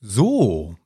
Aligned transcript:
So, 0.00 0.76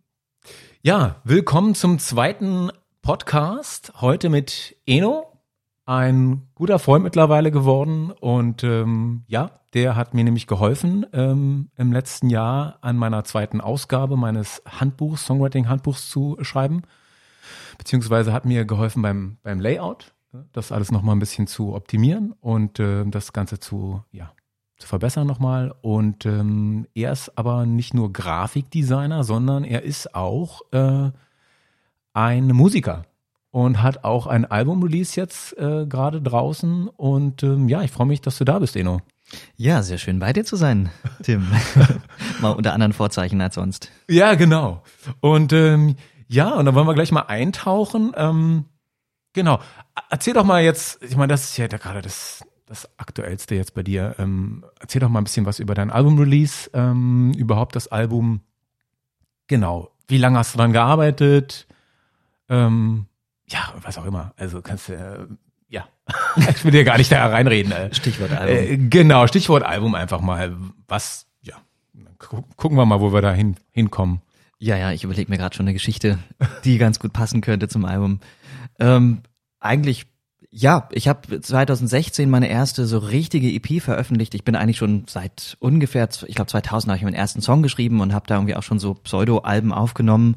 ja, 0.80 1.20
willkommen 1.24 1.74
zum 1.74 1.98
zweiten 1.98 2.70
Podcast. 3.02 3.92
Heute 4.00 4.30
mit 4.30 4.74
Eno, 4.86 5.38
ein 5.84 6.48
guter 6.54 6.78
Freund 6.78 7.04
mittlerweile 7.04 7.50
geworden. 7.50 8.10
Und 8.10 8.64
ähm, 8.64 9.24
ja, 9.26 9.50
der 9.74 9.96
hat 9.96 10.14
mir 10.14 10.24
nämlich 10.24 10.46
geholfen 10.46 11.04
ähm, 11.12 11.68
im 11.76 11.92
letzten 11.92 12.30
Jahr 12.30 12.78
an 12.80 12.96
meiner 12.96 13.22
zweiten 13.24 13.60
Ausgabe 13.60 14.16
meines 14.16 14.62
Handbuchs, 14.64 15.26
Songwriting-Handbuchs 15.26 16.08
zu 16.08 16.38
schreiben. 16.40 16.80
Beziehungsweise 17.76 18.32
hat 18.32 18.46
mir 18.46 18.64
geholfen 18.64 19.02
beim, 19.02 19.36
beim 19.42 19.60
Layout, 19.60 20.14
das 20.52 20.72
alles 20.72 20.90
nochmal 20.90 21.16
ein 21.16 21.20
bisschen 21.20 21.46
zu 21.46 21.74
optimieren 21.74 22.32
und 22.40 22.80
äh, 22.80 23.04
das 23.04 23.34
Ganze 23.34 23.60
zu, 23.60 24.02
ja, 24.10 24.32
zu 24.78 24.86
verbessern 24.86 25.26
nochmal. 25.26 25.74
Und 25.82 26.26
ähm, 26.26 26.86
er 26.94 27.12
ist 27.12 27.36
aber 27.36 27.66
nicht 27.66 27.94
nur 27.94 28.12
Grafikdesigner, 28.12 29.24
sondern 29.24 29.64
er 29.64 29.82
ist 29.82 30.14
auch 30.14 30.62
äh, 30.72 31.10
ein 32.12 32.46
Musiker 32.48 33.04
und 33.50 33.82
hat 33.82 34.04
auch 34.04 34.26
ein 34.26 34.44
Album-Release 34.44 35.18
jetzt 35.20 35.56
äh, 35.58 35.86
gerade 35.86 36.20
draußen. 36.20 36.88
Und 36.88 37.42
ähm, 37.42 37.68
ja, 37.68 37.82
ich 37.82 37.90
freue 37.90 38.06
mich, 38.06 38.20
dass 38.20 38.38
du 38.38 38.44
da 38.44 38.58
bist, 38.58 38.76
Eno. 38.76 39.00
Ja, 39.56 39.82
sehr 39.82 39.98
schön 39.98 40.18
bei 40.18 40.32
dir 40.32 40.44
zu 40.44 40.56
sein, 40.56 40.90
Tim. 41.22 41.46
mal 42.40 42.50
unter 42.50 42.72
anderen 42.72 42.92
Vorzeichen 42.92 43.40
als 43.40 43.54
sonst. 43.54 43.90
Ja, 44.08 44.34
genau. 44.34 44.82
Und 45.20 45.52
ähm, 45.52 45.96
ja, 46.28 46.50
und 46.54 46.64
dann 46.66 46.74
wollen 46.74 46.86
wir 46.86 46.94
gleich 46.94 47.12
mal 47.12 47.22
eintauchen. 47.22 48.12
Ähm, 48.16 48.64
genau. 49.32 49.60
Erzähl 50.10 50.34
doch 50.34 50.44
mal 50.44 50.62
jetzt, 50.62 51.02
ich 51.02 51.16
meine, 51.16 51.32
das 51.32 51.44
ist 51.44 51.56
ja 51.56 51.66
gerade 51.66 52.02
das 52.02 52.42
das 52.72 52.88
Aktuellste 52.96 53.54
jetzt 53.54 53.74
bei 53.74 53.82
dir. 53.82 54.16
Ähm, 54.18 54.64
erzähl 54.80 55.00
doch 55.00 55.10
mal 55.10 55.20
ein 55.20 55.24
bisschen 55.24 55.44
was 55.44 55.58
über 55.58 55.74
dein 55.74 55.90
Album-Release, 55.90 56.70
ähm, 56.72 57.34
überhaupt 57.36 57.76
das 57.76 57.88
Album. 57.88 58.40
Genau. 59.46 59.90
Wie 60.08 60.16
lange 60.16 60.38
hast 60.38 60.54
du 60.54 60.58
dran 60.58 60.72
gearbeitet? 60.72 61.66
Ähm, 62.48 63.06
ja, 63.46 63.74
was 63.82 63.98
auch 63.98 64.06
immer. 64.06 64.32
Also 64.38 64.62
kannst 64.62 64.88
du, 64.88 64.94
äh, 64.94 65.26
ja, 65.68 65.86
ich 66.36 66.64
will 66.64 66.72
dir 66.72 66.84
gar 66.84 66.96
nicht 66.96 67.12
da 67.12 67.26
reinreden. 67.26 67.72
Äh. 67.72 67.94
Stichwort 67.94 68.32
Album. 68.32 68.56
Äh, 68.56 68.76
genau, 68.88 69.26
Stichwort 69.26 69.64
Album 69.64 69.94
einfach 69.94 70.22
mal. 70.22 70.56
Was, 70.88 71.26
ja, 71.42 71.56
gucken 72.56 72.78
wir 72.78 72.86
mal, 72.86 73.02
wo 73.02 73.12
wir 73.12 73.20
da 73.20 73.34
hin, 73.34 73.56
hinkommen. 73.70 74.22
Ja, 74.58 74.78
ja, 74.78 74.92
ich 74.92 75.04
überlege 75.04 75.30
mir 75.30 75.36
gerade 75.36 75.54
schon 75.54 75.66
eine 75.66 75.74
Geschichte, 75.74 76.18
die 76.64 76.78
ganz 76.78 76.98
gut 76.98 77.12
passen 77.12 77.42
könnte 77.42 77.68
zum 77.68 77.84
Album. 77.84 78.20
Ähm, 78.78 79.20
eigentlich 79.60 80.06
ja, 80.54 80.86
ich 80.92 81.08
habe 81.08 81.40
2016 81.40 82.28
meine 82.28 82.48
erste 82.48 82.84
so 82.84 82.98
richtige 82.98 83.50
EP 83.50 83.82
veröffentlicht. 83.82 84.34
Ich 84.34 84.44
bin 84.44 84.54
eigentlich 84.54 84.76
schon 84.76 85.04
seit 85.08 85.56
ungefähr, 85.60 86.06
ich 86.26 86.34
glaube 86.34 86.50
2000 86.50 86.90
habe 86.90 86.98
ich 86.98 87.04
meinen 87.04 87.14
ersten 87.14 87.40
Song 87.40 87.62
geschrieben 87.62 88.02
und 88.02 88.12
habe 88.12 88.26
da 88.26 88.34
irgendwie 88.34 88.54
auch 88.54 88.62
schon 88.62 88.78
so 88.78 88.92
Pseudo-Alben 88.92 89.72
aufgenommen 89.72 90.36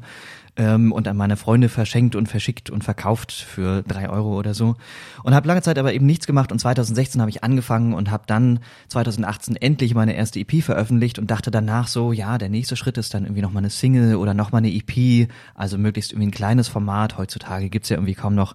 ähm, 0.56 0.90
und 0.90 1.06
an 1.06 1.18
meine 1.18 1.36
Freunde 1.36 1.68
verschenkt 1.68 2.16
und 2.16 2.30
verschickt 2.30 2.70
und 2.70 2.82
verkauft 2.82 3.30
für 3.30 3.82
drei 3.82 4.08
Euro 4.08 4.38
oder 4.38 4.54
so. 4.54 4.76
Und 5.22 5.34
habe 5.34 5.48
lange 5.48 5.60
Zeit 5.60 5.78
aber 5.78 5.92
eben 5.92 6.06
nichts 6.06 6.26
gemacht 6.26 6.50
und 6.50 6.60
2016 6.60 7.20
habe 7.20 7.30
ich 7.30 7.44
angefangen 7.44 7.92
und 7.92 8.10
habe 8.10 8.24
dann 8.26 8.60
2018 8.88 9.56
endlich 9.56 9.94
meine 9.94 10.16
erste 10.16 10.40
EP 10.40 10.62
veröffentlicht 10.62 11.18
und 11.18 11.30
dachte 11.30 11.50
danach 11.50 11.88
so, 11.88 12.12
ja, 12.12 12.38
der 12.38 12.48
nächste 12.48 12.76
Schritt 12.76 12.96
ist 12.96 13.12
dann 13.12 13.24
irgendwie 13.24 13.42
nochmal 13.42 13.60
eine 13.60 13.70
Single 13.70 14.16
oder 14.16 14.32
nochmal 14.32 14.60
eine 14.60 14.72
EP, 14.72 15.28
also 15.54 15.76
möglichst 15.76 16.12
irgendwie 16.12 16.28
ein 16.28 16.32
kleines 16.32 16.68
Format. 16.68 17.18
Heutzutage 17.18 17.68
gibt's 17.68 17.90
ja 17.90 17.98
irgendwie 17.98 18.14
kaum 18.14 18.34
noch 18.34 18.54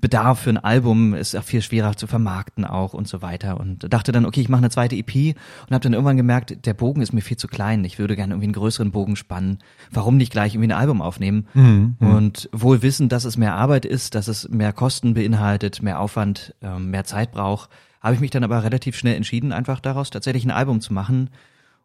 Bedarf 0.00 0.40
für 0.40 0.50
ein 0.50 0.58
Album 0.58 1.14
ist 1.14 1.36
auch 1.36 1.42
viel 1.42 1.62
schwerer 1.62 1.96
zu 1.96 2.06
vermarkten 2.06 2.64
auch 2.64 2.94
und 2.94 3.08
so 3.08 3.22
weiter 3.22 3.60
und 3.60 3.92
dachte 3.92 4.12
dann, 4.12 4.26
okay, 4.26 4.40
ich 4.40 4.48
mache 4.48 4.60
eine 4.60 4.70
zweite 4.70 4.96
EP 4.96 5.36
und 5.66 5.74
habe 5.74 5.80
dann 5.80 5.92
irgendwann 5.92 6.16
gemerkt, 6.16 6.66
der 6.66 6.74
Bogen 6.74 7.02
ist 7.02 7.12
mir 7.12 7.20
viel 7.20 7.36
zu 7.36 7.48
klein. 7.48 7.84
Ich 7.84 7.98
würde 7.98 8.16
gerne 8.16 8.34
irgendwie 8.34 8.46
einen 8.46 8.54
größeren 8.54 8.90
Bogen 8.90 9.16
spannen. 9.16 9.58
Warum 9.90 10.16
nicht 10.16 10.32
gleich 10.32 10.54
irgendwie 10.54 10.72
ein 10.72 10.78
Album 10.78 11.02
aufnehmen? 11.02 11.46
Mhm, 11.54 11.96
mhm. 11.98 12.14
und 12.14 12.48
wohl 12.52 12.82
wissen, 12.82 13.08
dass 13.08 13.24
es 13.24 13.36
mehr 13.36 13.54
Arbeit 13.54 13.84
ist, 13.84 14.14
dass 14.14 14.28
es 14.28 14.48
mehr 14.48 14.72
Kosten 14.72 15.14
beinhaltet, 15.14 15.82
mehr 15.82 16.00
Aufwand, 16.00 16.54
ähm, 16.62 16.90
mehr 16.90 17.04
Zeit 17.04 17.32
braucht, 17.32 17.70
habe 18.00 18.14
ich 18.14 18.20
mich 18.20 18.30
dann 18.30 18.44
aber 18.44 18.64
relativ 18.64 18.96
schnell 18.96 19.16
entschieden, 19.16 19.52
einfach 19.52 19.80
daraus 19.80 20.10
tatsächlich 20.10 20.44
ein 20.44 20.50
Album 20.50 20.80
zu 20.80 20.92
machen 20.92 21.30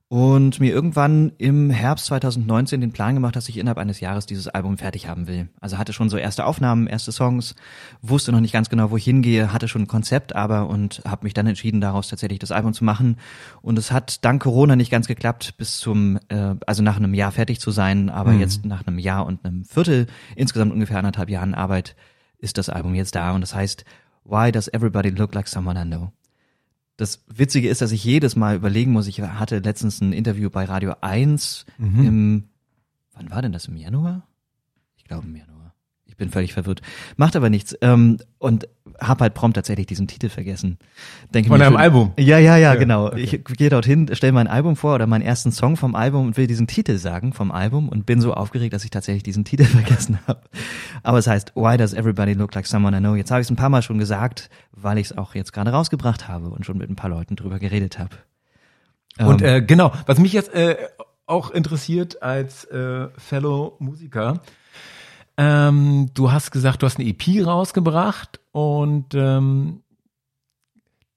und 0.07 0.59
mir 0.59 0.71
irgendwann 0.71 1.31
im 1.39 1.71
Herbst 1.71 2.05
2019 2.05 2.79
den 2.79 2.91
Plan 2.91 3.15
gemacht, 3.15 3.35
dass 3.35 3.49
ich 3.49 3.57
innerhalb 3.57 3.79
eines 3.79 3.99
Jahres 3.99 4.27
dieses 4.27 4.47
Album 4.47 4.77
fertig 4.77 5.07
haben 5.07 5.27
will. 5.27 5.49
Also 5.59 5.79
hatte 5.79 5.93
schon 5.93 6.09
so 6.09 6.17
erste 6.17 6.45
Aufnahmen, 6.45 6.85
erste 6.85 7.11
Songs, 7.11 7.55
wusste 8.03 8.31
noch 8.31 8.39
nicht 8.39 8.53
ganz 8.53 8.69
genau, 8.69 8.91
wo 8.91 8.97
ich 8.97 9.03
hingehe, 9.03 9.51
hatte 9.51 9.67
schon 9.67 9.83
ein 9.83 9.87
Konzept 9.87 10.35
aber 10.35 10.69
und 10.69 11.01
habe 11.07 11.23
mich 11.23 11.33
dann 11.33 11.47
entschieden, 11.47 11.81
daraus 11.81 12.07
tatsächlich 12.07 12.37
das 12.37 12.51
Album 12.51 12.73
zu 12.73 12.83
machen. 12.83 13.17
Und 13.63 13.79
es 13.79 13.91
hat 13.91 14.23
dank 14.23 14.43
Corona 14.43 14.75
nicht 14.75 14.91
ganz 14.91 15.07
geklappt, 15.07 15.55
bis 15.57 15.79
zum, 15.79 16.19
äh, 16.29 16.53
also 16.67 16.83
nach 16.83 16.97
einem 16.97 17.15
Jahr 17.15 17.31
fertig 17.31 17.59
zu 17.59 17.71
sein, 17.71 18.11
aber 18.11 18.33
mhm. 18.33 18.41
jetzt 18.41 18.63
nach 18.63 18.85
einem 18.85 18.99
Jahr 18.99 19.25
und 19.25 19.43
einem 19.43 19.65
Viertel, 19.65 20.05
insgesamt 20.35 20.71
ungefähr 20.71 20.99
anderthalb 20.99 21.29
Jahren 21.29 21.55
Arbeit, 21.55 21.95
ist 22.37 22.59
das 22.59 22.69
Album 22.69 22.93
jetzt 22.93 23.15
da 23.15 23.31
und 23.31 23.41
das 23.41 23.55
heißt 23.55 23.85
Why 24.23 24.51
Does 24.51 24.67
Everybody 24.67 25.09
Look 25.09 25.33
Like 25.33 25.47
Someone 25.47 25.81
I 25.81 25.85
Know? 25.85 26.11
Das 26.97 27.23
Witzige 27.27 27.69
ist, 27.69 27.81
dass 27.81 27.91
ich 27.91 28.03
jedes 28.03 28.35
Mal 28.35 28.55
überlegen 28.55 28.91
muss, 28.91 29.07
ich 29.07 29.21
hatte 29.21 29.59
letztens 29.59 30.01
ein 30.01 30.13
Interview 30.13 30.49
bei 30.49 30.65
Radio 30.65 30.95
1 31.01 31.65
mhm. 31.77 32.05
im, 32.05 32.43
wann 33.13 33.29
war 33.29 33.41
denn 33.41 33.51
das, 33.51 33.65
im 33.65 33.75
Januar? 33.75 34.27
Ich 34.95 35.03
glaube 35.03 35.27
im 35.27 35.35
Januar. 35.35 35.54
Ich 36.15 36.17
bin 36.17 36.29
völlig 36.29 36.53
verwirrt. 36.53 36.81
Macht 37.17 37.35
aber 37.35 37.49
nichts. 37.49 37.75
Ähm, 37.81 38.19
und 38.37 38.69
hab 39.01 39.19
halt 39.19 39.33
prompt 39.33 39.55
tatsächlich 39.55 39.85
diesen 39.85 40.07
Titel 40.07 40.29
vergessen. 40.29 40.77
Denke 41.33 41.49
Von 41.49 41.61
einem 41.61 41.75
Album? 41.75 42.13
Ja, 42.17 42.39
ja, 42.39 42.55
ja, 42.55 42.75
genau. 42.75 43.07
Okay. 43.07 43.19
Ich 43.19 43.57
gehe 43.57 43.69
dorthin, 43.69 44.07
stelle 44.15 44.31
mein 44.31 44.47
Album 44.47 44.77
vor 44.77 44.95
oder 44.95 45.07
meinen 45.07 45.23
ersten 45.23 45.51
Song 45.51 45.75
vom 45.75 45.93
Album 45.93 46.27
und 46.27 46.37
will 46.37 46.47
diesen 46.47 46.67
Titel 46.67 46.97
sagen 46.99 47.33
vom 47.33 47.51
Album 47.51 47.89
und 47.89 48.05
bin 48.05 48.21
so 48.21 48.33
aufgeregt, 48.33 48.73
dass 48.73 48.85
ich 48.85 48.91
tatsächlich 48.91 49.23
diesen 49.23 49.43
Titel 49.43 49.65
vergessen 49.65 50.17
habe. 50.25 50.39
Aber 51.03 51.17
es 51.17 51.27
heißt 51.27 51.51
Why 51.55 51.75
Does 51.75 51.93
Everybody 51.93 52.31
Look 52.31 52.55
Like 52.55 52.65
Someone 52.65 52.95
I 52.95 53.01
Know? 53.01 53.15
Jetzt 53.15 53.29
habe 53.29 53.41
ich 53.41 53.47
es 53.47 53.51
ein 53.51 53.57
paar 53.57 53.67
Mal 53.67 53.81
schon 53.81 53.97
gesagt, 53.97 54.49
weil 54.71 54.97
ich 54.97 55.07
es 55.07 55.17
auch 55.17 55.35
jetzt 55.35 55.51
gerade 55.51 55.71
rausgebracht 55.71 56.29
habe 56.29 56.47
und 56.47 56.65
schon 56.65 56.77
mit 56.77 56.89
ein 56.89 56.95
paar 56.95 57.09
Leuten 57.09 57.35
drüber 57.35 57.59
geredet 57.59 57.99
habe. 57.99 58.15
Und 59.19 59.41
ähm, 59.41 59.47
äh, 59.47 59.61
genau, 59.61 59.91
was 60.05 60.17
mich 60.17 60.31
jetzt 60.31 60.53
äh, 60.53 60.77
auch 61.25 61.51
interessiert 61.51 62.21
als 62.23 62.63
äh, 62.65 63.09
Fellow 63.17 63.75
Musiker, 63.79 64.39
ähm, 65.37 66.11
du 66.13 66.31
hast 66.31 66.51
gesagt, 66.51 66.81
du 66.81 66.85
hast 66.85 66.99
eine 66.99 67.09
EP 67.09 67.45
rausgebracht 67.45 68.39
und 68.51 69.13
ähm, 69.13 69.81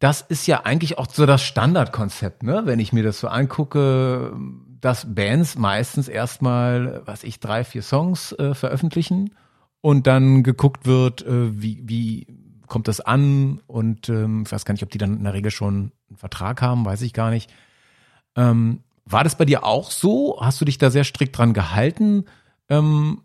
das 0.01 0.23
ist 0.23 0.47
ja 0.47 0.65
eigentlich 0.65 0.99
auch 0.99 1.09
so 1.11 1.27
das 1.27 1.43
Standardkonzept, 1.43 2.43
ne? 2.43 2.63
Wenn 2.65 2.79
ich 2.79 2.93
mir 2.93 3.03
das 3.03 3.21
so 3.21 3.29
angucke, 3.29 4.37
dass 4.81 5.15
Bands 5.15 5.57
meistens 5.57 6.09
erstmal, 6.09 7.03
was 7.05 7.25
ich, 7.25 7.41
drei, 7.41 7.65
vier 7.65 7.83
Songs 7.83 8.33
äh, 8.33 8.55
veröffentlichen 8.55 9.35
und 9.81 10.07
dann 10.07 10.43
geguckt 10.43 10.87
wird, 10.87 11.23
äh, 11.23 11.61
wie, 11.61 11.83
wie 11.85 12.27
kommt 12.69 12.87
das 12.87 13.01
an 13.01 13.61
und 13.67 14.09
ähm, 14.09 14.43
ich 14.47 14.53
weiß 14.53 14.65
gar 14.65 14.73
nicht, 14.73 14.83
ob 14.83 14.91
die 14.91 14.99
dann 14.99 15.17
in 15.17 15.25
der 15.25 15.35
Regel 15.35 15.51
schon 15.51 15.93
einen 16.09 16.17
Vertrag 16.19 16.63
haben, 16.63 16.85
weiß 16.85 17.03
ich 17.03 17.13
gar 17.13 17.31
nicht. 17.31 17.51
Ähm, 18.37 18.83
war 19.05 19.25
das 19.25 19.37
bei 19.37 19.47
dir 19.47 19.65
auch 19.65 19.91
so? 19.91 20.39
Hast 20.41 20.61
du 20.61 20.65
dich 20.65 20.79
da 20.79 20.91
sehr 20.91 21.05
strikt 21.05 21.37
dran 21.37 21.55
gehalten? 21.55 22.27
Ähm, 22.69 23.23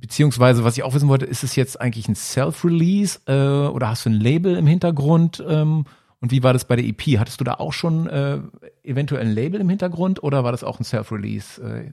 Beziehungsweise, 0.00 0.64
was 0.64 0.78
ich 0.78 0.84
auch 0.84 0.94
wissen 0.94 1.08
wollte, 1.08 1.26
ist 1.26 1.44
es 1.44 1.54
jetzt 1.54 1.78
eigentlich 1.78 2.08
ein 2.08 2.14
Self-Release 2.14 3.20
äh, 3.26 3.68
oder 3.68 3.90
hast 3.90 4.06
du 4.06 4.10
ein 4.10 4.14
Label 4.14 4.56
im 4.56 4.66
Hintergrund? 4.66 5.44
Ähm, 5.46 5.84
und 6.20 6.30
wie 6.30 6.42
war 6.42 6.54
das 6.54 6.64
bei 6.64 6.76
der 6.76 6.86
EP? 6.86 7.18
Hattest 7.18 7.40
du 7.40 7.44
da 7.44 7.54
auch 7.54 7.74
schon 7.74 8.06
äh, 8.06 8.38
eventuell 8.84 9.26
ein 9.26 9.32
Label 9.32 9.60
im 9.60 9.68
Hintergrund 9.68 10.22
oder 10.22 10.44
war 10.44 10.52
das 10.52 10.64
auch 10.64 10.80
ein 10.80 10.84
Self-Release? 10.84 11.62
Äh, 11.62 11.92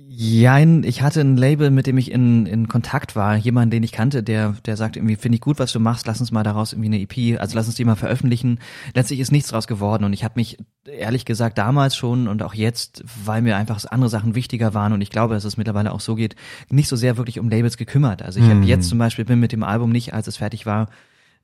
Jein, 0.00 0.84
ich 0.84 1.02
hatte 1.02 1.20
ein 1.20 1.36
Label, 1.36 1.70
mit 1.70 1.88
dem 1.88 1.98
ich 1.98 2.12
in, 2.12 2.46
in 2.46 2.68
Kontakt 2.68 3.16
war, 3.16 3.36
jemand, 3.36 3.72
den 3.72 3.82
ich 3.82 3.90
kannte, 3.90 4.22
der, 4.22 4.54
der 4.64 4.76
sagt 4.76 4.96
irgendwie, 4.96 5.16
finde 5.16 5.36
ich 5.36 5.40
gut, 5.40 5.58
was 5.58 5.72
du 5.72 5.80
machst, 5.80 6.06
lass 6.06 6.20
uns 6.20 6.30
mal 6.30 6.44
daraus 6.44 6.72
irgendwie 6.72 6.86
eine 6.86 7.00
EP, 7.00 7.40
also 7.40 7.56
lass 7.56 7.66
uns 7.66 7.74
die 7.74 7.84
mal 7.84 7.96
veröffentlichen. 7.96 8.60
Letztlich 8.94 9.18
ist 9.18 9.32
nichts 9.32 9.48
draus 9.48 9.66
geworden 9.66 10.04
und 10.04 10.12
ich 10.12 10.22
habe 10.22 10.34
mich 10.36 10.58
ehrlich 10.86 11.24
gesagt 11.24 11.58
damals 11.58 11.96
schon 11.96 12.28
und 12.28 12.44
auch 12.44 12.54
jetzt, 12.54 13.02
weil 13.24 13.42
mir 13.42 13.56
einfach 13.56 13.84
andere 13.90 14.08
Sachen 14.08 14.36
wichtiger 14.36 14.72
waren 14.72 14.92
und 14.92 15.00
ich 15.00 15.10
glaube, 15.10 15.34
dass 15.34 15.44
es 15.44 15.56
mittlerweile 15.56 15.92
auch 15.92 16.00
so 16.00 16.14
geht, 16.14 16.36
nicht 16.70 16.88
so 16.88 16.94
sehr 16.94 17.16
wirklich 17.16 17.40
um 17.40 17.48
Labels 17.48 17.76
gekümmert. 17.76 18.22
Also 18.22 18.38
ich 18.38 18.46
mhm. 18.46 18.50
habe 18.50 18.64
jetzt 18.66 18.88
zum 18.88 18.98
Beispiel 18.98 19.24
bin 19.24 19.40
mit 19.40 19.50
dem 19.50 19.64
Album 19.64 19.90
nicht, 19.90 20.14
als 20.14 20.28
es 20.28 20.36
fertig 20.36 20.64
war, 20.64 20.88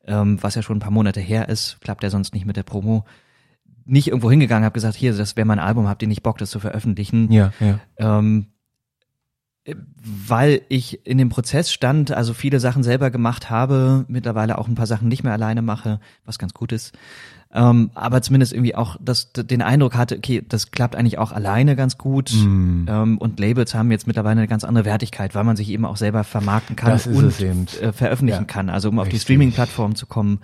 ähm, 0.06 0.40
was 0.42 0.54
ja 0.54 0.62
schon 0.62 0.76
ein 0.76 0.80
paar 0.80 0.92
Monate 0.92 1.20
her 1.20 1.48
ist, 1.48 1.78
klappt 1.80 2.04
ja 2.04 2.10
sonst 2.10 2.34
nicht 2.34 2.46
mit 2.46 2.56
der 2.56 2.62
Promo, 2.62 3.04
nicht 3.84 4.08
irgendwo 4.08 4.30
hingegangen, 4.30 4.64
habe 4.64 4.74
gesagt, 4.74 4.96
hier, 4.96 5.14
das 5.14 5.36
wäre 5.36 5.46
mein 5.46 5.58
Album, 5.58 5.88
habt 5.88 6.02
ihr 6.02 6.08
nicht 6.08 6.22
Bock, 6.22 6.38
das 6.38 6.50
zu 6.50 6.60
veröffentlichen? 6.60 7.30
Ja, 7.30 7.52
ja. 7.60 7.78
Ähm, 7.98 8.46
weil 9.96 10.60
ich 10.68 11.06
in 11.06 11.16
dem 11.16 11.30
Prozess 11.30 11.72
stand, 11.72 12.12
also 12.12 12.34
viele 12.34 12.60
Sachen 12.60 12.82
selber 12.82 13.10
gemacht 13.10 13.48
habe, 13.48 14.04
mittlerweile 14.08 14.58
auch 14.58 14.68
ein 14.68 14.74
paar 14.74 14.86
Sachen 14.86 15.08
nicht 15.08 15.24
mehr 15.24 15.32
alleine 15.32 15.62
mache, 15.62 16.00
was 16.26 16.38
ganz 16.38 16.52
gut 16.52 16.72
ist. 16.72 16.92
Ähm, 17.54 17.90
aber 17.94 18.20
zumindest 18.20 18.52
irgendwie 18.52 18.74
auch 18.74 18.96
das, 19.00 19.32
den 19.32 19.62
Eindruck 19.62 19.94
hatte, 19.94 20.18
okay, 20.18 20.44
das 20.46 20.72
klappt 20.72 20.96
eigentlich 20.96 21.18
auch 21.18 21.30
alleine 21.30 21.76
ganz 21.76 21.96
gut. 21.96 22.32
Mm. 22.34 22.86
Ähm, 22.88 23.18
und 23.18 23.38
Labels 23.38 23.74
haben 23.74 23.92
jetzt 23.92 24.08
mittlerweile 24.08 24.40
eine 24.40 24.48
ganz 24.48 24.64
andere 24.64 24.84
Wertigkeit, 24.84 25.34
weil 25.36 25.44
man 25.44 25.56
sich 25.56 25.70
eben 25.70 25.84
auch 25.84 25.96
selber 25.96 26.24
vermarkten 26.24 26.74
kann 26.74 27.00
und 27.00 27.40
äh, 27.40 27.92
veröffentlichen 27.92 28.42
ja. 28.42 28.44
kann. 28.44 28.68
Also 28.68 28.88
um 28.88 28.98
auf 28.98 29.06
Richtig. 29.06 29.20
die 29.20 29.24
Streaming-Plattform 29.24 29.94
zu 29.94 30.06
kommen, 30.06 30.40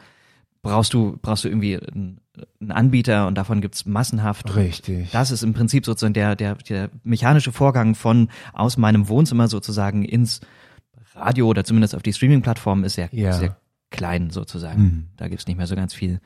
brauchst 0.62 0.94
du, 0.94 1.18
brauchst 1.20 1.44
du 1.44 1.48
irgendwie 1.48 1.74
ein 1.74 2.20
ein 2.60 2.70
Anbieter 2.70 3.26
und 3.26 3.34
davon 3.36 3.60
gibt's 3.60 3.86
massenhaft. 3.86 4.54
Richtig. 4.56 5.10
Das 5.10 5.30
ist 5.30 5.42
im 5.42 5.54
Prinzip 5.54 5.84
sozusagen 5.84 6.14
der, 6.14 6.36
der, 6.36 6.54
der 6.56 6.90
mechanische 7.02 7.52
Vorgang 7.52 7.94
von 7.94 8.28
aus 8.52 8.76
meinem 8.76 9.08
Wohnzimmer 9.08 9.48
sozusagen 9.48 10.04
ins 10.04 10.40
Radio 11.14 11.46
oder 11.48 11.64
zumindest 11.64 11.94
auf 11.94 12.02
die 12.02 12.12
Streaming-Plattform 12.12 12.84
ist 12.84 12.94
sehr, 12.94 13.08
Ja. 13.12 13.32
sehr 13.32 13.56
klein 13.90 14.30
sozusagen. 14.30 14.82
Mhm. 14.82 15.06
Da 15.16 15.28
gibt's 15.28 15.46
nicht 15.46 15.56
mehr 15.56 15.66
so 15.66 15.74
ganz 15.76 15.94
viel. 15.94 16.20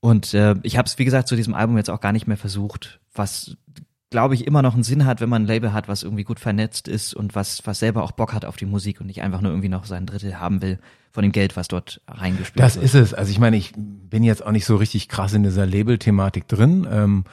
Und 0.00 0.34
äh, 0.34 0.54
ich 0.62 0.76
habe 0.76 0.86
es, 0.86 0.98
wie 0.98 1.04
gesagt, 1.04 1.28
zu 1.28 1.36
diesem 1.36 1.54
Album 1.54 1.76
jetzt 1.76 1.90
auch 1.90 2.00
gar 2.00 2.12
nicht 2.12 2.26
mehr 2.26 2.36
versucht, 2.36 3.00
was 3.14 3.56
glaube 4.10 4.34
ich 4.34 4.46
immer 4.46 4.62
noch 4.62 4.74
einen 4.74 4.84
Sinn 4.84 5.06
hat, 5.06 5.20
wenn 5.20 5.28
man 5.28 5.42
ein 5.42 5.46
Label 5.46 5.72
hat, 5.72 5.88
was 5.88 6.02
irgendwie 6.04 6.22
gut 6.24 6.38
vernetzt 6.38 6.86
ist 6.86 7.14
und 7.14 7.34
was, 7.34 7.66
was 7.66 7.80
selber 7.80 8.04
auch 8.04 8.12
Bock 8.12 8.32
hat 8.32 8.44
auf 8.44 8.56
die 8.56 8.66
Musik 8.66 9.00
und 9.00 9.06
nicht 9.08 9.22
einfach 9.22 9.40
nur 9.40 9.50
irgendwie 9.50 9.68
noch 9.68 9.84
sein 9.86 10.06
Drittel 10.06 10.38
haben 10.38 10.62
will 10.62 10.78
von 11.14 11.22
dem 11.22 11.32
Geld, 11.32 11.56
was 11.56 11.68
dort 11.68 12.00
reingespielt 12.08 12.62
Das 12.62 12.74
wird. 12.74 12.84
ist 12.84 12.94
es. 12.94 13.14
Also 13.14 13.30
ich 13.30 13.38
meine, 13.38 13.56
ich 13.56 13.72
bin 13.76 14.24
jetzt 14.24 14.44
auch 14.44 14.50
nicht 14.50 14.66
so 14.66 14.74
richtig 14.74 15.08
krass 15.08 15.32
in 15.32 15.44
dieser 15.44 15.64
Label-Thematik 15.64 16.48
drin. 16.48 16.86
Ähm, 16.90 17.24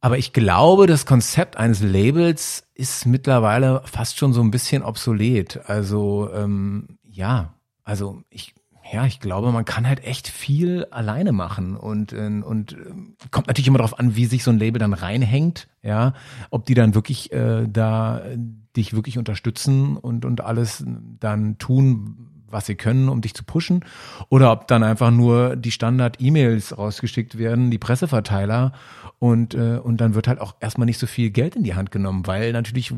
aber 0.00 0.18
ich 0.18 0.32
glaube, 0.32 0.88
das 0.88 1.06
Konzept 1.06 1.56
eines 1.56 1.82
Labels 1.82 2.66
ist 2.74 3.06
mittlerweile 3.06 3.82
fast 3.84 4.18
schon 4.18 4.32
so 4.32 4.40
ein 4.42 4.50
bisschen 4.50 4.82
obsolet. 4.82 5.60
Also 5.66 6.30
ähm, 6.34 6.98
ja, 7.08 7.54
also 7.84 8.22
ich 8.28 8.54
ja, 8.92 9.06
ich 9.06 9.20
glaube, 9.20 9.52
man 9.52 9.64
kann 9.64 9.86
halt 9.86 10.02
echt 10.02 10.26
viel 10.26 10.84
alleine 10.90 11.30
machen 11.30 11.76
und 11.76 12.12
äh, 12.12 12.26
und 12.44 12.72
ähm, 12.72 13.14
kommt 13.30 13.46
natürlich 13.46 13.68
immer 13.68 13.78
darauf 13.78 14.00
an, 14.00 14.16
wie 14.16 14.24
sich 14.26 14.42
so 14.42 14.50
ein 14.50 14.58
Label 14.58 14.80
dann 14.80 14.94
reinhängt, 14.94 15.68
ja, 15.80 16.12
ob 16.50 16.66
die 16.66 16.74
dann 16.74 16.96
wirklich 16.96 17.30
äh, 17.30 17.68
da 17.68 18.18
äh, 18.18 18.36
dich 18.76 18.92
wirklich 18.92 19.16
unterstützen 19.16 19.96
und 19.96 20.24
und 20.24 20.40
alles 20.40 20.84
dann 21.20 21.56
tun, 21.58 22.29
was 22.50 22.66
sie 22.66 22.74
können, 22.74 23.08
um 23.08 23.20
dich 23.20 23.34
zu 23.34 23.44
pushen, 23.44 23.84
oder 24.28 24.52
ob 24.52 24.68
dann 24.68 24.82
einfach 24.82 25.10
nur 25.10 25.56
die 25.56 25.70
Standard-E-Mails 25.70 26.76
rausgeschickt 26.76 27.38
werden, 27.38 27.70
die 27.70 27.78
Presseverteiler 27.78 28.72
und 29.18 29.54
äh, 29.54 29.78
und 29.82 30.00
dann 30.00 30.14
wird 30.14 30.28
halt 30.28 30.40
auch 30.40 30.54
erstmal 30.60 30.86
nicht 30.86 30.98
so 30.98 31.06
viel 31.06 31.30
Geld 31.30 31.56
in 31.56 31.62
die 31.62 31.74
Hand 31.74 31.90
genommen, 31.90 32.26
weil 32.26 32.52
natürlich 32.52 32.92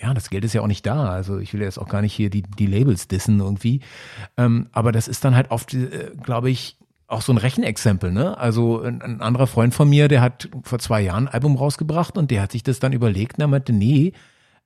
ja, 0.00 0.14
das 0.14 0.30
Geld 0.30 0.44
ist 0.44 0.54
ja 0.54 0.62
auch 0.62 0.66
nicht 0.66 0.86
da. 0.86 1.10
Also 1.10 1.38
ich 1.38 1.52
will 1.52 1.60
jetzt 1.60 1.78
auch 1.78 1.88
gar 1.88 2.00
nicht 2.00 2.14
hier 2.14 2.30
die, 2.30 2.42
die 2.42 2.66
Labels 2.66 3.06
dissen 3.08 3.38
irgendwie. 3.40 3.80
Ähm, 4.36 4.68
aber 4.72 4.92
das 4.92 5.08
ist 5.08 5.24
dann 5.24 5.34
halt 5.34 5.50
oft, 5.50 5.74
äh, 5.74 6.12
glaube 6.22 6.50
ich, 6.50 6.78
auch 7.06 7.22
so 7.22 7.32
ein 7.32 7.38
Rechenexempel, 7.38 8.12
ne? 8.12 8.38
Also 8.38 8.82
ein, 8.82 9.20
anderer 9.20 9.48
Freund 9.48 9.74
von 9.74 9.90
mir, 9.90 10.06
der 10.08 10.20
hat 10.20 10.48
vor 10.62 10.78
zwei 10.78 11.00
Jahren 11.02 11.26
ein 11.26 11.34
Album 11.34 11.56
rausgebracht 11.56 12.16
und 12.16 12.30
der 12.30 12.42
hat 12.42 12.52
sich 12.52 12.62
das 12.62 12.78
dann 12.78 12.92
überlegt 12.92 13.36
und 13.36 13.42
er 13.42 13.48
meinte, 13.48 13.72
nee, 13.72 14.12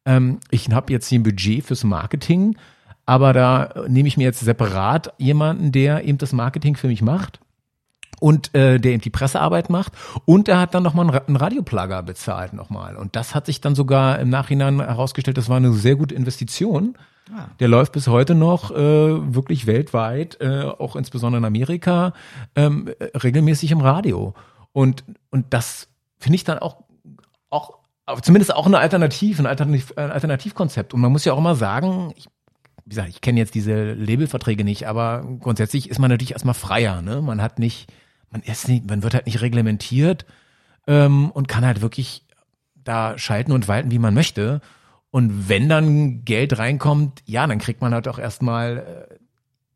ähm, 0.05 0.41
ich 0.51 0.71
habe 0.71 0.93
jetzt 0.93 1.09
hier 1.09 1.21
ein 1.21 1.23
Budget 1.23 1.65
fürs 1.65 1.85
Marketing, 1.85 2.57
aber 3.06 3.33
da 3.33 3.85
nehme 3.89 4.09
ich 4.09 4.17
mir 4.17 4.25
jetzt 4.25 4.41
separat 4.41 5.12
jemanden, 5.19 5.73
der 5.73 6.05
eben 6.05 6.19
das 6.19 6.33
Marketing 6.33 6.77
für 6.77 6.89
mich 6.89 7.03
macht 7.03 7.41
und 8.21 8.55
äh, 8.55 8.79
der 8.79 8.93
eben 8.93 9.03
die 9.03 9.11
Pressearbeit 9.11 9.71
macht 9.71 9.93
und 10.25 10.49
er 10.49 10.61
hat 10.61 10.75
dann 10.75 10.83
nochmal 10.83 11.06
einen, 11.06 11.15
Ra- 11.17 11.25
einen 11.27 11.37
Radioplugger 11.37 12.03
bezahlt 12.03 12.53
nochmal 12.53 12.97
und 12.97 13.17
das 13.17 13.35
hat 13.35 13.47
sich 13.47 13.61
dann 13.61 13.75
sogar 13.75 14.19
im 14.19 14.31
Nachhinein 14.31 14.81
herausgestellt, 14.81 15.37
das 15.39 15.49
war 15.49 15.56
eine 15.56 15.73
sehr 15.73 15.97
gute 15.97 16.15
Investition. 16.15 16.97
Der 17.59 17.69
läuft 17.69 17.93
bis 17.93 18.06
heute 18.06 18.35
noch 18.35 18.71
äh, 18.71 18.77
wirklich 18.77 19.67
weltweit, 19.67 20.39
äh, 20.43 20.65
auch 20.65 20.95
insbesondere 20.95 21.39
in 21.39 21.47
Amerika, 21.47 22.12
ähm, 22.55 22.91
äh, 22.99 23.17
regelmäßig 23.17 23.71
im 23.71 23.81
Radio. 23.81 24.35
Und, 24.73 25.05
und 25.31 25.47
das 25.55 25.89
finde 26.19 26.37
ich 26.37 26.45
dann 26.45 26.59
auch, 26.59 26.83
auch 27.49 27.79
zumindest 28.21 28.55
auch 28.55 28.67
eine 28.67 28.79
Alternativ, 28.79 29.39
ein, 29.41 29.47
Alternativ, 29.47 29.95
ein 29.97 30.12
Alternativkonzept. 30.12 30.93
Und 30.93 31.00
man 31.00 31.12
muss 31.12 31.25
ja 31.25 31.33
auch 31.33 31.39
immer 31.39 31.55
sagen, 31.55 32.12
ich, 32.15 32.29
wie 32.85 32.91
gesagt, 32.91 33.09
ich 33.09 33.21
kenne 33.21 33.41
jetzt 33.41 33.55
diese 33.55 33.95
Labelverträge 33.95 34.65
nicht, 34.65 34.87
aber 34.87 35.25
grundsätzlich 35.41 35.89
ist 35.89 35.99
man 35.99 36.11
natürlich 36.11 36.33
erstmal 36.33 36.55
freier. 36.55 37.01
Ne? 37.01 37.23
Man 37.23 37.41
hat 37.41 37.59
nicht, 37.59 37.91
man 38.31 38.43
ist 38.43 38.69
nicht, 38.69 38.89
man 38.89 39.03
wird 39.03 39.15
halt 39.15 39.27
nicht 39.27 39.41
reglementiert 39.41 40.27
ähm, 40.87 41.31
und 41.31 41.49
kann 41.49 41.65
halt 41.65 41.81
wirklich 41.81 42.27
da 42.75 43.17
schalten 43.17 43.53
und 43.53 43.69
walten, 43.69 43.91
wie 43.91 43.99
man 43.99 44.13
möchte. 44.13 44.61
Und 45.11 45.49
wenn 45.49 45.69
dann 45.69 46.25
Geld 46.25 46.59
reinkommt, 46.59 47.23
ja, 47.25 47.47
dann 47.47 47.59
kriegt 47.59 47.81
man 47.81 47.95
halt 47.95 48.09
auch 48.09 48.19
erstmal, 48.19 48.79
äh, 48.79 49.15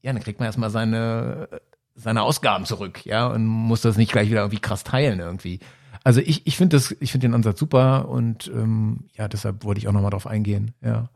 ja, 0.02 0.12
dann 0.12 0.22
kriegt 0.22 0.40
man 0.40 0.46
erstmal 0.46 0.70
seine, 0.70 1.48
seine 1.94 2.22
Ausgaben 2.22 2.66
zurück, 2.66 3.06
ja, 3.06 3.26
und 3.28 3.46
muss 3.46 3.80
das 3.80 3.96
nicht 3.96 4.12
gleich 4.12 4.28
wieder 4.28 4.40
irgendwie 4.40 4.60
krass 4.60 4.84
teilen 4.84 5.20
irgendwie. 5.20 5.60
Also 6.04 6.20
ich, 6.20 6.46
ich 6.46 6.56
finde 6.56 6.76
das, 6.76 6.94
ich 7.00 7.12
finde 7.12 7.28
den 7.28 7.34
Ansatz 7.34 7.58
super 7.58 8.08
und 8.08 8.48
ähm, 8.48 9.04
ja, 9.14 9.28
deshalb 9.28 9.64
wollte 9.64 9.78
ich 9.78 9.88
auch 9.88 9.92
nochmal 9.92 10.10
drauf 10.10 10.26
eingehen, 10.26 10.74
ja. 10.82 11.08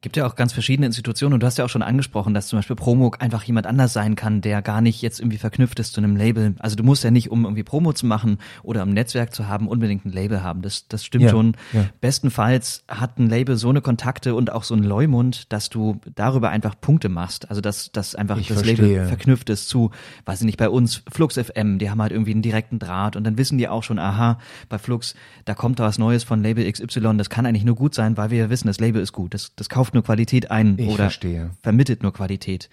Gibt 0.00 0.16
ja 0.16 0.26
auch 0.26 0.36
ganz 0.36 0.52
verschiedene 0.52 0.86
Institutionen 0.86 1.34
und 1.34 1.40
du 1.42 1.46
hast 1.46 1.58
ja 1.58 1.64
auch 1.64 1.68
schon 1.68 1.82
angesprochen, 1.82 2.34
dass 2.34 2.46
zum 2.48 2.58
Beispiel 2.58 2.76
Promo 2.76 3.12
einfach 3.18 3.42
jemand 3.44 3.66
anders 3.66 3.92
sein 3.92 4.14
kann, 4.16 4.40
der 4.40 4.62
gar 4.62 4.80
nicht 4.80 5.02
jetzt 5.02 5.20
irgendwie 5.20 5.38
verknüpft 5.38 5.78
ist 5.80 5.92
zu 5.94 6.00
einem 6.00 6.16
Label. 6.16 6.54
Also 6.58 6.76
du 6.76 6.82
musst 6.84 7.04
ja 7.04 7.10
nicht, 7.10 7.30
um 7.30 7.44
irgendwie 7.44 7.62
Promo 7.64 7.92
zu 7.92 8.06
machen 8.06 8.38
oder 8.62 8.82
um 8.82 8.90
ein 8.90 8.94
Netzwerk 8.94 9.34
zu 9.34 9.48
haben, 9.48 9.68
unbedingt 9.68 10.04
ein 10.04 10.12
Label 10.12 10.42
haben. 10.42 10.62
Das, 10.62 10.88
das 10.88 11.04
stimmt 11.04 11.24
Ja, 11.24 11.30
schon. 11.30 11.56
ja. 11.72 11.86
Bestenfalls 12.00 12.84
hat 12.88 13.18
ein 13.18 13.28
Label 13.28 13.56
so 13.56 13.68
eine 13.68 13.80
Kontakte 13.80 14.34
und 14.34 14.52
auch 14.52 14.64
so 14.64 14.74
einen 14.74 14.84
Leumund, 14.84 15.52
dass 15.52 15.68
du 15.68 16.00
darüber 16.14 16.50
einfach 16.50 16.74
Punkte 16.80 17.08
machst. 17.08 17.48
Also 17.50 17.60
dass, 17.60 17.92
dass 17.92 18.14
einfach 18.14 18.38
Ich 18.38 18.48
das 18.48 18.62
verstehe. 18.62 18.86
Label 18.86 19.06
verknüpft 19.06 19.50
ist 19.50 19.68
zu, 19.68 19.90
weiß 20.24 20.40
ich 20.40 20.46
nicht, 20.46 20.58
bei 20.58 20.68
uns 20.68 21.02
Flux 21.10 21.36
FM, 21.38 21.78
die 21.78 21.90
haben 21.90 22.00
halt 22.02 22.12
irgendwie 22.12 22.32
einen 22.32 22.42
direkten 22.42 22.78
Draht 22.78 23.14
und 23.16 23.24
dann 23.24 23.38
wissen 23.38 23.58
die 23.58 23.68
auch 23.68 23.82
schon, 23.82 23.98
aha, 23.98 24.38
bei 24.68 24.78
Flux, 24.78 25.14
da 25.44 25.54
kommt 25.54 25.78
da 25.80 25.84
was 25.84 25.98
Neues 25.98 26.24
von 26.24 26.42
Label 26.42 26.70
XY, 26.70 27.16
das 27.16 27.30
kann 27.30 27.46
eigentlich 27.46 27.64
nur 27.64 27.76
gut 27.76 27.94
sein, 27.94 28.16
weil 28.16 28.30
wir 28.30 28.38
ja 28.38 28.50
wissen, 28.50 28.66
das 28.66 28.80
Label 28.80 29.00
ist 29.02 29.12
gut, 29.12 29.34
das, 29.34 29.54
das 29.56 29.68
kauft 29.68 29.87
nur 29.94 30.02
Qualität 30.04 30.50
ein 30.50 30.76
Ich 30.78 30.86
oder 30.88 31.04
verstehe. 31.04 31.50
vermittelt 31.62 32.02
nur 32.02 32.12
Qualität. 32.12 32.68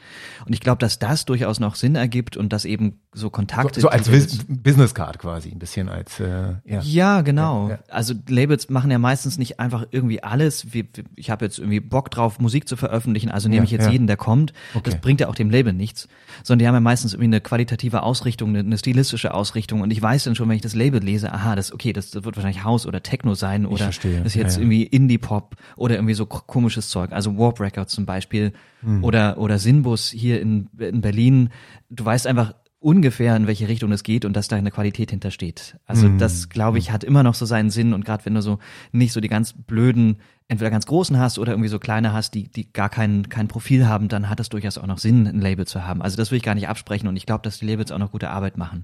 Und 0.45 0.53
ich 0.53 0.59
glaube, 0.59 0.79
dass 0.79 0.99
das 0.99 1.25
durchaus 1.25 1.59
noch 1.59 1.75
Sinn 1.75 1.95
ergibt 1.95 2.37
und 2.37 2.51
dass 2.53 2.65
eben 2.65 2.99
so 3.13 3.29
Kontakte. 3.29 3.79
So, 3.79 3.87
so 3.87 3.89
als 3.89 4.09
Bus- 4.09 4.45
Business 4.47 4.93
Card 4.93 5.19
quasi, 5.19 5.49
ein 5.49 5.59
bisschen 5.59 5.89
als, 5.89 6.19
äh, 6.19 6.55
ja. 6.65 6.81
ja, 6.81 7.21
genau. 7.21 7.69
Ja, 7.69 7.75
ja. 7.75 7.79
Also 7.89 8.13
Labels 8.27 8.69
machen 8.69 8.91
ja 8.91 8.99
meistens 8.99 9.37
nicht 9.37 9.59
einfach 9.59 9.85
irgendwie 9.91 10.21
alles. 10.21 10.73
Wie, 10.73 10.87
ich 11.15 11.29
habe 11.29 11.45
jetzt 11.45 11.59
irgendwie 11.59 11.79
Bock 11.79 12.11
drauf, 12.11 12.39
Musik 12.39 12.67
zu 12.67 12.75
veröffentlichen, 12.75 13.29
also 13.31 13.47
nehme 13.47 13.59
Ja, 13.59 13.63
ich 13.65 13.71
jetzt 13.71 13.89
jeden, 13.89 14.07
der 14.07 14.17
kommt. 14.17 14.53
Okay. 14.73 14.89
Das 14.91 15.01
bringt 15.01 15.21
ja 15.21 15.27
auch 15.27 15.35
dem 15.35 15.49
Label 15.49 15.73
nichts. 15.73 16.07
Sondern 16.43 16.59
die 16.59 16.67
haben 16.67 16.75
ja 16.75 16.81
meistens 16.81 17.13
irgendwie 17.13 17.25
eine 17.27 17.41
qualitative 17.41 18.03
Ausrichtung, 18.03 18.49
eine, 18.49 18.59
eine 18.59 18.77
stilistische 18.77 19.33
Ausrichtung. 19.33 19.81
Und 19.81 19.91
ich 19.91 20.01
weiß 20.01 20.25
dann 20.25 20.35
schon, 20.35 20.49
wenn 20.49 20.55
ich 20.55 20.61
das 20.61 20.75
Label 20.75 21.01
lese, 21.01 21.31
aha, 21.31 21.55
das 21.55 21.71
okay, 21.71 21.93
das, 21.93 22.11
das 22.11 22.23
wird 22.25 22.35
wahrscheinlich 22.35 22.63
House 22.63 22.85
oder 22.85 23.01
Techno 23.01 23.33
sein 23.35 23.65
oder 23.65 23.85
das 23.85 24.03
ist 24.03 24.35
jetzt 24.35 24.57
irgendwie 24.57 24.83
Indie-Pop 24.83 25.55
oder 25.77 25.95
irgendwie 25.95 26.13
so 26.13 26.25
komisches 26.25 26.89
Zeug. 26.89 27.04
Also 27.13 27.37
Warp 27.37 27.59
Records 27.59 27.93
zum 27.93 28.05
Beispiel 28.05 28.53
Hm. 28.81 29.03
oder, 29.03 29.37
oder 29.37 29.57
Sinbus 29.59 30.09
hier 30.09 30.41
in, 30.41 30.69
in 30.77 31.01
Berlin. 31.01 31.49
Du 31.89 32.05
weißt 32.05 32.27
einfach 32.27 32.53
ungefähr, 32.79 33.35
in 33.35 33.47
welche 33.47 33.67
Richtung 33.67 33.91
es 33.91 34.03
geht 34.03 34.25
und 34.25 34.35
dass 34.35 34.47
da 34.47 34.57
eine 34.57 34.69
Qualität 34.69 35.09
hintersteht. 35.09 35.77
Also 35.87 36.05
Hm. 36.05 36.19
das, 36.19 36.49
glaube 36.49 36.77
ich, 36.77 36.91
hat 36.91 37.03
immer 37.03 37.23
noch 37.23 37.33
so 37.33 37.45
seinen 37.47 37.71
Sinn 37.71 37.93
und 37.93 38.05
gerade 38.05 38.25
wenn 38.25 38.35
du 38.35 38.41
so 38.43 38.59
nicht 38.91 39.11
so 39.11 39.19
die 39.21 39.27
ganz 39.27 39.53
blöden, 39.53 40.17
entweder 40.47 40.69
ganz 40.69 40.85
großen 40.85 41.17
hast 41.17 41.39
oder 41.39 41.53
irgendwie 41.53 41.69
so 41.69 41.79
kleine 41.79 42.13
hast, 42.13 42.35
die, 42.35 42.43
die 42.47 42.71
gar 42.71 42.89
kein, 42.89 43.27
kein 43.29 43.47
Profil 43.47 43.87
haben, 43.87 44.07
dann 44.07 44.29
hat 44.29 44.39
es 44.39 44.49
durchaus 44.49 44.77
auch 44.77 44.85
noch 44.85 44.99
Sinn, 44.99 45.25
ein 45.25 45.41
Label 45.41 45.65
zu 45.65 45.87
haben. 45.87 46.03
Also 46.03 46.15
das 46.17 46.29
will 46.29 46.37
ich 46.37 46.43
gar 46.43 46.53
nicht 46.53 46.67
absprechen 46.67 47.07
und 47.09 47.15
ich 47.15 47.25
glaube, 47.25 47.41
dass 47.41 47.57
die 47.57 47.65
Labels 47.65 47.91
auch 47.91 47.97
noch 47.97 48.11
gute 48.11 48.29
Arbeit 48.29 48.55
machen. 48.55 48.83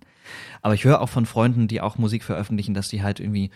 Aber 0.64 0.74
ich 0.74 0.84
höre 0.84 1.00
auch 1.02 1.10
von 1.10 1.28
Freunden, 1.28 1.68
die 1.68 1.80
auch 1.80 2.00
Musik 2.00 2.24
veröffentlichen, 2.24 2.74
dass 2.74 2.90
die 2.90 3.04
halt 3.04 3.20
irgendwie 3.20 3.52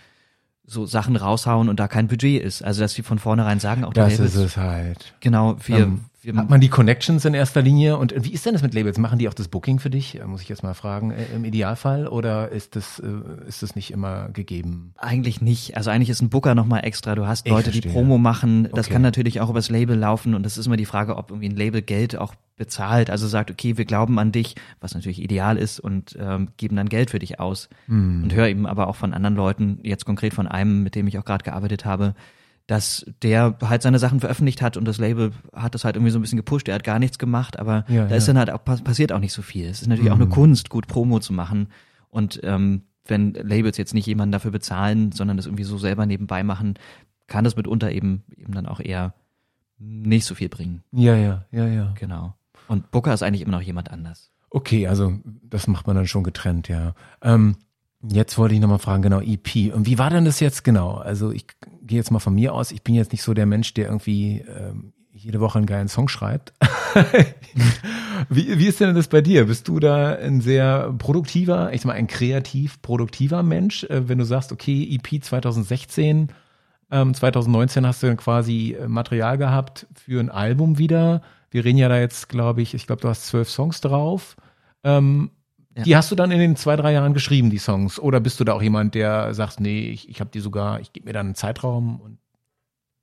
so 0.67 0.85
Sachen 0.85 1.15
raushauen 1.15 1.69
und 1.69 1.79
da 1.79 1.87
kein 1.87 2.07
Budget 2.07 2.41
ist. 2.43 2.63
Also 2.63 2.81
dass 2.81 2.93
die 2.93 3.03
von 3.03 3.19
vornherein 3.19 3.59
sagen, 3.59 3.83
auch 3.83 3.93
Das 3.93 4.19
ist 4.19 4.35
es 4.35 4.57
halt. 4.57 5.13
genau, 5.19 5.57
wir, 5.65 5.77
Ähm, 5.77 6.05
wir 6.25 6.35
Hat 6.35 6.49
man 6.49 6.59
die 6.61 6.69
Connections 6.69 7.23
in 7.25 7.33
erster 7.33 7.61
Linie? 7.61 7.97
Und 7.97 8.13
wie 8.23 8.31
ist 8.31 8.45
denn 8.45 8.53
das 8.53 8.61
mit 8.61 8.73
Labels? 8.73 8.97
Machen 8.97 9.19
die 9.19 9.29
auch 9.29 9.33
das 9.33 9.47
Booking 9.47 9.79
für 9.79 9.89
dich? 9.89 10.19
Äh, 10.19 10.25
Muss 10.25 10.41
ich 10.41 10.49
jetzt 10.49 10.63
mal 10.63 10.73
fragen, 10.73 11.11
äh, 11.11 11.25
im 11.35 11.45
Idealfall? 11.45 12.07
Oder 12.07 12.49
ist 12.51 12.75
das, 12.75 12.99
äh, 12.99 13.47
ist 13.47 13.63
das 13.63 13.75
nicht 13.75 13.91
immer 13.91 14.29
gegeben? 14.29 14.93
Eigentlich 14.97 15.41
nicht. 15.41 15.77
Also 15.77 15.91
eigentlich 15.91 16.09
ist 16.09 16.21
ein 16.21 16.29
Booker 16.29 16.55
nochmal 16.55 16.83
extra. 16.85 17.15
Du 17.15 17.27
hast 17.27 17.47
Leute, 17.47 17.71
die. 17.71 17.81
Promo 17.81 18.17
machen. 18.17 18.67
Das 18.73 18.87
Okay. 18.87 18.93
kann 18.93 19.01
natürlich 19.01 19.39
auch 19.41 19.49
übers 19.49 19.69
Label 19.69 19.97
laufen 19.97 20.33
und 20.35 20.43
das 20.43 20.57
ist 20.57 20.65
immer 20.65 20.77
die 20.77 20.85
Frage, 20.85 21.15
ob 21.17 21.31
irgendwie 21.31 21.49
ein 21.49 21.55
Label 21.55 21.81
Geld 21.81 22.15
auch 22.17 22.33
bezahlt. 22.57 23.09
Also 23.09 23.27
sagt, 23.27 23.51
okay, 23.51 23.77
wir 23.77 23.85
glauben 23.85 24.17
an 24.17 24.31
dich, 24.31 24.55
was 24.79 24.93
natürlich 24.95 25.21
ideal 25.21 25.57
ist 25.57 25.79
und 25.79 26.15
ähm, 26.19 26.49
geben 26.57 26.75
dann 26.75 26.89
Geld 26.89 27.11
für 27.11 27.19
dich 27.19 27.39
aus. 27.39 27.69
Hm. 27.87 28.23
Und 28.23 28.33
höre 28.33 28.47
eben 28.47 28.65
aber 28.65 28.87
auch 28.87 28.95
von 28.95 29.13
anderen 29.13 29.35
Leuten, 29.35 29.79
jetzt 29.83 30.05
konkret 30.05 30.33
von 30.33 30.47
einem, 30.47 30.81
mit 30.83 30.95
dem 30.95 31.07
ich 31.07 31.19
auch 31.19 31.25
gerade 31.25 31.43
gearbeitet 31.43 31.85
habe, 31.85 32.15
dass 32.67 33.05
der 33.21 33.57
halt 33.61 33.81
seine 33.83 33.99
Sachen 33.99 34.19
veröffentlicht 34.19 34.61
hat 34.61 34.75
und 34.77 34.85
das 34.85 34.97
Label 34.97 35.31
hat 35.53 35.75
das 35.75 35.85
halt 35.85 35.95
irgendwie 35.95 36.11
so 36.11 36.17
ein 36.19 36.21
bisschen 36.23 36.37
gepusht. 36.37 36.67
Er 36.67 36.75
hat 36.75 36.83
gar 36.83 36.97
nichts 36.99 37.19
gemacht, 37.19 37.59
aber 37.59 37.85
Ja, 37.87 38.07
da 38.07 38.15
ist 38.15 38.27
ja. 38.27 38.33
dann 38.33 38.39
halt 38.39 38.49
auch 38.51 38.63
pass- 38.63 38.81
passiert 38.83 39.11
auch 39.11 39.19
nicht 39.19 39.33
so 39.33 39.41
viel. 39.43 39.67
Es 39.69 39.81
ist 39.81 39.87
natürlich 39.87 40.11
auch 40.11 40.15
eine 40.15 40.27
Kunst, 40.27 40.69
gut 40.69 40.87
Promo 40.87 41.19
zu 41.19 41.31
machen 41.33 41.67
und 42.09 42.39
ähm, 42.43 42.83
wenn 43.07 43.33
Labels 43.35 43.77
jetzt 43.77 43.93
nicht 43.93 44.07
jemanden 44.07 44.31
dafür 44.31 44.49
bezahlen, 44.49 45.11
sondern 45.11 45.37
das 45.37 45.45
irgendwie 45.45 45.63
so 45.63 45.77
selber 45.77 46.07
nebenbei 46.07 46.43
machen, 46.43 46.73
kann 47.27 47.43
das 47.43 47.55
mitunter 47.55 47.91
eben 47.91 48.23
eben 48.35 48.53
dann 48.53 48.65
auch 48.65 48.79
eher 48.79 49.13
nicht 49.77 50.25
so 50.25 50.33
viel 50.35 50.49
bringen. 50.49 50.83
Ja, 50.91 51.15
ja, 51.15 51.45
ja, 51.51 51.67
ja. 51.67 51.93
Genau. 51.99 52.33
Und 52.67 52.89
Booker 52.91 53.13
ist 53.13 53.21
eigentlich 53.21 53.41
immer 53.41 53.51
noch 53.51 53.61
jemand 53.61 53.91
anders. 53.91 54.31
Okay, 54.49 54.87
also 54.87 55.19
das 55.43 55.67
macht 55.67 55.85
man 55.85 55.95
dann 55.97 56.07
schon 56.07 56.23
getrennt, 56.23 56.67
ja. 56.67 56.95
Ähm, 57.21 57.57
jetzt 58.11 58.37
wollte 58.37 58.55
ich 58.55 58.61
nochmal 58.61 58.79
fragen, 58.79 59.03
genau, 59.03 59.21
EP. 59.21 59.73
Und 59.73 59.85
wie 59.85 59.97
war 59.97 60.09
denn 60.09 60.25
das 60.25 60.39
jetzt 60.39 60.63
genau? 60.63 60.95
Also 60.95 61.31
ich 61.31 61.45
gehe 61.81 61.97
jetzt 61.97 62.11
mal 62.11 62.19
von 62.19 62.35
mir 62.35 62.53
aus, 62.53 62.71
ich 62.71 62.83
bin 62.83 62.95
jetzt 62.95 63.11
nicht 63.11 63.23
so 63.23 63.33
der 63.33 63.45
Mensch, 63.45 63.73
der 63.73 63.85
irgendwie 63.85 64.41
ähm, 64.41 64.93
jede 65.11 65.39
Woche 65.39 65.57
einen 65.57 65.67
geilen 65.67 65.87
Song 65.87 66.07
schreibt. 66.07 66.53
Wie, 68.29 68.57
wie 68.57 68.67
ist 68.67 68.79
denn 68.79 68.95
das 68.95 69.07
bei 69.07 69.21
dir? 69.21 69.45
Bist 69.45 69.67
du 69.67 69.79
da 69.79 70.15
ein 70.15 70.39
sehr 70.41 70.93
produktiver, 70.97 71.73
ich 71.73 71.81
sag 71.81 71.87
mal, 71.87 71.93
ein 71.93 72.07
kreativ 72.07 72.81
produktiver 72.81 73.43
Mensch, 73.43 73.83
äh, 73.85 74.07
wenn 74.07 74.17
du 74.17 74.25
sagst, 74.25 74.51
okay, 74.51 74.87
EP 74.95 75.23
2016, 75.23 76.29
ähm, 76.91 77.13
2019 77.13 77.85
hast 77.85 78.03
du 78.03 78.07
dann 78.07 78.17
quasi 78.17 78.75
äh, 78.79 78.87
Material 78.87 79.37
gehabt 79.37 79.87
für 79.93 80.19
ein 80.19 80.29
Album 80.29 80.77
wieder. 80.77 81.21
Wir 81.51 81.65
reden 81.65 81.77
ja 81.77 81.89
da 81.89 81.99
jetzt, 81.99 82.29
glaube 82.29 82.61
ich, 82.61 82.73
ich 82.73 82.87
glaube, 82.87 83.01
du 83.01 83.09
hast 83.09 83.27
zwölf 83.27 83.49
Songs 83.49 83.81
drauf. 83.81 84.35
Ähm, 84.83 85.31
ja. 85.75 85.83
Die 85.83 85.95
hast 85.95 86.09
du 86.09 86.15
dann 86.15 86.31
in 86.31 86.39
den 86.39 86.55
zwei, 86.55 86.75
drei 86.75 86.93
Jahren 86.93 87.13
geschrieben, 87.13 87.49
die 87.49 87.57
Songs? 87.57 87.99
Oder 87.99 88.19
bist 88.21 88.39
du 88.39 88.43
da 88.43 88.53
auch 88.53 88.61
jemand, 88.61 88.95
der 88.95 89.33
sagt, 89.33 89.59
nee, 89.59 89.89
ich, 89.89 90.07
ich 90.07 90.21
habe 90.21 90.29
die 90.29 90.39
sogar, 90.39 90.79
ich 90.79 90.93
gebe 90.93 91.05
mir 91.05 91.13
dann 91.13 91.27
einen 91.27 91.35
Zeitraum 91.35 91.99
und 91.99 92.17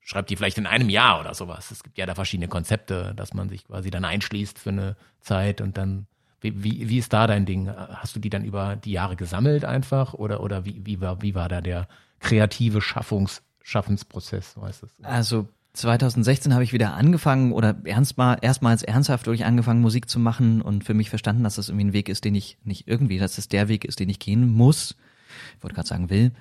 schreibt 0.00 0.30
die 0.30 0.36
vielleicht 0.36 0.58
in 0.58 0.66
einem 0.66 0.88
Jahr 0.88 1.20
oder 1.20 1.34
sowas. 1.34 1.70
Es 1.70 1.82
gibt 1.82 1.98
ja 1.98 2.06
da 2.06 2.14
verschiedene 2.14 2.48
Konzepte, 2.48 3.12
dass 3.14 3.34
man 3.34 3.48
sich 3.48 3.66
quasi 3.66 3.90
dann 3.90 4.04
einschließt 4.04 4.58
für 4.58 4.70
eine 4.70 4.96
Zeit 5.20 5.60
und 5.60 5.76
dann, 5.76 6.06
wie, 6.40 6.64
wie, 6.64 6.88
wie 6.88 6.98
ist 6.98 7.12
da 7.12 7.26
dein 7.26 7.46
Ding? 7.46 7.68
Hast 7.70 8.16
du 8.16 8.20
die 8.20 8.30
dann 8.30 8.44
über 8.44 8.76
die 8.76 8.92
Jahre 8.92 9.16
gesammelt 9.16 9.64
einfach 9.64 10.14
oder, 10.14 10.40
oder 10.40 10.64
wie, 10.64 10.80
wie, 10.84 11.00
war, 11.00 11.20
wie 11.20 11.34
war 11.34 11.48
da 11.48 11.60
der 11.60 11.88
kreative 12.20 12.80
Schaffungs, 12.80 13.42
Schaffensprozess, 13.62 14.56
weißt 14.56 14.82
du? 14.82 14.86
Also 15.02 15.48
2016 15.74 16.52
habe 16.52 16.64
ich 16.64 16.72
wieder 16.72 16.94
angefangen 16.94 17.52
oder 17.52 17.76
ernst 17.84 18.18
mal, 18.18 18.36
erstmals 18.42 18.82
ernsthaft 18.82 19.26
wirklich 19.26 19.46
angefangen, 19.46 19.80
Musik 19.80 20.08
zu 20.08 20.18
machen 20.18 20.60
und 20.60 20.84
für 20.84 20.94
mich 20.94 21.08
verstanden, 21.08 21.44
dass 21.44 21.56
das 21.56 21.68
irgendwie 21.68 21.86
ein 21.86 21.92
Weg 21.92 22.08
ist, 22.08 22.24
den 22.24 22.34
ich 22.34 22.58
nicht 22.64 22.88
irgendwie, 22.88 23.18
dass 23.18 23.36
das 23.36 23.48
der 23.48 23.68
Weg 23.68 23.84
ist, 23.84 23.98
den 23.98 24.08
ich 24.08 24.18
gehen 24.18 24.52
muss. 24.52 24.96
Ich 25.56 25.62
wollte 25.62 25.74
gerade 25.74 25.88
sagen 25.88 26.10
will. 26.10 26.32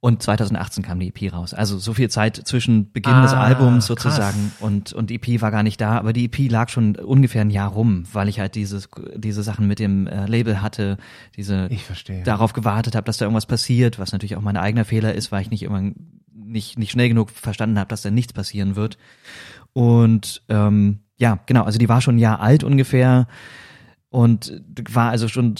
Und 0.00 0.22
2018 0.22 0.84
kam 0.84 1.00
die 1.00 1.08
EP 1.08 1.32
raus. 1.32 1.54
Also 1.54 1.76
so 1.76 1.92
viel 1.92 2.08
Zeit 2.08 2.36
zwischen 2.36 2.92
Beginn 2.92 3.14
ah, 3.14 3.22
des 3.22 3.32
Albums 3.32 3.86
sozusagen 3.86 4.52
krass. 4.52 4.62
und 4.62 4.92
und 4.92 5.10
EP 5.10 5.40
war 5.40 5.50
gar 5.50 5.64
nicht 5.64 5.80
da, 5.80 5.98
aber 5.98 6.12
die 6.12 6.26
EP 6.26 6.48
lag 6.50 6.68
schon 6.68 6.94
ungefähr 6.94 7.40
ein 7.40 7.50
Jahr 7.50 7.70
rum, 7.70 8.04
weil 8.12 8.28
ich 8.28 8.38
halt 8.38 8.54
dieses 8.54 8.88
diese 9.16 9.42
Sachen 9.42 9.66
mit 9.66 9.80
dem 9.80 10.06
äh, 10.06 10.26
Label 10.26 10.62
hatte, 10.62 10.98
diese 11.36 11.66
ich 11.70 11.82
verstehe. 11.82 12.22
darauf 12.22 12.52
gewartet 12.52 12.94
habe, 12.94 13.06
dass 13.06 13.16
da 13.16 13.24
irgendwas 13.24 13.46
passiert, 13.46 13.98
was 13.98 14.12
natürlich 14.12 14.36
auch 14.36 14.40
mein 14.40 14.56
eigener 14.56 14.84
Fehler 14.84 15.14
ist, 15.14 15.32
weil 15.32 15.42
ich 15.42 15.50
nicht 15.50 15.64
immer 15.64 15.90
nicht 16.48 16.78
nicht 16.78 16.90
schnell 16.90 17.08
genug 17.08 17.30
verstanden 17.30 17.78
habe, 17.78 17.88
dass 17.88 18.02
da 18.02 18.10
nichts 18.10 18.32
passieren 18.32 18.76
wird. 18.76 18.98
Und 19.72 20.42
ähm, 20.48 21.00
ja, 21.16 21.38
genau, 21.46 21.64
also 21.64 21.78
die 21.78 21.88
war 21.88 22.00
schon 22.00 22.16
ein 22.16 22.20
Jahr 22.20 22.40
alt 22.40 22.64
ungefähr 22.64 23.26
und 24.10 24.62
war 24.90 25.10
also 25.10 25.28
schon 25.28 25.54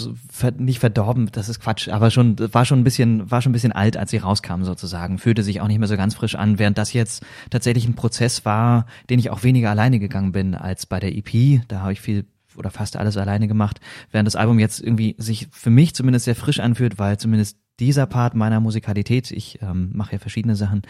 nicht 0.56 0.78
verdorben, 0.78 1.28
das 1.32 1.50
ist 1.50 1.60
Quatsch, 1.60 1.88
aber 1.88 2.10
schon 2.10 2.36
war 2.54 2.64
schon 2.64 2.80
ein 2.80 2.84
bisschen 2.84 3.30
war 3.30 3.42
schon 3.42 3.50
ein 3.50 3.52
bisschen 3.52 3.72
alt, 3.72 3.96
als 3.96 4.10
sie 4.10 4.16
rauskam 4.16 4.62
sozusagen, 4.62 5.18
fühlte 5.18 5.42
sich 5.42 5.60
auch 5.60 5.68
nicht 5.68 5.78
mehr 5.78 5.88
so 5.88 5.96
ganz 5.96 6.14
frisch 6.14 6.34
an, 6.34 6.58
während 6.58 6.78
das 6.78 6.94
jetzt 6.94 7.24
tatsächlich 7.50 7.86
ein 7.86 7.94
Prozess 7.94 8.46
war, 8.46 8.86
den 9.10 9.18
ich 9.18 9.30
auch 9.30 9.42
weniger 9.42 9.68
alleine 9.70 9.98
gegangen 9.98 10.32
bin 10.32 10.54
als 10.54 10.86
bei 10.86 10.98
der 10.98 11.14
EP, 11.14 11.60
da 11.68 11.80
habe 11.80 11.92
ich 11.92 12.00
viel 12.00 12.24
oder 12.56 12.70
fast 12.70 12.96
alles 12.96 13.16
alleine 13.16 13.48
gemacht, 13.48 13.80
während 14.10 14.26
das 14.26 14.36
Album 14.36 14.58
jetzt 14.58 14.80
irgendwie 14.80 15.14
sich 15.18 15.48
für 15.52 15.70
mich 15.70 15.94
zumindest 15.94 16.24
sehr 16.24 16.34
frisch 16.34 16.58
anfühlt, 16.58 16.98
weil 16.98 17.18
zumindest 17.18 17.58
dieser 17.80 18.06
Part 18.06 18.34
meiner 18.34 18.60
Musikalität, 18.60 19.30
ich 19.30 19.60
ähm, 19.62 19.90
mache 19.94 20.12
ja 20.12 20.18
verschiedene 20.18 20.56
Sachen, 20.56 20.82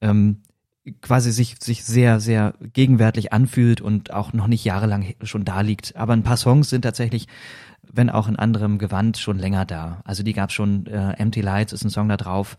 ähm, 0.00 0.42
quasi 1.00 1.32
sich, 1.32 1.56
sich 1.60 1.84
sehr, 1.84 2.20
sehr 2.20 2.54
gegenwärtig 2.72 3.32
anfühlt 3.32 3.80
und 3.80 4.12
auch 4.12 4.32
noch 4.32 4.46
nicht 4.46 4.64
jahrelang 4.64 5.14
schon 5.22 5.44
da 5.44 5.60
liegt. 5.60 5.96
Aber 5.96 6.12
ein 6.12 6.22
paar 6.22 6.36
Songs 6.36 6.70
sind 6.70 6.82
tatsächlich, 6.82 7.26
wenn 7.82 8.10
auch 8.10 8.28
in 8.28 8.36
anderem 8.36 8.78
Gewand, 8.78 9.18
schon 9.18 9.38
länger 9.38 9.64
da. 9.64 10.00
Also 10.04 10.22
die 10.22 10.32
gab 10.32 10.52
schon, 10.52 10.86
äh, 10.86 11.12
Empty 11.12 11.40
Lights 11.40 11.72
ist 11.72 11.84
ein 11.84 11.90
Song 11.90 12.08
da 12.08 12.16
drauf. 12.16 12.56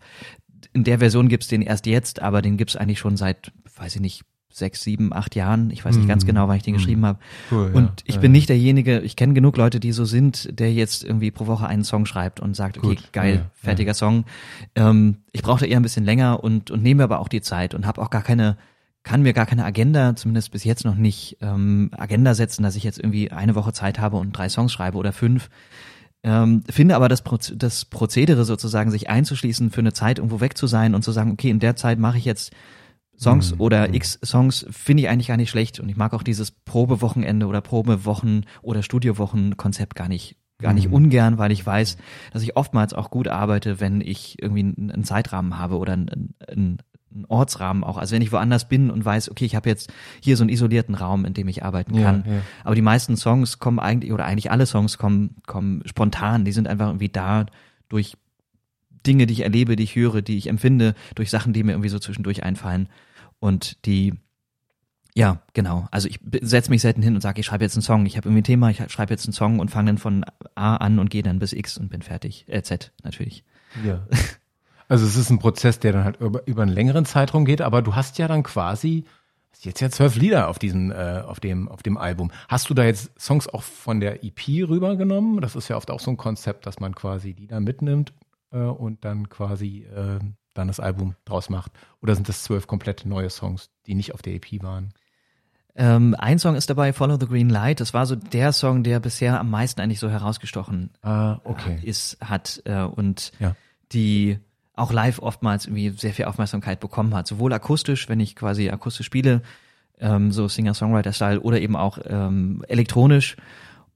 In 0.72 0.84
der 0.84 0.98
Version 0.98 1.28
gibt's 1.28 1.48
den 1.48 1.62
erst 1.62 1.86
jetzt, 1.86 2.20
aber 2.20 2.42
den 2.42 2.56
gibt's 2.56 2.76
eigentlich 2.76 2.98
schon 2.98 3.16
seit, 3.16 3.52
weiß 3.76 3.96
ich 3.96 4.00
nicht, 4.00 4.22
sechs, 4.60 4.82
sieben, 4.82 5.12
acht 5.12 5.34
Jahren. 5.34 5.70
Ich 5.70 5.84
weiß 5.84 5.96
nicht 5.96 6.06
ganz 6.06 6.22
mhm. 6.22 6.28
genau, 6.28 6.46
wann 6.46 6.56
ich 6.56 6.62
den 6.62 6.74
mhm. 6.74 6.78
geschrieben 6.78 7.04
habe. 7.04 7.18
Cool, 7.50 7.72
und 7.74 7.86
ja, 7.86 7.92
ich 8.04 8.14
ja, 8.14 8.20
bin 8.20 8.30
nicht 8.30 8.48
derjenige, 8.48 9.00
ich 9.00 9.16
kenne 9.16 9.34
genug 9.34 9.56
Leute, 9.56 9.80
die 9.80 9.90
so 9.90 10.04
sind, 10.04 10.48
der 10.56 10.72
jetzt 10.72 11.02
irgendwie 11.02 11.32
pro 11.32 11.48
Woche 11.48 11.66
einen 11.66 11.82
Song 11.82 12.06
schreibt 12.06 12.38
und 12.38 12.54
sagt, 12.54 12.78
okay, 12.78 12.86
Gut, 12.86 13.12
geil, 13.12 13.34
ja, 13.34 13.50
fertiger 13.54 13.94
Song. 13.94 14.24
Ähm, 14.76 15.16
ich 15.32 15.42
brauche 15.42 15.60
da 15.60 15.66
eher 15.66 15.80
ein 15.80 15.82
bisschen 15.82 16.04
länger 16.04 16.44
und, 16.44 16.70
und 16.70 16.82
nehme 16.82 17.02
aber 17.02 17.18
auch 17.18 17.28
die 17.28 17.40
Zeit 17.40 17.74
und 17.74 17.86
habe 17.86 18.00
auch 18.00 18.10
gar 18.10 18.22
keine, 18.22 18.56
kann 19.02 19.22
mir 19.22 19.32
gar 19.32 19.46
keine 19.46 19.64
Agenda, 19.64 20.14
zumindest 20.14 20.52
bis 20.52 20.62
jetzt 20.62 20.84
noch 20.84 20.94
nicht, 20.94 21.38
ähm, 21.40 21.90
Agenda 21.96 22.34
setzen, 22.34 22.62
dass 22.62 22.76
ich 22.76 22.84
jetzt 22.84 22.98
irgendwie 22.98 23.32
eine 23.32 23.56
Woche 23.56 23.72
Zeit 23.72 23.98
habe 23.98 24.18
und 24.18 24.32
drei 24.32 24.48
Songs 24.48 24.72
schreibe 24.72 24.98
oder 24.98 25.12
fünf. 25.12 25.50
Ähm, 26.22 26.64
finde 26.68 26.96
aber 26.96 27.08
das, 27.08 27.22
Proz 27.22 27.52
das 27.56 27.86
Prozedere 27.86 28.44
sozusagen, 28.44 28.90
sich 28.90 29.08
einzuschließen, 29.08 29.70
für 29.70 29.80
eine 29.80 29.94
Zeit 29.94 30.18
irgendwo 30.18 30.40
weg 30.40 30.56
zu 30.56 30.66
sein 30.66 30.94
und 30.94 31.02
zu 31.02 31.12
sagen, 31.12 31.32
okay, 31.32 31.48
in 31.48 31.60
der 31.60 31.76
Zeit 31.76 31.98
mache 31.98 32.18
ich 32.18 32.26
jetzt 32.26 32.52
Songs 33.20 33.54
mhm. 33.54 33.60
oder 33.60 33.88
mhm. 33.88 33.94
X 33.94 34.18
Songs 34.24 34.66
finde 34.70 35.02
ich 35.02 35.08
eigentlich 35.08 35.28
gar 35.28 35.36
nicht 35.36 35.50
schlecht 35.50 35.80
und 35.80 35.88
ich 35.88 35.96
mag 35.96 36.14
auch 36.14 36.22
dieses 36.22 36.50
Probewochenende 36.50 37.46
oder 37.46 37.60
Probewochen 37.60 38.46
oder 38.62 38.82
Studiowochen 38.82 39.56
Konzept 39.56 39.94
gar 39.94 40.08
nicht 40.08 40.36
gar 40.58 40.74
nicht 40.74 40.88
mhm. 40.88 40.94
ungern, 40.94 41.38
weil 41.38 41.52
ich 41.52 41.64
weiß, 41.64 41.96
dass 42.32 42.42
ich 42.42 42.56
oftmals 42.56 42.92
auch 42.92 43.10
gut 43.10 43.28
arbeite, 43.28 43.80
wenn 43.80 44.02
ich 44.02 44.40
irgendwie 44.42 44.60
einen 44.60 45.04
Zeitrahmen 45.04 45.58
habe 45.58 45.78
oder 45.78 45.94
einen, 45.94 46.34
einen, 46.46 46.78
einen 47.10 47.24
Ortsrahmen 47.26 47.82
auch. 47.82 47.96
Also 47.96 48.14
wenn 48.14 48.22
ich 48.22 48.30
woanders 48.30 48.68
bin 48.68 48.90
und 48.90 49.04
weiß, 49.04 49.30
okay, 49.30 49.44
ich 49.44 49.56
habe 49.56 49.68
jetzt 49.68 49.90
hier 50.22 50.36
so 50.36 50.42
einen 50.42 50.50
isolierten 50.50 50.94
Raum, 50.94 51.24
in 51.24 51.34
dem 51.34 51.48
ich 51.48 51.64
arbeiten 51.64 52.00
kann. 52.02 52.24
Ja, 52.26 52.32
ja. 52.34 52.40
Aber 52.62 52.74
die 52.74 52.82
meisten 52.82 53.16
Songs 53.16 53.58
kommen 53.58 53.78
eigentlich, 53.78 54.12
oder 54.12 54.26
eigentlich 54.26 54.50
alle 54.50 54.66
Songs 54.66 54.98
kommen, 54.98 55.36
kommen 55.46 55.82
spontan. 55.86 56.44
Die 56.44 56.52
sind 56.52 56.68
einfach 56.68 56.88
irgendwie 56.88 57.08
da 57.08 57.46
durch 57.88 58.16
Dinge, 59.06 59.26
die 59.26 59.32
ich 59.32 59.40
erlebe, 59.40 59.76
die 59.76 59.84
ich 59.84 59.96
höre, 59.96 60.22
die 60.22 60.36
ich 60.36 60.48
empfinde, 60.48 60.94
durch 61.14 61.30
Sachen, 61.30 61.52
die 61.52 61.62
mir 61.62 61.72
irgendwie 61.72 61.88
so 61.88 61.98
zwischendurch 61.98 62.42
einfallen. 62.42 62.88
Und 63.40 63.84
die, 63.86 64.14
ja, 65.14 65.42
genau. 65.54 65.88
Also 65.90 66.08
ich 66.08 66.20
setze 66.42 66.70
mich 66.70 66.82
selten 66.82 67.02
hin 67.02 67.14
und 67.14 67.20
sage, 67.20 67.40
ich 67.40 67.46
schreibe 67.46 67.64
jetzt 67.64 67.74
einen 67.74 67.82
Song. 67.82 68.06
Ich 68.06 68.16
habe 68.16 68.28
irgendwie 68.28 68.42
ein 68.42 68.44
Thema, 68.44 68.70
ich 68.70 68.78
schreibe 68.92 69.12
jetzt 69.12 69.26
einen 69.26 69.32
Song 69.32 69.58
und 69.58 69.70
fange 69.70 69.88
dann 69.88 69.98
von 69.98 70.24
A 70.54 70.76
an 70.76 70.98
und 70.98 71.10
gehe 71.10 71.22
dann 71.22 71.38
bis 71.38 71.52
X 71.52 71.78
und 71.78 71.88
bin 71.88 72.02
fertig. 72.02 72.44
Äh, 72.48 72.62
Z 72.62 72.92
natürlich. 73.02 73.44
Ja. 73.84 74.06
Also 74.88 75.06
es 75.06 75.14
ist 75.14 75.30
ein 75.30 75.38
Prozess, 75.38 75.78
der 75.78 75.92
dann 75.92 76.02
halt 76.02 76.20
über, 76.20 76.44
über 76.48 76.62
einen 76.62 76.72
längeren 76.72 77.04
Zeitraum 77.04 77.44
geht, 77.44 77.60
aber 77.60 77.80
du 77.80 77.94
hast 77.94 78.18
ja 78.18 78.26
dann 78.26 78.42
quasi 78.42 79.04
jetzt 79.60 79.80
ja 79.80 79.90
zwölf 79.90 80.16
Lieder 80.16 80.48
auf 80.48 80.58
diesem, 80.58 80.90
äh, 80.90 81.22
auf 81.24 81.38
dem, 81.38 81.68
auf 81.68 81.82
dem 81.82 81.96
Album. 81.96 82.32
Hast 82.48 82.70
du 82.70 82.74
da 82.74 82.84
jetzt 82.84 83.12
Songs 83.16 83.46
auch 83.46 83.62
von 83.62 84.00
der 84.00 84.24
EP 84.24 84.68
rübergenommen? 84.68 85.40
Das 85.40 85.54
ist 85.54 85.68
ja 85.68 85.76
oft 85.76 85.92
auch 85.92 86.00
so 86.00 86.10
ein 86.10 86.16
Konzept, 86.16 86.66
dass 86.66 86.80
man 86.80 86.94
quasi 86.94 87.34
die 87.34 87.46
da 87.46 87.60
mitnimmt 87.60 88.12
äh, 88.50 88.58
und 88.58 89.04
dann 89.04 89.28
quasi 89.28 89.84
äh, 89.84 90.18
dann 90.54 90.68
das 90.68 90.80
Album 90.80 91.14
draus 91.24 91.50
macht? 91.50 91.72
Oder 92.02 92.14
sind 92.14 92.28
das 92.28 92.42
zwölf 92.42 92.66
komplett 92.66 93.06
neue 93.06 93.30
Songs, 93.30 93.70
die 93.86 93.94
nicht 93.94 94.14
auf 94.14 94.22
der 94.22 94.34
EP 94.34 94.62
waren? 94.62 94.92
Ähm, 95.76 96.16
ein 96.18 96.38
Song 96.38 96.56
ist 96.56 96.68
dabei, 96.68 96.92
Follow 96.92 97.16
the 97.18 97.26
Green 97.26 97.48
Light. 97.48 97.80
Das 97.80 97.94
war 97.94 98.06
so 98.06 98.16
der 98.16 98.52
Song, 98.52 98.82
der 98.82 99.00
bisher 99.00 99.38
am 99.38 99.50
meisten 99.50 99.80
eigentlich 99.80 100.00
so 100.00 100.10
herausgestochen 100.10 100.90
ah, 101.02 101.38
okay. 101.44 101.78
ist, 101.82 102.18
hat 102.20 102.62
äh, 102.64 102.82
und 102.82 103.32
ja. 103.38 103.54
die 103.92 104.38
auch 104.74 104.92
live 104.92 105.20
oftmals 105.20 105.66
irgendwie 105.66 105.90
sehr 105.90 106.12
viel 106.12 106.24
Aufmerksamkeit 106.24 106.80
bekommen 106.80 107.14
hat. 107.14 107.26
Sowohl 107.26 107.52
akustisch, 107.52 108.08
wenn 108.08 108.20
ich 108.20 108.34
quasi 108.34 108.70
akustisch 108.70 109.06
spiele, 109.06 109.42
ähm, 109.98 110.32
so 110.32 110.48
Singer-Songwriter-Style, 110.48 111.40
oder 111.40 111.60
eben 111.60 111.76
auch 111.76 111.98
ähm, 112.04 112.64
elektronisch. 112.68 113.36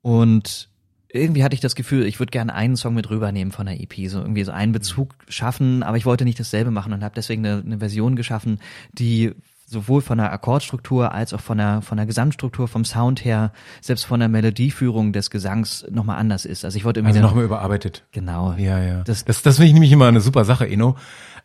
Und 0.02 0.68
irgendwie 1.14 1.44
hatte 1.44 1.54
ich 1.54 1.61
das 1.61 1.75
Gefühl, 1.75 2.06
ich 2.06 2.18
würde 2.18 2.30
gerne 2.30 2.54
einen 2.54 2.76
Song 2.76 2.94
mit 2.94 3.09
rübernehmen 3.09 3.52
von 3.52 3.66
der 3.66 3.80
EP, 3.80 4.09
so 4.09 4.18
irgendwie 4.21 4.44
so 4.44 4.52
einen 4.52 4.73
Bezug 4.73 5.14
schaffen, 5.28 5.83
aber 5.83 5.97
ich 5.97 6.06
wollte 6.06 6.25
nicht 6.25 6.40
dasselbe 6.40 6.71
machen 6.71 6.92
und 6.92 7.04
habe 7.04 7.14
deswegen 7.14 7.47
eine, 7.47 7.62
eine 7.64 7.78
Version 7.78 8.16
geschaffen, 8.16 8.59
die 8.92 9.33
sowohl 9.66 10.02
von 10.02 10.18
der 10.18 10.33
Akkordstruktur 10.33 11.12
als 11.12 11.33
auch 11.33 11.40
von 11.40 11.59
der 11.59 11.83
von 11.83 11.97
der 11.97 12.06
Gesamtstruktur 12.06 12.68
vom 12.68 12.85
Sound 12.85 13.25
her, 13.25 13.52
selbst 13.80 14.04
von 14.04 14.21
der 14.21 14.28
Melodieführung 14.28 15.12
des 15.12 15.30
Gesangs 15.30 15.87
nochmal 15.90 16.18
anders 16.18 16.44
ist. 16.44 16.64
Also 16.64 16.76
ich 16.76 16.85
wollte 16.85 17.00
irgendwie 17.00 17.16
also 17.16 17.28
nochmal 17.28 17.44
überarbeitet. 17.44 18.06
Genau. 18.12 18.54
Ja, 18.59 18.80
ja. 18.80 19.02
Das 19.04 19.25
das, 19.25 19.42
das 19.42 19.56
finde 19.56 19.68
ich 19.68 19.73
nämlich 19.75 19.92
immer 19.92 20.09
eine 20.09 20.21
super 20.21 20.44
Sache, 20.44 20.68
Eno. 20.68 20.97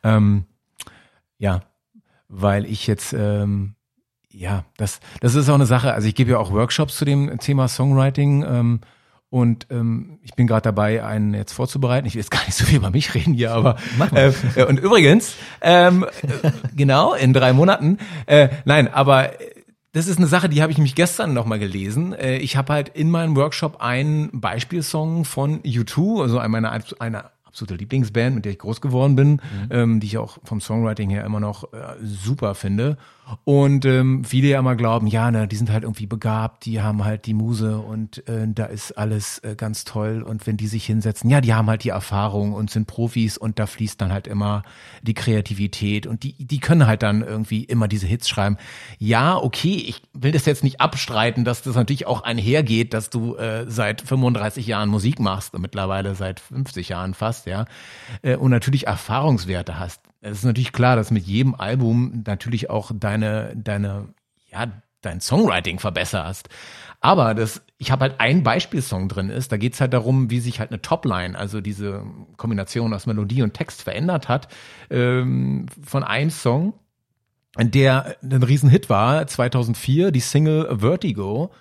Ähm, 0.04 0.46
ja, 1.38 1.62
weil 2.28 2.66
ich 2.66 2.88
jetzt 2.88 3.14
ähm, 3.14 3.76
ja, 4.32 4.66
das 4.78 5.00
das 5.22 5.36
ist 5.36 5.48
auch 5.48 5.56
eine 5.56 5.66
Sache. 5.66 5.94
Also 5.94 6.08
ich 6.08 6.16
gebe 6.16 6.32
ja 6.32 6.38
auch 6.40 6.52
Workshops 6.52 6.98
zu 6.98 7.06
dem 7.06 7.40
Thema 7.40 7.68
Songwriting. 7.68 8.44
Ähm, 8.44 8.82
und 9.30 9.68
ähm, 9.70 10.20
ich 10.24 10.34
bin 10.34 10.48
gerade 10.48 10.64
dabei, 10.64 11.04
einen 11.04 11.34
jetzt 11.34 11.54
vorzubereiten. 11.54 12.08
Ich 12.08 12.16
will 12.16 12.22
jetzt 12.22 12.32
gar 12.32 12.44
nicht 12.46 12.56
so 12.56 12.66
viel 12.66 12.78
über 12.78 12.90
mich 12.90 13.14
reden 13.14 13.34
hier, 13.34 13.52
aber 13.54 13.78
äh, 14.14 14.64
und 14.64 14.80
übrigens, 14.80 15.36
ähm, 15.62 16.06
äh, 16.44 16.52
genau, 16.76 17.14
in 17.14 17.34
drei 17.34 17.54
Monaten. 17.54 18.00
Äh, 18.26 18.50
nein, 18.66 18.92
aber 18.92 19.32
das 19.92 20.08
ist 20.08 20.18
eine 20.18 20.28
Sache, 20.28 20.50
die 20.50 20.62
habe 20.62 20.72
ich 20.72 20.78
mich 20.78 20.96
gestern 20.96 21.34
nochmal 21.34 21.60
gelesen. 21.60 22.14
Äh, 22.14 22.38
ich 22.38 22.58
habe 22.58 22.74
halt 22.74 22.90
in 22.90 23.10
meinem 23.10 23.36
Workshop 23.36 23.82
einen 23.82 24.30
Beispielsong 24.40 25.26
von 25.26 25.62
U2, 25.62 26.22
also 26.22 26.40
einer, 26.40 26.80
einer 27.00 27.32
absolute 27.44 27.76
Lieblingsband, 27.76 28.36
mit 28.36 28.46
der 28.46 28.52
ich 28.52 28.60
groß 28.60 28.82
geworden 28.82 29.16
bin, 29.16 29.32
mhm. 29.32 29.40
ähm, 29.72 30.00
die 30.00 30.08
ich 30.08 30.18
auch 30.18 30.38
vom 30.44 30.62
Songwriting 30.62 31.10
her 31.10 31.26
immer 31.26 31.40
noch 31.40 31.74
äh, 31.74 31.96
super 32.02 32.54
finde. 32.56 32.98
Und 33.44 33.86
ähm, 33.86 34.24
viele 34.24 34.48
ja 34.48 34.60
immer 34.60 34.76
glauben, 34.76 35.08
ja, 35.08 35.30
ne, 35.32 35.48
die 35.48 35.56
sind 35.56 35.70
halt 35.72 35.84
irgendwie 35.84 36.08
begabt, 36.08 36.66
die 36.66 36.82
haben 36.82 37.06
halt 37.06 37.26
die 37.26 37.34
Muse 37.34 37.78
und 37.78 38.28
äh, 38.28 38.48
da 38.48 38.66
ist 38.66 38.94
alles 38.94 39.40
äh, 39.40 39.56
ganz 39.56 39.84
toll. 39.84 40.22
Und 40.22 40.48
wenn 40.48 40.58
die 40.58 40.68
sich 40.68 40.86
hinsetzen, 40.86 41.30
ja, 41.30 41.42
die 41.42 41.54
haben 41.54 41.70
halt 41.70 41.84
die 41.84 41.90
Erfahrung 41.90 42.54
und 42.54 42.70
sind 42.70 42.88
Profis 42.88 43.38
und 43.38 43.60
da 43.60 43.68
fließt 43.68 44.02
dann 44.02 44.12
halt 44.12 44.28
immer 44.28 44.64
die 45.02 45.14
Kreativität 45.14 46.08
und 46.08 46.24
die, 46.24 46.34
die 46.34 46.60
können 46.60 46.88
halt 46.88 47.04
dann 47.04 47.22
irgendwie 47.22 47.64
immer 47.64 47.88
diese 47.88 48.08
Hits 48.08 48.28
schreiben. 48.30 48.58
Ja, 48.98 49.38
okay, 49.38 49.84
ich 49.88 50.02
will 50.14 50.32
das 50.32 50.46
jetzt 50.46 50.64
nicht 50.64 50.82
abstreiten, 50.82 51.46
dass 51.46 51.62
das 51.62 51.76
natürlich 51.76 52.08
auch 52.08 52.22
einhergeht, 52.22 52.94
dass 52.94 53.10
du 53.10 53.36
äh, 53.36 53.66
seit 53.68 54.02
35 54.02 54.66
Jahren 54.68 54.90
Musik 54.90 55.20
machst, 55.20 55.58
mittlerweile 55.58 56.16
seit 56.16 56.40
50 56.40 56.90
Jahren 56.90 57.14
fast, 57.14 57.46
ja, 57.46 57.66
äh, 58.22 58.36
und 58.36 58.52
natürlich 58.52 58.88
Erfahrungswerte 58.88 59.80
hast 59.80 60.09
es 60.22 60.40
ist 60.40 60.44
natürlich 60.44 60.74
klar, 60.74 60.96
dass 60.96 61.12
mit 61.12 61.26
jedem 61.26 61.56
Album 61.56 62.24
natürlich 62.26 62.70
auch 62.70 62.92
deine, 62.94 63.54
deine, 63.56 64.14
ja, 64.52 64.68
dein 65.02 65.22
Songwriting 65.22 65.80
verbesserst. 65.80 66.50
Aber 67.02 67.34
das, 67.34 67.62
ich 67.78 67.92
habe 67.92 68.04
halt 68.04 68.20
ein 68.20 68.44
Beispielsong 68.44 69.08
drin 69.08 69.30
ist, 69.30 69.52
da 69.52 69.58
geht's 69.58 69.80
halt 69.80 69.94
darum, 69.94 70.30
wie 70.30 70.42
sich 70.42 70.60
halt 70.60 70.72
eine 70.72 70.82
Topline, 70.82 71.38
also 71.38 71.62
diese 71.62 72.04
Kombination 72.36 72.94
aus 72.94 73.06
Melodie 73.06 73.42
und 73.42 73.54
Text 73.54 73.82
verändert 73.82 74.28
hat, 74.28 74.50
ähm, 74.90 75.68
von 75.82 76.04
einem 76.04 76.30
Song, 76.30 76.74
der 77.58 78.18
ein 78.22 78.44
Riesenhit 78.44 78.90
war, 78.90 79.26
2004, 79.26 80.12
die 80.12 80.20
Single 80.20 80.80
Vertigo, 80.80 81.52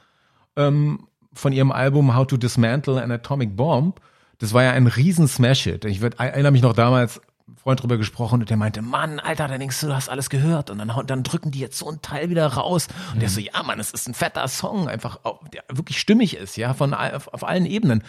ähm, 0.56 1.06
von 1.32 1.52
ihrem 1.52 1.70
Album 1.70 2.16
How 2.16 2.26
to 2.26 2.36
Dismantle 2.36 3.00
an 3.00 3.12
Atomic 3.12 3.56
Bomb. 3.56 4.00
Das 4.38 4.52
war 4.54 4.64
ja 4.64 4.72
ein 4.72 4.88
riesen 4.88 5.28
Smash-Hit. 5.28 5.84
Ich 5.84 6.02
erinnere 6.02 6.52
mich 6.52 6.62
noch 6.62 6.72
damals, 6.72 7.20
Freund 7.56 7.82
drüber 7.82 7.96
gesprochen 7.96 8.40
und 8.40 8.50
der 8.50 8.56
meinte, 8.56 8.82
Mann, 8.82 9.20
Alter, 9.20 9.48
da 9.48 9.58
denkst 9.58 9.80
du, 9.80 9.88
du 9.88 9.94
hast 9.94 10.08
alles 10.08 10.30
gehört 10.30 10.70
und 10.70 10.78
dann, 10.78 10.92
dann 11.06 11.22
drücken 11.22 11.50
die 11.50 11.60
jetzt 11.60 11.78
so 11.78 11.90
ein 11.90 12.02
Teil 12.02 12.30
wieder 12.30 12.46
raus 12.46 12.88
und 13.10 13.16
mhm. 13.16 13.20
der 13.20 13.28
so, 13.28 13.40
ja, 13.40 13.62
Mann, 13.62 13.80
es 13.80 13.90
ist 13.90 14.08
ein 14.08 14.14
fetter 14.14 14.46
Song, 14.48 14.88
einfach, 14.88 15.18
der 15.52 15.64
wirklich 15.70 15.98
stimmig 15.98 16.36
ist, 16.36 16.56
ja, 16.56 16.74
von 16.74 16.94
auf, 16.94 17.28
auf 17.28 17.46
allen 17.46 17.66
Ebenen. 17.66 18.02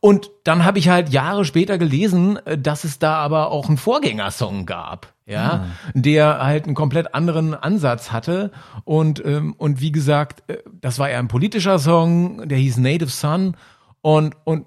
Und 0.00 0.30
dann 0.44 0.64
habe 0.64 0.78
ich 0.78 0.88
halt 0.88 1.10
Jahre 1.10 1.44
später 1.44 1.76
gelesen, 1.76 2.38
äh, 2.46 2.56
dass 2.56 2.84
es 2.84 2.98
da 2.98 3.16
aber 3.16 3.50
auch 3.50 3.68
einen 3.68 3.76
Vorgängersong 3.76 4.64
gab, 4.64 5.12
ja, 5.26 5.52
ah. 5.52 5.66
der 5.94 6.42
halt 6.42 6.64
einen 6.64 6.74
komplett 6.74 7.14
anderen 7.14 7.54
Ansatz 7.54 8.10
hatte 8.10 8.50
und 8.84 9.22
ähm, 9.24 9.54
und 9.58 9.80
wie 9.80 9.92
gesagt, 9.92 10.48
äh, 10.50 10.58
das 10.72 10.98
war 10.98 11.10
ja 11.10 11.18
ein 11.18 11.28
politischer 11.28 11.78
Song, 11.78 12.48
der 12.48 12.56
hieß 12.56 12.78
Native 12.78 13.10
Son 13.10 13.56
und 14.00 14.36
und 14.44 14.66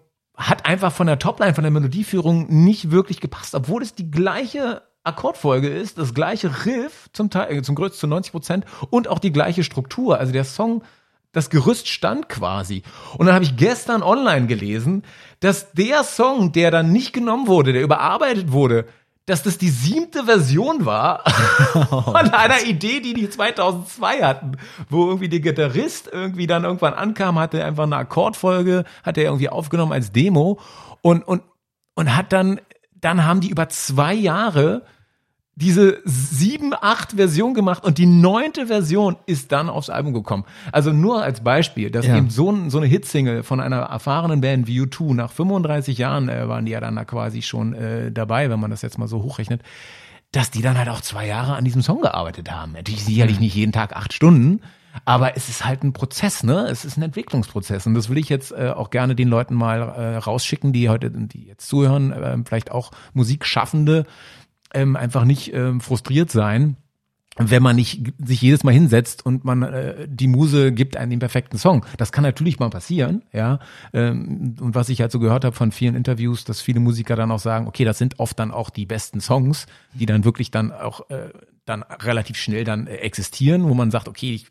hat 0.50 0.66
einfach 0.66 0.92
von 0.92 1.08
der 1.08 1.20
Topline, 1.20 1.54
von 1.54 1.64
der 1.64 1.72
Melodieführung 1.72 2.48
nicht 2.50 2.92
wirklich 2.92 3.20
gepasst, 3.22 3.56
obwohl 3.56 3.82
es 3.82 3.96
die 3.96 4.12
gleiche 4.12 4.82
Akkordfolge 5.04 5.68
ist, 5.68 5.98
das 5.98 6.14
gleiche 6.14 6.66
Riff 6.66 7.10
zum 7.14 7.30
Teil, 7.30 7.58
äh, 7.58 7.62
zum 7.62 7.76
größten 7.76 8.00
zu 8.00 8.08
90 8.08 8.32
Prozent 8.32 8.66
und 8.90 9.08
auch 9.08 9.20
die 9.20 9.34
gleiche 9.34 9.64
Struktur. 9.64 10.18
Also 10.18 10.32
der 10.32 10.46
Song, 10.46 10.84
das 11.34 11.50
Gerüst 11.50 11.88
stand 11.88 12.30
quasi. 12.30 12.84
Und 13.18 13.26
dann 13.26 13.36
habe 13.36 13.44
ich 13.44 13.58
gestern 13.58 14.04
online 14.04 14.48
gelesen, 14.48 15.04
dass 15.40 15.72
der 15.74 16.04
Song, 16.04 16.52
der 16.52 16.72
dann 16.72 16.92
nicht 16.92 17.12
genommen 17.12 17.48
wurde, 17.48 17.74
der 17.74 17.82
überarbeitet 17.82 18.52
wurde, 18.52 18.86
dass 19.26 19.44
das 19.44 19.58
die 19.58 19.70
siebte 19.70 20.26
Version 20.26 20.86
war 20.86 21.24
von 21.90 22.16
einer 22.16 22.62
Idee, 22.66 23.00
die 23.00 23.14
die 23.14 23.30
2002 23.30 24.22
hatten, 24.22 24.58
wo 24.90 25.06
irgendwie 25.08 25.30
der 25.30 25.40
Gitarrist 25.40 26.10
irgendwie 26.12 26.48
dann 26.48 26.66
irgendwann 26.66 26.94
ankam, 26.94 27.40
hatte 27.40 27.64
einfach 27.64 27.84
eine 27.84 27.96
Akkordfolge, 27.96 28.84
hat 29.04 29.18
er 29.18 29.26
irgendwie 29.26 29.50
aufgenommen 29.50 29.94
als 29.94 30.12
Demo 30.12 30.60
und 31.02 31.26
und 31.26 31.44
und 31.96 32.16
hat 32.16 32.34
dann 32.34 32.60
dann 32.94 33.26
haben 33.26 33.42
die 33.42 33.50
über 33.50 33.70
zwei 33.70 34.14
Jahre 34.14 34.84
diese 35.56 36.00
sieben, 36.04 36.74
acht 36.74 37.12
Version 37.14 37.54
gemacht 37.54 37.84
und 37.84 38.00
die 38.00 38.08
neunte 38.08 38.68
Version 38.68 39.18
ist 39.28 39.52
dann 39.52 39.70
aufs 39.70 39.90
Album 39.90 40.14
gekommen. 40.14 40.46
Also 40.72 40.92
nur 40.92 41.22
als 41.22 41.44
Beispiel, 41.44 41.92
dass 41.92 42.08
ja. 42.08 42.18
eben 42.18 42.32
so, 42.32 42.70
so 42.70 42.80
eine 42.80 42.88
Hitsingle 42.88 43.44
von 43.44 43.60
einer 43.60 43.82
erfahrenen 43.82 44.42
Band 44.42 44.68
wie 44.68 44.82
U2 44.82 45.14
nach 45.14 45.32
35 45.32 45.98
Jahren 46.00 46.28
äh, 46.28 46.48
waren 46.48 46.66
die 46.66 46.72
ja 46.72 46.80
dann 46.80 46.96
da 46.96 47.06
quasi 47.06 47.44
schon 47.44 47.74
äh, 47.74 48.12
dabei, 48.12 48.50
wenn 48.50 48.60
man 48.60 48.72
das 48.72 48.82
jetzt 48.82 48.98
mal 48.98 49.08
so 49.08 49.22
hochrechnet, 49.22 49.62
dass 50.32 50.50
die 50.50 50.64
dann 50.64 50.78
halt 50.78 50.90
auch 50.90 51.02
zwei 51.02 51.28
Jahre 51.28 51.56
an 51.56 51.64
diesem 51.64 51.84
Song 51.84 52.02
gearbeitet 52.02 52.52
haben. 52.52 52.72
Natürlich 52.72 53.06
sicherlich 53.06 53.40
nicht 53.40 53.54
jeden 53.54 53.72
Tag 53.72 53.96
acht 53.96 54.14
Stunden, 54.14 54.62
aber 55.06 55.38
es 55.38 55.50
ist 55.50 55.66
halt 55.66 55.84
ein 55.84 55.94
Prozess, 55.94 56.44
ne? 56.44 56.68
Es 56.68 56.86
ist 56.86 56.98
ein 56.98 57.04
Entwicklungsprozess 57.04 57.86
und 57.86 57.94
das 57.94 58.10
will 58.10 58.18
ich 58.18 58.30
jetzt 58.30 58.52
äh, 58.52 58.72
auch 58.76 58.90
gerne 58.90 59.16
den 59.16 59.28
Leuten 59.28 59.54
mal 59.54 59.82
äh, 59.82 60.18
rausschicken, 60.18 60.74
die 60.74 60.90
heute, 60.90 61.12
die 61.12 61.46
jetzt 61.46 61.68
zuhören, 61.68 62.12
äh, 62.12 62.38
vielleicht 62.46 62.72
auch 62.72 62.92
Musikschaffende, 63.14 64.06
ähm, 64.74 64.96
einfach 64.96 65.26
nicht 65.26 65.54
ähm, 65.54 65.82
frustriert 65.82 66.32
sein, 66.32 66.78
wenn 67.38 67.64
man 67.64 67.76
nicht 67.76 68.14
sich 68.24 68.42
jedes 68.42 68.64
Mal 68.64 68.74
hinsetzt 68.74 69.26
und 69.26 69.44
man 69.44 69.64
äh, 69.64 70.08
die 70.08 70.28
Muse 70.28 70.72
gibt 70.72 70.98
einen 70.98 71.10
den 71.10 71.20
perfekten 71.20 71.58
Song. 71.58 71.86
Das 71.98 72.12
kann 72.12 72.24
natürlich 72.24 72.60
mal 72.60 72.70
passieren, 72.70 73.24
ja. 73.32 73.60
Ähm, 73.92 74.56
und 74.60 74.76
was 74.76 74.90
ich 74.90 75.02
halt 75.02 75.12
so 75.12 75.20
gehört 75.20 75.44
habe 75.44 75.56
von 75.56 75.72
vielen 75.72 75.96
Interviews, 75.96 76.44
dass 76.44 76.62
viele 76.62 76.80
Musiker 76.80 77.16
dann 77.16 77.32
auch 77.32 77.40
sagen, 77.40 77.68
okay, 77.68 77.86
das 77.86 77.98
sind 77.98 78.20
oft 78.20 78.38
dann 78.38 78.52
auch 78.52 78.70
die 78.70 78.86
besten 78.86 79.20
Songs, 79.20 79.66
die 79.94 80.06
dann 80.06 80.26
wirklich 80.26 80.52
dann 80.52 80.72
auch 80.72 81.10
äh, 81.10 81.30
dann 81.66 81.84
relativ 81.84 82.38
schnell 82.38 82.66
dann 82.66 82.88
äh, 82.88 82.98
existieren, 82.98 83.68
wo 83.68 83.74
man 83.74 83.90
sagt, 83.90 84.08
okay, 84.08 84.34
ich 84.36 84.48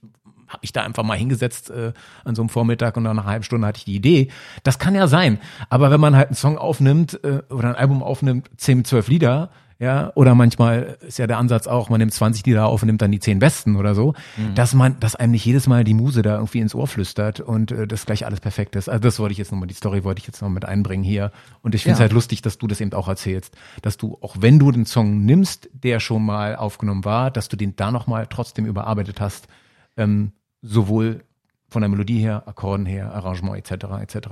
habe 0.48 0.60
mich 0.62 0.72
da 0.72 0.82
einfach 0.82 1.02
mal 1.02 1.16
hingesetzt 1.16 1.70
äh, 1.70 1.92
an 2.24 2.34
so 2.34 2.42
einem 2.42 2.48
Vormittag 2.48 2.96
und 2.96 3.04
nach 3.04 3.12
einer 3.12 3.24
halben 3.24 3.44
Stunde 3.44 3.66
hatte 3.66 3.78
ich 3.78 3.84
die 3.84 3.94
Idee. 3.94 4.28
Das 4.64 4.78
kann 4.78 4.94
ja 4.94 5.06
sein. 5.06 5.38
Aber 5.70 5.90
wenn 5.90 6.00
man 6.00 6.14
halt 6.16 6.28
einen 6.28 6.36
Song 6.36 6.58
aufnimmt 6.58 7.22
äh, 7.24 7.42
oder 7.48 7.68
ein 7.68 7.76
Album 7.76 8.02
aufnimmt, 8.02 8.50
zehn, 8.56 8.84
zwölf 8.84 9.08
Lieder, 9.08 9.50
ja, 9.82 10.12
oder 10.14 10.36
manchmal 10.36 10.96
ist 11.00 11.18
ja 11.18 11.26
der 11.26 11.38
Ansatz 11.38 11.66
auch, 11.66 11.88
man 11.88 11.98
nimmt 11.98 12.14
20 12.14 12.46
Lieder 12.46 12.66
auf 12.66 12.82
und 12.82 12.86
nimmt 12.86 13.02
dann 13.02 13.10
die 13.10 13.18
10 13.18 13.40
besten 13.40 13.74
oder 13.74 13.96
so, 13.96 14.14
mhm. 14.36 14.54
dass 14.54 14.74
man, 14.74 15.00
dass 15.00 15.16
einem 15.16 15.32
nicht 15.32 15.44
jedes 15.44 15.66
Mal 15.66 15.82
die 15.82 15.92
Muse 15.92 16.22
da 16.22 16.36
irgendwie 16.36 16.60
ins 16.60 16.72
Ohr 16.72 16.86
flüstert 16.86 17.40
und 17.40 17.72
äh, 17.72 17.88
das 17.88 18.06
gleich 18.06 18.24
alles 18.24 18.38
perfekt 18.38 18.76
ist. 18.76 18.88
Also 18.88 19.00
das 19.00 19.18
wollte 19.18 19.32
ich 19.32 19.38
jetzt 19.38 19.50
nochmal, 19.50 19.66
die 19.66 19.74
Story 19.74 20.04
wollte 20.04 20.20
ich 20.20 20.28
jetzt 20.28 20.40
noch 20.40 20.50
mit 20.50 20.64
einbringen 20.64 21.02
hier. 21.02 21.32
Und 21.62 21.74
ich 21.74 21.82
finde 21.82 21.94
es 21.94 21.98
ja. 21.98 22.02
halt 22.02 22.12
lustig, 22.12 22.42
dass 22.42 22.58
du 22.58 22.68
das 22.68 22.80
eben 22.80 22.92
auch 22.92 23.08
erzählst, 23.08 23.56
dass 23.82 23.96
du, 23.96 24.18
auch 24.20 24.36
wenn 24.38 24.60
du 24.60 24.70
den 24.70 24.86
Song 24.86 25.24
nimmst, 25.24 25.68
der 25.72 25.98
schon 25.98 26.24
mal 26.24 26.54
aufgenommen 26.54 27.04
war, 27.04 27.32
dass 27.32 27.48
du 27.48 27.56
den 27.56 27.74
da 27.74 27.90
nochmal 27.90 28.28
trotzdem 28.30 28.66
überarbeitet 28.66 29.20
hast, 29.20 29.48
ähm, 29.96 30.30
sowohl 30.62 31.24
von 31.68 31.82
der 31.82 31.88
Melodie 31.88 32.20
her, 32.20 32.44
Akkorden 32.46 32.86
her, 32.86 33.12
Arrangement 33.12 33.58
etc. 33.58 33.86
etc. 34.00 34.28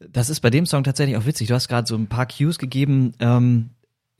Das 0.00 0.30
ist 0.30 0.40
bei 0.40 0.50
dem 0.50 0.66
Song 0.66 0.82
tatsächlich 0.82 1.16
auch 1.16 1.26
witzig. 1.26 1.46
Du 1.46 1.54
hast 1.54 1.68
gerade 1.68 1.86
so 1.86 1.94
ein 1.94 2.08
paar 2.08 2.26
Cues 2.26 2.58
gegeben. 2.58 3.12
Ähm 3.20 3.70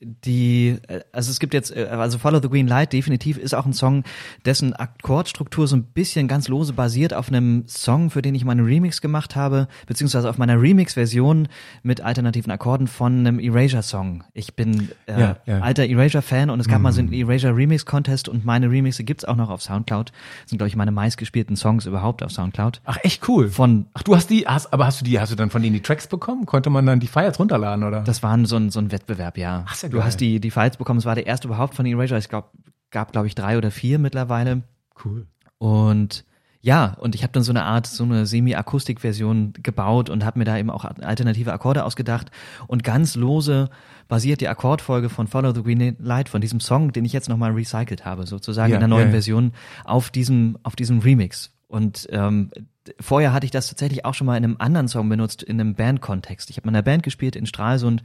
die, 0.01 0.77
äh, 0.87 1.01
also 1.13 1.31
es 1.31 1.41
gibt 1.41 1.55
jetzt, 1.55 1.75
äh, 1.75 1.87
also 1.91 2.19
Follow 2.19 2.41
the 2.41 2.49
Green 2.49 2.69
Light 2.69 2.93
definitiv 2.93 3.37
ist 3.37 3.55
auch 3.55 3.67
ein 3.67 3.73
Song, 3.73 4.05
dessen 4.45 4.73
Akkordstruktur 4.75 5.67
so 5.67 5.77
ein 5.77 5.85
bisschen 5.85 6.29
ganz 6.29 6.49
lose 6.49 6.73
basiert 6.73 7.13
auf 7.15 7.29
einem 7.29 7.65
Song, 7.67 8.11
für 8.11 8.23
den 8.23 8.35
ich 8.35 8.45
meinen 8.45 8.65
Remix 8.65 9.01
gemacht 9.01 9.35
habe, 9.35 9.67
beziehungsweise 9.87 10.31
auf 10.31 10.39
meiner 10.39 10.61
Remix-Version 10.61 11.49
mit 11.83 12.01
alternativen 12.01 12.53
Akkorden 12.53 12.87
von 12.87 13.19
einem 13.19 13.41
Erasure-Song. 13.41 14.25
Ich 14.35 14.55
bin 14.55 14.91
äh, 15.07 15.21
ja, 15.21 15.37
ja. 15.47 15.61
alter 15.61 15.85
Erasure-Fan 15.85 16.51
und 16.51 16.61
es 16.61 16.69
gab 16.69 16.79
mhm. 16.79 16.83
mal 16.85 16.93
so 16.93 17.01
einen 17.01 17.13
Erasure 17.13 17.57
Remix-Contest 17.57 18.29
und 18.29 18.45
meine 18.45 18.71
Remixe 18.71 19.03
gibt's 19.03 19.25
auch 19.25 19.37
noch 19.37 19.51
auf 19.51 19.63
Soundcloud. 19.63 20.11
Das 20.11 20.51
sind, 20.51 20.59
glaube 20.59 20.69
ich, 20.69 20.77
meine 20.77 20.93
meistgespielten 20.93 21.57
Songs 21.57 21.87
überhaupt 21.87 22.23
auf 22.23 22.31
Soundcloud. 22.31 22.83
Ach, 22.85 22.99
echt 23.03 23.29
cool. 23.29 23.49
Von, 23.49 23.87
Ach, 23.95 24.05
du 24.05 24.15
hast 24.15 24.31
die, 24.31 24.47
hast, 24.47 24.73
aber 24.73 24.87
hast 24.87 25.01
du 25.01 25.05
die, 25.05 25.19
hast 25.19 25.33
du 25.33 25.37
dann 25.37 25.51
von 25.51 25.61
denen 25.61 25.75
die 25.75 25.83
Tracks 25.83 26.07
bekommen? 26.07 26.47
Konnte 26.47 26.71
man 26.71 26.87
dann 26.87 27.01
die 27.01 27.09
Files 27.09 27.39
runterladen, 27.41 27.85
oder? 27.85 28.03
Das 28.03 28.23
war 28.23 28.39
so 28.47 28.57
ein, 28.57 28.71
so 28.71 28.79
ein 28.79 28.93
Wettbewerb, 28.93 29.37
ja. 29.37 29.65
Ach, 29.67 29.75
sehr 29.91 30.01
Du 30.01 30.05
hast 30.05 30.21
die, 30.21 30.41
die 30.41 30.51
Files 30.51 30.77
bekommen. 30.77 30.99
Es 30.99 31.05
war 31.05 31.15
der 31.15 31.27
erste 31.27 31.49
überhaupt 31.49 31.75
von 31.75 31.87
Erasure. 31.87 32.19
Ich 32.19 32.29
glaube, 32.29 32.49
gab, 32.91 33.13
glaube 33.13 33.27
ich, 33.27 33.35
drei 33.35 33.59
oder 33.59 33.71
vier 33.71 33.99
mittlerweile. 33.99 34.63
Cool. 35.05 35.27
Und 35.59 36.25
ja, 36.61 36.97
und 36.99 37.15
ich 37.15 37.23
habe 37.23 37.33
dann 37.33 37.45
so 37.45 37.53
eine 37.53 37.65
Art, 37.65 37.87
so 37.87 38.03
eine 38.03 38.27
Semi-Akustik-Version 38.27 39.53
gebaut 39.63 40.11
und 40.11 40.25
habe 40.25 40.41
mir 40.41 40.45
da 40.45 40.59
eben 40.59 40.71
auch 40.71 40.85
alternative 40.85 41.53
Akkorde 41.53 41.85
ausgedacht. 41.85 42.31
Und 42.67 42.83
ganz 42.83 43.15
lose 43.15 43.71
basiert 44.09 44.41
die 44.41 44.49
Akkordfolge 44.49 45.09
von 45.09 45.29
Follow 45.29 45.55
the 45.55 45.63
Green 45.63 45.97
Light, 46.01 46.29
von 46.29 46.41
diesem 46.41 46.59
Song, 46.59 46.93
den 46.93 47.05
ich 47.05 47.13
jetzt 47.13 47.29
nochmal 47.29 47.53
recycelt 47.53 48.05
habe, 48.05 48.27
sozusagen 48.27 48.71
ja, 48.71 48.77
in 48.77 48.81
der 48.81 48.89
neuen 48.89 49.03
ja, 49.03 49.07
ja. 49.07 49.13
Version, 49.13 49.53
auf 49.85 50.11
diesem, 50.11 50.59
auf 50.65 50.75
diesem 50.75 50.99
Remix. 50.99 51.53
Und 51.69 52.09
ähm, 52.11 52.51
vorher 52.99 53.33
hatte 53.33 53.45
ich 53.45 53.53
das 53.53 53.69
tatsächlich 53.69 54.05
auch 54.05 54.15
schon 54.15 54.27
mal 54.27 54.37
in 54.37 54.45
einem 54.45 54.57
anderen 54.59 54.89
Song 54.89 55.09
benutzt, 55.09 55.43
in 55.43 55.61
einem 55.61 55.75
Band-Kontext. 55.75 56.51
Ich 56.51 56.57
habe 56.57 56.69
in 56.69 56.75
einer 56.75 56.83
Band 56.83 57.03
gespielt 57.05 57.37
in 57.37 57.47
Stralsund 57.47 58.03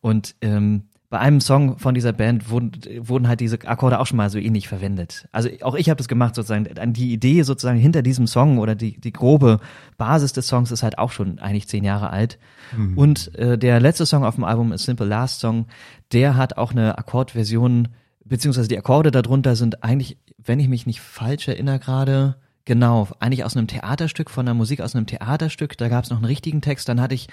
und 0.00 0.34
ähm, 0.40 0.84
bei 1.12 1.18
einem 1.18 1.42
Song 1.42 1.76
von 1.76 1.94
dieser 1.94 2.14
Band 2.14 2.48
wurden, 2.48 2.72
wurden 3.00 3.28
halt 3.28 3.40
diese 3.40 3.60
Akkorde 3.66 4.00
auch 4.00 4.06
schon 4.06 4.16
mal 4.16 4.30
so 4.30 4.38
ähnlich 4.38 4.66
verwendet. 4.66 5.28
Also 5.30 5.50
auch 5.60 5.74
ich 5.74 5.90
habe 5.90 5.98
das 5.98 6.08
gemacht 6.08 6.34
sozusagen. 6.34 6.66
Die 6.94 7.12
Idee 7.12 7.42
sozusagen 7.42 7.78
hinter 7.78 8.00
diesem 8.00 8.26
Song 8.26 8.56
oder 8.56 8.74
die, 8.74 8.98
die 8.98 9.12
grobe 9.12 9.60
Basis 9.98 10.32
des 10.32 10.48
Songs 10.48 10.70
ist 10.70 10.82
halt 10.82 10.96
auch 10.96 11.12
schon 11.12 11.38
eigentlich 11.38 11.68
zehn 11.68 11.84
Jahre 11.84 12.08
alt. 12.08 12.38
Mhm. 12.74 12.96
Und 12.96 13.34
äh, 13.34 13.58
der 13.58 13.78
letzte 13.78 14.06
Song 14.06 14.24
auf 14.24 14.36
dem 14.36 14.44
Album, 14.44 14.72
A 14.72 14.78
Simple 14.78 15.04
Last 15.04 15.40
Song, 15.40 15.66
der 16.12 16.38
hat 16.38 16.56
auch 16.56 16.70
eine 16.70 16.96
Akkordversion, 16.96 17.88
beziehungsweise 18.24 18.68
die 18.68 18.78
Akkorde 18.78 19.10
darunter 19.10 19.54
sind 19.54 19.84
eigentlich, 19.84 20.16
wenn 20.38 20.60
ich 20.60 20.68
mich 20.68 20.86
nicht 20.86 21.02
falsch 21.02 21.46
erinnere 21.46 21.78
gerade, 21.78 22.36
Genau, 22.64 23.08
eigentlich 23.18 23.42
aus 23.44 23.56
einem 23.56 23.66
Theaterstück, 23.66 24.30
von 24.30 24.46
der 24.46 24.54
Musik 24.54 24.80
aus 24.80 24.94
einem 24.94 25.06
Theaterstück. 25.06 25.76
Da 25.76 25.88
gab 25.88 26.04
es 26.04 26.10
noch 26.10 26.18
einen 26.18 26.26
richtigen 26.26 26.60
Text. 26.60 26.88
Dann 26.88 27.00
hatte 27.00 27.14
ich 27.14 27.26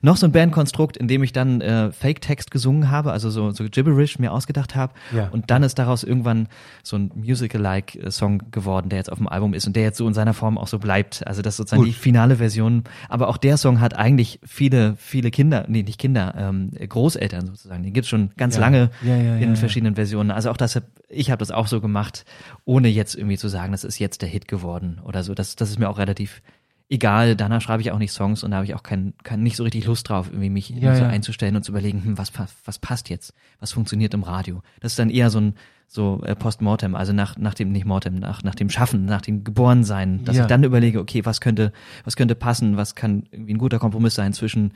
noch 0.00 0.16
so 0.16 0.26
ein 0.26 0.32
Bandkonstrukt, 0.32 0.96
in 0.96 1.08
dem 1.08 1.24
ich 1.24 1.32
dann 1.32 1.60
äh, 1.60 1.90
Fake-Text 1.90 2.52
gesungen 2.52 2.88
habe, 2.88 3.10
also 3.10 3.28
so, 3.28 3.50
so 3.50 3.64
Gibberish 3.68 4.20
mir 4.20 4.32
ausgedacht 4.32 4.76
habe. 4.76 4.92
Ja. 5.12 5.28
Und 5.32 5.50
dann 5.50 5.64
ist 5.64 5.80
daraus 5.80 6.04
irgendwann 6.04 6.46
so 6.84 6.96
ein 6.96 7.10
Musical-like 7.16 7.96
äh, 7.96 8.10
Song 8.12 8.42
geworden, 8.52 8.88
der 8.88 8.98
jetzt 8.98 9.10
auf 9.10 9.18
dem 9.18 9.26
Album 9.26 9.54
ist 9.54 9.66
und 9.66 9.74
der 9.74 9.82
jetzt 9.82 9.98
so 9.98 10.06
in 10.06 10.14
seiner 10.14 10.34
Form 10.34 10.56
auch 10.56 10.68
so 10.68 10.78
bleibt. 10.78 11.26
Also 11.26 11.42
das 11.42 11.54
ist 11.54 11.58
sozusagen 11.58 11.82
Gut. 11.82 11.88
die 11.88 11.98
finale 11.98 12.36
Version. 12.36 12.84
Aber 13.08 13.26
auch 13.26 13.38
der 13.38 13.56
Song 13.56 13.80
hat 13.80 13.94
eigentlich 13.94 14.38
viele, 14.44 14.94
viele 14.98 15.32
Kinder, 15.32 15.64
nee, 15.66 15.82
nicht 15.82 15.98
Kinder, 15.98 16.32
ähm, 16.38 16.70
Großeltern 16.70 17.46
sozusagen. 17.46 17.82
Den 17.82 17.92
gibt's 17.92 18.08
schon 18.08 18.30
ganz 18.36 18.54
ja. 18.54 18.60
lange 18.60 18.90
ja, 19.02 19.36
in 19.36 19.56
verschiedenen 19.56 19.96
Versionen. 19.96 20.30
Also 20.30 20.48
auch 20.50 20.56
das, 20.56 20.80
ich 21.08 21.32
habe 21.32 21.40
das 21.40 21.50
auch 21.50 21.66
so 21.66 21.80
gemacht, 21.80 22.24
ohne 22.64 22.86
jetzt 22.86 23.16
irgendwie 23.16 23.36
zu 23.36 23.48
sagen, 23.48 23.72
das 23.72 23.82
ist 23.82 23.98
jetzt 23.98 24.22
der 24.22 24.28
Hit 24.28 24.46
geworden 24.46 24.75
geworden 24.76 25.00
oder 25.04 25.22
so. 25.22 25.34
Das, 25.34 25.56
das 25.56 25.70
ist 25.70 25.78
mir 25.78 25.88
auch 25.88 25.98
relativ 25.98 26.42
egal. 26.88 27.36
Danach 27.36 27.60
schreibe 27.60 27.82
ich 27.82 27.90
auch 27.90 27.98
nicht 27.98 28.12
Songs 28.12 28.44
und 28.44 28.50
da 28.50 28.58
habe 28.58 28.66
ich 28.66 28.74
auch 28.74 28.82
kein, 28.82 29.14
kein, 29.22 29.42
nicht 29.42 29.56
so 29.56 29.64
richtig 29.64 29.86
Lust 29.86 30.08
drauf, 30.08 30.28
irgendwie 30.28 30.50
mich 30.50 30.70
ja, 30.70 30.94
so 30.94 31.02
ja. 31.02 31.08
einzustellen 31.08 31.56
und 31.56 31.64
zu 31.64 31.72
überlegen, 31.72 32.04
hm, 32.04 32.18
was, 32.18 32.32
was 32.64 32.78
passt 32.78 33.08
jetzt? 33.08 33.34
Was 33.60 33.72
funktioniert 33.72 34.14
im 34.14 34.22
Radio? 34.22 34.62
Das 34.80 34.92
ist 34.92 34.98
dann 34.98 35.10
eher 35.10 35.30
so 35.30 35.40
ein 35.40 35.54
so 35.88 36.20
äh, 36.24 36.34
Postmortem, 36.34 36.96
also 36.96 37.12
nach, 37.12 37.36
nach 37.36 37.54
dem, 37.54 37.70
nicht 37.70 37.86
Mortem, 37.86 38.16
nach, 38.16 38.42
nach 38.42 38.56
dem 38.56 38.70
Schaffen, 38.70 39.04
nach 39.04 39.22
dem 39.22 39.44
Geborensein, 39.44 40.24
dass 40.24 40.36
ja. 40.36 40.42
ich 40.42 40.48
dann 40.48 40.64
überlege, 40.64 40.98
okay, 40.98 41.24
was 41.24 41.40
könnte, 41.40 41.72
was 42.04 42.16
könnte 42.16 42.34
passen, 42.34 42.76
was 42.76 42.96
kann 42.96 43.28
irgendwie 43.30 43.54
ein 43.54 43.58
guter 43.58 43.78
Kompromiss 43.78 44.16
sein 44.16 44.32
zwischen 44.32 44.72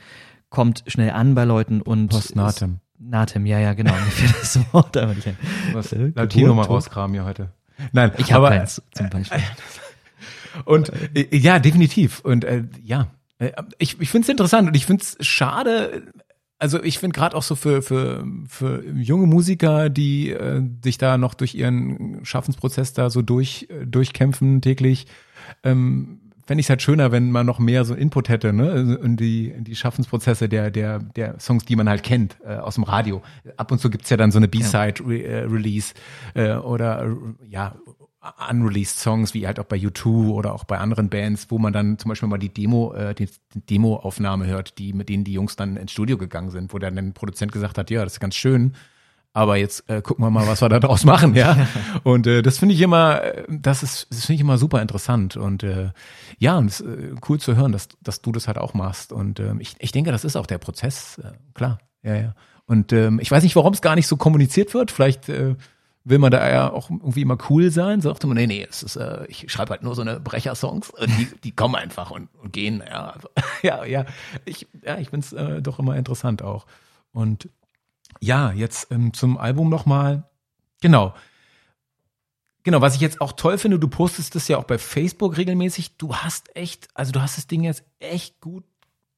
kommt 0.49 0.83
schnell 0.87 1.11
an 1.11 1.35
bei 1.35 1.43
Leuten 1.43 1.81
und 1.81 2.09
Postnatem. 2.09 2.79
Natem, 2.97 3.45
ja, 3.45 3.59
ja, 3.59 3.73
genau. 3.73 3.91
Mir 4.05 4.11
fehlt 4.11 4.41
das 4.41 4.73
Wort, 4.73 4.95
aber 4.95 5.13
nicht. 5.13 5.27
Was 5.73 5.93
Latino 6.15 6.53
mal 6.53 6.65
rauskramen 6.65 7.13
hier 7.13 7.25
heute. 7.25 7.49
Nein, 7.91 8.11
ich 8.17 8.31
habe 8.31 8.47
keins 8.47 8.81
zum 8.93 9.09
Beispiel. 9.09 9.39
Und 10.65 10.91
äh, 11.15 11.35
ja, 11.35 11.59
definitiv. 11.59 12.21
Und 12.21 12.43
äh, 12.43 12.63
ja, 12.83 13.07
äh, 13.39 13.51
ich, 13.77 13.99
ich 13.99 14.09
finde 14.09 14.25
es 14.25 14.29
interessant 14.29 14.67
und 14.67 14.75
ich 14.75 14.85
finde 14.85 15.03
es 15.03 15.25
schade. 15.25 16.03
Also 16.59 16.81
ich 16.83 16.99
finde 16.99 17.17
gerade 17.17 17.35
auch 17.35 17.43
so 17.43 17.55
für, 17.55 17.81
für, 17.81 18.23
für 18.47 18.85
junge 18.93 19.25
Musiker, 19.25 19.89
die 19.89 20.29
äh, 20.29 20.61
sich 20.83 20.97
da 20.97 21.17
noch 21.17 21.33
durch 21.33 21.55
ihren 21.55 22.23
Schaffensprozess 22.23 22.93
da 22.93 23.09
so 23.09 23.21
durch, 23.21 23.67
äh, 23.69 23.87
durchkämpfen 23.87 24.61
täglich, 24.61 25.07
ähm, 25.63 26.21
fände 26.45 26.59
ich 26.59 26.65
es 26.65 26.69
halt 26.69 26.81
schöner, 26.81 27.11
wenn 27.11 27.31
man 27.31 27.45
noch 27.45 27.59
mehr 27.59 27.85
so 27.85 27.93
Input 27.93 28.29
hätte, 28.29 28.51
ne, 28.51 28.99
in 29.01 29.15
die, 29.15 29.47
in 29.49 29.63
die 29.63 29.75
Schaffensprozesse 29.75 30.49
der, 30.49 30.69
der, 30.69 30.99
der 30.99 31.39
Songs, 31.39 31.65
die 31.65 31.75
man 31.75 31.87
halt 31.87 32.03
kennt, 32.03 32.37
äh, 32.45 32.55
aus 32.55 32.75
dem 32.75 32.83
Radio. 32.83 33.21
Ab 33.57 33.71
und 33.71 33.79
zu 33.79 33.89
gibt's 33.89 34.09
ja 34.09 34.17
dann 34.17 34.31
so 34.31 34.37
eine 34.37 34.47
B-Side-Release 34.47 35.93
äh, 36.33 36.55
oder 36.55 37.15
ja, 37.47 37.75
unreleased 38.49 38.99
Songs, 38.99 39.33
wie 39.33 39.47
halt 39.47 39.59
auch 39.59 39.65
bei 39.65 39.77
U2 39.77 40.29
oder 40.31 40.53
auch 40.53 40.63
bei 40.63 40.77
anderen 40.77 41.09
Bands, 41.09 41.47
wo 41.49 41.57
man 41.57 41.73
dann 41.73 41.97
zum 41.97 42.09
Beispiel 42.09 42.29
mal 42.29 42.37
die 42.37 42.53
Demo, 42.53 42.93
äh, 42.93 43.15
die, 43.15 43.27
die 43.55 43.65
Demo-Aufnahme 43.65 44.45
hört, 44.45 44.77
die, 44.77 44.93
mit 44.93 45.09
denen 45.09 45.23
die 45.23 45.33
Jungs 45.33 45.55
dann 45.55 45.75
ins 45.75 45.91
Studio 45.91 46.17
gegangen 46.17 46.51
sind, 46.51 46.71
wo 46.73 46.77
dann 46.77 46.97
ein 46.97 47.13
Produzent 47.13 47.51
gesagt 47.51 47.77
hat, 47.79 47.89
ja, 47.89 48.03
das 48.03 48.13
ist 48.13 48.19
ganz 48.19 48.35
schön, 48.35 48.75
aber 49.33 49.55
jetzt 49.55 49.89
äh, 49.89 50.01
gucken 50.03 50.23
wir 50.23 50.29
mal, 50.29 50.45
was 50.45 50.61
wir 50.61 50.69
da 50.69 50.79
draus 50.79 51.03
machen, 51.03 51.33
ja. 51.33 51.67
Und 52.03 52.27
äh, 52.27 52.43
das 52.43 52.59
finde 52.59 52.75
ich 52.75 52.81
immer, 52.81 53.23
äh, 53.23 53.43
das 53.49 53.81
ist, 53.81 54.07
das 54.11 54.25
finde 54.25 54.35
ich 54.35 54.41
immer 54.41 54.59
super 54.59 54.81
interessant 54.81 55.35
und 55.37 55.63
äh, 55.63 55.89
ja, 56.37 56.57
und 56.57 56.67
es 56.67 56.81
ist 56.81 56.87
äh, 56.87 57.15
cool 57.27 57.39
zu 57.39 57.55
hören, 57.55 57.71
dass, 57.71 57.89
dass 58.01 58.21
du 58.21 58.31
das 58.31 58.47
halt 58.47 58.57
auch 58.57 58.73
machst. 58.73 59.11
Und 59.13 59.39
äh, 59.39 59.53
ich, 59.59 59.75
ich 59.79 59.91
denke, 59.91 60.11
das 60.11 60.25
ist 60.25 60.35
auch 60.35 60.47
der 60.47 60.57
Prozess, 60.57 61.19
äh, 61.19 61.31
klar, 61.53 61.79
ja, 62.03 62.15
ja. 62.15 62.35
Und 62.65 62.93
ähm, 62.93 63.19
ich 63.19 63.31
weiß 63.31 63.43
nicht, 63.43 63.55
warum 63.55 63.73
es 63.73 63.81
gar 63.81 63.95
nicht 63.95 64.07
so 64.07 64.15
kommuniziert 64.15 64.73
wird. 64.73 64.91
Vielleicht 64.91 65.27
äh, 65.27 65.55
will 66.03 66.19
man 66.19 66.31
da 66.31 66.49
ja 66.49 66.71
auch 66.71 66.89
irgendwie 66.89 67.21
immer 67.21 67.37
cool 67.49 67.69
sein, 67.69 68.01
sagt 68.01 68.25
man, 68.25 68.35
nee, 68.35 68.47
nee, 68.47 68.65
es 68.67 68.81
ist, 68.81 68.95
äh, 68.95 69.25
ich 69.27 69.51
schreibe 69.51 69.71
halt 69.71 69.83
nur 69.83 69.95
so 69.95 70.01
eine 70.01 70.19
Brecher-Songs 70.19 70.89
und 70.89 71.09
die, 71.17 71.27
die 71.43 71.51
kommen 71.51 71.75
einfach 71.75 72.11
und, 72.11 72.29
und 72.41 72.51
gehen, 72.53 72.83
ja, 72.85 73.11
also, 73.11 73.29
ja, 73.61 73.85
ja, 73.85 74.05
ich, 74.45 74.67
ja, 74.83 74.97
ich 74.97 75.09
find's 75.09 75.33
äh, 75.33 75.61
doch 75.61 75.79
immer 75.79 75.95
interessant 75.95 76.41
auch. 76.41 76.65
Und 77.11 77.49
ja, 78.19 78.51
jetzt 78.51 78.91
ähm, 78.91 79.13
zum 79.13 79.37
Album 79.37 79.69
nochmal, 79.69 80.23
genau, 80.81 81.13
genau, 82.63 82.81
was 82.81 82.95
ich 82.95 83.01
jetzt 83.01 83.21
auch 83.21 83.33
toll 83.33 83.57
finde, 83.57 83.77
du 83.77 83.87
postest 83.87 84.33
das 84.33 84.47
ja 84.47 84.57
auch 84.57 84.63
bei 84.63 84.79
Facebook 84.79 85.37
regelmäßig, 85.37 85.97
du 85.97 86.15
hast 86.15 86.55
echt, 86.55 86.87
also 86.95 87.11
du 87.11 87.21
hast 87.21 87.37
das 87.37 87.45
Ding 87.47 87.63
jetzt 87.63 87.83
echt 87.99 88.41
gut 88.41 88.63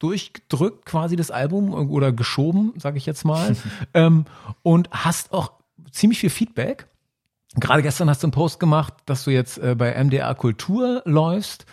durchgedrückt, 0.00 0.84
quasi 0.84 1.16
das 1.16 1.30
Album 1.30 1.72
oder 1.72 2.12
geschoben, 2.12 2.74
sage 2.76 2.98
ich 2.98 3.06
jetzt 3.06 3.24
mal, 3.24 3.56
ähm, 3.94 4.26
und 4.62 4.90
hast 4.90 5.32
auch 5.32 5.63
ziemlich 5.94 6.20
viel 6.20 6.30
Feedback. 6.30 6.86
Gerade 7.54 7.82
gestern 7.82 8.10
hast 8.10 8.22
du 8.22 8.26
einen 8.26 8.32
Post 8.32 8.58
gemacht, 8.58 8.94
dass 9.06 9.24
du 9.24 9.30
jetzt 9.30 9.58
äh, 9.58 9.74
bei 9.76 9.92
MDR 10.02 10.34
Kultur 10.34 11.02
läufst, 11.04 11.66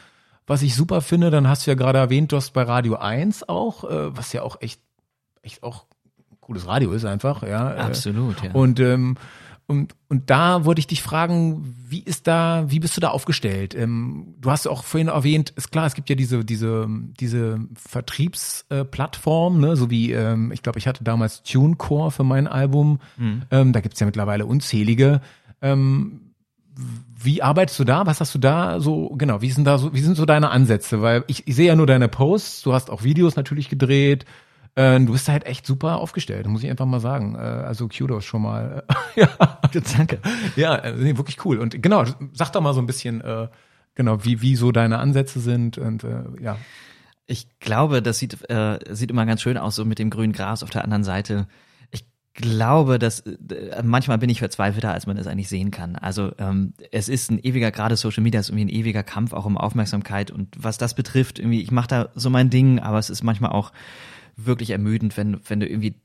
was 0.45 0.61
ich 0.61 0.75
super 0.75 1.01
finde. 1.01 1.31
Dann 1.31 1.47
hast 1.47 1.65
du 1.65 1.71
ja 1.71 1.75
gerade 1.75 1.99
erwähnt, 1.99 2.31
du 2.31 2.37
hast 2.37 2.51
bei 2.51 2.63
Radio 2.63 2.95
1 2.95 3.49
auch, 3.49 3.83
äh, 3.83 4.15
was 4.15 4.31
ja 4.33 4.43
auch 4.43 4.61
echt, 4.61 4.81
echt 5.41 5.63
auch 5.63 5.85
cooles 6.41 6.67
Radio 6.67 6.91
ist 6.91 7.05
einfach, 7.05 7.43
ja. 7.43 7.73
Äh. 7.73 7.79
Absolut, 7.79 8.43
ja. 8.43 8.51
Und 8.51 8.79
ähm, 8.79 9.15
und, 9.71 9.95
und 10.09 10.29
da 10.29 10.65
wollte 10.65 10.79
ich 10.79 10.87
dich 10.87 11.01
fragen, 11.01 11.75
wie 11.87 12.01
ist 12.01 12.27
da, 12.27 12.65
wie 12.67 12.81
bist 12.81 12.97
du 12.97 13.01
da 13.01 13.07
aufgestellt? 13.07 13.73
Ähm, 13.73 14.35
du 14.37 14.51
hast 14.51 14.67
auch 14.67 14.83
vorhin 14.83 15.07
erwähnt, 15.07 15.51
ist 15.51 15.71
klar, 15.71 15.85
es 15.85 15.93
gibt 15.95 16.09
ja 16.09 16.15
diese, 16.17 16.43
diese, 16.43 16.87
diese 17.21 17.57
Vertriebsplattform, 17.75 19.61
ne, 19.61 19.77
so 19.77 19.89
wie, 19.89 20.11
ähm, 20.11 20.51
ich 20.51 20.61
glaube, 20.61 20.77
ich 20.77 20.87
hatte 20.87 21.05
damals 21.05 21.43
TuneCore 21.43 22.11
für 22.11 22.25
mein 22.25 22.47
Album. 22.47 22.99
Mhm. 23.15 23.43
Ähm, 23.49 23.71
da 23.71 23.79
gibt's 23.79 24.01
ja 24.01 24.05
mittlerweile 24.05 24.45
unzählige. 24.45 25.21
Ähm, 25.61 26.33
wie 27.23 27.41
arbeitest 27.41 27.79
du 27.79 27.85
da? 27.85 28.05
Was 28.05 28.19
hast 28.19 28.35
du 28.35 28.39
da 28.39 28.81
so, 28.81 29.09
genau, 29.15 29.41
wie 29.41 29.51
sind 29.51 29.63
da 29.63 29.77
so, 29.77 29.93
wie 29.93 30.01
sind 30.01 30.17
so 30.17 30.25
deine 30.25 30.49
Ansätze? 30.49 31.01
Weil 31.01 31.23
ich, 31.27 31.47
ich 31.47 31.55
sehe 31.55 31.67
ja 31.67 31.77
nur 31.77 31.87
deine 31.87 32.09
Posts, 32.09 32.63
du 32.63 32.73
hast 32.73 32.89
auch 32.89 33.03
Videos 33.03 33.37
natürlich 33.37 33.69
gedreht. 33.69 34.25
Äh, 34.75 34.99
du 35.01 35.11
bist 35.11 35.27
halt 35.27 35.45
echt 35.45 35.65
super 35.65 35.97
aufgestellt, 35.97 36.47
muss 36.47 36.63
ich 36.63 36.69
einfach 36.69 36.85
mal 36.85 37.01
sagen. 37.01 37.35
Äh, 37.35 37.39
also 37.39 37.87
Kudos 37.87 38.23
schon 38.23 38.43
mal. 38.43 38.83
ja, 39.15 39.27
danke. 39.97 40.19
Ja, 40.55 40.75
äh, 40.75 40.95
nee, 40.95 41.17
wirklich 41.17 41.43
cool. 41.45 41.59
Und 41.59 41.81
genau, 41.81 42.05
sag 42.33 42.51
doch 42.51 42.61
mal 42.61 42.73
so 42.73 42.79
ein 42.79 42.85
bisschen, 42.85 43.21
äh, 43.21 43.47
genau, 43.95 44.23
wie, 44.23 44.41
wie 44.41 44.55
so 44.55 44.71
deine 44.71 44.99
Ansätze 44.99 45.39
sind 45.39 45.77
und 45.77 46.03
äh, 46.03 46.23
ja. 46.41 46.57
Ich 47.27 47.47
glaube, 47.59 48.01
das 48.01 48.19
sieht, 48.19 48.49
äh, 48.49 48.79
sieht 48.89 49.11
immer 49.11 49.25
ganz 49.25 49.41
schön 49.41 49.57
aus, 49.57 49.75
so 49.75 49.85
mit 49.85 49.99
dem 49.99 50.09
grünen 50.09 50.33
Gras 50.33 50.63
auf 50.63 50.69
der 50.69 50.83
anderen 50.83 51.03
Seite. 51.03 51.47
Ich 51.91 52.03
glaube, 52.33 52.99
dass 52.99 53.23
manchmal 53.83 54.17
bin 54.17 54.29
ich 54.29 54.39
verzweifelter, 54.39 54.91
als 54.91 55.05
man 55.05 55.17
es 55.17 55.27
eigentlich 55.27 55.47
sehen 55.47 55.71
kann. 55.71 55.95
Also 55.95 56.31
ähm, 56.39 56.73
es 56.91 57.07
ist 57.07 57.31
ein 57.31 57.39
ewiger, 57.39 57.71
gerade 57.71 57.95
Social 57.95 58.23
Media 58.23 58.39
ist 58.39 58.49
irgendwie 58.49 58.65
ein 58.65 58.69
ewiger 58.69 59.03
Kampf 59.03 59.33
auch 59.33 59.45
um 59.45 59.57
Aufmerksamkeit 59.57 60.31
und 60.31 60.55
was 60.57 60.77
das 60.77 60.93
betrifft, 60.93 61.39
irgendwie, 61.39 61.61
ich 61.61 61.71
mache 61.71 61.87
da 61.87 62.09
so 62.15 62.29
mein 62.29 62.49
Ding, 62.49 62.79
aber 62.79 62.99
es 62.99 63.09
ist 63.09 63.23
manchmal 63.23 63.51
auch 63.51 63.71
wirklich 64.45 64.71
ermüdend, 64.71 65.17
wenn, 65.17 65.39
wenn 65.47 65.59
du 65.59 65.67
irgendwie 65.67 65.95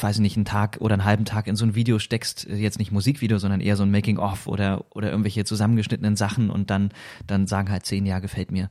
weiß 0.00 0.16
ich 0.16 0.22
nicht, 0.22 0.36
einen 0.36 0.44
Tag 0.44 0.78
oder 0.80 0.94
einen 0.94 1.04
halben 1.04 1.24
Tag 1.24 1.46
in 1.46 1.56
so 1.56 1.64
ein 1.64 1.74
Video 1.74 1.98
steckst, 1.98 2.44
jetzt 2.44 2.78
nicht 2.78 2.92
Musikvideo, 2.92 3.38
sondern 3.38 3.60
eher 3.60 3.76
so 3.76 3.82
ein 3.82 3.90
Making-of 3.90 4.46
oder, 4.46 4.84
oder 4.90 5.10
irgendwelche 5.10 5.44
zusammengeschnittenen 5.44 6.16
Sachen 6.16 6.50
und 6.50 6.70
dann, 6.70 6.90
dann 7.26 7.46
sagen 7.46 7.70
halt 7.70 7.86
zehn 7.86 8.04
Jahre 8.04 8.20
gefällt 8.20 8.52
mir. 8.52 8.68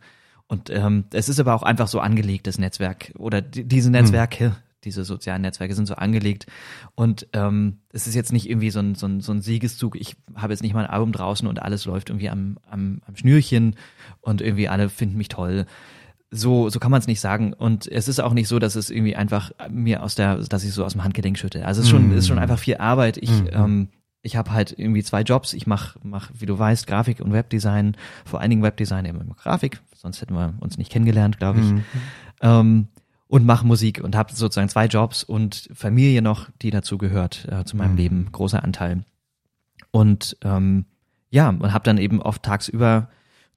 Und 0.48 0.70
ähm, 0.70 1.06
es 1.12 1.30
ist 1.30 1.40
aber 1.40 1.56
auch 1.56 1.64
einfach 1.64 1.88
so 1.88 2.00
angelegt, 2.00 2.48
das 2.48 2.58
Netzwerk 2.58 3.12
oder 3.18 3.42
die, 3.42 3.64
diese 3.66 3.90
Netzwerke, 3.90 4.46
hm. 4.46 4.56
diese 4.84 5.04
sozialen 5.04 5.42
Netzwerke 5.42 5.74
sind 5.74 5.88
so 5.88 5.96
angelegt. 5.96 6.46
Und 6.96 7.28
ähm, 7.34 7.78
es 7.92 8.08
ist 8.08 8.16
jetzt 8.16 8.32
nicht 8.32 8.48
irgendwie 8.50 8.72
so 8.72 8.80
ein, 8.80 8.96
so 8.96 9.08
ein, 9.08 9.22
so 9.22 9.32
ein 9.32 9.42
Siegeszug, 9.42 10.00
ich 10.00 10.16
habe 10.36 10.54
jetzt 10.54 10.62
nicht 10.62 10.74
mal 10.74 10.86
ein 10.86 10.92
Album 10.92 11.12
draußen 11.12 11.48
und 11.48 11.62
alles 11.62 11.86
läuft 11.86 12.10
irgendwie 12.10 12.30
am, 12.30 12.58
am, 12.70 13.02
am 13.06 13.16
Schnürchen 13.16 13.76
und 14.22 14.42
irgendwie 14.42 14.70
alle 14.70 14.90
finden 14.90 15.18
mich 15.18 15.30
toll 15.30 15.66
so, 16.32 16.70
so 16.70 16.80
kann 16.80 16.92
man 16.92 17.00
es 17.00 17.08
nicht 17.08 17.20
sagen. 17.20 17.54
Und 17.54 17.88
es 17.88 18.08
ist 18.08 18.20
auch 18.20 18.34
nicht 18.34 18.48
so, 18.48 18.60
dass 18.60 18.76
es 18.76 18.90
irgendwie 18.90 19.16
einfach 19.16 19.52
mir 19.70 20.04
aus 20.04 20.16
der, 20.16 20.38
dass 20.38 20.64
ich 20.64 20.74
so 20.74 20.86
aus 20.86 20.94
dem 20.94 21.04
Handgelenk 21.04 21.38
schütte. 21.38 21.66
Also 21.66 21.82
es 21.82 21.88
ist 21.88 21.92
schon, 21.92 22.10
mm. 22.10 22.18
ist 22.18 22.28
schon 22.28 22.40
einfach 22.40 22.60
viel 22.60 22.78
Arbeit. 22.78 23.18
Ich, 23.18 23.32
mm. 23.32 23.48
ähm, 23.52 23.88
ich 24.22 24.36
habe 24.36 24.52
halt 24.52 24.76
irgendwie 24.78 25.04
zwei 25.04 25.22
Jobs. 25.22 25.54
Ich 25.54 25.66
mache, 25.66 26.00
mach, 26.04 26.30
wie 26.38 26.46
du 26.46 26.58
weißt, 26.58 26.86
Grafik 26.86 27.20
und 27.20 27.34
Webdesign, 27.34 27.96
vor 28.26 28.42
allen 28.42 28.52
Dingen 28.52 28.62
Webdesign, 28.62 29.06
immer 29.06 29.24
Grafik, 29.36 29.82
sonst 29.96 30.22
hätten 30.22 30.36
wir 30.36 30.54
uns 30.60 30.78
nicht 30.78 30.92
kennengelernt, 30.92 31.40
glaube 31.40 31.62
ich. 31.62 31.66
Mm. 31.66 31.84
Ähm, 32.42 32.88
und 33.28 33.46
mache 33.46 33.66
Musik 33.66 34.04
und 34.04 34.16
habe 34.16 34.34
sozusagen 34.34 34.70
zwei 34.70 34.88
Jobs 34.88 35.24
und 35.24 35.70
Familie 35.74 36.24
noch, 36.24 36.50
die 36.64 36.72
dazu 36.72 36.98
gehört, 36.98 37.48
äh, 37.50 37.64
zu 37.64 37.78
meinem 37.78 37.92
mhm. 37.92 37.98
Leben, 37.98 38.30
großer 38.32 38.64
Anteil. 38.64 39.04
Und 39.92 40.36
ähm, 40.44 40.86
ja, 41.30 41.50
und 41.50 41.72
habe 41.72 41.84
dann 41.84 42.00
eben 42.00 42.22
oft 42.22 42.42
tagsüber 42.42 43.10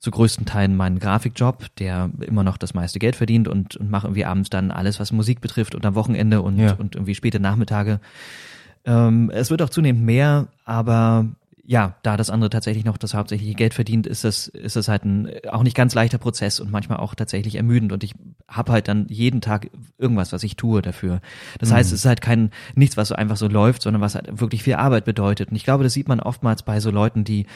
zu 0.02 0.10
größten 0.10 0.46
Teilen 0.46 0.76
meinen 0.76 0.98
Grafikjob, 0.98 1.76
der 1.76 2.10
immer 2.26 2.42
noch 2.42 2.56
das 2.56 2.74
meiste 2.74 2.98
Geld 2.98 3.14
verdient 3.14 3.46
und, 3.46 3.76
und 3.76 3.88
mache 3.88 4.08
irgendwie 4.08 4.24
abends 4.24 4.50
dann 4.50 4.72
alles, 4.72 4.98
was 4.98 5.12
Musik 5.12 5.40
betrifft 5.40 5.76
und 5.76 5.86
am 5.86 5.94
Wochenende 5.94 6.42
und, 6.42 6.58
ja. 6.58 6.72
und 6.72 6.96
irgendwie 6.96 7.14
späte 7.14 7.38
Nachmittage. 7.38 8.00
Ähm, 8.84 9.30
es 9.32 9.50
wird 9.50 9.62
auch 9.62 9.70
zunehmend 9.70 10.04
mehr, 10.04 10.48
aber 10.64 11.26
ja, 11.64 11.94
da 12.02 12.16
das 12.16 12.30
andere 12.30 12.50
tatsächlich 12.50 12.84
noch 12.84 12.96
das 12.96 13.14
hauptsächliche 13.14 13.54
Geld 13.54 13.74
verdient, 13.74 14.08
ist 14.08 14.24
es 14.24 14.48
ist 14.48 14.74
es 14.74 14.88
halt 14.88 15.04
ein 15.04 15.30
auch 15.48 15.62
nicht 15.62 15.76
ganz 15.76 15.94
leichter 15.94 16.18
Prozess 16.18 16.58
und 16.58 16.72
manchmal 16.72 16.98
auch 16.98 17.14
tatsächlich 17.14 17.54
ermüdend 17.54 17.92
und 17.92 18.02
ich 18.02 18.14
habe 18.48 18.72
halt 18.72 18.88
dann 18.88 19.06
jeden 19.08 19.40
Tag 19.40 19.70
irgendwas, 19.98 20.32
was 20.32 20.42
ich 20.42 20.56
tue 20.56 20.82
dafür. 20.82 21.20
Das 21.60 21.70
mhm. 21.70 21.74
heißt, 21.74 21.92
es 21.92 22.00
ist 22.00 22.06
halt 22.06 22.20
kein 22.20 22.50
nichts, 22.74 22.96
was 22.96 23.06
so 23.06 23.14
einfach 23.14 23.36
so 23.36 23.46
läuft, 23.46 23.82
sondern 23.82 24.02
was 24.02 24.16
halt 24.16 24.40
wirklich 24.40 24.64
viel 24.64 24.74
Arbeit 24.74 25.04
bedeutet. 25.04 25.50
Und 25.50 25.56
ich 25.56 25.62
glaube, 25.62 25.84
das 25.84 25.92
sieht 25.92 26.08
man 26.08 26.18
oftmals 26.18 26.64
bei 26.64 26.80
so 26.80 26.90
Leuten, 26.90 27.22
die 27.22 27.46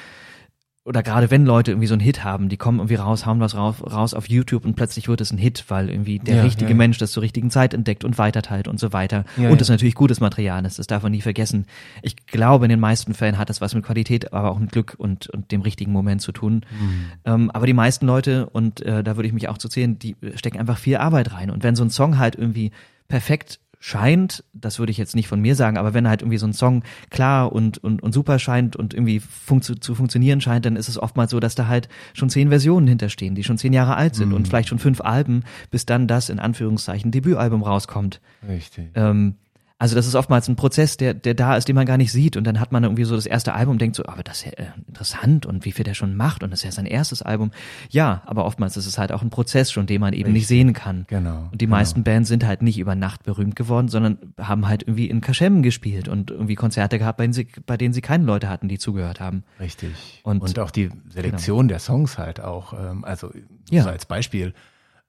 oder 0.87 1.03
gerade 1.03 1.33
wenn 1.33 1.45
Leute 1.45 1.73
irgendwie 1.73 1.89
so 1.89 1.95
einen 1.95 2.01
Hit 2.01 2.23
haben, 2.23 2.49
die 2.49 2.57
kommen 2.57 2.79
irgendwie 2.79 2.95
raus, 2.95 3.27
hauen 3.27 3.41
was 3.41 3.57
raus, 3.57 3.83
raus 3.83 4.15
auf 4.15 4.29
YouTube 4.29 4.65
und 4.65 4.77
plötzlich 4.77 5.09
wird 5.09 5.21
es 5.21 5.33
ein 5.33 5.39
Hit, 5.39 5.65
weil 5.67 5.91
irgendwie 5.91 6.21
der 6.21 6.37
Ja, 6.37 6.43
richtige 6.43 6.71
ja. 6.71 6.77
Mensch 6.77 6.97
das 6.99 7.11
zur 7.11 7.25
richtigen 7.25 7.51
Zeit 7.51 7.75
entdeckt 7.75 8.05
und 8.05 8.19
weiterteilt 8.19 8.69
und 8.69 8.79
so 8.79 8.93
weiter. 8.93 9.25
Ja, 9.37 9.49
und 9.49 9.57
ja. 9.57 9.63
es 9.63 9.69
natürlich 9.69 9.97
gutes 9.97 10.21
Material 10.21 10.65
ist, 10.65 10.79
das 10.79 10.87
darf 10.87 11.03
man 11.03 11.11
nie 11.11 11.23
vergessen. 11.23 11.67
Ich 12.03 12.27
glaube, 12.27 12.67
in 12.67 12.69
den 12.69 12.79
meisten 12.79 13.15
Fällen 13.15 13.37
hat 13.37 13.51
das 13.51 13.61
was 13.61 13.75
mit 13.75 13.85
Qualität, 13.85 14.33
aber 14.33 14.53
auch 14.53 14.61
mit 14.61 14.71
Glück 14.71 14.95
und, 14.97 15.29
und 15.31 15.51
dem 15.51 15.63
richtigen 15.63 15.91
Moment 15.91 16.23
zu 16.23 16.31
tun. 16.31 16.65
Mhm. 16.79 17.07
Ähm, 17.25 17.51
aber 17.51 17.67
die 17.67 17.73
meisten 17.73 18.07
Leute, 18.07 18.49
und 18.51 18.81
äh, 18.83 19.03
da 19.03 19.17
würde 19.17 19.27
ich 19.27 19.35
mich 19.35 19.49
auch 19.49 19.59
zu 19.59 19.69
zählen, 19.69 19.99
die 19.99 20.15
stecken 20.37 20.61
einfach 20.61 20.79
viel 20.79 20.99
Arbeit 20.99 21.33
rein. 21.33 21.51
Und 21.51 21.65
wenn 21.65 21.75
so 21.75 21.83
ein 21.83 21.91
Song 21.91 22.17
halt 22.17 22.37
irgendwie 22.37 22.71
perfekt 23.09 23.59
scheint, 23.79 24.45
das 24.53 24.79
würde 24.79 24.91
ich 24.91 24.99
jetzt 24.99 25.15
nicht 25.15 25.29
von 25.29 25.41
mir 25.41 25.55
sagen, 25.55 25.77
aber 25.77 25.95
wenn 25.95 26.09
halt 26.09 26.23
irgendwie 26.23 26.39
so 26.39 26.47
ein 26.47 26.53
Song 26.53 26.83
klar 27.11 27.53
und, 27.53 27.79
und, 27.79 28.03
und 28.03 28.13
super 28.13 28.39
scheint 28.39 28.77
und 28.77 28.95
irgendwie 28.95 29.21
funktio 29.21 29.77
zu 29.77 29.95
funktionieren 29.95 30.41
scheint, 30.41 30.65
dann 30.65 30.77
ist 30.77 30.89
es 30.89 30.99
oftmals 30.99 31.31
so, 31.31 31.41
dass 31.41 31.55
da 31.55 31.69
halt 31.69 31.89
schon 32.15 32.31
zehn 32.31 32.49
Versionen 32.49 32.87
hinterstehen, 32.87 33.35
die 33.35 33.45
schon 33.45 33.59
zehn 33.59 33.73
Jahre 33.73 33.97
alt 33.97 34.15
sind 34.15 34.33
und 34.33 34.49
vielleicht 34.49 34.69
schon 34.69 34.79
fünf 34.79 35.01
Alben, 35.01 35.45
bis 35.71 35.87
dann 35.87 36.09
das 36.09 36.29
in 36.29 36.39
Anführungszeichen 36.39 37.11
Debütalbum 37.11 37.63
rauskommt. 37.63 38.21
Richtig. 38.49 38.91
Ähm, 38.95 39.37
also 39.79 39.95
das 39.95 40.07
ist 40.07 40.15
oftmals 40.15 40.49
ein 40.49 40.57
Prozess, 40.57 40.97
der, 40.97 41.13
der 41.13 41.35
da 41.35 41.55
ist, 41.57 41.69
den 41.69 41.75
man 41.75 41.85
gar 41.85 41.99
nicht 41.99 42.11
sieht. 42.11 42.39
Und 42.39 42.45
dann 42.45 42.61
hat 42.61 42.73
man 42.73 42.83
irgendwie 42.83 43.05
so 43.05 43.15
das 43.15 43.27
erste 43.27 43.53
Album 43.53 43.73
und 43.73 43.81
denkt 43.81 43.95
so, 43.97 44.07
aber 44.07 44.23
das 44.23 44.39
ist 44.39 44.47
ja 44.47 44.53
äh, 44.53 44.67
interessant 44.89 45.45
und 45.45 45.67
wie 45.67 45.73
viel 45.73 45.85
der 45.85 45.93
schon 45.93 46.17
macht 46.17 46.43
und 46.43 46.51
das 46.51 46.61
ist 46.61 46.65
ja 46.65 46.73
sein 46.73 46.87
erstes 46.87 47.21
Album. 47.21 47.51
Ja, 47.91 48.23
aber 48.25 48.47
oftmals 48.47 48.79
ist 48.79 48.87
es 48.87 48.97
halt 48.97 49.13
auch 49.13 49.21
ein 49.21 49.29
Prozess 49.29 49.71
schon, 49.71 49.87
den 49.87 50.01
man 50.01 50.15
eben 50.15 50.33
nicht 50.33 50.47
sehen 50.47 50.73
kann. 50.73 51.05
Genau, 51.09 51.49
Und 51.53 51.61
die 51.61 51.67
genau. 51.67 51.77
meisten 51.77 52.05
Bands 52.05 52.29
sind 52.31 52.47
halt 52.47 52.63
nicht 52.63 52.79
über 52.79 52.95
Nacht 52.95 53.25
berühmt 53.25 53.55
geworden, 53.55 53.89
sondern 53.89 54.17
haben 54.41 54.67
halt 54.67 54.83
irgendwie 54.85 55.11
in 55.11 55.21
Kaschemmen 55.21 55.63
gespielt 55.63 56.09
und 56.09 56.31
irgendwie 56.31 56.55
Konzerte 56.55 56.99
gehabt, 56.99 57.19
bei 57.19 57.25
denen 57.25 57.35
sie, 57.35 57.47
bei 57.67 57.77
denen 57.77 57.93
sie 57.93 58.01
keine 58.01 58.25
Leute 58.25 58.49
hatten, 58.49 58.69
die 58.69 58.79
zugehört 58.79 59.21
haben. 59.21 59.45
Richtig. 59.61 60.21
Und- 60.23 60.41
Und, 60.43 60.59
auch 60.59 60.71
die 60.71 60.89
Selektion 61.11 61.69
der 61.69 61.81
Songs 61.81 62.17
halt 62.17 62.41
auch. 62.41 62.73
Ähm, 62.73 63.05
also 63.05 63.31
Ja. 63.71 63.83
so 63.83 63.91
als 63.91 64.07
Beispiel, 64.07 64.55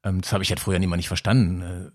ähm, 0.04 0.20
das 0.20 0.34
habe 0.34 0.44
ich 0.44 0.50
halt 0.50 0.60
früher 0.60 0.78
niemand 0.80 0.98
nicht 0.98 1.08
verstanden. 1.08 1.92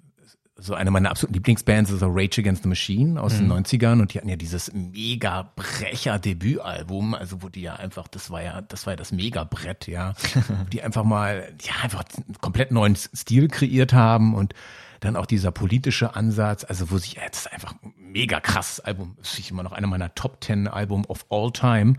So 0.56 0.74
eine 0.74 0.90
meiner 0.90 1.10
absoluten 1.10 1.34
Lieblingsbands 1.34 1.90
ist 1.90 2.00
so 2.00 2.08
Rage 2.08 2.40
Against 2.40 2.62
the 2.62 2.68
Machine 2.68 3.20
aus 3.20 3.38
den 3.38 3.50
90ern 3.50 4.00
und 4.00 4.12
die 4.12 4.18
hatten 4.18 4.28
ja 4.28 4.36
dieses 4.36 4.70
mega 4.72 5.50
Brecher 5.56 6.18
Debütalbum, 6.18 7.14
also 7.14 7.42
wo 7.42 7.48
die 7.48 7.62
ja 7.62 7.76
einfach, 7.76 8.06
das 8.06 8.30
war 8.30 8.42
ja, 8.42 8.60
das 8.60 8.86
war 8.86 8.92
ja 8.92 8.96
das 8.96 9.12
Mega-Brett, 9.12 9.88
ja, 9.88 10.12
die 10.72 10.82
einfach 10.82 11.04
mal, 11.04 11.54
ja, 11.62 11.82
einfach 11.82 12.04
einen 12.16 12.36
komplett 12.40 12.70
neuen 12.70 12.96
Stil 12.96 13.48
kreiert 13.48 13.94
haben 13.94 14.34
und 14.34 14.54
dann 15.00 15.16
auch 15.16 15.26
dieser 15.26 15.50
politische 15.50 16.14
Ansatz, 16.14 16.64
also 16.64 16.90
wo 16.90 16.98
sich, 16.98 17.14
ja, 17.14 17.22
das 17.28 17.46
ist 17.46 17.52
einfach 17.52 17.74
ein 17.82 17.94
mega 17.96 18.38
krasses 18.38 18.80
Album, 18.80 19.16
das 19.18 19.38
ist 19.38 19.50
immer 19.50 19.62
noch 19.62 19.72
einer 19.72 19.86
meiner 19.86 20.14
Top 20.14 20.44
10 20.44 20.68
Album 20.68 21.04
of 21.06 21.24
all 21.30 21.50
time. 21.50 21.94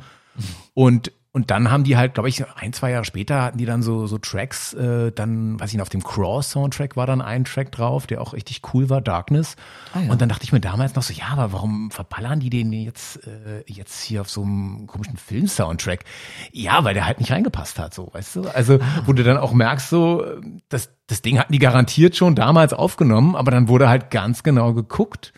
Und 0.74 1.12
und 1.36 1.50
dann 1.50 1.72
haben 1.72 1.84
die 1.84 1.98
halt, 1.98 2.14
glaube 2.14 2.30
ich, 2.30 2.46
ein, 2.58 2.74
zwei 2.74 2.92
Jahre 2.92 3.06
später 3.06 3.42
hatten 3.42 3.58
die 3.58 3.66
dann 3.66 3.82
so, 3.82 4.06
so 4.06 4.20
Tracks, 4.20 4.74
äh, 4.74 5.12
dann, 5.12 5.60
weiß 5.60 5.72
ich 5.72 5.74
nicht, 5.74 5.82
auf 5.82 5.90
dem 5.90 6.04
Cross-Soundtrack 6.04 6.96
war 6.96 7.08
dann 7.08 7.24
ein 7.24 7.44
Track 7.44 7.72
drauf, 7.72 8.06
der 8.06 8.22
auch 8.22 8.34
richtig 8.34 8.62
cool 8.72 8.92
war, 8.92 9.02
Darkness. 9.02 9.56
Ah, 9.94 10.02
ja. 10.02 10.12
Und 10.12 10.22
dann 10.22 10.30
dachte 10.30 10.44
ich 10.44 10.54
mir 10.54 10.60
damals 10.60 10.94
noch 10.94 11.02
so, 11.02 11.12
ja, 11.12 11.30
aber 11.32 11.52
warum 11.52 11.90
verballern 11.90 12.40
die 12.40 12.52
den 12.52 12.72
jetzt, 12.72 13.26
äh, 13.26 13.64
jetzt 13.66 14.04
hier 14.04 14.22
auf 14.22 14.30
so 14.30 14.44
einem 14.44 14.86
komischen 14.86 15.18
Film-Soundtrack? 15.18 16.04
Ja, 16.52 16.84
weil 16.84 16.94
der 16.94 17.08
halt 17.08 17.20
nicht 17.20 17.32
reingepasst 17.32 17.80
hat, 17.80 17.96
so, 17.96 18.10
weißt 18.14 18.36
du? 18.36 18.44
Also, 18.50 18.78
wo 19.08 19.14
du 19.14 19.24
dann 19.24 19.38
auch 19.38 19.54
merkst, 19.54 19.90
so, 19.90 20.24
das, 20.70 20.92
das 21.08 21.24
Ding 21.24 21.40
hatten 21.40 21.52
die 21.52 21.58
garantiert 21.58 22.16
schon 22.16 22.36
damals 22.36 22.74
aufgenommen, 22.74 23.36
aber 23.36 23.50
dann 23.50 23.68
wurde 23.68 23.90
halt 23.90 24.12
ganz 24.12 24.44
genau 24.44 24.74
geguckt, 24.74 25.34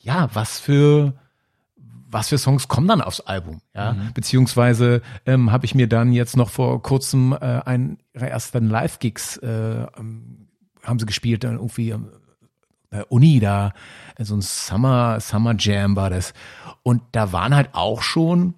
ja, 0.00 0.28
was 0.32 0.58
für, 0.58 1.14
was 2.10 2.28
für 2.28 2.38
Songs 2.38 2.68
kommen 2.68 2.88
dann 2.88 3.00
aufs 3.00 3.20
Album, 3.20 3.60
ja? 3.74 3.94
Beziehungsweise 4.14 5.02
ähm, 5.26 5.52
habe 5.52 5.66
ich 5.66 5.74
mir 5.74 5.88
dann 5.88 6.12
jetzt 6.12 6.36
noch 6.36 6.50
vor 6.50 6.82
kurzem 6.82 7.32
äh, 7.32 7.36
einen 7.36 7.98
ihrer 8.14 8.28
ersten 8.28 8.68
Live-Gigs 8.68 9.36
äh, 9.38 9.86
ähm, 9.98 10.48
haben 10.82 10.98
sie 10.98 11.06
gespielt, 11.06 11.44
dann 11.44 11.56
irgendwie 11.56 11.94
äh, 12.90 13.02
Uni 13.08 13.40
da, 13.40 13.72
äh, 14.16 14.24
so 14.24 14.34
ein 14.34 14.40
Summer, 14.40 15.20
Summer 15.20 15.54
Jam 15.58 15.96
war 15.96 16.10
das. 16.10 16.32
Und 16.82 17.02
da 17.12 17.32
waren 17.32 17.54
halt 17.54 17.70
auch 17.72 18.02
schon 18.02 18.54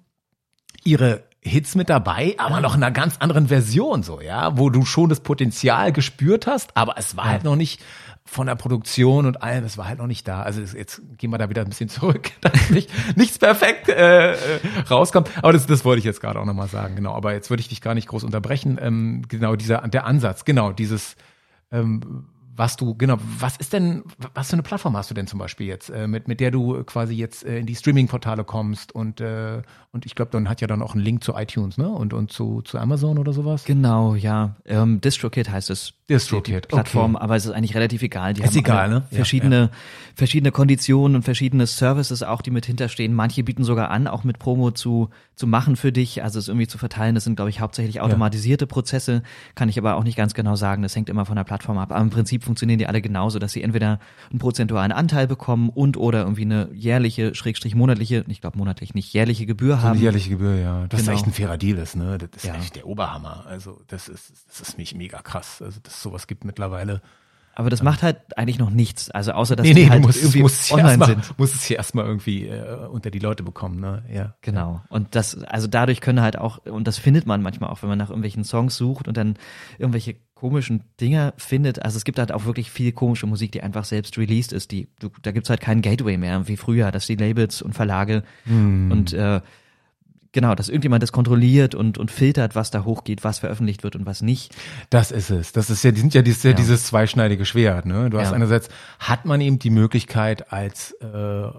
ihre 0.83 1.23
Hits 1.43 1.75
mit 1.75 1.89
dabei, 1.89 2.35
aber 2.37 2.61
noch 2.61 2.75
in 2.75 2.83
einer 2.83 2.93
ganz 2.93 3.17
anderen 3.17 3.47
Version 3.47 4.03
so, 4.03 4.21
ja, 4.21 4.57
wo 4.57 4.69
du 4.69 4.85
schon 4.85 5.09
das 5.09 5.21
Potenzial 5.21 5.91
gespürt 5.91 6.45
hast, 6.45 6.77
aber 6.77 6.97
es 6.97 7.17
war 7.17 7.25
halt 7.25 7.43
noch 7.43 7.55
nicht 7.55 7.81
von 8.31 8.47
der 8.47 8.55
Produktion 8.55 9.25
und 9.25 9.43
allem, 9.43 9.65
es 9.65 9.77
war 9.77 9.89
halt 9.89 9.99
noch 9.99 10.07
nicht 10.07 10.25
da. 10.25 10.41
Also 10.41 10.61
jetzt 10.61 11.01
gehen 11.17 11.31
wir 11.31 11.37
da 11.37 11.49
wieder 11.49 11.63
ein 11.63 11.67
bisschen 11.67 11.89
zurück, 11.89 12.31
dass 12.41 12.69
nicht, 12.69 12.89
nichts 13.17 13.37
perfekt 13.37 13.89
äh, 13.89 14.31
äh, 14.31 14.37
rauskommt. 14.89 15.29
Aber 15.43 15.51
das, 15.51 15.67
das 15.67 15.83
wollte 15.83 15.99
ich 15.99 16.05
jetzt 16.05 16.21
gerade 16.21 16.39
auch 16.39 16.45
nochmal 16.45 16.69
sagen, 16.69 16.95
genau. 16.95 17.13
Aber 17.13 17.33
jetzt 17.33 17.49
würde 17.49 17.59
ich 17.59 17.67
dich 17.67 17.81
gar 17.81 17.93
nicht 17.93 18.07
groß 18.07 18.23
unterbrechen. 18.23 18.79
Ähm, 18.81 19.23
genau, 19.27 19.57
dieser, 19.57 19.79
der 19.79 20.05
Ansatz, 20.05 20.45
genau, 20.45 20.71
dieses 20.71 21.17
ähm, 21.73 22.25
was 22.55 22.77
du, 22.77 22.95
genau, 22.95 23.17
was 23.39 23.57
ist 23.57 23.73
denn, 23.73 24.03
was 24.33 24.49
für 24.49 24.53
eine 24.53 24.63
Plattform 24.63 24.95
hast 24.95 25.09
du 25.09 25.13
denn 25.13 25.27
zum 25.27 25.39
Beispiel 25.39 25.67
jetzt, 25.67 25.89
äh, 25.89 26.07
mit, 26.07 26.27
mit 26.27 26.39
der 26.39 26.51
du 26.51 26.83
quasi 26.85 27.15
jetzt 27.15 27.43
äh, 27.43 27.59
in 27.59 27.65
die 27.65 27.75
Streaming-Portale 27.75 28.45
kommst 28.45 28.93
und, 28.93 29.19
äh, 29.19 29.61
und 29.93 30.05
ich 30.05 30.15
glaube, 30.15 30.31
dann 30.31 30.47
hat 30.47 30.61
ja 30.61 30.67
dann 30.67 30.81
auch 30.81 30.93
einen 30.93 31.03
Link 31.03 31.21
zu 31.21 31.33
iTunes, 31.35 31.77
ne? 31.77 31.89
Und, 31.89 32.13
und 32.13 32.31
zu, 32.31 32.61
zu 32.61 32.79
Amazon 32.79 33.17
oder 33.17 33.33
sowas? 33.33 33.65
Genau, 33.65 34.15
ja. 34.15 34.55
Ähm, 34.65 35.01
DistroKid 35.01 35.49
heißt 35.49 35.69
es. 35.69 35.93
DistroKid, 36.09 36.69
Plattform, 36.69 37.15
okay. 37.15 37.23
aber 37.23 37.35
es 37.35 37.45
ist 37.45 37.51
eigentlich 37.51 37.75
relativ 37.75 38.01
egal. 38.01 38.33
Die 38.33 38.41
Ist 38.41 38.49
haben 38.49 38.57
egal, 38.57 38.89
ne? 38.89 39.03
Ja, 39.11 39.17
Verschiedene, 39.17 39.69
verschiedene 40.15 40.51
Konditionen 40.51 41.15
und 41.17 41.23
verschiedene 41.23 41.67
Services 41.67 42.23
auch, 42.23 42.41
die 42.41 42.51
mit 42.51 42.65
hinterstehen. 42.65 43.13
Manche 43.13 43.43
bieten 43.43 43.65
sogar 43.65 43.91
an, 43.91 44.07
auch 44.07 44.23
mit 44.23 44.39
Promo 44.39 44.71
zu, 44.71 45.09
zu 45.35 45.45
machen 45.45 45.75
für 45.75 45.91
dich, 45.91 46.23
also 46.23 46.39
es 46.39 46.47
irgendwie 46.47 46.67
zu 46.67 46.77
verteilen. 46.77 47.15
Das 47.15 47.25
sind, 47.25 47.35
glaube 47.35 47.49
ich, 47.49 47.59
hauptsächlich 47.59 47.99
automatisierte 47.99 48.67
Prozesse, 48.67 49.23
kann 49.55 49.67
ich 49.67 49.77
aber 49.77 49.95
auch 49.95 50.03
nicht 50.03 50.15
ganz 50.15 50.33
genau 50.33 50.55
sagen. 50.55 50.83
Das 50.83 50.95
hängt 50.95 51.09
immer 51.09 51.25
von 51.25 51.35
der 51.35 51.43
Plattform 51.43 51.77
ab. 51.77 51.91
Aber 51.91 52.01
im 52.01 52.09
Prinzip 52.09 52.45
funktionieren 52.45 52.79
die 52.79 52.87
alle 52.87 53.01
genauso, 53.01 53.39
dass 53.39 53.51
sie 53.51 53.61
entweder 53.61 53.99
einen 54.29 54.39
prozentualen 54.39 54.91
Anteil 54.93 55.27
bekommen 55.27 55.69
und 55.69 55.97
oder 55.97 56.21
irgendwie 56.21 56.43
eine 56.43 56.69
jährliche, 56.73 57.35
schrägstrich 57.35 57.75
monatliche, 57.75 58.23
ich 58.27 58.39
glaube 58.39 58.57
monatlich 58.57 58.93
nicht, 58.93 59.13
jährliche 59.13 59.45
Gebühr 59.45 59.80
Eine 59.81 59.89
haben. 59.91 59.99
jährliche 59.99 60.29
Gebühr, 60.29 60.55
ja. 60.55 60.85
Das 60.87 61.01
Genau. 61.01 61.11
ist 61.13 61.17
echt 61.19 61.27
ein 61.27 61.33
fairer 61.33 61.57
Deal 61.57 61.77
ist, 61.77 61.95
ne? 61.95 62.17
Das 62.17 62.29
ist 62.43 62.45
Ja. 62.45 62.55
echt 62.55 62.75
der 62.75 62.87
Oberhammer. 62.87 63.45
Also 63.47 63.81
das 63.87 64.07
ist, 64.09 64.31
das 64.47 64.61
ist 64.61 64.77
mich 64.77 64.95
mega 64.95 65.21
krass. 65.21 65.61
Also 65.61 65.79
dass 65.81 65.93
es 65.95 66.01
sowas 66.01 66.27
gibt 66.27 66.45
mittlerweile. 66.45 67.01
Aber 67.53 67.69
das 67.69 67.83
macht 67.83 68.01
halt 68.01 68.17
eigentlich 68.37 68.59
noch 68.59 68.69
nichts. 68.69 69.11
Also 69.11 69.33
außer, 69.33 69.57
dass 69.57 69.65
Nee, 69.67 69.73
die 69.73 69.83
nee, 69.83 69.89
halt 69.89 70.01
du 70.01 70.07
musst, 70.07 70.21
irgendwie 70.21 70.41
musst, 70.41 70.71
online 70.71 70.87
erstmal, 70.87 71.07
sind. 71.09 71.37
musst 71.37 71.53
es 71.53 71.63
hier 71.65 71.75
erstmal 71.77 72.05
irgendwie 72.05 72.47
äh, 72.47 72.87
unter 72.87 73.11
die 73.11 73.19
Leute 73.19 73.43
bekommen, 73.43 73.79
ne? 73.81 74.03
Ja. 74.09 74.35
Genau. 74.41 74.81
Und 74.87 75.15
das, 75.15 75.37
also 75.43 75.67
dadurch 75.67 75.99
können 75.99 76.21
halt 76.21 76.37
auch, 76.37 76.59
und 76.59 76.87
das 76.87 76.97
findet 76.97 77.27
man 77.27 77.41
manchmal 77.41 77.69
auch, 77.69 77.81
wenn 77.81 77.89
man 77.89 77.97
nach 77.97 78.07
irgendwelchen 78.09 78.45
Songs 78.45 78.77
sucht 78.77 79.09
und 79.09 79.17
dann 79.17 79.35
irgendwelche 79.77 80.15
komischen 80.33 80.85
Dinger 81.01 81.33
findet. 81.35 81.83
Also 81.83 81.97
es 81.97 82.05
gibt 82.05 82.19
halt 82.19 82.31
auch 82.31 82.45
wirklich 82.45 82.71
viel 82.71 82.93
komische 82.93 83.27
Musik, 83.27 83.51
die 83.51 83.61
einfach 83.61 83.83
selbst 83.83 84.17
released 84.17 84.53
ist. 84.53 84.71
Die, 84.71 84.87
du, 84.99 85.09
da 85.21 85.31
gibt's 85.31 85.49
halt 85.49 85.59
keinen 85.59 85.81
Gateway 85.81 86.15
mehr, 86.17 86.47
wie 86.47 86.55
früher, 86.57 86.89
dass 86.91 87.05
die 87.05 87.15
Labels 87.17 87.61
und 87.61 87.73
Verlage 87.73 88.23
und 88.47 89.11
äh, 89.13 89.41
genau, 90.31 90.55
dass 90.55 90.69
irgendjemand 90.69 91.03
das 91.03 91.11
kontrolliert 91.11 91.75
und, 91.75 91.97
und 91.97 92.11
filtert, 92.11 92.55
was 92.55 92.71
da 92.71 92.83
hochgeht, 92.85 93.23
was 93.23 93.39
veröffentlicht 93.39 93.83
wird 93.83 93.95
und 93.95 94.05
was 94.05 94.21
nicht. 94.21 94.55
Das 94.89 95.11
ist 95.11 95.29
es. 95.29 95.51
Das 95.51 95.69
ist 95.69 95.83
ja, 95.83 95.91
die 95.91 95.99
sind 96.01 96.13
ja 96.13 96.21
dieses, 96.21 96.43
Ja. 96.43 96.53
dieses 96.53 96.85
zweischneidige 96.85 97.45
Schwert. 97.45 97.85
Ne? 97.85 98.09
Du 98.09 98.19
hast 98.19 98.29
Ja. 98.29 98.35
einerseits 98.35 98.69
hat 98.99 99.25
man 99.25 99.41
eben 99.41 99.59
die 99.59 99.69
Möglichkeit 99.69 100.51
als 100.51 100.91
äh, 100.93 101.49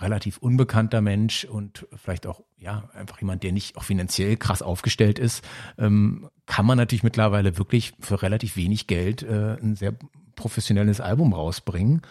relativ 0.00 0.38
unbekannter 0.38 1.00
Mensch 1.00 1.44
und 1.44 1.86
vielleicht 1.96 2.26
auch 2.26 2.42
ja 2.58 2.88
einfach 2.94 3.20
jemand, 3.20 3.42
der 3.44 3.52
nicht 3.52 3.76
auch 3.76 3.84
finanziell 3.84 4.36
krass 4.36 4.60
aufgestellt 4.62 5.18
ist, 5.18 5.44
ähm, 5.78 6.28
kann 6.46 6.66
man 6.66 6.76
natürlich 6.76 7.04
mittlerweile 7.04 7.56
wirklich 7.58 7.92
für 8.00 8.20
relativ 8.22 8.56
wenig 8.56 8.86
Geld 8.88 9.22
äh, 9.22 9.56
ein 9.62 9.76
sehr 9.76 9.94
professionelles 10.34 11.00
Album 11.00 11.32
rausbringen 11.32 12.02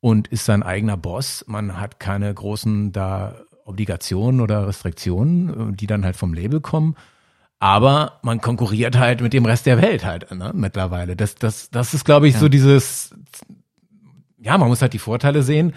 und 0.00 0.28
ist 0.28 0.44
sein 0.46 0.62
eigener 0.62 0.96
Boss. 0.96 1.44
Man 1.48 1.78
hat 1.78 2.00
keine 2.00 2.32
großen 2.32 2.92
da 2.92 3.34
Obligationen 3.68 4.40
oder 4.40 4.66
Restriktionen, 4.66 5.72
äh, 5.72 5.76
die 5.76 5.86
dann 5.86 6.04
halt 6.04 6.16
vom 6.16 6.34
Label 6.34 6.60
kommen. 6.60 6.96
Aber 7.60 8.20
man 8.22 8.40
konkurriert 8.40 8.96
halt 8.98 9.20
mit 9.20 9.32
dem 9.32 9.44
Rest 9.44 9.66
der 9.66 9.82
Welt 9.82 10.04
halt 10.04 10.30
ne, 10.30 10.52
mittlerweile. 10.54 11.16
Das, 11.16 11.34
das, 11.34 11.70
das 11.70 11.92
ist, 11.94 12.04
glaube 12.04 12.28
ich, 12.28 12.34
Ja. 12.34 12.40
so 12.40 12.48
dieses, 12.48 13.14
ja, 14.40 14.56
man 14.58 14.68
muss 14.68 14.80
halt 14.80 14.92
die 14.92 14.98
Vorteile 15.00 15.42
sehen. 15.42 15.74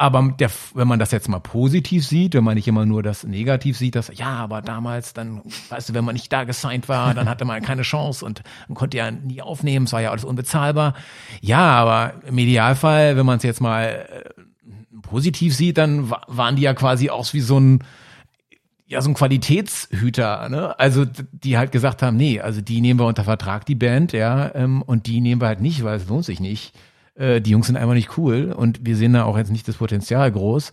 Aber 0.00 0.32
der, 0.38 0.48
wenn 0.74 0.86
man 0.86 1.00
das 1.00 1.10
jetzt 1.10 1.28
mal 1.28 1.40
positiv 1.40 2.06
sieht, 2.06 2.34
wenn 2.34 2.44
man 2.44 2.54
nicht 2.54 2.68
immer 2.68 2.86
nur 2.86 3.02
das 3.02 3.24
negativ 3.24 3.76
sieht, 3.76 3.96
dass, 3.96 4.16
ja, 4.16 4.30
aber 4.30 4.62
damals 4.62 5.12
dann, 5.12 5.42
weißt 5.70 5.88
du, 5.88 5.94
wenn 5.94 6.04
man 6.04 6.12
nicht 6.14 6.32
da 6.32 6.44
gesigned 6.44 6.88
war, 6.88 7.14
dann 7.14 7.28
hatte 7.28 7.44
man 7.44 7.62
keine 7.62 7.82
Chance 7.82 8.24
und 8.24 8.42
man 8.68 8.76
konnte 8.76 8.96
ja 8.96 9.10
nie 9.10 9.42
aufnehmen, 9.42 9.86
es 9.86 9.92
war 9.92 10.00
ja 10.00 10.12
alles 10.12 10.22
unbezahlbar. 10.24 10.94
Ja, 11.40 11.58
aber 11.58 12.14
im 12.26 12.38
Idealfall, 12.38 13.16
wenn 13.16 13.26
man 13.26 13.38
es 13.38 13.42
jetzt 13.42 13.60
mal 13.60 14.06
äh, 14.08 14.42
positiv 15.10 15.54
sieht, 15.54 15.78
dann 15.78 16.10
wa- 16.10 16.22
waren 16.28 16.56
die 16.56 16.62
ja 16.62 16.74
quasi 16.74 17.10
auch 17.10 17.32
wie 17.32 17.40
so 17.40 17.58
ein, 17.58 17.84
ja, 18.86 19.02
so 19.02 19.10
ein 19.10 19.14
Qualitätshüter, 19.14 20.48
ne? 20.48 20.78
Also 20.78 21.04
die 21.32 21.58
halt 21.58 21.72
gesagt 21.72 22.02
haben, 22.02 22.16
nee, 22.16 22.40
also 22.40 22.60
die 22.60 22.80
nehmen 22.80 22.98
wir 23.00 23.06
unter 23.06 23.24
Vertrag, 23.24 23.66
die 23.66 23.74
Band, 23.74 24.12
ja, 24.12 24.54
ähm, 24.54 24.82
und 24.82 25.06
die 25.06 25.20
nehmen 25.20 25.40
wir 25.40 25.48
halt 25.48 25.60
nicht, 25.60 25.84
weil 25.84 25.96
es 25.96 26.08
lohnt 26.08 26.24
sich 26.24 26.40
nicht. 26.40 26.74
Äh, 27.14 27.40
die 27.40 27.50
Jungs 27.50 27.66
sind 27.66 27.76
einfach 27.76 27.94
nicht 27.94 28.16
cool 28.16 28.52
und 28.56 28.80
wir 28.86 28.96
sehen 28.96 29.12
da 29.12 29.24
auch 29.24 29.36
jetzt 29.36 29.50
nicht 29.50 29.68
das 29.68 29.76
Potenzial 29.76 30.30
groß. 30.32 30.72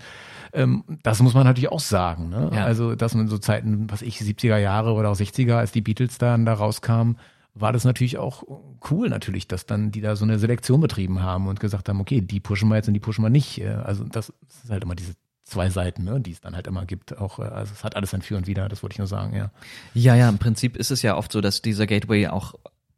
ähm, 0.53 0.83
das 1.03 1.21
muss 1.21 1.33
man 1.33 1.43
natürlich 1.43 1.71
auch 1.71 1.79
sagen. 1.81 2.29
Ne? 2.29 2.51
Ja. 2.53 2.63
Also, 2.65 2.95
dass 2.95 3.13
man 3.15 3.27
so 3.27 3.37
Zeiten, 3.37 3.87
was 3.89 4.01
ich, 4.01 4.19
70er 4.19 4.57
Jahre 4.57 4.93
oder 4.93 5.09
auch 5.09 5.15
60er, 5.17 5.55
als 5.55 5.73
die 5.73 5.81
Beatles 5.81 6.17
dann 6.17 6.45
da 6.45 6.53
rauskamen, 6.53 7.17
war 7.55 7.71
das 7.71 7.85
natürlich 7.85 8.17
auch 8.17 8.43
cool 8.91 9.09
natürlich, 9.09 9.47
dass 9.47 9.65
dann 9.65 9.91
die 9.91 10.01
da 10.01 10.15
so 10.15 10.25
eine 10.25 10.37
Selektion 10.39 10.81
betrieben 10.81 11.23
haben 11.23 11.47
und 11.47 11.59
gesagt 11.59 11.87
haben, 11.89 12.01
okay, 12.01 12.21
die 12.21 12.41
pushen 12.41 12.67
wir 12.69 12.75
jetzt 12.75 12.87
und 12.87 12.93
die 12.93 12.99
pushen 12.99 13.23
wir 13.23 13.29
nicht. 13.29 13.65
Also 13.65 14.03
das 14.03 14.33
ist 14.63 14.69
halt 14.69 14.83
immer 14.83 14.95
diese 14.95 15.13
zwei 15.45 15.69
Seiten, 15.69 16.03
ne, 16.03 16.19
die 16.19 16.31
es 16.31 16.41
dann 16.41 16.55
halt 16.55 16.67
immer 16.67 16.85
gibt. 16.85 17.17
Auch, 17.17 17.39
äh, 17.39 17.43
also 17.43 17.71
es 17.73 17.83
hat 17.83 17.95
alles 17.95 18.13
ein 18.13 18.21
Für 18.21 18.35
und 18.35 18.47
Wider, 18.47 18.67
das 18.67 18.83
wollte 18.83 18.95
ich 18.95 18.99
nur 18.99 19.07
sagen, 19.07 19.35
ja. 19.35 19.51
Ja, 19.93 20.15
ja, 20.15 20.27
im 20.27 20.37
Prinzip 20.37 20.75
ist 20.75 20.91
es 20.91 21.01
ja 21.01 21.15
oft 21.15 21.31
so, 21.31 21.39
dass 21.39 21.61
dieser 21.61 21.87
Gateway 21.87 22.27
auch 22.27 22.55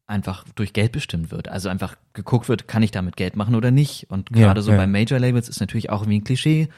einfach 0.08 0.46
durch 0.56 0.74
Geld 0.74 0.94
bestimmt 0.94 1.32
wird. 1.32 1.50
Also 1.50 1.70
einfach 1.70 1.98
geguckt 2.14 2.48
wird, 2.48 2.68
kann 2.68 2.82
ich 2.82 2.92
damit 2.92 3.18
Geld 3.18 3.36
machen 3.36 3.56
oder 3.56 3.72
nicht. 3.72 4.10
Und 4.10 4.32
gerade 4.32 4.62
ja, 4.62 4.64
so 4.64 4.72
ja. 4.72 4.78
bei 4.78 4.88
Major 4.88 5.20
Labels 5.20 5.50
ist 5.50 5.60
natürlich 5.60 5.90
auch 5.90 6.02
irgendwie 6.02 6.20
ein 6.20 6.24
Klischee, 6.24 6.70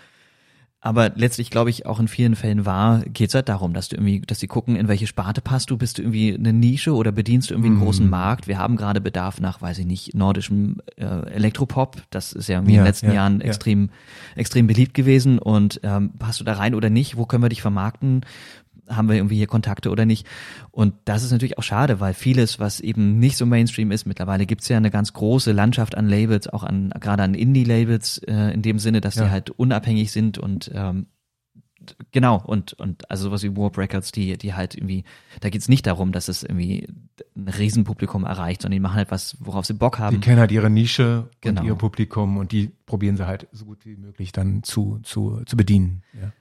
aber 0.81 1.11
letztlich 1.15 1.49
glaube 1.49 1.69
ich 1.69 1.85
auch 1.85 1.99
in 1.99 2.07
vielen 2.07 2.37
Fällen 2.37 2.65
war, 2.65 3.01
geht 3.01 3.29
es 3.29 3.35
halt 3.35 3.49
darum, 3.49 3.73
dass 3.73 3.89
du 3.89 3.97
irgendwie, 3.97 4.21
dass 4.21 4.39
sie 4.39 4.47
gucken, 4.47 4.77
in 4.77 4.87
welche 4.87 5.07
Sparte 5.07 5.41
passt 5.41 5.69
du, 5.69 5.77
bist 5.77 5.97
du 5.97 6.03
irgendwie 6.03 6.33
eine 6.33 6.53
Nische 6.53 6.93
oder 6.93 7.11
bedienst 7.11 7.49
du 7.49 7.53
irgendwie 7.53 7.69
einen 7.69 7.79
mm. 7.79 7.83
großen 7.83 8.09
Markt. 8.09 8.47
Wir 8.47 8.57
haben 8.57 8.77
gerade 8.77 9.01
Bedarf 9.01 9.41
nach, 9.41 9.61
weiß 9.61 9.79
ich 9.79 9.85
nicht, 9.85 10.15
nordischem 10.15 10.77
äh, 10.95 11.03
Elektropop. 11.03 12.01
Das 12.11 12.31
ist 12.31 12.47
ja 12.47 12.57
irgendwie 12.57 12.75
ja, 12.75 12.79
in 12.79 12.83
den 12.83 12.87
letzten 12.87 13.07
ja, 13.07 13.13
Jahren 13.13 13.41
ja. 13.41 13.47
extrem, 13.47 13.89
extrem 14.37 14.67
beliebt 14.67 14.93
gewesen. 14.93 15.37
Und 15.37 15.81
ähm, 15.83 16.11
passt 16.17 16.39
du 16.39 16.45
da 16.45 16.53
rein 16.53 16.73
oder 16.73 16.89
nicht? 16.89 17.17
Wo 17.17 17.25
können 17.25 17.43
wir 17.43 17.49
dich 17.49 17.61
vermarkten? 17.61 18.21
Haben 18.89 19.09
wir 19.09 19.15
irgendwie 19.15 19.37
hier 19.37 19.47
Kontakte 19.47 19.89
oder 19.89 20.05
nicht. 20.05 20.27
Und 20.71 20.93
das 21.05 21.23
ist 21.23 21.31
natürlich 21.31 21.57
auch 21.57 21.63
schade, 21.63 21.99
weil 21.99 22.13
vieles, 22.13 22.59
was 22.59 22.79
eben 22.79 23.19
nicht 23.19 23.37
so 23.37 23.45
Mainstream 23.45 23.91
ist, 23.91 24.05
mittlerweile 24.05 24.45
gibt's 24.45 24.67
ja 24.67 24.77
eine 24.77 24.91
ganz 24.91 25.13
große 25.13 25.51
Landschaft 25.51 25.95
an 25.95 26.07
Labels, 26.07 26.47
auch 26.47 26.63
an 26.63 26.91
gerade 26.99 27.23
an 27.23 27.33
Indie-Labels, 27.33 28.19
äh, 28.19 28.53
in 28.53 28.61
dem 28.61 28.79
Sinne, 28.79 29.01
dass 29.01 29.15
ja. 29.15 29.25
die 29.25 29.31
halt 29.31 29.49
unabhängig 29.51 30.11
sind 30.11 30.37
und 30.37 30.71
ähm, 30.73 31.07
genau, 32.11 32.41
und, 32.45 32.73
und 32.73 33.09
also 33.09 33.25
sowas 33.25 33.43
wie 33.43 33.55
Warp 33.55 33.77
Records, 33.77 34.11
die, 34.11 34.37
die 34.37 34.53
halt 34.53 34.75
irgendwie, 34.75 35.03
da 35.41 35.49
geht's 35.49 35.69
nicht 35.69 35.87
darum, 35.87 36.11
dass 36.11 36.27
es 36.27 36.43
irgendwie 36.43 36.87
ein 37.35 37.47
Riesenpublikum 37.47 38.23
erreicht, 38.23 38.61
sondern 38.61 38.75
die 38.75 38.79
machen 38.81 38.95
halt 38.95 39.11
was, 39.11 39.37
worauf 39.39 39.65
sie 39.65 39.73
Bock 39.73 39.99
haben. 39.99 40.15
Die 40.15 40.21
kennen 40.21 40.39
halt 40.39 40.51
ihre 40.51 40.69
Nische 40.69 41.29
genau. 41.41 41.61
und 41.61 41.67
ihr 41.67 41.75
Publikum 41.75 42.37
und 42.37 42.51
die 42.51 42.71
probieren 42.85 43.17
sie 43.17 43.27
halt 43.27 43.47
so 43.51 43.65
gut 43.65 43.85
wie 43.85 43.95
möglich 43.95 44.31
dann 44.31 44.63
zu, 44.63 44.99
zu, 45.03 45.41
zu 45.45 45.57
bedienen. 45.57 46.03
Ja. 46.13 46.31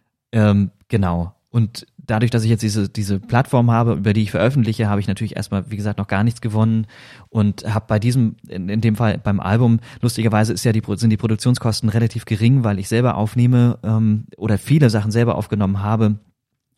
Ähm, 0.51 0.71
genau. 0.89 1.35
Und 1.51 1.87
dadurch, 1.97 2.31
dass 2.31 2.45
ich 2.45 2.51
jetzt 2.51 2.63
diese, 2.63 2.91
diese 2.91 3.21
Plattform 3.21 3.71
habe, 3.71 3.95
über 3.95 4.13
die 4.13 4.23
ich 4.23 4.31
veröffentliche, 4.31 4.89
habe 4.89 5.01
ich 5.01 5.09
natürlich 5.09 5.37
erstmal, 5.37 5.71
wie 5.71 5.77
gesagt, 5.77 5.99
noch 5.99 6.07
gar 6.07 6.23
nichts 6.23 6.43
gewonnen 6.43 6.87
und 7.31 7.73
habe 7.73 7.87
bei 7.89 7.99
diesem, 7.99 8.37
in, 8.49 8.69
in 8.69 8.83
dem 8.83 8.97
Fall 8.97 9.19
beim 9.19 9.41
Album, 9.41 9.81
lustigerweise 10.03 10.53
ist 10.53 10.65
ja 10.65 10.73
die, 10.73 10.83
sind 10.97 11.11
die 11.11 11.17
Produktionskosten 11.17 11.89
relativ 11.89 12.27
gering, 12.27 12.65
weil 12.65 12.79
ich 12.79 12.89
selber 12.89 13.17
aufnehme 13.17 13.79
ähm, 13.83 14.27
oder 14.37 14.59
viele 14.59 14.91
Sachen 14.91 15.11
selber 15.11 15.37
aufgenommen 15.37 15.81
habe. 15.81 16.19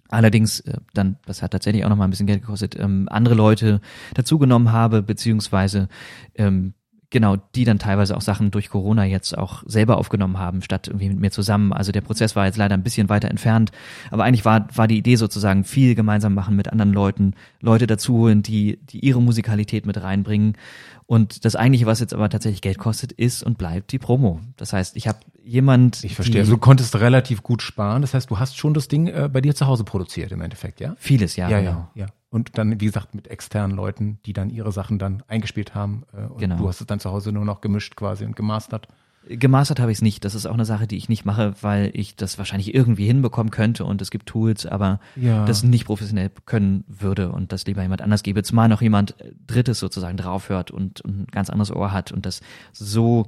Allerdings 0.09 0.61
äh, 0.61 0.79
dann, 0.95 1.17
das 1.27 1.43
hat 1.43 1.51
tatsächlich 1.51 1.85
auch 1.85 1.89
noch 1.89 1.97
mal 1.97 2.05
ein 2.05 2.11
bisschen 2.11 2.27
Geld 2.27 2.43
gekostet, 2.43 2.77
ähm, 2.79 3.09
andere 3.11 3.35
Leute 3.35 3.81
dazugenommen 4.15 4.71
habe, 4.71 5.03
beziehungsweise 5.03 5.89
ähm, 6.37 6.75
genau, 7.11 7.37
die 7.55 7.65
dann 7.65 7.79
teilweise 7.79 8.17
auch 8.17 8.21
Sachen 8.21 8.51
durch 8.51 8.71
Corona 8.71 9.05
jetzt 9.05 9.37
auch 9.37 9.63
selber 9.67 9.99
aufgenommen 9.99 10.39
haben, 10.39 10.63
statt 10.63 10.89
irgendwie 10.89 11.09
mit 11.09 11.21
mir 11.21 11.31
zusammen. 11.31 11.73
Also 11.73 11.93
der 11.93 12.01
Prozess 12.01 12.37
war 12.37 12.47
jetzt 12.47 12.57
leider 12.57 12.75
ein 12.75 12.83
bisschen 12.83 13.09
weiter 13.09 13.29
entfernt. 13.29 13.73
Aber 14.11 14.25
eigentlich 14.25 14.45
war, 14.45 14.69
war 14.75 14.89
die 14.89 14.99
Idee 14.99 15.17
sozusagen 15.17 15.65
viel 15.65 15.95
gemeinsam 15.95 16.35
machen 16.35 16.57
mit 16.57 16.69
anderen 16.71 16.93
Leuten, 16.93 17.35
Leute 17.61 17.87
dazu 17.87 18.15
holen, 18.15 18.43
die, 18.43 18.79
die 18.91 19.05
ihre 19.05 19.21
Musikalität 19.21 19.87
mit 19.87 20.01
reinbringen. 20.01 20.57
Und 21.11 21.45
das 21.45 21.57
eigentliche, 21.57 21.87
was 21.87 21.99
jetzt 21.99 22.15
aber 22.15 22.29
tatsächlich 22.29 22.61
Geld 22.61 22.79
kostet, 22.79 23.11
ist 23.11 23.43
und 23.43 23.59
bleibt 23.59 23.91
die 23.91 23.99
Promo. 23.99 24.39
Das 24.57 24.73
heißt, 24.73 24.97
ich 24.97 25.09
habe 25.09 25.19
jemand. 25.43 26.05
Ich 26.05 26.15
verstehe. 26.15 26.43
Also 26.43 26.53
du 26.53 26.59
konntest 26.59 26.95
relativ 26.95 27.43
gut 27.43 27.63
sparen. 27.63 28.03
Das 28.03 28.15
heißt, 28.15 28.31
du 28.31 28.39
hast 28.39 28.57
schon 28.57 28.75
das 28.75 28.87
Ding 28.87 29.09
äh, 29.09 29.29
bei 29.29 29.41
dir 29.41 29.57
zu 29.57 29.67
Hause 29.67 29.83
produziert 29.83 30.31
im 30.31 30.41
Endeffekt, 30.41 30.79
ja? 30.79 30.95
Vieles, 31.01 31.35
ja. 31.35 31.49
Ja, 31.49 31.59
genau. 31.59 31.89
ja, 31.97 32.05
ja. 32.05 32.07
Und 32.29 32.57
dann, 32.59 32.81
wie 32.81 32.85
gesagt, 32.85 33.17
mit 33.17 33.27
externen 33.27 33.77
Leuten, 33.77 34.21
die 34.25 34.33
dann 34.33 34.51
ihre 34.51 34.71
Sachen 34.71 35.01
dann 35.01 35.25
eingespielt 35.27 35.75
haben. 35.75 36.05
Äh, 36.13 36.27
und 36.27 36.39
genau. 36.39 36.59
du 36.59 36.69
hast 36.69 36.81
es 36.81 36.87
dann 36.87 37.01
zu 37.01 37.11
Hause 37.11 37.33
nur 37.33 37.45
noch 37.45 37.61
gemischt 37.61 37.97
quasi 37.97 38.25
und 38.25 38.37
gemastert. 38.37 38.87
Gemastert 39.29 39.81
habe 39.81 39.93
ich 39.93 39.99
es 39.99 40.03
nicht. 40.03 40.25
Das 40.25 40.35
ist 40.35 40.47
auch 40.47 40.55
eine 40.55 40.65
Sache, 40.65 40.87
die 40.87 40.97
ich 40.97 41.09
nicht 41.09 41.25
mache, 41.25 41.55
weil 41.61 41.91
ich 41.93 42.17
das 42.17 42.39
wahrscheinlich 42.39 42.75
irgendwie 42.75 43.07
hinbekommen 43.07 43.51
könnte 43.51 43.85
und 43.85 44.01
es 44.01 44.11
gibt 44.11 44.27
Tools, 44.27 44.65
aber 44.65 44.99
ja. 45.15 45.45
das 45.45 45.63
nicht 45.63 45.85
professionell 45.85 46.31
können 46.47 46.85
würde 46.89 47.31
und 47.31 47.53
das 47.53 47.67
lieber 47.67 47.83
jemand 47.83 48.03
anders 48.03 48.23
gebe. 48.23 48.43
Zumal 48.43 48.69
noch 48.69 48.81
jemand 48.81 49.15
Drittes 49.47 49.79
sozusagen 49.79 50.17
draufhört 50.17 50.71
und, 50.71 51.03
und 51.03 51.21
ein 51.21 51.27
ganz 51.31 51.51
anderes 51.51 51.71
Ohr 51.71 51.93
hat 51.93 52.13
und 52.13 52.25
das 52.25 52.41
so 52.73 53.27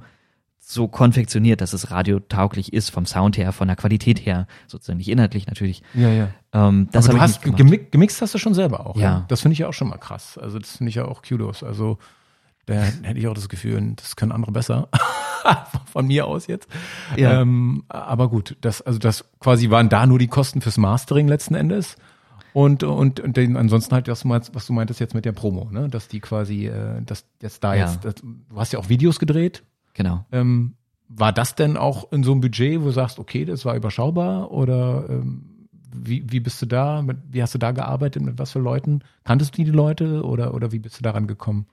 so 0.65 0.87
konfektioniert, 0.87 1.59
dass 1.59 1.73
es 1.73 1.91
radiotauglich 1.91 2.71
ist, 2.71 2.89
vom 2.89 3.05
Sound 3.05 3.37
her, 3.37 3.51
von 3.51 3.67
der 3.67 3.75
Qualität 3.75 4.25
her, 4.25 4.47
sozusagen 4.65 4.97
nicht 4.97 5.09
inhaltlich 5.09 5.45
natürlich. 5.45 5.83
Ja, 5.93 6.09
ja. 6.09 6.29
Ähm, 6.53 6.87
das 6.91 7.09
Aber 7.09 7.17
du 7.17 7.21
hast 7.21 7.41
gemixt, 7.41 8.21
hast 8.21 8.33
du 8.33 8.37
schon 8.37 8.53
selber 8.53 8.87
auch. 8.87 8.95
Ja. 8.95 9.01
ja? 9.01 9.25
Das 9.27 9.41
finde 9.41 9.53
ich 9.53 9.59
ja 9.59 9.67
auch 9.67 9.73
schon 9.73 9.89
mal 9.89 9.97
krass. 9.97 10.37
Also 10.37 10.59
das 10.59 10.77
finde 10.77 10.89
ich 10.89 10.95
ja 10.95 11.05
auch 11.05 11.21
Kudos. 11.21 11.63
Also 11.63 11.97
da 12.65 12.75
hätte 12.75 13.19
ich 13.19 13.27
auch 13.27 13.33
das 13.33 13.49
Gefühl, 13.49 13.93
das 13.95 14.15
können 14.15 14.31
andere 14.31 14.51
besser. 14.51 14.89
Von 15.91 16.07
mir 16.07 16.25
aus 16.25 16.47
jetzt. 16.47 16.69
Ja. 17.17 17.41
Ähm, 17.41 17.83
aber 17.89 18.29
gut, 18.29 18.55
das, 18.61 18.81
also 18.81 18.97
das 18.97 19.25
quasi 19.39 19.69
waren 19.69 19.89
da 19.89 20.05
nur 20.05 20.19
die 20.19 20.27
Kosten 20.27 20.61
fürs 20.61 20.77
Mastering 20.77 21.27
letzten 21.27 21.55
Endes. 21.55 21.97
Und, 22.53 22.83
und, 22.83 23.19
und 23.19 23.35
den, 23.35 23.57
ansonsten 23.57 23.93
halt, 23.95 24.07
was 24.07 24.21
du, 24.21 24.27
meinst, 24.27 24.55
was 24.55 24.67
du 24.67 24.73
meintest 24.73 24.99
jetzt 24.99 25.15
mit 25.15 25.25
der 25.25 25.31
Promo, 25.31 25.69
ne? 25.71 25.89
Dass 25.89 26.07
die 26.07 26.19
quasi, 26.19 26.67
äh, 26.67 27.01
dass 27.01 27.25
jetzt 27.41 27.63
da 27.63 27.73
ja. 27.73 27.85
jetzt, 27.85 28.05
das, 28.05 28.15
du 28.15 28.55
hast 28.55 28.73
ja 28.73 28.79
auch 28.79 28.89
Videos 28.89 29.19
gedreht, 29.19 29.63
Genau. 29.93 30.25
Ähm, 30.31 30.75
war 31.07 31.31
das 31.31 31.55
denn 31.55 31.77
auch 31.77 32.11
in 32.11 32.23
so 32.23 32.31
einem 32.31 32.41
Budget, 32.41 32.81
wo 32.81 32.85
du 32.85 32.91
sagst, 32.91 33.19
okay, 33.19 33.45
das 33.45 33.65
war 33.65 33.75
überschaubar 33.75 34.51
oder 34.51 35.05
ähm, 35.09 35.67
wie, 35.95 36.25
wie 36.27 36.39
bist 36.39 36.61
du 36.61 36.65
da, 36.65 37.01
mit, 37.03 37.17
wie 37.29 37.41
hast 37.41 37.53
du 37.53 37.59
da 37.59 37.71
gearbeitet, 37.71 38.23
mit 38.23 38.39
was 38.39 38.51
für 38.51 38.59
Leuten? 38.59 39.01
Kanntest 39.23 39.57
du 39.57 39.63
die 39.63 39.69
Leute 39.69 40.23
oder, 40.23 40.53
oder 40.53 40.71
wie 40.71 40.79
bist 40.79 40.97
du 40.97 41.03
daran 41.03 41.27
gekommen? 41.27 41.67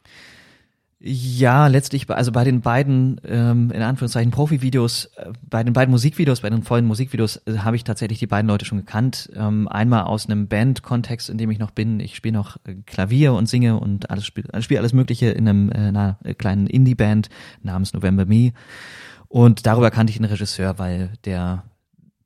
Ja, 1.02 1.66
letztlich, 1.68 2.10
also 2.10 2.30
bei 2.30 2.44
den 2.44 2.60
beiden, 2.60 3.18
ähm, 3.24 3.70
in 3.70 3.80
Anführungszeichen, 3.80 4.30
Profi-Videos, 4.30 5.06
äh, 5.16 5.32
bei 5.48 5.64
den 5.64 5.72
beiden 5.72 5.90
Musikvideos, 5.90 6.42
bei 6.42 6.50
den 6.50 6.62
vollen 6.62 6.84
Musikvideos, 6.84 7.36
äh, 7.46 7.58
habe 7.60 7.76
ich 7.76 7.84
tatsächlich 7.84 8.18
die 8.18 8.26
beiden 8.26 8.46
Leute 8.46 8.66
schon 8.66 8.76
gekannt. 8.76 9.30
Ähm, 9.34 9.66
einmal 9.66 10.02
aus 10.02 10.26
einem 10.26 10.46
Band-Kontext, 10.46 11.30
in 11.30 11.38
dem 11.38 11.50
ich 11.50 11.58
noch 11.58 11.70
bin. 11.70 12.00
Ich 12.00 12.16
spiele 12.16 12.34
noch 12.34 12.58
äh, 12.66 12.74
Klavier 12.84 13.32
und 13.32 13.48
singe 13.48 13.80
und 13.80 14.10
alles 14.10 14.26
spiele 14.26 14.48
spiel 14.60 14.76
alles 14.76 14.92
Mögliche 14.92 15.30
in 15.30 15.48
einem, 15.48 15.72
äh, 15.72 15.88
einer 15.88 16.18
kleinen 16.36 16.66
Indie-Band 16.66 17.30
namens 17.62 17.94
November 17.94 18.26
Me. 18.26 18.52
Und 19.28 19.64
darüber 19.64 19.90
kannte 19.90 20.10
ich 20.10 20.18
den 20.18 20.26
Regisseur, 20.26 20.78
weil 20.78 21.12
der 21.24 21.64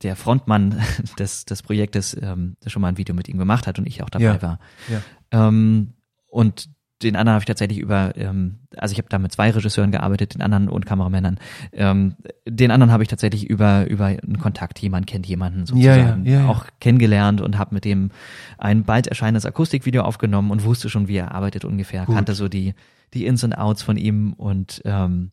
der 0.02 0.16
Frontmann 0.16 0.82
des, 1.18 1.44
des 1.44 1.62
Projektes 1.62 2.16
ähm, 2.20 2.56
schon 2.66 2.82
mal 2.82 2.88
ein 2.88 2.98
Video 2.98 3.14
mit 3.14 3.28
ihm 3.28 3.38
gemacht 3.38 3.68
hat 3.68 3.78
und 3.78 3.86
ich 3.86 4.02
auch 4.02 4.10
dabei 4.10 4.24
ja, 4.24 4.42
war. 4.42 4.58
Ja. 4.88 5.48
Ähm, 5.48 5.94
und 6.26 6.68
den 7.04 7.16
anderen 7.16 7.34
habe 7.34 7.42
ich 7.42 7.46
tatsächlich 7.46 7.78
über, 7.78 8.12
ähm, 8.16 8.58
also 8.76 8.92
ich 8.92 8.98
habe 8.98 9.08
da 9.08 9.18
mit 9.18 9.32
zwei 9.32 9.50
Regisseuren 9.50 9.92
gearbeitet, 9.92 10.34
den 10.34 10.42
anderen 10.42 10.68
und 10.68 10.86
Kameramännern. 10.86 11.38
Ähm, 11.72 12.16
den 12.48 12.70
anderen 12.70 12.92
habe 12.92 13.02
ich 13.02 13.08
tatsächlich 13.08 13.48
über 13.48 13.86
über 13.88 14.06
einen 14.06 14.38
Kontakt, 14.38 14.78
jemand 14.80 15.06
kennt 15.06 15.26
jemanden 15.26 15.66
sozusagen, 15.66 16.24
ja, 16.24 16.32
ja, 16.32 16.40
ja, 16.40 16.48
auch 16.48 16.66
kennengelernt 16.80 17.40
und 17.40 17.58
habe 17.58 17.74
mit 17.74 17.84
dem 17.84 18.10
ein 18.58 18.84
bald 18.84 19.06
erscheinendes 19.06 19.46
Akustikvideo 19.46 20.02
aufgenommen 20.02 20.50
und 20.50 20.64
wusste 20.64 20.88
schon, 20.88 21.08
wie 21.08 21.16
er 21.16 21.32
arbeitet 21.32 21.64
ungefähr, 21.64 22.06
Gut. 22.06 22.16
kannte 22.16 22.34
so 22.34 22.48
die 22.48 22.74
die 23.12 23.26
Ins 23.26 23.44
und 23.44 23.52
Outs 23.52 23.82
von 23.82 23.96
ihm 23.96 24.32
und 24.32 24.82
ähm, 24.84 25.30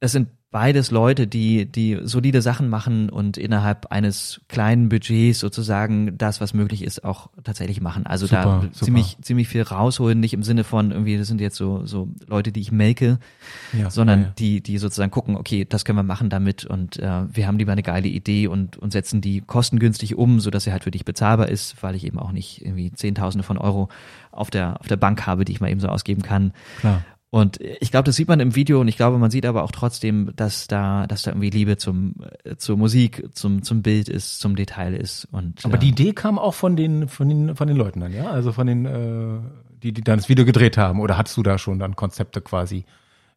es 0.00 0.12
sind 0.12 0.28
beides 0.50 0.90
Leute, 0.90 1.28
die, 1.28 1.66
die 1.70 1.98
solide 2.02 2.42
Sachen 2.42 2.68
machen 2.68 3.08
und 3.08 3.36
innerhalb 3.36 3.92
eines 3.92 4.40
kleinen 4.48 4.88
Budgets 4.88 5.38
sozusagen 5.38 6.18
das, 6.18 6.40
was 6.40 6.54
möglich 6.54 6.82
ist, 6.82 7.04
auch 7.04 7.28
tatsächlich 7.44 7.80
machen. 7.80 8.04
Also 8.04 8.26
super, 8.26 8.42
da 8.42 8.60
super. 8.62 8.84
ziemlich, 8.84 9.16
ziemlich 9.22 9.46
viel 9.46 9.62
rausholen, 9.62 10.18
nicht 10.18 10.34
im 10.34 10.42
Sinne 10.42 10.64
von 10.64 10.90
irgendwie, 10.90 11.16
das 11.16 11.28
sind 11.28 11.40
jetzt 11.40 11.56
so, 11.56 11.86
so 11.86 12.08
Leute, 12.26 12.50
die 12.50 12.60
ich 12.60 12.72
melke, 12.72 13.20
ja, 13.72 13.90
sondern 13.90 14.22
ja. 14.22 14.32
die, 14.38 14.60
die 14.60 14.78
sozusagen 14.78 15.12
gucken, 15.12 15.36
okay, 15.36 15.64
das 15.68 15.84
können 15.84 15.98
wir 15.98 16.02
machen 16.02 16.30
damit 16.30 16.64
und 16.64 16.98
äh, 16.98 17.22
wir 17.32 17.46
haben 17.46 17.58
lieber 17.58 17.72
eine 17.72 17.84
geile 17.84 18.08
Idee 18.08 18.48
und, 18.48 18.76
und 18.76 18.90
setzen 18.90 19.20
die 19.20 19.42
kostengünstig 19.42 20.16
um, 20.16 20.40
so 20.40 20.50
dass 20.50 20.64
sie 20.64 20.72
halt 20.72 20.82
für 20.82 20.90
dich 20.90 21.04
bezahlbar 21.04 21.48
ist, 21.48 21.80
weil 21.80 21.94
ich 21.94 22.04
eben 22.04 22.18
auch 22.18 22.32
nicht 22.32 22.64
irgendwie 22.64 22.90
Zehntausende 22.90 23.44
von 23.44 23.56
Euro 23.56 23.88
auf 24.32 24.50
der, 24.50 24.80
auf 24.80 24.88
der 24.88 24.96
Bank 24.96 25.26
habe, 25.26 25.44
die 25.44 25.52
ich 25.52 25.60
mal 25.60 25.70
eben 25.70 25.80
so 25.80 25.88
ausgeben 25.88 26.22
kann. 26.22 26.52
Klar. 26.80 27.04
Und 27.30 27.60
ich 27.60 27.92
glaube, 27.92 28.04
das 28.04 28.16
sieht 28.16 28.26
man 28.26 28.40
im 28.40 28.56
Video 28.56 28.80
und 28.80 28.88
ich 28.88 28.96
glaube, 28.96 29.16
man 29.18 29.30
sieht 29.30 29.46
aber 29.46 29.62
auch 29.62 29.70
trotzdem, 29.70 30.32
dass 30.34 30.66
da, 30.66 31.06
dass 31.06 31.22
da 31.22 31.30
irgendwie 31.30 31.50
Liebe 31.50 31.76
zum, 31.76 32.16
äh, 32.42 32.56
zur 32.56 32.76
Musik, 32.76 33.28
zum, 33.32 33.62
zum 33.62 33.82
Bild 33.82 34.08
ist, 34.08 34.40
zum 34.40 34.56
Detail 34.56 34.94
ist. 34.94 35.28
Und, 35.30 35.64
aber 35.64 35.78
die 35.78 35.90
Idee 35.90 36.12
kam 36.12 36.40
auch 36.40 36.54
von 36.54 36.74
den, 36.74 37.06
von 37.06 37.28
den, 37.28 37.54
von 37.54 37.68
den 37.68 37.76
Leuten 37.76 38.00
dann, 38.00 38.12
ja? 38.12 38.30
Also 38.30 38.50
von 38.50 38.66
den, 38.66 38.84
äh, 38.84 39.38
die, 39.80 39.92
die 39.92 40.02
dann 40.02 40.18
das 40.18 40.28
Video 40.28 40.44
gedreht 40.44 40.76
haben. 40.76 41.00
Oder 41.00 41.16
hattest 41.16 41.36
du 41.36 41.44
da 41.44 41.56
schon 41.56 41.78
dann 41.78 41.94
Konzepte 41.94 42.40
quasi, 42.40 42.84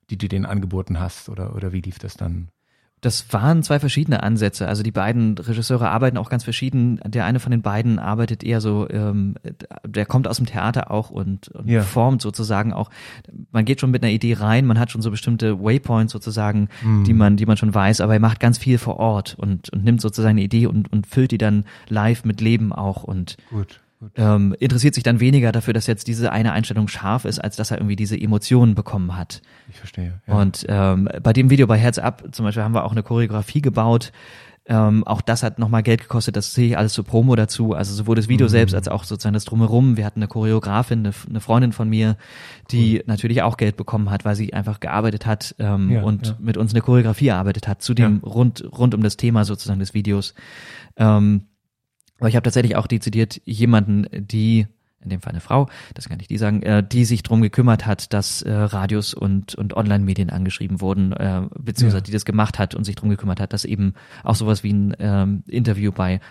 die 0.10 0.18
du 0.18 0.28
denen 0.28 0.48
angeboten 0.48 1.00
hast? 1.00 1.30
Oder, 1.30 1.56
oder 1.56 1.72
wie 1.72 1.82
lief 1.82 2.00
das 2.00 2.18
dann? 2.18 2.48
Das 3.04 3.34
waren 3.34 3.64
zwei 3.64 3.82
verschiedene 3.82 4.24
Ansätze. 4.24 4.66
Also 4.66 4.82
die 4.82 4.92
beiden 4.92 5.38
Regisseure 5.38 5.90
arbeiten 5.90 6.18
auch 6.18 6.30
ganz 6.30 6.46
verschieden. 6.46 7.02
Der 7.06 7.26
eine 7.26 7.42
von 7.42 7.52
den 7.52 7.62
beiden 7.62 8.00
arbeitet 8.00 8.46
eher 8.46 8.62
so, 8.62 8.90
ähm, 8.90 9.36
der 9.86 10.06
kommt 10.06 10.26
aus 10.26 10.38
dem 10.38 10.46
Theater 10.46 10.90
auch 10.90 11.10
und, 11.10 11.50
und 11.50 11.68
ja. 11.68 11.82
formt 11.82 12.22
sozusagen 12.22 12.72
auch. 12.72 12.90
Man 13.52 13.66
geht 13.66 13.82
schon 13.82 13.92
mit 13.92 14.04
einer 14.04 14.14
Idee 14.14 14.36
rein, 14.36 14.66
man 14.66 14.80
hat 14.80 14.90
schon 14.90 15.02
so 15.02 15.12
bestimmte 15.12 15.62
Waypoints 15.62 16.14
sozusagen, 16.14 16.70
mhm. 16.82 17.04
die 17.04 17.14
man, 17.14 17.36
die 17.36 17.46
man 17.46 17.58
schon 17.58 17.74
weiß, 17.74 18.00
aber 18.00 18.14
er 18.14 18.22
macht 18.22 18.40
ganz 18.40 18.58
viel 18.58 18.78
vor 18.78 18.96
Ort 19.00 19.36
und, 19.38 19.70
und 19.72 19.84
nimmt 19.84 20.00
sozusagen 20.00 20.38
eine 20.38 20.44
Idee 20.44 20.68
und, 20.68 20.90
und 20.94 21.06
füllt 21.06 21.32
die 21.32 21.38
dann 21.38 21.66
live 21.90 22.24
mit 22.24 22.40
Leben 22.40 22.72
auch 22.72 23.04
und 23.04 23.36
Gut 23.50 23.82
ähm, 24.16 24.56
interessiert 24.60 24.96
sich 24.96 25.04
dann 25.04 25.20
weniger 25.20 25.52
dafür, 25.52 25.74
dass 25.74 25.88
jetzt 25.88 26.08
diese 26.08 26.32
eine 26.32 26.52
Einstellung 26.52 26.88
scharf 26.88 27.26
ist, 27.26 27.40
als 27.40 27.56
dass 27.56 27.72
er 27.72 27.78
irgendwie 27.78 27.96
diese 27.96 28.20
Emotionen 28.20 28.76
bekommen 28.76 29.16
hat. 29.18 29.42
Ich 29.70 29.78
verstehe. 29.78 30.22
Ja. 30.28 30.34
Und 30.36 30.66
ähm, 30.68 31.10
bei 31.22 31.34
dem 31.34 31.50
Video 31.50 31.68
bei 31.68 31.78
Herz 31.78 31.98
ab 31.98 32.24
zum 32.32 32.46
Beispiel 32.46 32.64
haben 32.64 32.74
wir 32.74 32.86
auch 32.86 32.92
eine 32.92 33.04
Choreografie 33.04 33.62
gebaut. 33.62 34.12
Ähm, 34.66 35.06
auch 35.06 35.20
das 35.20 35.44
hat 35.44 35.60
nochmal 35.60 35.84
Geld 35.84 36.02
gekostet, 36.02 36.38
das 36.38 36.54
sehe 36.54 36.70
ich 36.70 36.78
alles 36.78 36.94
zur 36.94 37.04
Promo 37.04 37.36
dazu. 37.36 37.74
Also 37.74 37.94
sowohl 37.94 38.16
das 38.16 38.30
Video 38.30 38.48
mhm. 38.48 38.52
selbst 38.52 38.74
als 38.74 38.88
auch 38.88 39.04
sozusagen 39.04 39.34
das 39.34 39.44
Drumherum. 39.44 39.98
Wir 39.98 40.06
hatten 40.06 40.20
eine 40.20 40.30
Choreografin, 40.30 41.00
eine, 41.00 41.14
eine 41.30 41.42
Freundin 41.42 41.74
von 41.74 41.90
mir, 41.90 42.16
die 42.72 43.00
cool. 43.00 43.04
natürlich 43.08 43.42
auch 43.42 43.58
Geld 43.58 43.76
bekommen 43.76 44.10
hat, 44.10 44.24
weil 44.24 44.36
sie 44.36 44.54
einfach 44.54 44.80
gearbeitet 44.80 45.26
hat 45.26 45.54
ähm, 45.60 45.92
ja, 45.92 46.04
und 46.04 46.28
ja. 46.28 46.36
mit 46.40 46.56
uns 46.56 46.74
eine 46.74 46.82
Choreografie 46.82 47.28
erarbeitet 47.28 47.68
hat, 47.68 47.82
zu 47.82 47.94
dem 47.94 48.20
rund, 48.20 48.64
rund 48.78 48.96
um 48.96 49.04
das 49.04 49.18
Thema 49.18 49.44
sozusagen 49.44 49.80
des 49.82 49.94
Videos. 49.94 50.34
Ähm, 50.96 51.48
aber 52.20 52.30
ich 52.30 52.36
habe 52.36 52.44
tatsächlich 52.44 52.76
auch 52.76 52.88
dezidiert 52.88 53.42
jemanden, 53.46 54.08
die 54.12 54.68
in 55.04 55.10
dem 55.10 55.22
Fall 55.22 55.32
eine 55.32 55.42
Frau, 55.42 55.70
das 55.94 56.08
kann 56.08 56.20
ich 56.20 56.28
die 56.28 56.38
sagen, 56.38 56.64
äh, 56.64 56.82
die 56.82 57.06
sich 57.06 57.24
drum 57.24 57.42
gekümmert 57.42 57.86
hat, 57.86 58.14
dass 58.14 58.42
äh, 58.42 58.52
Radios 58.52 59.14
und, 59.14 59.54
und 59.56 59.76
Online-Medien 59.76 60.30
angeschrieben 60.30 60.82
wurden, 60.82 61.12
äh, 61.12 61.42
beziehungsweise 61.60 62.04
ja. 62.04 62.06
die 62.06 62.12
das 62.12 62.26
gemacht 62.26 62.58
hat 62.58 62.74
und 62.74 62.86
sich 62.86 62.96
drum 62.96 63.10
gekümmert 63.10 63.40
hat, 63.40 63.54
dass 63.54 63.66
eben 63.66 63.94
auch 64.24 64.36
sowas 64.36 64.64
wie 64.64 64.74
ein 64.74 64.96
ähm, 65.00 65.44
Interview 65.48 65.92
bei 65.92 66.22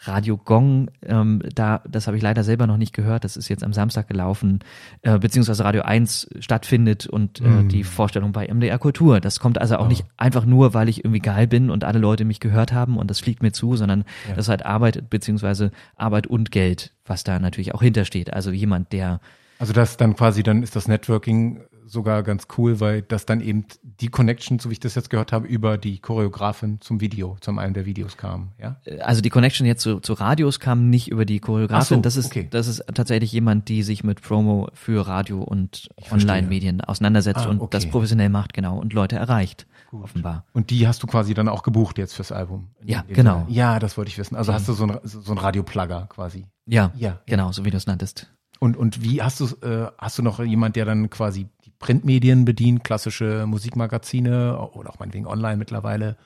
Radio 0.00 0.36
Gong, 0.36 0.90
ähm, 1.02 1.42
da, 1.54 1.82
das 1.88 2.06
habe 2.06 2.16
ich 2.16 2.22
leider 2.22 2.44
selber 2.44 2.66
noch 2.66 2.76
nicht 2.76 2.92
gehört, 2.92 3.24
das 3.24 3.36
ist 3.36 3.48
jetzt 3.48 3.64
am 3.64 3.72
Samstag 3.72 4.08
gelaufen, 4.08 4.60
äh, 5.02 5.18
beziehungsweise 5.18 5.64
Radio 5.64 5.82
1 5.82 6.28
stattfindet 6.40 7.06
und 7.06 7.40
äh, 7.40 7.44
mm. 7.44 7.68
die 7.68 7.84
Vorstellung 7.84 8.32
bei 8.32 8.46
MDR 8.52 8.78
Kultur. 8.78 9.20
Das 9.20 9.40
kommt 9.40 9.60
also 9.60 9.76
auch 9.76 9.86
oh. 9.86 9.88
nicht 9.88 10.04
einfach 10.16 10.44
nur, 10.44 10.74
weil 10.74 10.88
ich 10.88 11.04
irgendwie 11.04 11.20
geil 11.20 11.46
bin 11.46 11.70
und 11.70 11.84
alle 11.84 11.98
Leute 11.98 12.24
mich 12.24 12.40
gehört 12.40 12.72
haben 12.72 12.96
und 12.96 13.10
das 13.10 13.20
fliegt 13.20 13.42
mir 13.42 13.52
zu, 13.52 13.76
sondern 13.76 14.04
ja. 14.28 14.34
das 14.34 14.46
ist 14.46 14.48
halt 14.48 14.66
Arbeit, 14.66 15.08
beziehungsweise 15.10 15.70
Arbeit 15.96 16.26
und 16.26 16.50
Geld, 16.50 16.92
was 17.04 17.24
da 17.24 17.38
natürlich 17.38 17.74
auch 17.74 17.82
hintersteht. 17.82 18.32
Also 18.32 18.50
jemand, 18.50 18.92
der 18.92 19.20
also 19.58 19.72
das 19.72 19.96
dann 19.96 20.16
quasi, 20.16 20.42
dann 20.42 20.62
ist 20.62 20.76
das 20.76 20.86
Networking 20.86 21.62
sogar 21.86 22.22
ganz 22.22 22.48
cool, 22.58 22.80
weil 22.80 23.02
das 23.02 23.26
dann 23.26 23.40
eben 23.40 23.64
die 23.82 24.08
Connection, 24.08 24.58
so 24.58 24.68
wie 24.68 24.74
ich 24.74 24.80
das 24.80 24.94
jetzt 24.94 25.08
gehört 25.08 25.32
habe, 25.32 25.46
über 25.46 25.78
die 25.78 25.98
Choreografin 25.98 26.80
zum 26.80 27.00
Video, 27.00 27.36
zum 27.40 27.58
einen 27.58 27.74
der 27.74 27.86
Videos 27.86 28.16
kam, 28.16 28.50
ja? 28.60 28.80
Also 29.00 29.22
die 29.22 29.30
Connection 29.30 29.66
jetzt 29.66 29.82
zu, 29.82 30.00
zu 30.00 30.12
Radios 30.14 30.60
kam 30.60 30.90
nicht 30.90 31.08
über 31.08 31.24
die 31.24 31.38
Choreografin. 31.38 31.98
So, 31.98 32.02
das 32.02 32.16
ist, 32.16 32.26
okay. 32.26 32.48
das 32.50 32.66
ist 32.66 32.84
tatsächlich 32.92 33.32
jemand, 33.32 33.68
die 33.68 33.82
sich 33.82 34.04
mit 34.04 34.20
Promo 34.20 34.68
für 34.74 35.06
Radio 35.06 35.42
und 35.42 35.88
Online-Medien 36.10 36.80
auseinandersetzt 36.80 37.46
ah, 37.46 37.50
und 37.50 37.72
das 37.72 37.86
professionell 37.86 38.28
macht, 38.28 38.52
genau, 38.52 38.78
und 38.78 38.92
Leute 38.92 39.16
erreicht. 39.16 39.66
Gut. 39.90 40.02
Offenbar. 40.02 40.44
Und 40.52 40.70
die 40.70 40.88
hast 40.88 41.02
du 41.02 41.06
quasi 41.06 41.32
dann 41.34 41.48
auch 41.48 41.62
gebucht 41.62 41.98
jetzt 41.98 42.14
fürs 42.14 42.32
Album? 42.32 42.68
Ja, 42.84 43.04
genau. 43.06 43.46
Ja, 43.48 43.78
das 43.78 43.96
wollte 43.96 44.08
ich 44.08 44.18
wissen. 44.18 44.34
Also 44.34 44.52
hast 44.52 44.66
du 44.66 44.72
so 44.72 44.84
ein, 44.84 44.98
so 45.04 45.30
ein 45.30 45.38
Radio-Plugger 45.38 46.08
quasi? 46.08 46.46
Ja, 46.66 46.90
ja, 46.96 47.20
genau, 47.26 47.52
so 47.52 47.64
wie 47.64 47.70
du 47.70 47.76
es 47.76 47.86
nanntest. 47.86 48.32
Und, 48.58 48.76
und 48.76 49.02
wie 49.02 49.22
hast 49.22 49.40
du, 49.40 49.44
äh, 49.66 49.90
hast 49.98 50.18
du 50.18 50.22
noch 50.22 50.40
jemand, 50.40 50.76
der 50.76 50.84
dann 50.84 51.10
quasi 51.10 51.48
die 51.64 51.70
Printmedien 51.78 52.44
bedient, 52.44 52.84
klassische 52.84 53.46
Musikmagazine 53.46 54.70
oder 54.72 54.90
auch 54.90 54.98
meinetwegen 54.98 55.26
online 55.26 55.56
mittlerweile? 55.56 56.16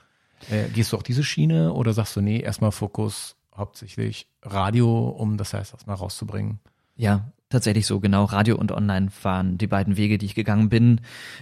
Äh, 0.48 0.68
gehst 0.68 0.92
du 0.92 0.96
auch 0.96 1.02
diese 1.02 1.24
Schiene 1.24 1.72
oder 1.72 1.92
sagst 1.92 2.16
du, 2.16 2.20
nee, 2.20 2.40
erstmal 2.40 2.72
Fokus 2.72 3.36
hauptsächlich 3.54 4.26
Radio, 4.42 5.08
um 5.08 5.36
das 5.36 5.52
heißt 5.52 5.74
erstmal 5.74 5.96
rauszubringen? 5.96 6.60
Ja, 6.96 7.30
tatsächlich 7.50 7.86
so 7.86 8.00
genau. 8.00 8.24
Radio 8.24 8.56
und 8.56 8.72
Online 8.72 9.08
waren 9.22 9.58
die 9.58 9.66
beiden 9.66 9.96
Wege, 9.96 10.16
die 10.16 10.26
ich 10.26 10.34
gegangen 10.34 10.70
bin. 10.70 11.00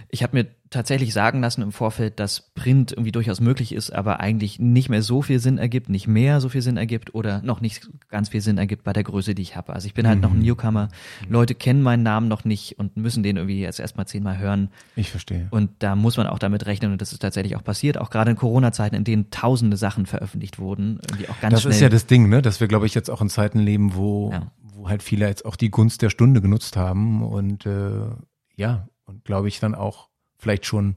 Ich 0.09 0.23
habe 0.23 0.37
mir 0.37 0.47
tatsächlich 0.69 1.13
sagen 1.13 1.41
lassen 1.41 1.63
im 1.63 1.71
Vorfeld, 1.71 2.19
dass 2.19 2.51
Print 2.53 2.91
irgendwie 2.91 3.11
durchaus 3.11 3.41
möglich 3.41 3.73
ist, 3.73 3.91
aber 3.91 4.19
eigentlich 4.19 4.59
nicht 4.59 4.89
mehr 4.89 5.01
so 5.01 5.21
viel 5.21 5.39
Sinn 5.39 5.57
ergibt, 5.57 5.89
nicht 5.89 6.07
mehr 6.07 6.41
so 6.41 6.49
viel 6.49 6.61
Sinn 6.61 6.77
ergibt 6.77 7.15
oder 7.15 7.41
noch 7.41 7.59
nicht 7.59 7.89
ganz 8.09 8.29
viel 8.29 8.41
Sinn 8.41 8.57
ergibt 8.59 8.83
bei 8.83 8.93
der 8.93 9.03
Größe, 9.03 9.33
die 9.33 9.41
ich 9.41 9.55
habe. 9.55 9.73
Also 9.73 9.87
ich 9.87 9.95
bin 9.95 10.07
halt 10.07 10.17
mhm. 10.17 10.21
noch 10.21 10.31
ein 10.31 10.39
Newcomer. 10.39 10.89
Leute 11.27 11.55
kennen 11.55 11.81
meinen 11.81 12.03
Namen 12.03 12.27
noch 12.27 12.45
nicht 12.45 12.77
und 12.77 12.97
müssen 12.97 13.23
den 13.23 13.37
irgendwie 13.37 13.59
jetzt 13.59 13.79
erstmal 13.79 14.05
zehnmal 14.05 14.37
hören. 14.37 14.69
Ich 14.95 15.09
verstehe. 15.09 15.47
Und 15.49 15.71
da 15.79 15.95
muss 15.95 16.17
man 16.17 16.27
auch 16.27 16.39
damit 16.39 16.65
rechnen 16.67 16.91
und 16.91 17.01
das 17.01 17.13
ist 17.13 17.19
tatsächlich 17.19 17.55
auch 17.55 17.63
passiert, 17.63 17.97
auch 17.97 18.11
gerade 18.11 18.31
in 18.31 18.37
Corona-Zeiten, 18.37 18.95
in 18.95 19.03
denen 19.03 19.31
tausende 19.31 19.77
Sachen 19.77 20.05
veröffentlicht 20.05 20.59
wurden, 20.59 20.99
irgendwie 21.09 21.29
auch 21.29 21.39
ganz 21.39 21.53
das 21.53 21.61
schnell. 21.61 21.71
Das 21.71 21.77
ist 21.77 21.81
ja 21.81 21.89
das 21.89 22.05
Ding, 22.05 22.29
ne, 22.29 22.41
dass 22.43 22.59
wir 22.59 22.67
glaube 22.67 22.85
ich 22.85 22.93
jetzt 22.93 23.09
auch 23.09 23.21
in 23.21 23.29
Zeiten 23.29 23.59
leben, 23.59 23.95
wo 23.95 24.31
ja. 24.31 24.51
Halt 24.89 25.03
viele 25.03 25.27
jetzt 25.27 25.45
auch 25.45 25.55
die 25.55 25.71
Gunst 25.71 26.01
der 26.01 26.09
Stunde 26.09 26.41
genutzt 26.41 26.77
haben 26.77 27.23
und 27.23 27.65
äh, 27.65 28.07
ja, 28.55 28.87
und 29.05 29.25
glaube 29.25 29.47
ich 29.47 29.59
dann 29.59 29.75
auch 29.75 30.09
vielleicht 30.37 30.65
schon 30.65 30.95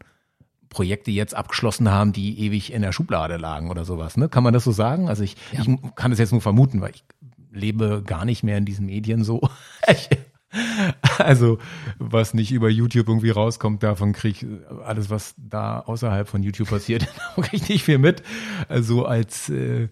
Projekte 0.68 1.10
jetzt 1.10 1.34
abgeschlossen 1.34 1.90
haben, 1.90 2.12
die 2.12 2.40
ewig 2.40 2.72
in 2.72 2.82
der 2.82 2.92
Schublade 2.92 3.36
lagen 3.36 3.70
oder 3.70 3.84
sowas. 3.84 4.16
Ne? 4.16 4.28
Kann 4.28 4.42
man 4.42 4.54
das 4.54 4.64
so 4.64 4.72
sagen? 4.72 5.08
Also 5.08 5.22
ich, 5.22 5.36
ja. 5.52 5.60
ich 5.60 5.94
kann 5.94 6.12
es 6.12 6.18
jetzt 6.18 6.32
nur 6.32 6.40
vermuten, 6.40 6.80
weil 6.80 6.92
ich 6.94 7.04
lebe 7.50 8.02
gar 8.04 8.24
nicht 8.24 8.42
mehr 8.42 8.56
in 8.56 8.64
diesen 8.64 8.86
Medien 8.86 9.22
so. 9.22 9.42
also 11.18 11.58
was 11.98 12.32
nicht 12.32 12.52
über 12.52 12.70
YouTube 12.70 13.08
irgendwie 13.08 13.30
rauskommt, 13.30 13.82
davon 13.82 14.12
kriege 14.14 14.46
ich 14.46 14.80
alles, 14.84 15.10
was 15.10 15.34
da 15.36 15.80
außerhalb 15.80 16.26
von 16.26 16.42
YouTube 16.42 16.70
passiert, 16.70 17.06
kriege 17.36 17.56
ich 17.56 17.68
nicht 17.68 17.84
viel 17.84 17.98
mit. 17.98 18.22
Also 18.68 19.04
als 19.04 19.50
äh, 19.50 19.88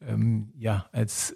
ähm, 0.00 0.52
ja 0.56 0.86
als 0.92 1.34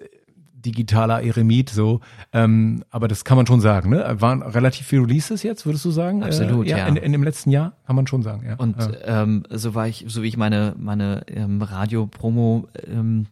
digitaler 0.64 1.22
Eremit 1.22 1.70
so. 1.70 2.00
Ähm, 2.32 2.84
aber 2.90 3.08
das 3.08 3.24
kann 3.24 3.36
man 3.36 3.46
schon 3.46 3.60
sagen, 3.60 3.90
ne? 3.90 4.16
Waren 4.20 4.42
relativ 4.42 4.86
viele 4.86 5.02
Releases 5.02 5.42
jetzt, 5.42 5.66
würdest 5.66 5.84
du 5.84 5.90
sagen? 5.90 6.22
Absolut, 6.22 6.66
äh, 6.66 6.70
ja. 6.70 6.78
ja. 6.78 6.86
In, 6.86 6.96
in 6.96 7.12
dem 7.12 7.22
letzten 7.22 7.50
Jahr 7.50 7.74
kann 7.86 7.96
man 7.96 8.06
schon 8.06 8.22
sagen, 8.22 8.44
ja. 8.46 8.56
Und 8.56 8.76
ja. 8.78 9.22
Ähm, 9.22 9.44
so 9.50 9.74
war 9.74 9.88
ich, 9.88 10.04
so 10.08 10.22
wie 10.22 10.28
ich 10.28 10.36
meine 10.36 10.74
meine 10.78 11.22
ähm, 11.28 11.62
Radio-Promo 11.62 12.68
ähm, 12.86 13.26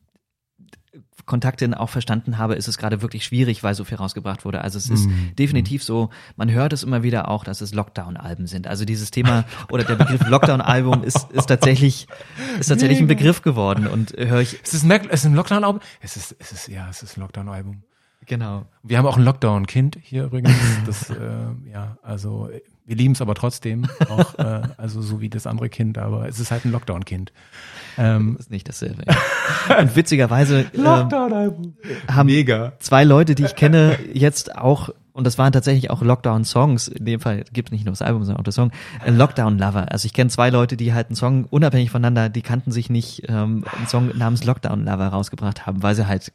Kontaktin 1.26 1.74
auch 1.74 1.88
verstanden 1.88 2.38
habe, 2.38 2.54
ist 2.54 2.68
es 2.68 2.78
gerade 2.78 3.02
wirklich 3.02 3.24
schwierig, 3.24 3.62
weil 3.62 3.74
so 3.74 3.84
viel 3.84 3.96
rausgebracht 3.96 4.44
wurde. 4.44 4.62
Also 4.62 4.78
es 4.78 4.90
ist 4.90 5.06
mm. 5.08 5.36
definitiv 5.38 5.84
so, 5.84 6.10
man 6.36 6.50
hört 6.50 6.72
es 6.72 6.82
immer 6.82 7.02
wieder 7.02 7.28
auch, 7.28 7.44
dass 7.44 7.60
es 7.60 7.74
Lockdown-Alben 7.74 8.46
sind. 8.46 8.66
Also 8.66 8.84
dieses 8.84 9.10
Thema 9.10 9.44
oder 9.70 9.84
der 9.84 9.96
Begriff 9.96 10.26
Lockdown-Album 10.26 11.04
ist, 11.04 11.30
ist 11.30 11.46
tatsächlich, 11.46 12.06
ist 12.58 12.68
tatsächlich 12.68 12.98
ein 12.98 13.06
Begriff 13.06 13.42
geworden 13.42 13.86
und 13.86 14.12
höre 14.16 14.40
ich. 14.40 14.62
Ist 14.62 14.74
es 14.74 14.84
ein, 14.84 14.90
ist 14.90 15.24
ein 15.24 15.34
Lockdown-Album? 15.34 15.80
Es 16.00 16.16
ist, 16.16 16.36
es 16.38 16.52
ist, 16.52 16.68
ja, 16.68 16.88
es 16.90 17.02
ist 17.02 17.16
ein 17.16 17.20
Lockdown-Album. 17.20 17.82
Genau. 18.26 18.66
Wir 18.82 18.98
haben 18.98 19.06
auch 19.06 19.16
ein 19.16 19.24
Lockdown-Kind 19.24 19.98
hier 20.02 20.24
übrigens. 20.24 20.52
Das, 20.86 21.10
äh, 21.10 21.14
ja, 21.72 21.96
also 22.02 22.50
wir 22.92 22.98
lieben 22.98 23.14
es 23.14 23.22
aber 23.22 23.34
trotzdem, 23.34 23.86
auch, 24.10 24.38
äh, 24.38 24.60
also 24.76 25.00
so 25.00 25.22
wie 25.22 25.30
das 25.30 25.46
andere 25.46 25.70
Kind, 25.70 25.96
aber 25.96 26.28
es 26.28 26.38
ist 26.38 26.50
halt 26.50 26.66
ein 26.66 26.72
Lockdown-Kind. 26.72 27.32
Ähm, 27.96 28.34
das 28.36 28.46
ist 28.46 28.50
nicht 28.50 28.68
dasselbe. 28.68 29.04
Und 29.80 29.96
witzigerweise 29.96 30.60
äh, 30.74 32.12
haben 32.12 32.26
Mega. 32.26 32.74
zwei 32.80 33.04
Leute, 33.04 33.34
die 33.34 33.44
ich 33.44 33.56
kenne, 33.56 33.98
jetzt 34.12 34.54
auch 34.56 34.90
und 35.14 35.26
das 35.26 35.38
waren 35.38 35.52
tatsächlich 35.52 35.90
auch 35.90 36.02
Lockdown-Songs. 36.02 36.88
In 36.88 37.04
dem 37.06 37.20
Fall 37.20 37.44
gibt 37.52 37.68
es 37.68 37.72
nicht 37.72 37.84
nur 37.84 37.92
das 37.92 38.02
Album, 38.02 38.24
sondern 38.24 38.40
auch 38.40 38.44
das 38.44 38.54
Song. 38.54 38.72
Lockdown-Lover. 39.06 39.90
Also 39.90 40.06
ich 40.06 40.12
kenne 40.12 40.28
zwei 40.28 40.50
Leute, 40.50 40.76
die 40.76 40.92
halt 40.92 41.08
einen 41.08 41.16
Song 41.16 41.44
unabhängig 41.44 41.90
voneinander, 41.90 42.28
die 42.28 42.40
kannten 42.40 42.72
sich 42.72 42.88
nicht, 42.90 43.24
ähm, 43.28 43.64
einen 43.76 43.86
Song 43.88 44.16
namens 44.16 44.44
Lockdown-Lover 44.44 45.08
rausgebracht 45.08 45.66
haben, 45.66 45.82
weil 45.82 45.94
sie 45.94 46.06
halt 46.06 46.32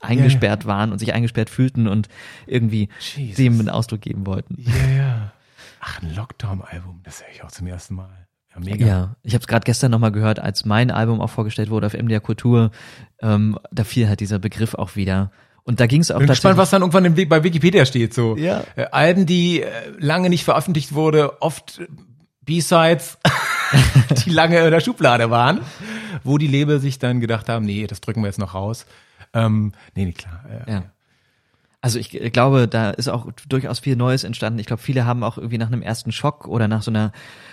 eingesperrt 0.00 0.64
yeah. 0.64 0.72
waren 0.72 0.92
und 0.92 0.98
sich 0.98 1.12
eingesperrt 1.12 1.50
fühlten 1.50 1.88
und 1.88 2.08
irgendwie 2.46 2.88
Jesus. 3.16 3.36
dem 3.36 3.58
einen 3.58 3.68
Ausdruck 3.68 4.00
geben 4.00 4.26
wollten. 4.26 4.56
Ja, 4.58 4.72
yeah, 4.72 4.96
ja. 4.96 5.32
Ach, 5.80 6.02
ein 6.02 6.14
Lockdown-Album, 6.14 7.00
das 7.02 7.22
höre 7.22 7.30
ich 7.32 7.42
auch 7.42 7.50
zum 7.50 7.66
ersten 7.66 7.94
Mal. 7.94 8.28
Ja, 8.54 8.60
mega. 8.60 8.86
Ja, 8.86 9.16
ich 9.22 9.34
habe 9.34 9.40
es 9.40 9.48
gerade 9.48 9.64
gestern 9.64 9.90
nochmal 9.90 10.12
gehört, 10.12 10.38
als 10.38 10.64
mein 10.64 10.90
Album 10.90 11.20
auch 11.20 11.30
vorgestellt 11.30 11.70
wurde 11.70 11.86
auf 11.86 11.94
MDR 11.94 12.20
Kultur. 12.20 12.70
Ähm, 13.20 13.58
da 13.70 13.84
fiel 13.84 14.08
halt 14.08 14.20
dieser 14.20 14.38
Begriff 14.38 14.74
auch 14.74 14.96
wieder. 14.96 15.30
Und 15.62 15.80
da 15.80 15.86
ging 15.86 16.00
es 16.00 16.10
auch 16.10 16.18
Bin 16.18 16.26
gespannt, 16.26 16.58
was 16.58 16.70
dann 16.70 16.82
irgendwann 16.82 17.04
im, 17.04 17.28
bei 17.28 17.44
Wikipedia 17.44 17.86
steht. 17.86 18.12
So 18.12 18.36
ja. 18.36 18.64
äh, 18.76 18.86
Alben, 18.90 19.24
die 19.24 19.62
äh, 19.62 19.68
lange 19.98 20.28
nicht 20.28 20.44
veröffentlicht 20.44 20.94
wurde, 20.94 21.40
oft 21.42 21.80
B-Sides, 22.42 23.18
die 24.24 24.30
lange 24.30 24.58
in 24.58 24.70
der 24.70 24.80
Schublade 24.80 25.30
waren, 25.30 25.60
wo 26.24 26.38
die 26.38 26.48
Label 26.48 26.80
sich 26.80 26.98
dann 26.98 27.20
gedacht 27.20 27.48
haben, 27.48 27.64
nee, 27.64 27.86
das 27.86 28.00
drücken 28.00 28.22
wir 28.22 28.26
jetzt 28.26 28.38
noch 28.38 28.54
raus. 28.54 28.86
Ähm, 29.32 29.72
nee, 29.94 30.06
nee, 30.06 30.12
klar. 30.12 30.44
Äh, 30.66 30.72
ja. 30.72 30.82
Also 31.82 31.98
ich 31.98 32.10
glaube, 32.10 32.68
da 32.68 32.90
ist 32.90 33.08
auch 33.08 33.32
durchaus 33.48 33.78
viel 33.78 33.96
Neues 33.96 34.24
entstanden. 34.24 34.58
Ich 34.58 34.66
glaube, 34.66 34.82
viele 34.82 35.06
haben 35.06 35.22
auch 35.24 35.38
irgendwie 35.38 35.56
nach 35.56 35.68
einem 35.68 35.80
ersten 35.80 36.12
Schock 36.12 36.46
oder 36.46 36.68
nach 36.68 36.82
so 36.82 36.90
einer 36.90 37.10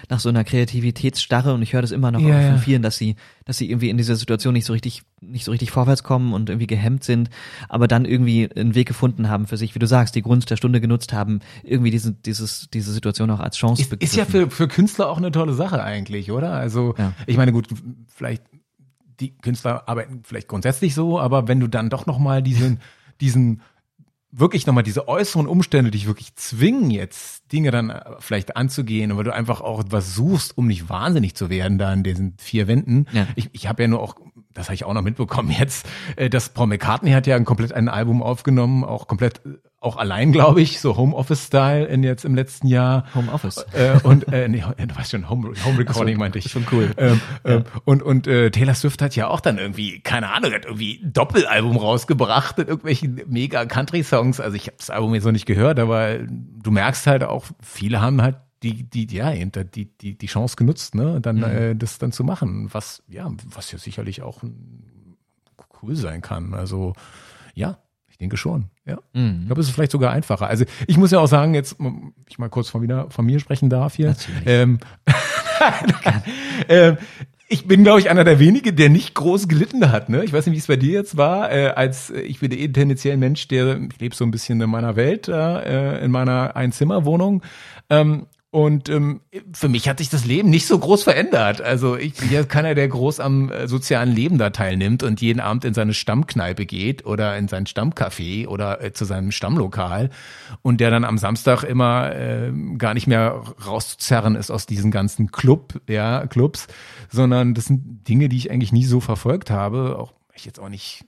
nach 0.10 0.20
so 0.20 0.28
einer 0.28 0.44
Kreativitätsstarre 0.44 1.54
und 1.54 1.62
ich 1.62 1.72
höre 1.72 1.82
das 1.82 1.92
immer 1.92 2.12
noch 2.12 2.20
Ja, 2.22 2.42
von 2.42 2.58
vielen, 2.58 2.82
dass 2.82 2.98
sie 2.98 3.16
dass 3.46 3.58
sie 3.58 3.70
irgendwie 3.70 3.90
in 3.90 3.96
dieser 3.98 4.18
Situation 4.18 4.54
nicht 4.54 4.66
so 4.66 4.74
richtig 4.74 5.04
nicht 5.22 5.46
so 5.46 5.52
richtig 5.52 5.72
vorwärts 5.72 6.04
kommen 6.04 6.34
und 6.34 6.50
irgendwie 6.50 6.68
gehemmt 6.68 7.06
sind, 7.06 7.30
aber 7.70 7.88
dann 7.88 8.04
irgendwie 8.04 8.50
einen 8.54 8.76
Weg 8.76 8.88
gefunden 8.88 9.30
haben 9.30 9.48
für 9.48 9.56
sich, 9.56 9.76
wie 9.76 9.80
du 9.80 9.88
sagst, 9.88 10.14
die 10.16 10.22
Gunst 10.22 10.50
der 10.50 10.58
Stunde 10.58 10.82
genutzt 10.82 11.14
haben, 11.14 11.40
irgendwie 11.64 11.92
diese 11.92 12.12
dieses 12.12 12.70
diese 12.70 12.92
Situation 12.92 13.30
auch 13.32 13.40
als 13.40 13.56
Chance 13.56 13.82
Ist, 13.82 13.94
ist 13.94 14.16
ja 14.18 14.26
für, 14.26 14.52
für 14.52 14.68
Künstler 14.68 15.10
auch 15.10 15.18
eine 15.20 15.32
tolle 15.32 15.54
Sache 15.54 15.82
eigentlich, 15.82 16.32
oder? 16.32 16.52
Also, 16.52 16.96
Ja. 16.98 17.14
ich 17.28 17.38
meine, 17.38 17.54
gut, 17.54 17.68
vielleicht, 18.14 18.44
die 19.22 19.38
Künstler 19.38 19.88
arbeiten 19.88 20.22
vielleicht 20.24 20.50
grundsätzlich 20.50 20.94
so, 20.94 21.18
aber 21.18 21.48
wenn 21.48 21.60
du 21.62 21.68
dann 21.68 21.90
doch 21.90 22.06
nochmal 22.06 22.44
diesen, 22.44 22.82
diesen, 23.22 23.62
wirklich 24.32 24.68
nochmal 24.68 24.84
diese 24.84 25.08
äußeren 25.08 25.48
Umstände 25.48 25.92
dich 25.92 26.06
wirklich 26.06 26.36
zwingen, 26.36 26.92
jetzt 26.92 27.52
Dinge 27.52 27.72
dann 27.72 27.90
äh, 27.90 28.02
vielleicht 28.20 28.58
anzugehen, 28.58 29.16
weil 29.16 29.24
du 29.24 29.34
einfach 29.34 29.62
auch 29.62 29.84
was 29.90 30.16
suchst, 30.16 30.58
um 30.58 30.68
nicht 30.68 30.90
wahnsinnig 30.90 31.36
zu 31.36 31.50
werden 31.50 31.78
da 31.78 31.94
in 31.94 32.04
diesen 32.04 32.36
vier 32.38 32.68
Wänden. 32.68 33.06
Ja. 33.14 33.28
Ich, 33.36 33.50
ich 33.54 33.68
habe 33.68 33.84
ja 33.84 33.88
nur 33.88 34.02
auch, 34.02 34.16
das 34.54 34.68
habe 34.68 34.76
ich 34.76 34.84
auch 34.84 34.94
noch 34.94 35.02
mitbekommen 35.02 35.52
jetzt, 35.52 35.88
äh, 36.16 36.30
dass 36.30 36.50
Paul 36.50 36.68
McCartney 36.68 37.12
hat 37.12 37.28
ja 37.28 37.36
ein 37.36 37.46
komplett 37.46 37.74
ein 37.74 37.90
Album 37.90 38.22
aufgenommen, 38.22 38.84
auch 38.84 39.08
komplett, 39.08 39.46
äh, 39.46 39.58
auch 39.88 39.98
allein, 39.98 40.32
glaube 40.32 40.62
ich, 40.62 40.80
so 40.80 40.98
Homeoffice-Style 40.98 41.86
in 41.86 42.04
jetzt 42.04 42.26
im 42.26 42.36
letzten 42.36 42.68
Jahr. 42.68 43.06
Homeoffice. 43.16 43.66
Äh, 43.74 44.00
und 44.04 44.32
äh, 44.32 44.48
nee, 44.48 44.64
du 44.78 44.96
weißt 44.96 45.12
schon, 45.12 45.30
Home, 45.30 45.54
Home 45.66 45.80
Recording 45.80 46.16
so, 46.16 46.20
meinte 46.20 46.40
ich. 46.40 46.52
schon 46.52 46.66
cool. 46.72 46.92
Ähm, 46.98 47.22
ähm, 47.46 47.64
und 47.86 48.04
und 48.04 48.28
äh, 48.28 48.52
Taylor 48.52 48.76
Swift 48.76 49.02
hat 49.02 49.16
ja 49.16 49.28
auch 49.28 49.40
dann 49.40 49.58
irgendwie, 49.58 50.00
keine 50.02 50.34
Ahnung, 50.34 50.52
hat 50.52 50.66
irgendwie 50.66 51.02
ein 51.04 51.14
Doppelalbum 51.14 51.78
rausgebracht 51.78 52.58
mit 52.58 52.68
irgendwelchen 52.68 53.22
mega 53.28 53.66
Country-Songs. 53.66 54.40
Also 54.40 54.56
ich 54.56 54.68
habe 54.68 54.78
das 54.78 54.90
Album 54.90 55.14
jetzt 55.16 55.24
noch 55.24 55.32
nicht 55.32 55.46
gehört, 55.46 55.80
aber 55.80 56.18
du 56.20 56.72
merkst 56.72 57.08
halt 57.08 57.24
auch, 57.24 57.46
viele 57.62 58.02
haben 58.02 58.22
halt 58.22 58.38
die, 58.64 58.84
die, 58.84 59.08
ja, 59.16 59.32
die, 59.32 59.86
die, 59.86 60.18
die 60.18 60.28
Chance 60.28 60.56
genutzt, 60.56 60.96
ne, 60.96 61.22
dann 61.22 61.44
äh, 61.44 61.76
das 61.76 62.00
dann 62.00 62.12
zu 62.12 62.24
machen, 62.24 62.74
was, 62.74 63.04
ja, 63.08 63.32
was 63.46 63.72
ja 63.72 63.78
sicherlich 63.78 64.24
auch 64.24 64.42
cool 65.82 65.96
sein 65.96 66.22
kann. 66.22 66.54
Also 66.54 66.94
ja, 67.54 67.78
ich 68.18 68.20
denke 68.20 68.38
schon, 68.38 68.66
ja. 68.88 68.98
Mhm. 69.14 69.42
Ich 69.42 69.46
glaube, 69.46 69.62
es 69.62 69.68
ist 69.68 69.76
vielleicht 69.76 69.92
sogar 69.92 70.12
einfacher. 70.12 70.48
Also 70.48 70.66
ich 70.88 70.98
muss 70.98 71.12
ja 71.12 71.20
auch 71.20 71.28
sagen, 71.28 71.54
jetzt, 71.54 71.76
ich 72.28 72.40
mal 72.40 72.50
kurz 72.50 72.68
von, 72.68 72.82
wieder, 72.82 73.12
von 73.12 73.28
mir 73.28 73.40
sprechen 73.40 73.70
darf 73.70 73.94
hier. 73.94 74.16
Ähm, 74.48 74.80
ähm, 76.68 76.98
ich 77.48 77.68
bin, 77.68 77.84
glaube 77.84 78.00
ich, 78.00 78.10
einer 78.10 78.24
der 78.24 78.40
wenigen, 78.40 78.76
der 78.76 78.90
nicht 78.90 79.14
groß 79.14 79.48
gelitten 79.48 79.92
hat. 79.92 80.10
Ne? 80.10 80.24
Ich 80.24 80.34
weiß 80.34 80.48
nicht, 80.48 80.56
wie 80.56 80.60
es 80.60 80.66
bei 80.66 80.78
dir 80.78 80.94
jetzt 80.94 81.16
war. 81.16 81.52
Äh, 81.52 81.68
als 81.76 82.10
äh, 82.10 82.22
ich 82.22 82.40
bin 82.40 82.52
eh 82.52 82.68
tendenziell 82.70 83.14
ein 83.14 83.20
Mensch, 83.20 83.48
der 83.50 83.80
ich 83.80 84.00
lebe 84.00 84.16
so 84.16 84.26
ein 84.26 84.32
bisschen 84.32 84.60
in 84.60 84.70
meiner 84.72 84.96
Welt, 84.96 85.28
äh, 85.28 86.04
in 86.04 86.10
meiner 86.10 86.56
Einzimmerwohnung. 86.56 87.44
Ähm, 87.92 88.26
und 88.50 88.88
ähm, 88.88 89.22
für 89.54 89.68
mich 89.68 89.90
hat 89.90 89.98
sich 89.98 90.10
das 90.10 90.24
Leben 90.24 90.50
nicht 90.50 90.68
so 90.68 90.80
groß 90.80 91.04
verändert. 91.04 91.60
Also 91.60 91.98
ich 91.98 92.14
bin 92.14 92.32
ja 92.32 92.44
keiner, 92.44 92.76
der 92.76 92.88
groß 92.88 93.20
am 93.20 93.52
äh, 93.52 93.68
sozialen 93.68 94.10
Leben 94.14 94.38
da 94.38 94.52
teilnimmt 94.52 95.04
und 95.04 95.20
jeden 95.20 95.42
Abend 95.42 95.66
in 95.66 95.74
seine 95.74 95.94
Stammkneipe 95.94 96.66
geht 96.66 97.06
oder 97.06 97.38
in 97.38 97.50
sein 97.50 97.66
Stammcafé 97.66 98.48
oder 98.48 98.82
äh, 98.82 98.94
zu 98.94 99.04
seinem 99.04 99.32
Stammlokal 99.32 100.12
und 100.62 100.80
der 100.80 100.92
dann 100.92 101.04
am 101.04 101.18
Samstag 101.18 101.64
immer 101.64 102.16
äh, 102.16 102.54
gar 102.78 102.94
nicht 102.94 103.08
mehr 103.08 103.44
rauszuzerren 103.66 104.36
ist 104.36 104.50
aus 104.50 104.66
diesen 104.66 104.92
ganzen 104.92 105.30
Club, 105.32 105.82
ja, 105.90 106.26
Clubs, 106.26 106.68
sondern 107.10 107.54
das 107.54 107.66
sind 107.66 108.08
Dinge, 108.08 108.30
die 108.30 108.38
ich 108.38 108.50
eigentlich 108.50 108.72
nie 108.72 108.86
so 108.86 109.02
verfolgt 109.02 109.52
habe. 109.52 110.00
Auch 110.00 110.14
ich 110.34 110.46
jetzt 110.46 110.60
auch 110.60 110.70
nicht, 110.70 111.04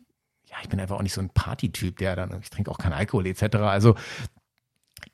ja, 0.50 0.58
ich 0.62 0.68
bin 0.68 0.80
einfach 0.80 0.98
auch 0.98 1.04
nicht 1.04 1.14
so 1.14 1.22
ein 1.22 1.30
Partytyp, 1.30 1.98
der 2.00 2.18
dann, 2.18 2.38
ich 2.42 2.50
trinke 2.50 2.70
auch 2.70 2.78
keinen 2.78 2.94
Alkohol 2.94 3.28
etc. 3.28 3.56
Also 3.58 3.96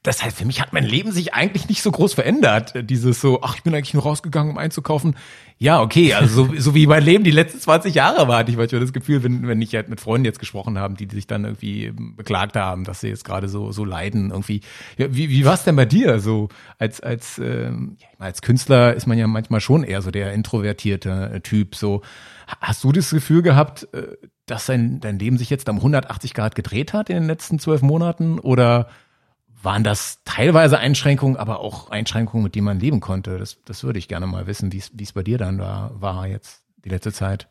das 0.06 0.24
heißt, 0.24 0.38
für 0.38 0.45
mich 0.45 0.62
hat 0.62 0.72
mein 0.72 0.84
Leben 0.84 1.12
sich 1.12 1.34
eigentlich 1.34 1.68
nicht 1.68 1.82
so 1.82 1.89
groß 1.89 2.14
verändert. 2.14 2.74
Dieses 2.89 3.20
so, 3.20 3.41
ach, 3.41 3.56
ich 3.56 3.64
bin 3.64 3.74
eigentlich 3.74 3.95
nur 3.95 4.03
rausgegangen, 4.03 4.51
um 4.51 4.58
einzukaufen. 4.60 5.16
Ja, 5.58 5.82
okay, 5.82 6.14
also 6.14 6.45
so, 6.45 6.53
so 6.58 6.76
wie 6.76 6.86
mein 6.86 7.03
Leben 7.03 7.24
die 7.24 7.32
letzten 7.32 7.60
20 7.60 7.95
Jahre 7.95 8.28
war, 8.28 8.39
hatte 8.39 8.51
ich 8.51 8.58
manchmal 8.58 8.82
das 8.82 8.93
Gefühl, 8.93 9.24
wenn, 9.24 9.47
wenn 9.47 9.62
ich 9.62 9.74
halt 9.74 9.89
mit 9.89 9.99
Freunden 9.99 10.26
jetzt 10.26 10.39
gesprochen 10.39 10.78
haben, 10.78 10.95
die 10.95 11.08
sich 11.12 11.26
dann 11.26 11.43
irgendwie 11.43 11.91
beklagt 12.16 12.56
haben, 12.56 12.84
dass 12.84 13.01
sie 13.01 13.08
jetzt 13.08 13.26
gerade 13.26 13.47
so, 13.47 13.72
so 13.72 13.84
leiden 13.84 14.30
irgendwie. 14.30 14.62
Ja, 14.97 15.08
wie, 15.10 15.30
wie 15.30 15.43
war 15.43 15.56
es 15.56 15.64
denn 15.64 15.76
bei 15.76 15.86
dir? 15.86 16.20
So 16.20 16.49
als, 16.78 17.01
als, 17.01 17.39
ähm, 17.39 17.97
als 18.20 18.43
Künstler 18.43 18.93
ist 18.93 19.08
man 19.08 19.18
ja 19.18 19.26
manchmal 19.26 19.60
schon 19.60 19.84
eher 19.84 20.03
so 20.03 20.12
der 20.12 20.34
introvertierte 20.34 21.32
äh, 21.34 21.41
Typ. 21.41 21.76
So, 21.76 22.03
hast 22.62 22.84
du 22.84 22.91
das 22.91 23.10
Gefühl 23.10 23.41
gehabt, 23.41 23.88
äh, 23.93 24.18
dass 24.45 24.68
dein, 24.68 24.99
dein 24.99 25.18
Leben 25.18 25.39
sich 25.39 25.49
jetzt 25.49 25.68
um 25.68 25.78
180 25.78 26.36
Grad 26.36 26.53
gedreht 26.53 26.93
hat 26.93 27.10
in 27.10 27.16
den 27.16 27.28
letzten 27.28 27.58
zwölf 27.58 27.82
Monaten? 27.82 28.38
Oder 28.38 28.88
waren 29.66 29.84
das 29.84 30.20
teilweise 30.24 30.78
Einschränkungen, 30.78 31.36
aber 31.36 31.59
auch 31.59 31.89
Einschränkungen, 31.89 32.43
mit 32.43 32.55
denen 32.55 32.66
man 32.66 32.80
leben 32.80 32.99
konnte. 32.99 33.38
Das, 33.38 33.57
das 33.66 33.84
würde 33.84 33.99
ich 33.99 34.07
gerne 34.07 34.28
mal 34.28 34.47
wissen, 34.47 34.72
wie 34.72 34.78
es 34.78 35.13
bei 35.13 35.24
dir 35.24 35.38
dann 35.38 35.57
da 35.57 35.91
war 35.95 36.28
jetzt 36.28 36.63
die 36.86 36.89
letzte 36.89 37.11
Zeit. 37.11 37.49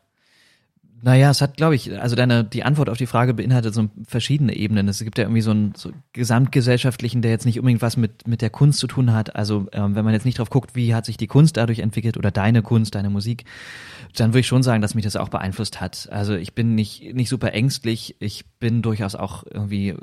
Naja, 1.01 1.29
es 1.29 1.41
hat, 1.41 1.57
glaube 1.57 1.75
ich, 1.75 2.01
also 2.01 2.15
deine, 2.15 2.43
die 2.43 2.63
Antwort 2.63 2.89
auf 2.89 2.97
die 2.97 3.05
Frage 3.05 3.33
beinhaltet 3.33 3.75
so 3.75 3.89
verschiedene 4.07 4.55
Ebenen. 4.55 4.87
Es 4.87 5.03
gibt 5.03 5.17
ja 5.17 5.25
irgendwie 5.25 5.41
so 5.41 5.51
einen 5.51 5.75
so 5.75 5.91
gesamtgesellschaftlichen, 6.13 7.21
der 7.21 7.29
jetzt 7.29 7.45
nicht 7.45 7.59
unbedingt 7.59 7.81
was 7.81 7.95
mit, 7.95 8.27
mit 8.27 8.41
der 8.41 8.49
Kunst 8.49 8.79
zu 8.79 8.87
tun 8.87 9.13
hat. 9.13 9.35
Also, 9.35 9.67
ähm, 9.73 9.93
wenn 9.93 10.05
man 10.05 10.13
jetzt 10.13 10.25
nicht 10.25 10.39
drauf 10.39 10.49
guckt, 10.49 10.73
wie 10.73 10.95
hat 10.95 11.05
sich 11.05 11.17
die 11.17 11.27
Kunst 11.27 11.57
dadurch 11.57 11.79
entwickelt 11.79 12.17
oder 12.17 12.31
deine 12.31 12.63
Kunst, 12.63 12.95
deine 12.95 13.11
Musik, 13.11 13.43
dann 14.15 14.31
würde 14.31 14.39
ich 14.39 14.47
schon 14.47 14.63
sagen, 14.63 14.81
dass 14.81 14.95
mich 14.95 15.03
das 15.03 15.15
auch 15.15 15.29
beeinflusst 15.29 15.79
hat. 15.79 16.07
Also, 16.11 16.33
ich 16.33 16.55
bin 16.55 16.73
nicht, 16.73 17.13
nicht 17.13 17.29
super 17.29 17.53
ängstlich. 17.53 18.15
Ich 18.19 18.45
bin 18.59 18.81
durchaus 18.81 19.13
auch 19.13 19.43
irgendwie 19.47 19.95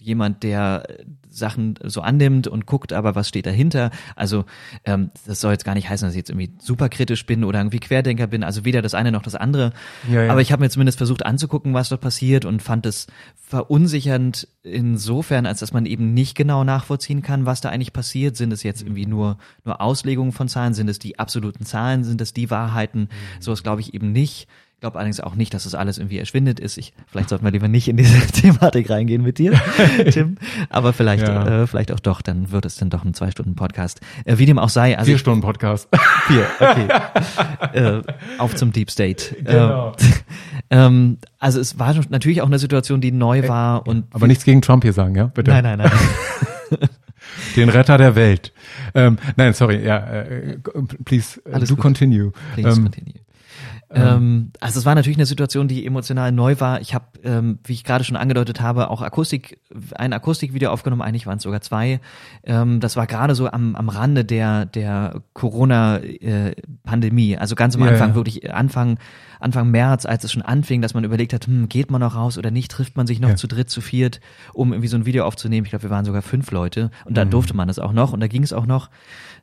jemand, 0.00 0.42
der 0.42 0.84
Sachen 1.30 1.74
so 1.84 2.00
annimmt 2.00 2.48
und 2.48 2.66
guckt, 2.66 2.92
aber 2.92 3.14
was 3.14 3.28
steht 3.28 3.46
dahinter. 3.46 3.90
Also 4.16 4.44
ähm, 4.84 5.10
das 5.26 5.40
soll 5.40 5.52
jetzt 5.52 5.64
gar 5.64 5.74
nicht 5.74 5.88
heißen, 5.88 6.06
dass 6.06 6.14
ich 6.14 6.18
jetzt 6.18 6.30
irgendwie 6.30 6.52
super 6.58 6.88
kritisch 6.88 7.24
bin 7.24 7.44
oder 7.44 7.60
irgendwie 7.60 7.78
Querdenker 7.78 8.26
bin. 8.26 8.42
Also 8.42 8.64
weder 8.64 8.82
das 8.82 8.94
eine 8.94 9.12
noch 9.12 9.22
das 9.22 9.34
andere. 9.34 9.72
Ja, 10.10 10.24
ja. 10.24 10.32
Aber 10.32 10.40
ich 10.40 10.52
habe 10.52 10.62
mir 10.62 10.70
zumindest 10.70 10.98
versucht 10.98 11.24
anzugucken, 11.24 11.72
was 11.72 11.88
dort 11.88 12.00
passiert 12.00 12.44
und 12.44 12.62
fand 12.62 12.86
es 12.86 13.06
verunsichernd 13.36 14.48
insofern, 14.62 15.46
als 15.46 15.60
dass 15.60 15.72
man 15.72 15.86
eben 15.86 16.12
nicht 16.12 16.36
genau 16.36 16.64
nachvollziehen 16.64 17.22
kann, 17.22 17.46
was 17.46 17.60
da 17.60 17.70
eigentlich 17.70 17.92
passiert. 17.92 18.36
Sind 18.36 18.52
es 18.52 18.62
jetzt 18.62 18.82
irgendwie 18.82 19.06
nur 19.06 19.38
nur 19.64 19.80
Auslegungen 19.80 20.32
von 20.32 20.48
Zahlen? 20.48 20.74
Sind 20.74 20.88
es 20.88 20.98
die 20.98 21.18
absoluten 21.18 21.64
Zahlen? 21.64 22.04
Sind 22.04 22.20
es 22.20 22.32
die 22.32 22.50
Wahrheiten? 22.50 23.08
Sowas 23.38 23.62
glaube 23.62 23.80
ich 23.80 23.94
eben 23.94 24.12
nicht. 24.12 24.48
Ich 24.80 24.82
glaube 24.82 24.96
allerdings 24.98 25.20
auch 25.20 25.34
nicht, 25.34 25.52
dass 25.52 25.64
das 25.64 25.74
alles 25.74 25.98
irgendwie 25.98 26.16
erschwindet 26.16 26.58
ist. 26.58 26.78
Ich, 26.78 26.94
vielleicht 27.06 27.28
sollten 27.28 27.44
wir 27.44 27.50
lieber 27.50 27.68
nicht 27.68 27.86
in 27.86 27.98
diese 27.98 28.18
Thematik 28.32 28.88
reingehen 28.88 29.22
mit 29.22 29.36
dir, 29.36 29.52
Tim. 30.10 30.38
Aber 30.70 30.94
vielleicht, 30.94 31.28
Ja. 31.28 31.64
äh, 31.64 31.66
vielleicht 31.66 31.92
auch 31.92 32.00
doch, 32.00 32.22
dann 32.22 32.50
wird 32.50 32.64
es 32.64 32.76
dann 32.76 32.88
doch 32.88 33.04
ein 33.04 33.12
zwei 33.12 33.30
Stunden 33.30 33.54
Podcast. 33.56 34.00
Äh, 34.24 34.38
wie 34.38 34.46
dem 34.46 34.58
auch 34.58 34.70
sei. 34.70 34.96
Also 34.96 35.10
Vier 35.10 35.18
Stunden 35.18 35.42
Podcast. 35.42 35.86
vier, 36.28 36.46
okay. 36.60 36.88
äh, 37.74 38.02
auf 38.38 38.56
zum 38.56 38.72
Deep 38.72 38.90
State. 38.90 39.36
Genau. 39.44 39.90
Äh, 39.90 39.94
ähm, 40.70 41.18
also 41.38 41.60
es 41.60 41.78
war 41.78 41.94
natürlich 42.08 42.40
auch 42.40 42.46
eine 42.46 42.58
Situation, 42.58 43.02
die 43.02 43.12
neu 43.12 43.48
war 43.48 43.86
und 43.86 44.06
Aber 44.14 44.28
nichts 44.28 44.44
gegen 44.44 44.62
Trump 44.62 44.82
hier 44.82 44.94
sagen, 44.94 45.14
ja? 45.14 45.26
Bitte. 45.26 45.50
nein, 45.50 45.62
nein, 45.62 45.76
nein. 45.76 46.88
Den 47.54 47.68
Retter 47.68 47.98
der 47.98 48.14
Welt. 48.14 48.54
Ähm, 48.94 49.18
nein, 49.36 49.52
sorry, 49.52 49.84
ja, 49.84 49.98
äh, 49.98 50.56
please, 51.04 51.38
äh, 51.44 51.52
Alles 51.52 51.68
do 51.68 51.74
gut. 51.74 51.82
continue. 51.82 52.32
Please 52.54 52.70
Ähm, 52.78 52.84
continue. 52.84 53.14
Ähm, 53.92 54.52
also 54.60 54.78
es 54.78 54.86
war 54.86 54.94
natürlich 54.94 55.18
eine 55.18 55.26
Situation, 55.26 55.66
die 55.66 55.84
emotional 55.84 56.30
neu 56.30 56.54
war. 56.60 56.80
Ich 56.80 56.94
habe, 56.94 57.06
ähm, 57.24 57.58
wie 57.64 57.72
ich 57.72 57.82
gerade 57.82 58.04
schon 58.04 58.16
angedeutet 58.16 58.60
habe, 58.60 58.88
auch 58.88 59.02
Akustik, 59.02 59.58
ein 59.96 60.12
Akustikvideo 60.12 60.70
aufgenommen. 60.70 61.02
Eigentlich 61.02 61.26
waren 61.26 61.38
es 61.38 61.42
sogar 61.42 61.60
zwei. 61.60 61.98
Ähm, 62.44 62.78
das 62.78 62.94
war 62.96 63.08
gerade 63.08 63.34
so 63.34 63.50
am, 63.50 63.74
am 63.74 63.88
Rande 63.88 64.24
der 64.24 64.64
der 64.66 65.22
Corona-Pandemie. 65.32 67.36
also 67.36 67.54
ganz 67.54 67.76
am 67.76 67.82
Anfang, 67.82 68.10
ja. 68.10 68.14
wirklich 68.14 68.52
Anfang 68.52 68.98
Anfang 69.40 69.70
März, 69.70 70.04
als 70.04 70.22
es 70.22 70.32
schon 70.32 70.42
anfing, 70.42 70.82
dass 70.82 70.92
man 70.92 71.02
überlegt 71.02 71.32
hat, 71.32 71.46
hm, 71.46 71.70
geht 71.70 71.90
man 71.90 72.02
noch 72.02 72.14
raus 72.14 72.36
oder 72.36 72.50
nicht? 72.50 72.70
Trifft 72.70 72.98
man 72.98 73.06
sich 73.06 73.20
noch 73.20 73.30
Ja. 73.30 73.36
zu 73.36 73.48
dritt, 73.48 73.70
zu 73.70 73.80
viert, 73.80 74.20
um 74.52 74.72
irgendwie 74.74 74.88
so 74.88 74.98
ein 74.98 75.06
Video 75.06 75.24
aufzunehmen? 75.24 75.64
Ich 75.64 75.70
glaube, 75.70 75.84
wir 75.84 75.90
waren 75.90 76.04
sogar 76.04 76.20
fünf 76.20 76.50
Leute 76.50 76.90
und 77.06 77.12
Mhm. 77.12 77.14
da 77.14 77.24
durfte 77.24 77.56
man 77.56 77.66
das 77.66 77.78
auch 77.78 77.92
noch 77.92 78.12
und 78.12 78.20
da 78.20 78.28
ging 78.28 78.42
es 78.42 78.52
auch 78.52 78.66
noch. 78.66 78.90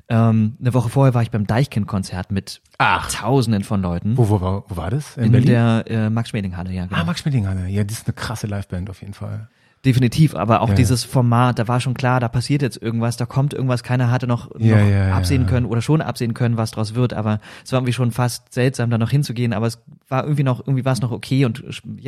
Ähm, 0.09 0.55
eine 0.61 0.73
Woche 0.73 0.89
vorher 0.89 1.13
war 1.13 1.21
ich 1.21 1.31
beim 1.31 1.45
Deichkind-Konzert 1.47 2.31
mit 2.31 2.61
Ach. 2.77 3.11
Tausenden 3.11 3.63
von 3.63 3.81
Leuten. 3.81 4.17
Wo, 4.17 4.29
wo, 4.29 4.39
war- 4.41 4.63
wo 4.67 4.77
war 4.77 4.89
das? 4.89 5.17
In, 5.17 5.33
In 5.33 5.45
der 5.45 5.83
äh, 5.87 6.09
Max-Schmeling-Halle, 6.09 6.71
ja, 6.71 6.85
genau. 6.85 7.01
ah, 7.01 7.03
Max 7.03 7.19
Schmeddinghalle. 7.21 7.67
Ja, 7.67 7.83
das 7.83 7.97
ist 7.99 8.07
eine 8.07 8.13
krasse 8.13 8.47
Liveband 8.47 8.89
auf 8.89 9.01
jeden 9.01 9.13
Fall. 9.13 9.49
Definitiv, 9.85 10.35
aber 10.35 10.61
auch 10.61 10.69
Ja, 10.69 10.75
dieses 10.75 11.03
Format, 11.03 11.59
da 11.59 11.67
war 11.67 11.79
schon 11.79 11.93
klar, 11.93 12.19
da 12.19 12.27
passiert 12.27 12.61
jetzt 12.61 12.81
irgendwas, 12.81 13.15
da 13.15 13.25
kommt 13.25 13.53
irgendwas, 13.53 13.83
keiner 13.83 14.11
hatte 14.11 14.27
noch, 14.27 14.49
Ja, 14.59 14.77
noch 14.83 14.89
ja, 14.89 15.13
absehen 15.15 15.45
können 15.45 15.65
oder 15.65 15.81
schon 15.81 16.01
absehen 16.01 16.33
können, 16.33 16.57
was 16.57 16.71
draus 16.71 16.95
wird, 16.95 17.13
aber 17.13 17.39
es 17.63 17.71
war 17.71 17.79
irgendwie 17.79 17.93
schon 17.93 18.11
fast 18.11 18.53
seltsam, 18.53 18.89
da 18.89 18.97
noch 18.97 19.11
hinzugehen, 19.11 19.53
aber 19.53 19.67
es 19.67 19.79
war 20.09 20.23
irgendwie 20.23 20.43
noch, 20.43 20.59
irgendwie 20.59 20.83
war 20.83 20.93
es 20.93 21.01
noch 21.01 21.11
okay 21.11 21.45
und 21.45 21.63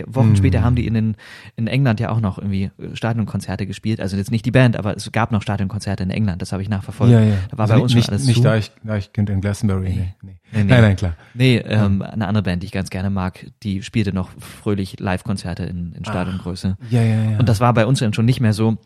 Wochen 0.08 0.30
Mhm. 0.32 0.36
später 0.36 0.62
haben 0.64 0.76
die 0.76 0.88
in, 0.88 0.94
den, 0.94 1.16
in 1.56 1.68
England 1.68 2.00
ja 2.00 2.10
auch 2.10 2.20
noch 2.20 2.38
irgendwie 2.38 2.72
äh, 2.80 2.96
Stadionkonzerte 2.96 3.66
gespielt, 3.66 4.02
also 4.02 4.18
jetzt 4.18 4.32
nicht 4.32 4.46
die 4.46 4.52
Band, 4.52 4.76
aber 4.76 4.96
es 4.98 5.10
gab 5.12 5.32
noch 5.32 5.42
Stadionkonzerte 5.42 6.04
in 6.04 6.10
England, 6.10 6.42
das 6.42 6.52
habe 6.52 6.62
ich 6.64 6.70
nachverfolgt. 6.70 7.14
Da 7.14 7.58
war 7.58 7.62
Also 7.66 7.74
bei 7.76 7.80
uns 7.80 7.94
nicht, 7.94 8.06
schon 8.06 8.14
alles 8.16 8.26
nicht 8.26 8.38
zu. 8.38 8.44
da 8.44 8.56
ich, 8.56 8.72
da 8.84 8.98
ich 8.98 9.14
Kind 9.14 9.30
in 9.30 9.42
Glastonbury. 9.42 9.90
Nee. 9.90 10.14
Nee. 10.22 10.36
Nee, 10.52 10.64
nee. 10.64 10.72
Nein, 10.72 10.82
nein, 10.82 10.96
klar. 10.96 11.14
Nee, 11.36 11.58
ähm, 11.58 12.02
eine 12.02 12.28
andere 12.28 12.42
Band, 12.44 12.64
die 12.64 12.66
ich 12.66 12.72
ganz 12.72 12.90
gerne 12.90 13.12
mag, 13.12 13.46
die 13.62 13.84
spielte 13.84 14.14
noch 14.14 14.30
fröhlich 14.40 15.00
Live-Konzerte 15.00 15.64
in, 15.64 15.94
in 15.94 16.04
Stadiongröße. 16.04 16.76
Ja, 16.90 17.02
ja, 17.04 17.32
ja. 17.32 17.38
Und 17.38 17.48
das 17.48 17.59
Das 17.60 17.66
war 17.66 17.74
bei 17.74 17.86
uns 17.86 18.00
dann 18.00 18.14
schon 18.14 18.24
nicht 18.24 18.40
mehr 18.40 18.54
so. 18.54 18.78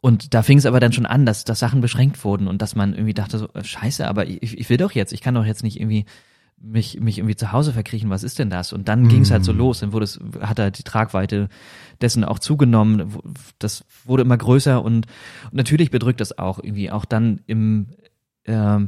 Und 0.00 0.32
da 0.32 0.42
fing 0.42 0.56
es 0.56 0.64
aber 0.64 0.80
dann 0.80 0.94
schon 0.94 1.04
an, 1.04 1.26
dass, 1.26 1.44
dass 1.44 1.58
Sachen 1.58 1.82
beschränkt 1.82 2.24
wurden 2.24 2.48
und 2.48 2.62
dass 2.62 2.74
man 2.74 2.94
irgendwie 2.94 3.12
dachte 3.12 3.36
so, 3.36 3.46
äh, 3.52 3.62
scheiße, 3.62 4.08
aber 4.08 4.26
ich, 4.26 4.58
ich 4.58 4.70
will 4.70 4.78
doch 4.78 4.92
jetzt, 4.92 5.12
ich 5.12 5.20
kann 5.20 5.34
doch 5.34 5.44
jetzt 5.44 5.62
nicht 5.62 5.78
irgendwie 5.78 6.06
mich, 6.56 6.98
mich 6.98 7.18
irgendwie 7.18 7.36
zu 7.36 7.52
Hause 7.52 7.74
verkriechen, 7.74 8.08
was 8.08 8.22
ist 8.22 8.38
denn 8.38 8.48
das? 8.48 8.72
Und 8.72 8.88
dann 8.88 9.02
mm. 9.02 9.08
ging 9.08 9.20
es 9.20 9.30
halt 9.30 9.44
so 9.44 9.52
los, 9.52 9.80
dann 9.80 9.92
wurde 9.92 10.04
es, 10.04 10.18
hat 10.40 10.58
halt 10.58 10.78
die 10.78 10.82
Tragweite 10.82 11.50
dessen 12.00 12.24
auch 12.24 12.38
zugenommen, 12.38 13.18
das 13.58 13.84
wurde 14.06 14.22
immer 14.22 14.38
größer 14.38 14.82
und, 14.82 15.06
und 15.44 15.52
natürlich 15.52 15.90
bedrückt 15.90 16.22
das 16.22 16.38
auch 16.38 16.58
irgendwie, 16.58 16.90
auch 16.90 17.04
dann 17.04 17.42
im, 17.46 17.88
äh, 18.44 18.78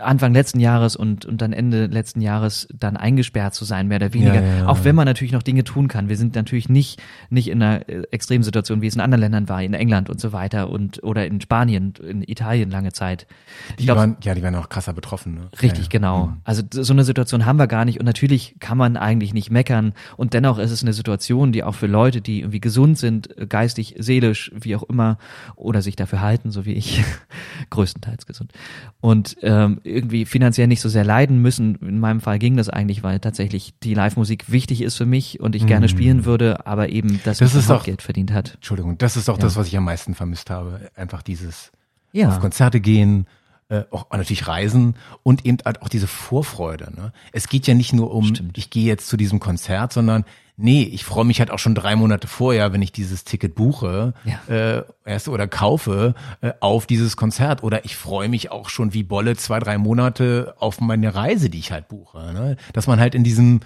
Anfang 0.00 0.34
letzten 0.34 0.60
Jahres 0.60 0.96
und, 0.96 1.24
und 1.24 1.40
dann 1.40 1.52
Ende 1.52 1.86
letzten 1.86 2.20
Jahres 2.20 2.68
dann 2.74 2.96
eingesperrt 2.96 3.54
zu 3.54 3.64
sein, 3.64 3.88
mehr 3.88 3.96
oder 3.96 4.12
weniger. 4.12 4.34
Ja, 4.42 4.56
ja, 4.58 4.66
auch 4.66 4.84
wenn 4.84 4.94
man 4.94 5.06
natürlich 5.06 5.32
noch 5.32 5.42
Dinge 5.42 5.64
tun 5.64 5.88
kann. 5.88 6.08
Wir 6.08 6.16
sind 6.16 6.34
natürlich 6.34 6.68
nicht, 6.68 7.02
nicht 7.30 7.48
in 7.48 7.62
einer 7.62 7.88
äh, 7.88 8.02
extremen 8.10 8.44
Situation, 8.44 8.82
wie 8.82 8.86
es 8.86 8.94
in 8.94 9.00
anderen 9.00 9.20
Ländern 9.20 9.48
war, 9.48 9.62
in 9.62 9.74
England 9.74 10.10
und 10.10 10.20
so 10.20 10.32
weiter 10.32 10.70
und 10.70 11.02
oder 11.02 11.26
in 11.26 11.40
Spanien, 11.40 11.94
in 12.02 12.22
Italien 12.22 12.70
lange 12.70 12.92
Zeit. 12.92 13.26
Ich 13.70 13.76
die 13.76 13.84
glaub, 13.84 13.98
waren, 13.98 14.16
ja, 14.22 14.34
die 14.34 14.42
waren 14.42 14.54
auch 14.54 14.68
krasser 14.68 14.92
betroffen. 14.92 15.34
Ne? 15.34 15.48
Richtig, 15.62 15.88
genau. 15.88 16.26
Mhm. 16.26 16.36
Also 16.44 16.62
so 16.70 16.92
eine 16.92 17.04
Situation 17.04 17.46
haben 17.46 17.58
wir 17.58 17.66
gar 17.66 17.84
nicht 17.84 17.98
und 17.98 18.06
natürlich 18.06 18.56
kann 18.60 18.78
man 18.78 18.96
eigentlich 18.96 19.34
nicht 19.34 19.50
meckern 19.50 19.94
und 20.16 20.34
dennoch 20.34 20.58
ist 20.58 20.70
es 20.70 20.82
eine 20.82 20.92
Situation, 20.92 21.52
die 21.52 21.62
auch 21.62 21.74
für 21.74 21.86
Leute, 21.86 22.20
die 22.20 22.40
irgendwie 22.40 22.60
gesund 22.60 22.98
sind, 22.98 23.34
geistig, 23.48 23.94
seelisch, 23.98 24.50
wie 24.54 24.76
auch 24.76 24.82
immer, 24.84 25.18
oder 25.54 25.82
sich 25.82 25.96
dafür 25.96 26.20
halten, 26.20 26.50
so 26.50 26.64
wie 26.64 26.72
ich, 26.72 27.04
größtenteils 27.70 28.26
gesund. 28.26 28.52
Und 29.00 29.36
ähm, 29.42 29.80
irgendwie 29.86 30.24
finanziell 30.24 30.66
nicht 30.66 30.80
so 30.80 30.88
sehr 30.88 31.04
leiden 31.04 31.40
müssen. 31.40 31.76
In 31.76 31.98
meinem 31.98 32.20
Fall 32.20 32.38
ging 32.38 32.56
das 32.56 32.68
eigentlich, 32.68 33.02
weil 33.02 33.20
tatsächlich 33.20 33.74
die 33.82 33.94
Live-Musik 33.94 34.50
wichtig 34.50 34.82
ist 34.82 34.96
für 34.96 35.06
mich 35.06 35.40
und 35.40 35.54
ich 35.54 35.62
mhm. 35.62 35.68
gerne 35.68 35.88
spielen 35.88 36.24
würde, 36.24 36.66
aber 36.66 36.90
eben, 36.90 37.20
dass 37.24 37.38
das 37.38 37.54
ist 37.54 37.70
auch, 37.70 37.84
Geld 37.84 38.02
verdient 38.02 38.32
hat. 38.32 38.54
Entschuldigung, 38.54 38.98
das 38.98 39.16
ist 39.16 39.28
auch 39.28 39.38
ja. 39.38 39.42
das, 39.42 39.56
was 39.56 39.68
ich 39.68 39.76
am 39.76 39.84
meisten 39.84 40.14
vermisst 40.14 40.50
habe. 40.50 40.90
Einfach 40.94 41.22
dieses 41.22 41.72
ja. 42.12 42.28
auf 42.28 42.40
Konzerte 42.40 42.80
gehen, 42.80 43.26
äh, 43.68 43.82
auch 43.90 44.10
natürlich 44.10 44.46
reisen 44.46 44.94
und 45.22 45.44
eben 45.44 45.58
halt 45.64 45.82
auch 45.82 45.88
diese 45.88 46.06
Vorfreude. 46.06 46.92
Ne? 46.94 47.12
Es 47.32 47.48
geht 47.48 47.66
ja 47.66 47.74
nicht 47.74 47.92
nur 47.92 48.12
um, 48.12 48.24
Stimmt. 48.26 48.58
ich 48.58 48.70
gehe 48.70 48.84
jetzt 48.84 49.08
zu 49.08 49.16
diesem 49.16 49.40
Konzert, 49.40 49.92
sondern 49.92 50.24
nee, 50.56 50.82
ich 50.82 51.04
freue 51.04 51.24
mich 51.24 51.38
halt 51.38 51.50
auch 51.50 51.58
schon 51.58 51.74
drei 51.74 51.96
Monate 51.96 52.26
vorher, 52.26 52.72
wenn 52.72 52.82
ich 52.82 52.92
dieses 52.92 53.24
Ticket 53.24 53.54
buche 53.54 54.14
ja. 54.24 54.54
äh, 54.54 54.84
erst 55.04 55.28
oder 55.28 55.46
kaufe 55.46 56.14
äh, 56.40 56.52
auf 56.60 56.86
dieses 56.86 57.16
Konzert. 57.16 57.62
Oder 57.62 57.84
ich 57.84 57.96
freue 57.96 58.28
mich 58.28 58.50
auch 58.50 58.68
schon 58.68 58.94
wie 58.94 59.02
Bolle 59.02 59.36
zwei, 59.36 59.58
drei 59.58 59.78
Monate 59.78 60.54
auf 60.58 60.80
meine 60.80 61.14
Reise, 61.14 61.50
die 61.50 61.58
ich 61.58 61.72
halt 61.72 61.88
buche. 61.88 62.32
Ne? 62.32 62.56
Dass 62.72 62.86
man 62.86 63.00
halt 63.00 63.14
in 63.14 63.24
diesem 63.24 63.60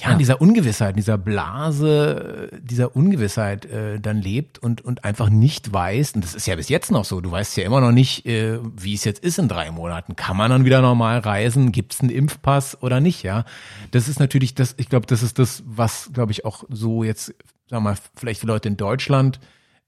ja, 0.00 0.12
in 0.12 0.18
dieser 0.18 0.40
Ungewissheit, 0.40 0.90
in 0.90 0.96
dieser 0.96 1.18
Blase, 1.18 2.50
dieser 2.62 2.94
Ungewissheit 2.94 3.64
äh, 3.64 3.98
dann 3.98 4.22
lebt 4.22 4.60
und, 4.60 4.80
und 4.80 5.04
einfach 5.04 5.28
nicht 5.28 5.72
weiß, 5.72 6.12
und 6.12 6.22
das 6.22 6.36
ist 6.36 6.46
ja 6.46 6.54
bis 6.54 6.68
jetzt 6.68 6.92
noch 6.92 7.04
so, 7.04 7.20
du 7.20 7.32
weißt 7.32 7.56
ja 7.56 7.64
immer 7.64 7.80
noch 7.80 7.90
nicht, 7.90 8.24
äh, 8.24 8.60
wie 8.76 8.94
es 8.94 9.02
jetzt 9.02 9.24
ist 9.24 9.40
in 9.40 9.48
drei 9.48 9.72
Monaten. 9.72 10.14
Kann 10.14 10.36
man 10.36 10.52
dann 10.52 10.64
wieder 10.64 10.82
normal 10.82 11.18
reisen? 11.18 11.72
Gibt 11.72 11.94
es 11.94 12.00
einen 12.00 12.10
Impfpass 12.10 12.80
oder 12.80 13.00
nicht, 13.00 13.24
ja? 13.24 13.44
Das 13.90 14.06
ist 14.06 14.20
natürlich 14.20 14.54
das, 14.54 14.74
ich 14.78 14.88
glaube, 14.88 15.06
das 15.06 15.24
ist 15.24 15.40
das, 15.40 15.64
was, 15.66 16.10
glaube 16.12 16.30
ich, 16.30 16.44
auch 16.44 16.62
so 16.68 17.02
jetzt, 17.02 17.34
sag 17.68 17.82
mal, 17.82 17.96
vielleicht 18.14 18.40
für 18.40 18.46
Leute 18.46 18.68
in 18.68 18.76
Deutschland, 18.76 19.40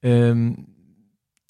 ähm, 0.02 0.66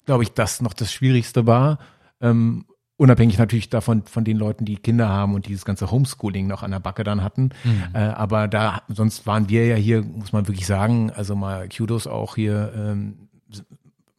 glaube 0.05 0.21
ich, 0.21 0.33
das 0.33 0.61
noch 0.61 0.73
das 0.73 0.93
Schwierigste 0.93 1.47
war. 1.47 1.79
Ähm, 2.19 2.65
Unabhängig 3.01 3.39
natürlich 3.39 3.67
davon, 3.67 4.03
von 4.03 4.23
den 4.23 4.37
Leuten, 4.37 4.63
die 4.63 4.75
Kinder 4.75 5.09
haben 5.09 5.33
und 5.33 5.47
dieses 5.47 5.65
ganze 5.65 5.89
Homeschooling 5.89 6.45
noch 6.45 6.61
an 6.61 6.69
der 6.69 6.79
Backe 6.79 7.03
dann 7.03 7.23
hatten. 7.23 7.49
Mhm. 7.63 7.83
Äh, 7.95 7.97
aber 7.97 8.47
da, 8.47 8.83
sonst 8.89 9.25
waren 9.25 9.49
wir 9.49 9.65
ja 9.65 9.75
hier, 9.75 10.03
muss 10.03 10.33
man 10.33 10.47
wirklich 10.47 10.67
sagen, 10.67 11.09
also 11.09 11.35
mal 11.35 11.67
Kudos 11.67 12.05
auch 12.05 12.35
hier, 12.35 12.71
ähm, 12.75 13.27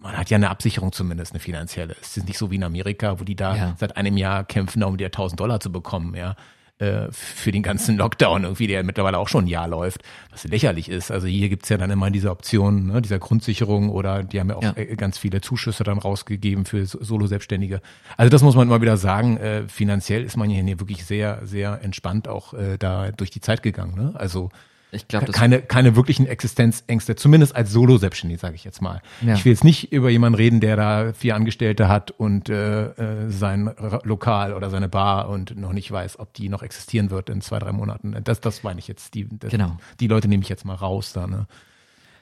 man 0.00 0.18
hat 0.18 0.30
ja 0.30 0.36
eine 0.36 0.50
Absicherung 0.50 0.90
zumindest, 0.90 1.30
eine 1.30 1.38
finanzielle. 1.38 1.94
Es 2.02 2.16
ist 2.16 2.26
nicht 2.26 2.38
so 2.38 2.50
wie 2.50 2.56
in 2.56 2.64
Amerika, 2.64 3.20
wo 3.20 3.22
die 3.24 3.36
da 3.36 3.54
ja. 3.54 3.76
seit 3.78 3.96
einem 3.96 4.16
Jahr 4.16 4.42
kämpfen, 4.42 4.82
um 4.82 4.96
dir 4.96 5.06
1000 5.06 5.38
Dollar 5.38 5.60
zu 5.60 5.70
bekommen, 5.70 6.16
ja. 6.16 6.34
Äh, 6.82 7.12
für 7.12 7.52
den 7.52 7.62
ganzen 7.62 7.96
Lockdown 7.96 8.42
irgendwie, 8.42 8.66
der 8.66 8.82
mittlerweile 8.82 9.18
auch 9.18 9.28
schon 9.28 9.44
ein 9.44 9.48
Jahr 9.48 9.68
läuft, 9.68 10.02
was 10.32 10.42
lächerlich 10.42 10.88
ist. 10.88 11.12
Also 11.12 11.28
hier 11.28 11.48
gibt's 11.48 11.68
ja 11.68 11.76
dann 11.76 11.92
immer 11.92 12.10
diese 12.10 12.28
Option, 12.28 12.88
ne, 12.88 13.00
dieser 13.00 13.20
Grundsicherung 13.20 13.88
oder 13.88 14.24
die 14.24 14.40
haben 14.40 14.48
ja 14.48 14.56
auch 14.56 14.62
ja. 14.64 14.72
Äh, 14.74 14.96
ganz 14.96 15.16
viele 15.16 15.40
Zuschüsse 15.40 15.84
dann 15.84 15.98
rausgegeben 15.98 16.64
für 16.64 16.84
Solo-Selbstständige. 16.84 17.80
Also 18.16 18.30
das 18.30 18.42
muss 18.42 18.56
man 18.56 18.66
immer 18.66 18.80
wieder 18.80 18.96
sagen, 18.96 19.36
äh, 19.36 19.68
finanziell 19.68 20.24
ist 20.24 20.36
man 20.36 20.50
hier 20.50 20.80
wirklich 20.80 21.04
sehr, 21.04 21.42
sehr 21.44 21.78
entspannt 21.84 22.26
auch 22.26 22.52
äh, 22.52 22.78
da 22.78 23.12
durch 23.12 23.30
die 23.30 23.40
Zeit 23.40 23.62
gegangen. 23.62 23.94
Ne? 23.94 24.14
Also 24.14 24.50
ich 24.94 25.08
glaube, 25.08 25.32
keine, 25.32 25.62
keine 25.62 25.96
wirklichen 25.96 26.26
Existenzängste, 26.26 27.16
zumindest 27.16 27.56
als 27.56 27.72
Solo-Selbstständig, 27.72 28.38
sage 28.38 28.54
ich 28.54 28.62
jetzt 28.62 28.82
mal. 28.82 29.00
Ja. 29.22 29.32
Ich 29.32 29.44
will 29.46 29.52
jetzt 29.52 29.64
nicht 29.64 29.90
über 29.90 30.10
jemanden 30.10 30.36
reden, 30.36 30.60
der 30.60 30.76
da 30.76 31.14
vier 31.14 31.34
Angestellte 31.34 31.88
hat 31.88 32.10
und 32.10 32.50
äh, 32.50 32.88
äh, 32.88 33.30
sein 33.30 33.70
Lokal 34.04 34.52
oder 34.52 34.68
seine 34.68 34.90
Bar 34.90 35.30
und 35.30 35.56
noch 35.56 35.72
nicht 35.72 35.90
weiß, 35.90 36.18
ob 36.18 36.34
die 36.34 36.50
noch 36.50 36.62
existieren 36.62 37.10
wird 37.10 37.30
in 37.30 37.40
zwei, 37.40 37.58
drei 37.58 37.72
Monaten. 37.72 38.14
Das, 38.22 38.42
das 38.42 38.62
meine 38.64 38.80
ich 38.80 38.86
jetzt. 38.86 39.14
Die, 39.14 39.26
das, 39.30 39.50
genau. 39.50 39.78
die 39.98 40.08
Leute 40.08 40.28
nehme 40.28 40.42
ich 40.42 40.50
jetzt 40.50 40.66
mal 40.66 40.74
raus 40.74 41.14
da. 41.14 41.26
Ne? 41.26 41.46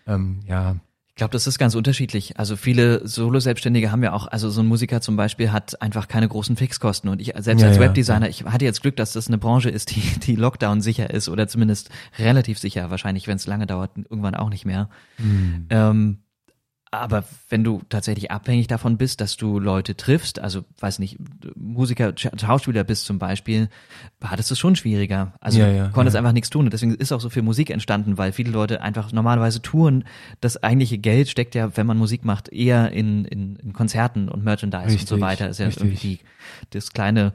Ähm, 0.06 0.40
ja, 0.46 0.76
glaube, 1.20 1.32
das 1.32 1.46
ist 1.46 1.58
ganz 1.58 1.74
unterschiedlich. 1.74 2.38
Also 2.38 2.56
viele 2.56 3.06
Solo-Selbstständige 3.06 3.92
haben 3.92 4.02
ja 4.02 4.14
auch, 4.14 4.26
also 4.26 4.48
so 4.48 4.62
ein 4.62 4.66
Musiker 4.66 5.02
zum 5.02 5.16
Beispiel 5.16 5.52
hat 5.52 5.80
einfach 5.82 6.08
keine 6.08 6.26
großen 6.26 6.56
Fixkosten. 6.56 7.10
Und 7.10 7.20
ich 7.20 7.34
selbst 7.36 7.60
ja, 7.60 7.68
als 7.68 7.78
Webdesigner, 7.78 8.24
ja. 8.24 8.30
ich 8.30 8.44
hatte 8.44 8.64
jetzt 8.64 8.80
Glück, 8.80 8.96
dass 8.96 9.12
das 9.12 9.28
eine 9.28 9.36
Branche 9.36 9.68
ist, 9.68 9.94
die, 9.94 10.00
die 10.20 10.34
Lockdown 10.34 10.80
sicher 10.80 11.10
ist 11.10 11.28
oder 11.28 11.46
zumindest 11.46 11.90
relativ 12.18 12.58
sicher. 12.58 12.88
Wahrscheinlich, 12.88 13.28
wenn 13.28 13.36
es 13.36 13.46
lange 13.46 13.66
dauert, 13.66 13.90
irgendwann 13.96 14.34
auch 14.34 14.48
nicht 14.48 14.64
mehr. 14.64 14.88
Mhm. 15.18 15.66
Ähm, 15.68 16.18
aber 16.92 17.24
wenn 17.48 17.62
du 17.62 17.82
tatsächlich 17.88 18.32
abhängig 18.32 18.66
davon 18.66 18.96
bist, 18.96 19.20
dass 19.20 19.36
du 19.36 19.60
Leute 19.60 19.96
triffst, 19.96 20.40
also 20.40 20.64
weiß 20.80 20.98
nicht, 20.98 21.18
Musiker, 21.54 22.12
Schauspieler 22.16 22.82
bist 22.82 23.04
zum 23.04 23.20
Beispiel, 23.20 23.68
hattest 24.20 24.50
du 24.50 24.54
es 24.54 24.58
schon 24.58 24.74
schwieriger. 24.74 25.32
Also 25.40 25.60
ja, 25.60 25.68
ja, 25.68 25.86
du 25.86 25.92
konntest 25.92 26.14
ja. 26.14 26.18
einfach 26.18 26.32
nichts 26.32 26.50
tun. 26.50 26.64
Und 26.64 26.72
deswegen 26.72 26.94
ist 26.94 27.12
auch 27.12 27.20
so 27.20 27.30
viel 27.30 27.42
Musik 27.42 27.70
entstanden, 27.70 28.18
weil 28.18 28.32
viele 28.32 28.50
Leute 28.50 28.80
einfach 28.80 29.12
normalerweise 29.12 29.62
touren. 29.62 30.04
Das 30.40 30.60
eigentliche 30.64 30.98
Geld 30.98 31.28
steckt 31.28 31.54
ja, 31.54 31.76
wenn 31.76 31.86
man 31.86 31.96
Musik 31.96 32.24
macht, 32.24 32.48
eher 32.48 32.90
in, 32.90 33.24
in, 33.24 33.54
in 33.56 33.72
Konzerten 33.72 34.28
und 34.28 34.42
Merchandise 34.42 34.86
richtig, 34.86 35.02
und 35.02 35.06
so 35.06 35.20
weiter. 35.20 35.46
Das 35.46 35.56
ist 35.56 35.60
ja 35.60 35.66
richtig. 35.66 35.84
irgendwie 35.84 36.00
die, 36.16 36.20
das 36.70 36.90
kleine 36.90 37.32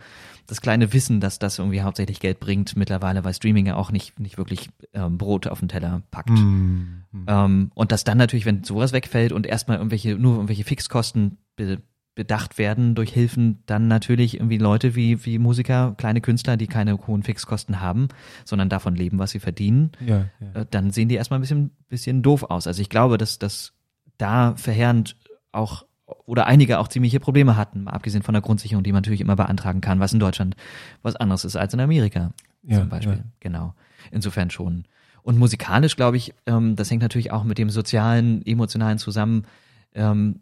das 0.47 0.61
kleine 0.61 0.93
Wissen, 0.93 1.19
dass 1.19 1.39
das 1.39 1.59
irgendwie 1.59 1.81
hauptsächlich 1.81 2.19
Geld 2.19 2.39
bringt 2.39 2.75
mittlerweile, 2.75 3.23
weil 3.23 3.33
Streaming 3.33 3.65
ja 3.65 3.75
auch 3.75 3.91
nicht, 3.91 4.19
nicht 4.19 4.37
wirklich 4.37 4.69
ähm, 4.93 5.17
Brot 5.17 5.47
auf 5.47 5.59
den 5.59 5.69
Teller 5.69 6.03
packt. 6.11 6.29
Mm, 6.29 7.03
Ähm, 7.27 7.71
und 7.73 7.91
dass 7.91 8.03
dann 8.03 8.17
natürlich, 8.17 8.45
wenn 8.45 8.63
sowas 8.63 8.93
wegfällt 8.93 9.31
und 9.31 9.45
erstmal 9.47 9.77
irgendwelche, 9.77 10.15
nur 10.15 10.35
irgendwelche 10.35 10.63
Fixkosten 10.63 11.37
be 11.55 11.81
bedacht 12.15 12.57
werden 12.57 12.95
durch 12.95 13.11
Hilfen, 13.11 13.61
dann 13.65 13.89
natürlich 13.89 14.35
irgendwie 14.35 14.57
Leute 14.57 14.95
wie, 14.95 15.25
wie 15.25 15.37
Musiker, 15.37 15.95
kleine 15.97 16.21
Künstler, 16.21 16.55
die 16.55 16.67
keine 16.67 16.97
hohen 17.07 17.23
Fixkosten 17.23 17.81
haben, 17.81 18.07
sondern 18.45 18.69
davon 18.69 18.95
leben, 18.95 19.19
was 19.19 19.31
sie 19.31 19.39
verdienen, 19.41 19.91
ja, 19.99 20.29
ja. 20.39 20.61
Äh, 20.61 20.65
dann 20.71 20.91
sehen 20.91 21.09
die 21.09 21.15
erstmal 21.15 21.39
ein 21.39 21.41
bisschen, 21.41 21.71
bisschen 21.89 22.21
doof 22.23 22.43
aus. 22.43 22.67
Also 22.67 22.81
ich 22.81 22.87
glaube, 22.87 23.17
dass 23.17 23.37
das 23.37 23.73
da 24.17 24.55
verheerend 24.55 25.17
auch 25.51 25.85
oder 26.25 26.45
einige 26.45 26.79
auch 26.79 26.87
ziemliche 26.87 27.19
Probleme 27.19 27.57
hatten, 27.57 27.83
mal 27.83 27.91
abgesehen 27.91 28.23
von 28.23 28.33
der 28.33 28.41
Grundsicherung, 28.41 28.83
die 28.83 28.91
man 28.91 29.01
natürlich 29.01 29.21
immer 29.21 29.35
beantragen 29.35 29.81
kann, 29.81 29.99
was 29.99 30.13
in 30.13 30.19
Deutschland 30.19 30.55
was 31.01 31.15
anderes 31.15 31.45
ist 31.45 31.55
als 31.55 31.73
in 31.73 31.79
Amerika 31.79 32.31
ja, 32.63 32.79
zum 32.79 32.89
Beispiel. 32.89 33.17
Ja. 33.17 33.23
Genau. 33.39 33.73
Insofern 34.11 34.49
schon. 34.49 34.85
Und 35.23 35.39
musikalisch, 35.39 35.95
glaube 35.95 36.17
ich, 36.17 36.33
ähm, 36.45 36.75
das 36.75 36.91
hängt 36.91 37.01
natürlich 37.01 37.31
auch 37.31 37.43
mit 37.43 37.57
dem 37.57 37.69
sozialen, 37.69 38.45
emotionalen 38.45 38.99
zusammen. 38.99 39.45
Ähm, 39.93 40.41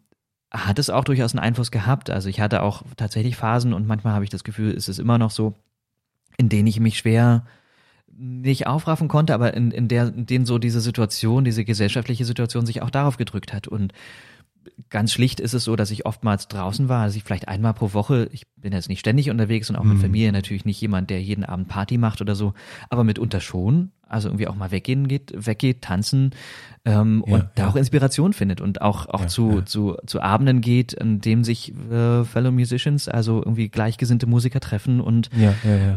hat 0.50 0.78
es 0.78 0.90
auch 0.90 1.04
durchaus 1.04 1.32
einen 1.32 1.42
Einfluss 1.42 1.70
gehabt. 1.70 2.10
Also 2.10 2.28
ich 2.28 2.40
hatte 2.40 2.62
auch 2.62 2.82
tatsächlich 2.96 3.36
Phasen 3.36 3.72
und 3.72 3.86
manchmal 3.86 4.12
habe 4.14 4.24
ich 4.24 4.30
das 4.30 4.44
Gefühl, 4.44 4.72
ist 4.72 4.88
es 4.88 4.98
immer 4.98 5.18
noch 5.18 5.30
so, 5.30 5.54
in 6.36 6.48
denen 6.48 6.66
ich 6.66 6.80
mich 6.80 6.98
schwer 6.98 7.44
nicht 8.16 8.66
aufraffen 8.66 9.08
konnte, 9.08 9.34
aber 9.34 9.54
in, 9.54 9.72
in 9.72 9.88
der, 9.88 10.08
in 10.14 10.26
denen 10.26 10.46
so 10.46 10.58
diese 10.58 10.80
Situation, 10.80 11.44
diese 11.44 11.64
gesellschaftliche 11.64 12.24
Situation 12.24 12.66
sich 12.66 12.82
auch 12.82 12.90
darauf 12.90 13.16
gedrückt 13.16 13.52
hat. 13.52 13.66
Und 13.66 13.92
ganz 14.90 15.12
schlicht 15.12 15.40
ist 15.40 15.54
es 15.54 15.64
so, 15.64 15.76
dass 15.76 15.90
ich 15.90 16.06
oftmals 16.06 16.48
draußen 16.48 16.88
war, 16.88 17.02
also 17.02 17.16
ich 17.16 17.24
vielleicht 17.24 17.48
einmal 17.48 17.74
pro 17.74 17.92
Woche, 17.92 18.28
ich 18.32 18.46
bin 18.56 18.72
jetzt 18.72 18.88
nicht 18.88 19.00
ständig 19.00 19.30
unterwegs 19.30 19.70
und 19.70 19.76
auch 19.76 19.84
mit 19.84 19.96
mhm. 19.96 20.02
Familie 20.02 20.32
natürlich 20.32 20.64
nicht 20.64 20.80
jemand, 20.80 21.10
der 21.10 21.22
jeden 21.22 21.44
Abend 21.44 21.68
Party 21.68 21.98
macht 21.98 22.20
oder 22.20 22.34
so, 22.34 22.54
aber 22.90 23.04
mitunter 23.04 23.40
schon, 23.40 23.92
also 24.08 24.28
irgendwie 24.28 24.48
auch 24.48 24.54
mal 24.54 24.70
weggehen 24.70 25.08
geht, 25.08 25.32
weggeht, 25.34 25.82
tanzen 25.82 26.30
ähm, 26.86 27.24
ja, 27.26 27.34
und 27.34 27.44
da 27.54 27.68
auch 27.68 27.76
Inspiration 27.76 28.34
findet 28.34 28.60
und 28.60 28.82
auch 28.82 29.06
auch 29.06 29.22
ja, 29.22 29.26
zu, 29.26 29.50
ja. 29.52 29.64
zu 29.64 29.96
zu 30.06 30.20
Abenden 30.20 30.60
geht, 30.60 31.00
an 31.00 31.20
dem 31.20 31.42
sich 31.42 31.72
äh, 31.90 32.24
Fellow 32.24 32.52
Musicians, 32.52 33.08
also 33.08 33.38
irgendwie 33.38 33.68
gleichgesinnte 33.68 34.26
Musiker 34.26 34.60
treffen 34.60 35.00
und 35.00 35.30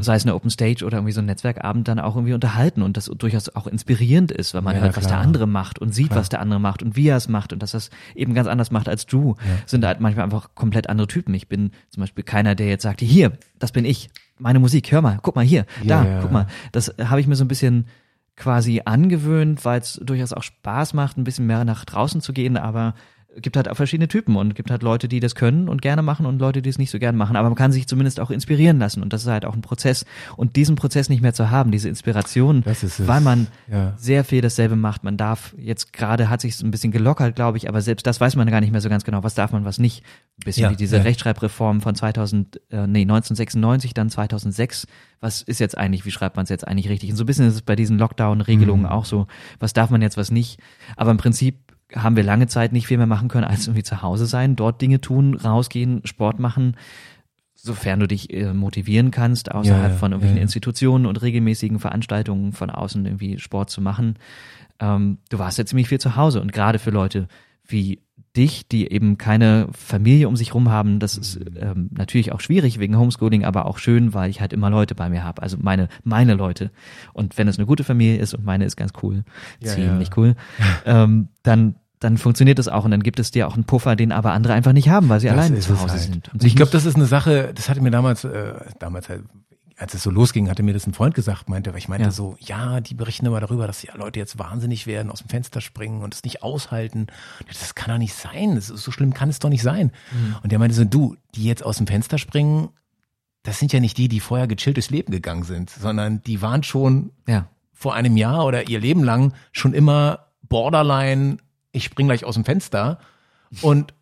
sei 0.01 0.15
es 0.15 0.23
eine 0.23 0.33
Open 0.33 0.49
Stage 0.49 0.85
oder 0.85 0.97
irgendwie 0.97 1.11
so 1.11 1.19
ein 1.19 1.25
Netzwerkabend 1.25 1.87
dann 1.87 1.99
auch 1.99 2.15
irgendwie 2.15 2.33
unterhalten 2.33 2.81
und 2.81 2.95
das 2.95 3.05
durchaus 3.05 3.49
auch 3.49 3.67
inspirierend 3.67 4.31
ist, 4.31 4.53
weil 4.53 4.61
man 4.61 4.79
hört, 4.79 4.95
was 4.95 5.07
der 5.07 5.17
andere 5.17 5.47
macht 5.47 5.79
und 5.79 5.93
sieht, 5.93 6.07
klar. 6.07 6.21
was 6.21 6.29
der 6.29 6.39
andere 6.39 6.59
macht 6.59 6.81
und 6.81 6.95
wie 6.95 7.07
er 7.09 7.17
es 7.17 7.27
macht 7.27 7.51
und 7.51 7.61
dass 7.61 7.71
das 7.71 7.89
eben 8.15 8.33
ganz 8.33 8.47
anders 8.47 8.71
macht 8.71 8.87
als 8.87 9.05
du, 9.05 9.35
sind 9.65 9.85
halt 9.85 9.99
manchmal 9.99 10.23
einfach 10.23 10.49
komplett 10.55 10.89
andere 10.89 11.07
Typen. 11.07 11.33
Ich 11.33 11.47
bin 11.47 11.71
zum 11.89 12.01
Beispiel 12.01 12.23
keiner, 12.23 12.55
der 12.55 12.67
jetzt 12.67 12.83
sagt, 12.83 13.01
hier, 13.01 13.33
das 13.59 13.71
bin 13.71 13.83
ich, 13.85 14.09
meine 14.39 14.59
Musik, 14.59 14.91
hör 14.91 15.01
mal, 15.01 15.19
guck 15.21 15.35
mal 15.35 15.45
hier, 15.45 15.65
da, 15.83 16.03
guck 16.21 16.31
mal. 16.31 16.47
Das 16.71 16.93
habe 17.03 17.19
ich 17.19 17.27
mir 17.27 17.35
so 17.35 17.43
ein 17.43 17.47
bisschen 17.47 17.87
quasi 18.35 18.81
angewöhnt, 18.85 19.65
weil 19.65 19.79
es 19.79 19.99
durchaus 20.03 20.31
auch 20.33 20.43
Spaß 20.43 20.93
macht, 20.93 21.17
ein 21.17 21.23
bisschen 21.23 21.47
mehr 21.47 21.65
nach 21.65 21.85
draußen 21.85 22.21
zu 22.21 22.33
gehen, 22.33 22.55
aber 22.55 22.93
gibt 23.35 23.55
halt 23.55 23.69
auch 23.69 23.75
verschiedene 23.75 24.07
Typen 24.07 24.35
und 24.35 24.55
gibt 24.55 24.71
halt 24.71 24.83
Leute, 24.83 25.07
die 25.07 25.19
das 25.19 25.35
können 25.35 25.69
und 25.69 25.81
gerne 25.81 26.01
machen 26.01 26.25
und 26.25 26.39
Leute, 26.39 26.61
die 26.61 26.69
es 26.69 26.77
nicht 26.77 26.89
so 26.89 26.97
gerne 26.97 27.17
machen. 27.17 27.35
Aber 27.35 27.49
man 27.49 27.55
kann 27.55 27.71
sich 27.71 27.87
zumindest 27.87 28.19
auch 28.19 28.31
inspirieren 28.31 28.79
lassen 28.79 29.03
und 29.03 29.13
das 29.13 29.23
ist 29.23 29.27
halt 29.27 29.45
auch 29.45 29.53
ein 29.53 29.61
Prozess. 29.61 30.05
Und 30.35 30.55
diesen 30.55 30.75
Prozess 30.75 31.09
nicht 31.09 31.21
mehr 31.21 31.33
zu 31.33 31.51
haben, 31.51 31.71
diese 31.71 31.89
Inspiration, 31.89 32.63
weil 32.65 33.21
man 33.21 33.47
ja. 33.71 33.93
sehr 33.97 34.23
viel 34.23 34.41
dasselbe 34.41 34.75
macht. 34.75 35.03
Man 35.03 35.17
darf 35.17 35.53
jetzt 35.57 35.93
gerade 35.93 36.29
hat 36.29 36.41
sich 36.41 36.59
ein 36.61 36.71
bisschen 36.71 36.91
gelockert, 36.91 37.35
glaube 37.35 37.57
ich, 37.57 37.69
aber 37.69 37.81
selbst 37.81 38.07
das 38.07 38.19
weiß 38.19 38.35
man 38.35 38.47
gar 38.49 38.61
nicht 38.61 38.71
mehr 38.71 38.81
so 38.81 38.89
ganz 38.89 39.03
genau. 39.03 39.23
Was 39.23 39.35
darf 39.35 39.51
man, 39.51 39.65
was 39.65 39.77
nicht? 39.77 40.03
Ein 40.39 40.45
bisschen 40.45 40.63
ja, 40.63 40.71
wie 40.71 40.75
diese 40.75 40.97
ja. 40.97 41.03
Rechtschreibreform 41.03 41.81
von 41.81 41.95
2000, 41.95 42.61
äh, 42.71 42.87
nee, 42.87 43.01
1996, 43.01 43.93
dann 43.93 44.09
2006. 44.09 44.87
Was 45.19 45.41
ist 45.41 45.59
jetzt 45.59 45.77
eigentlich, 45.77 46.05
wie 46.05 46.11
schreibt 46.11 46.35
man 46.35 46.43
es 46.43 46.49
jetzt 46.49 46.67
eigentlich 46.67 46.89
richtig? 46.89 47.09
Und 47.09 47.17
so 47.17 47.23
ein 47.23 47.25
bisschen 47.25 47.47
ist 47.47 47.55
es 47.55 47.61
bei 47.63 47.75
diesen 47.75 47.97
Lockdown-Regelungen 47.97 48.83
mhm. 48.83 48.89
auch 48.89 49.05
so. 49.05 49.27
Was 49.59 49.73
darf 49.73 49.89
man 49.89 50.01
jetzt, 50.01 50.15
was 50.15 50.31
nicht? 50.31 50.59
Aber 50.95 51.11
im 51.11 51.17
Prinzip 51.17 51.66
haben 51.93 52.15
wir 52.15 52.23
lange 52.23 52.47
Zeit 52.47 52.73
nicht 52.73 52.87
viel 52.87 52.97
mehr 52.97 53.07
machen 53.07 53.29
können, 53.29 53.45
als 53.45 53.67
irgendwie 53.67 53.83
zu 53.83 54.01
Hause 54.01 54.25
sein, 54.25 54.55
dort 54.55 54.81
Dinge 54.81 54.99
tun, 55.01 55.35
rausgehen, 55.35 56.01
Sport 56.05 56.39
machen, 56.39 56.75
sofern 57.55 57.99
du 57.99 58.07
dich 58.07 58.33
äh, 58.33 58.53
motivieren 58.53 59.11
kannst, 59.11 59.51
außerhalb 59.51 59.91
ja, 59.91 59.97
von 59.97 60.11
irgendwelchen 60.11 60.37
ja. 60.37 60.43
Institutionen 60.43 61.05
und 61.05 61.21
regelmäßigen 61.21 61.79
Veranstaltungen 61.79 62.53
von 62.53 62.69
außen 62.69 63.05
irgendwie 63.05 63.39
Sport 63.39 63.69
zu 63.69 63.81
machen. 63.81 64.17
Ähm, 64.79 65.19
du 65.29 65.39
warst 65.39 65.57
ja 65.57 65.65
ziemlich 65.65 65.87
viel 65.87 65.99
zu 65.99 66.15
Hause 66.15 66.41
und 66.41 66.51
gerade 66.51 66.79
für 66.79 66.91
Leute 66.91 67.27
wie 67.65 68.01
dich, 68.37 68.67
die 68.67 68.91
eben 68.91 69.17
keine 69.17 69.67
Familie 69.71 70.27
um 70.27 70.35
sich 70.35 70.53
rum 70.53 70.69
haben, 70.69 70.99
das 70.99 71.17
ist 71.17 71.39
ähm, 71.59 71.89
natürlich 71.91 72.31
auch 72.31 72.39
schwierig 72.39 72.79
wegen 72.79 72.97
Homeschooling, 72.97 73.43
aber 73.43 73.65
auch 73.65 73.79
schön, 73.79 74.13
weil 74.13 74.29
ich 74.29 74.39
halt 74.39 74.53
immer 74.53 74.69
Leute 74.69 74.95
bei 74.95 75.09
mir 75.09 75.23
habe, 75.23 75.41
also 75.41 75.57
meine 75.59 75.89
meine 76.03 76.35
Leute. 76.35 76.71
Und 77.13 77.37
wenn 77.37 77.47
es 77.47 77.57
eine 77.57 77.65
gute 77.65 77.83
Familie 77.83 78.17
ist 78.17 78.33
und 78.33 78.45
meine 78.45 78.65
ist 78.65 78.77
ganz 78.77 78.93
cool, 79.01 79.23
ja, 79.59 79.73
ziemlich 79.73 80.09
ja. 80.09 80.13
cool, 80.17 80.35
ähm, 80.85 81.29
dann 81.43 81.75
dann 81.99 82.17
funktioniert 82.17 82.59
das 82.59 82.67
auch 82.67 82.85
und 82.85 82.91
dann 82.91 83.01
gibt 83.01 83.19
es 83.19 83.31
dir 83.31 83.47
auch 83.47 83.55
einen 83.55 83.63
Puffer, 83.63 83.95
den 83.95 84.11
aber 84.11 84.31
andere 84.31 84.53
einfach 84.53 84.73
nicht 84.73 84.89
haben, 84.89 85.09
weil 85.09 85.19
sie 85.19 85.27
das 85.27 85.37
alleine 85.37 85.59
zu 85.59 85.79
Hause 85.81 85.93
halt. 85.93 86.01
sind. 86.01 86.33
Und 86.33 86.43
ich 86.43 86.55
glaube, 86.55 86.71
das 86.71 86.85
ist 86.85 86.95
eine 86.95 87.07
Sache, 87.07 87.51
das 87.55 87.69
hatte 87.69 87.81
mir 87.81 87.89
damals, 87.89 88.23
äh, 88.23 88.53
damals 88.79 89.09
halt 89.09 89.23
als 89.77 89.93
es 89.93 90.01
so 90.01 90.09
losging, 90.09 90.49
hatte 90.49 90.63
mir 90.63 90.73
das 90.73 90.87
ein 90.87 90.93
Freund 90.93 91.13
gesagt, 91.13 91.49
meinte, 91.49 91.71
weil 91.71 91.77
ich 91.77 91.87
meinte 91.87 92.05
ja. 92.05 92.11
so, 92.11 92.35
ja, 92.39 92.81
die 92.81 92.95
berichten 92.95 93.27
immer 93.27 93.39
darüber, 93.39 93.67
dass 93.67 93.79
die 93.79 93.89
Leute 93.93 94.19
jetzt 94.19 94.39
wahnsinnig 94.39 94.87
werden, 94.87 95.11
aus 95.11 95.19
dem 95.19 95.29
Fenster 95.29 95.61
springen 95.61 96.01
und 96.01 96.15
es 96.15 96.23
nicht 96.23 96.41
aushalten. 96.41 97.07
Das 97.47 97.75
kann 97.75 97.93
doch 97.93 97.99
nicht 97.99 98.15
sein. 98.15 98.55
Das 98.55 98.71
ist, 98.71 98.81
so 98.81 98.91
schlimm 98.91 99.13
kann 99.13 99.29
es 99.29 99.37
doch 99.37 99.49
nicht 99.49 99.61
sein. 99.61 99.91
Mhm. 100.11 100.35
Und 100.41 100.51
der 100.51 100.57
meinte 100.57 100.75
so, 100.75 100.83
du, 100.83 101.15
die 101.35 101.43
jetzt 101.43 101.63
aus 101.63 101.77
dem 101.77 101.85
Fenster 101.85 102.17
springen, 102.17 102.69
das 103.43 103.59
sind 103.59 103.71
ja 103.71 103.79
nicht 103.79 103.97
die, 103.97 104.07
die 104.07 104.19
vorher 104.19 104.47
gechillt 104.47 104.77
durchs 104.77 104.89
Leben 104.89 105.11
gegangen 105.11 105.43
sind, 105.43 105.69
sondern 105.69 106.23
die 106.23 106.41
waren 106.41 106.63
schon 106.63 107.11
ja. 107.27 107.47
vor 107.71 107.93
einem 107.93 108.17
Jahr 108.17 108.45
oder 108.45 108.67
ihr 108.67 108.79
Leben 108.79 109.03
lang 109.03 109.33
schon 109.51 109.75
immer 109.75 110.31
borderline, 110.41 111.37
ich 111.71 111.83
spring 111.83 112.07
gleich 112.07 112.25
aus 112.25 112.33
dem 112.33 112.45
Fenster. 112.45 112.99
Und 113.61 113.93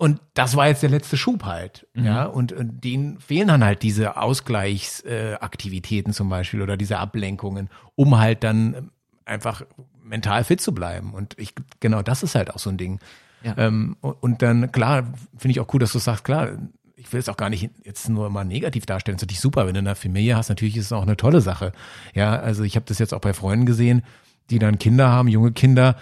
und 0.00 0.18
das 0.32 0.56
war 0.56 0.66
jetzt 0.66 0.82
der 0.82 0.88
letzte 0.88 1.18
Schub 1.18 1.44
halt, 1.44 1.86
mhm. 1.92 2.06
ja. 2.06 2.24
Und, 2.24 2.52
und 2.52 2.82
denen 2.82 3.20
fehlen 3.20 3.48
dann 3.48 3.62
halt 3.62 3.82
diese 3.82 4.16
Ausgleichsaktivitäten 4.16 6.12
äh, 6.12 6.14
zum 6.14 6.30
Beispiel 6.30 6.62
oder 6.62 6.78
diese 6.78 6.96
Ablenkungen, 6.96 7.68
um 7.96 8.18
halt 8.18 8.42
dann 8.42 8.90
einfach 9.26 9.60
mental 10.02 10.44
fit 10.44 10.62
zu 10.62 10.72
bleiben. 10.72 11.12
Und 11.12 11.38
ich, 11.38 11.52
genau, 11.80 12.00
das 12.00 12.22
ist 12.22 12.34
halt 12.34 12.50
auch 12.50 12.58
so 12.58 12.70
ein 12.70 12.78
Ding. 12.78 12.98
Ja. 13.42 13.58
Ähm, 13.58 13.98
und, 14.00 14.12
und 14.22 14.40
dann, 14.40 14.72
klar, 14.72 15.12
finde 15.36 15.50
ich 15.50 15.60
auch 15.60 15.68
cool, 15.74 15.80
dass 15.80 15.92
du 15.92 15.98
sagst, 15.98 16.24
klar, 16.24 16.48
ich 16.96 17.12
will 17.12 17.20
es 17.20 17.28
auch 17.28 17.36
gar 17.36 17.50
nicht 17.50 17.68
jetzt 17.84 18.08
nur 18.08 18.30
mal 18.30 18.44
negativ 18.44 18.86
darstellen. 18.86 19.18
Das 19.18 19.22
ist 19.22 19.26
natürlich 19.26 19.40
super, 19.40 19.66
wenn 19.66 19.74
du 19.74 19.80
eine 19.80 19.96
Familie 19.96 20.34
hast. 20.34 20.48
Natürlich 20.48 20.78
ist 20.78 20.86
es 20.86 20.92
auch 20.92 21.02
eine 21.02 21.18
tolle 21.18 21.42
Sache. 21.42 21.72
Ja, 22.14 22.40
also 22.40 22.62
ich 22.62 22.74
habe 22.74 22.86
das 22.86 22.98
jetzt 22.98 23.12
auch 23.12 23.20
bei 23.20 23.34
Freunden 23.34 23.66
gesehen, 23.66 24.00
die 24.48 24.58
dann 24.58 24.78
Kinder 24.78 25.10
haben, 25.10 25.28
junge 25.28 25.52
Kinder. 25.52 25.96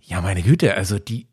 Ja, 0.00 0.22
meine 0.22 0.40
Güte, 0.40 0.74
also 0.74 0.98
die, 0.98 1.26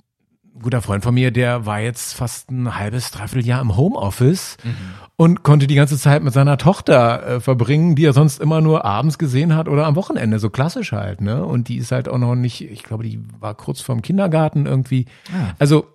guter 0.60 0.82
Freund 0.82 1.04
von 1.04 1.14
mir, 1.14 1.32
der 1.32 1.66
war 1.66 1.80
jetzt 1.80 2.14
fast 2.14 2.52
ein 2.52 2.76
halbes, 2.78 3.12
dreiviertel 3.12 3.48
Jahr 3.48 3.62
im 3.62 3.76
Homeoffice 3.78 4.58
mhm. 4.64 4.76
und 5.16 5.44
konnte 5.44 5.68
die 5.68 5.76
ganze 5.76 5.98
Zeit 5.98 6.24
mit 6.24 6.34
seiner 6.34 6.58
Tochter 6.58 7.26
äh, 7.26 7.40
verbringen, 7.40 7.96
die 7.96 8.06
er 8.06 8.14
sonst 8.14 8.40
immer 8.40 8.62
nur 8.62 8.86
abends 8.86 9.18
gesehen 9.18 9.56
hat 9.56 9.68
oder 9.68 9.86
am 9.86 9.96
Wochenende, 9.96 10.40
so 10.40 10.50
klassisch 10.50 10.92
halt, 10.92 11.22
ne? 11.22 11.46
Und 11.46 11.68
die 11.68 11.78
ist 11.78 11.92
halt 11.92 12.10
auch 12.10 12.18
noch 12.18 12.36
nicht, 12.36 12.62
ich 12.62 12.84
glaube, 12.84 13.04
die 13.04 13.24
war 13.40 13.56
kurz 13.56 13.82
vorm 13.82 14.02
Kindergarten 14.02 14.66
irgendwie. 14.66 15.06
Ah. 15.30 15.54
Also 15.60 15.86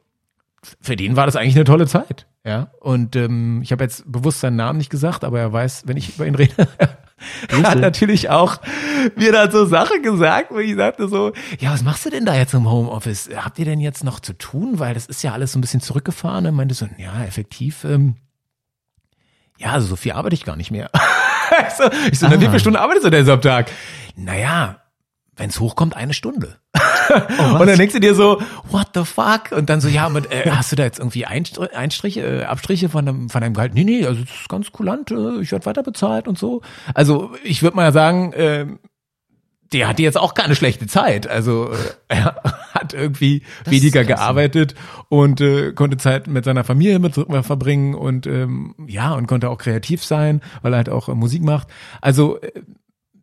für 0.81 0.97
den 0.97 1.17
war 1.17 1.27
das 1.27 1.37
eigentlich 1.37 1.57
eine 1.57 1.65
tolle 1.65 1.87
Zeit, 1.87 2.27
ja. 2.45 2.71
Und 2.81 3.17
ähm, 3.17 3.61
ich 3.63 3.73
habe 3.73 3.85
jetzt 3.85 4.11
bewusst 4.11 4.41
seinen 4.41 4.57
Namen 4.57 4.79
nicht 4.79 4.91
gesagt, 4.91 5.25
aber 5.25 5.39
er 5.39 5.53
weiß, 5.53 5.85
wenn 5.87 5.97
ich 5.97 6.17
über 6.17 6.27
ihn 6.27 6.35
rede, 6.35 6.69
hat 7.63 7.79
natürlich 7.79 8.31
auch 8.31 8.59
mir 9.17 9.33
dann 9.33 9.51
so 9.51 9.65
Sachen 9.65 10.03
gesagt, 10.03 10.51
wo 10.51 10.59
ich 10.59 10.77
sagte 10.77 11.09
so, 11.09 11.33
ja, 11.59 11.73
was 11.73 11.83
machst 11.83 12.05
du 12.05 12.11
denn 12.11 12.25
da 12.25 12.35
jetzt 12.35 12.55
im 12.55 12.71
Homeoffice? 12.71 13.31
Habt 13.35 13.59
ihr 13.59 13.65
denn 13.65 13.81
jetzt 13.81 14.05
noch 14.05 14.21
zu 14.21 14.33
tun? 14.35 14.79
Weil 14.79 14.95
das 14.95 15.07
ist 15.07 15.23
ja 15.23 15.33
alles 15.33 15.53
so 15.53 15.59
ein 15.59 15.63
bisschen 15.63 15.81
zurückgefahren. 15.81 16.45
Er 16.45 16.53
meinte 16.53 16.75
so, 16.75 16.89
ja, 16.99 17.25
effektiv, 17.25 17.85
ähm, 17.85 18.17
ja, 19.59 19.73
also 19.73 19.87
so 19.87 19.97
viel 19.97 20.13
arbeite 20.13 20.35
ich 20.35 20.45
gar 20.45 20.57
nicht 20.57 20.71
mehr. 20.71 20.91
so, 21.79 21.85
ich 22.11 22.19
so, 22.19 22.27
ah. 22.27 22.33
wie 22.33 22.47
viele 22.47 22.61
Stunden 22.61 22.79
arbeitest 22.79 23.07
du 23.07 23.11
denn 23.11 23.25
so 23.25 23.33
am 23.33 23.41
Tag? 23.41 23.71
Naja, 24.17 24.83
wenn 25.37 25.51
es 25.51 25.61
hochkommt, 25.61 25.97
eine 25.97 26.15
Stunde. 26.15 26.59
Oh, 27.11 27.59
und 27.61 27.67
dann 27.67 27.77
denkst 27.77 27.95
du 27.95 28.01
dir 28.01 28.15
so, 28.15 28.41
what 28.71 28.89
the 28.95 29.05
fuck? 29.05 29.53
Und 29.53 29.71
dann 29.71 29.81
so, 29.81 29.89
ja, 29.89 30.09
mit, 30.09 30.31
äh, 30.33 30.51
hast 30.51 30.73
du 30.73 30.77
da 30.77 30.85
jetzt 30.85 30.99
irgendwie 30.99 31.27
Einstriche, 31.27 32.21
äh, 32.21 32.45
Abstriche 32.45 32.89
von 32.89 33.07
deinem, 33.07 33.29
von 33.29 33.41
deinem 33.41 33.55
Gehalt? 33.55 33.75
Nee, 33.75 33.85
nee, 33.85 34.07
also 34.07 34.21
das 34.21 34.31
ist 34.31 34.49
ganz 34.49 34.73
kulant, 34.73 35.11
äh, 35.11 35.41
ich 35.41 35.53
werde 35.53 35.67
weiter 35.67 35.83
bezahlt 35.83 36.29
und 36.29 36.39
so. 36.39 36.63
Also 36.95 37.33
ich 37.45 37.63
würde 37.63 37.77
mal 37.77 37.93
sagen, 37.93 38.33
äh, 38.33 38.67
der 39.73 39.89
hatte 39.89 40.03
jetzt 40.03 40.19
auch 40.19 40.35
keine 40.35 40.55
schlechte 40.55 40.87
Zeit. 40.87 41.27
Also 41.27 41.71
äh, 41.73 41.77
er 42.09 42.43
hat 42.75 42.95
irgendwie 42.95 43.43
das 43.65 43.73
weniger 43.73 44.05
gearbeitet 44.05 44.75
und 45.09 45.41
äh, 45.41 45.73
konnte 45.73 45.97
Zeit 45.97 46.27
mit 46.27 46.45
seiner 46.45 46.65
Familie 46.65 46.99
mit 46.99 47.15
verbringen 47.15 47.95
und 47.95 48.27
ähm, 48.27 48.75
ja 48.87 49.15
und 49.15 49.27
konnte 49.27 49.51
auch 49.51 49.59
kreativ 49.59 50.05
sein, 50.05 50.41
weil 50.63 50.73
er 50.75 50.79
halt 50.79 50.89
auch 50.89 51.09
äh, 51.09 51.15
Musik 51.15 51.43
macht. 51.43 51.69
Also 52.01 52.41
äh, 52.41 52.53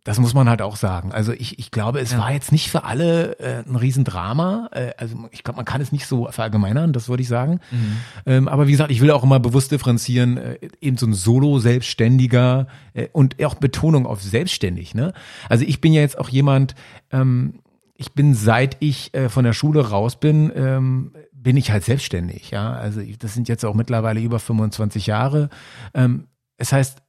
das 0.04 0.20
muss 0.20 0.34
man 0.34 0.50
halt 0.50 0.62
auch 0.62 0.76
sagen. 0.76 1.14
Also 1.14 1.32
ich, 1.32 1.60
ich 1.60 1.72
glaube, 1.72 2.02
es 2.02 2.12
ja. 2.12 2.18
war 2.18 2.34
jetzt 2.34 2.52
nicht 2.52 2.70
für 2.70 2.84
alle 2.84 3.40
äh, 3.40 3.64
ein 3.66 3.78
Riesendrama. 3.78 4.70
Äh, 4.72 4.92
also 4.98 5.16
ich 5.32 5.44
glaube, 5.44 5.58
man 5.58 5.66
kann 5.66 5.80
es 5.80 5.94
nicht 5.94 6.08
so 6.08 6.28
verallgemeinern, 6.30 6.92
das 6.92 7.08
würde 7.08 7.24
ich 7.24 7.30
sagen. 7.30 7.62
Mhm. 7.72 7.98
Ähm, 8.26 8.48
aber 8.50 8.68
wie 8.68 8.72
gesagt, 8.72 8.92
ich 8.92 9.00
will 9.00 9.12
auch 9.12 9.24
immer 9.24 9.40
bewusst 9.40 9.72
differenzieren, 9.72 10.38
äh, 10.38 10.58
eben 10.82 10.98
so 10.98 11.06
ein 11.06 11.14
Solo-Selbstständiger 11.14 12.68
äh, 12.94 13.08
und 13.14 13.42
auch 13.46 13.56
Betonung 13.56 14.06
auf 14.06 14.22
selbstständig. 14.22 14.94
Ne? 14.94 15.14
Also 15.48 15.64
ich 15.64 15.80
bin 15.80 15.94
ja 15.94 16.02
jetzt 16.02 16.18
auch 16.18 16.30
jemand, 16.30 16.76
ähm, 17.12 17.60
ich 17.96 18.12
bin 18.12 18.34
seit 18.34 18.76
ich 18.82 19.14
äh, 19.14 19.30
von 19.30 19.46
der 19.46 19.54
Schule 19.54 19.90
raus 19.90 20.18
bin, 20.18 20.52
ähm, 20.54 21.14
bin 21.32 21.56
ich 21.56 21.72
halt 21.72 21.86
selbstständig. 21.86 22.52
Ja, 22.52 22.74
also 22.74 23.02
das 23.20 23.34
sind 23.34 23.48
jetzt 23.48 23.64
auch 23.64 23.74
mittlerweile 23.74 24.20
über 24.20 24.40
25 24.40 25.08
Jahre. 25.08 25.50
Ähm, 25.94 26.28
es 26.58 26.74
heißt, 26.74 27.03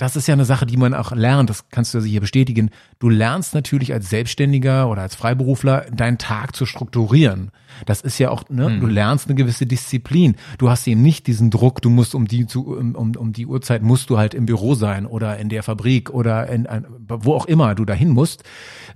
das 0.00 0.16
ist 0.16 0.26
ja 0.26 0.32
eine 0.32 0.46
Sache, 0.46 0.64
die 0.64 0.78
man 0.78 0.94
auch 0.94 1.12
lernt, 1.12 1.50
das 1.50 1.68
kannst 1.68 1.92
du 1.92 2.00
hier 2.00 2.22
bestätigen. 2.22 2.70
Du 3.00 3.08
lernst 3.08 3.54
natürlich 3.54 3.94
als 3.94 4.10
Selbstständiger 4.10 4.86
oder 4.90 5.00
als 5.00 5.14
Freiberufler 5.14 5.86
deinen 5.90 6.18
Tag 6.18 6.54
zu 6.54 6.66
strukturieren. 6.66 7.50
Das 7.86 8.02
ist 8.02 8.18
ja 8.18 8.28
auch, 8.30 8.44
ne, 8.50 8.68
mhm. 8.68 8.80
du 8.80 8.86
lernst 8.88 9.26
eine 9.26 9.36
gewisse 9.36 9.64
Disziplin. 9.64 10.36
Du 10.58 10.68
hast 10.68 10.86
eben 10.86 11.00
nicht 11.00 11.26
diesen 11.26 11.50
Druck, 11.50 11.80
du 11.80 11.88
musst 11.88 12.14
um 12.14 12.28
die 12.28 12.46
zu, 12.46 12.76
um, 12.76 13.16
um 13.16 13.32
die 13.32 13.46
Uhrzeit 13.46 13.82
musst 13.82 14.10
du 14.10 14.18
halt 14.18 14.34
im 14.34 14.44
Büro 14.44 14.74
sein 14.74 15.06
oder 15.06 15.38
in 15.38 15.48
der 15.48 15.62
Fabrik 15.62 16.10
oder 16.10 16.46
in 16.48 16.66
ein, 16.66 16.84
wo 17.08 17.32
auch 17.32 17.46
immer 17.46 17.74
du 17.74 17.86
dahin 17.86 18.10
musst, 18.10 18.44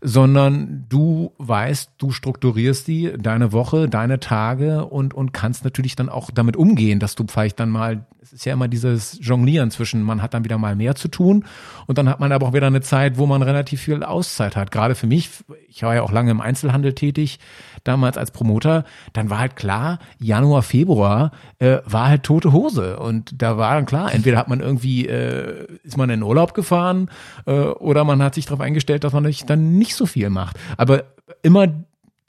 sondern 0.03 0.85
du 0.91 1.33
weißt, 1.39 1.93
du 1.97 2.11
strukturierst 2.11 2.87
die, 2.87 3.15
deine 3.19 3.53
Woche, 3.53 3.89
deine 3.89 4.21
Tage 4.21 4.85
und, 4.85 5.15
und 5.15 5.33
kannst 5.33 5.65
natürlich 5.65 5.97
dann 5.97 6.11
auch 6.11 6.31
damit 6.31 6.59
umgehen, 6.59 7.01
dass 7.01 7.15
du 7.15 7.25
vielleicht 7.27 7.59
dann 7.59 7.71
mal 7.71 8.05
es 8.25 8.33
ist 8.33 8.47
ja 8.47 8.55
immer 8.55 8.69
dieses 8.69 9.19
Jonglieren 9.21 9.71
zwischen, 9.71 10.03
man 10.03 10.23
hat 10.23 10.33
dann 10.33 10.45
wieder 10.45 10.57
mal 10.57 10.75
mehr 10.75 10.95
zu 10.95 11.09
tun 11.09 11.45
und 11.87 11.99
dann 11.99 12.09
hat 12.09 12.21
man 12.21 12.33
aber 12.33 12.47
auch 12.47 12.53
wieder 12.55 12.67
eine 12.67 12.81
Zeit, 12.81 13.19
wo 13.19 13.27
man 13.27 13.43
relativ 13.43 13.83
viel 13.83 13.94
Auszeit 14.03 14.57
hat. 14.57 14.71
Gerade 14.71 14.95
für 14.95 15.07
mich, 15.07 15.31
ich 15.69 15.83
war 15.83 15.95
ja 15.95 16.03
auch 16.03 16.13
lange 16.13 16.31
im 16.31 16.41
Einzelhandel 16.41 16.95
tätig, 16.95 17.39
damals 17.85 18.17
als 18.17 18.31
Promoter, 18.31 18.85
dann 19.13 19.31
war 19.31 19.39
halt 19.39 19.57
klar, 19.57 19.99
Januar, 20.19 20.63
Februar 20.63 21.33
äh, 21.59 21.79
war 21.85 22.09
halt 22.09 22.23
tote 22.23 22.53
Hose 22.53 22.99
und 22.99 23.43
da 23.43 23.59
war 23.59 23.75
dann 23.75 23.87
klar, 23.87 24.13
entweder 24.13 24.39
hat 24.39 24.49
man 24.49 24.61
irgendwie, 24.61 25.07
äh, 25.07 25.67
ist 25.83 25.97
man 25.97 26.11
in 26.11 26.23
Urlaub 26.23 26.55
gefahren 26.55 27.11
äh, 27.47 27.53
oder 27.53 28.05
man 28.05 28.23
hat 28.23 28.35
sich 28.35 28.47
darauf 28.47 28.61
eingestellt, 28.61 29.05
dass 29.05 29.13
man 29.13 29.31
dann 29.47 29.79
nicht 29.79 29.95
so 29.95 30.07
viel 30.07 30.31
macht. 30.31 30.59
Aber 30.77 31.05
immer 31.43 31.69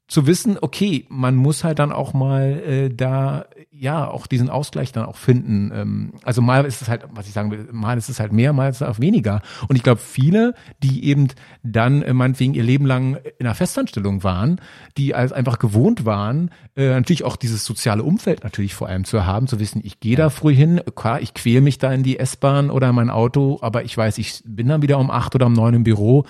zu 0.08 0.26
wissen, 0.26 0.56
okay, 0.60 1.04
man 1.08 1.34
muss 1.34 1.64
halt 1.64 1.80
dann 1.80 1.90
auch 1.90 2.14
mal 2.14 2.62
äh, 2.64 2.90
da 2.94 3.46
ja 3.72 4.08
auch 4.08 4.26
diesen 4.28 4.48
Ausgleich 4.48 4.92
dann 4.92 5.04
auch 5.04 5.16
finden. 5.16 5.72
Ähm, 5.74 6.12
also 6.22 6.40
mal 6.42 6.64
ist 6.64 6.80
es 6.80 6.88
halt, 6.88 7.04
was 7.10 7.26
ich 7.26 7.32
sagen 7.32 7.50
will, 7.50 7.68
mal 7.72 7.98
ist 7.98 8.08
es 8.08 8.20
halt 8.20 8.32
mehr, 8.32 8.52
mal 8.52 8.70
ist 8.70 8.80
es 8.80 8.86
auch 8.86 9.00
weniger. 9.00 9.42
Und 9.68 9.74
ich 9.74 9.82
glaube, 9.82 10.00
viele, 10.00 10.54
die 10.80 11.04
eben 11.06 11.28
dann 11.64 12.02
äh, 12.02 12.12
meinetwegen 12.12 12.54
ihr 12.54 12.62
Leben 12.62 12.86
lang 12.86 13.16
in 13.38 13.46
einer 13.46 13.56
Festanstellung 13.56 14.22
waren, 14.22 14.60
die 14.96 15.14
als 15.14 15.32
einfach 15.32 15.58
gewohnt 15.58 16.04
waren, 16.04 16.50
äh, 16.76 16.88
natürlich 16.88 17.24
auch 17.24 17.36
dieses 17.36 17.64
soziale 17.64 18.04
Umfeld 18.04 18.44
natürlich 18.44 18.74
vor 18.74 18.88
allem 18.88 19.04
zu 19.04 19.26
haben, 19.26 19.48
zu 19.48 19.58
wissen, 19.58 19.80
ich 19.84 19.98
gehe 19.98 20.16
da 20.16 20.30
früh 20.30 20.54
hin, 20.54 20.80
klar, 20.94 21.20
ich 21.20 21.34
quäle 21.34 21.60
mich 21.60 21.78
da 21.78 21.92
in 21.92 22.04
die 22.04 22.20
S-Bahn 22.20 22.70
oder 22.70 22.90
in 22.90 22.94
mein 22.94 23.10
Auto, 23.10 23.58
aber 23.60 23.84
ich 23.84 23.96
weiß, 23.96 24.18
ich 24.18 24.42
bin 24.44 24.68
dann 24.68 24.82
wieder 24.82 24.98
um 24.98 25.10
acht 25.10 25.34
oder 25.34 25.46
um 25.46 25.52
neun 25.52 25.74
im 25.74 25.84
Büro 25.84 26.24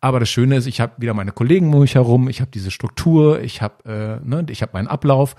Aber 0.00 0.20
das 0.20 0.30
Schöne 0.30 0.56
ist, 0.56 0.66
ich 0.66 0.80
habe 0.80 0.92
wieder 0.98 1.14
meine 1.14 1.32
Kollegen 1.32 1.72
um 1.74 1.80
mich 1.80 1.96
herum, 1.96 2.28
ich 2.28 2.40
habe 2.40 2.50
diese 2.52 2.70
Struktur, 2.70 3.40
ich 3.40 3.62
habe 3.62 4.20
äh, 4.22 4.26
ne, 4.28 4.46
ich 4.48 4.62
habe 4.62 4.72
meinen 4.74 4.88
Ablauf 4.88 5.34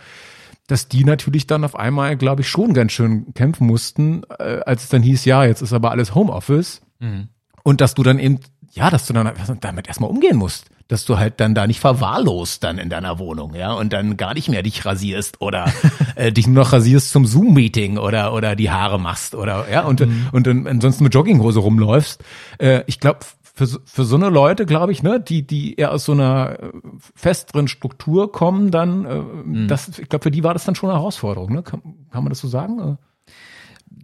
dass 0.69 0.87
die 0.87 1.03
natürlich 1.03 1.47
dann 1.47 1.63
auf 1.63 1.75
einmal, 1.75 2.15
glaube 2.15 2.41
ich, 2.41 2.47
schon 2.47 2.73
ganz 2.73 2.91
schön 2.91 3.33
kämpfen 3.33 3.65
mussten, 3.65 4.21
äh, 4.37 4.59
als 4.65 4.83
es 4.83 4.89
dann 4.89 5.01
hieß, 5.01 5.25
ja, 5.25 5.43
jetzt 5.43 5.61
ist 5.61 5.73
aber 5.73 5.91
alles 5.91 6.13
Homeoffice. 6.13 6.81
Mhm. 6.99 7.29
Und 7.63 7.81
dass 7.81 7.95
du 7.95 8.03
dann 8.03 8.19
eben, 8.19 8.39
ja, 8.71 8.89
dass 8.89 9.07
du 9.07 9.13
dann 9.13 9.31
damit 9.61 9.87
erstmal 9.87 10.09
umgehen 10.09 10.37
musst. 10.37 10.67
Dass 10.87 11.05
du 11.05 11.19
halt 11.19 11.39
dann 11.39 11.53
da 11.53 11.67
nicht 11.67 11.79
verwahrlost 11.79 12.63
dann 12.63 12.79
in 12.79 12.89
deiner 12.89 13.19
Wohnung, 13.19 13.53
ja, 13.53 13.73
und 13.73 13.93
dann 13.93 14.17
gar 14.17 14.33
nicht 14.33 14.49
mehr 14.49 14.63
dich 14.63 14.85
rasierst 14.85 15.39
oder 15.39 15.71
äh, 16.15 16.31
dich 16.31 16.47
nur 16.47 16.63
noch 16.63 16.73
rasierst 16.73 17.11
zum 17.11 17.27
Zoom-Meeting 17.27 17.99
oder 17.99 18.33
oder 18.33 18.55
die 18.55 18.71
Haare 18.71 18.99
machst 18.99 19.35
oder 19.35 19.67
ja 19.71 19.83
und 19.83 19.99
mhm. 19.99 20.29
und, 20.31 20.47
und 20.47 20.67
ansonsten 20.67 21.03
mit 21.03 21.13
Jogginghose 21.13 21.59
rumläufst. 21.59 22.23
Äh, 22.57 22.81
ich 22.87 22.99
glaube, 22.99 23.19
für, 23.59 23.81
für 23.83 24.05
so 24.05 24.15
eine 24.15 24.29
Leute, 24.29 24.65
glaube 24.65 24.93
ich, 24.93 25.03
ne, 25.03 25.19
die, 25.19 25.45
die 25.45 25.75
eher 25.75 25.91
aus 25.91 26.05
so 26.05 26.13
einer 26.13 26.59
äh, 26.59 26.71
festeren 27.13 27.67
Struktur 27.67 28.31
kommen, 28.31 28.71
dann, 28.71 29.05
äh, 29.05 29.19
mhm. 29.19 29.67
das, 29.67 29.99
ich 29.99 30.07
glaube, 30.07 30.23
für 30.23 30.31
die 30.31 30.45
war 30.45 30.53
das 30.53 30.63
dann 30.63 30.75
schon 30.75 30.89
eine 30.89 30.97
Herausforderung, 30.97 31.51
ne? 31.51 31.61
Kann, 31.61 31.81
kann 32.09 32.23
man 32.23 32.29
das 32.29 32.39
so 32.39 32.47
sagen? 32.47 32.97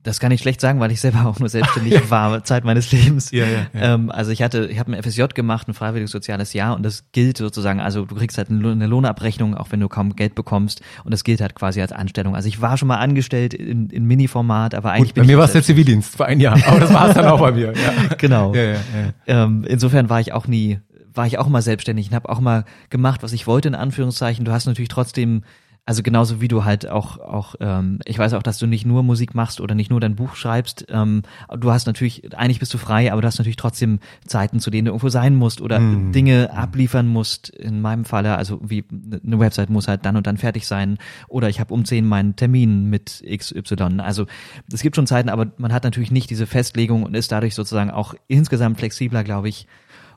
Das 0.05 0.19
kann 0.19 0.31
ich 0.31 0.39
schlecht 0.39 0.61
sagen, 0.61 0.79
weil 0.79 0.91
ich 0.91 1.01
selber 1.01 1.25
auch 1.25 1.39
nur 1.39 1.49
selbstständig 1.49 1.93
ja. 1.93 2.09
war, 2.09 2.43
Zeit 2.43 2.63
meines 2.63 2.91
Lebens. 2.91 3.31
Ja, 3.31 3.45
ja. 3.45 3.65
Ähm, 3.73 4.11
also 4.11 4.31
ich 4.31 4.41
hatte, 4.41 4.67
ich 4.67 4.79
habe 4.79 4.93
ein 4.95 5.03
FSJ 5.03 5.23
gemacht, 5.33 5.67
ein 5.67 5.73
freiwilliges 5.73 6.11
soziales 6.11 6.53
Jahr 6.53 6.75
und 6.75 6.83
das 6.83 7.05
gilt 7.11 7.37
sozusagen, 7.37 7.79
also 7.79 8.05
du 8.05 8.15
kriegst 8.15 8.37
halt 8.37 8.49
eine 8.49 8.85
Lohnabrechnung, 8.85 9.55
auch 9.55 9.71
wenn 9.71 9.79
du 9.79 9.89
kaum 9.89 10.15
Geld 10.15 10.35
bekommst 10.35 10.81
und 11.03 11.11
das 11.11 11.23
gilt 11.23 11.41
halt 11.41 11.55
quasi 11.55 11.81
als 11.81 11.91
Anstellung. 11.91 12.35
Also 12.35 12.47
ich 12.47 12.61
war 12.61 12.77
schon 12.77 12.87
mal 12.87 12.97
angestellt 12.97 13.53
in, 13.53 13.89
in 13.89 14.05
Mini-Format, 14.05 14.75
aber 14.75 14.91
eigentlich 14.91 15.15
Gut, 15.15 15.23
Bei 15.23 15.27
mir 15.27 15.37
war 15.37 15.45
es 15.45 15.53
der 15.53 15.63
Zivildienst 15.63 16.15
für 16.15 16.25
ein 16.25 16.39
Jahr, 16.39 16.57
aber 16.67 16.79
das 16.79 16.93
war 16.93 17.09
es 17.09 17.15
dann 17.15 17.25
auch 17.25 17.39
bei 17.39 17.51
mir. 17.51 17.73
Ja. 17.73 17.93
Genau. 18.17 18.53
Ja, 18.53 18.61
ja, 18.61 18.73
ja. 18.73 19.13
Ähm, 19.43 19.65
insofern 19.67 20.09
war 20.09 20.19
ich 20.19 20.31
auch 20.31 20.47
nie, 20.47 20.79
war 21.13 21.25
ich 21.25 21.37
auch 21.37 21.47
mal 21.47 21.61
selbstständig 21.61 22.09
und 22.09 22.15
habe 22.15 22.29
auch 22.29 22.39
mal 22.39 22.65
gemacht, 22.89 23.23
was 23.23 23.33
ich 23.33 23.47
wollte 23.47 23.67
in 23.67 23.75
Anführungszeichen. 23.75 24.45
Du 24.45 24.51
hast 24.51 24.65
natürlich 24.65 24.89
trotzdem 24.89 25.43
also 25.87 26.01
genauso 26.01 26.41
wie 26.41 26.47
du 26.47 26.65
halt 26.65 26.87
auch, 26.89 27.19
auch 27.19 27.55
ähm, 27.59 27.99
ich 28.05 28.17
weiß 28.17 28.33
auch, 28.33 28.41
dass 28.41 28.57
du 28.57 28.65
nicht 28.65 28.87
nur 28.87 29.03
Musik 29.03 29.35
machst 29.35 29.61
oder 29.61 29.75
nicht 29.75 29.91
nur 29.91 29.99
dein 29.99 30.15
Buch 30.15 30.35
schreibst. 30.35 30.87
Ähm, 30.89 31.21
du 31.55 31.71
hast 31.71 31.85
natürlich, 31.85 32.35
eigentlich 32.35 32.59
bist 32.59 32.73
du 32.73 32.79
frei, 32.79 33.11
aber 33.11 33.21
du 33.21 33.27
hast 33.27 33.37
natürlich 33.37 33.55
trotzdem 33.55 33.99
Zeiten, 34.25 34.59
zu 34.59 34.71
denen 34.71 34.85
du 34.85 34.91
irgendwo 34.91 35.09
sein 35.09 35.35
musst 35.35 35.61
oder 35.61 35.79
mm. 35.79 36.11
Dinge 36.11 36.51
abliefern 36.51 37.07
musst. 37.07 37.49
In 37.49 37.81
meinem 37.81 38.03
Falle, 38.03 38.35
also 38.35 38.59
wie 38.63 38.83
eine 39.23 39.39
Website 39.39 39.69
muss 39.69 39.87
halt 39.87 40.05
dann 40.05 40.17
und 40.17 40.25
dann 40.25 40.37
fertig 40.37 40.65
sein. 40.65 40.97
Oder 41.27 41.49
ich 41.49 41.59
habe 41.59 41.71
um 41.71 41.85
zehn 41.85 42.05
meinen 42.05 42.35
Termin 42.35 42.89
mit 42.89 43.23
XY. 43.23 43.99
Also 43.99 44.25
es 44.73 44.81
gibt 44.81 44.95
schon 44.95 45.05
Zeiten, 45.05 45.29
aber 45.29 45.51
man 45.57 45.71
hat 45.71 45.83
natürlich 45.83 46.09
nicht 46.09 46.31
diese 46.31 46.47
Festlegung 46.47 47.03
und 47.03 47.15
ist 47.15 47.31
dadurch 47.31 47.53
sozusagen 47.53 47.91
auch 47.91 48.15
insgesamt 48.27 48.79
flexibler, 48.79 49.23
glaube 49.23 49.49
ich, 49.49 49.67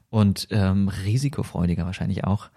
und 0.08 0.48
ähm, 0.50 0.88
risikofreudiger 0.88 1.84
wahrscheinlich 1.84 2.24
auch. 2.24 2.48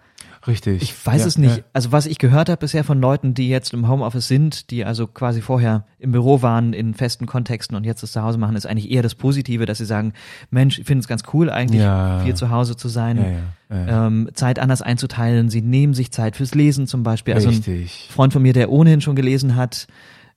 Richtig. 0.46 0.82
Ich 0.82 1.06
weiß 1.06 1.20
ja, 1.20 1.26
es 1.26 1.38
nicht. 1.38 1.58
Ja. 1.58 1.62
Also 1.72 1.92
was 1.92 2.06
ich 2.06 2.18
gehört 2.18 2.48
habe 2.48 2.58
bisher 2.58 2.82
von 2.82 3.00
Leuten, 3.00 3.34
die 3.34 3.48
jetzt 3.48 3.72
im 3.72 3.88
Homeoffice 3.88 4.26
sind, 4.26 4.70
die 4.70 4.84
also 4.84 5.06
quasi 5.06 5.40
vorher 5.40 5.84
im 5.98 6.12
Büro 6.12 6.42
waren 6.42 6.72
in 6.72 6.94
festen 6.94 7.26
Kontexten 7.26 7.76
und 7.76 7.84
jetzt 7.84 8.02
das 8.02 8.12
zu 8.12 8.22
Hause 8.22 8.38
machen, 8.38 8.56
ist 8.56 8.66
eigentlich 8.66 8.90
eher 8.90 9.02
das 9.02 9.14
Positive, 9.14 9.66
dass 9.66 9.78
sie 9.78 9.84
sagen, 9.84 10.14
Mensch, 10.50 10.78
ich 10.78 10.86
finde 10.86 11.00
es 11.00 11.08
ganz 11.08 11.22
cool 11.32 11.48
eigentlich, 11.48 11.82
ja. 11.82 12.20
viel 12.20 12.34
zu 12.34 12.50
Hause 12.50 12.76
zu 12.76 12.88
sein, 12.88 13.44
ähm, 13.70 14.30
Zeit 14.34 14.58
anders 14.58 14.82
einzuteilen. 14.82 15.48
Sie 15.48 15.62
nehmen 15.62 15.94
sich 15.94 16.10
Zeit 16.10 16.36
fürs 16.36 16.54
Lesen 16.54 16.86
zum 16.86 17.02
Beispiel. 17.02 17.34
Also 17.34 17.48
Richtig. 17.48 18.08
ein 18.08 18.12
Freund 18.12 18.32
von 18.32 18.42
mir, 18.42 18.52
der 18.52 18.70
ohnehin 18.70 19.00
schon 19.00 19.16
gelesen 19.16 19.56
hat, 19.56 19.86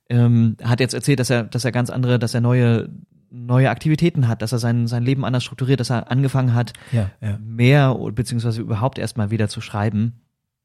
ähm, 0.08 0.56
hat 0.62 0.80
jetzt 0.80 0.94
erzählt, 0.94 1.18
dass 1.18 1.30
er, 1.30 1.42
dass 1.44 1.64
er 1.64 1.72
ganz 1.72 1.90
andere, 1.90 2.18
dass 2.18 2.32
er 2.32 2.40
neue 2.40 2.88
neue 3.30 3.70
Aktivitäten 3.70 4.28
hat, 4.28 4.42
dass 4.42 4.52
er 4.52 4.58
sein, 4.58 4.86
sein 4.86 5.02
Leben 5.02 5.24
anders 5.24 5.44
strukturiert, 5.44 5.80
dass 5.80 5.90
er 5.90 6.10
angefangen 6.10 6.54
hat, 6.54 6.72
ja, 6.92 7.10
ja. 7.20 7.38
mehr 7.38 7.94
beziehungsweise 8.12 8.60
überhaupt 8.60 8.98
erstmal 8.98 9.30
wieder 9.30 9.48
zu 9.48 9.60
schreiben. 9.60 10.20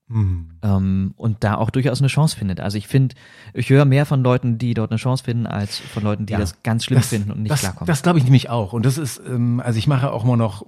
Mhm. 0.07 0.49
Ähm, 0.61 1.13
und 1.15 1.43
da 1.43 1.55
auch 1.55 1.69
durchaus 1.69 1.99
eine 1.99 2.09
Chance 2.09 2.35
findet. 2.35 2.59
Also 2.59 2.77
ich 2.77 2.87
finde, 2.87 3.15
ich 3.53 3.69
höre 3.69 3.85
mehr 3.85 4.05
von 4.05 4.23
Leuten, 4.23 4.57
die 4.57 4.73
dort 4.73 4.91
eine 4.91 4.97
Chance 4.97 5.23
finden, 5.23 5.47
als 5.47 5.79
von 5.79 6.03
Leuten, 6.03 6.25
die 6.25 6.33
ja, 6.33 6.39
das 6.39 6.63
ganz 6.63 6.85
schlimm 6.85 6.99
das, 6.99 7.07
finden 7.07 7.31
und 7.31 7.41
nicht 7.43 7.51
das, 7.51 7.61
klarkommen. 7.61 7.87
Das 7.87 8.03
glaube 8.03 8.19
ich 8.19 8.25
nämlich 8.25 8.49
auch. 8.49 8.73
Und 8.73 8.85
das 8.85 8.97
ist, 8.97 9.21
ähm, 9.25 9.61
also 9.63 9.79
ich 9.79 9.87
mache 9.87 10.11
auch 10.11 10.25
immer 10.25 10.37
noch 10.37 10.65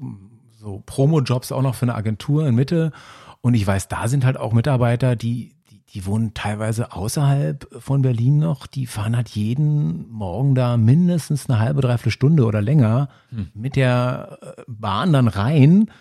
so 0.57 0.81
Promo-Jobs 0.85 1.51
auch 1.51 1.61
noch 1.61 1.75
für 1.75 1.83
eine 1.83 1.95
Agentur 1.95 2.47
in 2.47 2.55
Mitte. 2.55 2.93
Und 3.41 3.53
ich 3.53 3.67
weiß, 3.67 3.89
da 3.89 4.07
sind 4.07 4.23
halt 4.23 4.37
auch 4.37 4.53
Mitarbeiter, 4.53 5.17
die, 5.17 5.55
die 5.93 6.07
wohnen 6.07 6.33
teilweise 6.33 6.91
außerhalb 6.91 7.67
von 7.79 8.01
Berlin 8.01 8.39
noch, 8.39 8.65
die 8.65 8.87
fahren 8.87 9.15
halt 9.15 9.29
jeden 9.29 10.09
Morgen 10.09 10.55
da 10.55 10.75
mindestens 10.75 11.47
eine 11.47 11.59
halbe, 11.59 11.81
dreiviertel 11.81 12.11
Stunde 12.11 12.45
oder 12.45 12.61
länger 12.61 13.09
hm. 13.29 13.51
mit 13.53 13.75
der 13.75 14.39
äh, 14.41 14.61
Bahn 14.67 15.13
dann 15.13 15.27
rein, 15.27 15.91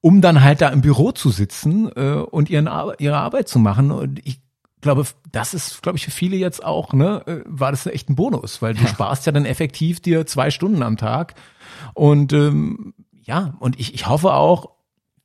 um 0.00 0.20
dann 0.20 0.42
halt 0.42 0.60
da 0.60 0.68
im 0.68 0.82
Büro 0.82 1.12
zu 1.12 1.30
sitzen 1.30 1.90
äh, 1.96 2.16
und 2.16 2.50
ihren, 2.50 2.68
ihre 2.98 3.16
Arbeit 3.16 3.48
zu 3.48 3.58
machen. 3.58 3.90
Und 3.90 4.20
ich 4.26 4.40
glaube, 4.82 5.06
das 5.32 5.54
ist, 5.54 5.82
glaube 5.82 5.96
ich, 5.96 6.04
für 6.04 6.10
viele 6.10 6.36
jetzt 6.36 6.62
auch, 6.62 6.92
ne, 6.92 7.22
äh, 7.26 7.40
war 7.46 7.70
das 7.70 7.86
echt 7.86 8.10
ein 8.10 8.16
Bonus, 8.16 8.60
weil 8.60 8.74
du 8.74 8.82
ja. 8.82 8.88
sparst 8.88 9.24
ja 9.24 9.32
dann 9.32 9.46
effektiv 9.46 10.00
dir 10.00 10.26
zwei 10.26 10.50
Stunden 10.50 10.82
am 10.82 10.98
Tag. 10.98 11.34
Und 11.94 12.34
ähm, 12.34 12.92
ja, 13.12 13.54
und 13.60 13.80
ich, 13.80 13.94
ich 13.94 14.06
hoffe 14.08 14.34
auch, 14.34 14.72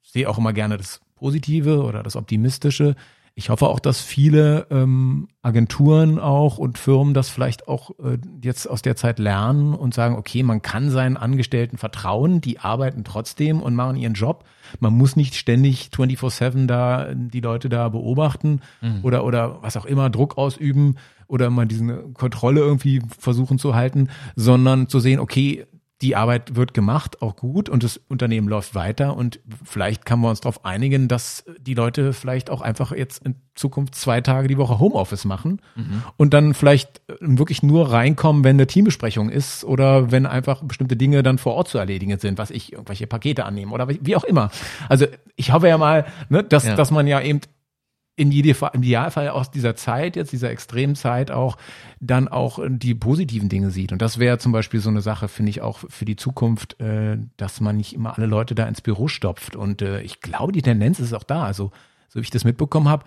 sehe 0.01 0.29
auch 0.29 0.37
immer 0.37 0.53
gerne 0.53 0.77
das 0.77 1.01
Positive 1.15 1.83
oder 1.83 2.03
das 2.03 2.15
Optimistische, 2.15 2.95
ich 3.35 3.49
hoffe 3.49 3.67
auch, 3.67 3.79
dass 3.79 3.99
viele 3.99 4.67
ähm, 4.69 5.27
Agenturen 5.41 6.19
auch 6.19 6.59
und 6.59 6.77
Firmen 6.77 7.15
das 7.15 7.29
vielleicht 7.29 7.67
auch 7.67 7.91
äh, 7.99 8.19
jetzt 8.43 8.67
aus 8.67 8.83
der 8.83 8.95
Zeit 8.95 9.17
lernen 9.17 9.73
und 9.73 9.95
sagen, 9.95 10.15
okay, 10.15 10.43
man 10.43 10.61
kann 10.61 10.91
seinen 10.91 11.17
Angestellten 11.17 11.77
vertrauen, 11.77 12.41
die 12.41 12.59
arbeiten 12.59 13.03
trotzdem 13.03 13.59
und 13.61 13.73
machen 13.73 13.95
ihren 13.95 14.13
Job. 14.13 14.45
Man 14.79 14.93
muss 14.93 15.15
nicht 15.15 15.33
ständig 15.33 15.89
24-7 15.91 16.67
da 16.67 17.11
die 17.15 17.41
Leute 17.41 17.69
da 17.69 17.89
beobachten 17.89 18.61
mhm. 18.81 18.99
oder, 19.01 19.25
oder 19.25 19.63
was 19.63 19.77
auch 19.77 19.85
immer, 19.85 20.11
Druck 20.11 20.37
ausüben 20.37 20.97
oder 21.27 21.49
mal 21.49 21.65
diese 21.65 22.03
Kontrolle 22.13 22.59
irgendwie 22.59 23.01
versuchen 23.17 23.57
zu 23.57 23.73
halten, 23.73 24.09
sondern 24.35 24.89
zu 24.89 24.99
sehen, 24.99 25.19
okay, 25.19 25.65
die 26.03 26.17
Arbeit 26.17 26.55
wird 26.57 26.73
gemacht, 26.73 27.21
auch 27.21 27.37
gut 27.37 27.69
und 27.69 27.81
das 27.81 27.97
Unternehmen 28.09 28.49
läuft 28.49 28.75
weiter 28.75 29.15
und 29.15 29.39
vielleicht 29.63 30.05
kann 30.05 30.19
man 30.19 30.31
uns 30.31 30.41
darauf 30.41 30.65
einigen, 30.65 31.07
dass 31.07 31.45
die 31.59 31.73
Leute 31.73 32.11
vielleicht 32.11 32.49
auch 32.49 32.61
einfach 32.61 32.91
jetzt 32.91 33.25
in 33.25 33.35
Zukunft 33.55 33.95
zwei 33.95 34.19
Tage 34.19 34.49
die 34.49 34.57
Woche 34.57 34.79
Homeoffice 34.79 35.23
machen 35.23 35.61
mhm. 35.75 36.03
und 36.17 36.33
dann 36.33 36.53
vielleicht 36.53 37.01
wirklich 37.21 37.63
nur 37.63 37.91
reinkommen, 37.91 38.43
wenn 38.43 38.57
eine 38.57 38.67
Teambesprechung 38.67 39.29
ist 39.29 39.63
oder 39.63 40.11
wenn 40.11 40.25
einfach 40.25 40.61
bestimmte 40.63 40.97
Dinge 40.97 41.23
dann 41.23 41.37
vor 41.37 41.53
Ort 41.53 41.69
zu 41.69 41.77
erledigen 41.77 42.19
sind, 42.19 42.37
was 42.37 42.51
ich 42.51 42.73
irgendwelche 42.73 43.07
Pakete 43.07 43.45
annehmen 43.45 43.71
oder 43.71 43.87
wie 43.87 44.15
auch 44.17 44.25
immer. 44.25 44.51
Also 44.89 45.05
ich 45.37 45.53
hoffe 45.53 45.69
ja 45.69 45.77
mal, 45.77 46.05
ne, 46.27 46.43
dass, 46.43 46.65
ja. 46.65 46.75
dass 46.75 46.91
man 46.91 47.07
ja 47.07 47.21
eben 47.21 47.39
in 48.15 48.31
jedem 48.31 48.53
Fall, 48.53 48.71
im 48.73 48.83
Idealfall 48.83 49.29
aus 49.29 49.49
dieser 49.49 49.75
Zeit, 49.75 50.15
jetzt 50.15 50.31
dieser 50.31 50.51
extremen 50.51 50.95
Zeit 50.95 51.31
auch, 51.31 51.57
dann 51.99 52.27
auch 52.27 52.59
die 52.67 52.93
positiven 52.93 53.49
Dinge 53.49 53.71
sieht. 53.71 53.91
Und 53.91 54.01
das 54.01 54.19
wäre 54.19 54.37
zum 54.37 54.51
Beispiel 54.51 54.79
so 54.79 54.89
eine 54.89 55.01
Sache, 55.01 55.27
finde 55.27 55.49
ich 55.49 55.61
auch 55.61 55.79
für 55.89 56.05
die 56.05 56.15
Zukunft, 56.15 56.79
äh, 56.79 57.17
dass 57.37 57.59
man 57.59 57.77
nicht 57.77 57.93
immer 57.93 58.15
alle 58.15 58.27
Leute 58.27 58.53
da 58.53 58.67
ins 58.67 58.81
Büro 58.81 59.07
stopft. 59.07 59.55
Und 59.55 59.81
äh, 59.81 60.01
ich 60.01 60.21
glaube, 60.21 60.51
die 60.51 60.61
Tendenz 60.61 60.99
ist 60.99 61.13
auch 61.13 61.23
da. 61.23 61.43
Also, 61.43 61.71
so 62.07 62.19
wie 62.19 62.23
ich 62.23 62.29
das 62.29 62.43
mitbekommen 62.43 62.87
habe, 62.87 63.03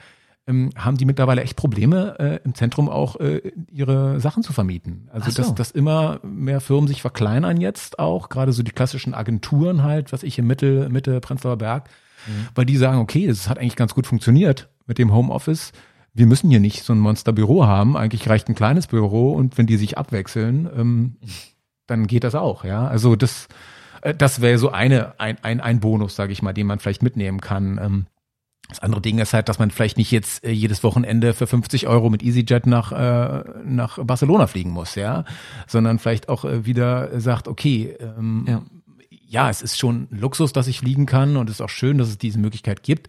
ähm, 0.48 0.70
haben 0.76 0.96
die 0.96 1.04
mittlerweile 1.04 1.42
echt 1.42 1.56
Probleme, 1.56 2.16
äh, 2.18 2.40
im 2.44 2.56
Zentrum 2.56 2.88
auch 2.88 3.20
äh, 3.20 3.52
ihre 3.70 4.18
Sachen 4.18 4.42
zu 4.42 4.52
vermieten. 4.52 5.08
Also, 5.12 5.30
so. 5.30 5.40
dass, 5.40 5.54
dass 5.54 5.70
immer 5.70 6.18
mehr 6.24 6.60
Firmen 6.60 6.88
sich 6.88 7.00
verkleinern 7.00 7.60
jetzt 7.60 8.00
auch, 8.00 8.28
gerade 8.28 8.52
so 8.52 8.64
die 8.64 8.72
klassischen 8.72 9.14
Agenturen 9.14 9.84
halt, 9.84 10.12
was 10.12 10.24
ich 10.24 10.36
im 10.36 10.48
Mitte, 10.48 10.88
Mitte 10.90 11.20
Prenzlauer 11.20 11.58
Berg, 11.58 11.88
mhm. 12.26 12.48
weil 12.56 12.66
die 12.66 12.76
sagen, 12.76 12.98
okay, 12.98 13.28
das 13.28 13.48
hat 13.48 13.60
eigentlich 13.60 13.76
ganz 13.76 13.94
gut 13.94 14.08
funktioniert 14.08 14.68
mit 14.86 14.98
dem 14.98 15.12
Homeoffice. 15.12 15.72
Wir 16.14 16.26
müssen 16.26 16.50
hier 16.50 16.60
nicht 16.60 16.82
so 16.82 16.92
ein 16.92 16.98
Monsterbüro 16.98 17.66
haben. 17.66 17.96
Eigentlich 17.96 18.28
reicht 18.28 18.48
ein 18.48 18.54
kleines 18.54 18.86
Büro 18.86 19.32
und 19.32 19.58
wenn 19.58 19.66
die 19.66 19.76
sich 19.76 19.98
abwechseln, 19.98 20.68
ähm, 20.74 21.16
dann 21.86 22.06
geht 22.06 22.24
das 22.24 22.34
auch. 22.34 22.64
Ja, 22.64 22.86
also 22.86 23.16
das, 23.16 23.48
äh, 24.02 24.14
das 24.14 24.40
wäre 24.40 24.58
so 24.58 24.70
eine 24.70 25.18
ein, 25.20 25.36
ein, 25.42 25.60
ein 25.60 25.80
Bonus, 25.80 26.16
sage 26.16 26.32
ich 26.32 26.42
mal, 26.42 26.52
den 26.52 26.66
man 26.66 26.78
vielleicht 26.78 27.02
mitnehmen 27.02 27.40
kann. 27.40 27.78
Ähm, 27.78 28.06
das 28.68 28.80
andere 28.80 29.00
Ding 29.00 29.18
ist 29.18 29.32
halt, 29.32 29.48
dass 29.48 29.58
man 29.58 29.70
vielleicht 29.70 29.96
nicht 29.96 30.10
jetzt 30.10 30.44
äh, 30.44 30.50
jedes 30.50 30.82
Wochenende 30.82 31.34
für 31.34 31.46
50 31.46 31.86
Euro 31.86 32.10
mit 32.10 32.22
EasyJet 32.22 32.66
nach, 32.66 32.92
äh, 32.92 33.44
nach 33.64 33.98
Barcelona 34.02 34.48
fliegen 34.48 34.70
muss, 34.70 34.96
ja, 34.96 35.24
sondern 35.68 35.98
vielleicht 35.98 36.28
auch 36.28 36.44
äh, 36.44 36.66
wieder 36.66 37.20
sagt, 37.20 37.46
okay, 37.46 37.96
ähm, 38.00 38.44
ja. 38.48 38.62
ja, 39.08 39.50
es 39.50 39.62
ist 39.62 39.78
schon 39.78 40.08
Luxus, 40.10 40.52
dass 40.52 40.66
ich 40.66 40.80
fliegen 40.80 41.06
kann 41.06 41.36
und 41.36 41.48
es 41.48 41.56
ist 41.56 41.60
auch 41.60 41.68
schön, 41.68 41.98
dass 41.98 42.08
es 42.08 42.18
diese 42.18 42.40
Möglichkeit 42.40 42.82
gibt. 42.82 43.08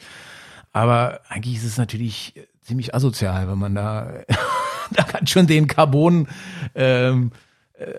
Aber 0.78 1.22
eigentlich 1.28 1.56
ist 1.56 1.64
es 1.64 1.78
natürlich 1.78 2.36
ziemlich 2.62 2.94
asozial, 2.94 3.50
wenn 3.50 3.58
man 3.58 3.74
da, 3.74 4.14
da 4.92 5.04
kann 5.04 5.26
schon 5.26 5.48
den 5.48 5.66
Carbon, 5.66 6.28
ähm, 6.76 7.32
äh, 7.74 7.96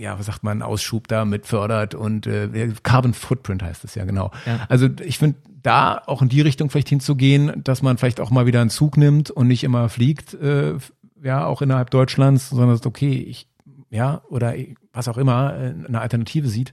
ja, 0.00 0.18
was 0.18 0.26
sagt 0.26 0.42
man, 0.42 0.62
Ausschub 0.62 1.08
da 1.08 1.26
mit 1.26 1.46
fördert 1.46 1.94
und 1.94 2.26
äh, 2.26 2.72
Carbon 2.82 3.12
Footprint 3.12 3.62
heißt 3.62 3.84
es 3.84 3.94
ja 3.96 4.06
genau. 4.06 4.30
Ja. 4.46 4.60
Also 4.70 4.88
ich 5.04 5.18
finde 5.18 5.40
da 5.62 6.02
auch 6.06 6.22
in 6.22 6.30
die 6.30 6.40
Richtung 6.40 6.70
vielleicht 6.70 6.88
hinzugehen, 6.88 7.62
dass 7.62 7.82
man 7.82 7.98
vielleicht 7.98 8.18
auch 8.18 8.30
mal 8.30 8.46
wieder 8.46 8.62
einen 8.62 8.70
Zug 8.70 8.96
nimmt 8.96 9.30
und 9.30 9.46
nicht 9.46 9.62
immer 9.62 9.90
fliegt, 9.90 10.32
äh, 10.32 10.76
ja, 11.22 11.44
auch 11.44 11.60
innerhalb 11.60 11.90
Deutschlands, 11.90 12.48
sondern 12.48 12.76
sagt, 12.76 12.86
okay, 12.86 13.12
ich, 13.12 13.46
ja, 13.90 14.22
oder 14.30 14.54
was 14.94 15.06
auch 15.06 15.18
immer, 15.18 15.54
äh, 15.54 15.74
eine 15.86 16.00
Alternative 16.00 16.48
sieht 16.48 16.72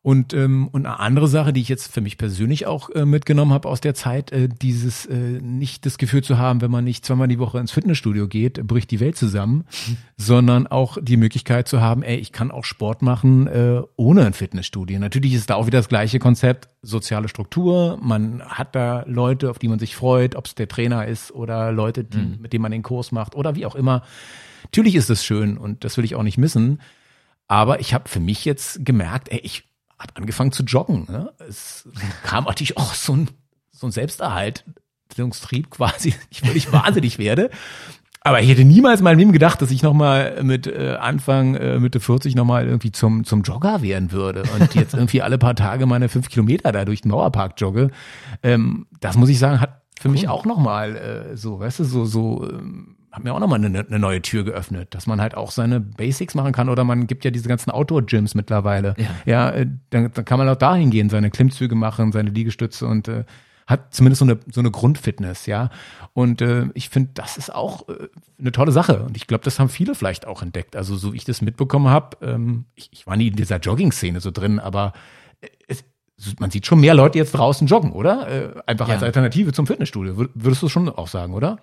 Und, 0.00 0.32
ähm, 0.32 0.68
und 0.68 0.86
eine 0.86 1.00
andere 1.00 1.26
Sache, 1.26 1.52
die 1.52 1.60
ich 1.60 1.68
jetzt 1.68 1.92
für 1.92 2.00
mich 2.00 2.18
persönlich 2.18 2.66
auch 2.66 2.88
äh, 2.90 3.04
mitgenommen 3.04 3.52
habe 3.52 3.68
aus 3.68 3.80
der 3.80 3.94
Zeit, 3.94 4.30
äh, 4.30 4.48
dieses 4.48 5.06
äh, 5.06 5.14
nicht 5.14 5.86
das 5.86 5.98
Gefühl 5.98 6.22
zu 6.22 6.38
haben, 6.38 6.60
wenn 6.60 6.70
man 6.70 6.84
nicht 6.84 7.04
zweimal 7.04 7.26
die 7.26 7.40
Woche 7.40 7.58
ins 7.58 7.72
Fitnessstudio 7.72 8.28
geht, 8.28 8.64
bricht 8.64 8.92
die 8.92 9.00
Welt 9.00 9.16
zusammen, 9.16 9.64
mhm. 9.88 9.96
sondern 10.16 10.66
auch 10.68 10.98
die 11.02 11.16
Möglichkeit 11.16 11.66
zu 11.66 11.80
haben, 11.80 12.04
ey, 12.04 12.16
ich 12.16 12.30
kann 12.30 12.52
auch 12.52 12.64
Sport 12.64 13.02
machen 13.02 13.48
äh, 13.48 13.82
ohne 13.96 14.24
ein 14.24 14.34
Fitnessstudio. 14.34 15.00
Natürlich 15.00 15.34
ist 15.34 15.50
da 15.50 15.56
auch 15.56 15.66
wieder 15.66 15.80
das 15.80 15.88
gleiche 15.88 16.20
Konzept, 16.20 16.68
soziale 16.80 17.28
Struktur, 17.28 17.98
man 18.00 18.40
hat 18.42 18.76
da 18.76 19.02
Leute, 19.06 19.50
auf 19.50 19.58
die 19.58 19.68
man 19.68 19.80
sich 19.80 19.96
freut, 19.96 20.36
ob 20.36 20.46
es 20.46 20.54
der 20.54 20.68
Trainer 20.68 21.06
ist 21.06 21.32
oder 21.32 21.72
Leute, 21.72 22.04
die, 22.04 22.18
mhm. 22.18 22.38
mit 22.40 22.52
denen 22.52 22.62
man 22.62 22.70
den 22.72 22.84
Kurs 22.84 23.10
macht 23.10 23.34
oder 23.34 23.56
wie 23.56 23.66
auch 23.66 23.74
immer. 23.74 24.02
Natürlich 24.62 24.94
ist 24.94 25.10
es 25.10 25.24
schön 25.24 25.58
und 25.58 25.82
das 25.82 25.96
will 25.96 26.04
ich 26.04 26.14
auch 26.14 26.22
nicht 26.22 26.38
missen. 26.38 26.80
Aber 27.48 27.80
ich 27.80 27.94
habe 27.94 28.08
für 28.08 28.20
mich 28.20 28.44
jetzt 28.44 28.84
gemerkt, 28.84 29.30
ey, 29.30 29.40
ich 29.42 29.67
habe 29.98 30.16
angefangen 30.16 30.52
zu 30.52 30.62
joggen. 30.62 31.06
Ne? 31.08 31.32
Es 31.48 31.88
kam 32.22 32.44
natürlich 32.44 32.76
auch 32.76 32.94
so 32.94 33.14
ein, 33.14 33.30
so 33.72 33.86
ein 33.86 33.92
Selbsterhaltungstrieb 33.92 35.70
quasi, 35.70 36.14
ich 36.30 36.40
völlig 36.40 36.72
wahnsinnig 36.72 37.18
werde. 37.18 37.50
Aber 38.20 38.42
ich 38.42 38.50
hätte 38.50 38.64
niemals 38.64 39.00
mal 39.00 39.16
Leben 39.16 39.32
gedacht, 39.32 39.62
dass 39.62 39.70
ich 39.70 39.82
nochmal 39.82 40.42
mit 40.42 40.66
äh, 40.66 40.96
Anfang, 41.00 41.54
äh, 41.54 41.78
Mitte 41.78 42.00
40 42.00 42.34
nochmal 42.34 42.66
irgendwie 42.66 42.92
zum, 42.92 43.24
zum 43.24 43.42
Jogger 43.42 43.80
werden 43.80 44.12
würde 44.12 44.42
und 44.58 44.74
jetzt 44.74 44.92
irgendwie 44.92 45.22
alle 45.22 45.38
paar 45.38 45.54
Tage 45.54 45.86
meine 45.86 46.08
fünf 46.08 46.28
Kilometer 46.28 46.72
da 46.72 46.84
durch 46.84 47.00
den 47.00 47.10
Mauerpark 47.10 47.54
jogge. 47.56 47.90
Ähm, 48.42 48.86
das 49.00 49.16
muss 49.16 49.28
ich 49.28 49.38
sagen, 49.38 49.60
hat 49.60 49.82
für 49.98 50.08
cool. 50.08 50.12
mich 50.12 50.28
auch 50.28 50.44
nochmal 50.44 50.96
äh, 50.96 51.36
so, 51.36 51.60
weißt 51.60 51.78
du, 51.78 51.84
so, 51.84 52.04
so 52.04 52.46
ähm, 52.48 52.97
hat 53.18 53.24
mir 53.24 53.34
auch 53.34 53.40
nochmal 53.40 53.62
eine, 53.64 53.80
eine 53.80 53.98
neue 53.98 54.22
Tür 54.22 54.44
geöffnet, 54.44 54.94
dass 54.94 55.06
man 55.06 55.20
halt 55.20 55.36
auch 55.36 55.50
seine 55.50 55.80
Basics 55.80 56.34
machen 56.34 56.52
kann 56.52 56.68
oder 56.68 56.84
man 56.84 57.06
gibt 57.06 57.24
ja 57.24 57.30
diese 57.30 57.48
ganzen 57.48 57.70
Outdoor-Gyms 57.70 58.34
mittlerweile. 58.34 58.94
Ja, 58.96 59.08
ja 59.26 59.50
äh, 59.50 59.66
dann, 59.90 60.12
dann 60.12 60.24
kann 60.24 60.38
man 60.38 60.48
auch 60.48 60.56
dahin 60.56 60.90
gehen, 60.90 61.10
seine 61.10 61.30
Klimmzüge 61.30 61.74
machen, 61.74 62.12
seine 62.12 62.30
Liegestütze 62.30 62.86
und 62.86 63.08
äh, 63.08 63.24
hat 63.66 63.92
zumindest 63.92 64.20
so 64.20 64.24
eine, 64.24 64.38
so 64.50 64.60
eine 64.60 64.70
Grundfitness, 64.70 65.46
ja. 65.46 65.70
Und 66.14 66.40
äh, 66.40 66.66
ich 66.74 66.88
finde, 66.88 67.10
das 67.14 67.36
ist 67.36 67.54
auch 67.54 67.88
äh, 67.88 68.08
eine 68.38 68.52
tolle 68.52 68.72
Sache. 68.72 69.02
Und 69.02 69.16
ich 69.16 69.26
glaube, 69.26 69.44
das 69.44 69.58
haben 69.58 69.68
viele 69.68 69.94
vielleicht 69.94 70.26
auch 70.26 70.40
entdeckt. 70.40 70.74
Also 70.74 70.96
so 70.96 71.12
wie 71.12 71.16
ich 71.16 71.24
das 71.24 71.42
mitbekommen 71.42 71.88
habe, 71.88 72.16
ähm, 72.22 72.64
ich, 72.76 72.88
ich 72.92 73.06
war 73.06 73.16
nie 73.16 73.28
in 73.28 73.36
dieser 73.36 73.58
Jogging-Szene 73.58 74.20
so 74.20 74.30
drin, 74.30 74.58
aber 74.58 74.94
äh, 75.40 75.48
es, 75.66 75.84
man 76.38 76.50
sieht 76.50 76.66
schon 76.66 76.80
mehr 76.80 76.94
Leute 76.94 77.18
jetzt 77.18 77.32
draußen 77.32 77.66
joggen, 77.66 77.92
oder? 77.92 78.28
Äh, 78.28 78.62
einfach 78.66 78.88
ja. 78.88 78.94
als 78.94 79.02
Alternative 79.02 79.52
zum 79.52 79.66
Fitnessstudio. 79.66 80.28
Würdest 80.34 80.62
du 80.62 80.68
schon 80.68 80.88
auch 80.88 81.08
sagen, 81.08 81.34
oder? 81.34 81.58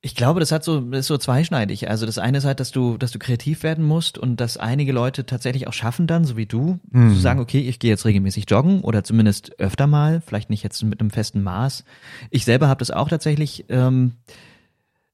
Ich 0.00 0.14
glaube, 0.14 0.38
das 0.38 0.52
hat 0.52 0.62
so, 0.62 0.80
das 0.80 1.00
ist 1.00 1.06
so 1.08 1.18
zweischneidig. 1.18 1.90
Also 1.90 2.06
das 2.06 2.18
eine 2.18 2.38
ist 2.38 2.44
halt, 2.44 2.60
dass 2.60 2.70
du, 2.70 2.98
dass 2.98 3.10
du 3.10 3.18
kreativ 3.18 3.64
werden 3.64 3.84
musst 3.84 4.16
und 4.16 4.36
dass 4.36 4.56
einige 4.56 4.92
Leute 4.92 5.26
tatsächlich 5.26 5.66
auch 5.66 5.72
schaffen 5.72 6.06
dann, 6.06 6.24
so 6.24 6.36
wie 6.36 6.46
du, 6.46 6.78
mhm. 6.90 7.14
zu 7.14 7.20
sagen, 7.20 7.40
okay, 7.40 7.60
ich 7.60 7.80
gehe 7.80 7.90
jetzt 7.90 8.04
regelmäßig 8.04 8.48
joggen 8.48 8.82
oder 8.82 9.02
zumindest 9.02 9.58
öfter 9.58 9.88
mal, 9.88 10.20
vielleicht 10.24 10.50
nicht 10.50 10.62
jetzt 10.62 10.84
mit 10.84 11.00
einem 11.00 11.10
festen 11.10 11.42
Maß. 11.42 11.84
Ich 12.30 12.44
selber 12.44 12.68
habe 12.68 12.78
das 12.78 12.92
auch 12.92 13.08
tatsächlich. 13.08 13.64
Ähm, 13.70 14.12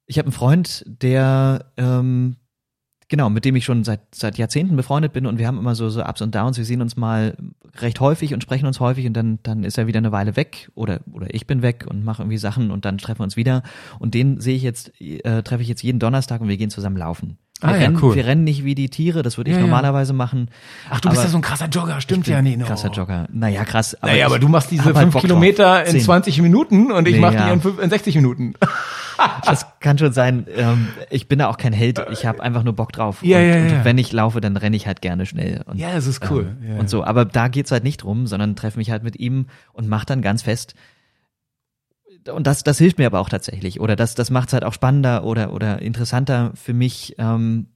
ich 0.06 0.18
habe 0.18 0.26
einen 0.26 0.32
Freund, 0.32 0.84
der 0.86 1.72
ähm, 1.78 2.36
genau, 3.08 3.30
mit 3.30 3.44
dem 3.44 3.56
ich 3.56 3.64
schon 3.64 3.84
seit, 3.84 4.00
seit 4.14 4.38
Jahrzehnten 4.38 4.76
befreundet 4.76 5.12
bin 5.12 5.26
und 5.26 5.38
wir 5.38 5.46
haben 5.46 5.58
immer 5.58 5.74
so, 5.74 5.88
so 5.88 6.04
Ups 6.04 6.22
und 6.22 6.34
Downs. 6.34 6.58
Wir 6.58 6.64
sehen 6.64 6.80
uns 6.80 6.96
mal 6.96 7.36
recht 7.76 8.00
häufig 8.00 8.34
und 8.34 8.42
sprechen 8.42 8.66
uns 8.66 8.80
häufig 8.80 9.06
und 9.06 9.14
dann, 9.14 9.38
dann 9.42 9.64
ist 9.64 9.78
er 9.78 9.86
wieder 9.86 9.98
eine 9.98 10.12
Weile 10.12 10.36
weg 10.36 10.70
oder, 10.74 11.00
oder 11.12 11.32
ich 11.32 11.46
bin 11.46 11.62
weg 11.62 11.86
und 11.88 12.04
mache 12.04 12.22
irgendwie 12.22 12.38
Sachen 12.38 12.70
und 12.70 12.84
dann 12.84 12.98
treffen 12.98 13.20
wir 13.20 13.24
uns 13.24 13.36
wieder. 13.36 13.62
Und 13.98 14.14
den 14.14 14.40
sehe 14.40 14.56
ich 14.56 14.62
jetzt, 14.62 15.00
äh, 15.00 15.42
treffe 15.42 15.62
ich 15.62 15.68
jetzt 15.68 15.82
jeden 15.82 15.98
Donnerstag 15.98 16.40
und 16.40 16.48
wir 16.48 16.56
gehen 16.56 16.70
zusammen 16.70 16.96
laufen. 16.96 17.38
Wir, 17.60 17.68
ah, 17.68 17.72
rennen, 17.72 17.94
ja, 17.94 18.02
cool. 18.02 18.14
wir 18.14 18.26
rennen 18.26 18.44
nicht 18.44 18.64
wie 18.64 18.74
die 18.74 18.90
Tiere, 18.90 19.22
das 19.22 19.36
würde 19.38 19.50
ich 19.50 19.56
ja, 19.56 19.62
normalerweise 19.62 20.12
ja. 20.12 20.16
machen. 20.16 20.50
Ach, 20.90 21.00
du 21.00 21.08
bist 21.08 21.22
ja 21.22 21.28
so 21.28 21.38
ein 21.38 21.42
krasser 21.42 21.68
Jogger, 21.68 22.00
stimmt 22.00 22.26
ja 22.26 22.42
nicht. 22.42 22.58
No. 22.58 22.66
Krasser 22.66 22.90
Jogger. 22.90 23.26
Naja, 23.32 23.64
krass. 23.64 23.96
Aber 24.02 24.12
naja, 24.12 24.26
aber 24.26 24.38
du 24.38 24.48
machst 24.48 24.70
diese 24.70 24.84
halt 24.84 24.96
fünf 24.96 25.16
Kilometer 25.16 25.84
in 25.86 25.98
20 25.98 26.42
Minuten 26.42 26.90
und 26.90 27.06
ich 27.06 27.14
nee, 27.14 27.20
mache 27.20 27.36
die 27.36 27.68
in, 27.68 27.78
in 27.78 27.90
60 27.90 28.16
Minuten. 28.16 28.54
das 29.46 29.66
kann 29.80 29.98
schon 29.98 30.12
sein. 30.12 30.46
Ähm, 30.54 30.88
ich 31.10 31.28
bin 31.28 31.38
da 31.38 31.48
auch 31.48 31.56
kein 31.56 31.72
Held. 31.72 32.04
Ich 32.10 32.26
habe 32.26 32.42
einfach 32.42 32.64
nur 32.64 32.74
Bock 32.74 32.92
drauf. 32.92 33.22
Ja, 33.22 33.38
und, 33.38 33.44
ja, 33.44 33.56
ja. 33.56 33.78
und 33.78 33.84
wenn 33.84 33.98
ich 33.98 34.12
laufe, 34.12 34.40
dann 34.40 34.56
renne 34.56 34.76
ich 34.76 34.86
halt 34.86 35.00
gerne 35.00 35.24
schnell. 35.24 35.62
Und, 35.66 35.78
ja, 35.78 35.94
das 35.94 36.06
ist 36.06 36.28
cool. 36.30 36.56
Ähm, 36.62 36.78
und 36.80 36.90
so. 36.90 37.04
Aber 37.04 37.24
da 37.24 37.48
geht's 37.48 37.70
halt 37.70 37.84
nicht 37.84 38.02
drum, 38.02 38.26
sondern 38.26 38.56
treffe 38.56 38.78
mich 38.78 38.90
halt 38.90 39.04
mit 39.04 39.18
ihm 39.18 39.46
und 39.72 39.88
mach 39.88 40.04
dann 40.04 40.22
ganz 40.22 40.42
fest, 40.42 40.74
und 42.32 42.46
das, 42.46 42.64
das 42.64 42.78
hilft 42.78 42.98
mir 42.98 43.06
aber 43.06 43.20
auch 43.20 43.28
tatsächlich. 43.28 43.80
Oder 43.80 43.96
das, 43.96 44.14
das 44.14 44.30
macht 44.30 44.48
es 44.48 44.52
halt 44.54 44.64
auch 44.64 44.72
spannender 44.72 45.24
oder, 45.24 45.52
oder 45.52 45.82
interessanter 45.82 46.52
für 46.54 46.72
mich, 46.72 47.14
ähm, 47.18 47.66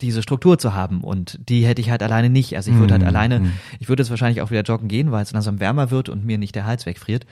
diese 0.00 0.22
Struktur 0.22 0.58
zu 0.58 0.74
haben. 0.74 1.02
Und 1.02 1.38
die 1.48 1.66
hätte 1.66 1.80
ich 1.80 1.90
halt 1.90 2.02
alleine 2.02 2.30
nicht. 2.30 2.56
Also 2.56 2.70
ich 2.70 2.78
würde 2.78 2.92
halt 2.92 3.02
mhm. 3.02 3.08
alleine, 3.08 3.40
mhm. 3.40 3.52
ich 3.80 3.88
würde 3.88 4.02
jetzt 4.02 4.10
wahrscheinlich 4.10 4.42
auch 4.42 4.50
wieder 4.50 4.62
joggen 4.62 4.88
gehen, 4.88 5.12
weil 5.12 5.22
es 5.22 5.32
langsam 5.32 5.60
wärmer 5.60 5.90
wird 5.90 6.08
und 6.08 6.24
mir 6.24 6.38
nicht 6.38 6.54
der 6.54 6.66
Hals 6.66 6.86
wegfriert. 6.86 7.26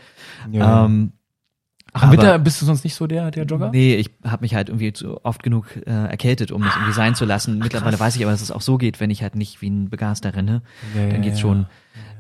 Ja. 0.51 0.85
Ähm, 0.85 1.13
Ach, 1.95 2.05
im 2.05 2.13
Winter 2.13 2.39
bist 2.39 2.63
du 2.63 2.67
sonst 2.67 2.85
nicht 2.85 2.95
so 2.95 3.07
der, 3.07 3.31
der 3.31 3.45
Jogger? 3.45 3.71
Nee, 3.71 3.97
ich 3.97 4.11
habe 4.25 4.43
mich 4.43 4.55
halt 4.55 4.71
irgendwie 4.71 4.95
zu 4.95 5.23
oft 5.25 5.43
genug 5.43 5.77
äh, 5.77 5.91
erkältet, 5.91 6.51
um 6.51 6.63
das 6.63 6.75
irgendwie 6.75 6.95
sein 6.95 7.15
zu 7.15 7.27
lassen. 7.27 7.59
Mittlerweile 7.59 8.01
weiß 8.01 8.17
ich 8.17 8.23
aber, 8.23 8.33
dass 8.33 8.41
es 8.41 8.51
auch 8.51 8.63
so 8.63 8.79
geht, 8.79 8.99
wenn 8.99 9.11
ich 9.11 9.23
halt 9.23 9.37
nicht 9.37 9.61
wie 9.61 9.69
ein 9.69 9.91
Begaster 9.91 10.35
renne. 10.35 10.63
Ja, 10.97 11.09
dann 11.09 11.21
geht's 11.21 11.37
ja, 11.37 11.43
schon. 11.43 11.67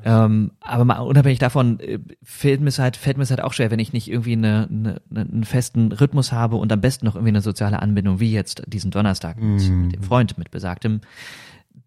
Ähm, 0.04 0.52
aber 0.60 0.84
mal 0.84 0.98
unabhängig 0.98 1.38
davon 1.38 1.78
äh, 1.80 1.98
fällt 2.22 2.60
mir 2.60 2.70
halt, 2.70 2.96
fällt 2.96 3.18
mir 3.18 3.24
halt 3.24 3.42
auch 3.42 3.52
schwer, 3.52 3.70
wenn 3.70 3.78
ich 3.78 3.92
nicht 3.92 4.10
irgendwie 4.10 4.32
eine, 4.32 4.68
eine, 4.70 5.00
einen 5.14 5.44
festen 5.44 5.92
Rhythmus 5.92 6.32
habe 6.32 6.56
und 6.56 6.72
am 6.72 6.80
besten 6.80 7.06
noch 7.06 7.14
irgendwie 7.14 7.30
eine 7.30 7.40
soziale 7.40 7.80
Anbindung, 7.80 8.20
wie 8.20 8.32
jetzt 8.32 8.62
diesen 8.66 8.90
Donnerstag 8.90 9.40
mit, 9.40 9.68
mhm. 9.68 9.82
mit 9.82 9.96
dem 9.96 10.02
Freund, 10.02 10.38
mit 10.38 10.50
besagtem 10.50 11.00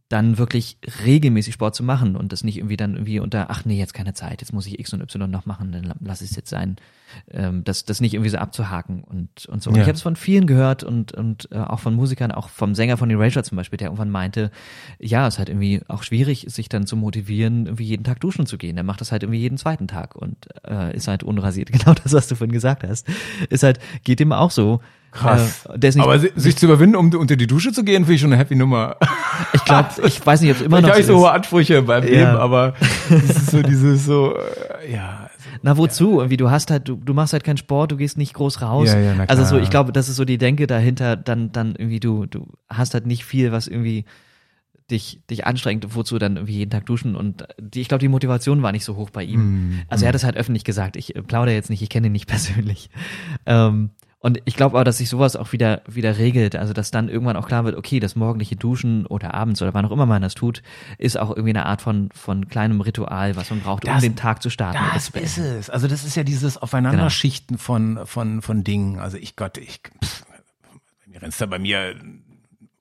dann 0.09 0.37
wirklich 0.37 0.77
regelmäßig 1.03 1.55
Sport 1.55 1.73
zu 1.73 1.83
machen 1.83 2.15
und 2.15 2.31
das 2.31 2.43
nicht 2.43 2.57
irgendwie 2.57 2.77
dann 2.77 2.93
irgendwie 2.93 3.19
unter, 3.19 3.49
ach 3.49 3.65
nee, 3.65 3.79
jetzt 3.79 3.95
keine 3.95 4.13
Zeit, 4.13 4.41
jetzt 4.41 4.53
muss 4.53 4.67
ich 4.67 4.79
X 4.79 4.93
und 4.93 5.01
Y 5.01 5.29
noch 5.29 5.47
machen, 5.47 5.71
dann 5.71 5.93
lass 5.99 6.21
es 6.21 6.35
jetzt 6.35 6.49
sein. 6.49 6.75
Ähm, 7.31 7.63
das, 7.63 7.85
das 7.85 8.01
nicht 8.01 8.13
irgendwie 8.13 8.29
so 8.29 8.37
abzuhaken 8.37 9.03
und, 9.03 9.47
und 9.47 9.63
so. 9.63 9.69
Und 9.69 9.77
ja. 9.77 9.81
ich 9.81 9.87
habe 9.87 9.95
es 9.95 10.03
von 10.03 10.15
vielen 10.15 10.45
gehört 10.45 10.83
und, 10.83 11.13
und 11.13 11.49
äh, 11.51 11.57
auch 11.57 11.79
von 11.79 11.95
Musikern, 11.95 12.31
auch 12.31 12.49
vom 12.49 12.75
Sänger 12.75 12.97
von 12.97 13.09
Erasure 13.09 13.43
zum 13.43 13.55
Beispiel, 13.55 13.77
der 13.77 13.87
irgendwann 13.87 14.11
meinte, 14.11 14.51
ja, 14.99 15.27
es 15.27 15.35
ist 15.35 15.39
halt 15.39 15.49
irgendwie 15.49 15.81
auch 15.87 16.03
schwierig, 16.03 16.45
sich 16.49 16.69
dann 16.69 16.85
zu 16.85 16.95
motivieren, 16.95 17.65
irgendwie 17.65 17.85
jeden 17.85 18.03
Tag 18.03 18.19
duschen 18.19 18.45
zu 18.45 18.57
gehen. 18.59 18.77
Er 18.77 18.83
macht 18.83 19.01
das 19.01 19.11
halt 19.11 19.23
irgendwie 19.23 19.39
jeden 19.39 19.57
zweiten 19.57 19.87
Tag 19.87 20.15
und 20.15 20.47
äh, 20.67 20.95
ist 20.95 21.07
halt 21.07 21.23
unrasiert. 21.23 21.71
Genau 21.75 21.93
das, 21.93 22.13
was 22.13 22.27
du 22.27 22.35
vorhin 22.35 22.53
gesagt 22.53 22.83
hast. 22.83 23.05
Ist 23.49 23.63
halt, 23.63 23.79
geht 24.03 24.21
ihm 24.21 24.31
auch 24.31 24.49
so. 24.49 24.79
Krass. 25.15 25.65
Äh, 25.65 25.99
Aber 25.99 26.19
sich 26.19 26.57
zu 26.57 26.65
überwinden, 26.65 26.97
um 26.97 27.13
unter 27.13 27.37
die 27.37 27.47
Dusche 27.47 27.71
zu 27.71 27.83
gehen, 27.83 28.03
finde 28.03 28.15
ich 28.15 28.21
schon 28.21 28.33
eine 28.33 28.39
happy 28.39 28.55
Nummer. 28.55 28.97
Ich 29.53 29.63
glaube, 29.63 29.89
ich 30.05 30.25
weiß 30.25 30.41
nicht, 30.41 30.51
ob 30.51 30.57
es 30.57 30.63
immer 30.63 30.81
noch. 30.81 30.89
Ich 30.89 30.93
habe 30.93 31.03
so, 31.03 31.13
so 31.13 31.19
hohe 31.21 31.31
Ansprüche 31.31 31.81
beim 31.81 32.03
ja. 32.03 32.09
Leben, 32.09 32.37
aber 32.37 32.73
das 33.09 33.23
ist 33.23 33.51
so 33.51 33.61
dieses 33.61 34.05
so, 34.05 34.35
äh, 34.35 34.91
ja. 34.91 35.29
Also, 35.31 35.59
na 35.61 35.77
wozu? 35.77 36.11
Ja. 36.11 36.17
Irgendwie, 36.17 36.37
du 36.37 36.51
hast 36.51 36.69
halt, 36.69 36.89
du, 36.89 36.95
du 36.95 37.13
machst 37.13 37.33
halt 37.33 37.45
keinen 37.45 37.57
Sport, 37.57 37.91
du 37.91 37.97
gehst 37.97 38.17
nicht 38.17 38.33
groß 38.33 38.61
raus. 38.61 38.89
Ja, 38.89 38.99
ja, 38.99 39.13
na 39.15 39.25
klar. 39.25 39.29
Also 39.29 39.55
so, 39.55 39.61
ich 39.61 39.69
glaube, 39.69 39.93
das 39.93 40.09
ist 40.09 40.17
so 40.17 40.25
die 40.25 40.37
Denke 40.37 40.67
dahinter, 40.67 41.15
dann, 41.15 41.51
dann 41.51 41.75
irgendwie, 41.75 42.01
du, 42.01 42.25
du 42.25 42.47
hast 42.69 42.93
halt 42.93 43.05
nicht 43.05 43.23
viel, 43.23 43.51
was 43.51 43.67
irgendwie 43.67 44.05
dich, 44.91 45.21
dich 45.29 45.47
anstrengt, 45.47 45.95
wozu 45.95 46.19
dann 46.19 46.35
irgendwie 46.35 46.57
jeden 46.57 46.71
Tag 46.71 46.85
duschen 46.85 47.15
und 47.15 47.47
die, 47.59 47.81
ich 47.81 47.87
glaube, 47.87 48.01
die 48.01 48.07
Motivation 48.07 48.61
war 48.61 48.71
nicht 48.71 48.85
so 48.85 48.95
hoch 48.95 49.09
bei 49.09 49.23
ihm. 49.23 49.39
Mm, 49.39 49.81
also 49.87 50.05
er 50.05 50.09
hat 50.09 50.15
es 50.15 50.23
halt 50.23 50.37
öffentlich 50.37 50.63
gesagt. 50.63 50.95
Ich 50.95 51.13
plaudere 51.25 51.55
jetzt 51.55 51.69
nicht, 51.69 51.81
ich 51.81 51.89
kenne 51.89 52.07
ihn 52.07 52.13
nicht 52.13 52.27
persönlich. 52.27 52.89
Ähm, 53.45 53.91
und 54.19 54.41
ich 54.45 54.55
glaube 54.55 54.79
auch, 54.79 54.83
dass 54.83 54.97
sich 54.97 55.09
sowas 55.09 55.35
auch 55.35 55.51
wieder, 55.51 55.83
wieder 55.87 56.17
regelt. 56.17 56.55
Also, 56.55 56.73
dass 56.73 56.89
dann 56.89 57.09
irgendwann 57.09 57.37
auch 57.37 57.47
klar 57.47 57.63
wird, 57.63 57.75
okay, 57.75 57.99
das 57.99 58.15
morgendliche 58.15 58.55
Duschen 58.55 59.05
oder 59.05 59.33
abends 59.33 59.61
oder 59.61 59.73
wann 59.73 59.85
auch 59.85 59.91
immer 59.91 60.07
man 60.07 60.21
das 60.21 60.33
tut, 60.33 60.63
ist 60.97 61.17
auch 61.17 61.29
irgendwie 61.29 61.51
eine 61.51 61.65
Art 61.65 61.81
von, 61.81 62.09
von 62.11 62.47
kleinem 62.47 62.81
Ritual, 62.81 63.35
was 63.35 63.51
man 63.51 63.61
braucht, 63.61 63.87
das, 63.87 63.95
um 63.95 64.01
den 64.01 64.15
Tag 64.15 64.41
zu 64.41 64.49
starten. 64.49 64.79
Das, 64.93 65.11
das 65.11 65.23
ist 65.23 65.37
es. 65.37 65.69
Also, 65.69 65.87
das 65.87 66.03
ist 66.03 66.15
ja 66.15 66.23
dieses 66.23 66.57
Aufeinanderschichten 66.57 67.57
genau. 67.57 67.63
von, 67.63 68.07
von, 68.07 68.41
von 68.41 68.63
Dingen. 68.63 68.99
Also, 68.99 69.17
ich 69.17 69.35
Gott, 69.35 69.57
ich, 69.57 69.81
pff, 70.03 70.25
mir 71.05 71.21
rennst 71.21 71.39
da 71.39 71.45
bei 71.45 71.59
mir 71.59 71.95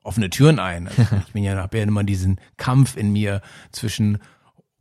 offene 0.03 0.31
Türen 0.31 0.61
ein. 0.61 0.87
Also 0.89 1.17
ich 1.27 1.33
bin 1.33 1.43
ja, 1.43 1.57
habe 1.57 1.79
ja 1.79 1.85
immer 1.85 2.05
diesen 2.05 2.39
Kampf 2.57 2.97
in 2.97 3.13
mir 3.13 3.41
zwischen 3.73 4.19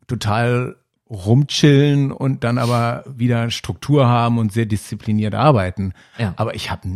total 0.08 0.76
rumchillen 1.14 2.12
und 2.12 2.44
dann 2.44 2.58
aber 2.58 3.04
wieder 3.08 3.52
Struktur 3.52 4.08
haben 4.08 4.38
und 4.40 4.52
sehr 4.52 4.66
diszipliniert 4.66 5.36
arbeiten. 5.36 5.94
Ja. 6.18 6.34
Aber 6.38 6.56
ich 6.56 6.72
habe 6.72 6.88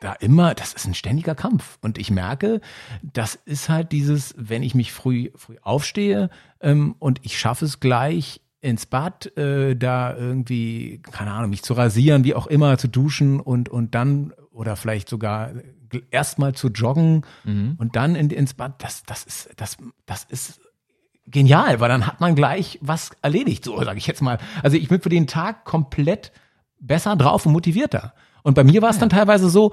da 0.00 0.12
immer, 0.14 0.54
das 0.54 0.74
ist 0.74 0.86
ein 0.86 0.94
ständiger 0.94 1.34
Kampf. 1.34 1.78
Und 1.80 1.96
ich 1.98 2.10
merke, 2.10 2.60
das 3.02 3.36
ist 3.46 3.68
halt 3.68 3.92
dieses, 3.92 4.34
wenn 4.36 4.62
ich 4.62 4.74
mich 4.74 4.92
früh, 4.92 5.30
früh 5.34 5.56
aufstehe 5.62 6.30
ähm, 6.60 6.96
und 6.98 7.20
ich 7.22 7.38
schaffe 7.38 7.64
es 7.64 7.80
gleich 7.80 8.40
ins 8.60 8.86
Bad, 8.86 9.36
äh, 9.36 9.76
da 9.76 10.16
irgendwie, 10.16 11.00
keine 11.10 11.32
Ahnung, 11.32 11.50
mich 11.50 11.62
zu 11.62 11.74
rasieren, 11.74 12.24
wie 12.24 12.34
auch 12.34 12.46
immer, 12.46 12.76
zu 12.78 12.88
duschen 12.88 13.40
und, 13.40 13.68
und 13.68 13.94
dann 13.94 14.32
oder 14.50 14.76
vielleicht 14.76 15.08
sogar 15.08 15.52
erstmal 16.10 16.54
zu 16.54 16.68
joggen 16.68 17.22
mhm. 17.44 17.76
und 17.78 17.94
dann 17.94 18.14
in, 18.14 18.30
ins 18.30 18.54
Bad, 18.54 18.82
das, 18.82 19.04
das 19.04 19.24
ist, 19.24 19.50
das, 19.56 19.76
das 20.06 20.24
ist 20.24 20.60
genial, 21.26 21.80
weil 21.80 21.88
dann 21.88 22.06
hat 22.06 22.20
man 22.20 22.34
gleich 22.34 22.78
was 22.82 23.10
erledigt, 23.22 23.64
so 23.64 23.82
sage 23.82 23.98
ich 23.98 24.06
jetzt 24.06 24.22
mal. 24.22 24.38
Also 24.62 24.76
ich 24.76 24.88
bin 24.88 25.00
für 25.00 25.08
den 25.08 25.26
Tag 25.26 25.64
komplett 25.64 26.32
besser 26.80 27.16
drauf 27.16 27.46
und 27.46 27.52
motivierter. 27.52 28.14
Und 28.42 28.54
bei 28.54 28.64
mir 28.64 28.82
war 28.82 28.90
es 28.90 28.98
dann 28.98 29.08
teilweise 29.08 29.48
so, 29.48 29.72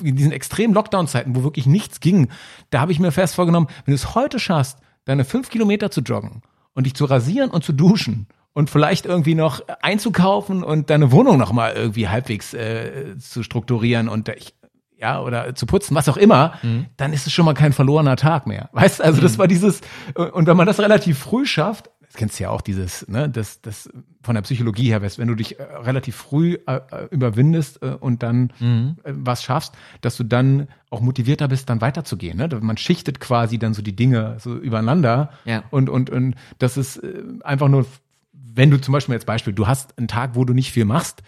in 0.00 0.14
diesen 0.14 0.30
extremen 0.30 0.72
Lockdown-Zeiten, 0.74 1.34
wo 1.34 1.42
wirklich 1.42 1.66
nichts 1.66 1.98
ging, 1.98 2.28
da 2.70 2.80
habe 2.80 2.92
ich 2.92 3.00
mir 3.00 3.10
fest 3.10 3.34
vorgenommen, 3.34 3.66
wenn 3.84 3.92
du 3.92 3.96
es 3.96 4.14
heute 4.14 4.38
schaffst, 4.38 4.78
deine 5.04 5.24
fünf 5.24 5.50
Kilometer 5.50 5.90
zu 5.90 6.00
joggen 6.00 6.42
und 6.74 6.84
dich 6.84 6.94
zu 6.94 7.04
rasieren 7.04 7.50
und 7.50 7.64
zu 7.64 7.72
duschen 7.72 8.28
und 8.52 8.70
vielleicht 8.70 9.06
irgendwie 9.06 9.34
noch 9.34 9.62
einzukaufen 9.82 10.62
und 10.62 10.88
deine 10.88 11.10
Wohnung 11.10 11.36
noch 11.36 11.52
mal 11.52 11.72
irgendwie 11.72 12.08
halbwegs 12.08 12.54
äh, 12.54 13.18
zu 13.18 13.42
strukturieren 13.42 14.08
und 14.08 14.28
ich, 14.28 14.54
ja 15.00 15.20
oder 15.20 15.54
zu 15.54 15.66
putzen, 15.66 15.94
was 15.94 16.08
auch 16.08 16.16
immer, 16.16 16.54
mhm. 16.62 16.86
dann 16.96 17.12
ist 17.12 17.26
es 17.26 17.32
schon 17.32 17.44
mal 17.44 17.54
kein 17.54 17.72
verlorener 17.72 18.16
Tag 18.16 18.46
mehr. 18.46 18.68
Weißt? 18.72 19.02
Also 19.02 19.20
das 19.20 19.34
mhm. 19.34 19.38
war 19.38 19.48
dieses 19.48 19.80
und 20.14 20.46
wenn 20.46 20.56
man 20.56 20.66
das 20.66 20.78
relativ 20.80 21.18
früh 21.18 21.46
schafft, 21.46 21.90
das 22.10 22.16
kennst 22.16 22.40
du 22.40 22.42
ja 22.42 22.50
auch 22.50 22.60
dieses, 22.60 23.06
ne, 23.06 23.28
das, 23.30 23.60
das 23.62 23.88
von 24.20 24.34
der 24.34 24.42
Psychologie 24.42 24.88
her, 24.88 25.00
wenn 25.00 25.28
du 25.28 25.36
dich 25.36 25.60
äh, 25.60 25.62
relativ 25.62 26.16
früh 26.16 26.58
äh, 26.66 26.80
äh, 26.90 27.06
überwindest 27.12 27.84
äh, 27.84 27.90
und 28.00 28.24
dann 28.24 28.52
mhm. 28.58 28.96
äh, 29.04 29.12
was 29.14 29.44
schaffst, 29.44 29.76
dass 30.00 30.16
du 30.16 30.24
dann 30.24 30.66
auch 30.90 31.00
motivierter 31.00 31.46
bist, 31.46 31.70
dann 31.70 31.80
weiterzugehen. 31.80 32.36
Ne? 32.36 32.48
Man 32.60 32.76
schichtet 32.76 33.20
quasi 33.20 33.60
dann 33.60 33.74
so 33.74 33.82
die 33.82 33.94
Dinge 33.94 34.38
so 34.40 34.56
übereinander 34.56 35.30
ja. 35.44 35.62
und, 35.70 35.88
und, 35.88 36.10
und 36.10 36.34
das 36.58 36.76
ist 36.76 36.96
äh, 36.96 37.22
einfach 37.44 37.68
nur, 37.68 37.86
wenn 38.32 38.72
du 38.72 38.80
zum 38.80 38.90
Beispiel 38.90 39.14
jetzt 39.14 39.26
Beispiel, 39.26 39.52
du 39.52 39.68
hast 39.68 39.96
einen 39.96 40.08
Tag, 40.08 40.34
wo 40.34 40.44
du 40.44 40.52
nicht 40.52 40.72
viel 40.72 40.86
machst, 40.86 41.22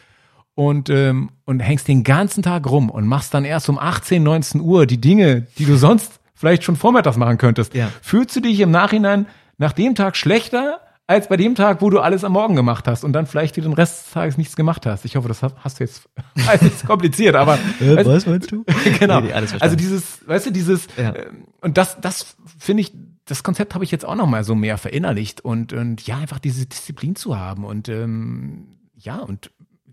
und, 0.55 0.91
ähm, 0.91 1.31
und 1.45 1.61
hängst 1.61 1.89
den 1.89 2.05
ganzen 2.05 2.43
Tag 2.43 2.69
rum 2.69 2.91
und 2.91 3.07
machst 3.07 3.35
dann 3.35 3.45
erst 3.45 3.69
um 3.69 3.79
18, 3.79 4.23
19 4.23 4.61
Uhr 4.61 4.87
die 4.87 5.01
Dinge, 5.01 5.47
die 5.59 5.65
du 5.65 5.77
sonst 5.77 6.21
vielleicht 6.35 6.65
schon 6.65 6.77
vormittags 6.77 7.17
machen 7.17 7.39
könntest. 7.39 7.75
Ja. 7.75 7.91
Fühlst 8.03 8.35
du 8.37 8.41
dich 8.41 8.61
im 8.61 8.71
Nachhinein 8.71 9.27
nach 9.59 9.73
dem 9.73 9.95
Tag 9.95 10.17
schlechter 10.17 10.81
als 11.07 11.29
bei 11.29 11.37
dem 11.37 11.55
Tag, 11.55 11.83
wo 11.83 11.91
du 11.91 12.01
alles 12.01 12.25
am 12.25 12.33
Morgen 12.33 12.57
gemacht 12.57 12.87
hast 12.87 13.05
und 13.05 13.13
dann 13.13 13.27
vielleicht 13.27 13.57
den 13.57 13.73
Rest 13.73 14.07
des 14.07 14.13
Tages 14.13 14.39
nichts 14.39 14.57
gemacht 14.57 14.87
hast. 14.87 15.05
Ich 15.05 15.17
hoffe, 15.17 15.29
das 15.29 15.43
hast 15.43 15.79
du 15.79 15.85
jetzt, 15.85 16.09
also 16.47 16.67
ist 16.67 16.87
kompliziert, 16.87 17.35
aber. 17.35 17.59
äh, 17.81 17.97
weißt, 17.97 18.09
was 18.09 18.27
meinst 18.27 18.53
du? 18.53 18.65
genau. 18.99 19.21
Nee, 19.21 19.33
also 19.33 19.77
dieses, 19.77 20.27
weißt 20.27 20.47
du, 20.47 20.51
dieses, 20.53 20.87
ja. 20.97 21.11
äh, 21.11 21.31
und 21.61 21.77
das, 21.77 22.01
das 22.01 22.37
finde 22.59 22.83
ich, 22.83 22.93
das 23.25 23.43
Konzept 23.43 23.75
habe 23.75 23.85
ich 23.85 23.91
jetzt 23.91 24.05
auch 24.05 24.15
noch 24.15 24.27
mal 24.27 24.45
so 24.45 24.55
mehr 24.55 24.79
verinnerlicht 24.79 25.43
und, 25.43 25.73
und 25.73 26.07
ja, 26.07 26.19
einfach 26.19 26.39
diese 26.39 26.67
Disziplin 26.67 27.15
zu 27.15 27.39
haben 27.39 27.65
und, 27.65 27.89
ähm, 27.89 28.79
ja, 28.97 29.19
und 29.19 29.51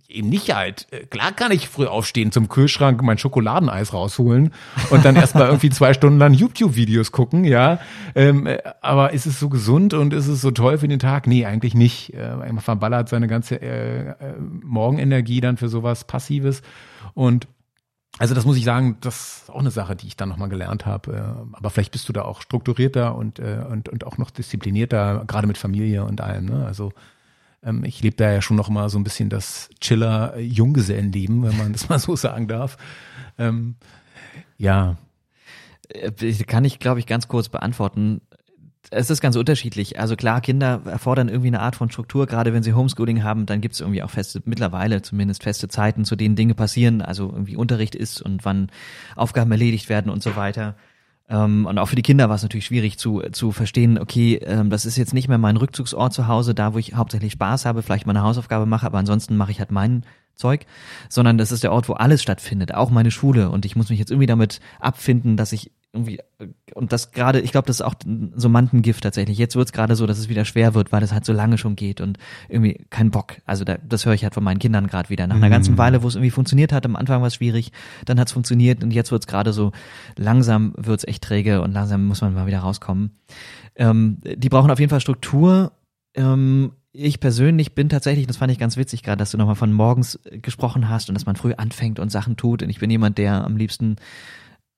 eben 0.09 0.29
nicht 0.29 0.53
halt. 0.53 0.87
Äh, 0.91 1.05
klar 1.05 1.31
kann 1.31 1.51
ich 1.51 1.69
früh 1.69 1.85
aufstehen, 1.85 2.31
zum 2.31 2.49
Kühlschrank 2.49 3.01
mein 3.01 3.17
Schokoladeneis 3.17 3.93
rausholen 3.93 4.53
und 4.89 5.05
dann 5.05 5.15
erstmal 5.15 5.47
irgendwie 5.47 5.69
zwei 5.69 5.93
Stunden 5.93 6.19
lang 6.19 6.33
YouTube-Videos 6.33 7.11
gucken, 7.11 7.43
ja. 7.45 7.79
Ähm, 8.15 8.47
äh, 8.47 8.59
aber 8.81 9.13
ist 9.13 9.25
es 9.25 9.39
so 9.39 9.49
gesund 9.49 9.93
und 9.93 10.13
ist 10.13 10.27
es 10.27 10.41
so 10.41 10.51
toll 10.51 10.77
für 10.79 10.87
den 10.87 10.99
Tag? 10.99 11.27
Nee, 11.27 11.45
eigentlich 11.45 11.75
nicht. 11.75 12.13
Äh, 12.13 12.35
man 12.35 12.59
verballert 12.59 13.09
seine 13.09 13.27
ganze 13.27 13.61
äh, 13.61 14.09
äh, 14.09 14.15
Morgenenergie 14.39 15.41
dann 15.41 15.57
für 15.57 15.69
sowas 15.69 16.05
Passives. 16.05 16.61
Und 17.13 17.47
also 18.17 18.33
das 18.33 18.45
muss 18.45 18.57
ich 18.57 18.65
sagen, 18.65 18.97
das 19.01 19.43
ist 19.43 19.51
auch 19.51 19.59
eine 19.59 19.71
Sache, 19.71 19.95
die 19.95 20.07
ich 20.07 20.17
dann 20.17 20.29
nochmal 20.29 20.49
gelernt 20.49 20.85
habe. 20.85 21.47
Aber 21.53 21.69
vielleicht 21.69 21.91
bist 21.91 22.09
du 22.09 22.13
da 22.13 22.23
auch 22.23 22.41
strukturierter 22.41 23.15
und, 23.15 23.39
und, 23.39 23.87
und 23.87 24.05
auch 24.05 24.17
noch 24.17 24.31
disziplinierter, 24.31 25.23
gerade 25.25 25.47
mit 25.47 25.57
Familie 25.57 26.03
und 26.03 26.19
allem. 26.19 26.45
Ne? 26.45 26.65
Also 26.65 26.91
ähm, 27.63 27.83
ich 27.83 28.01
lebe 28.01 28.15
da 28.15 28.31
ja 28.31 28.41
schon 28.41 28.57
noch 28.57 28.69
mal 28.69 28.89
so 28.89 28.97
ein 28.97 29.03
bisschen 29.03 29.29
das 29.29 29.69
Chiller-Junggesellenleben, 29.79 31.43
wenn 31.43 31.57
man 31.57 31.73
das 31.73 31.89
mal 31.89 31.99
so 31.99 32.15
sagen 32.15 32.47
darf. 32.47 32.77
Ähm, 33.37 33.75
ja. 34.57 34.97
Äh, 35.89 36.11
kann 36.43 36.65
ich, 36.65 36.79
glaube 36.79 36.99
ich, 36.99 37.07
ganz 37.07 37.27
kurz 37.27 37.49
beantworten. 37.49 38.21
Es 38.91 39.09
ist 39.09 39.21
ganz 39.21 39.35
unterschiedlich. 39.35 39.99
Also 39.99 40.15
klar, 40.15 40.41
Kinder 40.41 40.81
erfordern 40.85 41.29
irgendwie 41.29 41.49
eine 41.49 41.59
Art 41.59 41.75
von 41.75 41.91
Struktur. 41.91 42.25
Gerade 42.25 42.53
wenn 42.53 42.63
sie 42.63 42.73
Homeschooling 42.73 43.23
haben, 43.23 43.45
dann 43.45 43.61
gibt 43.61 43.75
es 43.75 43.81
irgendwie 43.81 44.01
auch 44.01 44.09
feste, 44.09 44.41
mittlerweile 44.45 45.01
zumindest 45.01 45.43
feste 45.43 45.67
Zeiten, 45.67 46.05
zu 46.05 46.15
denen 46.15 46.35
Dinge 46.35 46.55
passieren. 46.55 47.01
Also 47.01 47.29
irgendwie 47.29 47.55
Unterricht 47.55 47.93
ist 47.93 48.21
und 48.21 48.45
wann 48.45 48.71
Aufgaben 49.15 49.51
erledigt 49.51 49.89
werden 49.89 50.11
und 50.11 50.23
so 50.23 50.35
weiter. 50.35 50.75
Ähm, 51.29 51.65
und 51.65 51.77
auch 51.77 51.87
für 51.87 51.95
die 51.95 52.01
Kinder 52.01 52.27
war 52.27 52.35
es 52.35 52.41
natürlich 52.41 52.65
schwierig 52.65 52.97
zu, 52.97 53.21
zu 53.31 53.51
verstehen, 53.51 53.99
okay, 53.99 54.35
ähm, 54.43 54.69
das 54.69 54.85
ist 54.85 54.97
jetzt 54.97 55.13
nicht 55.13 55.27
mehr 55.27 55.37
mein 55.37 55.57
Rückzugsort 55.57 56.11
zu 56.11 56.27
Hause, 56.27 56.55
da 56.55 56.73
wo 56.73 56.79
ich 56.79 56.95
hauptsächlich 56.95 57.33
Spaß 57.33 57.65
habe, 57.65 57.83
vielleicht 57.83 58.07
meine 58.07 58.23
Hausaufgabe 58.23 58.65
mache, 58.65 58.85
aber 58.85 58.97
ansonsten 58.97 59.37
mache 59.37 59.51
ich 59.51 59.59
halt 59.59 59.71
mein 59.71 60.03
Zeug, 60.35 60.65
sondern 61.09 61.37
das 61.37 61.51
ist 61.51 61.63
der 61.63 61.71
Ort, 61.71 61.89
wo 61.89 61.93
alles 61.93 62.23
stattfindet, 62.23 62.73
auch 62.73 62.89
meine 62.89 63.11
Schule. 63.11 63.49
Und 63.49 63.65
ich 63.65 63.75
muss 63.75 63.89
mich 63.89 63.99
jetzt 63.99 64.09
irgendwie 64.09 64.25
damit 64.25 64.59
abfinden, 64.79 65.37
dass 65.37 65.51
ich 65.51 65.71
irgendwie 65.91 66.19
und 66.75 66.93
das 66.93 67.11
gerade, 67.11 67.39
ich 67.39 67.51
glaube, 67.51 67.65
das 67.65 67.77
ist 67.77 67.81
auch 67.81 67.95
so 68.35 68.47
Mantengift 68.47 69.03
tatsächlich. 69.03 69.39
Jetzt 69.39 69.55
wird 69.55 69.67
es 69.67 69.71
gerade 69.71 69.95
so, 69.95 70.05
dass 70.05 70.19
es 70.19 70.29
wieder 70.29 70.45
schwer 70.45 70.75
wird, 70.75 70.91
weil 70.91 71.01
es 71.01 71.11
halt 71.11 71.25
so 71.25 71.33
lange 71.33 71.57
schon 71.57 71.75
geht 71.75 71.99
und 71.99 72.19
irgendwie 72.47 72.85
kein 72.91 73.09
Bock. 73.09 73.37
Also 73.45 73.63
da, 73.63 73.77
das 73.77 74.05
höre 74.05 74.13
ich 74.13 74.23
halt 74.23 74.35
von 74.35 74.43
meinen 74.43 74.59
Kindern 74.59 74.85
gerade 74.85 75.09
wieder. 75.09 75.25
Nach 75.25 75.35
einer 75.35 75.49
ganzen 75.49 75.73
mhm. 75.73 75.77
Weile, 75.79 76.03
wo 76.03 76.07
es 76.07 76.15
irgendwie 76.15 76.29
funktioniert 76.29 76.71
hat, 76.71 76.85
am 76.85 76.95
Anfang 76.95 77.21
war 77.21 77.27
es 77.27 77.35
schwierig, 77.35 77.71
dann 78.05 78.19
hat 78.19 78.27
es 78.27 78.33
funktioniert 78.33 78.83
und 78.83 78.91
jetzt 78.91 79.11
wird 79.11 79.23
es 79.23 79.27
gerade 79.27 79.51
so, 79.51 79.71
langsam 80.15 80.73
wird 80.77 80.99
es 80.99 81.07
echt 81.07 81.23
träge 81.23 81.61
und 81.61 81.71
langsam 81.71 82.05
muss 82.05 82.21
man 82.21 82.35
mal 82.35 82.45
wieder 82.45 82.59
rauskommen. 82.59 83.17
Ähm, 83.75 84.19
die 84.21 84.49
brauchen 84.49 84.69
auf 84.69 84.79
jeden 84.79 84.91
Fall 84.91 85.01
Struktur. 85.01 85.71
Ähm, 86.13 86.73
ich 86.91 87.19
persönlich 87.19 87.73
bin 87.73 87.89
tatsächlich, 87.89 88.27
das 88.27 88.37
fand 88.37 88.51
ich 88.51 88.59
ganz 88.59 88.77
witzig 88.77 89.01
gerade, 89.01 89.17
dass 89.17 89.31
du 89.31 89.37
nochmal 89.37 89.55
von 89.55 89.73
morgens 89.73 90.19
gesprochen 90.31 90.89
hast 90.89 91.09
und 91.09 91.15
dass 91.15 91.25
man 91.25 91.35
früh 91.35 91.53
anfängt 91.53 91.99
und 91.99 92.09
Sachen 92.09 92.37
tut. 92.37 92.61
Und 92.61 92.69
ich 92.69 92.79
bin 92.79 92.91
jemand, 92.91 93.17
der 93.17 93.43
am 93.43 93.57
liebsten 93.57 93.95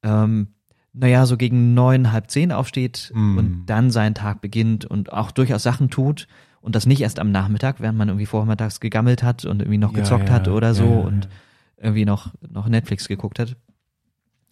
ähm, 0.03 0.47
naja, 0.94 1.26
so 1.26 1.38
gegen 1.38 1.74
neun, 1.74 2.12
halb 2.12 2.30
zehn 2.30 2.52
aufsteht 2.52 3.12
mm. 3.14 3.38
und 3.38 3.66
dann 3.66 3.92
seinen 3.92 4.14
Tag 4.14 4.42
beginnt 4.42 4.86
und 4.86 5.14
auch 5.14 5.32
durchaus 5.32 5.64
Sachen 5.64 5.89
tut 5.89 6.28
und 6.62 6.76
das 6.76 6.86
nicht 6.86 7.02
erst 7.02 7.20
am 7.20 7.32
Nachmittag, 7.32 7.80
während 7.80 7.98
man 7.98 8.10
irgendwie 8.10 8.26
vormittags 8.26 8.80
gegammelt 8.80 9.24
hat 9.24 9.46
und 9.46 9.62
irgendwie 9.62 9.78
noch 9.78 9.94
gezockt 9.94 10.30
ja, 10.30 10.36
hat 10.36 10.48
oder 10.48 10.74
so 10.74 10.84
ja, 10.84 11.00
und 11.00 11.30
irgendwie 11.78 12.06
noch, 12.06 12.32
noch 12.50 12.68
Netflix 12.68 13.08
geguckt 13.08 13.39
hat. 13.39 13.56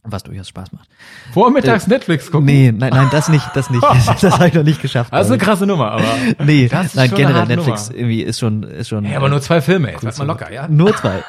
Was 0.04 0.24
durchaus 0.24 0.48
Spaß 0.48 0.72
macht. 0.72 0.90
Vormittags 1.34 1.86
äh, 1.86 1.90
Netflix 1.90 2.32
gucken? 2.32 2.46
Nee, 2.46 2.72
nein, 2.72 2.92
nein, 2.94 3.10
das 3.12 3.28
nicht, 3.28 3.46
das 3.54 3.70
nicht. 3.70 3.84
das 4.22 4.24
habe 4.24 4.48
ich 4.48 4.54
noch 4.54 4.64
nicht 4.64 4.82
geschafft. 4.82 5.12
Das 5.12 5.28
ist 5.28 5.32
eine 5.32 5.40
krasse 5.40 5.66
Nummer, 5.68 5.92
aber. 5.92 6.06
Nee, 6.46 6.70
nein, 6.72 7.12
generell 7.14 7.46
Netflix 7.48 7.90
Nummer. 7.90 8.00
irgendwie 8.00 8.22
ist 8.22 8.40
schon, 8.40 8.64
ist 8.64 8.88
schon. 8.88 9.04
Ja, 9.04 9.18
aber 9.18 9.28
nur 9.28 9.42
zwei 9.42 9.60
Filme, 9.60 9.92
jetzt 9.92 10.04
cool 10.04 10.12
mal 10.20 10.24
locker, 10.24 10.54
ja? 10.54 10.70
Nur 10.70 10.96
zwei. 10.96 11.22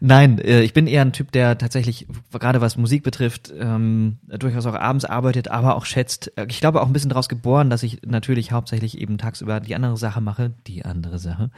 Nein, 0.00 0.38
äh, 0.38 0.62
ich 0.62 0.72
bin 0.72 0.86
eher 0.86 1.02
ein 1.02 1.12
Typ, 1.12 1.32
der 1.32 1.58
tatsächlich, 1.58 2.06
gerade 2.32 2.60
was 2.60 2.76
Musik 2.76 3.02
betrifft, 3.02 3.52
ähm, 3.58 4.18
durchaus 4.26 4.66
auch 4.66 4.74
abends 4.74 5.04
arbeitet, 5.04 5.48
aber 5.48 5.76
auch 5.76 5.84
schätzt. 5.84 6.32
Äh, 6.36 6.46
ich 6.48 6.60
glaube 6.60 6.80
auch 6.82 6.86
ein 6.86 6.92
bisschen 6.92 7.10
daraus 7.10 7.28
geboren, 7.28 7.70
dass 7.70 7.82
ich 7.82 8.00
natürlich 8.06 8.52
hauptsächlich 8.52 8.98
eben 8.98 9.18
tagsüber 9.18 9.60
die 9.60 9.74
andere 9.74 9.96
Sache 9.96 10.20
mache, 10.20 10.52
die 10.66 10.84
andere 10.84 11.18
Sache. 11.18 11.50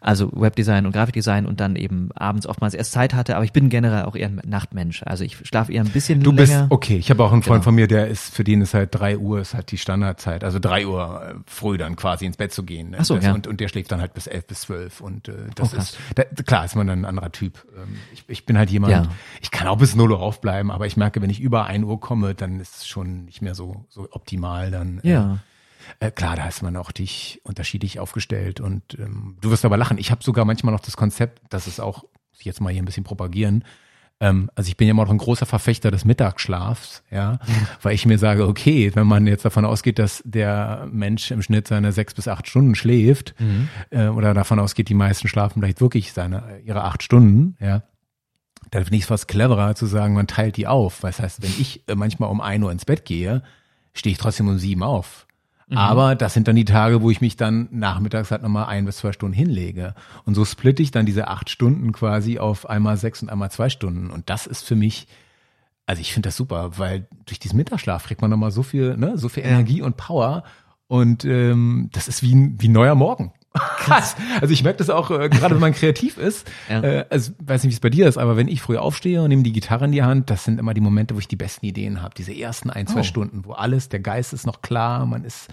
Also 0.00 0.30
Webdesign 0.32 0.86
und 0.86 0.92
Grafikdesign 0.92 1.46
und 1.46 1.60
dann 1.60 1.76
eben 1.76 2.10
abends 2.14 2.46
oftmals 2.46 2.74
erst 2.74 2.92
Zeit 2.92 3.14
hatte, 3.14 3.36
aber 3.36 3.44
ich 3.44 3.52
bin 3.52 3.68
generell 3.68 4.04
auch 4.04 4.16
eher 4.16 4.28
ein 4.28 4.40
Nachtmensch. 4.44 5.02
Also 5.04 5.24
ich 5.24 5.36
schlafe 5.44 5.72
eher 5.72 5.82
ein 5.82 5.90
bisschen 5.90 6.22
du 6.22 6.32
länger. 6.32 6.46
Du 6.46 6.52
bist, 6.62 6.72
okay, 6.72 6.96
ich 6.96 7.10
habe 7.10 7.24
auch 7.24 7.32
einen 7.32 7.42
Freund 7.42 7.60
genau. 7.60 7.64
von 7.64 7.74
mir, 7.74 7.86
der 7.86 8.08
ist, 8.08 8.34
für 8.34 8.44
den 8.44 8.60
ist 8.60 8.74
halt 8.74 8.90
drei 8.92 9.16
Uhr, 9.18 9.40
ist 9.40 9.54
halt 9.54 9.70
die 9.70 9.78
Standardzeit, 9.78 10.44
also 10.44 10.58
drei 10.58 10.86
Uhr 10.86 11.22
äh, 11.22 11.34
früh 11.46 11.78
dann 11.78 11.96
quasi 11.96 12.26
ins 12.26 12.36
Bett 12.36 12.52
zu 12.52 12.62
gehen. 12.64 12.90
Ne? 12.90 12.98
Ach 13.00 13.04
so, 13.04 13.16
ja. 13.16 13.32
und, 13.32 13.46
und 13.46 13.60
der 13.60 13.68
schläft 13.68 13.92
dann 13.92 14.00
halt 14.00 14.14
bis 14.14 14.26
elf 14.26 14.46
bis 14.46 14.62
zwölf 14.62 15.00
und 15.00 15.28
äh, 15.28 15.32
das 15.54 15.74
oh, 15.74 15.78
ist, 15.78 15.98
da, 16.14 16.24
klar 16.24 16.64
ist 16.64 16.76
man 16.76 16.86
dann 16.86 17.00
ein 17.00 17.04
anderer 17.04 17.29
Typ. 17.32 17.66
Ähm, 17.76 17.96
ich, 18.12 18.24
ich 18.28 18.46
bin 18.46 18.58
halt 18.58 18.70
jemand, 18.70 18.92
ja. 18.92 19.08
ich 19.40 19.50
kann 19.50 19.68
auch 19.68 19.78
bis 19.78 19.94
0 19.94 20.12
Uhr 20.12 20.20
aufbleiben, 20.20 20.70
aber 20.70 20.86
ich 20.86 20.96
merke, 20.96 21.22
wenn 21.22 21.30
ich 21.30 21.40
über 21.40 21.66
1 21.66 21.84
Uhr 21.84 22.00
komme, 22.00 22.34
dann 22.34 22.60
ist 22.60 22.76
es 22.76 22.86
schon 22.86 23.24
nicht 23.24 23.42
mehr 23.42 23.54
so, 23.54 23.86
so 23.88 24.08
optimal. 24.10 24.70
Dann, 24.70 25.00
äh, 25.00 25.10
ja. 25.10 25.38
Äh, 25.98 26.10
klar, 26.10 26.36
da 26.36 26.46
ist 26.46 26.62
man 26.62 26.76
auch 26.76 26.92
dich 26.92 27.40
unterschiedlich 27.44 27.98
aufgestellt 27.98 28.60
und 28.60 28.98
ähm, 28.98 29.36
du 29.40 29.50
wirst 29.50 29.64
aber 29.64 29.76
lachen. 29.76 29.98
Ich 29.98 30.10
habe 30.10 30.22
sogar 30.22 30.44
manchmal 30.44 30.72
noch 30.72 30.80
das 30.80 30.96
Konzept, 30.96 31.42
das 31.50 31.66
ist 31.66 31.80
auch, 31.80 32.04
jetzt 32.40 32.60
mal 32.60 32.72
hier 32.72 32.82
ein 32.82 32.86
bisschen 32.86 33.04
propagieren, 33.04 33.64
ähm, 34.20 34.50
also 34.54 34.68
ich 34.68 34.76
bin 34.76 34.86
ja 34.86 34.92
immer 34.92 35.04
noch 35.04 35.10
ein 35.10 35.18
großer 35.18 35.46
Verfechter 35.46 35.90
des 35.90 36.04
Mittagsschlafs, 36.04 37.02
ja, 37.10 37.38
weil 37.82 37.94
ich 37.94 38.06
mir 38.06 38.18
sage, 38.18 38.46
okay, 38.46 38.90
wenn 38.94 39.06
man 39.06 39.26
jetzt 39.26 39.44
davon 39.44 39.64
ausgeht, 39.64 39.98
dass 39.98 40.22
der 40.24 40.86
Mensch 40.92 41.30
im 41.30 41.42
Schnitt 41.42 41.66
seine 41.66 41.92
sechs 41.92 42.14
bis 42.14 42.28
acht 42.28 42.46
Stunden 42.46 42.74
schläft, 42.74 43.34
mhm. 43.40 43.68
äh, 43.90 44.08
oder 44.08 44.34
davon 44.34 44.58
ausgeht, 44.58 44.88
die 44.88 44.94
meisten 44.94 45.28
schlafen 45.28 45.60
vielleicht 45.60 45.80
wirklich 45.80 46.12
seine 46.12 46.60
ihre 46.64 46.84
acht 46.84 47.02
Stunden, 47.02 47.56
ja, 47.60 47.82
dann 48.70 48.84
finde 48.84 48.96
ich 48.96 49.02
es 49.02 49.08
fast 49.08 49.26
cleverer 49.26 49.74
zu 49.74 49.86
sagen, 49.86 50.14
man 50.14 50.26
teilt 50.26 50.56
die 50.56 50.66
auf. 50.66 51.02
Was 51.02 51.18
heißt, 51.18 51.42
wenn 51.42 51.50
ich 51.58 51.88
äh, 51.88 51.94
manchmal 51.94 52.30
um 52.30 52.40
ein 52.40 52.62
Uhr 52.62 52.70
ins 52.70 52.84
Bett 52.84 53.04
gehe, 53.04 53.42
stehe 53.94 54.12
ich 54.12 54.18
trotzdem 54.18 54.48
um 54.48 54.58
sieben 54.58 54.82
auf. 54.82 55.26
Mhm. 55.70 55.78
Aber 55.78 56.14
das 56.16 56.34
sind 56.34 56.48
dann 56.48 56.56
die 56.56 56.64
Tage, 56.64 57.00
wo 57.00 57.10
ich 57.10 57.20
mich 57.20 57.36
dann 57.36 57.68
nachmittags 57.70 58.30
halt 58.32 58.42
nochmal 58.42 58.66
ein 58.66 58.84
bis 58.84 58.96
zwei 58.98 59.12
Stunden 59.12 59.34
hinlege. 59.34 59.94
Und 60.24 60.34
so 60.34 60.44
splitte 60.44 60.82
ich 60.82 60.90
dann 60.90 61.06
diese 61.06 61.28
acht 61.28 61.48
Stunden 61.48 61.92
quasi 61.92 62.38
auf 62.38 62.68
einmal 62.68 62.96
sechs 62.96 63.22
und 63.22 63.30
einmal 63.30 63.52
zwei 63.52 63.68
Stunden. 63.70 64.10
Und 64.10 64.28
das 64.28 64.48
ist 64.48 64.66
für 64.66 64.74
mich, 64.74 65.06
also 65.86 66.00
ich 66.00 66.12
finde 66.12 66.28
das 66.28 66.36
super, 66.36 66.78
weil 66.78 67.06
durch 67.24 67.38
diesen 67.38 67.56
Mittagsschlaf 67.56 68.04
kriegt 68.04 68.20
man 68.20 68.30
nochmal 68.30 68.50
so 68.50 68.64
viel, 68.64 68.96
ne, 68.96 69.16
so 69.16 69.28
viel 69.28 69.44
Energie 69.44 69.80
und 69.80 69.96
Power. 69.96 70.42
Und 70.88 71.24
ähm, 71.24 71.88
das 71.92 72.08
ist 72.08 72.24
wie 72.24 72.34
ein, 72.34 72.60
wie 72.60 72.68
ein 72.68 72.72
neuer 72.72 72.96
Morgen. 72.96 73.32
Krass. 73.52 74.14
Also 74.40 74.52
ich 74.52 74.62
merke 74.62 74.78
das 74.78 74.90
auch, 74.90 75.10
äh, 75.10 75.28
gerade 75.28 75.54
wenn 75.54 75.60
man 75.60 75.72
kreativ 75.72 76.18
ist. 76.18 76.48
Ja. 76.68 76.82
Äh, 76.82 77.06
also 77.10 77.32
weiß 77.40 77.64
nicht, 77.64 77.72
wie 77.72 77.74
es 77.74 77.80
bei 77.80 77.90
dir 77.90 78.06
ist, 78.06 78.16
aber 78.16 78.36
wenn 78.36 78.46
ich 78.46 78.62
früh 78.62 78.76
aufstehe 78.76 79.22
und 79.22 79.28
nehme 79.28 79.42
die 79.42 79.52
Gitarre 79.52 79.86
in 79.86 79.92
die 79.92 80.02
Hand, 80.02 80.30
das 80.30 80.44
sind 80.44 80.60
immer 80.60 80.72
die 80.72 80.80
Momente, 80.80 81.14
wo 81.14 81.18
ich 81.18 81.26
die 81.26 81.36
besten 81.36 81.66
Ideen 81.66 82.00
habe. 82.00 82.14
Diese 82.16 82.32
ersten 82.32 82.70
ein, 82.70 82.86
zwei 82.86 83.00
oh. 83.00 83.04
Stunden, 83.04 83.44
wo 83.44 83.52
alles, 83.52 83.88
der 83.88 84.00
Geist 84.00 84.32
ist 84.32 84.46
noch 84.46 84.62
klar, 84.62 85.04
man 85.06 85.24
ist, 85.24 85.48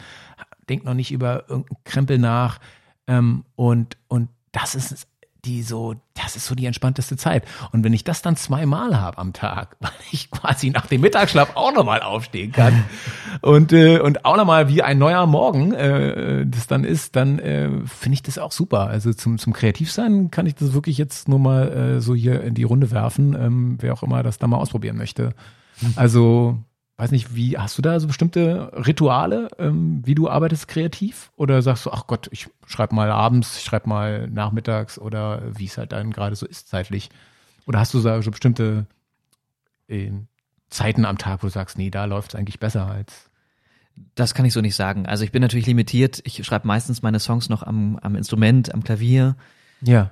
denkt 0.69 0.85
noch 0.85 0.93
nicht 0.93 1.11
über 1.11 1.45
irgendeinen 1.47 1.83
Krempel 1.85 2.17
nach. 2.19 2.59
Ähm, 3.07 3.45
und, 3.55 3.97
und 4.07 4.29
das 4.51 4.75
ist 4.75 5.07
die 5.47 5.63
so, 5.63 5.95
das 6.13 6.35
ist 6.35 6.45
so 6.45 6.55
die 6.55 6.65
entspannteste 6.65 7.15
Zeit. 7.17 7.45
Und 7.71 7.83
wenn 7.83 7.93
ich 7.93 8.03
das 8.03 8.21
dann 8.21 8.36
zweimal 8.36 8.99
habe 8.99 9.17
am 9.17 9.33
Tag, 9.33 9.78
weil 9.79 9.91
ich 10.11 10.29
quasi 10.29 10.69
nach 10.69 10.86
dem 10.86 11.01
Mittagsschlaf 11.01 11.55
auch 11.55 11.74
nochmal 11.74 12.01
aufstehen 12.01 12.51
kann 12.51 12.83
und, 13.41 13.74
äh, 13.74 13.99
und 13.99 14.25
auch 14.25 14.37
nochmal 14.37 14.67
wie 14.69 14.82
ein 14.83 14.97
neuer 14.97 15.25
Morgen 15.25 15.74
äh, 15.74 16.45
das 16.45 16.67
dann 16.67 16.83
ist, 16.83 17.15
dann 17.15 17.39
äh, 17.39 17.69
finde 17.86 18.15
ich 18.15 18.24
das 18.24 18.37
auch 18.37 18.51
super. 18.51 18.87
Also 18.87 19.13
zum, 19.13 19.37
zum 19.37 19.53
Kreativsein 19.53 20.29
kann 20.32 20.45
ich 20.45 20.55
das 20.55 20.74
wirklich 20.74 20.97
jetzt 20.97 21.28
nur 21.28 21.39
mal 21.39 21.71
äh, 21.71 22.01
so 22.01 22.13
hier 22.13 22.43
in 22.43 22.53
die 22.53 22.63
Runde 22.63 22.91
werfen, 22.91 23.33
ähm, 23.33 23.78
wer 23.79 23.93
auch 23.93 24.03
immer 24.03 24.24
das 24.24 24.37
da 24.37 24.47
mal 24.47 24.57
ausprobieren 24.57 24.97
möchte. 24.97 25.33
Also 25.95 26.57
weiß 26.97 27.11
nicht, 27.11 27.36
wie 27.36 27.57
hast 27.57 27.78
du 27.78 27.82
da 27.82 27.99
so 27.99 28.07
bestimmte 28.07 28.71
Rituale, 28.74 29.49
ähm, 29.59 30.01
wie 30.03 30.15
du 30.15 30.29
arbeitest 30.29 30.67
kreativ? 30.67 31.32
Oder 31.36 31.61
sagst 31.61 31.86
du, 31.86 31.91
ach 31.91 32.07
Gott, 32.07 32.28
ich 32.32 32.49
schreibe 32.65 32.95
mal 32.95 33.11
abends, 33.11 33.57
ich 33.57 33.63
schreibe 33.63 33.87
mal 33.87 34.28
nachmittags 34.28 34.97
oder 34.97 35.41
wie 35.57 35.65
es 35.65 35.78
halt 35.78 35.91
dann 35.91 36.11
gerade 36.11 36.36
so 36.36 36.45
ist 36.45 36.69
zeitlich? 36.69 37.09
Oder 37.65 37.79
hast 37.79 37.93
du 37.93 37.99
so 37.99 38.32
bestimmte 38.32 38.87
äh, 39.87 40.11
Zeiten 40.69 41.05
am 41.05 41.17
Tag, 41.17 41.43
wo 41.43 41.47
du 41.47 41.53
sagst, 41.53 41.78
nee, 41.78 41.89
da 41.89 42.05
läuft 42.05 42.33
es 42.33 42.36
eigentlich 42.36 42.59
besser 42.59 42.87
als 42.87 43.29
das 44.15 44.33
kann 44.33 44.45
ich 44.45 44.53
so 44.53 44.61
nicht 44.61 44.75
sagen. 44.75 45.05
Also 45.05 45.24
ich 45.24 45.32
bin 45.32 45.41
natürlich 45.41 45.67
limitiert. 45.67 46.21
Ich 46.24 46.43
schreibe 46.45 46.67
meistens 46.67 47.01
meine 47.01 47.19
Songs 47.19 47.49
noch 47.49 47.63
am, 47.63 47.97
am 47.97 48.15
Instrument, 48.15 48.74
am 48.74 48.83
Klavier. 48.83 49.36
Ja. 49.82 50.11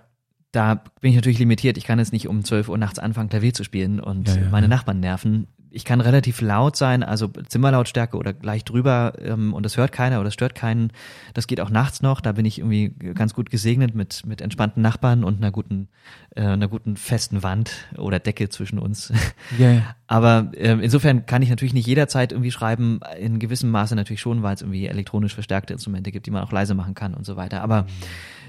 Da 0.52 0.76
bin 1.02 1.12
ich 1.12 1.16
natürlich 1.16 1.40
limitiert. 1.40 1.78
Ich 1.78 1.86
kann 1.86 2.00
jetzt 2.00 2.14
nicht 2.14 2.28
um 2.28 2.44
12 2.44 2.70
Uhr 2.70 2.78
nachts 2.78 3.00
anfangen, 3.00 3.30
Klavier 3.30 3.54
zu 3.54 3.64
spielen 3.64 4.00
und 4.00 4.28
Ja, 4.28 4.36
ja, 4.36 4.50
meine 4.50 4.66
ja. 4.66 4.70
Nachbarn 4.70 5.00
nerven. 5.00 5.48
Ich 5.76 5.84
kann 5.84 6.00
relativ 6.00 6.40
laut 6.40 6.78
sein, 6.78 7.04
also 7.04 7.28
Zimmerlautstärke 7.28 8.16
oder 8.16 8.34
gleich 8.34 8.64
drüber 8.64 9.14
ähm, 9.20 9.54
und 9.54 9.64
das 9.64 9.76
hört 9.76 9.92
keiner 9.92 10.18
oder 10.18 10.26
das 10.26 10.34
stört 10.34 10.56
keinen. 10.56 10.92
Das 11.34 11.48
geht 11.48 11.60
auch 11.60 11.70
nachts 11.70 12.02
noch. 12.02 12.22
Da 12.22 12.32
bin 12.32 12.46
ich 12.46 12.60
irgendwie 12.60 12.94
ganz 13.14 13.34
gut 13.34 13.50
gesegnet 13.50 13.94
mit, 13.94 14.26
mit 14.26 14.40
entspannten 14.40 14.82
Nachbarn 14.82 15.26
und 15.26 15.38
einer 15.38 15.52
guten, 15.52 15.90
äh, 16.36 16.44
einer 16.44 16.70
guten 16.70 16.96
festen 16.96 17.44
Wand 17.44 17.72
oder 17.98 18.20
Decke 18.20 18.50
zwischen 18.50 18.80
uns. 18.80 19.12
Ja. 19.60 19.96
Aber 20.08 20.52
ähm, 20.56 20.82
insofern 20.82 21.26
kann 21.26 21.42
ich 21.42 21.50
natürlich 21.50 21.74
nicht 21.74 21.88
jederzeit 21.88 22.32
irgendwie 22.32 22.52
schreiben, 22.52 23.00
in 23.20 23.40
gewissem 23.40 23.70
Maße 23.70 23.96
natürlich 23.96 24.22
schon, 24.22 24.44
weil 24.44 24.56
es 24.56 24.62
irgendwie 24.62 24.88
elektronisch 24.88 25.34
verstärkte 25.34 25.74
Instrumente 25.74 26.12
gibt, 26.12 26.26
die 26.26 26.32
man 26.32 26.44
auch 26.44 26.52
leise 26.52 26.74
machen 26.74 26.94
kann 26.94 27.14
und 27.14 27.26
so 27.26 27.36
weiter. 27.36 27.62
Aber 27.62 27.86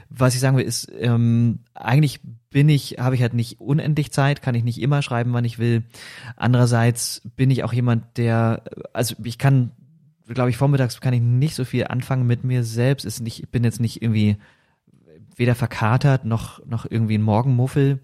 was 0.08 0.34
ich 0.34 0.40
sagen 0.40 0.56
will, 0.56 0.64
ist, 0.64 0.90
ähm, 0.98 1.60
eigentlich 1.74 2.20
bin 2.50 2.68
ich, 2.68 2.96
habe 2.98 3.14
ich 3.14 3.22
halt 3.22 3.34
nicht 3.34 3.60
unendlich 3.60 4.12
Zeit, 4.12 4.42
kann 4.42 4.54
ich 4.54 4.64
nicht 4.64 4.80
immer 4.80 5.02
schreiben, 5.02 5.32
wann 5.32 5.44
ich 5.44 5.58
will. 5.58 5.84
Andererseits 6.36 7.22
bin 7.36 7.50
ich 7.50 7.64
auch 7.64 7.72
jemand, 7.72 8.16
der, 8.16 8.62
also 8.92 9.14
ich 9.22 9.38
kann, 9.38 9.72
glaube 10.26 10.50
ich, 10.50 10.56
vormittags 10.56 11.00
kann 11.00 11.14
ich 11.14 11.20
nicht 11.20 11.54
so 11.54 11.64
viel 11.64 11.86
anfangen 11.86 12.26
mit 12.26 12.44
mir 12.44 12.64
selbst. 12.64 13.04
Ist 13.04 13.20
nicht, 13.20 13.42
ich 13.42 13.50
bin 13.50 13.64
jetzt 13.64 13.80
nicht 13.80 14.02
irgendwie 14.02 14.36
weder 15.36 15.54
verkatert 15.54 16.24
noch 16.24 16.64
noch 16.66 16.86
irgendwie 16.88 17.18
ein 17.18 17.22
Morgenmuffel. 17.22 18.00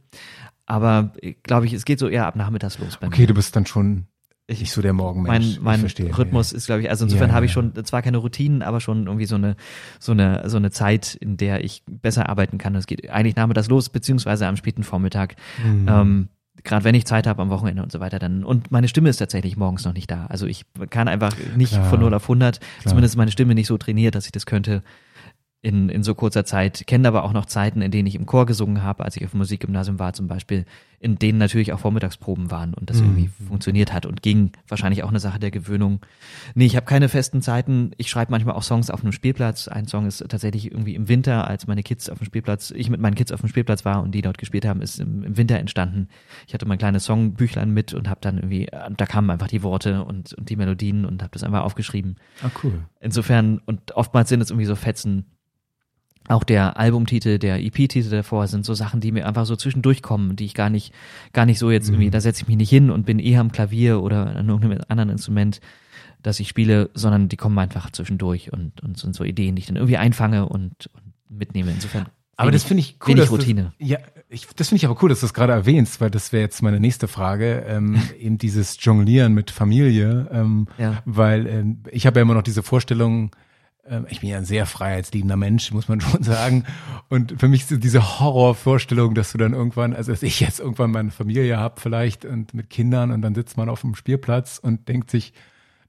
Aber 0.66 1.12
glaube 1.42 1.66
ich, 1.66 1.72
es 1.72 1.84
geht 1.84 1.98
so 1.98 2.08
eher 2.08 2.26
ab 2.26 2.36
nachmittags 2.36 2.78
los 2.78 2.98
Okay, 3.02 3.22
mir. 3.22 3.26
du 3.26 3.34
bist 3.34 3.56
dann 3.56 3.66
schon 3.66 4.06
Ich- 4.48 4.60
nicht 4.60 4.72
so 4.72 4.82
der 4.82 4.92
Morgenmensch. 4.92 5.56
mein, 5.56 5.64
mein 5.64 5.80
verstehe, 5.80 6.16
Rhythmus 6.18 6.52
ist, 6.52 6.66
glaube 6.66 6.82
ich, 6.82 6.90
also 6.90 7.04
insofern 7.04 7.28
Ja, 7.30 7.34
habe 7.36 7.46
ich 7.46 7.52
ja. 7.52 7.62
schon 7.62 7.84
zwar 7.84 8.02
keine 8.02 8.18
Routinen, 8.18 8.62
aber 8.62 8.80
schon 8.80 9.06
irgendwie 9.06 9.26
so 9.26 9.36
eine, 9.36 9.56
so 10.00 10.12
eine, 10.12 10.48
so 10.48 10.56
eine 10.56 10.70
Zeit, 10.70 11.14
in 11.14 11.36
der 11.36 11.64
ich 11.64 11.82
besser 11.88 12.28
arbeiten 12.28 12.58
kann. 12.58 12.74
Es 12.74 12.86
geht 12.86 13.08
eigentlich 13.10 13.36
nachmittags 13.36 13.68
los, 13.68 13.88
beziehungsweise 13.88 14.46
am 14.46 14.56
späten 14.56 14.82
Vormittag. 14.82 15.36
Mhm. 15.64 15.86
Ähm, 15.88 16.28
Gerade 16.64 16.84
wenn 16.84 16.94
ich 16.94 17.06
Zeit 17.06 17.26
habe 17.26 17.40
am 17.40 17.48
Wochenende 17.50 17.82
und 17.82 17.90
so 17.90 17.98
weiter, 17.98 18.18
dann 18.18 18.44
und 18.44 18.70
meine 18.70 18.86
Stimme 18.86 19.08
ist 19.08 19.16
tatsächlich 19.16 19.56
morgens 19.56 19.84
noch 19.84 19.94
nicht 19.94 20.10
da. 20.10 20.26
Also 20.26 20.46
ich 20.46 20.64
kann 20.90 21.08
einfach 21.08 21.34
nicht 21.56 21.72
Klar. 21.72 21.88
von 21.88 22.00
0 22.00 22.12
auf 22.14 22.24
100, 22.24 22.60
zumindest 22.84 23.14
ist 23.14 23.16
meine 23.16 23.30
Stimme 23.32 23.54
nicht 23.54 23.66
so 23.66 23.78
trainiert, 23.78 24.14
dass 24.14 24.26
ich 24.26 24.32
das 24.32 24.44
könnte 24.44 24.82
in, 25.62 25.88
in 25.88 26.02
so 26.02 26.14
kurzer 26.16 26.44
Zeit. 26.44 26.84
Kenne 26.88 27.06
aber 27.08 27.22
auch 27.22 27.32
noch 27.32 27.46
Zeiten, 27.46 27.82
in 27.82 27.92
denen 27.92 28.08
ich 28.08 28.16
im 28.16 28.26
Chor 28.26 28.46
gesungen 28.46 28.82
habe, 28.82 29.04
als 29.04 29.16
ich 29.16 29.24
auf 29.24 29.30
dem 29.30 29.38
Musikgymnasium 29.38 29.98
war 30.00 30.12
zum 30.12 30.26
Beispiel, 30.26 30.64
in 30.98 31.18
denen 31.20 31.38
natürlich 31.38 31.72
auch 31.72 31.78
Vormittagsproben 31.78 32.50
waren 32.50 32.74
und 32.74 32.90
das 32.90 32.98
Mhm. 33.00 33.04
irgendwie 33.04 33.30
funktioniert 33.46 33.92
hat 33.92 34.04
und 34.04 34.22
ging 34.22 34.50
wahrscheinlich 34.66 35.04
auch 35.04 35.08
eine 35.10 35.20
Sache 35.20 35.38
der 35.38 35.52
Gewöhnung. 35.52 36.00
Nee, 36.56 36.66
ich 36.66 36.74
habe 36.74 36.86
keine 36.86 37.08
festen 37.08 37.42
Zeiten. 37.42 37.92
Ich 37.96 38.10
schreibe 38.10 38.32
manchmal 38.32 38.56
auch 38.56 38.62
Songs 38.64 38.90
auf 38.90 39.02
einem 39.02 39.12
Spielplatz. 39.12 39.68
Ein 39.68 39.86
Song 39.86 40.06
ist 40.06 40.24
tatsächlich 40.28 40.70
irgendwie 40.70 40.96
im 40.96 41.08
Winter, 41.08 41.46
als 41.46 41.68
meine 41.68 41.84
Kids 41.84 42.10
auf 42.10 42.18
dem 42.18 42.24
Spielplatz, 42.24 42.72
ich 42.72 42.90
mit 42.90 43.00
meinen 43.00 43.14
Kids 43.14 43.30
auf 43.30 43.40
dem 43.40 43.48
Spielplatz 43.48 43.84
war 43.84 44.02
und 44.02 44.12
die 44.12 44.22
dort 44.22 44.38
gespielt 44.38 44.64
haben, 44.66 44.82
ist 44.82 44.98
im, 44.98 45.22
im 45.22 45.36
Winter 45.36 45.58
entstanden. 45.60 46.08
Ich 46.48 46.54
hatte 46.54 46.66
mein 46.66 46.78
kleines 46.78 47.04
Songbüchlein 47.04 47.70
mit 47.70 47.94
und 47.94 48.08
habe 48.08 48.20
dann 48.20 48.36
irgendwie, 48.38 48.66
da 48.96 49.06
kamen 49.06 49.30
einfach 49.30 49.48
die 49.48 49.62
Worte 49.62 50.04
und, 50.04 50.32
und 50.34 50.50
die 50.50 50.56
Melodien 50.56 51.04
und 51.04 51.22
habe 51.22 51.30
das 51.32 51.44
einfach 51.44 51.62
aufgeschrieben. 51.62 52.16
ah, 52.42 52.50
cool. 52.64 52.80
Insofern, 53.00 53.58
und 53.64 53.92
oftmals 53.92 54.28
sind 54.28 54.40
es 54.40 54.50
irgendwie 54.50 54.66
so 54.66 54.74
Fetzen. 54.76 55.26
Auch 56.32 56.44
der 56.44 56.78
Albumtitel, 56.78 57.38
der 57.38 57.62
EP-Titel 57.62 58.08
davor 58.10 58.46
sind 58.48 58.64
so 58.64 58.74
Sachen, 58.74 59.00
die 59.00 59.12
mir 59.12 59.26
einfach 59.26 59.44
so 59.46 59.54
zwischendurch 59.56 60.00
kommen, 60.02 60.34
die 60.36 60.44
ich 60.46 60.54
gar 60.54 60.70
nicht, 60.70 60.92
gar 61.32 61.44
nicht 61.46 61.58
so 61.58 61.70
jetzt 61.70 61.88
irgendwie, 61.88 62.10
da 62.10 62.20
setze 62.20 62.42
ich 62.42 62.48
mich 62.48 62.56
nicht 62.56 62.70
hin 62.70 62.90
und 62.90 63.04
bin 63.04 63.18
eher 63.18 63.40
am 63.40 63.52
Klavier 63.52 64.02
oder 64.02 64.34
an 64.36 64.48
irgendeinem 64.48 64.80
anderen 64.88 65.10
Instrument, 65.10 65.60
das 66.22 66.40
ich 66.40 66.48
spiele, 66.48 66.88
sondern 66.94 67.28
die 67.28 67.36
kommen 67.36 67.58
einfach 67.58 67.90
zwischendurch 67.90 68.52
und, 68.52 68.82
und 68.82 68.96
sind 68.98 69.14
so 69.14 69.24
Ideen, 69.24 69.56
die 69.56 69.60
ich 69.60 69.66
dann 69.66 69.76
irgendwie 69.76 69.96
einfange 69.98 70.48
und, 70.48 70.88
und 70.94 71.12
mitnehme. 71.28 71.70
Insofern. 71.70 72.06
Aber 72.36 72.48
wenig- 72.48 72.62
das 72.62 72.68
finde 72.68 72.80
ich 72.80 72.96
cool. 73.06 73.14
Dass 73.14 73.30
Routine. 73.30 73.72
Das, 73.78 73.88
ja, 73.88 73.98
ich, 74.30 74.46
das 74.56 74.68
finde 74.70 74.76
ich 74.78 74.86
aber 74.86 75.02
cool, 75.02 75.10
dass 75.10 75.20
du 75.20 75.26
das 75.26 75.34
gerade 75.34 75.52
erwähnst, 75.52 76.00
weil 76.00 76.10
das 76.10 76.32
wäre 76.32 76.42
jetzt 76.42 76.62
meine 76.62 76.80
nächste 76.80 77.08
Frage. 77.08 77.64
Ähm, 77.68 78.00
eben 78.18 78.38
dieses 78.38 78.82
Jonglieren 78.82 79.34
mit 79.34 79.50
Familie. 79.50 80.28
Ähm, 80.32 80.66
Ja. 80.78 81.02
Weil 81.04 81.46
ähm, 81.46 81.82
ich 81.90 82.06
habe 82.06 82.18
ja 82.20 82.22
immer 82.22 82.34
noch 82.34 82.42
diese 82.42 82.62
Vorstellung, 82.62 83.32
ich 84.08 84.20
bin 84.20 84.30
ja 84.30 84.38
ein 84.38 84.44
sehr 84.44 84.64
freiheitsliebender 84.66 85.36
Mensch, 85.36 85.72
muss 85.72 85.88
man 85.88 86.00
schon 86.00 86.22
sagen. 86.22 86.64
Und 87.08 87.34
für 87.40 87.48
mich 87.48 87.70
ist 87.70 87.82
diese 87.82 88.20
Horrorvorstellung, 88.20 89.14
dass 89.14 89.32
du 89.32 89.38
dann 89.38 89.52
irgendwann, 89.54 89.92
also 89.94 90.12
dass 90.12 90.22
ich 90.22 90.40
jetzt 90.40 90.60
irgendwann 90.60 90.90
meine 90.92 91.10
Familie 91.10 91.58
habe 91.58 91.80
vielleicht 91.80 92.24
und 92.24 92.54
mit 92.54 92.70
Kindern 92.70 93.10
und 93.10 93.22
dann 93.22 93.34
sitzt 93.34 93.56
man 93.56 93.68
auf 93.68 93.80
dem 93.80 93.94
Spielplatz 93.94 94.58
und 94.62 94.88
denkt 94.88 95.10
sich, 95.10 95.32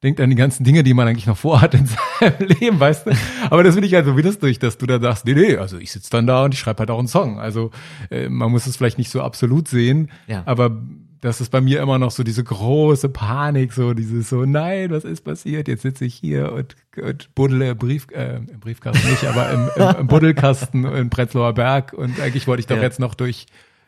denkt 0.01 0.19
an 0.19 0.29
die 0.29 0.35
ganzen 0.35 0.63
Dinge, 0.65 0.83
die 0.83 0.93
man 0.93 1.07
eigentlich 1.07 1.27
noch 1.27 1.37
vorhat 1.37 1.75
in 1.75 1.85
seinem 2.19 2.47
Leben, 2.59 2.79
weißt 2.79 3.07
du? 3.07 3.11
Aber 3.49 3.63
das 3.63 3.75
finde 3.75 3.87
ich 3.87 3.93
halt 3.93 4.05
so 4.05 4.17
wie 4.17 4.21
das 4.21 4.37
durch, 4.39 4.59
dass 4.59 4.77
du 4.77 4.85
dann 4.85 5.01
sagst, 5.01 5.25
nee, 5.25 5.33
nee, 5.33 5.55
also 5.57 5.77
ich 5.77 5.91
sitze 5.91 6.09
dann 6.09 6.27
da 6.27 6.43
und 6.43 6.53
ich 6.53 6.59
schreibe 6.59 6.79
halt 6.79 6.91
auch 6.91 6.99
einen 6.99 7.07
Song. 7.07 7.39
Also 7.39 7.71
äh, 8.09 8.27
man 8.27 8.51
muss 8.51 8.65
es 8.67 8.75
vielleicht 8.75 8.97
nicht 8.97 9.11
so 9.11 9.21
absolut 9.21 9.67
sehen, 9.67 10.09
Ja. 10.27 10.43
aber 10.45 10.81
das 11.23 11.39
ist 11.39 11.51
bei 11.51 11.61
mir 11.61 11.81
immer 11.81 11.97
noch 11.99 12.11
so 12.11 12.21
diese 12.23 12.43
große 12.43 13.07
Panik, 13.07 13.71
so 13.71 13.93
dieses 13.93 14.27
so, 14.29 14.43
nein, 14.43 14.91
was 14.91 15.05
ist 15.05 15.21
passiert? 15.21 15.69
Jetzt 15.69 15.83
sitze 15.83 16.03
ich 16.03 16.15
hier 16.15 16.51
und, 16.51 16.75
und 17.01 17.33
buddle 17.33 17.75
Brief, 17.75 18.07
äh, 18.11 18.35
im 18.35 18.59
Briefkasten 18.59 19.09
nicht, 19.09 19.23
aber 19.23 19.49
im, 19.51 19.69
im, 19.75 19.95
im 20.01 20.07
Buddelkasten 20.07 20.83
in 20.83 21.09
Prenzlauer 21.09 21.53
Berg 21.53 21.93
und 21.93 22.19
eigentlich 22.19 22.45
wollte 22.45 22.59
ich 22.59 22.67
doch 22.67 22.75
Ja. 22.75 22.81
jetzt 22.83 22.99
noch 22.99 23.15
durch 23.15 23.45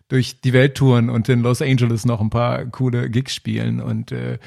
durch 0.08 0.40
die 0.40 0.54
Welt 0.54 0.76
touren 0.76 1.10
und 1.10 1.28
in 1.30 1.42
Los 1.42 1.62
Angeles 1.64 2.06
noch 2.06 2.22
ein 2.22 2.30
paar 2.30 2.64
coole 2.66 3.10
Gigs 3.10 3.34
spielen 3.34 3.82
und 3.82 4.12
äh, 4.12 4.38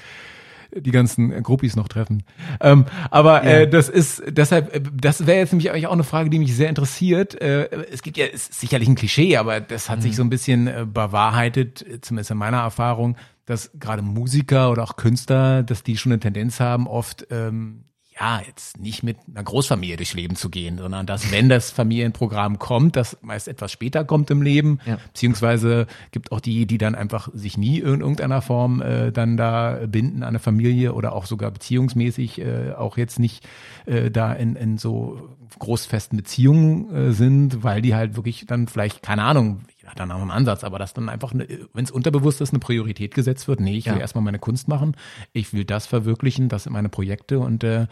die 0.75 0.91
ganzen 0.91 1.43
Groupies 1.43 1.77
noch 1.77 1.89
treffen. 1.89 2.23
Ähm, 2.61 2.85
aber 3.11 3.45
Ja. 3.45 3.51
äh, 3.61 3.69
das 3.69 3.89
ist 3.89 4.23
deshalb, 4.29 4.75
äh, 4.75 4.81
das 4.93 5.27
wäre 5.27 5.39
jetzt 5.39 5.53
nämlich 5.53 5.71
eigentlich 5.71 5.87
auch 5.87 5.93
eine 5.93 6.05
Frage, 6.05 6.31
die 6.31 6.39
mich 6.39 6.55
sehr 6.55 6.69
interessiert. 6.69 7.41
Äh, 7.41 7.69
es 7.91 8.03
gibt 8.03 8.17
ja, 8.17 8.27
ist 8.27 8.59
sicherlich 8.59 8.89
ein 8.89 8.95
Klischee, 8.95 9.37
aber 9.37 9.61
das 9.61 9.89
hat 9.89 10.03
sich 10.03 10.17
so 10.17 10.23
ein 10.23 10.31
bisschen 10.31 10.67
äh, 10.67 10.87
bewahrheitet, 10.87 11.83
äh, 11.83 12.01
zumindest 12.01 12.31
in 12.31 12.37
meiner 12.39 12.59
Erfahrung, 12.59 13.17
dass 13.47 13.71
gerade 13.79 14.03
Musiker 14.03 14.71
oder 14.71 14.83
auch 14.83 14.97
Künstler, 14.97 15.63
dass 15.63 15.83
die 15.83 15.97
schon 15.97 16.13
eine 16.13 16.21
Tendenz 16.21 16.61
haben, 16.61 16.87
oft 16.87 17.27
ähm, 17.31 17.85
ja, 18.21 18.41
jetzt 18.47 18.79
nicht 18.81 19.03
mit 19.05 19.17
einer 19.29 19.45
Großfamilie 19.45 19.97
durchs 19.97 20.15
Leben 20.15 20.35
zu 20.35 20.51
gehen, 20.51 20.79
sondern 20.79 21.07
dass, 21.07 21.31
wenn 21.31 21.49
das 21.49 21.71
Familienprogramm 21.71 22.59
kommt, 22.59 22.97
das 22.97 23.17
meist 23.23 23.47
etwas 23.47 23.71
später 23.71 24.05
kommt 24.05 24.31
im 24.31 24.43
Leben, 24.43 24.81
Ja. 24.87 24.97
beziehungsweise 25.13 25.87
gibt 26.11 26.33
auch 26.33 26.41
die, 26.41 26.67
die 26.67 26.79
dann 26.79 26.95
einfach 26.97 27.29
sich 27.33 27.57
nie 27.57 27.79
in 27.79 28.01
irgendeiner 28.01 28.43
Form 28.43 28.83
äh, 28.83 29.13
dann 29.13 29.37
da 29.37 29.79
binden 29.87 30.23
an 30.23 30.31
eine 30.31 30.39
Familie 30.41 30.95
oder 30.95 31.13
auch 31.13 31.27
sogar 31.27 31.51
beziehungsmäßig 31.53 32.41
äh, 32.41 32.73
auch 32.77 32.97
jetzt 32.97 33.19
nicht 33.21 33.47
äh, 33.87 34.11
da 34.11 34.33
in, 34.33 34.57
in 34.57 34.79
so 34.79 35.37
großfesten 35.59 36.17
Beziehungen 36.17 36.95
äh, 36.95 37.13
sind, 37.13 37.63
weil 37.63 37.83
die 37.83 37.95
halt 37.95 38.17
wirklich 38.17 38.45
dann 38.47 38.69
vielleicht, 38.69 39.03
keine 39.03 39.23
Ahnung, 39.23 39.61
ja, 39.83 39.91
dann 39.97 40.11
auch 40.13 40.21
einen 40.21 40.31
Ansatz, 40.31 40.63
aber 40.65 40.79
dass 40.79 40.93
dann 40.93 41.09
einfach, 41.09 41.33
wenn 41.35 41.85
es 41.85 41.91
unterbewusst 41.91 42.41
ist, 42.43 42.51
eine 42.51 42.59
Priorität 42.59 43.15
gesetzt 43.15 43.49
wird, 43.49 43.61
nee, 43.61 43.77
ich 43.79 43.87
will 43.87 43.95
Ja. 43.95 43.99
erstmal 44.01 44.23
meine 44.23 44.39
Kunst 44.39 44.69
machen, 44.69 44.95
ich 45.33 45.53
will 45.55 45.65
das 45.65 45.87
verwirklichen, 45.87 46.49
das 46.51 46.65
sind 46.65 46.73
meine 46.75 46.91
Projekte 46.91 47.39
und 47.41 47.65
äh, 47.65 47.87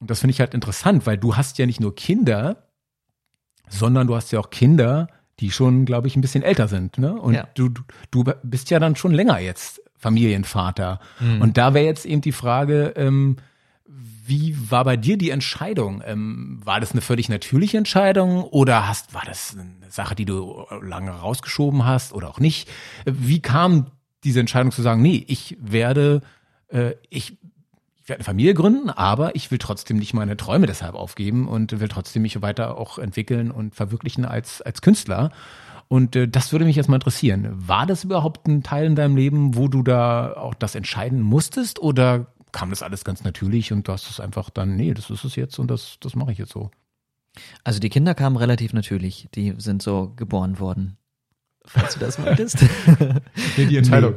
und 0.00 0.10
das 0.10 0.20
finde 0.20 0.32
ich 0.32 0.40
halt 0.40 0.54
interessant, 0.54 1.06
weil 1.06 1.18
du 1.18 1.36
hast 1.36 1.58
ja 1.58 1.66
nicht 1.66 1.80
nur 1.80 1.94
Kinder, 1.94 2.68
sondern 3.68 4.06
du 4.06 4.14
hast 4.14 4.32
ja 4.32 4.40
auch 4.40 4.50
Kinder, 4.50 5.08
die 5.40 5.50
schon, 5.50 5.84
glaube 5.84 6.06
ich, 6.08 6.16
ein 6.16 6.20
bisschen 6.20 6.42
älter 6.42 6.68
sind. 6.68 6.98
Ne? 6.98 7.14
Und 7.14 7.34
Ja. 7.34 7.48
du, 7.54 7.70
du, 8.10 8.24
bist 8.42 8.70
ja 8.70 8.78
dann 8.78 8.96
schon 8.96 9.12
länger 9.12 9.38
jetzt 9.38 9.82
Familienvater. 9.96 11.00
Mhm. 11.20 11.40
Und 11.42 11.58
da 11.58 11.74
wäre 11.74 11.84
jetzt 11.84 12.06
eben 12.06 12.20
die 12.20 12.32
Frage, 12.32 12.92
ähm, 12.96 13.36
wie 13.86 14.56
war 14.70 14.84
bei 14.84 14.96
dir 14.96 15.16
die 15.16 15.30
Entscheidung? 15.30 16.02
Ähm, 16.04 16.60
war 16.64 16.80
das 16.80 16.92
eine 16.92 17.00
völlig 17.00 17.28
natürliche 17.28 17.78
Entscheidung 17.78 18.42
oder 18.44 18.88
hast, 18.88 19.14
war 19.14 19.22
das 19.24 19.56
eine 19.56 19.90
Sache, 19.90 20.14
die 20.14 20.24
du 20.24 20.64
lange 20.82 21.10
rausgeschoben 21.10 21.84
hast 21.84 22.12
oder 22.12 22.28
auch 22.28 22.40
nicht? 22.40 22.68
Wie 23.04 23.40
kam 23.40 23.86
diese 24.24 24.40
Entscheidung 24.40 24.72
zu 24.72 24.82
sagen, 24.82 25.02
nee, 25.02 25.24
ich 25.28 25.56
werde, 25.60 26.22
äh, 26.68 26.94
ich 27.08 27.38
werde 28.08 28.20
eine 28.20 28.24
Familie 28.24 28.54
gründen, 28.54 28.90
aber 28.90 29.34
ich 29.34 29.50
will 29.50 29.58
trotzdem 29.58 29.96
nicht 29.96 30.14
meine 30.14 30.36
Träume 30.36 30.66
deshalb 30.66 30.94
aufgeben 30.94 31.48
und 31.48 31.78
will 31.80 31.88
trotzdem 31.88 32.22
mich 32.22 32.40
weiter 32.42 32.78
auch 32.78 32.98
entwickeln 32.98 33.50
und 33.50 33.74
verwirklichen 33.74 34.24
als, 34.24 34.62
als 34.62 34.82
Künstler. 34.82 35.30
Und 35.88 36.16
äh, 36.16 36.28
das 36.28 36.52
würde 36.52 36.64
mich 36.64 36.76
erstmal 36.76 36.96
interessieren. 36.96 37.48
War 37.52 37.86
das 37.86 38.04
überhaupt 38.04 38.46
ein 38.48 38.62
Teil 38.62 38.86
in 38.86 38.96
deinem 38.96 39.16
Leben, 39.16 39.56
wo 39.56 39.68
du 39.68 39.82
da 39.82 40.34
auch 40.34 40.54
das 40.54 40.74
entscheiden 40.74 41.20
musstest 41.22 41.78
oder 41.80 42.26
kam 42.52 42.70
das 42.70 42.82
alles 42.82 43.04
ganz 43.04 43.22
natürlich 43.22 43.72
und 43.72 43.86
du 43.86 43.92
hast 43.92 44.08
es 44.08 44.18
einfach 44.20 44.50
dann, 44.50 44.76
nee, 44.76 44.94
das 44.94 45.10
ist 45.10 45.24
es 45.24 45.36
jetzt 45.36 45.58
und 45.58 45.70
das, 45.70 45.98
das 46.00 46.16
mache 46.16 46.32
ich 46.32 46.38
jetzt 46.38 46.52
so? 46.52 46.70
Also 47.64 47.80
die 47.80 47.90
Kinder 47.90 48.14
kamen 48.14 48.36
relativ 48.36 48.72
natürlich, 48.72 49.28
die 49.34 49.54
sind 49.58 49.82
so 49.82 50.12
geboren 50.16 50.58
worden. 50.58 50.96
Falls 51.66 51.94
du 51.94 52.00
das 52.00 52.18
meintest. 52.24 52.64
nee, 53.56 53.66
die 53.66 53.76
Entscheidung. 53.76 54.14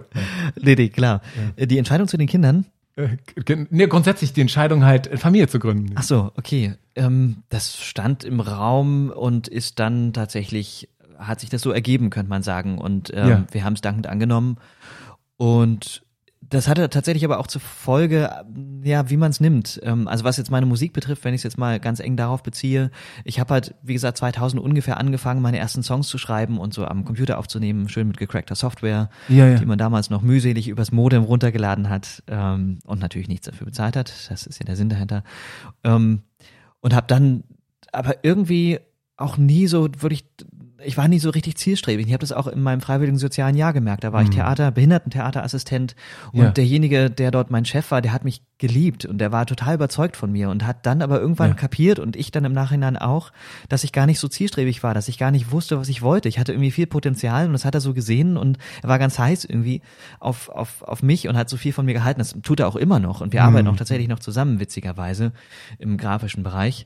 Nee, 0.61 0.76
nee, 0.76 0.90
klar. 0.90 1.22
Ja. 1.57 1.66
Die 1.66 1.78
Entscheidung 1.78 2.07
zu 2.07 2.18
den 2.18 2.28
Kindern? 2.28 2.66
Äh, 2.99 3.65
nee, 3.69 3.88
grundsätzlich 3.88 4.34
die 4.34 4.41
Entscheidung 4.41 4.84
halt, 4.84 5.19
Familie 5.19 5.47
zu 5.47 5.59
gründen. 5.59 5.93
Ach 5.95 6.03
so, 6.03 6.31
okay. 6.35 6.76
Ähm, 6.95 7.43
das 7.49 7.77
stand 7.77 8.23
im 8.23 8.39
Raum 8.39 9.09
und 9.09 9.47
ist 9.47 9.80
dann 9.80 10.11
tatsächlich, 10.11 10.89
hat 11.17 11.39
sich 11.39 11.49
das 11.49 11.61
so 11.61 11.71
ergeben, 11.71 12.09
könnte 12.09 12.30
man 12.30 12.43
sagen. 12.43 12.77
Und 12.77 13.11
ähm, 13.13 13.30
ja. 13.30 13.45
wir 13.51 13.63
haben 13.63 13.73
es 13.73 13.81
dankend 13.81 14.07
angenommen. 14.07 14.57
Und 15.38 16.03
das 16.49 16.67
hatte 16.67 16.89
tatsächlich 16.89 17.23
aber 17.26 17.39
auch 17.39 17.47
zur 17.47 17.61
Folge, 17.61 18.30
ja, 18.84 19.09
wie 19.09 19.17
man 19.17 19.30
es 19.30 19.39
nimmt. 19.39 19.80
Ähm, 19.84 20.07
also 20.07 20.23
was 20.23 20.38
jetzt 20.38 20.49
meine 20.49 20.65
Musik 20.65 20.93
betrifft, 20.93 21.23
wenn 21.23 21.34
ich 21.34 21.39
es 21.39 21.43
jetzt 21.43 21.57
mal 21.57 21.80
ganz 21.80 21.99
eng 21.99 22.17
darauf 22.17 22.41
beziehe, 22.41 22.89
ich 23.23 23.39
habe 23.39 23.53
halt, 23.53 23.76
wie 23.84 23.93
gesagt, 23.93 24.17
2000 24.17 24.61
ungefähr 24.61 24.97
angefangen, 24.97 25.41
meine 25.41 25.59
ersten 25.59 25.84
Songs 25.84 26.07
zu 26.07 26.17
schreiben 26.17 26.57
und 26.57 26.73
so 26.73 26.85
am 26.85 27.05
Computer 27.05 27.38
aufzunehmen, 27.38 27.88
schön 27.88 28.07
mit 28.07 28.17
gecrackter 28.17 28.55
Software, 28.55 29.09
ja, 29.27 29.47
ja. 29.47 29.59
die 29.59 29.65
man 29.65 29.77
damals 29.77 30.09
noch 30.09 30.23
mühselig 30.23 30.67
übers 30.67 30.91
Modem 30.91 31.23
runtergeladen 31.23 31.89
hat 31.89 32.23
ähm, 32.27 32.80
und 32.85 32.99
natürlich 32.99 33.27
nichts 33.27 33.45
dafür 33.45 33.65
bezahlt 33.65 33.95
hat. 33.95 34.11
Das 34.30 34.47
ist 34.47 34.59
ja 34.59 34.65
der 34.65 34.76
Sinn 34.76 34.89
dahinter. 34.89 35.23
Ähm, 35.84 36.23
und 36.81 36.95
habe 36.95 37.07
dann 37.07 37.43
aber 37.91 38.23
irgendwie 38.23 38.80
auch 39.17 39.38
nie 39.38 39.67
so 39.67 39.89
wirklich 39.99 40.26
ich 40.84 40.97
war 40.97 41.07
nie 41.07 41.19
so 41.19 41.30
richtig 41.30 41.57
zielstrebig. 41.57 42.07
Ich 42.07 42.14
habe 42.14 42.22
das 42.22 42.31
auch 42.31 42.47
in 42.47 42.61
meinem 42.61 42.81
freiwilligen 42.81 43.18
sozialen 43.18 43.56
Jahr 43.56 43.73
gemerkt. 43.73 44.03
Da 44.03 44.14
war 44.14 44.22
ich 44.22 44.30
mhm. 44.30 44.34
Theater, 44.34 44.72
Behindertentheaterassistent 44.72 45.95
und 46.31 46.43
ja. 46.43 46.51
derjenige, 46.51 47.10
der 47.10 47.31
dort 47.31 47.51
mein 47.51 47.65
Chef 47.65 47.91
war, 47.91 48.01
der 48.01 48.14
hat 48.14 48.23
mich 48.23 48.41
geliebt 48.57 49.06
und 49.06 49.19
der 49.19 49.31
war 49.31 49.45
total 49.45 49.76
überzeugt 49.76 50.18
von 50.18 50.31
mir 50.31 50.49
und 50.49 50.65
hat 50.65 50.85
dann 50.85 51.01
aber 51.01 51.19
irgendwann 51.19 51.49
ja. 51.49 51.56
kapiert 51.56 51.99
und 51.99 52.15
ich 52.15 52.31
dann 52.31 52.45
im 52.45 52.53
Nachhinein 52.53 52.97
auch, 52.97 53.31
dass 53.69 53.84
ich 53.84 53.91
gar 53.91 54.06
nicht 54.06 54.19
so 54.19 54.27
zielstrebig 54.27 54.84
war, 54.84 54.93
dass 54.93 55.07
ich 55.07 55.18
gar 55.18 55.31
nicht 55.31 55.51
wusste, 55.51 55.80
was 55.80 55.89
ich 55.89 56.01
wollte. 56.01 56.30
Ich 56.30 56.39
hatte 56.39 56.51
irgendwie 56.51 56.72
viel 56.72 56.88
Potenzial 56.88 57.45
und 57.47 57.53
das 57.53 57.65
hat 57.65 57.76
er 57.76 57.81
so 57.81 57.93
gesehen 57.93 58.38
und 58.38 58.57
er 58.81 58.89
war 58.89 58.99
ganz 58.99 59.18
heiß 59.18 59.45
irgendwie 59.45 59.81
auf, 60.19 60.49
auf, 60.49 60.81
auf 60.84 61.03
mich 61.03 61.27
und 61.27 61.38
hat 61.38 61.49
so 61.49 61.57
viel 61.57 61.73
von 61.73 61.85
mir 61.85 61.93
gehalten. 61.93 62.19
Das 62.19 62.35
tut 62.43 62.60
er 62.60 62.68
auch 62.68 62.76
immer 62.76 62.99
noch 62.99 63.22
und 63.22 63.34
wir 63.34 63.41
mhm. 63.41 63.47
arbeiten 63.47 63.68
auch 63.69 63.77
tatsächlich 63.77 64.07
noch 64.07 64.19
zusammen, 64.19 64.60
witzigerweise, 64.60 65.31
im 65.77 65.97
grafischen 65.97 66.43
Bereich 66.43 66.85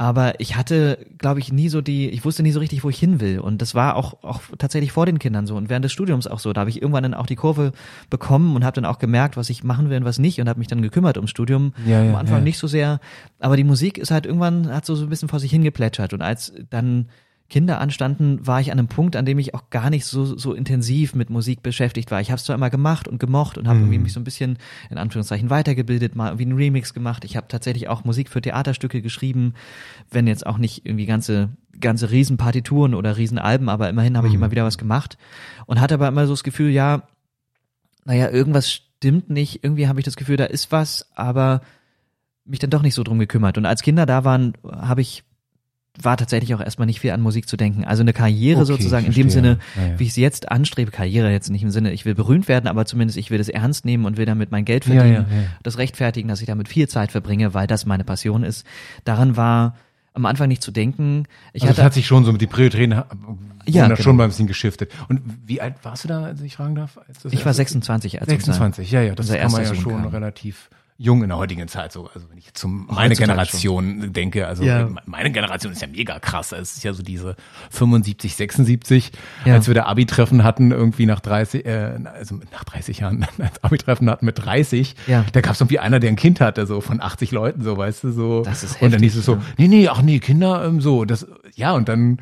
aber 0.00 0.38
ich 0.38 0.54
hatte, 0.54 1.04
glaube 1.18 1.40
ich, 1.40 1.52
nie 1.52 1.68
so 1.68 1.80
die, 1.80 2.08
ich 2.08 2.24
wusste 2.24 2.44
nie 2.44 2.52
so 2.52 2.60
richtig, 2.60 2.84
wo 2.84 2.88
ich 2.88 3.00
hin 3.00 3.20
will. 3.20 3.40
Und 3.40 3.60
das 3.60 3.74
war 3.74 3.96
auch, 3.96 4.22
auch 4.22 4.42
tatsächlich 4.56 4.92
vor 4.92 5.06
den 5.06 5.18
Kindern 5.18 5.48
so 5.48 5.56
und 5.56 5.68
während 5.68 5.84
des 5.84 5.90
Studiums 5.90 6.28
auch 6.28 6.38
so. 6.38 6.52
Da 6.52 6.60
habe 6.60 6.70
ich 6.70 6.80
irgendwann 6.80 7.02
dann 7.02 7.14
auch 7.14 7.26
die 7.26 7.34
Kurve 7.34 7.72
bekommen 8.08 8.54
und 8.54 8.64
habe 8.64 8.76
dann 8.76 8.84
auch 8.84 9.00
gemerkt, 9.00 9.36
was 9.36 9.50
ich 9.50 9.64
machen 9.64 9.90
will 9.90 9.96
und 9.96 10.04
was 10.04 10.20
nicht 10.20 10.40
und 10.40 10.48
habe 10.48 10.60
mich 10.60 10.68
dann 10.68 10.82
gekümmert 10.82 11.16
ums 11.16 11.30
Studium. 11.30 11.72
Ja, 11.84 12.00
ja, 12.00 12.10
Am 12.10 12.14
Anfang 12.14 12.38
ja. 12.38 12.44
nicht 12.44 12.58
so 12.58 12.68
sehr. 12.68 13.00
Aber 13.40 13.56
die 13.56 13.64
Musik 13.64 13.98
ist 13.98 14.12
halt 14.12 14.24
irgendwann, 14.24 14.72
hat 14.72 14.86
so, 14.86 14.94
so 14.94 15.04
ein 15.04 15.08
bisschen 15.08 15.28
vor 15.28 15.40
sich 15.40 15.50
hingeplätschert. 15.50 16.12
Und 16.12 16.22
als 16.22 16.52
dann 16.70 17.08
Kinder 17.50 17.80
anstanden, 17.80 18.46
war 18.46 18.60
ich 18.60 18.70
an 18.70 18.78
einem 18.78 18.88
Punkt, 18.88 19.16
an 19.16 19.24
dem 19.24 19.38
ich 19.38 19.54
auch 19.54 19.70
gar 19.70 19.88
nicht 19.88 20.04
so, 20.04 20.24
so 20.36 20.52
intensiv 20.52 21.14
mit 21.14 21.30
Musik 21.30 21.62
beschäftigt 21.62 22.10
war. 22.10 22.20
Ich 22.20 22.30
habe 22.30 22.36
es 22.36 22.44
zwar 22.44 22.54
immer 22.54 22.68
gemacht 22.68 23.08
und 23.08 23.18
gemocht 23.18 23.56
und 23.56 23.66
habe 23.66 23.78
mhm. 23.78 23.84
irgendwie 23.84 24.00
mich 24.00 24.12
so 24.12 24.20
ein 24.20 24.24
bisschen 24.24 24.58
in 24.90 24.98
Anführungszeichen 24.98 25.48
weitergebildet, 25.48 26.14
mal 26.14 26.28
irgendwie 26.28 26.44
einen 26.44 26.58
Remix 26.58 26.92
gemacht. 26.92 27.24
Ich 27.24 27.36
habe 27.36 27.48
tatsächlich 27.48 27.88
auch 27.88 28.04
Musik 28.04 28.28
für 28.28 28.42
Theaterstücke 28.42 29.00
geschrieben, 29.00 29.54
wenn 30.10 30.26
jetzt 30.26 30.46
auch 30.46 30.58
nicht 30.58 30.84
irgendwie 30.84 31.06
ganze 31.06 31.50
ganze 31.80 32.10
Riesenpartituren 32.10 32.94
oder 32.94 33.16
Riesenalben, 33.16 33.68
aber 33.68 33.88
immerhin 33.88 34.16
habe 34.16 34.26
ich 34.26 34.34
mhm. 34.34 34.40
immer 34.40 34.50
wieder 34.50 34.64
was 34.64 34.78
gemacht 34.78 35.16
und 35.66 35.80
hatte 35.80 35.94
aber 35.94 36.08
immer 36.08 36.26
so 36.26 36.32
das 36.32 36.42
Gefühl, 36.42 36.70
ja, 36.70 37.04
naja, 38.04 38.30
irgendwas 38.30 38.70
stimmt 38.70 39.30
nicht, 39.30 39.62
irgendwie 39.62 39.86
habe 39.86 40.00
ich 40.00 40.04
das 40.04 40.16
Gefühl, 40.16 40.36
da 40.36 40.44
ist 40.44 40.72
was, 40.72 41.06
aber 41.14 41.62
mich 42.44 42.58
dann 42.58 42.70
doch 42.70 42.82
nicht 42.82 42.94
so 42.94 43.04
drum 43.04 43.18
gekümmert. 43.18 43.58
Und 43.58 43.66
als 43.66 43.82
Kinder 43.82 44.06
da 44.06 44.24
waren, 44.24 44.54
habe 44.64 45.02
ich 45.02 45.24
war 46.02 46.16
tatsächlich 46.16 46.54
auch 46.54 46.60
erstmal 46.60 46.86
nicht 46.86 47.00
viel 47.00 47.10
an 47.10 47.20
Musik 47.20 47.48
zu 47.48 47.56
denken. 47.56 47.84
Also 47.84 48.02
eine 48.02 48.12
Karriere 48.12 48.60
okay, 48.60 48.66
sozusagen 48.66 49.06
in 49.06 49.12
dem 49.12 49.30
Sinne, 49.30 49.58
ja, 49.76 49.82
ja. 49.82 49.98
wie 49.98 50.04
ich 50.04 50.14
sie 50.14 50.22
jetzt 50.22 50.50
anstrebe, 50.50 50.90
Karriere 50.90 51.30
jetzt 51.30 51.50
nicht 51.50 51.62
im 51.62 51.70
Sinne, 51.70 51.92
ich 51.92 52.04
will 52.04 52.14
berühmt 52.14 52.48
werden, 52.48 52.68
aber 52.68 52.86
zumindest 52.86 53.18
ich 53.18 53.30
will 53.30 53.38
das 53.38 53.48
ernst 53.48 53.84
nehmen 53.84 54.04
und 54.04 54.16
will 54.16 54.26
damit 54.26 54.50
mein 54.50 54.64
Geld 54.64 54.84
verdienen, 54.84 55.26
ja, 55.30 55.36
das 55.62 55.78
rechtfertigen, 55.78 56.28
dass 56.28 56.40
ich 56.40 56.46
damit 56.46 56.68
viel 56.68 56.88
Zeit 56.88 57.12
verbringe, 57.12 57.54
weil 57.54 57.66
das 57.66 57.86
meine 57.86 58.04
Passion 58.04 58.44
ist. 58.44 58.66
Daran 59.04 59.36
war 59.36 59.74
am 60.14 60.26
Anfang 60.26 60.48
nicht 60.48 60.62
zu 60.62 60.70
denken. 60.70 61.24
Ich 61.52 61.62
also 61.62 61.70
hatte, 61.70 61.76
das 61.76 61.84
hat 61.86 61.94
sich 61.94 62.06
schon 62.06 62.24
so 62.24 62.32
mit 62.32 62.40
die 62.40 62.46
Prioritäten 62.46 63.02
ja, 63.66 63.86
genau. 63.86 63.96
schon 63.96 64.16
mal 64.16 64.24
ein 64.24 64.30
bisschen 64.30 64.46
geschiftet. 64.46 64.92
Und 65.08 65.20
wie 65.46 65.60
alt 65.60 65.74
warst 65.82 66.04
du 66.04 66.08
da, 66.08 66.24
als 66.24 66.40
ich 66.40 66.56
fragen 66.56 66.74
darf? 66.74 66.98
ich 67.30 67.44
war 67.44 67.54
26 67.54 68.20
als 68.20 68.28
26, 68.28 68.90
ja, 68.90 69.02
ja, 69.02 69.14
das 69.14 69.28
kann 69.28 69.52
man 69.52 69.62
ja 69.62 69.74
schon 69.74 70.02
kam. 70.02 70.06
relativ 70.06 70.70
jung 71.00 71.22
in 71.22 71.28
der 71.28 71.38
heutigen 71.38 71.68
Zeit 71.68 71.92
so. 71.92 72.10
Also 72.12 72.28
wenn 72.28 72.38
ich 72.38 72.46
jetzt 72.46 72.58
zum 72.58 72.88
meine 72.90 73.14
Generation 73.14 74.00
schon. 74.00 74.12
denke, 74.12 74.48
also 74.48 74.64
ja. 74.64 74.88
meine 75.06 75.30
Generation 75.30 75.72
ist 75.72 75.80
ja 75.80 75.86
mega 75.86 76.18
krass. 76.18 76.50
Es 76.50 76.76
ist 76.76 76.82
ja 76.82 76.92
so 76.92 77.04
diese 77.04 77.36
75, 77.70 78.34
76, 78.34 79.12
ja. 79.44 79.54
als 79.54 79.68
wir 79.68 79.74
da 79.74 79.84
Abi-Treffen 79.84 80.42
hatten, 80.42 80.72
irgendwie 80.72 81.06
nach 81.06 81.20
30, 81.20 81.64
äh, 81.64 82.00
also 82.12 82.40
nach 82.50 82.64
30 82.64 82.98
Jahren, 82.98 83.24
als 83.38 83.62
Abi-Treffen 83.62 84.10
hatten 84.10 84.26
mit 84.26 84.44
30, 84.44 84.96
ja. 85.06 85.24
da 85.32 85.40
gab 85.40 85.54
es 85.54 85.60
irgendwie 85.60 85.78
einer, 85.78 86.00
der 86.00 86.10
ein 86.10 86.16
Kind 86.16 86.40
hatte, 86.40 86.66
so 86.66 86.80
von 86.80 87.00
80 87.00 87.30
Leuten, 87.30 87.62
so, 87.62 87.76
weißt 87.76 88.02
du, 88.02 88.10
so. 88.10 88.42
Das 88.42 88.64
ist 88.64 88.72
heftig, 88.72 88.82
Und 88.82 88.92
dann 88.94 89.02
hieß 89.02 89.16
es 89.16 89.24
so, 89.24 89.38
nee, 89.56 89.68
nee, 89.68 89.88
ach 89.88 90.02
nee, 90.02 90.18
Kinder, 90.18 90.64
ähm, 90.64 90.80
so, 90.80 91.04
das, 91.04 91.28
ja, 91.54 91.74
und 91.74 91.88
dann 91.88 92.20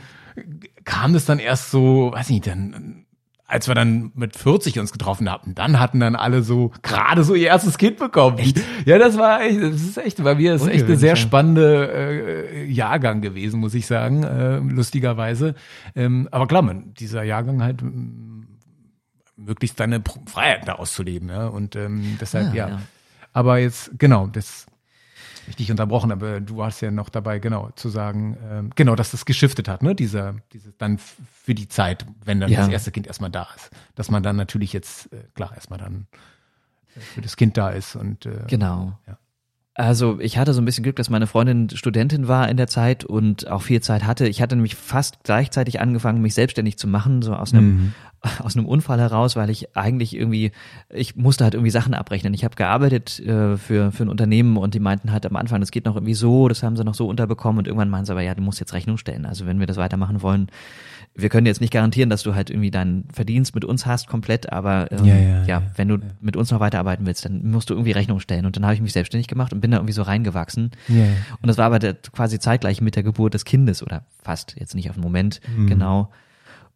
kam 0.85 1.15
das 1.15 1.24
dann 1.24 1.39
erst 1.39 1.70
so, 1.70 2.12
weiß 2.12 2.28
nicht, 2.28 2.47
dann 2.47 3.06
als 3.48 3.68
wir 3.68 3.74
dann 3.74 4.10
mit 4.14 4.36
40 4.36 4.78
uns 4.78 4.93
getroffen 4.93 5.31
hatten, 5.31 5.55
dann 5.55 5.78
hatten 5.78 6.01
dann 6.01 6.16
alle 6.16 6.43
so 6.43 6.73
gerade 6.82 7.23
so 7.23 7.35
ihr 7.35 7.47
erstes 7.47 7.78
Kind 7.78 7.98
bekommen. 7.98 8.39
Echt? 8.39 8.60
Ja, 8.85 8.98
das 8.98 9.16
war 9.18 9.43
echt, 9.43 9.62
das 9.62 9.82
ist 9.82 9.98
echt, 9.98 10.24
weil 10.24 10.39
wir 10.39 10.55
ist 10.55 10.66
echt 10.66 10.85
eine 10.85 10.97
sehr 10.97 11.16
spannende 11.16 12.48
äh, 12.51 12.64
Jahrgang 12.64 13.20
gewesen, 13.20 13.60
muss 13.60 13.74
ich 13.74 13.86
sagen, 13.86 14.24
äh, 14.24 14.56
lustigerweise. 14.59 15.55
Ähm, 15.94 16.28
aber 16.32 16.47
klar, 16.47 16.62
man, 16.62 16.94
dieser 16.94 17.23
Jahrgang 17.23 17.62
halt 17.62 17.82
möglichst 19.36 19.78
deine 19.78 20.02
Freiheit 20.27 20.66
da 20.66 20.74
auszuleben, 20.74 21.28
ja. 21.28 21.47
Und 21.47 21.77
ähm, 21.77 22.16
deshalb, 22.20 22.55
ja, 22.55 22.68
ja. 22.68 22.68
ja. 22.68 22.82
Aber 23.32 23.59
jetzt, 23.59 23.93
genau, 23.98 24.27
das 24.27 24.66
ich 25.48 25.56
dich 25.56 25.70
unterbrochen, 25.70 26.12
aber 26.12 26.40
du 26.40 26.56
warst 26.56 26.82
ja 26.82 26.90
noch 26.90 27.09
dabei, 27.09 27.39
genau, 27.39 27.70
zu 27.77 27.89
sagen, 27.89 28.36
ähm, 28.51 28.70
genau, 28.74 28.97
dass 28.97 29.10
das 29.10 29.24
geschiftet 29.24 29.68
hat, 29.68 29.82
ne, 29.82 29.94
dieser, 29.94 30.35
dieses 30.52 30.77
dann 30.77 30.98
für 30.98 31.55
die 31.55 31.68
Zeit, 31.68 32.06
wenn 32.24 32.40
dann 32.40 32.51
ja. 32.51 32.60
das 32.60 32.68
erste 32.68 32.93
Kind 32.93 33.06
erstmal 33.06 33.31
da 33.31 33.48
ist. 33.55 33.70
Dass 33.94 34.10
man 34.10 34.23
dann 34.23 34.36
natürlich 34.36 34.73
jetzt, 34.73 35.12
äh, 35.12 35.24
klar, 35.35 35.52
erstmal 35.55 35.78
dann 35.78 36.06
äh, 36.97 37.01
für 37.01 37.20
das 37.20 37.36
Kind 37.36 37.56
da 37.56 37.70
ist 37.70 37.97
und 37.97 38.27
äh, 38.27 38.44
genau. 38.48 38.98
Ja. 39.06 39.18
Also 39.78 40.19
ich 40.20 40.39
hatte 40.39 40.55
so 40.55 40.62
ein 40.62 40.65
bisschen 40.65 40.85
Glück, 40.85 40.97
dass 40.97 41.11
meine 41.11 41.27
Freundin 41.27 41.69
Studentin 41.69 42.28
war 42.28 42.48
in 42.48 42.57
der 42.57 42.66
Zeit 42.66 43.05
und 43.05 43.47
auch 43.48 43.61
viel 43.61 43.82
Zeit 43.82 44.05
hatte. 44.05 44.27
Ich 44.27 44.40
hatte 44.40 44.57
nämlich 44.57 44.74
fast 44.74 45.23
gleichzeitig 45.23 45.81
angefangen, 45.81 46.23
mich 46.23 46.32
selbstständig 46.32 46.78
zu 46.78 46.89
machen, 46.89 47.20
so 47.20 47.35
aus 47.35 47.53
einem 47.53 47.66
mhm. 47.66 47.93
aus 48.39 48.57
einem 48.57 48.65
Unfall 48.65 48.98
heraus, 48.98 49.36
weil 49.36 49.51
ich 49.51 49.77
eigentlich 49.77 50.16
irgendwie 50.16 50.53
ich 50.89 51.16
musste 51.16 51.44
halt 51.44 51.53
irgendwie 51.53 51.70
Sachen 51.70 51.93
abrechnen. 51.93 52.32
Ich 52.32 52.43
habe 52.43 52.57
gearbeitet 52.57 53.20
äh, 53.20 53.59
für 53.59 53.93
für 53.93 54.05
ein 54.05 54.09
Unternehmen 54.09 54.57
und 54.57 54.73
die 54.73 54.81
meinten 54.81 55.12
halt 55.12 55.27
am 55.27 55.36
Anfang, 55.36 55.61
das 55.61 55.70
geht 55.70 55.85
noch 55.85 55.97
irgendwie 55.97 56.15
so, 56.15 56.48
das 56.48 56.62
haben 56.62 56.77
sie 56.77 56.85
noch 56.85 56.94
so 56.94 57.07
unterbekommen 57.07 57.59
und 57.59 57.66
irgendwann 57.66 57.90
meinen 57.90 58.07
sie 58.07 58.12
aber 58.12 58.23
ja, 58.23 58.35
du 58.35 58.40
musst 58.40 58.61
jetzt 58.61 58.73
Rechnung 58.73 58.97
stellen. 58.97 59.27
Also 59.27 59.44
wenn 59.44 59.61
wir 59.61 59.66
das 59.66 59.77
weitermachen 59.77 60.23
wollen, 60.23 60.48
wir 61.18 61.30
können 61.30 61.47
jetzt 61.47 61.60
nicht 61.60 61.72
garantieren, 61.72 62.10
dass 62.10 62.22
du 62.22 62.34
halt 62.34 62.51
irgendwie 62.51 62.70
deinen 62.70 63.09
Verdienst 63.12 63.55
mit 63.55 63.64
uns 63.64 63.86
hast 63.86 64.06
komplett, 64.06 64.52
aber 64.52 64.93
ähm, 64.93 65.05
ja, 65.05 65.16
ja, 65.16 65.44
ja, 65.44 65.62
wenn 65.76 65.88
du 65.88 65.98
mit 66.20 66.36
uns 66.36 66.51
noch 66.51 66.60
weiterarbeiten 66.60 67.06
willst, 67.06 67.24
dann 67.24 67.51
musst 67.51 67.70
du 67.70 67.74
irgendwie 67.74 67.93
Rechnung 67.93 68.20
stellen. 68.20 68.44
Und 68.44 68.56
dann 68.56 68.64
habe 68.64 68.74
ich 68.74 68.82
mich 68.82 68.93
selbstständig 68.93 69.26
gemacht 69.26 69.52
und 69.52 69.60
bin 69.60 69.70
da 69.70 69.78
irgendwie 69.78 69.94
so 69.94 70.02
reingewachsen. 70.02 70.72
Und 71.40 71.47
das 71.47 71.56
war 71.56 71.66
aber 71.66 71.78
der, 71.78 71.94
quasi 71.94 72.38
zeitgleich 72.38 72.82
mit 72.82 72.97
der 72.97 73.02
Geburt 73.02 73.32
des 73.32 73.47
Kindes 73.47 73.82
oder 73.82 74.05
fast, 74.22 74.56
jetzt 74.59 74.74
nicht 74.74 74.90
auf 74.90 74.97
den 74.97 75.02
Moment 75.02 75.40
mhm. 75.56 75.66
genau. 75.66 76.10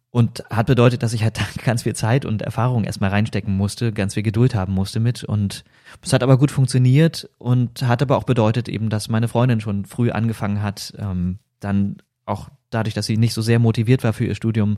Und 0.09 0.43
hat 0.49 0.65
bedeutet, 0.65 1.03
dass 1.03 1.13
ich 1.13 1.23
halt 1.23 1.39
ganz 1.63 1.83
viel 1.83 1.95
Zeit 1.95 2.25
und 2.25 2.41
Erfahrung 2.41 2.83
erstmal 2.83 3.11
reinstecken 3.11 3.55
musste, 3.55 3.93
ganz 3.93 4.15
viel 4.15 4.23
Geduld 4.23 4.55
haben 4.55 4.73
musste 4.73 4.99
mit. 4.99 5.23
Und 5.23 5.63
es 6.01 6.13
hat 6.13 6.23
aber 6.23 6.37
gut 6.37 6.51
funktioniert 6.51 7.29
und 7.37 7.83
hat 7.83 8.01
aber 8.01 8.17
auch 8.17 8.23
bedeutet 8.23 8.67
eben, 8.67 8.89
dass 8.89 9.07
meine 9.07 9.27
Freundin 9.27 9.61
schon 9.61 9.85
früh 9.85 10.09
angefangen 10.09 10.61
hat, 10.61 10.93
ähm, 10.97 11.37
dann 11.59 11.97
auch 12.25 12.49
dadurch, 12.71 12.95
dass 12.95 13.05
sie 13.05 13.17
nicht 13.17 13.33
so 13.33 13.41
sehr 13.41 13.59
motiviert 13.59 14.03
war 14.03 14.13
für 14.13 14.25
ihr 14.25 14.35
Studium, 14.35 14.77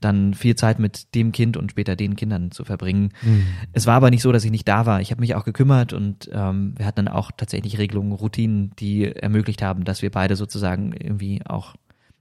dann 0.00 0.34
viel 0.34 0.56
Zeit 0.56 0.78
mit 0.78 1.14
dem 1.14 1.32
Kind 1.32 1.56
und 1.56 1.70
später 1.70 1.94
den 1.94 2.16
Kindern 2.16 2.50
zu 2.50 2.64
verbringen. 2.64 3.10
Mhm. 3.22 3.46
Es 3.72 3.86
war 3.86 3.94
aber 3.94 4.10
nicht 4.10 4.22
so, 4.22 4.32
dass 4.32 4.44
ich 4.44 4.50
nicht 4.50 4.66
da 4.66 4.86
war. 4.86 5.00
Ich 5.00 5.10
habe 5.10 5.20
mich 5.20 5.34
auch 5.34 5.44
gekümmert 5.44 5.92
und 5.92 6.28
ähm, 6.32 6.74
wir 6.76 6.86
hatten 6.86 7.06
dann 7.06 7.14
auch 7.14 7.30
tatsächlich 7.36 7.78
Regelungen, 7.78 8.12
Routinen, 8.12 8.72
die 8.78 9.04
ermöglicht 9.04 9.62
haben, 9.62 9.84
dass 9.84 10.02
wir 10.02 10.10
beide 10.10 10.36
sozusagen 10.36 10.92
irgendwie 10.92 11.42
auch 11.46 11.74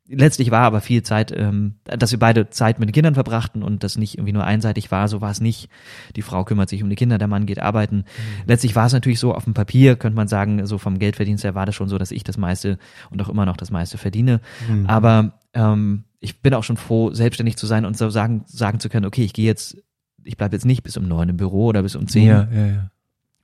letztlich 0.07 0.51
war 0.51 0.61
aber 0.61 0.81
viel 0.81 1.03
Zeit, 1.03 1.31
ähm, 1.31 1.75
dass 1.85 2.11
wir 2.11 2.19
beide 2.19 2.49
Zeit 2.49 2.79
mit 2.79 2.89
den 2.89 2.93
Kindern 2.93 3.13
verbrachten 3.13 3.63
und 3.63 3.83
das 3.83 3.97
nicht 3.97 4.17
irgendwie 4.17 4.33
nur 4.33 4.43
einseitig 4.43 4.91
war, 4.91 5.07
so 5.07 5.21
war 5.21 5.31
es 5.31 5.39
nicht. 5.39 5.69
Die 6.15 6.21
Frau 6.21 6.43
kümmert 6.43 6.69
sich 6.69 6.83
um 6.83 6.89
die 6.89 6.95
Kinder, 6.95 7.17
der 7.17 7.27
Mann 7.27 7.45
geht 7.45 7.59
arbeiten. 7.59 7.97
Mhm. 7.97 8.03
Letztlich 8.45 8.75
war 8.75 8.87
es 8.87 8.93
natürlich 8.93 9.19
so, 9.19 9.33
auf 9.33 9.45
dem 9.45 9.53
Papier 9.53 9.95
könnte 9.95 10.15
man 10.15 10.27
sagen, 10.27 10.65
so 10.65 10.77
vom 10.77 10.99
Geldverdienst 10.99 11.43
her 11.43 11.55
war 11.55 11.65
das 11.65 11.75
schon 11.75 11.89
so, 11.89 11.97
dass 11.97 12.11
ich 12.11 12.23
das 12.23 12.37
meiste 12.37 12.77
und 13.09 13.21
auch 13.21 13.29
immer 13.29 13.45
noch 13.45 13.57
das 13.57 13.71
meiste 13.71 13.97
verdiene. 13.97 14.41
Mhm. 14.67 14.85
Aber 14.87 15.39
ähm, 15.53 16.03
ich 16.19 16.41
bin 16.41 16.53
auch 16.53 16.63
schon 16.63 16.77
froh, 16.77 17.13
selbstständig 17.13 17.57
zu 17.57 17.65
sein 17.65 17.85
und 17.85 17.97
so 17.97 18.09
sagen, 18.09 18.43
sagen 18.47 18.79
zu 18.79 18.89
können, 18.89 19.05
okay, 19.05 19.23
ich 19.23 19.33
gehe 19.33 19.45
jetzt, 19.45 19.77
ich 20.23 20.37
bleibe 20.37 20.55
jetzt 20.55 20.65
nicht 20.65 20.83
bis 20.83 20.97
um 20.97 21.07
neun 21.07 21.29
im 21.29 21.37
Büro 21.37 21.67
oder 21.67 21.83
bis 21.83 21.95
um 21.95 22.07
zehn. 22.07 22.27
Ja, 22.27 22.47
ja, 22.51 22.65
ja 22.67 22.89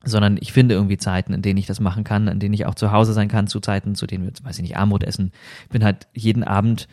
sondern 0.04 0.38
ich 0.40 0.54
finde 0.54 0.76
irgendwie 0.76 0.98
Zeiten, 0.98 1.34
in 1.34 1.42
denen 1.42 1.58
ich 1.58 1.66
das 1.66 1.80
machen 1.80 2.04
kann, 2.04 2.28
in 2.28 2.40
denen 2.40 2.54
ich 2.54 2.66
auch 2.66 2.76
zu 2.76 2.92
Hause 2.92 3.14
sein 3.14 3.28
kann, 3.28 3.48
zu 3.48 3.60
Zeiten, 3.60 3.96
zu 3.96 4.08
denen 4.08 4.26
wir, 4.26 4.32
weiß 4.44 4.58
ich 4.58 4.64
nicht, 4.64 4.78
Armut 4.78 5.04
essen. 5.04 5.32
Ich 5.64 5.70
bin 5.70 5.84
halt 5.84 6.08
jeden 6.14 6.44
Abend 6.44 6.88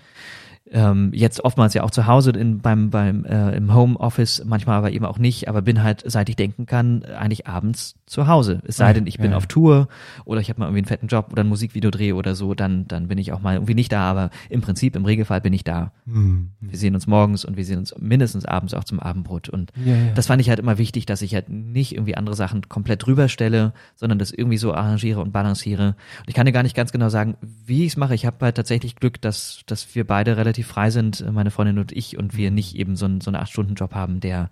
ähm, 0.73 1.13
jetzt 1.15 1.45
oftmals 1.45 1.75
ja 1.75 1.85
auch 1.85 1.91
zu 1.91 2.07
Hause 2.07 2.33
in, 2.33 2.61
beim, 2.61 2.91
beim 2.91 3.25
äh, 3.25 3.57
im 3.57 3.73
Homeoffice, 3.73 4.43
manchmal 4.45 4.79
aber 4.79 4.91
eben 4.91 5.05
auch 5.05 5.19
nicht, 5.19 5.49
aber 5.49 5.63
bin 5.63 5.83
halt, 5.83 6.03
seit 6.05 6.29
ich 6.29 6.37
denken 6.37 6.67
kann, 6.67 7.05
eigentlich 7.05 7.47
abends 7.47 7.95
zu 8.07 8.29
Hause. 8.29 8.63
Es 8.65 8.77
sei 8.77 8.93
denn, 8.93 9.07
ich 9.09 9.19
bin 9.19 9.33
ja. 9.33 9.37
auf 9.37 9.47
Tour 9.47 9.89
oder 10.25 10.41
ich 10.41 10.49
habe 10.49 10.61
mal 10.61 10.67
irgendwie 10.67 10.79
einen 10.79 10.87
fetten 10.87 11.07
Job 11.09 11.29
oder 11.33 11.43
ein 11.43 11.49
Musikvideo 11.49 11.91
drehe 11.91 12.15
oder 12.15 12.37
so, 12.37 12.55
dann, 12.55 12.87
dann 12.87 13.09
bin 13.09 13.19
ich 13.19 13.33
auch 13.33 13.41
mal 13.41 13.55
irgendwie 13.55 13.75
nicht 13.75 13.91
da, 13.91 14.09
aber 14.09 14.31
im 14.49 14.61
Prinzip, 14.61 14.95
im 14.95 15.05
Regelfall 15.05 15.41
bin 15.41 15.53
ich 15.53 15.65
da. 15.65 15.93
Mhm. 16.05 16.51
Wir 16.61 16.79
sehen 16.79 16.95
uns 16.95 17.09
morgens 17.09 17.45
und 17.45 17.57
wir 17.57 17.65
sehen 17.65 17.79
uns 17.79 17.95
mindestens 17.99 18.47
abends 18.47 18.75
auch 18.75 18.85
zum 18.85 19.01
Abendbrot. 19.01 19.49
Und 19.49 19.73
ja, 19.85 19.97
ja. 19.97 20.13
das 20.15 20.29
fand 20.29 20.41
ich 20.41 20.49
halt 20.49 20.61
immer 20.61 20.79
wichtig, 20.79 21.05
dass 21.07 21.21
ich 21.21 21.35
halt 21.35 21.49
nicht 21.49 21.95
irgendwie 21.95 22.17
andere 22.17 22.37
Sachen 22.37 22.69
komplett 22.69 23.05
drüber 23.05 23.29
stelle, 23.29 23.73
sondern 23.97 24.21
das 24.21 24.31
irgendwie 24.31 24.59
so 24.59 24.73
arrangiere 24.73 25.21
und 25.21 25.33
balanciere. 25.33 25.97
Und 26.21 26.29
ich 26.29 26.35
kann 26.35 26.47
dir 26.47 26.53
gar 26.53 26.63
nicht 26.63 26.77
ganz 26.77 26.93
genau 26.93 27.09
sagen, 27.09 27.37
wie 27.41 27.85
ich 27.85 27.93
es 27.93 27.97
mache. 27.97 28.15
Ich 28.15 28.25
habe 28.25 28.45
halt 28.45 28.55
tatsächlich 28.57 28.95
Glück, 28.95 29.21
dass, 29.21 29.63
dass 29.67 29.97
wir 29.97 30.07
beide 30.07 30.37
relativ 30.37 30.69
frei 30.69 30.91
sind, 30.91 31.25
meine 31.33 31.51
Freundin 31.51 31.81
und 31.81 31.91
ich, 31.91 32.17
und 32.17 32.37
wir 32.37 32.53
nicht 32.53 32.77
eben 32.77 32.95
so, 32.95 33.07
ein, 33.07 33.21
so 33.21 33.31
einen 33.31 33.43
Acht-Stunden-Job 33.43 33.95
haben, 33.95 34.21
der, 34.21 34.49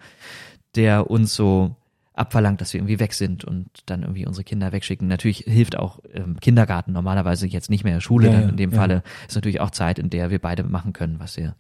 der 0.75 1.09
uns 1.09 1.37
so 1.37 1.77
abverlangt, 2.15 2.61
dass 2.61 2.73
wir 2.73 2.81
irgendwie 2.81 3.01
weg 3.01 3.13
sind 3.13 3.45
und 3.45 3.69
dann 3.87 4.03
irgendwie 4.03 4.27
unsere 4.27 4.45
Kinder 4.45 4.73
wegschicken. 4.73 5.09
Natürlich 5.09 5.39
hilft 5.39 5.77
auch 5.77 5.99
ähm, 6.13 6.39
Kindergarten 6.41 6.93
normalerweise 6.93 7.47
jetzt 7.47 7.71
nicht 7.71 7.85
mehr 7.85 8.01
Schule. 8.01 8.29
Ja, 8.29 8.41
dann 8.41 8.51
in 8.51 8.57
dem 8.57 8.71
ja. 8.71 8.77
Falle 8.77 9.03
ist 9.29 9.35
natürlich 9.35 9.61
auch 9.61 9.71
Zeit, 9.71 9.99
in 9.99 10.11
der 10.11 10.31
wir 10.31 10.39
beide 10.39 10.63
machen 10.63 10.93
können, 10.93 11.19
was 11.19 11.37
wir 11.37 11.57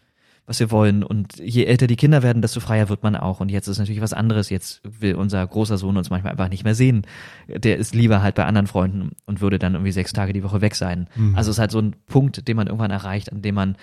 was 0.47 0.61
wir 0.61 0.71
wollen. 0.71 1.03
Und 1.03 1.39
je 1.39 1.65
älter 1.65 1.87
die 1.87 1.97
Kinder 1.97 2.23
werden, 2.23 2.43
desto 2.43 2.61
freier 2.61 2.89
wird 2.89 3.03
man 3.03 3.17
auch. 3.17 3.41
Und 3.41 3.51
jetzt 3.51 3.67
ist 3.67 3.79
natürlich 3.79 4.03
was 4.03 4.13
anderes. 4.13 4.51
Jetzt 4.51 4.83
will 4.85 5.15
unser 5.15 5.47
großer 5.47 5.79
Sohn 5.79 5.97
uns 5.97 6.11
manchmal 6.11 6.33
einfach 6.33 6.51
nicht 6.51 6.65
mehr 6.65 6.75
sehen. 6.75 7.07
Der 7.49 7.79
ist 7.79 7.95
lieber 7.95 8.23
halt 8.23 8.35
bei 8.35 8.45
anderen 8.45 8.67
Freunden 8.67 9.13
und 9.25 9.41
würde 9.41 9.59
dann 9.59 9.75
irgendwie 9.75 9.93
sechs 9.93 10.13
Tage 10.13 10.33
die 10.33 10.45
Woche 10.45 10.61
weg 10.61 10.75
sein. 10.75 11.09
Mhm. 11.15 11.35
Also 11.35 11.51
es 11.51 11.57
ist 11.57 11.61
halt 11.61 11.71
so 11.71 11.81
ein 11.81 11.97
Punkt, 12.07 12.47
den 12.47 12.57
man 12.57 12.67
irgendwann 12.67 12.91
erreicht, 12.91 13.33
an 13.33 13.43
dem 13.43 13.55
man 13.55 13.77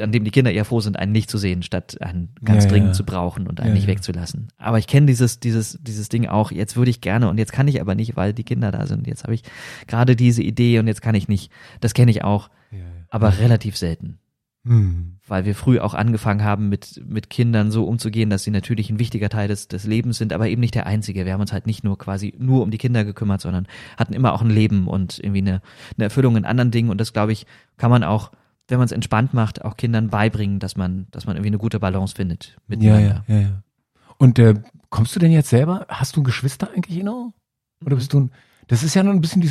an 0.00 0.12
dem 0.12 0.24
die 0.24 0.30
Kinder 0.30 0.50
eher 0.50 0.64
froh 0.64 0.80
sind, 0.80 0.98
einen 0.98 1.12
nicht 1.12 1.28
zu 1.28 1.36
sehen, 1.36 1.62
statt 1.62 2.00
einen 2.00 2.30
ganz 2.42 2.64
ja, 2.64 2.70
dringend 2.70 2.90
ja. 2.90 2.94
zu 2.94 3.04
brauchen 3.04 3.46
und 3.46 3.60
einen 3.60 3.70
ja, 3.70 3.74
nicht 3.74 3.86
wegzulassen. 3.86 4.48
Aber 4.56 4.78
ich 4.78 4.86
kenne 4.86 5.06
dieses, 5.06 5.40
dieses, 5.40 5.78
dieses 5.82 6.08
Ding 6.08 6.26
auch, 6.26 6.50
jetzt 6.50 6.76
würde 6.76 6.90
ich 6.90 7.02
gerne 7.02 7.28
und 7.28 7.38
jetzt 7.38 7.52
kann 7.52 7.68
ich 7.68 7.80
aber 7.80 7.94
nicht, 7.94 8.16
weil 8.16 8.32
die 8.32 8.44
Kinder 8.44 8.70
da 8.70 8.86
sind. 8.86 9.06
Jetzt 9.06 9.24
habe 9.24 9.34
ich 9.34 9.42
gerade 9.86 10.16
diese 10.16 10.42
Idee 10.42 10.78
und 10.78 10.86
jetzt 10.86 11.02
kann 11.02 11.14
ich 11.14 11.28
nicht. 11.28 11.52
Das 11.80 11.92
kenne 11.92 12.10
ich 12.10 12.24
auch, 12.24 12.48
aber 13.10 13.38
relativ 13.38 13.76
selten. 13.76 14.18
Hm. 14.64 15.18
Weil 15.26 15.44
wir 15.44 15.54
früh 15.54 15.78
auch 15.78 15.94
angefangen 15.94 16.42
haben, 16.42 16.68
mit, 16.68 17.02
mit 17.06 17.30
Kindern 17.30 17.70
so 17.70 17.84
umzugehen, 17.84 18.28
dass 18.28 18.42
sie 18.42 18.50
natürlich 18.50 18.90
ein 18.90 18.98
wichtiger 18.98 19.28
Teil 19.28 19.48
des, 19.48 19.68
des 19.68 19.84
Lebens 19.84 20.18
sind, 20.18 20.32
aber 20.32 20.48
eben 20.48 20.60
nicht 20.60 20.74
der 20.74 20.86
einzige. 20.86 21.24
Wir 21.24 21.32
haben 21.32 21.40
uns 21.40 21.52
halt 21.52 21.66
nicht 21.66 21.84
nur 21.84 21.96
quasi 21.96 22.34
nur 22.38 22.62
um 22.62 22.70
die 22.70 22.78
Kinder 22.78 23.04
gekümmert, 23.04 23.40
sondern 23.40 23.66
hatten 23.96 24.12
immer 24.12 24.32
auch 24.32 24.42
ein 24.42 24.50
Leben 24.50 24.86
und 24.88 25.18
irgendwie 25.18 25.38
eine, 25.38 25.62
eine 25.96 26.04
Erfüllung 26.04 26.36
in 26.36 26.44
anderen 26.44 26.70
Dingen. 26.70 26.90
Und 26.90 27.00
das, 27.00 27.12
glaube 27.12 27.32
ich, 27.32 27.46
kann 27.76 27.90
man 27.90 28.04
auch, 28.04 28.30
wenn 28.68 28.78
man 28.78 28.86
es 28.86 28.92
entspannt 28.92 29.34
macht, 29.34 29.64
auch 29.64 29.76
Kindern 29.76 30.08
beibringen, 30.08 30.60
dass 30.60 30.76
man, 30.76 31.06
dass 31.10 31.26
man 31.26 31.36
irgendwie 31.36 31.48
eine 31.48 31.58
gute 31.58 31.80
Balance 31.80 32.14
findet 32.14 32.58
miteinander. 32.66 33.24
Ja, 33.26 33.34
ja, 33.34 33.40
ja, 33.40 33.48
ja. 33.48 33.62
Und 34.18 34.38
äh, 34.38 34.54
kommst 34.90 35.16
du 35.16 35.20
denn 35.20 35.32
jetzt 35.32 35.48
selber, 35.48 35.86
hast 35.88 36.16
du 36.16 36.22
Geschwister 36.22 36.70
eigentlich, 36.74 36.98
Ino? 36.98 37.32
Oder 37.84 37.96
bist 37.96 38.12
du 38.12 38.20
ein, 38.20 38.32
das 38.66 38.82
ist 38.82 38.94
ja 38.94 39.02
noch 39.02 39.12
ein 39.12 39.20
bisschen 39.20 39.40
die, 39.40 39.48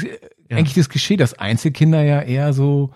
ja. 0.49 0.57
eigentlich 0.57 0.75
das 0.75 0.89
Klischee, 0.89 1.17
dass 1.17 1.33
Einzelkinder 1.33 2.03
ja 2.03 2.21
eher 2.21 2.53
so, 2.53 2.91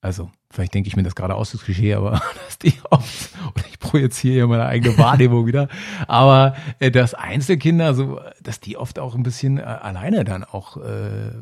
also 0.00 0.30
vielleicht 0.50 0.74
denke 0.74 0.88
ich 0.88 0.96
mir 0.96 1.02
das 1.02 1.14
gerade 1.14 1.34
aus, 1.34 1.50
das 1.50 1.62
Klischee, 1.62 1.94
aber 1.94 2.22
dass 2.46 2.58
die 2.58 2.74
oft, 2.90 3.30
oder 3.54 3.64
ich 3.68 3.78
projiziere 3.78 4.38
ja 4.38 4.46
meine 4.46 4.66
eigene 4.66 4.96
Wahrnehmung 4.98 5.46
wieder, 5.46 5.68
aber 6.06 6.54
äh, 6.78 6.90
dass 6.90 7.14
Einzelkinder 7.14 7.94
so, 7.94 8.20
dass 8.42 8.60
die 8.60 8.76
oft 8.76 8.98
auch 8.98 9.14
ein 9.14 9.22
bisschen 9.22 9.58
äh, 9.58 9.62
alleine 9.62 10.24
dann 10.24 10.44
auch 10.44 10.76
äh, 10.76 11.32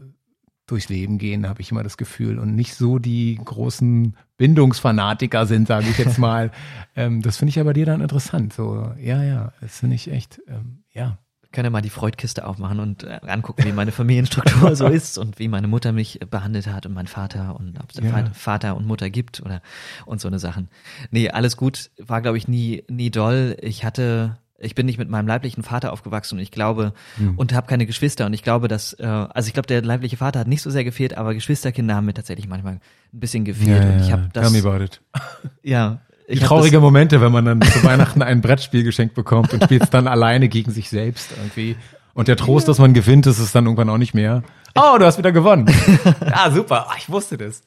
durchs 0.66 0.88
Leben 0.88 1.18
gehen, 1.18 1.48
habe 1.48 1.60
ich 1.60 1.70
immer 1.70 1.82
das 1.82 1.96
Gefühl, 1.96 2.38
und 2.38 2.54
nicht 2.54 2.74
so 2.74 2.98
die 2.98 3.38
großen 3.42 4.16
Bindungsfanatiker 4.36 5.46
sind, 5.46 5.68
sage 5.68 5.88
ich 5.88 5.98
jetzt 5.98 6.18
mal. 6.18 6.50
ähm, 6.96 7.22
das 7.22 7.36
finde 7.36 7.50
ich 7.50 7.56
ja 7.56 7.64
bei 7.64 7.72
dir 7.72 7.86
dann 7.86 8.00
interessant. 8.00 8.52
So, 8.52 8.92
ja, 9.00 9.22
ja, 9.22 9.52
das 9.60 9.78
finde 9.78 9.96
ich 9.96 10.10
echt, 10.10 10.40
ähm, 10.48 10.82
ja 10.92 11.18
können 11.56 11.64
ja 11.64 11.70
mal 11.70 11.80
die 11.80 11.88
Freudkiste 11.88 12.46
aufmachen 12.46 12.80
und 12.80 13.04
äh, 13.04 13.18
angucken, 13.26 13.64
wie 13.64 13.72
meine 13.72 13.90
Familienstruktur 13.90 14.76
so 14.76 14.88
ist 14.88 15.16
und 15.16 15.38
wie 15.38 15.48
meine 15.48 15.68
Mutter 15.68 15.90
mich 15.90 16.20
behandelt 16.30 16.66
hat 16.66 16.84
und 16.84 16.92
mein 16.92 17.06
Vater 17.06 17.56
und 17.58 17.78
ob 17.82 17.90
es 17.90 17.96
ja. 17.96 18.30
Vater 18.34 18.76
und 18.76 18.86
Mutter 18.86 19.08
gibt 19.08 19.40
oder 19.40 19.62
und 20.04 20.20
so 20.20 20.28
eine 20.28 20.38
Sachen. 20.38 20.68
Nee, 21.10 21.30
alles 21.30 21.56
gut, 21.56 21.90
war 21.98 22.20
glaube 22.20 22.36
ich 22.36 22.46
nie 22.46 22.84
nie 22.88 23.10
doll. 23.10 23.56
Ich 23.62 23.86
hatte 23.86 24.36
ich 24.58 24.74
bin 24.74 24.86
nicht 24.86 24.98
mit 24.98 25.08
meinem 25.08 25.26
leiblichen 25.26 25.62
Vater 25.62 25.92
aufgewachsen 25.92 26.36
und 26.36 26.42
ich 26.42 26.50
glaube 26.50 26.92
hm. 27.16 27.36
und 27.36 27.52
habe 27.54 27.66
keine 27.66 27.86
Geschwister 27.86 28.26
und 28.26 28.32
ich 28.32 28.42
glaube, 28.42 28.68
dass 28.68 28.94
äh, 28.94 29.04
also 29.04 29.48
ich 29.48 29.52
glaube 29.52 29.66
der 29.66 29.82
leibliche 29.82 30.16
Vater 30.16 30.40
hat 30.40 30.48
nicht 30.48 30.62
so 30.62 30.70
sehr 30.70 30.84
gefehlt, 30.84 31.16
aber 31.16 31.34
Geschwisterkinder 31.34 31.94
haben 31.94 32.06
mir 32.06 32.14
tatsächlich 32.14 32.48
manchmal 32.48 32.74
ein 32.74 32.80
bisschen 33.12 33.44
gefehlt 33.44 33.82
ja, 33.82 33.90
und 33.90 34.00
ich 34.00 34.12
habe 34.12 34.28
das 34.32 34.44
ja 35.62 36.00
die 36.28 36.40
traurige 36.40 36.80
Momente, 36.80 37.20
wenn 37.20 37.30
man 37.30 37.44
dann 37.44 37.62
zu 37.62 37.84
Weihnachten 37.84 38.20
ein 38.22 38.40
Brettspiel 38.40 38.82
geschenkt 38.82 39.14
bekommt 39.14 39.52
und 39.52 39.62
spielt 39.62 39.84
es 39.84 39.90
dann 39.90 40.08
alleine 40.08 40.48
gegen 40.48 40.72
sich 40.72 40.88
selbst 40.88 41.30
irgendwie. 41.36 41.76
Und 42.14 42.28
der 42.28 42.36
Trost, 42.36 42.66
dass 42.66 42.78
man 42.78 42.94
gewinnt, 42.94 43.26
ist 43.26 43.38
es 43.38 43.52
dann 43.52 43.66
irgendwann 43.66 43.90
auch 43.90 43.98
nicht 43.98 44.14
mehr. 44.14 44.42
Oh, 44.76 44.98
du 44.98 45.06
hast 45.06 45.18
wieder 45.18 45.32
gewonnen. 45.32 45.66
ja, 46.20 46.50
super. 46.54 46.86
Ach, 46.88 46.96
ich 46.98 47.08
wusste 47.10 47.36
das. 47.38 47.62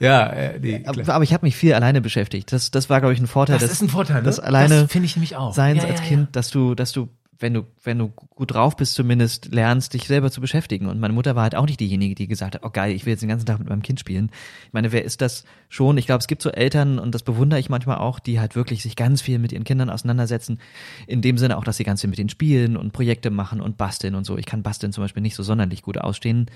Ja, 0.00 0.26
äh, 0.26 0.58
nee, 0.58 0.82
aber, 0.86 1.14
aber, 1.14 1.24
ich 1.24 1.32
habe 1.32 1.46
mich 1.46 1.56
viel 1.56 1.74
alleine 1.74 2.00
beschäftigt. 2.00 2.52
Das, 2.52 2.70
das 2.70 2.90
war, 2.90 3.00
glaube 3.00 3.14
ich, 3.14 3.20
ein 3.20 3.26
Vorteil. 3.26 3.58
Das 3.58 3.70
ist 3.70 3.82
ein 3.82 3.88
Vorteil. 3.88 4.16
Ne? 4.16 4.22
Das 4.22 4.40
alleine 4.40 4.88
finde 4.88 5.06
ich 5.06 5.16
nämlich 5.16 5.36
auch. 5.36 5.54
Seins 5.54 5.82
ja, 5.82 5.88
als 5.88 6.00
ja, 6.00 6.06
Kind, 6.06 6.22
ja. 6.22 6.28
dass 6.32 6.50
du, 6.50 6.74
dass 6.74 6.92
du 6.92 7.08
wenn 7.40 7.54
du, 7.54 7.62
wenn 7.84 7.98
du 7.98 8.08
gut 8.08 8.52
drauf 8.52 8.76
bist, 8.76 8.94
zumindest 8.94 9.52
lernst, 9.52 9.94
dich 9.94 10.04
selber 10.04 10.30
zu 10.30 10.40
beschäftigen. 10.40 10.86
Und 10.86 10.98
meine 10.98 11.14
Mutter 11.14 11.36
war 11.36 11.44
halt 11.44 11.54
auch 11.54 11.66
nicht 11.66 11.78
diejenige, 11.78 12.14
die 12.14 12.26
gesagt 12.26 12.56
hat, 12.56 12.64
oh 12.64 12.70
geil, 12.70 12.92
ich 12.92 13.06
will 13.06 13.12
jetzt 13.12 13.20
den 13.20 13.28
ganzen 13.28 13.46
Tag 13.46 13.60
mit 13.60 13.68
meinem 13.68 13.82
Kind 13.82 14.00
spielen. 14.00 14.30
Ich 14.66 14.72
meine, 14.72 14.90
wer 14.90 15.04
ist 15.04 15.20
das 15.20 15.44
schon? 15.68 15.98
Ich 15.98 16.06
glaube, 16.06 16.18
es 16.18 16.26
gibt 16.26 16.42
so 16.42 16.50
Eltern, 16.50 16.98
und 16.98 17.14
das 17.14 17.22
bewundere 17.22 17.60
ich 17.60 17.70
manchmal 17.70 17.98
auch, 17.98 18.18
die 18.18 18.40
halt 18.40 18.56
wirklich 18.56 18.82
sich 18.82 18.96
ganz 18.96 19.22
viel 19.22 19.38
mit 19.38 19.52
ihren 19.52 19.64
Kindern 19.64 19.88
auseinandersetzen. 19.88 20.58
In 21.06 21.22
dem 21.22 21.38
Sinne 21.38 21.58
auch, 21.58 21.64
dass 21.64 21.76
sie 21.76 21.84
ganz 21.84 22.00
viel 22.00 22.10
mit 22.10 22.18
ihnen 22.18 22.28
spielen 22.28 22.76
und 22.76 22.92
Projekte 22.92 23.30
machen 23.30 23.60
und 23.60 23.76
basteln 23.76 24.16
und 24.16 24.24
so. 24.24 24.36
Ich 24.36 24.46
kann 24.46 24.64
basteln 24.64 24.92
zum 24.92 25.04
Beispiel 25.04 25.22
nicht 25.22 25.36
so 25.36 25.44
sonderlich 25.44 25.82
gut 25.82 25.98
ausstehen 25.98 26.46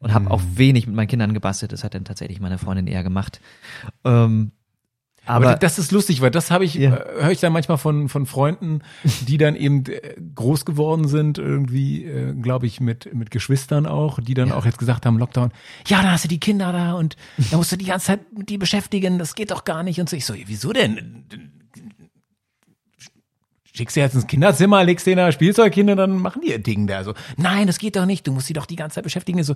und 0.00 0.12
habe 0.12 0.26
mhm. 0.26 0.32
auch 0.32 0.42
wenig 0.54 0.86
mit 0.86 0.96
meinen 0.96 1.08
Kindern 1.08 1.32
gebastelt. 1.32 1.72
Das 1.72 1.82
hat 1.82 1.94
dann 1.94 2.04
tatsächlich 2.04 2.40
meine 2.40 2.58
Freundin 2.58 2.86
eher 2.86 3.02
gemacht. 3.02 3.40
Ähm, 4.04 4.52
aber, 5.26 5.48
aber 5.48 5.56
das 5.56 5.78
ist 5.78 5.92
lustig, 5.92 6.20
weil 6.20 6.30
das 6.30 6.50
habe 6.50 6.64
ich, 6.64 6.74
ja. 6.74 6.96
äh, 6.96 7.22
höre 7.22 7.30
ich 7.32 7.40
dann 7.40 7.52
manchmal 7.52 7.78
von, 7.78 8.08
von 8.08 8.26
Freunden, 8.26 8.80
die 9.26 9.38
dann 9.38 9.56
eben 9.56 9.84
äh, 9.86 10.14
groß 10.34 10.64
geworden 10.64 11.08
sind, 11.08 11.38
irgendwie, 11.38 12.04
äh, 12.04 12.32
glaube 12.34 12.66
ich, 12.66 12.80
mit, 12.80 13.12
mit 13.12 13.30
Geschwistern 13.30 13.86
auch, 13.86 14.20
die 14.20 14.34
dann 14.34 14.48
ja. 14.48 14.54
auch 14.56 14.64
jetzt 14.64 14.78
gesagt 14.78 15.04
haben, 15.04 15.18
Lockdown, 15.18 15.50
ja, 15.86 16.02
da 16.02 16.12
hast 16.12 16.24
du 16.24 16.28
die 16.28 16.40
Kinder 16.40 16.72
da 16.72 16.94
und 16.94 17.16
da 17.50 17.56
musst 17.56 17.72
du 17.72 17.76
die 17.76 17.86
ganze 17.86 18.06
Zeit 18.06 18.32
mit 18.36 18.48
die 18.48 18.58
beschäftigen, 18.58 19.18
das 19.18 19.34
geht 19.34 19.50
doch 19.50 19.64
gar 19.64 19.82
nicht. 19.82 20.00
Und 20.00 20.08
so, 20.08 20.16
ich 20.16 20.24
so, 20.24 20.34
wieso 20.46 20.72
denn? 20.72 21.52
Schickst 23.76 23.96
du 23.96 24.00
jetzt 24.00 24.14
ins 24.14 24.26
Kinderzimmer, 24.26 24.82
legst 24.84 25.06
denen 25.06 25.18
da 25.18 25.30
Spielzeugkinder, 25.30 25.96
dann 25.96 26.18
machen 26.18 26.42
die 26.42 26.50
ihr 26.50 26.58
Ding 26.58 26.86
da. 26.86 27.04
So, 27.04 27.14
nein, 27.36 27.66
das 27.66 27.78
geht 27.78 27.96
doch 27.96 28.06
nicht, 28.06 28.26
du 28.26 28.32
musst 28.32 28.46
sie 28.46 28.52
doch 28.52 28.66
die 28.66 28.76
ganze 28.76 28.96
Zeit 28.96 29.04
beschäftigen. 29.04 29.42
So, 29.42 29.54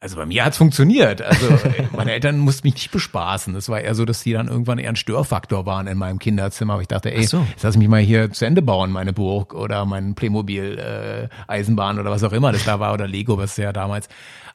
also 0.00 0.16
bei 0.16 0.26
mir 0.26 0.44
hat's 0.44 0.56
funktioniert. 0.56 1.22
Also 1.22 1.46
meine 1.96 2.12
Eltern 2.12 2.38
mussten 2.38 2.66
mich 2.66 2.74
nicht 2.74 2.90
bespaßen. 2.90 3.54
Das 3.54 3.68
war 3.68 3.80
eher 3.80 3.94
so, 3.94 4.04
dass 4.04 4.22
die 4.22 4.32
dann 4.32 4.48
irgendwann 4.48 4.78
eher 4.78 4.90
ein 4.90 4.96
Störfaktor 4.96 5.66
waren 5.66 5.86
in 5.86 5.98
meinem 5.98 6.18
Kinderzimmer. 6.18 6.74
Aber 6.74 6.82
ich 6.82 6.88
dachte, 6.88 7.12
ey, 7.12 7.24
so. 7.24 7.44
jetzt 7.50 7.62
lass 7.62 7.76
mich 7.76 7.88
mal 7.88 8.00
hier 8.00 8.32
zu 8.32 8.44
Ende 8.44 8.62
bauen, 8.62 8.90
meine 8.90 9.12
Burg 9.12 9.54
oder 9.54 9.84
mein 9.84 10.14
Playmobil 10.14 10.78
äh, 10.78 11.28
Eisenbahn 11.50 11.98
oder 11.98 12.10
was 12.10 12.22
auch 12.22 12.32
immer 12.32 12.52
das 12.52 12.64
da 12.64 12.80
war 12.80 12.94
oder 12.94 13.08
Lego, 13.08 13.38
was 13.38 13.56
ja 13.56 13.72
damals. 13.72 14.08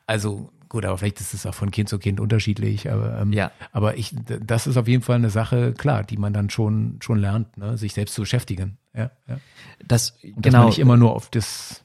Also 0.07 0.49
Gut, 0.73 0.85
aber 0.85 0.97
vielleicht 0.97 1.21
ist 1.21 1.35
es 1.35 1.45
auch 1.45 1.53
von 1.53 1.69
Kind 1.69 1.87
zu 1.87 1.99
Kind 1.99 2.19
unterschiedlich. 2.19 2.89
Aber, 2.91 3.19
ähm, 3.21 3.31
ja. 3.31 3.51
aber 3.73 3.95
ich, 3.95 4.15
das 4.41 4.65
ist 4.65 4.75
auf 4.75 4.87
jeden 4.87 5.03
Fall 5.03 5.17
eine 5.17 5.29
Sache, 5.29 5.71
klar, 5.73 6.03
die 6.03 6.17
man 6.17 6.33
dann 6.33 6.49
schon, 6.49 6.97
schon 6.99 7.19
lernt, 7.19 7.55
ne? 7.57 7.77
sich 7.77 7.93
selbst 7.93 8.15
zu 8.15 8.21
beschäftigen. 8.21 8.79
Ja, 8.95 9.11
ja. 9.27 9.39
Das, 9.85 10.17
genau. 10.21 10.39
Dass 10.41 10.53
man 10.53 10.65
nicht 10.67 10.79
immer 10.79 10.97
nur 10.97 11.13
auf 11.15 11.29
das 11.29 11.83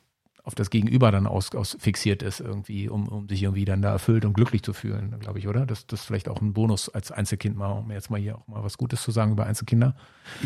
auf 0.48 0.54
das 0.54 0.70
Gegenüber 0.70 1.12
dann 1.12 1.26
aus, 1.26 1.54
aus 1.54 1.76
fixiert 1.78 2.22
ist 2.22 2.40
irgendwie, 2.40 2.88
um, 2.88 3.06
um 3.08 3.28
sich 3.28 3.42
irgendwie 3.42 3.66
dann 3.66 3.82
da 3.82 3.90
erfüllt 3.90 4.24
und 4.24 4.32
glücklich 4.32 4.62
zu 4.62 4.72
fühlen, 4.72 5.14
glaube 5.20 5.38
ich, 5.38 5.46
oder? 5.46 5.66
Das, 5.66 5.86
das 5.86 6.00
ist 6.00 6.06
vielleicht 6.06 6.26
auch 6.26 6.40
ein 6.40 6.54
Bonus 6.54 6.88
als 6.88 7.12
Einzelkind 7.12 7.54
mal, 7.54 7.70
um 7.72 7.90
jetzt 7.90 8.10
mal 8.10 8.18
hier 8.18 8.38
auch 8.38 8.48
mal 8.48 8.64
was 8.64 8.78
Gutes 8.78 9.02
zu 9.02 9.10
sagen 9.10 9.32
über 9.32 9.44
Einzelkinder. 9.44 9.94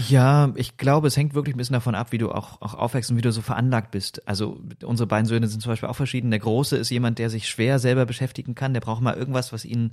Ja, 0.09 0.53
ich 0.57 0.77
glaube, 0.77 1.07
es 1.07 1.17
hängt 1.17 1.35
wirklich 1.35 1.55
ein 1.55 1.59
bisschen 1.59 1.75
davon 1.75 1.95
ab, 1.95 2.11
wie 2.11 2.19
du 2.19 2.33
auch, 2.33 2.61
auch 2.61 2.75
aufwächst 2.75 3.13
und 3.13 3.17
wie 3.17 3.23
du 3.23 3.31
so 3.31 3.43
veranlagt 3.43 3.93
bist. 3.93 4.27
Also 4.27 4.61
unsere 4.83 5.07
beiden 5.07 5.27
Söhne 5.27 5.47
sind 5.47 5.61
zum 5.61 5.71
Beispiel 5.71 5.89
auch 5.89 5.95
verschieden. 5.95 6.33
Der 6.33 6.41
Große 6.41 6.77
ist 6.77 6.91
jemand, 6.91 7.21
der 7.21 7.31
sich 7.31 7.49
schwer 7.49 7.79
selber 7.79 8.05
beschäftigen 8.05 8.57
kann. 8.57 8.75
Der 8.75 8.81
braucht 8.81 9.03
mal 9.03 9.15
irgendwas, 9.15 9.53
was 9.53 9.65
ihn 9.65 9.93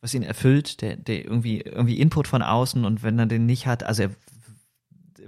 was 0.00 0.14
ihn 0.14 0.22
erfüllt, 0.22 0.80
der, 0.80 0.96
der 0.96 1.24
irgendwie, 1.24 1.60
irgendwie 1.60 2.00
Input 2.00 2.26
von 2.26 2.40
außen 2.40 2.86
und 2.86 3.02
wenn 3.02 3.18
er 3.18 3.26
den 3.26 3.44
nicht 3.44 3.66
hat, 3.66 3.82
also 3.82 4.04
er 4.04 4.10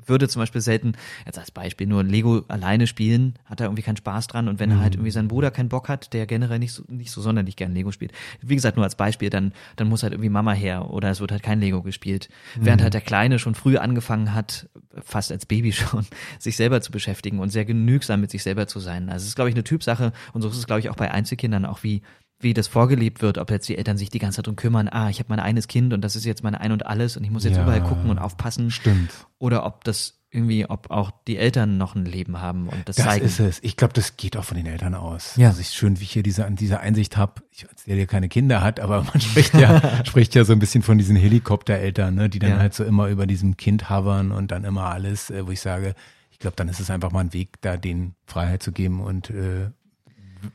würde 0.07 0.29
zum 0.29 0.41
Beispiel 0.41 0.61
selten, 0.61 0.93
jetzt 1.27 1.39
als 1.39 1.51
Beispiel, 1.51 1.87
nur 1.87 2.03
Lego 2.03 2.45
alleine 2.49 2.87
spielen, 2.87 3.35
hat 3.45 3.61
er 3.61 3.67
irgendwie 3.67 3.83
keinen 3.83 3.97
Spaß 3.97 4.27
dran. 4.27 4.49
Und 4.49 4.59
wenn 4.59 4.71
mhm. 4.71 4.77
er 4.77 4.81
halt 4.81 4.95
mhm. 4.95 5.01
irgendwie 5.01 5.11
seinen 5.11 5.29
Bruder 5.29 5.51
keinen 5.51 5.69
Bock 5.69 5.89
hat, 5.89 6.13
der 6.13 6.27
generell 6.27 6.59
nicht 6.59 6.73
so, 6.73 6.83
nicht 6.89 7.11
so 7.11 7.21
sonderlich 7.21 7.57
gern 7.57 7.73
Lego 7.73 7.93
spielt, 7.93 8.13
wie 8.41 8.55
gesagt, 8.55 8.77
nur 8.77 8.85
als 8.85 8.95
Beispiel, 8.95 9.31
dann, 9.31 9.53
dann 9.77 9.89
muss 9.89 10.03
halt 10.03 10.13
irgendwie 10.13 10.31
Mama 10.31 10.53
her 10.53 10.91
oder 10.91 11.11
es 11.11 11.21
wird 11.21 11.33
halt 11.33 11.43
kein 11.43 11.61
Lego 11.61 11.83
gespielt. 11.83 12.29
Mhm. 12.57 12.67
Während 12.67 12.83
halt 12.83 12.95
der 12.95 13.01
Kleine 13.01 13.39
schon 13.39 13.55
früh 13.55 13.77
angefangen 13.77 14.35
hat, 14.35 14.69
fast 15.03 15.33
als 15.33 15.47
Baby 15.47 15.73
schon, 15.73 16.07
sich 16.39 16.57
selber 16.57 16.81
zu 16.81 16.93
beschäftigen 16.93 17.39
und 17.39 17.51
sehr 17.51 17.65
genügsam 17.65 18.21
mit 18.21 18.31
sich 18.31 18.43
selber 18.43 18.67
zu 18.67 18.81
sein. 18.81 19.09
Also 19.09 19.25
es 19.25 19.29
ist, 19.29 19.35
glaube 19.35 19.51
ich, 19.51 19.55
eine 19.55 19.65
Typsache 19.65 20.13
und 20.33 20.43
so 20.43 20.49
ist 20.49 20.57
es, 20.57 20.67
glaube 20.67 20.81
ich, 20.81 20.91
auch 20.91 20.97
bei 20.97 21.11
Einzelkindern, 21.11 21.65
auch 21.65 21.83
wie 21.83 22.03
wie 22.43 22.55
das 22.55 22.69
vorgelebt 22.69 23.23
wird, 23.23 23.39
ob 23.39 23.51
jetzt 23.51 23.69
die 23.69 23.77
Eltern 23.77 23.97
sich 23.97 24.11
die 24.11 24.19
ganze 24.19 24.37
Zeit 24.37 24.47
drum 24.47 24.57
kümmern, 24.57 24.89
ah, 24.89 25.09
ich 25.11 25.19
habe 25.19 25.29
mein 25.29 25.41
eines 25.41 25.69
Kind 25.69 25.93
und 25.93 26.03
das 26.03 26.17
ist 26.17 26.25
jetzt 26.25 26.43
mein 26.43 26.55
Ein 26.55 26.73
und 26.73 26.87
Alles 26.87 27.17
und 27.17 27.25
ich 27.25 27.31
muss 27.31 27.45
jetzt 27.45 27.57
ja, 27.57 27.63
überall 27.63 27.83
gucken 27.83 28.11
und 28.11 28.19
aufpassen. 28.19 28.71
Stimmt. 28.71 29.11
Oder 29.39 29.65
ob 29.65 29.85
das 29.85 30.23
irgendwie, 30.33 30.65
ob 30.69 30.91
auch 30.91 31.11
die 31.29 31.37
Eltern 31.37 31.77
noch 31.77 31.95
ein 31.95 32.07
Leben 32.07 32.41
haben 32.41 32.69
und 32.69 32.89
das, 32.89 32.97
das 32.97 33.05
zeigen. 33.05 33.25
Das 33.25 33.33
ist 33.35 33.41
es. 33.41 33.59
Ich 33.63 33.77
glaube, 33.77 33.93
das 33.93 34.17
geht 34.17 34.37
auch 34.37 34.45
von 34.45 34.57
den 34.57 34.67
Eltern 34.67 34.95
aus. 34.95 35.37
Ja. 35.37 35.49
Also 35.49 35.61
ich 35.61 35.69
schön, 35.69 36.01
wie 36.01 36.05
ich 36.05 36.13
hier 36.13 36.23
diese, 36.23 36.51
diese 36.53 36.81
Einsicht 36.81 37.19
habe. 37.19 37.43
Ich 37.51 37.67
der 37.87 37.97
ja 37.97 38.07
keine 38.07 38.31
Kinder 38.31 38.63
hat, 38.63 38.81
aber 38.81 39.03
man 39.03 39.21
spricht 39.21 39.55
ja, 39.55 40.05
spricht 40.05 40.35
ja 40.35 40.45
so 40.45 40.55
ein 40.55 40.59
bisschen 40.59 40.83
von 40.83 40.97
diesen 40.97 41.17
Helikoptereltern, 41.17 42.15
ne, 42.15 42.31
die 42.31 42.39
dann 42.39 42.53
ja. 42.53 42.59
halt 42.59 42.73
so 42.73 42.83
immer 42.83 43.09
über 43.09 43.27
diesem 43.27 43.59
Kind 43.59 43.91
hovern 43.91 44.33
und 44.33 44.51
dann 44.51 44.65
immer 44.65 44.87
alles, 44.87 45.31
äh, 45.31 45.47
wo 45.47 45.51
ich 45.51 45.61
sage, 45.61 45.95
ich 46.31 46.39
glaube, 46.39 46.57
dann 46.57 46.69
ist 46.69 46.81
es 46.81 46.89
einfach 46.89 47.13
mal 47.13 47.21
ein 47.21 47.35
Weg, 47.35 47.61
da 47.61 47.77
denen 47.77 48.15
Freiheit 48.27 48.63
zu 48.63 48.73
geben 48.73 49.01
und 49.01 49.29
äh, 49.29 49.71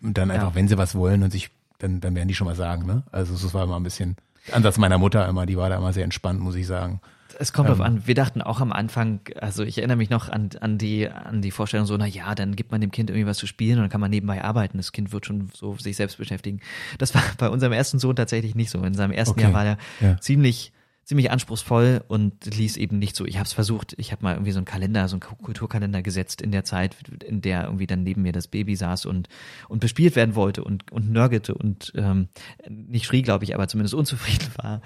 dann 0.01 0.31
einfach, 0.31 0.49
ja. 0.49 0.55
wenn 0.55 0.67
sie 0.67 0.77
was 0.77 0.95
wollen 0.95 1.23
und 1.23 1.31
sich 1.31 1.51
dann, 1.79 1.99
dann 1.99 2.15
werden 2.15 2.27
die 2.27 2.35
schon 2.35 2.47
mal 2.47 2.55
sagen, 2.55 2.85
ne? 2.85 3.03
Also 3.11 3.33
das 3.33 3.53
war 3.53 3.63
immer 3.63 3.77
ein 3.77 3.83
bisschen 3.83 4.15
Ansatz 4.51 4.77
meiner 4.77 4.97
Mutter 4.97 5.27
immer, 5.27 5.45
die 5.45 5.57
war 5.57 5.69
da 5.69 5.77
immer 5.77 5.93
sehr 5.93 6.03
entspannt, 6.03 6.39
muss 6.39 6.55
ich 6.55 6.67
sagen. 6.67 7.01
Es 7.39 7.53
kommt 7.53 7.69
ähm, 7.69 7.75
drauf 7.75 7.85
an. 7.85 8.07
Wir 8.07 8.15
dachten 8.15 8.41
auch 8.41 8.61
am 8.61 8.71
Anfang, 8.71 9.19
also 9.39 9.63
ich 9.63 9.77
erinnere 9.77 9.97
mich 9.97 10.09
noch 10.09 10.29
an, 10.29 10.49
an 10.59 10.77
die 10.77 11.09
an 11.09 11.41
die 11.41 11.51
Vorstellung 11.51 11.85
so, 11.85 11.95
na 11.97 12.05
ja, 12.05 12.33
dann 12.35 12.55
gibt 12.55 12.71
man 12.71 12.81
dem 12.81 12.91
Kind 12.91 13.09
irgendwie 13.09 13.27
was 13.27 13.37
zu 13.37 13.47
spielen 13.47 13.77
und 13.77 13.83
dann 13.83 13.89
kann 13.89 14.01
man 14.01 14.09
nebenbei 14.09 14.43
arbeiten. 14.43 14.77
Das 14.77 14.91
Kind 14.91 15.11
wird 15.11 15.25
schon 15.25 15.49
so 15.53 15.75
sich 15.77 15.97
selbst 15.97 16.17
beschäftigen. 16.17 16.61
Das 16.97 17.13
war 17.13 17.23
bei 17.37 17.49
unserem 17.49 17.73
ersten 17.73 17.99
Sohn 17.99 18.15
tatsächlich 18.15 18.55
nicht 18.55 18.69
so. 18.69 18.81
In 18.83 18.93
seinem 18.93 19.11
ersten 19.11 19.33
okay. 19.33 19.43
Jahr 19.43 19.53
war 19.53 19.65
er 19.65 19.77
ja. 20.01 20.19
ziemlich 20.19 20.71
ziemlich 21.07 21.31
anspruchsvoll 21.31 22.03
und 22.09 22.53
ließ 22.53 22.75
eben 22.75 22.99
nicht 22.99 23.15
so. 23.15 23.25
Ich 23.25 23.37
habe 23.37 23.45
es 23.45 23.53
versucht, 23.53 23.95
ich 23.97 24.11
habe 24.11 24.23
mal 24.23 24.33
irgendwie 24.33 24.51
so 24.51 24.59
einen 24.59 24.65
Kalender, 24.65 25.07
so 25.07 25.13
einen 25.13 25.21
Kulturkalender 25.21 26.01
gesetzt 26.01 26.41
in 26.41 26.51
der 26.51 26.65
Zeit, 26.65 26.97
in 27.25 27.39
der 27.39 27.63
irgendwie 27.63 27.87
dann 27.87 28.03
neben 28.03 28.23
mir 28.23 28.33
das 28.33 28.49
Baby 28.49 28.75
saß 28.75 29.05
und 29.05 29.29
und 29.69 29.79
bespielt 29.79 30.17
werden 30.17 30.35
wollte 30.35 30.65
und 30.65 30.91
und 30.91 31.09
nörgelte 31.09 31.55
und 31.55 31.93
ähm, 31.95 32.27
nicht 32.67 33.05
schrie, 33.05 33.21
glaube 33.21 33.45
ich, 33.45 33.55
aber 33.55 33.69
zumindest 33.69 33.95
unzufrieden 33.95 34.49
war, 34.57 34.81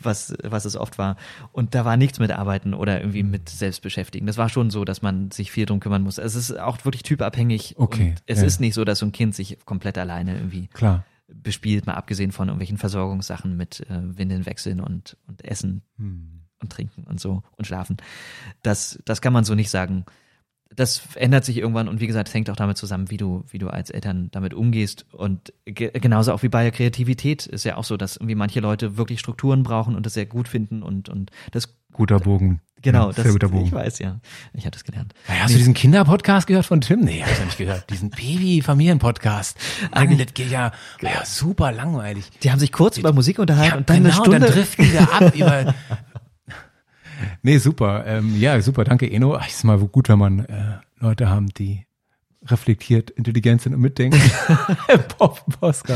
was 0.00 0.32
was 0.44 0.64
es 0.64 0.76
oft 0.76 0.96
war. 0.96 1.16
Und 1.50 1.74
da 1.74 1.84
war 1.84 1.96
nichts 1.96 2.20
mit 2.20 2.30
Arbeiten 2.30 2.72
oder 2.72 3.00
irgendwie 3.00 3.24
mit 3.24 3.48
Selbstbeschäftigen. 3.48 4.28
Das 4.28 4.38
war 4.38 4.48
schon 4.48 4.70
so, 4.70 4.84
dass 4.84 5.02
man 5.02 5.32
sich 5.32 5.50
viel 5.50 5.66
drum 5.66 5.80
kümmern 5.80 6.02
muss. 6.02 6.18
Es 6.18 6.36
ist 6.36 6.56
auch 6.56 6.84
wirklich 6.84 7.02
typabhängig. 7.02 7.74
Okay. 7.78 8.14
Es 8.26 8.38
ja. 8.38 8.46
ist 8.46 8.60
nicht 8.60 8.74
so, 8.74 8.84
dass 8.84 9.00
so 9.00 9.06
ein 9.06 9.12
Kind 9.12 9.34
sich 9.34 9.58
komplett 9.64 9.98
alleine 9.98 10.36
irgendwie 10.36 10.68
Klar 10.68 11.04
bespielt, 11.28 11.86
mal 11.86 11.94
abgesehen 11.94 12.32
von 12.32 12.48
irgendwelchen 12.48 12.78
Versorgungssachen 12.78 13.56
mit 13.56 13.80
äh, 13.88 14.18
Windeln 14.18 14.46
wechseln 14.46 14.80
und, 14.80 15.16
und 15.26 15.44
Essen 15.44 15.82
hm. 15.96 16.42
und 16.60 16.72
Trinken 16.72 17.04
und 17.04 17.20
so 17.20 17.42
und 17.56 17.66
Schlafen. 17.66 17.96
Das, 18.62 18.98
das 19.04 19.20
kann 19.20 19.32
man 19.32 19.44
so 19.44 19.54
nicht 19.54 19.70
sagen. 19.70 20.04
Das 20.74 21.02
ändert 21.14 21.44
sich 21.44 21.58
irgendwann 21.58 21.88
und 21.88 22.00
wie 22.00 22.06
gesagt, 22.06 22.28
es 22.28 22.34
hängt 22.34 22.50
auch 22.50 22.56
damit 22.56 22.76
zusammen, 22.76 23.10
wie 23.10 23.16
du, 23.16 23.44
wie 23.48 23.58
du 23.58 23.68
als 23.68 23.90
Eltern 23.90 24.28
damit 24.32 24.54
umgehst. 24.54 25.06
Und 25.12 25.52
ge 25.64 25.90
genauso 25.92 26.32
auch 26.32 26.42
wie 26.42 26.48
bei 26.48 26.64
der 26.64 26.72
Kreativität 26.72 27.46
ist 27.46 27.64
ja 27.64 27.76
auch 27.76 27.84
so, 27.84 27.96
dass 27.96 28.16
irgendwie 28.16 28.34
manche 28.34 28.60
Leute 28.60 28.96
wirklich 28.96 29.20
Strukturen 29.20 29.62
brauchen 29.62 29.94
und 29.94 30.04
das 30.04 30.14
sehr 30.14 30.26
gut 30.26 30.48
finden 30.48 30.82
und, 30.82 31.08
und 31.08 31.30
das. 31.52 31.76
Guter 31.92 32.18
Bogen. 32.18 32.60
Genau, 32.84 33.12
das, 33.12 33.26
guter 33.26 33.48
Bogen. 33.48 33.64
ich 33.64 33.72
weiß 33.72 33.98
ja. 34.00 34.20
Ich 34.52 34.66
habe 34.66 34.72
das 34.72 34.84
gelernt. 34.84 35.14
Ja, 35.26 35.34
hast 35.36 35.48
nee. 35.48 35.54
du 35.54 35.58
diesen 35.58 35.72
Kinderpodcast 35.72 36.46
gehört 36.46 36.66
von 36.66 36.82
Tim? 36.82 37.00
Nee, 37.00 37.22
hab 37.22 37.32
ich 37.32 37.38
noch 37.38 37.46
nicht 37.46 37.56
gehört. 37.58 37.88
Diesen 37.88 38.10
Baby-Familien-Podcast. 38.10 39.56
Eigentlich 39.90 40.26
das 40.26 40.34
geht 40.34 40.50
ja, 40.50 40.70
ja 41.00 41.24
super 41.24 41.72
langweilig. 41.72 42.30
Die 42.42 42.52
haben 42.52 42.58
sich 42.58 42.72
kurz 42.72 42.98
über 42.98 43.14
Musik 43.14 43.38
unterhalten 43.38 43.72
ja, 43.72 43.78
und 43.78 43.88
dann 43.88 44.02
genau, 44.02 44.08
eine 44.08 44.22
Stunde. 44.22 44.40
dann 44.40 44.50
driften 44.50 44.92
wir 44.92 45.12
ab 45.12 45.34
über 45.34 45.74
Nee, 47.42 47.58
super. 47.58 48.04
Ähm, 48.06 48.38
ja, 48.38 48.60
super, 48.60 48.84
danke 48.84 49.10
Eno. 49.10 49.36
Ach, 49.36 49.48
ist 49.48 49.64
mal 49.64 49.78
gut, 49.78 50.10
wenn 50.10 50.18
man 50.18 50.40
äh, 50.40 50.78
Leute 50.98 51.30
haben, 51.30 51.48
die 51.48 51.83
reflektiert, 52.46 53.10
intelligent 53.10 53.62
sind 53.62 53.74
und 53.74 53.80
mitdenken. 53.80 54.20
Podcast. 55.18 55.86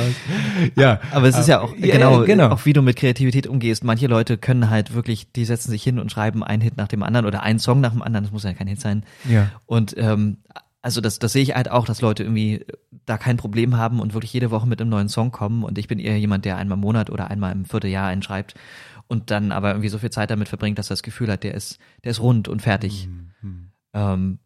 Ja. 0.76 1.00
Aber 1.12 1.28
es 1.28 1.38
ist 1.38 1.48
ja 1.48 1.60
auch, 1.60 1.74
ja, 1.76 1.94
genau, 1.94 2.24
genau, 2.24 2.48
auch 2.48 2.64
wie 2.64 2.72
du 2.72 2.82
mit 2.82 2.96
Kreativität 2.96 3.46
umgehst. 3.46 3.84
Manche 3.84 4.06
Leute 4.06 4.38
können 4.38 4.70
halt 4.70 4.94
wirklich, 4.94 5.32
die 5.32 5.44
setzen 5.44 5.70
sich 5.70 5.82
hin 5.82 5.98
und 5.98 6.10
schreiben 6.10 6.42
einen 6.42 6.62
Hit 6.62 6.76
nach 6.76 6.88
dem 6.88 7.02
anderen 7.02 7.26
oder 7.26 7.42
einen 7.42 7.58
Song 7.58 7.80
nach 7.80 7.92
dem 7.92 8.02
anderen. 8.02 8.24
Das 8.24 8.32
muss 8.32 8.44
ja 8.44 8.54
kein 8.54 8.66
Hit 8.66 8.80
sein. 8.80 9.04
Ja. 9.28 9.50
Und, 9.66 9.94
ähm, 9.96 10.38
also 10.80 11.00
das, 11.00 11.18
das 11.18 11.32
sehe 11.32 11.42
ich 11.42 11.54
halt 11.54 11.70
auch, 11.70 11.86
dass 11.86 12.00
Leute 12.00 12.22
irgendwie 12.22 12.64
da 13.04 13.18
kein 13.18 13.36
Problem 13.36 13.76
haben 13.76 14.00
und 14.00 14.14
wirklich 14.14 14.32
jede 14.32 14.50
Woche 14.50 14.66
mit 14.66 14.80
einem 14.80 14.90
neuen 14.90 15.08
Song 15.08 15.32
kommen. 15.32 15.64
Und 15.64 15.76
ich 15.76 15.88
bin 15.88 15.98
eher 15.98 16.18
jemand, 16.18 16.44
der 16.44 16.56
einmal 16.56 16.76
im 16.76 16.82
Monat 16.82 17.10
oder 17.10 17.30
einmal 17.30 17.52
im 17.52 17.64
Vierteljahr 17.64 18.06
einen 18.06 18.22
schreibt 18.22 18.54
und 19.08 19.30
dann 19.30 19.52
aber 19.52 19.70
irgendwie 19.70 19.88
so 19.88 19.98
viel 19.98 20.10
Zeit 20.10 20.30
damit 20.30 20.48
verbringt, 20.48 20.78
dass 20.78 20.88
er 20.88 20.94
das 20.94 21.02
Gefühl 21.02 21.30
hat, 21.30 21.42
der 21.42 21.54
ist, 21.54 21.78
der 22.04 22.12
ist 22.12 22.20
rund 22.20 22.48
und 22.48 22.62
fertig. 22.62 23.08
Mhm. 23.42 23.70
Ähm, 23.92 24.38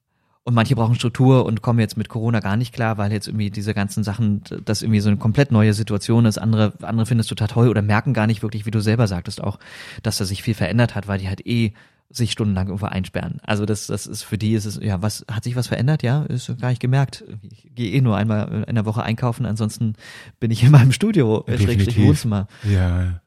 und 0.44 0.55
manche 0.55 0.74
brauchen 0.74 0.97
Struktur 0.97 1.47
und 1.47 1.62
kommen 1.62 1.78
jetzt 1.78 1.97
mit 1.97 2.09
Corona 2.09 2.40
gar 2.40 2.56
nicht 2.56 2.74
klar, 2.74 2.98
weil 2.98 3.12
jetzt 3.12 3.28
irgendwie 3.28 3.51
diese 3.51 3.74
ganzen 3.74 4.02
Sachen, 4.02 4.43
das 4.64 4.82
irgendwie 4.82 5.01
so 5.01 5.09
eine 5.09 5.19
komplett 5.19 5.52
neue 5.52 5.73
Situation 5.73 6.24
ist. 6.24 6.39
Andere, 6.39 6.73
andere 6.82 7.06
finden 7.06 7.20
es 7.20 7.28
total 7.28 7.48
toll 7.48 7.69
oder 7.69 7.82
merken 7.82 8.12
gar 8.12 8.27
nicht 8.27 8.43
wirklich, 8.43 8.66
wie 8.66 8.73
du 8.73 8.81
selber 8.81 9.06
sagtest 9.06 9.43
auch, 9.43 9.59
dass 10.02 10.19
da 10.19 10.24
sich 10.24 10.43
viel 10.43 10.55
verändert 10.55 10.94
hat, 10.94 11.06
weil 11.06 11.19
die 11.19 11.28
halt 11.28 11.47
eh 11.47 11.74
sich 12.10 12.32
stundenlang 12.32 12.66
irgendwo 12.66 12.86
einsperren. 12.86 13.40
Also 13.43 13.64
das, 13.64 13.86
das 13.86 14.06
ist 14.06 14.23
für 14.23 14.36
die 14.36 14.52
ist 14.52 14.64
es, 14.64 14.78
ja, 14.82 15.01
was, 15.01 15.24
hat 15.31 15.44
sich 15.44 15.56
was 15.56 15.69
verändert? 15.69 16.02
Ja, 16.02 16.24
ist 16.24 16.52
gar 16.60 16.69
nicht 16.69 16.81
gemerkt. 16.81 17.24
Ich 17.43 17.70
gehe 17.74 17.93
eh 17.93 18.01
nur 18.01 18.16
einmal 18.16 18.64
in 18.66 18.74
der 18.74 18.85
Woche 18.85 19.02
einkaufen, 19.02 19.47
ansonsten 19.47 19.94
bin 20.40 20.51
ich 20.51 20.62
in 20.64 20.73
meinem 20.73 20.93
Studio, 20.93 21.44
Schrägstrich 21.47 21.98
Wohnzimmer. 21.98 22.48
Ja. 22.64 23.23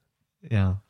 Ja. 0.47 0.81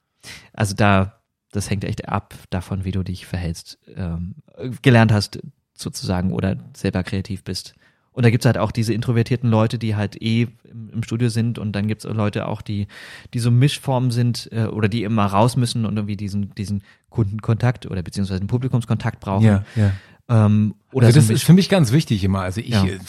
Also 0.54 0.74
da, 0.74 1.22
das 1.52 1.70
hängt 1.70 1.84
echt 1.86 2.10
ab 2.10 2.34
davon, 2.50 2.84
wie 2.84 2.92
du 2.92 3.04
dich 3.04 3.28
verhältst, 3.28 3.78
ähm, 3.96 4.36
gelernt 4.82 5.12
hast, 5.12 5.40
sozusagen 5.76 6.32
oder 6.34 6.58
selber 6.74 7.04
kreativ 7.04 7.44
bist. 7.44 7.76
Und 8.16 8.24
da 8.24 8.30
gibt's 8.30 8.46
halt 8.46 8.58
auch 8.58 8.72
diese 8.72 8.94
introvertierten 8.94 9.50
Leute, 9.50 9.78
die 9.78 9.98
halt 9.98 10.22
eh 10.22 10.48
im, 10.64 11.04
Studio 11.04 11.28
sind 11.28 11.60
und 11.60 11.74
dann 11.74 11.88
gibt's 11.88 12.06
Leute 12.06 12.48
auch, 12.48 12.62
die, 12.62 12.88
die 13.34 13.40
so 13.40 13.52
Mischformen 13.52 14.10
sind 14.10 14.50
äh, 14.54 14.68
oder 14.68 14.88
die 14.88 15.04
immer 15.04 15.26
raus 15.26 15.58
müssen 15.58 15.86
und 15.86 15.98
irgendwie 15.98 16.16
diesen, 16.16 16.56
diesen 16.56 16.82
Kundenkontakt 17.10 17.86
oder 17.86 18.02
beziehungsweise 18.04 18.40
einen 18.40 18.48
Publikumskontakt 18.48 19.20
brauchen. 19.20 19.46
Ja, 19.46 19.66
ja. 19.76 19.92
Ähm, 20.30 20.76
oder 20.94 21.08
also 21.08 21.20
das 21.20 21.28
so 21.28 21.34
ist 21.34 21.44
für 21.44 21.52
mich 21.52 21.68
ganz 21.68 21.92
wichtig 21.92 22.24
immer. 22.24 22.40
Also 22.40 22.62
ich, 22.62 22.70
ja. 22.70 22.86
Äh, 22.86 23.00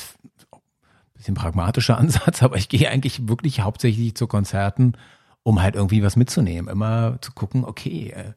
bisschen 1.15 1.35
pragmatischer 1.35 1.97
Ansatz, 1.99 2.43
aber 2.43 2.57
ich 2.57 2.69
gehe 2.69 2.91
eigentlich 2.91 3.29
wirklich 3.29 3.61
hauptsächlich 3.61 4.17
zu 4.17 4.27
Konzerten, 4.27 4.95
um 5.45 5.63
halt 5.63 5.77
irgendwie 5.77 6.03
was 6.03 6.17
mitzunehmen. 6.17 6.69
Immer 6.69 7.19
zu 7.21 7.31
gucken, 7.31 7.65
okay, 7.65 8.11
äh, 8.11 8.33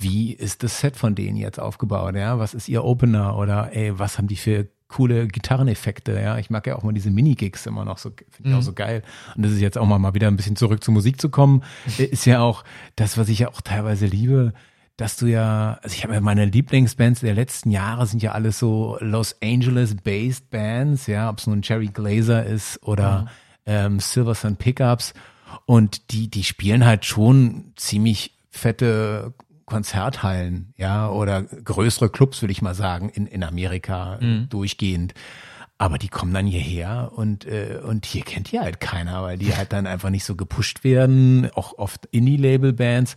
wie 0.00 0.32
ist 0.32 0.62
das 0.62 0.80
Set 0.80 0.96
von 0.96 1.14
denen 1.14 1.36
jetzt 1.36 1.60
aufgebaut, 1.60 2.14
ja? 2.16 2.38
Was 2.38 2.54
ist 2.54 2.68
ihr 2.68 2.84
Opener 2.84 3.36
oder 3.36 3.70
ey, 3.72 3.98
was 3.98 4.18
haben 4.18 4.28
die 4.28 4.36
für 4.36 4.68
coole 4.88 5.28
Gitarreneffekte, 5.28 6.20
ja? 6.20 6.38
Ich 6.38 6.50
mag 6.50 6.66
ja 6.66 6.76
auch 6.76 6.82
mal 6.82 6.92
diese 6.92 7.10
Minigigs 7.10 7.66
immer 7.66 7.84
noch 7.84 7.98
so, 7.98 8.10
finde 8.10 8.30
ich 8.38 8.46
mhm. 8.46 8.54
auch 8.54 8.62
so 8.62 8.72
geil. 8.72 9.02
Und 9.36 9.44
das 9.44 9.52
ist 9.52 9.60
jetzt 9.60 9.78
auch 9.78 9.86
mal, 9.86 9.98
mal 9.98 10.14
wieder 10.14 10.28
ein 10.28 10.36
bisschen 10.36 10.56
zurück 10.56 10.82
zur 10.82 10.94
Musik 10.94 11.20
zu 11.20 11.28
kommen, 11.28 11.62
ist 11.98 12.24
ja 12.24 12.40
auch 12.40 12.64
das, 12.96 13.18
was 13.18 13.28
ich 13.28 13.40
ja 13.40 13.48
auch 13.48 13.60
teilweise 13.60 14.06
liebe, 14.06 14.52
dass 14.96 15.16
du 15.16 15.26
ja, 15.26 15.78
also 15.82 15.94
ich 15.94 16.04
habe 16.04 16.14
ja 16.14 16.20
meine 16.20 16.44
Lieblingsbands 16.44 17.20
der 17.20 17.34
letzten 17.34 17.70
Jahre 17.70 18.06
sind 18.06 18.22
ja 18.22 18.32
alles 18.32 18.58
so 18.58 18.98
Los 19.00 19.36
Angeles-based 19.42 20.50
Bands, 20.50 21.06
ja, 21.06 21.30
ob 21.30 21.38
es 21.38 21.46
nun 21.46 21.62
Jerry 21.62 21.86
Glazer 21.88 22.44
ist 22.44 22.82
oder 22.82 23.22
mhm. 23.22 23.28
ähm, 23.66 24.00
Silver 24.00 24.34
Sun 24.34 24.56
Pickups 24.56 25.14
und 25.66 26.12
die, 26.12 26.28
die 26.28 26.44
spielen 26.44 26.84
halt 26.84 27.04
schon 27.04 27.72
ziemlich 27.76 28.34
fette 28.50 29.32
Konzerthallen, 29.70 30.74
ja, 30.76 31.08
oder 31.08 31.44
größere 31.44 32.10
Clubs, 32.10 32.42
würde 32.42 32.50
ich 32.50 32.60
mal 32.60 32.74
sagen, 32.74 33.08
in, 33.08 33.26
in 33.28 33.44
Amerika 33.44 34.18
mhm. 34.20 34.48
durchgehend. 34.48 35.14
Aber 35.78 35.96
die 35.96 36.08
kommen 36.08 36.34
dann 36.34 36.44
hierher 36.44 37.12
und, 37.14 37.46
äh, 37.46 37.78
und 37.82 38.04
hier 38.04 38.22
kennt 38.22 38.52
ihr 38.52 38.62
halt 38.62 38.80
keiner, 38.80 39.22
weil 39.22 39.38
die 39.38 39.54
halt 39.56 39.72
dann 39.72 39.86
einfach 39.86 40.10
nicht 40.10 40.24
so 40.24 40.34
gepusht 40.34 40.82
werden, 40.82 41.48
auch 41.54 41.78
oft 41.78 42.06
Indie-Label-Bands. 42.06 43.16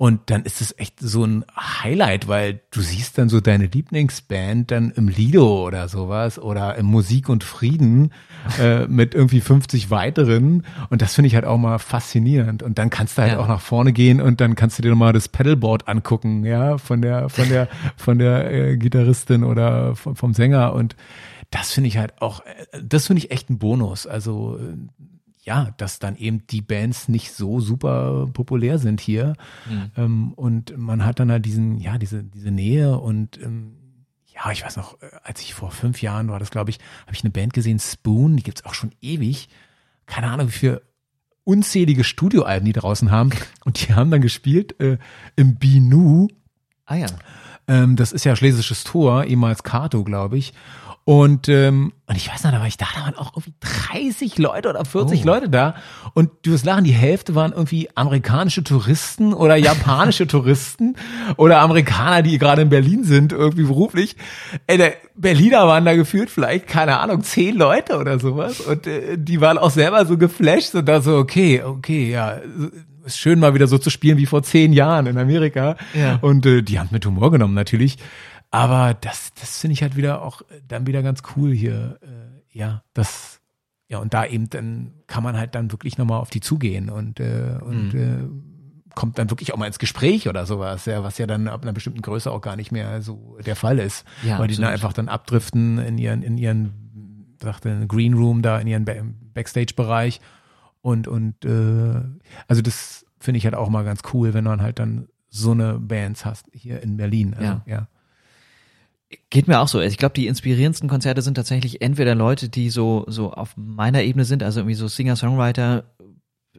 Und 0.00 0.30
dann 0.30 0.44
ist 0.44 0.62
es 0.62 0.74
echt 0.78 0.98
so 0.98 1.26
ein 1.26 1.44
Highlight, 1.54 2.26
weil 2.26 2.62
du 2.70 2.80
siehst 2.80 3.18
dann 3.18 3.28
so 3.28 3.42
deine 3.42 3.66
Lieblingsband 3.66 4.70
dann 4.70 4.92
im 4.92 5.08
Lido 5.08 5.66
oder 5.66 5.88
sowas 5.88 6.38
oder 6.38 6.76
im 6.76 6.86
Musik 6.86 7.28
und 7.28 7.44
Frieden 7.44 8.10
äh, 8.58 8.86
mit 8.86 9.14
irgendwie 9.14 9.42
50 9.42 9.90
weiteren. 9.90 10.64
Und 10.88 11.02
das 11.02 11.14
finde 11.14 11.26
ich 11.26 11.34
halt 11.34 11.44
auch 11.44 11.58
mal 11.58 11.78
faszinierend. 11.78 12.62
Und 12.62 12.78
dann 12.78 12.88
kannst 12.88 13.18
du 13.18 13.22
halt 13.22 13.32
ja. 13.32 13.40
auch 13.40 13.46
nach 13.46 13.60
vorne 13.60 13.92
gehen 13.92 14.22
und 14.22 14.40
dann 14.40 14.54
kannst 14.54 14.78
du 14.78 14.82
dir 14.82 14.88
nochmal 14.88 15.12
das 15.12 15.28
Pedalboard 15.28 15.86
angucken, 15.86 16.46
ja, 16.46 16.78
von 16.78 17.02
der, 17.02 17.28
von 17.28 17.50
der, 17.50 17.68
von 17.98 18.18
der 18.18 18.50
äh, 18.50 18.76
Gitarristin 18.78 19.44
oder 19.44 19.96
vom, 19.96 20.16
vom 20.16 20.32
Sänger. 20.32 20.72
Und 20.72 20.96
das 21.50 21.72
finde 21.72 21.88
ich 21.88 21.98
halt 21.98 22.22
auch, 22.22 22.40
äh, 22.46 22.80
das 22.82 23.08
finde 23.08 23.18
ich 23.18 23.32
echt 23.32 23.50
ein 23.50 23.58
Bonus. 23.58 24.06
Also 24.06 24.58
ja, 25.42 25.70
dass 25.78 25.98
dann 25.98 26.16
eben 26.16 26.46
die 26.48 26.60
Bands 26.60 27.08
nicht 27.08 27.32
so 27.32 27.60
super 27.60 28.28
populär 28.32 28.78
sind 28.78 29.00
hier. 29.00 29.34
Mhm. 29.68 29.90
Ähm, 29.96 30.32
und 30.34 30.76
man 30.76 31.04
hat 31.04 31.18
dann 31.18 31.30
halt 31.30 31.46
diesen, 31.46 31.78
ja, 31.78 31.98
diese, 31.98 32.22
diese 32.22 32.50
Nähe 32.50 32.98
und 32.98 33.40
ähm, 33.42 33.76
ja, 34.26 34.50
ich 34.52 34.64
weiß 34.64 34.76
noch, 34.76 35.00
äh, 35.02 35.10
als 35.22 35.40
ich 35.40 35.54
vor 35.54 35.70
fünf 35.70 36.02
Jahren 36.02 36.28
war 36.28 36.38
das, 36.38 36.50
glaube 36.50 36.70
ich, 36.70 36.78
habe 37.02 37.14
ich 37.14 37.24
eine 37.24 37.30
Band 37.30 37.52
gesehen, 37.52 37.78
Spoon, 37.78 38.36
die 38.36 38.42
gibt's 38.42 38.64
auch 38.64 38.74
schon 38.74 38.92
ewig. 39.00 39.48
Keine 40.06 40.28
Ahnung, 40.30 40.48
wie 40.48 40.52
viele 40.52 40.82
unzählige 41.44 42.04
Studioalben 42.04 42.66
die 42.66 42.72
draußen 42.72 43.10
haben. 43.10 43.30
Und 43.64 43.80
die 43.80 43.94
haben 43.94 44.10
dann 44.10 44.20
gespielt 44.20 44.78
äh, 44.80 44.98
im 45.36 45.56
Binu. 45.56 46.28
Ah 46.84 46.96
ja. 46.96 47.06
Ähm, 47.66 47.96
das 47.96 48.12
ist 48.12 48.24
ja 48.24 48.36
Schlesisches 48.36 48.84
Tor, 48.84 49.24
ehemals 49.24 49.62
Kato, 49.62 50.04
glaube 50.04 50.38
ich. 50.38 50.52
Und, 51.04 51.48
ähm, 51.48 51.92
und 52.06 52.16
ich 52.16 52.30
weiß 52.30 52.44
noch, 52.44 52.52
da 52.52 52.60
war 52.60 52.66
ich 52.66 52.76
da, 52.76 52.86
da 52.94 53.00
waren 53.02 53.16
auch 53.16 53.32
irgendwie 53.32 53.54
30 53.60 54.38
Leute 54.38 54.68
oder 54.68 54.84
40 54.84 55.22
oh. 55.22 55.26
Leute 55.26 55.48
da. 55.48 55.74
Und 56.14 56.30
du 56.42 56.52
wirst 56.52 56.64
lachen, 56.64 56.84
die 56.84 56.92
Hälfte 56.92 57.34
waren 57.34 57.52
irgendwie 57.52 57.88
amerikanische 57.94 58.62
Touristen 58.62 59.32
oder 59.32 59.56
japanische 59.56 60.26
Touristen 60.28 60.96
oder 61.36 61.60
Amerikaner, 61.60 62.22
die 62.22 62.38
gerade 62.38 62.62
in 62.62 62.68
Berlin 62.68 63.04
sind, 63.04 63.32
irgendwie 63.32 63.64
beruflich. 63.64 64.16
Ey, 64.66 64.76
der 64.76 64.92
Berliner 65.16 65.66
waren 65.66 65.84
da 65.84 65.96
gefühlt 65.96 66.30
vielleicht, 66.30 66.66
keine 66.66 67.00
Ahnung, 67.00 67.22
zehn 67.22 67.56
Leute 67.56 67.98
oder 67.98 68.20
sowas. 68.20 68.60
Und 68.60 68.86
äh, 68.86 69.16
die 69.16 69.40
waren 69.40 69.58
auch 69.58 69.70
selber 69.70 70.04
so 70.06 70.18
geflasht 70.18 70.74
und 70.74 70.86
da 70.86 71.00
so, 71.00 71.16
okay, 71.16 71.62
okay, 71.62 72.10
ja, 72.10 72.38
ist 73.04 73.18
schön 73.18 73.40
mal 73.40 73.54
wieder 73.54 73.66
so 73.66 73.78
zu 73.78 73.90
spielen 73.90 74.18
wie 74.18 74.26
vor 74.26 74.42
zehn 74.42 74.72
Jahren 74.72 75.06
in 75.06 75.18
Amerika. 75.18 75.76
Ja. 75.94 76.18
Und 76.20 76.46
äh, 76.46 76.62
die 76.62 76.78
haben 76.78 76.88
mit 76.92 77.04
Humor 77.06 77.30
genommen 77.30 77.54
natürlich. 77.54 77.98
Aber 78.50 78.94
das, 78.94 79.32
das 79.34 79.58
finde 79.58 79.74
ich 79.74 79.82
halt 79.82 79.96
wieder 79.96 80.22
auch 80.22 80.42
dann 80.66 80.86
wieder 80.86 81.02
ganz 81.02 81.22
cool 81.36 81.52
hier. 81.52 81.98
Äh, 82.02 82.58
ja, 82.58 82.82
das, 82.94 83.40
ja, 83.88 83.98
und 83.98 84.12
da 84.12 84.26
eben 84.26 84.50
dann 84.50 84.92
kann 85.06 85.22
man 85.22 85.36
halt 85.36 85.54
dann 85.54 85.70
wirklich 85.70 85.98
nochmal 85.98 86.20
auf 86.20 86.30
die 86.30 86.40
zugehen 86.40 86.90
und, 86.90 87.20
äh, 87.20 87.58
und 87.60 87.94
mhm. 87.94 88.00
äh, 88.00 88.94
kommt 88.94 89.18
dann 89.18 89.30
wirklich 89.30 89.52
auch 89.52 89.56
mal 89.56 89.66
ins 89.66 89.78
Gespräch 89.78 90.28
oder 90.28 90.46
sowas, 90.46 90.86
ja, 90.86 91.04
was 91.04 91.18
ja 91.18 91.26
dann 91.26 91.46
ab 91.46 91.62
einer 91.62 91.72
bestimmten 91.72 92.02
Größe 92.02 92.30
auch 92.30 92.40
gar 92.40 92.56
nicht 92.56 92.72
mehr 92.72 93.02
so 93.02 93.38
der 93.46 93.56
Fall 93.56 93.78
ist. 93.78 94.04
Ja, 94.24 94.38
weil 94.38 94.48
die 94.48 94.56
dann 94.56 94.64
einfach 94.64 94.92
dann 94.92 95.08
abdriften 95.08 95.78
in 95.78 95.96
ihren, 95.96 96.22
in 96.22 96.36
ihren, 96.36 97.36
sagte, 97.40 97.86
Green 97.86 98.14
Room 98.14 98.42
da, 98.42 98.58
in 98.58 98.66
ihren 98.66 98.84
Backstage-Bereich. 99.32 100.20
Und, 100.82 101.06
und 101.06 101.44
äh, 101.44 102.00
also 102.48 102.62
das 102.62 103.06
finde 103.18 103.38
ich 103.38 103.44
halt 103.44 103.54
auch 103.54 103.68
mal 103.68 103.84
ganz 103.84 104.00
cool, 104.12 104.34
wenn 104.34 104.44
man 104.44 104.60
halt 104.60 104.78
dann 104.78 105.08
so 105.28 105.52
eine 105.52 105.78
Bands 105.78 106.24
hast 106.24 106.46
hier 106.52 106.82
in 106.82 106.96
Berlin. 106.96 107.34
Also, 107.34 107.44
ja. 107.44 107.62
ja. 107.66 107.88
Geht 109.28 109.48
mir 109.48 109.58
auch 109.58 109.66
so. 109.66 109.80
Ich 109.80 109.96
glaube, 109.96 110.14
die 110.14 110.28
inspirierendsten 110.28 110.88
Konzerte 110.88 111.22
sind 111.22 111.34
tatsächlich 111.34 111.82
entweder 111.82 112.14
Leute, 112.14 112.48
die 112.48 112.70
so, 112.70 113.04
so 113.08 113.32
auf 113.32 113.56
meiner 113.56 114.02
Ebene 114.02 114.24
sind, 114.24 114.44
also 114.44 114.60
irgendwie 114.60 114.76
so 114.76 114.86
Singer-Songwriter, 114.86 115.84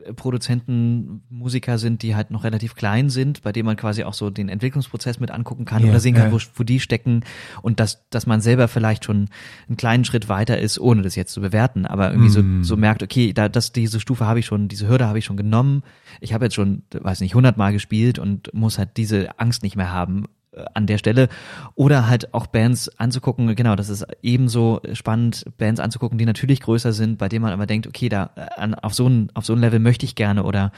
äh, 0.04 0.14
Produzenten, 0.14 1.24
Musiker 1.30 1.78
sind, 1.78 2.02
die 2.02 2.14
halt 2.14 2.30
noch 2.30 2.44
relativ 2.44 2.76
klein 2.76 3.10
sind, 3.10 3.42
bei 3.42 3.54
denen 3.54 3.68
man 3.68 3.78
quasi 3.78 4.04
auch 4.04 4.14
so 4.14 4.30
den 4.30 4.50
Entwicklungsprozess 4.50 5.22
mit 5.22 5.32
angucken 5.32 5.64
kann 5.64 5.82
ja, 5.84 5.92
oder 5.92 6.02
sehen 6.02 6.14
kann, 6.14 6.26
ja. 6.26 6.32
wo, 6.34 6.40
wo 6.56 6.64
die 6.64 6.82
stecken 6.82 7.24
und 7.62 7.80
dass, 7.80 8.10
dass 8.10 8.28
man 8.28 8.42
selber 8.42 8.68
vielleicht 8.68 9.06
schon 9.06 9.30
einen 9.70 9.78
kleinen 9.78 10.04
Schritt 10.04 10.28
weiter 10.28 10.60
ist, 10.60 10.78
ohne 10.78 11.04
das 11.04 11.16
jetzt 11.16 11.32
zu 11.32 11.40
bewerten, 11.40 11.86
aber 11.86 12.12
irgendwie 12.12 12.38
mm. 12.42 12.64
so, 12.64 12.76
so 12.76 12.78
merkt, 12.78 13.02
okay, 13.02 13.32
da, 13.32 13.48
das, 13.48 13.72
diese 13.72 14.02
Stufe 14.02 14.26
habe 14.26 14.40
ich 14.40 14.46
schon, 14.46 14.68
diese 14.68 14.90
Hürde 14.90 15.08
habe 15.08 15.20
ich 15.20 15.26
schon 15.26 15.38
genommen. 15.38 15.84
Ich 16.20 16.34
habe 16.34 16.46
jetzt 16.46 16.56
schon, 16.56 16.84
weiß 16.92 17.22
nicht, 17.22 17.34
hundertmal 17.34 17.72
gespielt 17.72 18.20
und 18.20 18.54
muss 18.54 18.78
halt 18.78 18.98
diese 18.98 19.40
Angst 19.40 19.64
nicht 19.64 19.78
mehr 19.78 19.94
haben, 19.94 20.26
an 20.74 20.86
der 20.86 20.98
Stelle. 20.98 21.30
Oder 21.76 22.08
halt 22.08 22.34
auch 22.34 22.48
Bands 22.48 22.90
anzugucken, 23.00 23.56
genau, 23.56 23.76
das 23.76 23.90
ist 23.90 24.06
ebenso 24.22 24.82
spannend, 24.94 25.46
Bands 25.58 25.80
anzugucken, 25.80 26.18
die 26.18 26.26
natürlich 26.26 26.62
größer 26.62 26.94
sind, 26.94 27.18
bei 27.18 27.30
denen 27.30 27.44
man 27.44 27.54
aber 27.54 27.66
denkt, 27.66 27.88
okay, 27.88 28.10
da 28.10 28.32
äh, 28.36 28.48
an, 28.60 28.74
auf 28.76 28.94
so 28.94 29.08
ein, 29.08 29.30
auf 29.34 29.46
so 29.46 29.54
ein 29.54 29.60
Level 29.60 29.80
möchte 29.80 30.06
ich 30.06 30.16
gerne 30.16 30.44
oder 30.44 30.72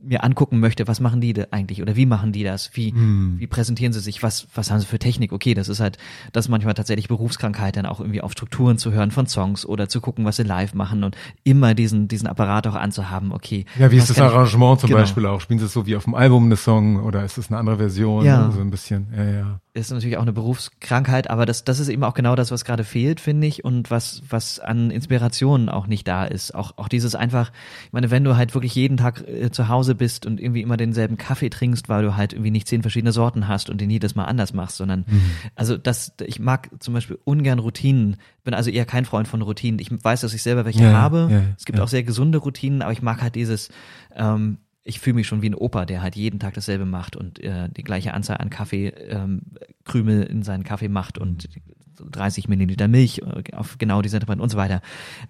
mir 0.00 0.22
angucken 0.24 0.60
möchte, 0.60 0.86
was 0.86 1.00
machen 1.00 1.20
die 1.20 1.34
eigentlich 1.50 1.82
oder 1.82 1.96
wie 1.96 2.06
machen 2.06 2.32
die 2.32 2.44
das? 2.44 2.70
Wie, 2.74 2.92
mm. 2.92 3.38
wie 3.38 3.46
präsentieren 3.46 3.92
sie 3.92 4.00
sich? 4.00 4.22
Was, 4.22 4.46
was 4.54 4.70
haben 4.70 4.80
sie 4.80 4.86
für 4.86 4.98
Technik? 4.98 5.32
Okay, 5.32 5.54
das 5.54 5.68
ist 5.68 5.80
halt, 5.80 5.98
das 6.32 6.46
ist 6.46 6.48
manchmal 6.48 6.74
tatsächlich 6.74 7.08
Berufskrankheit, 7.08 7.76
dann 7.76 7.86
auch 7.86 8.00
irgendwie 8.00 8.20
auf 8.20 8.32
Strukturen 8.32 8.78
zu 8.78 8.92
hören 8.92 9.10
von 9.10 9.26
Songs 9.26 9.64
oder 9.64 9.88
zu 9.88 10.00
gucken, 10.00 10.24
was 10.24 10.36
sie 10.36 10.42
live 10.42 10.74
machen 10.74 11.02
und 11.04 11.16
immer 11.44 11.74
diesen, 11.74 12.08
diesen 12.08 12.28
Apparat 12.28 12.66
auch 12.66 12.74
anzuhaben, 12.74 13.32
okay. 13.32 13.64
Ja, 13.78 13.90
wie 13.90 13.96
ist 13.96 14.10
das 14.10 14.20
Arrangement 14.20 14.76
ich, 14.76 14.80
zum 14.82 14.88
genau. 14.88 15.00
Beispiel 15.00 15.26
auch? 15.26 15.40
Spielen 15.40 15.58
sie 15.58 15.66
es 15.66 15.72
so 15.72 15.86
wie 15.86 15.96
auf 15.96 16.04
dem 16.04 16.14
Album 16.14 16.44
eine 16.44 16.56
Song 16.56 17.02
oder 17.02 17.24
ist 17.24 17.38
es 17.38 17.50
eine 17.50 17.58
andere 17.58 17.78
Version? 17.78 18.24
Ja. 18.24 18.50
So 18.50 18.60
ein 18.60 18.70
bisschen, 18.70 19.08
ja, 19.16 19.24
ja 19.24 19.60
ist 19.76 19.90
natürlich 19.90 20.16
auch 20.16 20.22
eine 20.22 20.32
Berufskrankheit, 20.32 21.28
aber 21.28 21.46
das, 21.46 21.64
das 21.64 21.80
ist 21.80 21.88
eben 21.88 22.02
auch 22.04 22.14
genau 22.14 22.34
das, 22.34 22.50
was 22.50 22.64
gerade 22.64 22.84
fehlt, 22.84 23.20
finde 23.20 23.46
ich, 23.46 23.64
und 23.64 23.90
was, 23.90 24.22
was 24.28 24.58
an 24.58 24.90
Inspirationen 24.90 25.68
auch 25.68 25.86
nicht 25.86 26.08
da 26.08 26.24
ist. 26.24 26.54
Auch, 26.54 26.78
auch 26.78 26.88
dieses 26.88 27.14
einfach, 27.14 27.52
ich 27.84 27.92
meine, 27.92 28.10
wenn 28.10 28.24
du 28.24 28.36
halt 28.36 28.54
wirklich 28.54 28.74
jeden 28.74 28.96
Tag 28.96 29.26
äh, 29.28 29.50
zu 29.50 29.68
Hause 29.68 29.94
bist 29.94 30.26
und 30.26 30.40
irgendwie 30.40 30.62
immer 30.62 30.76
denselben 30.76 31.16
Kaffee 31.16 31.50
trinkst, 31.50 31.88
weil 31.88 32.02
du 32.02 32.16
halt 32.16 32.32
irgendwie 32.32 32.50
nicht 32.50 32.68
zehn 32.68 32.82
verschiedene 32.82 33.12
Sorten 33.12 33.48
hast 33.48 33.70
und 33.70 33.80
den 33.80 33.90
jedes 33.90 34.14
Mal 34.14 34.24
anders 34.24 34.54
machst, 34.54 34.76
sondern, 34.76 35.04
mhm. 35.06 35.30
also 35.54 35.76
das, 35.76 36.12
ich 36.24 36.40
mag 36.40 36.70
zum 36.78 36.94
Beispiel 36.94 37.18
ungern 37.24 37.58
Routinen, 37.58 38.16
bin 38.44 38.54
also 38.54 38.70
eher 38.70 38.86
kein 38.86 39.04
Freund 39.04 39.28
von 39.28 39.42
Routinen. 39.42 39.78
Ich 39.80 39.90
weiß, 39.90 40.22
dass 40.22 40.32
ich 40.32 40.42
selber 40.42 40.64
welche 40.64 40.84
ja, 40.84 40.92
habe. 40.92 41.28
Ja, 41.30 41.42
es 41.58 41.64
gibt 41.64 41.78
ja. 41.78 41.84
auch 41.84 41.88
sehr 41.88 42.02
gesunde 42.02 42.38
Routinen, 42.38 42.80
aber 42.80 42.92
ich 42.92 43.02
mag 43.02 43.20
halt 43.20 43.34
dieses, 43.34 43.68
ähm, 44.14 44.58
ich 44.86 45.00
fühle 45.00 45.14
mich 45.14 45.26
schon 45.26 45.42
wie 45.42 45.50
ein 45.50 45.54
Opa, 45.54 45.84
der 45.84 46.00
halt 46.00 46.14
jeden 46.14 46.38
Tag 46.38 46.54
dasselbe 46.54 46.86
macht 46.86 47.16
und 47.16 47.40
äh, 47.40 47.68
die 47.68 47.82
gleiche 47.82 48.14
Anzahl 48.14 48.36
an 48.36 48.50
Kaffee 48.50 48.88
ähm, 48.88 49.42
Krümel 49.84 50.22
in 50.22 50.42
seinen 50.42 50.62
Kaffee 50.62 50.88
macht 50.88 51.18
und 51.18 51.48
30 51.96 52.48
Milliliter 52.48 52.88
Milch 52.88 53.18
äh, 53.18 53.54
auf 53.54 53.78
genau 53.78 54.02
diese 54.02 54.18
Temperatur 54.18 54.42
und 54.42 54.50
so 54.50 54.56
weiter. 54.56 54.80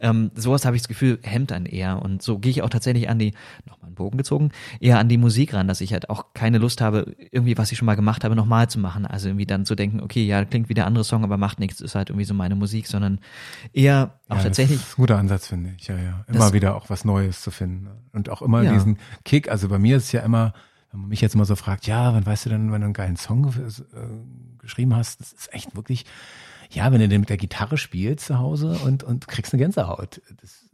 Ähm, 0.00 0.30
sowas 0.34 0.64
habe 0.64 0.76
ich 0.76 0.82
das 0.82 0.88
Gefühl, 0.88 1.18
hemmt 1.22 1.50
dann 1.50 1.66
eher. 1.66 2.02
Und 2.02 2.22
so 2.22 2.38
gehe 2.38 2.50
ich 2.50 2.62
auch 2.62 2.68
tatsächlich 2.68 3.08
an 3.08 3.18
die, 3.18 3.32
nochmal 3.66 3.88
einen 3.88 3.94
Bogen 3.94 4.18
gezogen, 4.18 4.50
eher 4.80 4.98
an 4.98 5.08
die 5.08 5.18
Musik 5.18 5.54
ran, 5.54 5.68
dass 5.68 5.80
ich 5.80 5.92
halt 5.92 6.10
auch 6.10 6.34
keine 6.34 6.58
Lust 6.58 6.80
habe, 6.80 7.14
irgendwie, 7.30 7.56
was 7.58 7.72
ich 7.72 7.78
schon 7.78 7.86
mal 7.86 7.96
gemacht 7.96 8.24
habe, 8.24 8.34
nochmal 8.34 8.68
zu 8.68 8.78
machen. 8.78 9.06
Also 9.06 9.28
irgendwie 9.28 9.46
dann 9.46 9.64
zu 9.64 9.74
denken, 9.74 10.00
okay, 10.00 10.24
ja, 10.24 10.44
klingt 10.44 10.68
wie 10.68 10.74
der 10.74 10.86
andere 10.86 11.04
Song, 11.04 11.24
aber 11.24 11.36
macht 11.36 11.60
nichts, 11.60 11.80
ist 11.80 11.94
halt 11.94 12.10
irgendwie 12.10 12.24
so 12.24 12.34
meine 12.34 12.54
Musik, 12.54 12.86
sondern 12.86 13.20
eher 13.72 14.18
auch 14.28 14.36
ja, 14.36 14.42
tatsächlich. 14.42 14.78
Das 14.78 14.88
ist 14.88 14.98
ein 14.98 15.02
guter 15.02 15.18
Ansatz, 15.18 15.46
finde 15.46 15.74
ich, 15.78 15.86
ja, 15.86 15.96
ja. 15.96 16.24
Immer 16.28 16.52
wieder 16.52 16.76
auch 16.76 16.90
was 16.90 17.04
Neues 17.04 17.40
zu 17.42 17.50
finden. 17.50 17.88
Und 18.12 18.28
auch 18.30 18.42
immer 18.42 18.62
ja. 18.62 18.72
diesen 18.72 18.98
Kick. 19.24 19.50
Also 19.50 19.68
bei 19.68 19.78
mir 19.78 19.96
ist 19.96 20.04
es 20.04 20.12
ja 20.12 20.20
immer, 20.22 20.52
wenn 20.90 21.00
man 21.00 21.08
mich 21.10 21.20
jetzt 21.20 21.34
immer 21.34 21.44
so 21.44 21.56
fragt, 21.56 21.86
ja, 21.86 22.14
wann 22.14 22.24
weißt 22.24 22.46
du 22.46 22.50
denn, 22.50 22.72
wenn 22.72 22.80
du 22.80 22.86
einen 22.86 22.94
geilen 22.94 23.16
Song 23.16 23.48
äh, 23.48 24.58
geschrieben 24.58 24.94
hast, 24.94 25.20
das 25.20 25.32
ist 25.32 25.52
echt 25.52 25.76
wirklich, 25.76 26.04
ja, 26.70 26.92
wenn 26.92 27.00
du 27.00 27.08
den 27.08 27.20
mit 27.20 27.30
der 27.30 27.36
Gitarre 27.36 27.78
spielst 27.78 28.26
zu 28.26 28.38
Hause 28.38 28.78
und, 28.84 29.02
und 29.02 29.28
kriegst 29.28 29.52
eine 29.52 29.62
Gänsehaut. 29.62 30.20
Das 30.40 30.66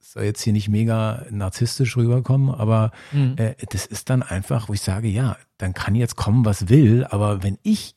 soll 0.00 0.24
jetzt 0.24 0.42
hier 0.42 0.52
nicht 0.52 0.68
mega 0.68 1.26
narzisstisch 1.30 1.96
rüberkommen, 1.96 2.54
aber 2.54 2.92
mhm. 3.12 3.34
äh, 3.36 3.54
das 3.70 3.86
ist 3.86 4.10
dann 4.10 4.22
einfach, 4.22 4.68
wo 4.68 4.72
ich 4.72 4.80
sage, 4.80 5.08
ja, 5.08 5.36
dann 5.58 5.74
kann 5.74 5.94
jetzt 5.94 6.16
kommen, 6.16 6.44
was 6.44 6.68
will, 6.68 7.06
aber 7.08 7.42
wenn 7.42 7.58
ich 7.62 7.94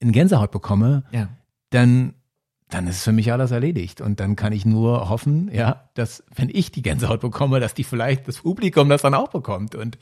eine 0.00 0.12
Gänsehaut 0.12 0.50
bekomme, 0.50 1.04
ja. 1.10 1.28
dann 1.70 2.14
dann 2.70 2.86
ist 2.86 3.02
für 3.02 3.12
mich 3.12 3.32
alles 3.32 3.50
erledigt. 3.50 4.00
Und 4.00 4.20
dann 4.20 4.36
kann 4.36 4.52
ich 4.52 4.64
nur 4.64 5.08
hoffen, 5.08 5.50
ja, 5.52 5.88
dass, 5.94 6.22
wenn 6.34 6.48
ich 6.48 6.70
die 6.70 6.82
Gänsehaut 6.82 7.20
bekomme, 7.20 7.60
dass 7.60 7.74
die 7.74 7.84
vielleicht 7.84 8.28
das 8.28 8.38
Publikum 8.38 8.88
das 8.88 9.02
dann 9.02 9.14
auch 9.14 9.28
bekommt. 9.28 9.74
Und 9.74 9.98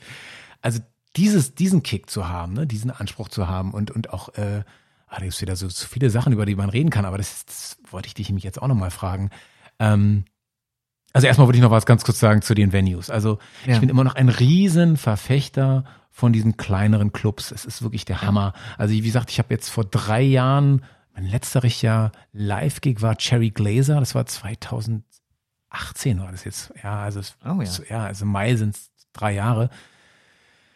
also 0.61 0.79
dieses, 1.15 1.55
diesen 1.55 1.83
Kick 1.83 2.09
zu 2.09 2.29
haben, 2.29 2.53
ne, 2.53 2.67
diesen 2.67 2.91
Anspruch 2.91 3.29
zu 3.29 3.47
haben 3.47 3.73
und, 3.73 3.91
und 3.91 4.13
auch 4.13 4.29
äh, 4.35 4.63
ah, 5.09 5.17
da 5.17 5.25
gibt 5.25 5.41
wieder 5.41 5.55
so, 5.55 5.67
so 5.69 5.87
viele 5.87 6.09
Sachen, 6.09 6.33
über 6.33 6.45
die 6.45 6.55
man 6.55 6.69
reden 6.69 6.89
kann, 6.89 7.05
aber 7.05 7.17
das, 7.17 7.45
das 7.45 7.77
wollte 7.89 8.07
ich 8.07 8.13
dich 8.13 8.31
mich 8.31 8.43
jetzt 8.43 8.61
auch 8.61 8.67
nochmal 8.67 8.91
fragen. 8.91 9.29
Ähm, 9.79 10.25
also 11.13 11.25
erstmal 11.25 11.47
wollte 11.47 11.57
ich 11.57 11.63
noch 11.63 11.71
was 11.71 11.85
ganz 11.85 12.03
kurz 12.03 12.19
sagen 12.19 12.41
zu 12.41 12.53
den 12.53 12.71
Venues. 12.71 13.09
Also 13.09 13.39
ja. 13.65 13.73
ich 13.73 13.79
bin 13.79 13.89
immer 13.89 14.03
noch 14.03 14.15
ein 14.15 14.29
Riesenverfechter 14.29 15.83
von 16.11 16.33
diesen 16.33 16.57
kleineren 16.57 17.11
Clubs. 17.11 17.51
Es 17.51 17.65
ist 17.65 17.81
wirklich 17.81 18.05
der 18.05 18.21
Hammer. 18.21 18.53
Also 18.77 18.93
wie 18.93 19.01
gesagt, 19.01 19.31
ich 19.31 19.39
habe 19.39 19.53
jetzt 19.53 19.69
vor 19.69 19.85
drei 19.85 20.21
Jahren, 20.21 20.83
mein 21.15 21.25
letzter 21.25 21.63
richtiger 21.63 22.11
Live-Gig 22.31 23.01
war 23.01 23.15
Cherry 23.17 23.49
Glazer, 23.49 23.99
das 23.99 24.13
war 24.13 24.25
2018 24.25 25.03
war 26.19 26.31
das 26.31 26.43
jetzt. 26.43 26.71
Ja, 26.83 27.01
also 27.01 27.19
es, 27.21 27.35
oh, 27.43 27.61
ja. 27.61 27.71
ja, 27.89 28.05
also 28.05 28.25
Mai 28.25 28.55
sind 28.55 28.75
es 28.75 28.91
drei 29.13 29.33
Jahre. 29.33 29.69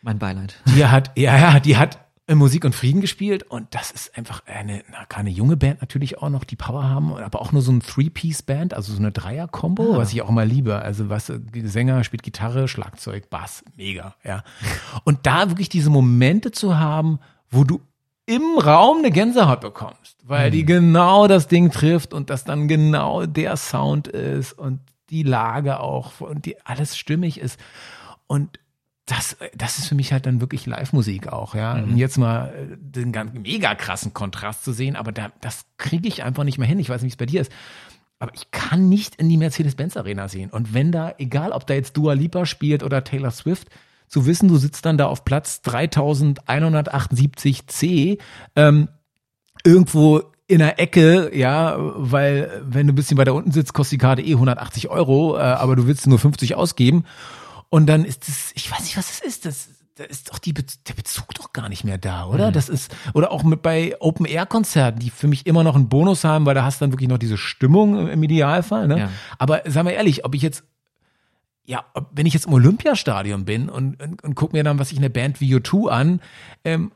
Mein 0.02 0.18
Beileid. 0.18 0.60
Die 0.66 0.86
hat, 0.86 1.12
ja, 1.16 1.38
ja, 1.38 1.60
die 1.60 1.78
hat 1.78 2.00
Musik 2.30 2.64
und 2.64 2.74
Frieden 2.74 3.02
gespielt 3.02 3.44
und 3.44 3.76
das 3.76 3.92
ist 3.92 4.18
einfach 4.18 4.44
eine, 4.46 4.84
na, 4.90 5.04
keine 5.06 5.30
junge 5.30 5.58
Band 5.58 5.82
natürlich 5.82 6.20
auch 6.20 6.30
noch, 6.30 6.46
die 6.46 6.56
Power 6.56 6.84
haben, 6.86 7.14
aber 7.18 7.42
auch 7.42 7.52
nur 7.52 7.62
so 7.62 7.72
ein 7.72 7.82
Three-Piece-Band, 7.82 8.74
also 8.74 8.94
so 8.94 9.00
eine 9.00 9.12
Dreier-Kombo, 9.12 9.96
ah. 9.96 9.98
was 9.98 10.14
ich 10.14 10.22
auch 10.22 10.30
immer 10.30 10.46
liebe. 10.46 10.82
Also 10.82 11.10
was, 11.10 11.32
Sänger 11.64 12.04
spielt 12.06 12.24
Gitarre, 12.24 12.70
Schlagzeug, 12.70 13.30
Bass, 13.30 13.66
mega, 13.76 14.16
ja. 14.24 14.44
Und 15.04 15.26
da 15.26 15.50
wirklich 15.50 15.68
diese 15.68 15.90
Momente 15.90 16.52
zu 16.52 16.80
haben, 16.80 17.20
wo 17.50 17.66
du 17.66 17.82
im 18.26 18.58
Raum 18.58 19.00
eine 19.00 19.12
Gänsehaut 19.12 19.60
bekommst, 19.60 20.18
weil 20.24 20.48
mhm. 20.48 20.54
die 20.54 20.66
genau 20.66 21.28
das 21.28 21.50
Ding 21.50 21.72
trifft 21.72 22.14
und 22.14 22.30
das 22.30 22.46
dann 22.46 22.70
genau 22.70 23.26
der 23.26 23.58
Sound 23.58 24.08
ist 24.08 24.54
und 24.54 24.80
die 25.10 25.24
Lage 25.24 25.82
auch 25.82 26.22
und 26.22 26.46
die 26.46 26.56
alles 26.66 26.98
stimmig 26.98 27.40
ist. 27.40 27.60
Und 28.28 28.60
das, 29.06 29.36
das 29.54 29.80
ist 29.80 29.88
für 29.88 29.96
mich 29.96 30.14
halt 30.14 30.26
dann 30.26 30.40
wirklich 30.40 30.66
Live-Musik 30.66 31.28
auch, 31.28 31.56
ja. 31.56 31.76
Mhm. 31.76 31.84
Und 31.84 31.98
jetzt 31.98 32.18
mal 32.18 32.48
äh, 32.48 32.78
den 32.80 33.12
ganz 33.12 33.34
mega 33.34 33.76
krassen 33.76 34.14
Kontrast 34.14 34.64
zu 34.64 34.72
sehen, 34.72 34.96
aber 34.96 35.12
da, 35.12 35.34
das 35.42 35.66
kriege 35.78 36.08
ich 36.08 36.24
einfach 36.24 36.46
nicht 36.46 36.58
mehr 36.58 36.68
hin. 36.68 36.80
Ich 36.80 36.90
weiß 36.90 37.02
nicht, 37.02 37.12
wie 37.12 37.14
es 37.14 37.18
bei 37.18 37.26
dir 37.26 37.42
ist. 37.42 37.52
aber 38.20 38.34
ich 38.34 38.52
kann 38.52 38.88
nicht 38.88 39.18
in 39.18 39.28
die 39.28 39.36
Mercedes-Benz 39.38 39.98
Arena 39.98 40.30
sehen. 40.30 40.50
Und 40.50 40.74
wenn 40.74 40.94
da, 40.94 41.14
egal 41.18 41.52
ob 41.52 41.68
da 41.68 41.74
jetzt 41.74 41.98
Dua 41.98 42.14
Lipa 42.14 42.46
spielt 42.46 42.84
oder 42.84 43.04
Taylor 43.04 43.32
Swift, 43.32 43.68
zu 44.08 44.26
wissen, 44.26 44.48
du 44.48 44.56
sitzt 44.58 44.86
dann 44.86 44.98
da 44.98 45.08
auf 45.08 45.26
Platz 45.26 45.62
3178c, 45.66 48.20
ähm, 48.56 48.88
irgendwo 49.66 50.22
in 50.48 50.60
der 50.60 50.80
Ecke, 50.80 51.36
ja, 51.36 51.76
weil 51.80 52.62
wenn 52.64 52.86
du 52.86 52.94
ein 52.94 52.96
bisschen 52.96 53.18
weiter 53.18 53.34
unten 53.34 53.52
sitzt, 53.52 53.74
kostet 53.74 53.94
die 53.94 53.98
Karte 53.98 54.22
eh 54.22 54.34
180 54.34 54.90
Euro, 54.90 55.36
äh, 55.36 55.40
aber 55.42 55.76
du 55.76 55.88
willst 55.88 56.06
nur 56.06 56.20
50 56.20 56.54
ausgeben. 56.56 57.06
Und 57.74 57.88
dann 57.88 58.06
ist 58.06 58.28
das, 58.28 58.52
ich 58.54 58.72
weiß 58.72 58.82
nicht, 58.82 58.98
was 58.98 59.08
das 59.08 59.20
ist, 59.20 59.48
das, 59.48 59.70
da 59.96 60.04
ist 60.04 60.30
doch 60.30 60.38
die, 60.38 60.54
der 60.54 60.94
Bezug 60.96 61.34
doch 61.34 61.54
gar 61.54 61.70
nicht 61.70 61.84
mehr 61.84 61.98
da, 61.98 62.28
oder? 62.28 62.50
Mhm. 62.50 62.54
Das 62.54 62.70
ist, 62.70 62.96
oder 63.16 63.32
auch 63.32 63.42
mit 63.42 63.64
bei 63.64 63.96
Open-Air-Konzerten, 64.00 65.00
die 65.00 65.10
für 65.10 65.28
mich 65.28 65.48
immer 65.48 65.64
noch 65.64 65.74
einen 65.74 65.90
Bonus 65.90 66.24
haben, 66.24 66.46
weil 66.46 66.54
da 66.54 66.66
hast 66.66 66.80
du 66.80 66.86
dann 66.86 66.92
wirklich 66.92 67.10
noch 67.10 67.18
diese 67.18 67.36
Stimmung 67.36 68.10
im 68.10 68.22
Idealfall, 68.22 68.88
ne? 68.88 69.00
Ja. 69.00 69.10
Aber 69.40 69.64
sagen 69.66 69.88
wir 69.88 69.96
ehrlich, 69.96 70.24
ob 70.24 70.36
ich 70.36 70.44
jetzt 70.44 70.64
ja, 71.66 71.84
wenn 72.12 72.28
ich 72.28 72.36
jetzt 72.36 72.46
im 72.46 72.54
Olympiastadion 72.54 73.44
bin 73.44 73.70
und, 73.70 74.00
und, 74.00 74.24
und 74.24 74.36
guck 74.36 74.54
mir 74.54 74.64
dann, 74.64 74.78
was 74.78 74.92
ich 74.92 75.00
eine 75.00 75.10
Band 75.10 75.42
wie 75.42 75.56
U2 75.56 75.90
an, 75.90 76.22
ähm, 76.64 76.92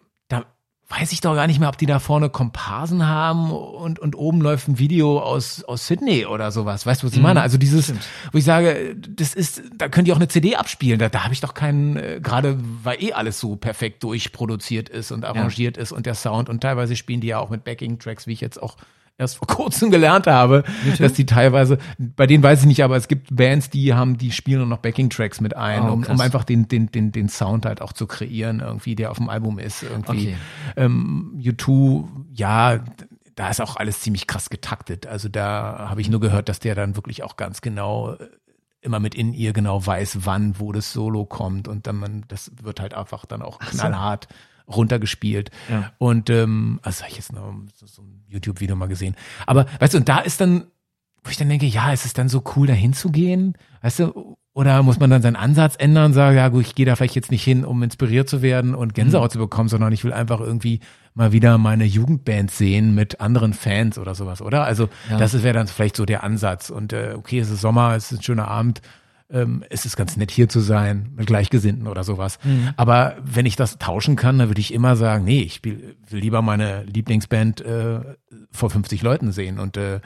weiß 0.89 1.11
ich 1.11 1.19
doch 1.19 1.35
gar 1.35 1.47
nicht 1.47 1.59
mehr, 1.59 1.67
ob 1.67 1.77
die 1.77 1.85
da 1.85 1.99
vorne 1.99 2.29
Komparsen 2.29 3.05
haben 3.05 3.51
und, 3.51 3.99
und 3.99 4.15
oben 4.15 4.39
läuft 4.39 4.69
ein 4.69 4.79
Video 4.79 5.19
aus, 5.19 5.63
aus 5.65 5.85
Sydney 5.85 6.25
oder 6.25 6.51
sowas. 6.51 6.85
Weißt 6.85 7.03
du, 7.03 7.07
was 7.07 7.13
ich 7.13 7.21
meine? 7.21 7.41
Mhm. 7.41 7.43
Also 7.43 7.57
dieses, 7.57 7.85
Stimmt. 7.85 8.07
wo 8.31 8.37
ich 8.37 8.45
sage, 8.45 8.95
das 8.95 9.33
ist, 9.33 9.63
da 9.75 9.89
könnt 9.89 10.07
ihr 10.07 10.13
auch 10.13 10.19
eine 10.19 10.29
CD 10.29 10.55
abspielen. 10.55 10.97
Da, 10.97 11.09
da 11.09 11.25
habe 11.25 11.33
ich 11.33 11.41
doch 11.41 11.53
keinen, 11.53 11.97
äh, 11.97 12.19
gerade 12.23 12.57
weil 12.83 13.03
eh 13.03 13.11
alles 13.11 13.37
so 13.39 13.57
perfekt 13.57 14.01
durchproduziert 14.03 14.87
ist 14.87 15.11
und 15.11 15.25
arrangiert 15.25 15.75
ja. 15.75 15.83
ist 15.83 15.91
und 15.91 16.05
der 16.05 16.15
Sound 16.15 16.47
und 16.47 16.61
teilweise 16.61 16.95
spielen 16.95 17.19
die 17.19 17.27
ja 17.27 17.39
auch 17.39 17.49
mit 17.49 17.65
Backing-Tracks, 17.65 18.25
wie 18.25 18.33
ich 18.33 18.41
jetzt 18.41 18.61
auch 18.61 18.77
erst 19.17 19.37
vor 19.37 19.47
kurzem 19.47 19.91
gelernt 19.91 20.27
habe, 20.27 20.63
Bitte? 20.83 21.03
dass 21.03 21.13
die 21.13 21.25
teilweise, 21.25 21.77
bei 21.97 22.27
denen 22.27 22.43
weiß 22.43 22.61
ich 22.61 22.65
nicht, 22.67 22.83
aber 22.83 22.95
es 22.95 23.07
gibt 23.07 23.35
Bands, 23.35 23.69
die 23.69 23.93
haben, 23.93 24.17
die 24.17 24.31
spielen 24.31 24.69
noch 24.69 24.79
Backing-Tracks 24.79 25.41
mit 25.41 25.55
ein, 25.55 25.83
oh, 25.83 25.93
um, 25.93 26.03
um 26.03 26.21
einfach 26.21 26.43
den, 26.43 26.67
den, 26.67 26.91
den, 26.91 27.11
den 27.11 27.29
Sound 27.29 27.65
halt 27.65 27.81
auch 27.81 27.93
zu 27.93 28.07
kreieren, 28.07 28.59
irgendwie, 28.59 28.95
der 28.95 29.11
auf 29.11 29.17
dem 29.17 29.29
Album 29.29 29.59
ist. 29.59 29.83
Irgendwie. 29.83 30.09
Okay. 30.11 30.37
Ähm, 30.75 31.39
U2, 31.41 32.05
ja, 32.33 32.79
da 33.35 33.49
ist 33.49 33.61
auch 33.61 33.75
alles 33.75 34.01
ziemlich 34.01 34.27
krass 34.27 34.49
getaktet. 34.49 35.07
Also 35.07 35.29
da 35.29 35.87
habe 35.89 36.01
ich 36.01 36.09
nur 36.09 36.19
gehört, 36.19 36.49
dass 36.49 36.59
der 36.59 36.75
dann 36.75 36.95
wirklich 36.95 37.23
auch 37.23 37.37
ganz 37.37 37.61
genau 37.61 38.13
äh, 38.13 38.27
immer 38.81 38.99
mit 38.99 39.15
in 39.15 39.33
ihr 39.33 39.53
genau 39.53 39.85
weiß, 39.85 40.19
wann, 40.21 40.59
wo 40.59 40.71
das 40.71 40.93
Solo 40.93 41.25
kommt 41.25 41.67
und 41.67 41.87
dann 41.87 41.97
man, 41.97 42.23
das 42.27 42.51
wird 42.61 42.79
halt 42.79 42.93
einfach 42.93 43.25
dann 43.25 43.41
auch 43.41 43.59
knallhart. 43.59 44.27
Runtergespielt. 44.67 45.51
Ja. 45.69 45.91
Und 45.97 46.29
ähm, 46.29 46.79
also 46.83 47.01
habe 47.01 47.11
ich 47.11 47.17
jetzt 47.17 47.33
noch 47.33 47.53
so, 47.75 47.87
so 47.87 48.01
ein 48.01 48.23
YouTube-Video 48.27 48.75
mal 48.75 48.87
gesehen. 48.87 49.15
Aber 49.45 49.65
weißt 49.79 49.93
du, 49.93 49.97
und 49.99 50.09
da 50.09 50.19
ist 50.19 50.41
dann, 50.41 50.67
wo 51.23 51.29
ich 51.29 51.37
dann 51.37 51.49
denke, 51.49 51.65
ja, 51.65 51.91
ist 51.91 52.05
es 52.05 52.13
dann 52.13 52.29
so 52.29 52.43
cool, 52.55 52.67
da 52.67 52.73
hinzugehen? 52.73 53.53
Weißt 53.81 53.99
du, 53.99 54.37
oder 54.57 54.81
muss 54.81 54.99
man 54.99 55.11
dann 55.11 55.21
seinen 55.21 55.35
Ansatz 55.35 55.75
ändern 55.77 56.05
und 56.05 56.13
sagen, 56.13 56.35
ja 56.35 56.47
gut, 56.49 56.65
ich 56.65 56.73
gehe 56.73 56.87
da 56.87 56.95
vielleicht 56.95 57.13
jetzt 57.13 57.29
nicht 57.29 57.43
hin, 57.43 57.63
um 57.63 57.83
inspiriert 57.83 58.27
zu 58.27 58.41
werden 58.41 58.73
und 58.73 58.95
Gänsehaut 58.95 59.29
mhm. 59.29 59.33
zu 59.33 59.37
bekommen, 59.37 59.69
sondern 59.69 59.93
ich 59.93 60.03
will 60.03 60.13
einfach 60.13 60.39
irgendwie 60.39 60.79
mal 61.13 61.31
wieder 61.31 61.59
meine 61.59 61.85
Jugendband 61.85 62.49
sehen 62.49 62.95
mit 62.95 63.21
anderen 63.21 63.53
Fans 63.53 63.99
oder 63.99 64.15
sowas, 64.15 64.41
oder? 64.41 64.63
Also 64.63 64.89
ja. 65.11 65.17
das 65.17 65.43
wäre 65.43 65.53
dann 65.53 65.67
vielleicht 65.67 65.95
so 65.95 66.05
der 66.05 66.23
Ansatz. 66.23 66.71
Und 66.71 66.91
äh, 66.91 67.13
okay, 67.15 67.37
es 67.37 67.51
ist 67.51 67.61
Sommer, 67.61 67.95
es 67.95 68.11
ist 68.11 68.19
ein 68.19 68.23
schöner 68.23 68.47
Abend, 68.47 68.81
ähm, 69.29 69.63
es 69.69 69.85
ist 69.85 69.97
ganz 69.97 70.17
nett 70.17 70.31
hier 70.31 70.47
zu 70.49 70.59
sein, 70.59 71.11
mit 71.15 71.27
Gleichgesinnten 71.27 71.87
oder 71.87 72.03
sowas. 72.03 72.39
Mhm. 72.43 72.69
Aber 72.77 73.17
wenn 73.21 73.45
ich 73.45 73.55
das 73.55 73.77
tauschen 73.77 74.15
kann, 74.15 74.39
dann 74.39 74.49
würde 74.49 74.61
ich 74.61 74.73
immer 74.73 74.95
sagen, 74.95 75.25
nee, 75.25 75.41
ich 75.41 75.63
will, 75.63 75.95
will 76.09 76.19
lieber 76.19 76.41
meine 76.41 76.83
Lieblingsband 76.83 77.61
äh, 77.61 77.99
vor 78.51 78.69
50 78.69 79.01
Leuten 79.01 79.31
sehen 79.31 79.59
und 79.59 79.77
äh, 79.77 79.99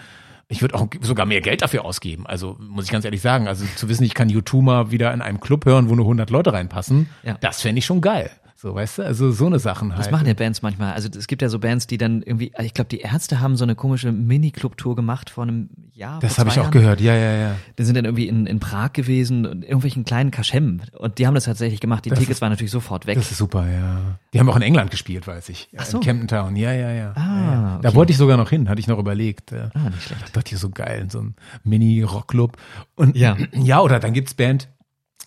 ich 0.47 0.61
würde 0.61 0.75
auch 0.75 0.87
sogar 0.99 1.25
mehr 1.25 1.39
Geld 1.39 1.61
dafür 1.61 1.85
ausgeben. 1.85 2.27
Also 2.27 2.57
muss 2.59 2.85
ich 2.85 2.91
ganz 2.91 3.05
ehrlich 3.05 3.21
sagen, 3.21 3.47
also 3.47 3.65
zu 3.77 3.87
wissen, 3.87 4.03
ich 4.03 4.13
kann 4.13 4.27
YouTube 4.27 4.63
mal 4.63 4.91
wieder 4.91 5.13
in 5.13 5.21
einem 5.21 5.39
Club 5.39 5.65
hören, 5.65 5.89
wo 5.89 5.95
nur 5.95 6.05
100 6.05 6.29
Leute 6.29 6.51
reinpassen, 6.51 7.09
ja. 7.23 7.37
das 7.39 7.61
fände 7.61 7.79
ich 7.79 7.85
schon 7.85 8.01
geil. 8.01 8.31
So, 8.61 8.75
weißt 8.75 8.99
du, 8.99 9.01
also 9.01 9.31
so 9.31 9.47
eine 9.47 9.57
Sachen 9.57 9.89
halt. 9.93 10.05
Das 10.05 10.11
machen 10.11 10.27
ja 10.27 10.35
Bands 10.35 10.61
manchmal. 10.61 10.93
Also 10.93 11.09
es 11.17 11.25
gibt 11.25 11.41
ja 11.41 11.49
so 11.49 11.57
Bands, 11.57 11.87
die 11.87 11.97
dann 11.97 12.21
irgendwie, 12.21 12.53
also 12.53 12.63
ich 12.63 12.75
glaube, 12.75 12.89
die 12.89 12.99
Ärzte 12.99 13.39
haben 13.39 13.55
so 13.55 13.63
eine 13.63 13.73
komische 13.73 14.11
Mini-Club-Tour 14.11 14.95
gemacht 14.95 15.31
vor 15.31 15.45
einem 15.45 15.71
Jahr. 15.93 16.19
Das 16.19 16.37
habe 16.37 16.49
ich 16.49 16.59
auch 16.59 16.69
gehört, 16.69 17.01
ja, 17.01 17.15
ja, 17.15 17.33
ja. 17.37 17.55
Die 17.79 17.83
sind 17.83 17.95
dann 17.95 18.05
irgendwie 18.05 18.27
in, 18.27 18.45
in 18.45 18.59
Prag 18.59 18.93
gewesen 18.93 19.47
und 19.47 19.63
irgendwelchen 19.63 20.05
kleinen 20.05 20.29
Kaschem. 20.29 20.81
Und 20.95 21.17
die 21.17 21.25
haben 21.25 21.33
das 21.33 21.45
tatsächlich 21.45 21.79
gemacht. 21.79 22.05
Die 22.05 22.09
das 22.09 22.19
Tickets 22.19 22.37
ist, 22.37 22.41
waren 22.43 22.51
natürlich 22.51 22.69
sofort 22.69 23.07
weg. 23.07 23.15
Das 23.15 23.31
ist 23.31 23.39
super, 23.39 23.67
ja. 23.67 24.19
Die 24.31 24.39
haben 24.39 24.47
auch 24.47 24.57
in 24.57 24.61
England 24.61 24.91
gespielt, 24.91 25.25
weiß 25.25 25.49
ich. 25.49 25.67
Ach 25.75 25.85
so. 25.85 25.97
In 25.97 26.03
Camden 26.03 26.27
Town, 26.27 26.55
ja, 26.55 26.71
ja, 26.71 26.91
ja. 26.91 27.13
Ah, 27.13 27.41
ja. 27.41 27.79
Da 27.81 27.95
wollte 27.95 28.11
ich 28.11 28.19
sogar 28.19 28.37
noch 28.37 28.51
hin, 28.51 28.69
hatte 28.69 28.79
ich 28.79 28.85
noch 28.85 28.99
überlegt. 28.99 29.53
Ah, 29.53 29.89
nicht 29.89 30.03
schlecht. 30.03 30.21
Das 30.21 30.33
dachte 30.33 30.53
ich 30.53 30.61
so 30.61 30.69
geil, 30.69 31.01
in 31.01 31.09
so 31.09 31.17
einem 31.17 31.33
Mini-Rock-Club. 31.63 32.57
Und 32.93 33.17
ja. 33.17 33.37
ja, 33.53 33.81
oder 33.81 33.99
dann 33.99 34.13
gibt's 34.13 34.35
Band, 34.35 34.69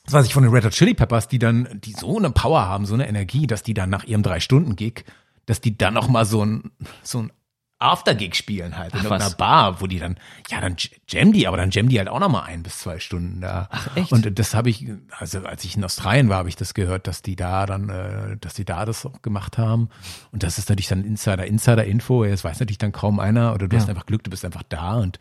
das 0.05 0.13
weiß 0.13 0.27
ich 0.27 0.35
von 0.35 0.43
den 0.43 0.53
Red 0.53 0.65
Hot 0.65 0.73
Chili 0.73 0.95
Peppers, 0.95 1.29
die 1.29 1.39
dann, 1.39 1.81
die 1.83 1.93
so 1.93 2.19
eine 2.19 2.31
Power 2.31 2.67
haben, 2.67 2.87
so 2.87 2.95
eine 2.95 3.09
Energie, 3.09 3.47
dass 3.47 3.63
die 3.63 3.75
dann 3.75 3.91
nach 3.91 4.05
ihrem 4.05 4.23
Drei-Stunden-Gig, 4.23 5.05
dass 5.47 5.61
die 5.61 5.77
dann 5.77 5.95
noch 5.95 6.09
mal 6.09 6.27
so 6.27 6.45
ein, 6.45 6.71
so 7.03 7.23
ein 7.23 7.33
After-Gig 7.79 8.35
spielen 8.35 8.77
halt 8.77 8.93
in 8.93 9.01
Ach, 9.01 9.05
irgendeiner 9.05 9.31
was? 9.31 9.37
Bar, 9.37 9.81
wo 9.81 9.87
die 9.87 9.99
dann, 9.99 10.17
ja, 10.49 10.61
dann 10.61 10.77
jam 11.09 11.33
die, 11.33 11.47
aber 11.47 11.57
dann 11.57 11.71
jam 11.71 11.89
die 11.89 11.99
halt 11.99 12.09
auch 12.09 12.21
noch 12.21 12.29
mal 12.29 12.43
ein 12.43 12.63
bis 12.63 12.79
zwei 12.79 12.99
Stunden 12.99 13.41
da. 13.41 13.69
Ach, 13.71 13.97
echt? 13.97 14.13
Und 14.13 14.39
das 14.39 14.55
habe 14.55 14.71
ich, 14.71 14.87
also 15.19 15.41
als 15.41 15.65
ich 15.65 15.77
in 15.77 15.85
Australien 15.85 16.29
war, 16.29 16.39
habe 16.39 16.49
ich 16.49 16.57
das 16.57 16.75
gehört, 16.75 17.07
dass 17.07 17.23
die 17.23 17.37
da 17.37 17.67
dann, 17.67 17.89
äh, 17.89 18.37
dass 18.39 18.55
die 18.55 18.65
da 18.65 18.85
das 18.85 19.05
auch 19.05 19.23
gemacht 19.23 19.59
haben. 19.59 19.89
Und 20.33 20.43
das 20.43 20.59
ist 20.59 20.69
natürlich 20.69 20.89
dann 20.89 21.05
Insider, 21.05 21.47
Insider-Info, 21.47 22.25
das 22.25 22.45
weiß 22.45 22.61
natürlich 22.61 22.79
dann 22.79 22.93
kaum 22.93 23.21
einer 23.21 23.55
oder 23.55 23.69
du 23.69 23.77
ja. 23.77 23.83
hast 23.83 23.89
einfach 23.89 24.07
Glück, 24.07 24.23
du 24.23 24.31
bist 24.31 24.45
einfach 24.45 24.63
da 24.69 24.95
und 24.95 25.19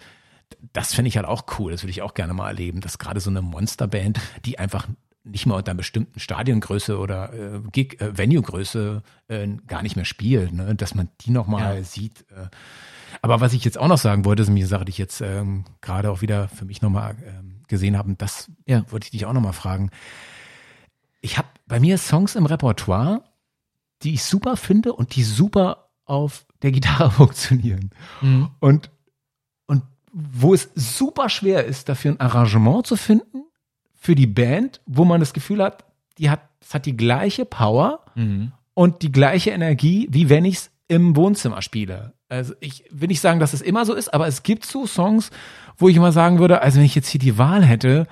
das 0.73 0.93
fände 0.93 1.09
ich 1.09 1.17
halt 1.17 1.25
auch 1.25 1.43
cool. 1.57 1.71
Das 1.71 1.84
würde 1.84 1.91
ich 1.91 2.01
auch 2.01 2.13
gerne 2.13 2.34
mal 2.34 2.47
erleben, 2.47 2.81
dass 2.81 2.97
gerade 2.97 3.19
so 3.19 3.30
eine 3.30 3.41
Monsterband, 3.41 4.19
die 4.45 4.59
einfach 4.59 4.88
nicht 5.23 5.45
mal 5.45 5.55
unter 5.55 5.71
einer 5.71 5.77
bestimmten 5.77 6.19
Stadiongröße 6.19 6.97
oder 6.97 7.34
äh, 7.34 7.61
Gig, 7.71 8.01
äh, 8.01 8.17
Venue-Größe 8.17 9.01
äh, 9.30 9.47
gar 9.67 9.81
nicht 9.81 9.95
mehr 9.95 10.05
spielt, 10.05 10.53
ne? 10.53 10.75
dass 10.75 10.95
man 10.95 11.09
die 11.21 11.31
nochmal 11.31 11.77
ja. 11.77 11.84
sieht. 11.84 12.21
Äh. 12.31 12.47
Aber 13.21 13.39
was 13.39 13.53
ich 13.53 13.63
jetzt 13.63 13.77
auch 13.77 13.88
noch 13.88 13.97
sagen 13.97 14.25
wollte, 14.25 14.43
ist 14.43 14.49
eine 14.49 14.65
Sache, 14.65 14.85
die 14.85 14.89
ich 14.89 14.97
jetzt 14.97 15.21
ähm, 15.21 15.63
gerade 15.81 16.11
auch 16.11 16.21
wieder 16.21 16.49
für 16.49 16.65
mich 16.65 16.81
nochmal 16.81 17.15
ähm, 17.25 17.61
gesehen 17.67 17.97
habe, 17.97 18.13
das 18.17 18.51
ja. 18.65 18.84
wollte 18.91 19.05
ich 19.05 19.11
dich 19.11 19.25
auch 19.25 19.34
nochmal 19.34 19.53
fragen. 19.53 19.91
Ich 21.21 21.38
habe 21.38 21.47
bei 21.67 21.80
mir 21.80 21.97
Songs 21.97 22.35
im 22.35 22.45
Repertoire, 22.45 23.23
die 24.01 24.15
ich 24.15 24.23
super 24.23 24.57
finde 24.57 24.93
und 24.93 25.15
die 25.15 25.23
super 25.23 25.89
auf 26.05 26.45
der 26.61 26.71
Gitarre 26.71 27.11
funktionieren. 27.11 27.91
Mhm. 28.21 28.49
Und 28.59 28.91
wo 30.14 30.53
es 30.53 30.69
super 30.76 31.27
schwer 31.27 31.65
ist, 31.65 31.90
dafür 31.90 32.11
ein 32.11 32.19
Arrangement 32.19 32.85
zu 32.85 32.95
finden 32.95 33.44
für 33.95 34.15
die 34.15 34.27
Band, 34.27 34.80
wo 34.85 35.06
man 35.06 35.19
das 35.19 35.34
Gefühl 35.34 35.61
hat, 35.61 35.85
die 36.18 36.30
hat, 36.30 36.41
es 36.61 36.73
hat 36.73 36.85
die 36.85 36.95
gleiche 36.95 37.45
Power 37.45 38.06
mhm. 38.15 38.52
und 38.76 39.02
die 39.02 39.11
gleiche 39.11 39.49
Energie, 39.49 40.07
wie 40.11 40.30
wenn 40.30 40.45
ich 40.45 40.56
es 40.56 40.72
im 40.88 41.15
Wohnzimmer 41.15 41.61
spiele. 41.61 42.14
Also 42.30 42.53
ich 42.60 42.84
will 42.91 43.07
nicht 43.07 43.22
sagen, 43.22 43.40
dass 43.40 43.53
es 43.53 43.61
immer 43.61 43.85
so 43.85 43.94
ist, 43.94 44.14
aber 44.14 44.27
es 44.27 44.44
gibt 44.44 44.65
so 44.65 44.85
Songs, 44.85 45.31
wo 45.77 45.90
ich 45.90 45.95
immer 45.95 46.11
sagen 46.11 46.40
würde, 46.40 46.61
also 46.61 46.77
wenn 46.77 46.85
ich 46.85 46.95
jetzt 46.95 47.10
hier 47.10 47.19
die 47.19 47.38
Wahl 47.38 47.64
hätte, 47.64 48.07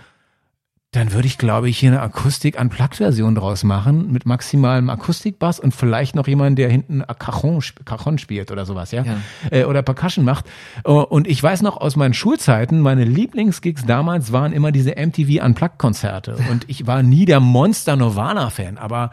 dann 0.91 1.13
würde 1.13 1.26
ich, 1.26 1.38
glaube 1.38 1.69
ich, 1.69 1.80
hier 1.80 1.91
eine 1.91 2.01
Akustik-Unplugged-Version 2.01 3.35
draus 3.35 3.63
machen 3.63 4.11
mit 4.11 4.26
maximalem 4.26 4.89
Akustikbass 4.89 5.57
und 5.57 5.73
vielleicht 5.73 6.15
noch 6.15 6.27
jemand, 6.27 6.59
der 6.59 6.69
hinten 6.69 7.01
Cajon, 7.18 7.63
Cajon 7.85 8.18
spielt 8.18 8.51
oder 8.51 8.65
sowas, 8.65 8.91
ja, 8.91 9.03
ja. 9.03 9.18
Äh, 9.51 9.63
oder 9.63 9.84
Percussion 9.84 10.26
macht. 10.26 10.47
Äh, 10.84 10.91
und 10.91 11.30
ich 11.30 11.41
weiß 11.41 11.61
noch 11.61 11.77
aus 11.77 11.95
meinen 11.95 12.13
Schulzeiten, 12.13 12.81
meine 12.81 13.05
Lieblingsgigs 13.05 13.85
damals 13.85 14.34
waren 14.34 14.51
immer 14.51 14.73
diese 14.73 14.91
MTV 14.91 15.41
Unplugged-Konzerte 15.45 16.38
und 16.51 16.65
ich 16.68 16.85
war 16.88 17.03
nie 17.03 17.23
der 17.23 17.39
Monster 17.39 17.95
Nirvana-Fan, 17.95 18.77
aber 18.77 19.11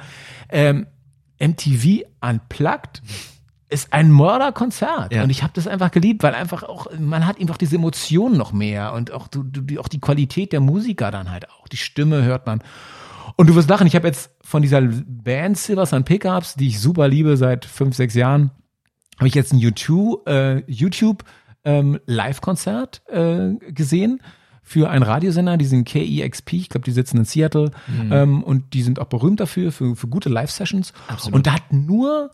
ähm, 0.49 0.89
MTV 1.39 2.07
Unplugged 2.21 3.03
ist 3.71 3.93
ein 3.93 4.11
Mörderkonzert 4.11 5.13
ja. 5.13 5.23
und 5.23 5.31
ich 5.31 5.43
habe 5.43 5.53
das 5.55 5.67
einfach 5.67 5.91
geliebt, 5.91 6.23
weil 6.23 6.35
einfach 6.35 6.63
auch 6.63 6.87
man 6.99 7.27
hat 7.27 7.39
einfach 7.39 7.59
diese 7.59 7.77
Emotionen 7.77 8.37
noch 8.37 8.53
mehr 8.53 8.95
und 8.95 9.13
auch 9.13 9.29
du, 9.29 9.43
du, 9.43 9.79
auch 9.81 9.89
die 9.89 10.01
Qualität 10.01 10.53
der 10.53 10.61
Musiker 10.61 11.11
dann 11.11 11.31
halt 11.31 11.51
auch 11.51 11.69
die 11.69 11.77
Stimme 11.77 12.23
hört 12.23 12.47
man 12.47 12.63
und 13.37 13.49
du 13.49 13.55
wirst 13.55 13.69
lachen. 13.69 13.87
Ich 13.87 13.95
habe 13.95 14.07
jetzt 14.07 14.31
von 14.43 14.63
dieser 14.63 14.81
Band 14.81 15.59
Silver 15.59 15.87
Sun 15.87 16.05
Pickups, 16.05 16.55
die 16.55 16.69
ich 16.69 16.81
super 16.81 17.09
liebe 17.09 17.37
seit 17.37 17.67
fünf 17.67 17.95
sechs 17.95 18.15
Jahren, 18.15 18.51
habe 19.19 19.29
ich 19.29 19.35
jetzt 19.35 19.53
ein 19.53 19.59
YouTube 19.59 20.27
äh, 20.27 20.61
YouTube 20.67 21.25
ähm, 21.65 22.01
Live-Konzert 22.07 23.03
äh, 23.09 23.55
gesehen 23.73 24.21
für 24.63 24.91
einen 24.91 25.03
Radiosender, 25.03 25.57
die 25.57 25.65
sind 25.65 25.87
KEXP, 25.87 26.53
ich 26.53 26.69
glaube, 26.69 26.85
die 26.85 26.91
sitzen 26.91 27.17
in 27.19 27.25
Seattle 27.25 27.71
mhm. 27.87 28.13
ähm, 28.13 28.43
und 28.43 28.75
die 28.75 28.83
sind 28.83 28.99
auch 28.99 29.07
berühmt 29.07 29.41
dafür, 29.41 29.73
für, 29.73 29.97
für 29.97 30.09
gute 30.09 30.29
Live-Sessions. 30.29 30.93
Und 31.33 31.47
da 31.47 31.55
hat 31.55 31.73
nur 31.73 32.31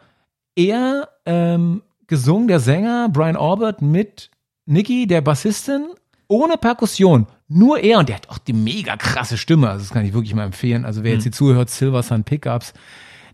er 0.57 1.09
ähm, 1.27 1.83
gesungen, 2.07 2.49
der 2.49 2.61
Sänger 2.61 3.09
Brian 3.09 3.37
Orbert 3.37 3.83
mit 3.83 4.31
Nicky, 4.67 5.07
der 5.07 5.21
Bassistin, 5.21 5.87
ohne 6.29 6.57
Perkussion. 6.57 7.27
Nur 7.49 7.79
er 7.81 7.99
und 7.99 8.09
der 8.09 8.17
hat 8.17 8.31
auch 8.31 8.39
die 8.39 8.53
mega 8.53 8.97
krasse 8.97 9.37
Stimme. 9.37 9.69
Also 9.69 9.85
das 9.85 9.93
kann 9.93 10.05
ich 10.05 10.15
wirklich 10.15 10.35
mal 10.35 10.45
empfehlen. 10.45 10.85
Also 10.85 11.05
wer 11.05 11.13
jetzt 11.13 11.21
mhm. 11.21 11.25
hier 11.25 11.33
zuhört, 11.33 11.71
Silver 11.71 12.03
Sun 12.03 12.25
Pickups, 12.25 12.73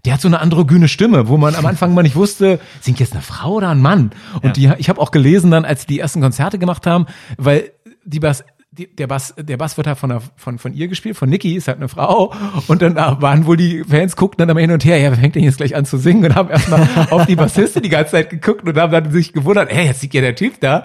der 0.04 0.14
hat 0.14 0.20
so 0.20 0.28
eine 0.28 0.40
androgyne 0.40 0.88
Stimme, 0.88 1.28
wo 1.28 1.36
man 1.36 1.54
am 1.54 1.66
Anfang 1.66 1.94
mal 1.94 2.02
nicht 2.02 2.16
wusste, 2.16 2.58
singt 2.80 3.00
jetzt 3.00 3.12
eine 3.12 3.22
Frau 3.22 3.54
oder 3.54 3.68
ein 3.68 3.80
Mann? 3.80 4.10
Und 4.42 4.56
ja. 4.56 4.74
die, 4.74 4.80
ich 4.80 4.88
habe 4.88 5.00
auch 5.00 5.10
gelesen 5.10 5.50
dann, 5.50 5.64
als 5.64 5.86
die 5.86 6.00
ersten 6.00 6.20
Konzerte 6.20 6.58
gemacht 6.58 6.86
haben, 6.86 7.06
weil 7.36 7.70
die 8.04 8.20
Bass, 8.20 8.44
die, 8.72 8.94
der 8.94 9.08
Bass, 9.08 9.34
der 9.36 9.56
Bass 9.56 9.76
wird 9.76 9.88
halt 9.88 9.98
von, 9.98 10.10
der, 10.10 10.22
von, 10.36 10.58
von 10.58 10.72
ihr 10.72 10.86
gespielt, 10.86 11.16
von 11.16 11.28
Niki, 11.28 11.56
ist 11.56 11.66
halt 11.66 11.78
eine 11.78 11.88
Frau. 11.88 12.32
Und 12.68 12.82
dann 12.82 12.94
waren 12.94 13.46
wohl 13.46 13.56
die 13.56 13.82
Fans, 13.82 14.14
guckten 14.14 14.38
dann 14.38 14.48
immer 14.48 14.60
hin 14.60 14.70
und 14.70 14.84
her, 14.84 14.98
ja, 14.98 15.10
wer 15.10 15.18
fängt 15.18 15.34
denn 15.34 15.42
jetzt 15.42 15.56
gleich 15.56 15.74
an 15.74 15.84
zu 15.84 15.98
singen? 15.98 16.24
Und 16.24 16.34
haben 16.36 16.50
erstmal 16.50 16.88
auf 17.10 17.26
die 17.26 17.34
Bassiste 17.34 17.80
die 17.80 17.88
ganze 17.88 18.12
Zeit 18.12 18.30
geguckt 18.30 18.66
und 18.68 18.78
haben 18.78 18.92
dann 18.92 19.10
sich 19.10 19.32
gewundert, 19.32 19.70
ey, 19.70 19.86
jetzt 19.86 20.00
sieht 20.00 20.14
ja 20.14 20.20
der 20.20 20.36
Typ 20.36 20.60
da. 20.60 20.84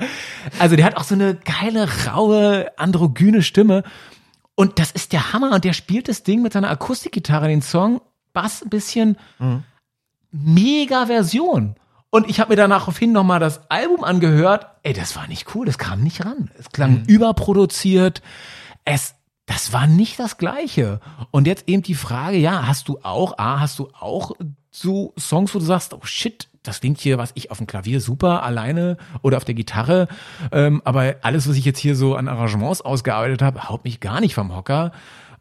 Also 0.57 0.76
der 0.76 0.86
hat 0.86 0.98
auch 0.98 1.03
so 1.03 1.14
eine 1.14 1.36
geile, 1.36 1.88
raue, 2.07 2.72
androgyne 2.78 3.44
Stimme. 3.44 3.84
Und 4.56 4.80
das 4.80 4.91
ist 4.91 5.14
der 5.14 5.34
Hammer. 5.34 5.53
Und 5.53 5.64
der 5.64 5.74
spielt 5.74 6.07
das 6.07 6.24
Ding 6.24 6.41
mit 6.41 6.53
seiner 6.53 6.72
Akustikgitarre, 6.72 7.48
den 7.48 7.62
Song, 7.62 8.02
Bass 8.34 8.64
ein 8.64 8.70
bisschen, 8.70 9.18
mhm. 9.38 9.64
mega 10.32 11.06
Version. 11.06 11.76
Und 12.16 12.30
ich 12.30 12.40
habe 12.40 12.52
mir 12.52 12.56
daraufhin 12.56 13.12
nochmal 13.12 13.42
das 13.42 13.70
Album 13.70 14.06
angehört. 14.06 14.68
Ey, 14.84 14.94
das 14.94 15.18
war 15.18 15.28
nicht 15.28 15.54
cool, 15.54 15.66
das 15.66 15.78
kam 15.78 16.02
nicht 16.02 16.24
ran. 16.24 16.50
Es 16.58 16.70
klang 16.70 17.00
mhm. 17.02 17.06
überproduziert. 17.08 18.22
Es, 18.86 19.16
das 19.48 19.74
war 19.74 19.86
nicht 19.86 20.18
das 20.18 20.38
Gleiche. 20.38 21.02
Und 21.32 21.46
jetzt 21.46 21.68
eben 21.68 21.84
die 21.84 21.94
Frage, 21.94 22.38
ja, 22.38 22.68
hast 22.68 22.88
du 22.88 23.00
auch, 23.04 23.38
A, 23.38 23.60
hast 23.60 23.80
du 23.80 23.90
auch 24.00 24.32
so 24.72 25.14
Songs, 25.20 25.54
wo 25.54 25.60
du 25.60 25.66
sagst, 25.66 25.94
oh 25.94 26.06
shit, 26.06 26.48
das 26.64 26.80
klingt 26.80 27.02
hier, 27.02 27.18
was 27.18 27.32
ich 27.36 27.52
auf 27.52 27.58
dem 27.58 27.68
Klavier 27.68 28.00
super 28.00 28.44
alleine 28.44 28.96
oder 29.22 29.36
auf 29.36 29.44
der 29.44 29.56
Gitarre. 29.56 30.08
Ähm, 30.54 30.82
aber 30.86 31.16
alles, 31.22 31.50
was 31.50 31.58
ich 31.58 31.66
jetzt 31.66 31.80
hier 31.80 31.98
so 31.98 32.16
an 32.16 32.30
Arrangements 32.30 32.80
ausgearbeitet 32.80 33.42
habe, 33.42 33.68
haut 33.68 33.84
mich 33.84 34.00
gar 34.00 34.22
nicht 34.22 34.36
vom 34.36 34.56
Hocker. 34.56 34.94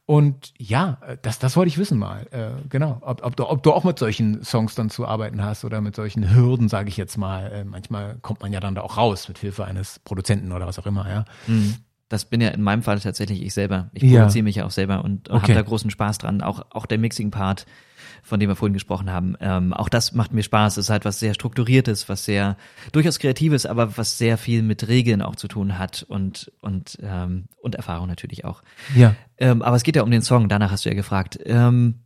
Und 0.06 0.52
ja, 0.58 0.98
das, 1.22 1.38
das 1.38 1.56
wollte 1.56 1.68
ich 1.68 1.78
wissen 1.78 1.98
mal. 1.98 2.26
Äh, 2.30 2.68
genau, 2.68 2.98
ob, 3.00 3.24
ob, 3.24 3.36
du, 3.36 3.48
ob 3.48 3.62
du 3.62 3.72
auch 3.72 3.84
mit 3.84 3.98
solchen 3.98 4.44
Songs 4.44 4.74
dann 4.74 4.90
zu 4.90 5.06
arbeiten 5.06 5.42
hast 5.42 5.64
oder 5.64 5.80
mit 5.80 5.96
solchen 5.96 6.34
Hürden, 6.34 6.68
sage 6.68 6.90
ich 6.90 6.98
jetzt 6.98 7.16
mal. 7.16 7.50
Äh, 7.50 7.64
manchmal 7.64 8.16
kommt 8.20 8.42
man 8.42 8.52
ja 8.52 8.60
dann 8.60 8.74
da 8.74 8.82
auch 8.82 8.98
raus 8.98 9.28
mit 9.28 9.38
Hilfe 9.38 9.64
eines 9.64 10.00
Produzenten 10.00 10.52
oder 10.52 10.66
was 10.66 10.78
auch 10.78 10.86
immer, 10.86 11.08
ja. 11.08 11.24
Mhm. 11.46 11.76
Das 12.10 12.26
bin 12.26 12.42
ja 12.42 12.50
in 12.50 12.60
meinem 12.60 12.82
Fall 12.82 13.00
tatsächlich 13.00 13.42
ich 13.42 13.54
selber. 13.54 13.90
Ich 13.94 14.02
produziere 14.02 14.38
ja. 14.38 14.42
mich 14.42 14.56
ja 14.56 14.66
auch 14.66 14.70
selber 14.70 15.02
und 15.02 15.30
okay. 15.30 15.40
habe 15.40 15.54
da 15.54 15.62
großen 15.62 15.90
Spaß 15.90 16.18
dran. 16.18 16.42
Auch, 16.42 16.66
auch 16.70 16.84
der 16.84 16.98
Mixing-Part 16.98 17.64
von 18.24 18.40
dem 18.40 18.48
wir 18.48 18.56
vorhin 18.56 18.72
gesprochen 18.72 19.12
haben. 19.12 19.36
Ähm, 19.40 19.72
auch 19.72 19.88
das 19.88 20.12
macht 20.12 20.32
mir 20.32 20.42
Spaß. 20.42 20.78
Es 20.78 20.86
ist 20.86 20.90
halt 20.90 21.04
was 21.04 21.20
sehr 21.20 21.34
Strukturiertes, 21.34 22.08
was 22.08 22.24
sehr 22.24 22.56
durchaus 22.92 23.18
Kreatives, 23.18 23.66
aber 23.66 23.96
was 23.96 24.18
sehr 24.18 24.38
viel 24.38 24.62
mit 24.62 24.88
Regeln 24.88 25.22
auch 25.22 25.36
zu 25.36 25.46
tun 25.46 25.78
hat 25.78 26.04
und, 26.08 26.50
und, 26.60 26.98
ähm, 27.02 27.44
und 27.60 27.74
Erfahrung 27.74 28.08
natürlich 28.08 28.44
auch. 28.44 28.62
Ja. 28.96 29.14
Ähm, 29.38 29.62
aber 29.62 29.76
es 29.76 29.82
geht 29.82 29.96
ja 29.96 30.02
um 30.02 30.10
den 30.10 30.22
Song, 30.22 30.48
danach 30.48 30.70
hast 30.70 30.84
du 30.84 30.88
ja 30.88 30.94
gefragt. 30.94 31.38
Ähm, 31.44 32.00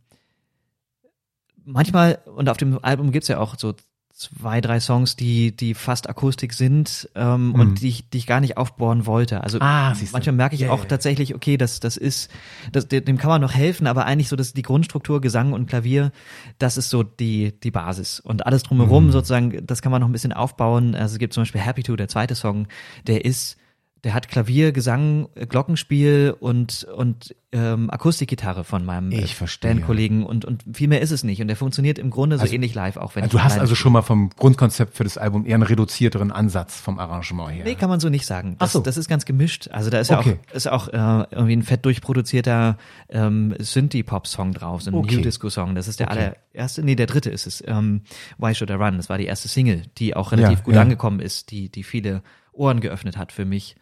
manchmal, 1.63 2.19
und 2.25 2.49
auf 2.49 2.57
dem 2.57 2.83
Album 2.83 3.11
gibt's 3.11 3.29
ja 3.29 3.39
auch 3.39 3.57
so 3.57 3.73
zwei, 4.19 4.59
drei 4.59 4.81
Songs, 4.81 5.15
die, 5.15 5.55
die 5.55 5.73
fast 5.73 6.09
Akustik 6.09 6.53
sind 6.53 7.09
ähm, 7.15 7.47
mhm. 7.47 7.55
und 7.55 7.81
die 7.81 7.87
ich, 7.87 8.09
die 8.09 8.17
ich 8.17 8.27
gar 8.27 8.41
nicht 8.41 8.57
aufbohren 8.57 9.05
wollte. 9.05 9.41
Also 9.41 9.59
ah, 9.61 9.95
manchmal 10.11 10.35
merke 10.35 10.55
ich 10.55 10.61
yeah, 10.61 10.71
auch 10.71 10.79
yeah. 10.79 10.89
tatsächlich, 10.89 11.35
okay, 11.35 11.55
das, 11.55 11.79
das 11.79 11.95
ist, 11.95 12.29
das, 12.73 12.89
dem 12.89 13.17
kann 13.17 13.29
man 13.29 13.39
noch 13.39 13.53
helfen, 13.53 13.87
aber 13.87 14.05
eigentlich 14.05 14.27
so, 14.27 14.35
dass 14.35 14.51
die 14.51 14.61
Grundstruktur, 14.61 15.21
Gesang 15.21 15.53
und 15.53 15.67
Klavier, 15.67 16.11
das 16.57 16.75
ist 16.75 16.89
so 16.89 17.01
die, 17.03 17.53
die 17.63 17.71
Basis. 17.71 18.19
Und 18.19 18.45
alles 18.45 18.63
drumherum 18.63 19.05
mhm. 19.05 19.11
sozusagen, 19.11 19.65
das 19.65 19.81
kann 19.81 19.91
man 19.93 20.01
noch 20.01 20.09
ein 20.09 20.13
bisschen 20.13 20.33
aufbauen. 20.33 20.95
Also 20.95 21.13
es 21.13 21.19
gibt 21.19 21.33
zum 21.33 21.43
Beispiel 21.43 21.61
Happy 21.61 21.83
To, 21.83 21.95
der 21.95 22.09
zweite 22.09 22.35
Song, 22.35 22.67
der 23.07 23.23
ist 23.23 23.55
der 24.03 24.13
hat 24.13 24.29
Klavier, 24.29 24.71
Gesang, 24.71 25.27
Glockenspiel 25.35 26.35
und 26.39 26.85
und 26.95 27.35
ähm, 27.51 27.89
Akustikgitarre 27.89 28.63
von 28.63 28.85
meinem 28.85 29.11
ich 29.11 29.35
verstehe. 29.35 29.71
Bandkollegen 29.71 30.23
und 30.25 30.45
und 30.45 30.63
viel 30.73 30.87
mehr 30.87 31.01
ist 31.01 31.11
es 31.11 31.23
nicht 31.23 31.41
und 31.41 31.47
der 31.47 31.57
funktioniert 31.57 31.97
im 31.97 32.09
Grunde 32.09 32.37
so 32.37 32.43
also, 32.43 32.53
ähnlich 32.53 32.75
live 32.75 32.97
auch 32.97 33.15
wenn 33.15 33.23
also 33.23 33.37
du 33.37 33.43
hast 33.43 33.57
also 33.57 33.75
schon 33.75 33.91
mal 33.91 34.03
vom 34.03 34.29
Grundkonzept 34.29 34.95
für 34.95 35.03
das 35.03 35.17
Album 35.17 35.45
eher 35.45 35.55
einen 35.55 35.63
reduzierteren 35.63 36.31
Ansatz 36.31 36.79
vom 36.79 36.99
Arrangement 36.99 37.51
her. 37.51 37.63
Nee, 37.65 37.75
kann 37.75 37.89
man 37.89 37.99
so 37.99 38.09
nicht 38.09 38.25
sagen. 38.25 38.55
Das, 38.59 38.69
Ach 38.69 38.73
so. 38.73 38.79
das 38.81 38.97
ist 38.97 39.09
ganz 39.09 39.25
gemischt. 39.25 39.69
Also 39.71 39.89
da 39.89 39.99
ist 39.99 40.11
okay. 40.11 40.29
ja 40.29 40.35
auch 40.51 40.55
ist 40.55 40.67
auch 40.67 40.87
äh, 40.89 41.25
irgendwie 41.31 41.55
ein 41.55 41.63
fett 41.63 41.85
durchproduzierter 41.85 42.77
ähm, 43.09 43.55
Synthie 43.59 44.03
Pop 44.03 44.27
Song 44.27 44.53
drauf, 44.53 44.83
so 44.83 44.91
ein 44.91 44.93
okay. 44.93 45.15
New 45.15 45.21
Disco 45.21 45.49
Song. 45.49 45.75
Das 45.75 45.87
ist 45.87 45.99
der 45.99 46.11
okay. 46.11 46.33
allererste, 46.53 46.83
nee, 46.83 46.95
der 46.95 47.07
dritte 47.07 47.31
ist 47.31 47.47
es. 47.47 47.63
Ähm, 47.67 48.01
Why 48.37 48.53
Should 48.53 48.69
I 48.69 48.73
Run? 48.73 48.97
Das 48.97 49.09
war 49.09 49.17
die 49.17 49.25
erste 49.25 49.47
Single, 49.47 49.83
die 49.97 50.15
auch 50.15 50.31
relativ 50.31 50.59
ja, 50.59 50.65
gut 50.65 50.75
ja. 50.75 50.81
angekommen 50.81 51.19
ist, 51.19 51.51
die 51.51 51.69
die 51.69 51.83
viele 51.83 52.21
Ohren 52.53 52.79
geöffnet 52.81 53.17
hat 53.17 53.31
für 53.31 53.45
mich. 53.45 53.75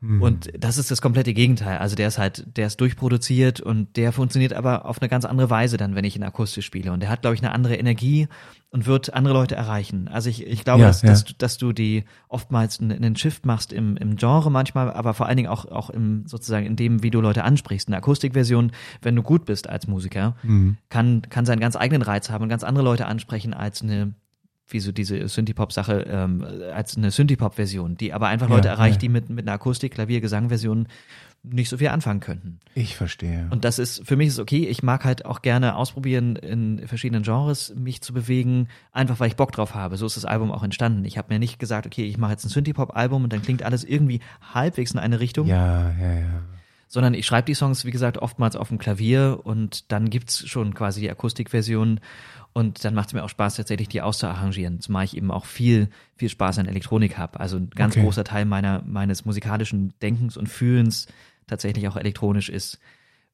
Mhm. 0.00 0.22
Und 0.22 0.50
das 0.58 0.78
ist 0.78 0.90
das 0.90 1.02
komplette 1.02 1.34
Gegenteil. 1.34 1.78
Also 1.78 1.94
der 1.94 2.08
ist 2.08 2.18
halt, 2.18 2.56
der 2.56 2.66
ist 2.68 2.80
durchproduziert 2.80 3.60
und 3.60 3.96
der 3.96 4.12
funktioniert 4.12 4.54
aber 4.54 4.86
auf 4.86 5.00
eine 5.00 5.10
ganz 5.10 5.26
andere 5.26 5.50
Weise 5.50 5.76
dann, 5.76 5.94
wenn 5.94 6.04
ich 6.04 6.16
ihn 6.16 6.22
akustisch 6.22 6.64
spiele. 6.64 6.92
Und 6.92 7.00
der 7.00 7.10
hat, 7.10 7.20
glaube 7.20 7.34
ich, 7.34 7.42
eine 7.42 7.52
andere 7.52 7.76
Energie 7.76 8.26
und 8.70 8.86
wird 8.86 9.12
andere 9.12 9.34
Leute 9.34 9.56
erreichen. 9.56 10.08
Also 10.08 10.30
ich, 10.30 10.46
ich 10.46 10.64
glaube, 10.64 10.82
ja, 10.82 10.86
dass, 10.86 11.02
ja. 11.02 11.10
Dass, 11.10 11.24
dass 11.36 11.58
du 11.58 11.72
die 11.72 12.04
oftmals 12.28 12.80
einen 12.80 13.16
Shift 13.16 13.44
machst 13.44 13.72
im, 13.74 13.96
im 13.98 14.16
Genre 14.16 14.50
manchmal, 14.50 14.90
aber 14.90 15.12
vor 15.12 15.26
allen 15.26 15.36
Dingen 15.36 15.50
auch, 15.50 15.66
auch 15.66 15.90
im, 15.90 16.26
sozusagen 16.26 16.64
in 16.64 16.76
dem, 16.76 17.02
wie 17.02 17.10
du 17.10 17.20
Leute 17.20 17.44
ansprichst. 17.44 17.88
Eine 17.88 17.98
Akustikversion, 17.98 18.72
wenn 19.02 19.16
du 19.16 19.22
gut 19.22 19.44
bist 19.44 19.68
als 19.68 19.86
Musiker, 19.86 20.34
mhm. 20.42 20.78
kann, 20.88 21.22
kann 21.28 21.44
seinen 21.44 21.60
ganz 21.60 21.76
eigenen 21.76 22.02
Reiz 22.02 22.30
haben 22.30 22.44
und 22.44 22.48
ganz 22.48 22.64
andere 22.64 22.84
Leute 22.84 23.06
ansprechen 23.06 23.52
als 23.52 23.82
eine 23.82 24.14
wie 24.72 24.80
so 24.80 24.92
diese 24.92 25.26
Synthie-Pop-Sache 25.26 26.06
ähm, 26.08 26.44
als 26.72 26.96
eine 26.96 27.10
Synthie-Pop-Version, 27.10 27.96
die 27.96 28.12
aber 28.12 28.28
einfach 28.28 28.48
Leute 28.48 28.68
ja, 28.68 28.74
erreicht, 28.74 28.96
ja. 28.96 29.00
die 29.00 29.08
mit, 29.08 29.30
mit 29.30 29.46
einer 29.46 29.54
Akustik, 29.54 29.92
Klavier, 29.94 30.20
Gesang-Version 30.20 30.86
nicht 31.42 31.70
so 31.70 31.78
viel 31.78 31.88
anfangen 31.88 32.20
könnten. 32.20 32.60
Ich 32.74 32.96
verstehe. 32.96 33.48
Und 33.50 33.64
das 33.64 33.78
ist, 33.78 34.06
für 34.06 34.16
mich 34.16 34.28
ist 34.28 34.38
okay, 34.38 34.66
ich 34.66 34.82
mag 34.82 35.04
halt 35.04 35.24
auch 35.24 35.40
gerne 35.40 35.74
ausprobieren, 35.74 36.36
in 36.36 36.86
verschiedenen 36.86 37.22
Genres 37.22 37.74
mich 37.74 38.02
zu 38.02 38.12
bewegen, 38.12 38.68
einfach 38.92 39.20
weil 39.20 39.28
ich 39.28 39.36
Bock 39.36 39.52
drauf 39.52 39.74
habe. 39.74 39.96
So 39.96 40.04
ist 40.04 40.16
das 40.16 40.26
Album 40.26 40.52
auch 40.52 40.62
entstanden. 40.62 41.04
Ich 41.06 41.16
habe 41.16 41.32
mir 41.32 41.38
nicht 41.38 41.58
gesagt, 41.58 41.86
okay, 41.86 42.04
ich 42.04 42.18
mache 42.18 42.32
jetzt 42.32 42.44
ein 42.44 42.50
Synthie-Pop-Album 42.50 43.24
und 43.24 43.32
dann 43.32 43.40
klingt 43.40 43.62
alles 43.62 43.84
irgendwie 43.84 44.20
halbwegs 44.52 44.92
in 44.92 44.98
eine 44.98 45.20
Richtung. 45.20 45.46
Ja, 45.46 45.92
ja, 45.92 46.12
ja 46.20 46.42
sondern 46.90 47.14
ich 47.14 47.24
schreibe 47.24 47.46
die 47.46 47.54
Songs, 47.54 47.84
wie 47.84 47.92
gesagt, 47.92 48.18
oftmals 48.18 48.56
auf 48.56 48.68
dem 48.68 48.78
Klavier 48.78 49.40
und 49.44 49.92
dann 49.92 50.10
gibt's 50.10 50.46
schon 50.48 50.74
quasi 50.74 51.00
die 51.00 51.10
Akustikversion 51.10 52.00
und 52.52 52.84
dann 52.84 52.94
macht 52.94 53.08
es 53.08 53.14
mir 53.14 53.22
auch 53.22 53.28
Spaß, 53.28 53.54
tatsächlich 53.54 53.88
die 53.88 54.02
auszuarrangieren, 54.02 54.80
zumal 54.80 55.04
ich 55.04 55.16
eben 55.16 55.30
auch 55.30 55.44
viel, 55.44 55.88
viel 56.16 56.28
Spaß 56.28 56.58
an 56.58 56.66
Elektronik 56.66 57.16
habe. 57.16 57.38
Also 57.38 57.58
ein 57.58 57.70
ganz 57.70 57.94
okay. 57.94 58.04
großer 58.04 58.24
Teil 58.24 58.44
meiner, 58.44 58.82
meines 58.84 59.24
musikalischen 59.24 59.94
Denkens 60.02 60.36
und 60.36 60.48
Fühlens 60.48 61.06
tatsächlich 61.46 61.86
auch 61.86 61.96
elektronisch 61.96 62.48
ist. 62.48 62.80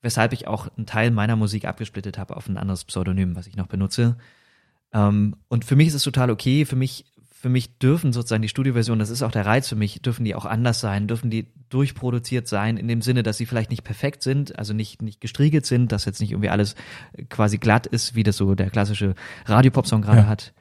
Weshalb 0.03 0.35
ich 0.35 0.47
auch 0.47 0.69
einen 0.77 0.85
Teil 0.85 1.11
meiner 1.11 1.37
Musik 1.37 1.65
abgesplittet 1.65 2.19
habe 2.19 2.37
auf 2.37 2.49
ein 2.51 2.59
anderes 2.59 2.85
Pseudonym, 2.85 3.37
was 3.37 3.47
ich 3.47 3.57
noch 3.57 3.69
benutze. 3.69 4.19
Ähm, 4.93 5.37
und 5.49 5.65
für 5.65 5.77
mich 5.77 5.89
ist 5.89 5.95
es 5.95 6.03
total 6.03 6.31
okay. 6.31 6.67
Für 6.67 6.77
mich 6.77 7.07
für 7.39 7.51
mich 7.51 7.79
dürfen 7.79 8.15
sozusagen 8.15 8.41
die 8.41 8.49
Studioversion, 8.49 8.99
das 8.99 9.11
ist 9.11 9.23
auch 9.23 9.31
der 9.31 9.45
Reiz 9.45 9.69
für 9.69 9.77
mich, 9.77 10.01
dürfen 10.01 10.25
die 10.25 10.35
auch 10.35 10.47
anders 10.47 10.81
sein, 10.81 11.07
dürfen 11.07 11.29
die 11.29 11.47
durchproduziert 11.69 12.49
sein, 12.49 12.79
in 12.79 12.89
dem 12.89 13.03
Sinne, 13.03 13.23
dass 13.23 13.37
sie 13.37 13.45
vielleicht 13.45 13.71
nicht 13.71 13.85
perfekt 13.85 14.23
sind, 14.23 14.59
also 14.59 14.73
nicht, 14.73 15.03
nicht 15.03 15.21
gestriegelt 15.21 15.67
sind, 15.67 15.93
dass 15.93 16.07
jetzt 16.07 16.21
nicht 16.21 16.31
irgendwie 16.31 16.49
alles 16.49 16.77
quasi 17.29 17.59
glatt 17.59 17.87
ist, 17.87 18.15
wie 18.15 18.23
das 18.23 18.39
so 18.39 18.55
der 18.55 18.71
klassische 18.71 19.15
Radiopop-Song 19.45 20.01
gerade 20.01 20.23
ja. 20.23 20.27
hat. 20.27 20.55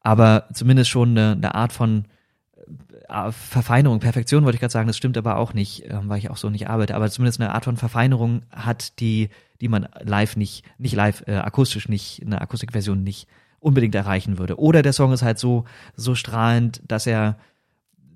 Aber 0.00 0.46
zumindest 0.52 0.90
schon 0.90 1.10
eine, 1.10 1.32
eine 1.32 1.56
Art 1.56 1.72
von 1.72 2.04
äh, 3.08 3.32
Verfeinerung, 3.32 3.98
Perfektion 3.98 4.44
wollte 4.44 4.54
ich 4.54 4.60
gerade 4.60 4.72
sagen, 4.72 4.86
das 4.86 4.96
stimmt 4.96 5.18
aber 5.18 5.38
auch 5.38 5.54
nicht, 5.54 5.86
äh, 5.86 5.98
weil 6.04 6.18
ich 6.18 6.30
auch 6.30 6.36
so 6.36 6.50
nicht 6.50 6.68
arbeite, 6.68 6.94
aber 6.94 7.10
zumindest 7.10 7.40
eine 7.40 7.52
Art 7.52 7.64
von 7.64 7.76
Verfeinerung 7.76 8.42
hat, 8.52 9.00
die, 9.00 9.28
die 9.60 9.68
man 9.68 9.88
live 10.00 10.36
nicht, 10.36 10.64
nicht 10.78 10.94
live, 10.94 11.24
äh, 11.26 11.34
akustisch 11.34 11.88
nicht, 11.88 12.22
eine 12.24 12.40
Akustikversion 12.40 13.02
nicht 13.02 13.26
unbedingt 13.62 13.94
erreichen 13.94 14.38
würde. 14.38 14.58
Oder 14.58 14.82
der 14.82 14.92
Song 14.92 15.12
ist 15.12 15.22
halt 15.22 15.38
so, 15.38 15.64
so 15.96 16.14
strahlend, 16.14 16.82
dass 16.86 17.06
er, 17.06 17.38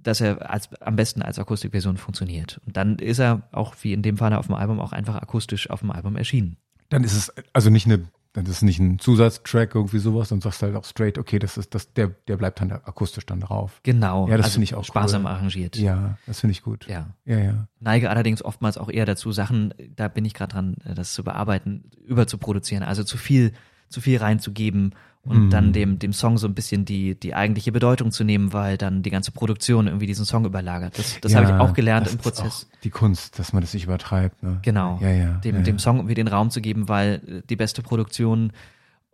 dass 0.03 0.21
er 0.21 0.51
als, 0.51 0.73
am 0.81 0.97
besten 0.97 1.23
als 1.23 1.39
Akustikversion 1.39 1.97
funktioniert. 1.97 2.61
Und 2.67 2.77
dann 2.77 2.99
ist 2.99 3.21
er 3.21 3.43
auch, 3.53 3.75
wie 3.83 3.93
in 3.93 4.03
dem 4.03 4.17
Fall 4.17 4.33
auf 4.35 4.47
dem 4.47 4.55
Album, 4.55 4.81
auch 4.81 4.93
einfach 4.93 5.17
akustisch 5.17 5.71
auf 5.71 5.81
dem 5.81 5.91
Album 5.91 6.17
erschienen. 6.17 6.57
Dann 6.89 7.05
ist 7.05 7.15
es 7.15 7.33
also 7.53 7.71
nicht 7.71 7.87
eine, 7.87 8.09
dann 8.33 8.45
ist 8.45 8.51
es 8.51 8.63
nicht 8.63 8.79
ein 8.81 8.99
Zusatztrack, 8.99 9.75
irgendwie 9.75 9.99
sowas, 9.99 10.31
und 10.33 10.43
sagst 10.43 10.63
halt 10.63 10.75
auch 10.77 10.85
straight, 10.85 11.17
okay, 11.17 11.39
das 11.39 11.57
ist, 11.57 11.75
das, 11.75 11.93
der, 11.95 12.09
der 12.29 12.37
bleibt 12.37 12.61
dann 12.61 12.71
akustisch 12.71 13.27
dann 13.27 13.41
drauf. 13.41 13.81
Genau. 13.85 14.29
Ja, 14.29 14.37
das 14.37 14.47
also 14.47 14.55
finde 14.55 14.65
ich 14.65 14.75
auch 14.75 14.85
sparsam 14.85 15.23
cool. 15.23 15.31
arrangiert. 15.31 15.77
Ja, 15.77 16.19
das 16.27 16.41
finde 16.41 16.53
ich 16.53 16.63
gut. 16.63 16.87
Ja. 16.89 17.15
Ja, 17.25 17.39
ja. 17.39 17.69
Neige 17.81 18.11
allerdings 18.11 18.45
oftmals 18.45 18.79
auch 18.79 18.91
eher 18.91 19.07
dazu, 19.07 19.33
Sachen, 19.33 19.75
da 19.95 20.09
bin 20.09 20.25
ich 20.25 20.35
gerade 20.35 20.53
dran, 20.53 20.77
das 20.95 21.15
zu 21.15 21.25
bearbeiten, 21.25 21.91
überzuproduzieren, 22.05 22.85
also 22.85 23.05
zu 23.05 23.17
viel, 23.17 23.53
zu 23.89 24.01
viel 24.01 24.19
reinzugeben 24.19 24.95
und 25.27 25.47
mhm. 25.47 25.51
dann 25.51 25.73
dem, 25.73 25.99
dem 25.99 26.13
Song 26.13 26.39
so 26.39 26.47
ein 26.47 26.55
bisschen 26.55 26.85
die, 26.85 27.19
die 27.19 27.35
eigentliche 27.35 27.73
Bedeutung 27.73 28.13
zu 28.13 28.25
nehmen, 28.25 28.53
weil 28.53 28.79
dann 28.79 29.03
die 29.03 29.11
ganze 29.11 29.33
Produktion 29.33 29.87
irgendwie 29.87 30.07
diesen 30.07 30.25
Song 30.25 30.45
überlagert. 30.45 30.97
Das, 30.99 31.21
das 31.21 31.33
ja, 31.33 31.39
habe 31.39 31.49
ich 31.49 31.61
auch 31.61 31.75
gelernt 31.75 32.11
im 32.11 32.19
Prozess. 32.19 32.69
die 32.85 32.91
Kunst, 32.91 33.39
dass 33.39 33.53
man 33.53 33.61
das 33.61 33.75
nicht 33.75 33.85
übertreibt. 33.85 34.43
Ne? 34.43 34.61
Genau. 34.63 34.99
Ja, 35.03 35.11
ja, 35.11 35.33
dem, 35.39 35.57
ja, 35.57 35.63
dem 35.63 35.79
Song 35.79 35.97
irgendwie 35.97 36.15
den 36.15 36.29
Raum 36.29 36.51
zu 36.51 36.61
geben, 36.61 36.89
weil 36.89 37.43
die 37.51 37.57
beste 37.57 37.83
Produktion 37.83 38.53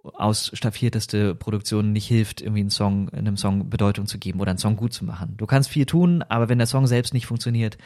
ausstaffierteste 0.03 1.35
Produktion 1.35 1.93
nicht 1.93 2.07
hilft, 2.07 2.41
irgendwie 2.41 2.61
einen 2.61 2.71
Song, 2.71 3.09
einem 3.11 3.37
Song 3.37 3.71
Bedeutung 3.71 4.07
zu 4.07 4.19
geben 4.19 4.41
oder 4.41 4.51
einen 4.51 4.59
Song 4.59 4.77
gut 4.77 4.93
zu 4.93 5.05
machen. 5.05 5.35
Du 5.37 5.47
kannst 5.47 5.71
viel 5.71 5.87
tun, 5.87 6.23
aber 6.29 6.49
wenn 6.49 6.59
der 6.59 6.67
Song 6.67 6.87
selbst 6.87 7.15
nicht 7.15 7.27
funktioniert, 7.27 7.79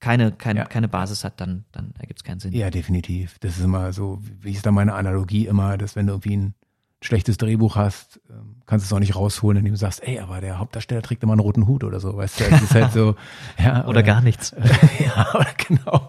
keine, 0.00 0.30
keine, 0.32 0.60
ja. 0.60 0.64
keine 0.66 0.88
Basis 0.88 1.24
hat, 1.24 1.40
dann, 1.40 1.64
dann 1.72 1.92
ergibt 1.98 2.20
es 2.20 2.24
keinen 2.24 2.38
Sinn. 2.38 2.52
Ja, 2.52 2.70
definitiv. 2.70 3.38
Das 3.40 3.58
ist 3.58 3.64
immer 3.64 3.92
so, 3.92 4.20
wie 4.40 4.52
ist 4.52 4.64
da 4.64 4.70
meine 4.70 4.94
Analogie 4.94 5.46
immer, 5.46 5.76
dass 5.76 5.96
wenn 5.96 6.06
du 6.06 6.12
irgendwie 6.14 6.36
ein 6.36 6.54
schlechtes 7.00 7.38
Drehbuch 7.38 7.76
hast, 7.76 8.20
ähm, 8.28 8.56
kannst 8.66 8.84
du 8.84 8.88
es 8.88 8.92
auch 8.92 9.00
nicht 9.00 9.14
rausholen, 9.14 9.58
indem 9.58 9.74
du 9.74 9.78
sagst, 9.78 10.02
ey, 10.02 10.18
aber 10.18 10.40
der 10.40 10.58
Hauptdarsteller 10.58 11.02
trägt 11.02 11.22
immer 11.22 11.32
einen 11.32 11.40
roten 11.40 11.66
Hut 11.66 11.84
oder 11.84 12.00
so, 12.00 12.16
weißt 12.16 12.40
du, 12.40 12.44
es 12.44 12.62
ist 12.62 12.74
halt 12.74 12.92
so, 12.92 13.14
ja. 13.58 13.80
Oder, 13.80 13.88
oder 13.88 14.02
gar 14.02 14.20
nichts. 14.20 14.54
ja, 14.98 15.34
oder 15.34 15.54
genau. 15.56 16.08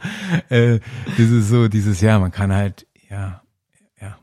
Äh, 0.50 0.80
das 1.06 1.20
ist 1.20 1.50
so, 1.50 1.68
dieses, 1.68 2.02
ja, 2.02 2.18
man 2.18 2.32
kann 2.32 2.54
halt, 2.54 2.88
ja, 3.10 3.44
ja, 4.02 4.18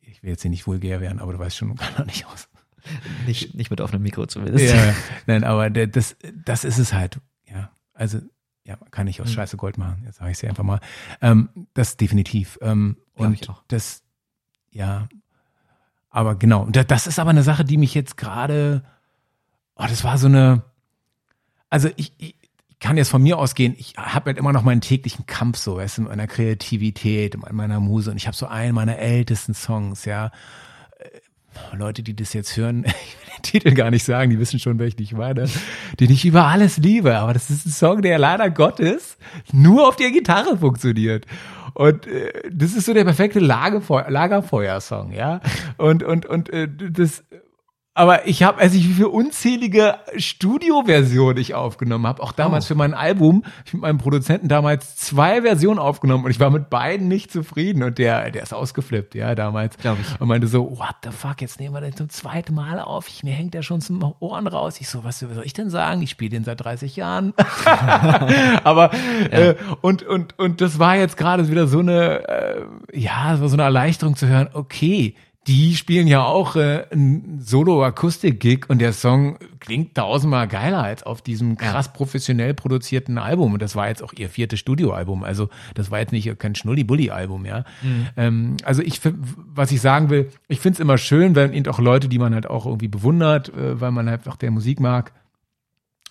ich 0.00 0.22
will 0.22 0.30
jetzt 0.30 0.42
hier 0.42 0.50
nicht 0.50 0.66
vulgär 0.66 1.00
werden, 1.00 1.20
aber 1.20 1.32
du 1.32 1.38
weißt 1.38 1.56
schon, 1.56 1.68
man 1.68 1.76
kann 1.76 1.94
auch 1.96 2.06
nicht 2.06 2.26
aus. 2.26 2.48
Nicht, 3.26 3.54
nicht 3.54 3.70
mit 3.70 3.82
offenem 3.82 4.02
Mikro 4.02 4.24
zumindest. 4.24 4.74
Ja, 4.74 4.94
nein, 5.26 5.44
aber 5.44 5.68
das, 5.68 6.16
das 6.32 6.64
ist 6.64 6.78
es 6.78 6.94
halt, 6.94 7.20
ja. 7.46 7.70
Also, 7.92 8.18
ja, 8.64 8.78
man 8.80 8.90
kann 8.90 9.04
nicht 9.04 9.20
aus 9.20 9.28
mhm. 9.28 9.32
Scheiße 9.32 9.58
Gold 9.58 9.76
machen, 9.76 10.04
jetzt 10.06 10.18
sage 10.18 10.30
ich 10.30 10.42
es 10.42 10.48
einfach 10.48 10.64
mal. 10.64 10.80
Ähm, 11.20 11.50
das 11.74 11.98
definitiv. 11.98 12.58
Ähm, 12.62 12.96
und 13.12 13.46
das, 13.68 14.04
ja, 14.70 15.08
aber 16.18 16.34
genau, 16.34 16.66
das 16.66 17.06
ist 17.06 17.20
aber 17.20 17.30
eine 17.30 17.44
Sache, 17.44 17.64
die 17.64 17.76
mich 17.76 17.94
jetzt 17.94 18.16
gerade, 18.16 18.82
oh, 19.76 19.84
das 19.88 20.02
war 20.02 20.18
so 20.18 20.26
eine, 20.26 20.64
also 21.70 21.90
ich, 21.94 22.12
ich, 22.18 22.34
kann 22.80 22.96
jetzt 22.96 23.10
von 23.10 23.22
mir 23.22 23.38
ausgehen, 23.38 23.76
ich 23.78 23.94
habe 23.96 24.26
halt 24.26 24.38
immer 24.38 24.52
noch 24.52 24.64
meinen 24.64 24.80
täglichen 24.80 25.26
Kampf 25.26 25.58
so, 25.58 25.76
weißt 25.76 25.98
du, 25.98 26.02
in 26.02 26.08
meiner 26.08 26.26
Kreativität, 26.26 27.36
in 27.36 27.54
meiner 27.54 27.78
Muse 27.78 28.10
und 28.10 28.16
ich 28.16 28.26
habe 28.26 28.36
so 28.36 28.46
einen 28.46 28.74
meiner 28.74 28.98
ältesten 28.98 29.54
Songs, 29.54 30.06
ja. 30.06 30.32
Äh, 30.98 31.76
Leute, 31.76 32.02
die 32.02 32.16
das 32.16 32.32
jetzt 32.32 32.56
hören, 32.56 32.84
ich 32.84 32.90
will 32.90 33.34
den 33.36 33.42
Titel 33.42 33.74
gar 33.74 33.92
nicht 33.92 34.04
sagen, 34.04 34.30
die 34.30 34.40
wissen 34.40 34.58
schon, 34.58 34.80
welchen 34.80 35.00
ich 35.00 35.12
meine, 35.12 35.48
den 36.00 36.10
ich 36.10 36.24
über 36.24 36.46
alles 36.46 36.78
liebe, 36.78 37.16
aber 37.16 37.32
das 37.32 37.48
ist 37.48 37.64
ein 37.64 37.70
Song, 37.70 38.02
der 38.02 38.18
leider 38.18 38.50
Gottes 38.50 39.18
nur 39.52 39.86
auf 39.86 39.94
der 39.94 40.10
Gitarre 40.10 40.58
funktioniert. 40.58 41.26
Und 41.78 42.08
äh, 42.08 42.32
das 42.50 42.74
ist 42.74 42.86
so 42.86 42.92
der 42.92 43.04
perfekte 43.04 43.38
Lagerfeuer, 43.38 44.10
Lagerfeuersong, 44.10 45.12
ja. 45.12 45.40
Und 45.76 46.02
und 46.02 46.26
und 46.26 46.52
äh, 46.52 46.66
das 46.68 47.22
aber 47.98 48.28
ich 48.28 48.44
habe, 48.44 48.60
also 48.60 48.76
ich, 48.76 48.88
wie 48.88 48.92
viele 48.94 49.08
unzählige 49.08 49.96
Studioversionen 50.16 51.36
ich 51.36 51.56
aufgenommen 51.56 52.06
habe, 52.06 52.22
auch 52.22 52.30
damals 52.30 52.66
oh. 52.66 52.68
für 52.68 52.74
mein 52.76 52.94
Album, 52.94 53.42
ich 53.66 53.72
mit 53.72 53.82
meinem 53.82 53.98
Produzenten 53.98 54.46
damals 54.46 54.94
zwei 54.94 55.42
Versionen 55.42 55.80
aufgenommen 55.80 56.24
und 56.24 56.30
ich 56.30 56.38
war 56.38 56.50
mit 56.50 56.70
beiden 56.70 57.08
nicht 57.08 57.32
zufrieden 57.32 57.82
und 57.82 57.98
der, 57.98 58.30
der 58.30 58.44
ist 58.44 58.54
ausgeflippt, 58.54 59.16
ja, 59.16 59.34
damals. 59.34 59.76
Glaube 59.78 59.98
ich. 60.02 60.20
Und 60.20 60.28
meinte 60.28 60.46
so, 60.46 60.78
what 60.78 60.94
the 61.02 61.10
fuck, 61.10 61.40
jetzt 61.40 61.58
nehmen 61.58 61.74
wir 61.74 61.80
den 61.80 61.96
zum 61.96 62.08
zweiten 62.08 62.54
Mal 62.54 62.78
auf, 62.78 63.08
ich, 63.08 63.24
mir 63.24 63.34
hängt 63.34 63.54
der 63.54 63.62
schon 63.62 63.80
zum 63.80 64.14
Ohren 64.20 64.46
raus. 64.46 64.80
Ich 64.80 64.88
so, 64.88 65.02
was 65.02 65.18
soll 65.18 65.42
ich 65.42 65.52
denn 65.52 65.68
sagen? 65.68 66.00
Ich 66.00 66.10
spiele 66.10 66.30
den 66.30 66.44
seit 66.44 66.60
30 66.62 66.94
Jahren. 66.94 67.34
Aber, 68.62 68.92
ja. 69.32 69.38
äh, 69.38 69.56
und, 69.80 70.04
und, 70.04 70.38
und 70.38 70.60
das 70.60 70.78
war 70.78 70.94
jetzt 70.94 71.16
gerade 71.16 71.50
wieder 71.50 71.66
so 71.66 71.80
eine, 71.80 72.28
äh, 72.28 72.62
ja, 72.92 73.36
so 73.36 73.52
eine 73.52 73.64
Erleichterung 73.64 74.14
zu 74.14 74.28
hören, 74.28 74.50
okay, 74.52 75.16
die 75.48 75.76
spielen 75.76 76.06
ja 76.06 76.22
auch 76.24 76.56
äh, 76.56 76.84
ein 76.92 77.40
Solo-Akustik-Gig 77.40 78.68
und 78.68 78.80
der 78.80 78.92
Song 78.92 79.38
klingt 79.60 79.94
tausendmal 79.94 80.46
geiler 80.46 80.82
als 80.82 81.02
auf 81.02 81.22
diesem 81.22 81.56
krass 81.56 81.90
professionell 81.90 82.52
produzierten 82.52 83.16
Album. 83.16 83.54
Und 83.54 83.62
das 83.62 83.74
war 83.74 83.88
jetzt 83.88 84.02
auch 84.02 84.12
ihr 84.12 84.28
viertes 84.28 84.60
Studioalbum. 84.60 85.24
Also 85.24 85.48
das 85.74 85.90
war 85.90 86.00
jetzt 86.00 86.12
nicht 86.12 86.38
kein 86.38 86.54
Schnulli-Bulli-Album, 86.54 87.46
ja. 87.46 87.64
Mhm. 87.80 88.08
Ähm, 88.18 88.56
also 88.62 88.82
ich, 88.82 89.00
was 89.02 89.72
ich 89.72 89.80
sagen 89.80 90.10
will, 90.10 90.30
ich 90.48 90.60
find's 90.60 90.80
immer 90.80 90.98
schön, 90.98 91.34
wenn 91.34 91.54
eben 91.54 91.66
auch 91.72 91.78
Leute, 91.78 92.08
die 92.08 92.18
man 92.18 92.34
halt 92.34 92.46
auch 92.46 92.66
irgendwie 92.66 92.88
bewundert, 92.88 93.48
äh, 93.48 93.80
weil 93.80 93.90
man 93.90 94.10
halt 94.10 94.28
auch 94.28 94.36
der 94.36 94.50
Musik 94.50 94.80
mag, 94.80 95.14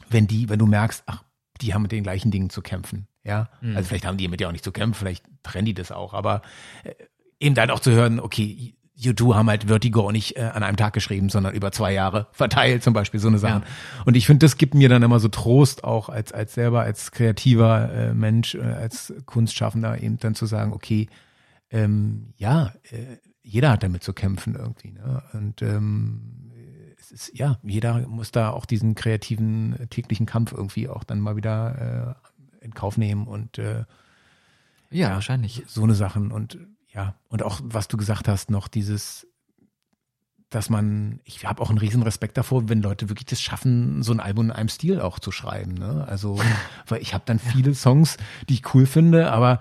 wenn 0.10 0.26
die, 0.26 0.50
wenn 0.50 0.58
du 0.58 0.66
merkst, 0.66 1.04
ach, 1.06 1.24
die 1.62 1.76
haben 1.76 1.84
mit 1.84 1.92
den 1.92 2.02
gleichen 2.02 2.32
Dingen 2.32 2.50
zu 2.50 2.64
kämpfen. 2.64 3.08
Ja, 3.24 3.50
mhm. 3.62 3.78
also 3.78 3.90
vielleicht 3.90 4.08
haben 4.08 4.18
die 4.18 4.30
mit 4.30 4.42
ja 4.42 4.48
auch 4.48 4.52
nicht 4.52 4.64
zu 4.64 4.72
kämpfen, 4.72 4.98
vielleicht 4.98 5.26
trennen 5.44 5.66
die 5.66 5.76
das 5.76 5.92
auch, 5.92 6.16
aber 6.16 6.42
äh, 6.84 6.96
eben 7.40 7.56
dann 7.56 7.70
auch 7.70 7.80
zu 7.80 7.92
hören, 7.92 8.20
okay, 8.20 8.74
U2 9.00 9.36
haben 9.36 9.50
halt 9.50 9.66
Vertigo 9.66 10.12
nicht 10.12 10.38
äh, 10.38 10.42
an 10.42 10.64
einem 10.64 10.78
Tag 10.78 10.94
geschrieben, 10.94 11.30
sondern 11.30 11.54
über 11.54 11.72
zwei 11.72 11.94
Jahre 11.94 12.28
verteilt, 12.32 12.84
zum 12.84 12.94
Beispiel 12.94 13.20
so 13.20 13.28
eine 13.28 13.38
Sache. 13.38 13.62
Ja. 13.62 14.04
Und 14.06 14.18
ich 14.18 14.26
finde, 14.26 14.46
das 14.46 14.58
gibt 14.58 14.74
mir 14.74 14.90
dann 14.90 15.04
immer 15.04 15.20
so 15.20 15.28
Trost, 15.28 15.84
auch 15.84 16.10
als, 16.10 16.32
als 16.32 16.54
selber, 16.54 16.82
als 16.82 17.12
kreativer 17.12 17.92
äh, 17.94 18.14
Mensch, 18.14 18.56
äh, 18.56 18.62
als 18.62 19.14
Kunstschaffender, 19.26 20.02
eben 20.02 20.18
dann 20.18 20.36
zu 20.36 20.46
sagen, 20.46 20.74
okay, 20.74 21.08
ähm, 21.70 22.34
ja, 22.38 22.74
äh, 22.90 23.18
jeder 23.44 23.72
hat 23.72 23.84
damit 23.84 24.04
zu 24.04 24.14
kämpfen 24.14 24.56
irgendwie. 24.56 24.92
Ne? 24.92 25.24
Und 25.34 25.62
ähm, 25.62 26.52
es 27.00 27.12
ist, 27.12 27.38
ja, 27.38 27.58
jeder 27.64 28.08
muss 28.08 28.32
da 28.32 28.50
auch 28.50 28.66
diesen 28.66 28.96
kreativen 28.96 29.80
äh, 29.80 29.88
täglichen 29.88 30.26
Kampf 30.26 30.52
irgendwie 30.52 30.90
auch 30.90 31.04
dann 31.04 31.20
mal 31.20 31.36
wieder 31.36 32.18
äh, 32.62 32.66
in 32.66 32.74
Kauf 32.74 32.98
nehmen 32.98 33.28
und 33.28 33.58
äh, 33.60 33.86
ja, 34.90 35.12
wahrscheinlich. 35.12 35.64
So 35.68 35.84
eine 35.84 35.96
Sachen. 35.96 36.32
Und 36.32 36.58
ja, 36.98 37.14
und 37.30 37.44
auch 37.44 37.60
was 37.64 37.88
du 37.88 37.96
gesagt 37.96 38.28
hast, 38.28 38.50
noch 38.50 38.68
dieses, 38.68 39.28
dass 40.50 40.72
man, 40.72 41.20
ich 41.26 41.46
habe 41.46 41.62
auch 41.62 41.70
einen 41.70 41.78
riesen 41.78 42.02
Respekt 42.02 42.38
davor, 42.38 42.70
wenn 42.70 42.82
Leute 42.82 43.08
wirklich 43.08 43.28
das 43.28 43.40
schaffen, 43.40 44.02
so 44.02 44.12
ein 44.12 44.20
Album 44.20 44.46
in 44.46 44.52
einem 44.52 44.68
Stil 44.68 45.00
auch 45.00 45.20
zu 45.20 45.32
schreiben. 45.32 45.76
Ne? 45.76 46.08
Also, 46.10 46.40
weil 46.88 47.04
ich 47.04 47.14
habe 47.14 47.24
dann 47.28 47.38
viele 47.38 47.76
Songs, 47.76 48.18
die 48.50 48.56
ich 48.56 48.74
cool 48.74 48.88
finde, 48.88 49.32
aber 49.32 49.60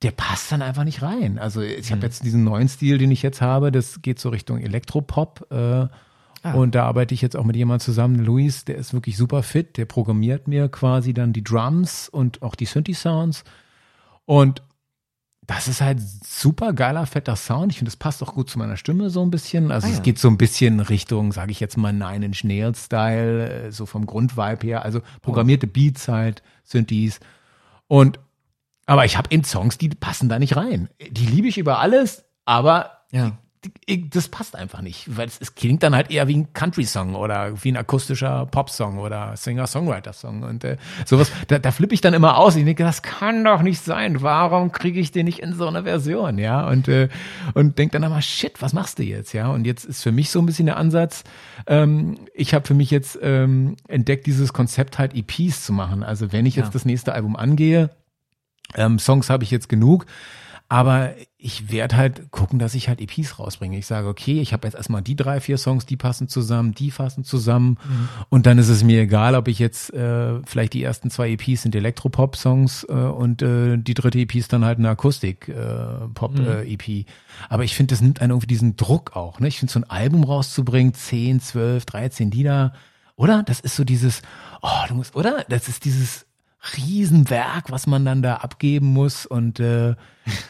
der 0.00 0.12
passt 0.12 0.50
dann 0.50 0.62
einfach 0.62 0.84
nicht 0.84 1.02
rein. 1.02 1.38
Also 1.38 1.60
ich 1.60 1.90
habe 1.90 1.98
mhm. 1.98 2.04
jetzt 2.04 2.24
diesen 2.24 2.42
neuen 2.42 2.68
Stil, 2.68 2.96
den 2.96 3.10
ich 3.10 3.20
jetzt 3.20 3.42
habe, 3.42 3.70
das 3.70 4.00
geht 4.00 4.18
so 4.18 4.30
Richtung 4.30 4.58
Elektropop. 4.58 5.46
Äh, 5.50 5.56
ah. 5.56 5.90
Und 6.54 6.74
da 6.74 6.86
arbeite 6.86 7.12
ich 7.12 7.20
jetzt 7.20 7.36
auch 7.36 7.44
mit 7.44 7.56
jemandem 7.56 7.84
zusammen, 7.84 8.16
Luis, 8.24 8.64
der 8.64 8.76
ist 8.76 8.94
wirklich 8.94 9.18
super 9.18 9.42
fit, 9.42 9.76
der 9.76 9.84
programmiert 9.84 10.48
mir 10.48 10.70
quasi 10.70 11.12
dann 11.12 11.34
die 11.34 11.44
Drums 11.44 12.08
und 12.08 12.40
auch 12.40 12.54
die 12.54 12.64
Synthi-Sounds. 12.64 13.44
Und 14.24 14.62
das 15.48 15.66
ist 15.66 15.80
halt 15.80 15.98
super 16.26 16.74
geiler, 16.74 17.06
fetter 17.06 17.34
Sound. 17.34 17.72
Ich 17.72 17.78
finde, 17.78 17.90
das 17.90 17.96
passt 17.96 18.22
auch 18.22 18.34
gut 18.34 18.50
zu 18.50 18.58
meiner 18.58 18.76
Stimme 18.76 19.08
so 19.08 19.22
ein 19.22 19.30
bisschen. 19.30 19.72
Also 19.72 19.86
ah, 19.86 19.90
es 19.90 19.96
ja. 19.96 20.02
geht 20.02 20.18
so 20.18 20.28
ein 20.28 20.36
bisschen 20.36 20.78
Richtung, 20.80 21.32
sage 21.32 21.50
ich 21.52 21.58
jetzt 21.58 21.78
mal, 21.78 21.92
Nine 21.92 22.26
Inch 22.26 22.44
Nails 22.44 22.84
Style, 22.84 23.66
äh, 23.66 23.72
so 23.72 23.86
vom 23.86 24.04
Grundvibe 24.04 24.66
her. 24.66 24.84
Also 24.84 25.00
programmierte 25.22 25.66
oh. 25.66 25.70
Beats 25.72 26.06
halt, 26.06 26.42
Synthes. 26.64 27.18
Und 27.86 28.20
aber 28.84 29.06
ich 29.06 29.16
habe 29.16 29.28
eben 29.30 29.42
Songs, 29.42 29.78
die 29.78 29.88
passen 29.88 30.28
da 30.28 30.38
nicht 30.38 30.54
rein. 30.54 30.90
Die 31.10 31.26
liebe 31.26 31.48
ich 31.48 31.56
über 31.56 31.78
alles, 31.78 32.24
aber 32.44 33.04
ja 33.10 33.38
das 34.10 34.28
passt 34.28 34.54
einfach 34.54 34.82
nicht, 34.82 35.16
weil 35.16 35.26
es, 35.26 35.38
es, 35.40 35.54
klingt 35.54 35.82
dann 35.82 35.94
halt 35.94 36.10
eher 36.10 36.28
wie 36.28 36.36
ein 36.36 36.52
Country-Song 36.52 37.14
oder 37.14 37.62
wie 37.62 37.72
ein 37.72 37.76
akustischer 37.76 38.46
Pop-Song 38.46 38.98
oder 38.98 39.36
Singer-Songwriter-Song 39.36 40.42
und 40.42 40.64
äh, 40.64 40.76
sowas. 41.04 41.32
Da, 41.48 41.58
da 41.58 41.72
flippe 41.72 41.94
ich 41.94 42.00
dann 42.00 42.14
immer 42.14 42.38
aus. 42.38 42.54
Ich 42.56 42.64
denke, 42.64 42.84
das 42.84 43.02
kann 43.02 43.42
doch 43.44 43.62
nicht 43.62 43.82
sein. 43.82 44.22
Warum 44.22 44.70
kriege 44.70 45.00
ich 45.00 45.10
den 45.10 45.26
nicht 45.26 45.40
in 45.40 45.54
so 45.54 45.66
einer 45.66 45.82
Version, 45.82 46.38
ja? 46.38 46.68
Und 46.68 46.88
äh, 46.88 47.08
und 47.54 47.78
denk 47.78 47.92
dann 47.92 48.02
immer, 48.02 48.22
shit, 48.22 48.62
was 48.62 48.72
machst 48.72 48.98
du 48.98 49.02
jetzt, 49.02 49.32
ja? 49.32 49.48
Und 49.48 49.66
jetzt 49.66 49.84
ist 49.84 50.02
für 50.02 50.12
mich 50.12 50.30
so 50.30 50.38
ein 50.40 50.46
bisschen 50.46 50.66
der 50.66 50.76
Ansatz. 50.76 51.24
Ähm, 51.66 52.18
ich 52.34 52.54
habe 52.54 52.66
für 52.66 52.74
mich 52.74 52.90
jetzt 52.90 53.18
ähm, 53.22 53.76
entdeckt, 53.88 54.26
dieses 54.26 54.52
Konzept 54.52 54.98
halt 54.98 55.14
EPs 55.14 55.64
zu 55.64 55.72
machen. 55.72 56.02
Also 56.04 56.32
wenn 56.32 56.46
ich 56.46 56.54
jetzt 56.54 56.66
ja. 56.66 56.72
das 56.72 56.84
nächste 56.84 57.12
Album 57.12 57.34
angehe, 57.34 57.90
ähm, 58.76 58.98
Songs 58.98 59.30
habe 59.30 59.44
ich 59.44 59.50
jetzt 59.50 59.68
genug 59.68 60.06
aber 60.70 61.14
ich 61.38 61.72
werde 61.72 61.96
halt 61.96 62.30
gucken, 62.30 62.58
dass 62.58 62.74
ich 62.74 62.88
halt 62.88 63.00
EPs 63.00 63.38
rausbringe. 63.38 63.78
Ich 63.78 63.86
sage, 63.86 64.06
okay, 64.06 64.40
ich 64.40 64.52
habe 64.52 64.66
jetzt 64.66 64.74
erstmal 64.74 65.00
die 65.00 65.16
drei, 65.16 65.40
vier 65.40 65.56
Songs, 65.56 65.86
die 65.86 65.96
passen 65.96 66.28
zusammen, 66.28 66.74
die 66.74 66.90
passen 66.90 67.24
zusammen. 67.24 67.78
Mhm. 67.88 68.08
Und 68.28 68.44
dann 68.44 68.58
ist 68.58 68.68
es 68.68 68.84
mir 68.84 69.00
egal, 69.00 69.34
ob 69.34 69.48
ich 69.48 69.58
jetzt 69.58 69.94
äh, 69.94 70.42
vielleicht 70.44 70.74
die 70.74 70.82
ersten 70.82 71.10
zwei 71.10 71.30
EPs 71.30 71.62
sind 71.62 71.74
Elektropop-Songs 71.74 72.84
äh, 72.84 72.92
und 72.92 73.40
äh, 73.40 73.78
die 73.78 73.94
dritte 73.94 74.18
EP 74.18 74.34
ist 74.34 74.52
dann 74.52 74.64
halt 74.64 74.78
eine 74.78 74.90
Akustik-Pop-EP. 74.90 76.88
Mhm. 76.88 77.04
Aber 77.48 77.64
ich 77.64 77.74
finde, 77.74 77.94
das 77.94 78.02
nimmt 78.02 78.20
einen 78.20 78.32
irgendwie 78.32 78.48
diesen 78.48 78.76
Druck 78.76 79.16
auch. 79.16 79.40
Ne? 79.40 79.48
Ich 79.48 79.58
finde, 79.58 79.72
so 79.72 79.80
ein 79.80 79.88
Album 79.88 80.24
rauszubringen, 80.24 80.92
10, 80.92 81.40
12, 81.40 81.86
13 81.86 82.30
Lieder, 82.30 82.74
oder? 83.16 83.42
Das 83.42 83.60
ist 83.60 83.74
so 83.74 83.84
dieses, 83.84 84.20
oh, 84.60 84.86
du 84.88 84.94
musst, 84.94 85.16
oder? 85.16 85.46
Das 85.48 85.68
ist 85.68 85.86
dieses 85.86 86.27
Riesenwerk, 86.76 87.70
was 87.70 87.86
man 87.86 88.04
dann 88.04 88.22
da 88.22 88.36
abgeben 88.36 88.86
muss 88.86 89.26
und 89.26 89.60
äh, 89.60 89.94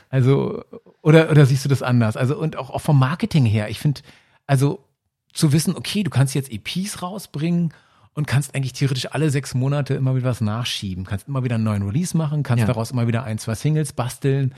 also 0.09 0.65
oder 1.03 1.31
oder 1.31 1.45
siehst 1.47 1.65
du 1.65 1.69
das 1.69 1.83
anders? 1.83 2.17
Also 2.17 2.39
und 2.39 2.57
auch, 2.57 2.71
auch 2.71 2.81
vom 2.81 2.99
Marketing 2.99 3.45
her, 3.45 3.69
ich 3.69 3.79
finde 3.79 4.01
also 4.47 4.85
zu 5.33 5.53
wissen, 5.53 5.77
okay, 5.77 6.03
du 6.03 6.11
kannst 6.11 6.35
jetzt 6.35 6.51
EPs 6.51 7.03
rausbringen 7.03 7.75
und 8.15 8.27
kannst 8.27 8.55
eigentlich 8.55 8.73
theoretisch 8.73 9.13
alle 9.13 9.31
sechs 9.31 9.55
Monate 9.55 9.95
immer 9.95 10.17
wieder 10.17 10.31
was 10.31 10.41
nachschieben, 10.41 11.05
kannst 11.05 11.29
immer 11.29 11.45
wieder 11.45 11.57
einen 11.57 11.65
neuen 11.65 11.83
Release 11.83 12.17
machen, 12.17 12.43
kannst 12.43 12.63
ja. 12.63 12.67
daraus 12.67 12.91
immer 12.91 13.07
wieder 13.07 13.25
ein, 13.25 13.39
zwei 13.39 13.55
Singles 13.55 13.93
basteln. 13.93 14.55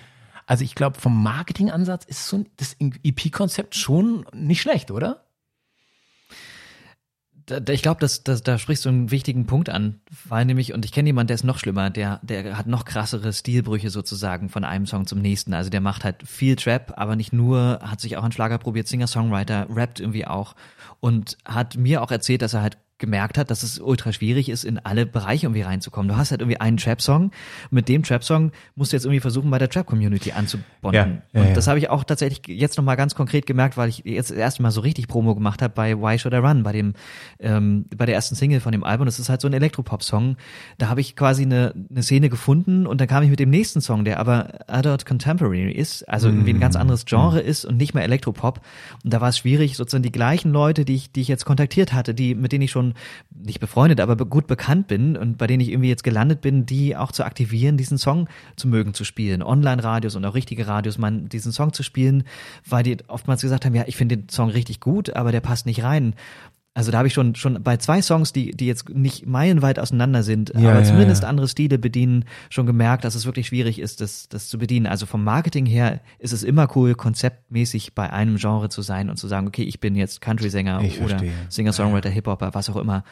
Also 0.47 0.64
ich 0.64 0.74
glaube, 0.74 0.98
vom 0.98 1.22
Marketingansatz 1.22 2.05
ist 2.05 2.27
so 2.27 2.44
das 2.56 2.77
EP-Konzept 2.78 3.74
schon 3.74 4.24
nicht 4.32 4.62
schlecht, 4.62 4.90
oder? 4.90 5.24
Ich 7.51 7.82
glaube, 7.82 8.01
dass, 8.01 8.22
dass, 8.22 8.43
da 8.43 8.59
sprichst 8.59 8.85
du 8.85 8.89
einen 8.89 9.10
wichtigen 9.10 9.47
Punkt 9.47 9.68
an, 9.68 10.01
weil 10.28 10.44
nämlich, 10.44 10.72
und 10.72 10.85
ich 10.85 10.93
kenne 10.93 11.09
jemanden, 11.09 11.28
der 11.28 11.35
ist 11.35 11.44
noch 11.44 11.59
schlimmer, 11.59 11.90
der, 11.90 12.20
der 12.22 12.56
hat 12.56 12.66
noch 12.66 12.85
krassere 12.85 13.32
Stilbrüche 13.32 13.90
sozusagen 13.90 14.48
von 14.48 14.64
einem 14.64 14.86
Song 14.86 15.06
zum 15.06 15.20
nächsten. 15.20 15.55
Also 15.55 15.70
der 15.70 15.81
macht 15.81 16.05
halt 16.05 16.27
viel 16.27 16.56
Trap, 16.56 16.94
aber 16.97 17.16
nicht 17.16 17.32
nur, 17.32 17.81
hat 17.82 18.01
sich 18.01 18.16
auch 18.16 18.24
an 18.24 18.32
Schlager 18.32 18.59
probiert, 18.59 18.89
Singer-Songwriter, 18.89 19.66
rappt 19.70 20.01
irgendwie 20.01 20.27
auch 20.27 20.55
und 21.01 21.39
hat 21.44 21.77
mir 21.77 22.02
auch 22.02 22.10
erzählt, 22.10 22.43
dass 22.43 22.55
er 22.55 22.62
halt 22.62 22.78
gemerkt 23.01 23.39
hat, 23.39 23.51
dass 23.51 23.64
es 23.64 23.81
ultra 23.81 24.12
schwierig 24.12 24.48
ist, 24.48 24.64
in 24.64 24.78
alle 24.78 25.06
Bereiche 25.06 25.47
irgendwie 25.47 25.62
reinzukommen. 25.62 26.09
Du 26.09 26.16
hast 26.16 26.31
halt 26.31 26.40
irgendwie 26.40 26.60
einen 26.60 26.77
Trap-Song. 26.77 27.32
Mit 27.70 27.89
dem 27.89 28.05
Trap-Song 28.05 28.52
musst 28.77 28.93
du 28.93 28.97
jetzt 28.97 29.05
irgendwie 29.05 29.20
versuchen, 29.20 29.51
bei 29.51 29.59
der 29.59 29.68
Trap-Community 29.68 30.32
anzubonden. 30.32 31.22
Ja, 31.32 31.40
ja, 31.40 31.48
und 31.48 31.56
das 31.56 31.66
habe 31.66 31.78
ich 31.78 31.90
auch 31.90 32.05
tatsächlich 32.05 32.47
jetzt 32.47 32.77
nochmal 32.77 32.97
ganz 32.97 33.14
konkret 33.14 33.47
gemerkt, 33.47 33.77
weil 33.77 33.89
ich 33.89 34.02
jetzt 34.05 34.31
das 34.31 34.36
erste 34.36 34.62
Mal 34.62 34.70
so 34.70 34.81
richtig 34.81 35.09
Promo 35.09 35.35
gemacht 35.35 35.62
habe 35.62 35.74
bei 35.74 35.97
Why 35.97 36.18
Should 36.18 36.35
I 36.35 36.39
Run, 36.39 36.62
bei 36.62 36.72
dem, 36.72 36.94
ähm, 37.40 37.86
bei 37.97 38.06
der 38.06 38.14
ersten 38.14 38.36
Single 38.36 38.60
von 38.60 38.72
dem 38.72 38.85
Album. 38.85 39.06
Das 39.06 39.18
ist 39.18 39.28
halt 39.28 39.40
so 39.40 39.48
ein 39.48 39.55
Elektropop-Song. 39.55 40.36
Da 40.78 40.89
habe 40.89 41.01
ich 41.01 41.16
quasi 41.16 41.43
eine, 41.43 41.74
eine 41.90 42.02
Szene 42.02 42.28
gefunden 42.28 42.86
und 42.86 43.01
dann 43.01 43.09
kam 43.09 43.22
ich 43.24 43.31
mit 43.31 43.40
dem 43.40 43.51
nächsten 43.51 43.81
Song, 43.81 44.05
der 44.05 44.20
aber 44.20 44.60
Adult 44.68 45.06
Contemporary 45.06 45.72
ist, 45.72 46.09
also 46.09 46.28
irgendwie 46.28 46.52
ein 46.52 46.60
ganz 46.60 46.74
mhm. 46.74 46.82
anderes 46.82 47.06
Genre 47.06 47.40
ist 47.40 47.64
und 47.64 47.77
nicht 47.77 47.94
mehr 47.94 48.05
Elektropop. 48.05 48.60
Und 49.02 49.12
da 49.12 49.20
war 49.20 49.31
es 49.31 49.39
schwierig, 49.39 49.77
sozusagen 49.77 50.02
die 50.02 50.12
gleichen 50.12 50.52
Leute, 50.52 50.85
die 50.85 50.94
ich, 50.94 51.12
die 51.12 51.22
ich 51.22 51.28
jetzt 51.28 51.44
kontaktiert 51.44 51.93
hatte, 51.93 52.14
die, 52.14 52.35
mit 52.35 52.52
denen 52.52 52.62
ich 52.62 52.70
schon 52.70 52.89
nicht 53.30 53.60
befreundet, 53.60 54.00
aber 54.00 54.16
gut 54.16 54.46
bekannt 54.46 54.88
bin 54.88 55.16
und 55.16 55.38
bei 55.38 55.46
denen 55.46 55.60
ich 55.60 55.70
irgendwie 55.70 55.88
jetzt 55.88 56.04
gelandet 56.04 56.40
bin, 56.40 56.66
die 56.66 56.96
auch 56.96 57.12
zu 57.12 57.24
aktivieren, 57.24 57.76
diesen 57.76 57.98
Song 57.98 58.28
zu 58.56 58.68
mögen, 58.68 58.94
zu 58.94 59.04
spielen. 59.04 59.42
Online-Radios 59.42 60.16
und 60.16 60.24
auch 60.24 60.34
richtige 60.34 60.66
Radios, 60.66 60.98
man, 60.98 61.28
diesen 61.28 61.52
Song 61.52 61.72
zu 61.72 61.82
spielen, 61.82 62.24
weil 62.66 62.82
die 62.82 62.98
oftmals 63.08 63.42
gesagt 63.42 63.64
haben, 63.64 63.74
ja, 63.74 63.84
ich 63.86 63.96
finde 63.96 64.16
den 64.18 64.28
Song 64.28 64.50
richtig 64.50 64.80
gut, 64.80 65.16
aber 65.16 65.32
der 65.32 65.40
passt 65.40 65.66
nicht 65.66 65.82
rein. 65.82 66.14
Also 66.72 66.92
da 66.92 66.98
habe 66.98 67.09
ich 67.09 67.14
schon 67.14 67.34
schon 67.34 67.62
bei 67.62 67.76
zwei 67.78 68.01
Songs, 68.01 68.32
die 68.32 68.52
die 68.52 68.66
jetzt 68.66 68.88
nicht 68.88 69.26
meilenweit 69.26 69.80
auseinander 69.80 70.22
sind, 70.22 70.52
ja, 70.56 70.70
aber 70.70 70.84
zumindest 70.84 71.24
ja. 71.24 71.28
andere 71.28 71.48
Stile 71.48 71.78
bedienen, 71.78 72.24
schon 72.48 72.64
gemerkt, 72.64 73.05
dass 73.05 73.16
es 73.16 73.26
wirklich 73.26 73.48
schwierig 73.48 73.80
ist, 73.80 74.01
das 74.01 74.28
das 74.28 74.48
zu 74.48 74.59
bedienen. 74.59 74.86
Also 74.86 75.06
vom 75.06 75.24
Marketing 75.24 75.66
her 75.66 76.01
ist 76.20 76.32
es 76.32 76.44
immer 76.44 76.68
cool, 76.76 76.94
konzeptmäßig 76.94 77.94
bei 77.94 78.12
einem 78.12 78.36
Genre 78.36 78.68
zu 78.68 78.82
sein 78.82 79.10
und 79.10 79.16
zu 79.16 79.26
sagen, 79.26 79.48
okay, 79.48 79.64
ich 79.64 79.80
bin 79.80 79.97
jetzt 79.97 80.20
Country-Sänger 80.20 80.80
oder 81.05 81.22
Singer-Songwriter, 81.48 82.09
ja. 82.09 82.14
Hip-Hopper, 82.14 82.55
was 82.55 82.70
auch 82.70 82.76
immer. 82.76 83.05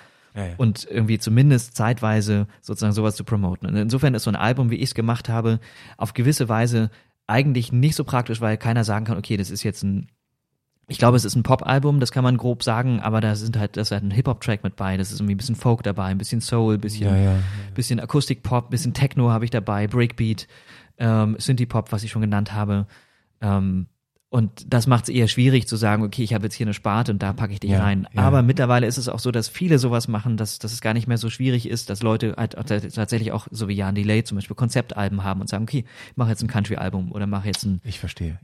Und 0.57 0.87
irgendwie 0.89 1.19
zumindest 1.19 1.77
zeitweise 1.77 2.47
sozusagen 2.61 2.93
sowas 2.93 3.17
zu 3.17 3.25
promoten. 3.25 3.67
Und 3.67 3.77
insofern 3.77 4.15
ist 4.15 4.23
so 4.23 4.31
ein 4.31 4.37
Album, 4.37 4.71
wie 4.71 4.77
ich 4.77 4.91
es 4.91 4.95
gemacht 4.95 5.29
habe, 5.29 5.59
auf 5.97 6.15
gewisse 6.15 6.49
Weise 6.49 6.91
eigentlich 7.27 7.73
nicht 7.73 7.97
so 7.97 8.05
praktisch, 8.05 8.41
weil 8.41 8.57
keiner 8.57 8.85
sagen 8.85 9.05
kann, 9.05 9.19
okay, 9.19 9.37
das 9.37 9.51
ist 9.51 9.63
jetzt 9.63 9.83
ein 9.83 10.09
ich 10.91 10.99
glaube, 10.99 11.19
es 11.19 11.27
ist 11.27 11.37
ein 11.37 11.43
Pop-Album, 11.43 12.01
das 12.01 12.13
kann 12.13 12.25
man 12.25 12.39
grob 12.39 12.63
sagen, 12.63 13.01
aber 13.01 13.21
da 13.21 13.37
sind 13.37 13.59
halt, 13.59 13.77
da 13.77 13.83
ist 13.83 13.91
halt 13.91 14.03
ein 14.03 14.11
Hip-Hop-Track 14.11 14.65
mit 14.65 14.75
bei, 14.75 14.97
das 14.97 15.13
ist 15.13 15.21
irgendwie 15.21 15.35
ein 15.35 15.39
bisschen 15.39 15.55
Folk 15.55 15.83
dabei, 15.83 16.07
ein 16.07 16.19
bisschen 16.19 16.41
Soul, 16.41 16.75
ein 16.75 16.81
bisschen, 16.81 17.07
ja, 17.07 17.17
ja, 17.17 17.33
ja. 17.35 17.39
bisschen 17.75 18.01
Akustik-Pop, 18.01 18.67
ein 18.67 18.71
bisschen 18.71 18.95
Techno 18.95 19.31
habe 19.31 19.45
ich 19.45 19.51
dabei, 19.51 19.87
Breakbeat, 19.87 20.49
ähm, 20.97 21.37
Synthie-Pop, 21.39 21.93
was 21.93 22.05
ich 22.05 22.11
schon 22.11 22.23
genannt 22.23 22.55
habe. 22.55 22.87
Ähm, 23.43 23.87
und 24.31 24.73
das 24.73 24.87
macht 24.87 25.05
es 25.05 25.09
eher 25.15 25.27
schwierig 25.27 25.67
zu 25.67 25.77
sagen, 25.77 26.03
okay, 26.03 26.23
ich 26.23 26.35
habe 26.35 26.45
jetzt 26.45 26.55
hier 26.55 26.67
eine 26.67 26.75
Sparte 26.75 27.13
und 27.13 27.23
da 27.23 27.33
packe 27.33 27.55
ich 27.55 27.61
dich 27.61 27.73
rein. 27.73 28.07
Aber 28.15 28.43
mittlerweile 28.43 28.87
ist 28.87 28.99
es 28.99 29.09
auch 29.09 29.21
so, 29.21 29.31
dass 29.31 29.49
viele 29.49 29.79
sowas 29.79 30.07
machen, 30.07 30.37
dass, 30.37 30.59
dass 30.59 30.73
es 30.73 30.83
gar 30.83 30.93
nicht 30.93 31.07
mehr 31.07 31.17
so 31.17 31.31
schwierig 31.31 31.67
ist, 31.67 31.89
dass 31.89 32.03
Leute 32.03 32.35
halt 32.37 32.53
tatsächlich 32.53 33.33
auch, 33.33 33.47
so 33.51 33.69
wie 33.69 33.75
Jan 33.75 33.95
Delay 33.95 34.25
zum 34.25 34.37
Beispiel, 34.37 34.55
Konzeptalben 34.55 35.25
haben 35.25 35.41
und 35.41 35.49
sagen, 35.49 35.63
okay, 35.63 35.87
ich 36.11 36.17
mache 36.17 36.29
jetzt 36.29 36.43
ein 36.43 36.49
Country-Album 36.49 37.11
oder 37.13 37.27
mache 37.27 37.47
jetzt 37.47 37.65
ein 37.65 37.81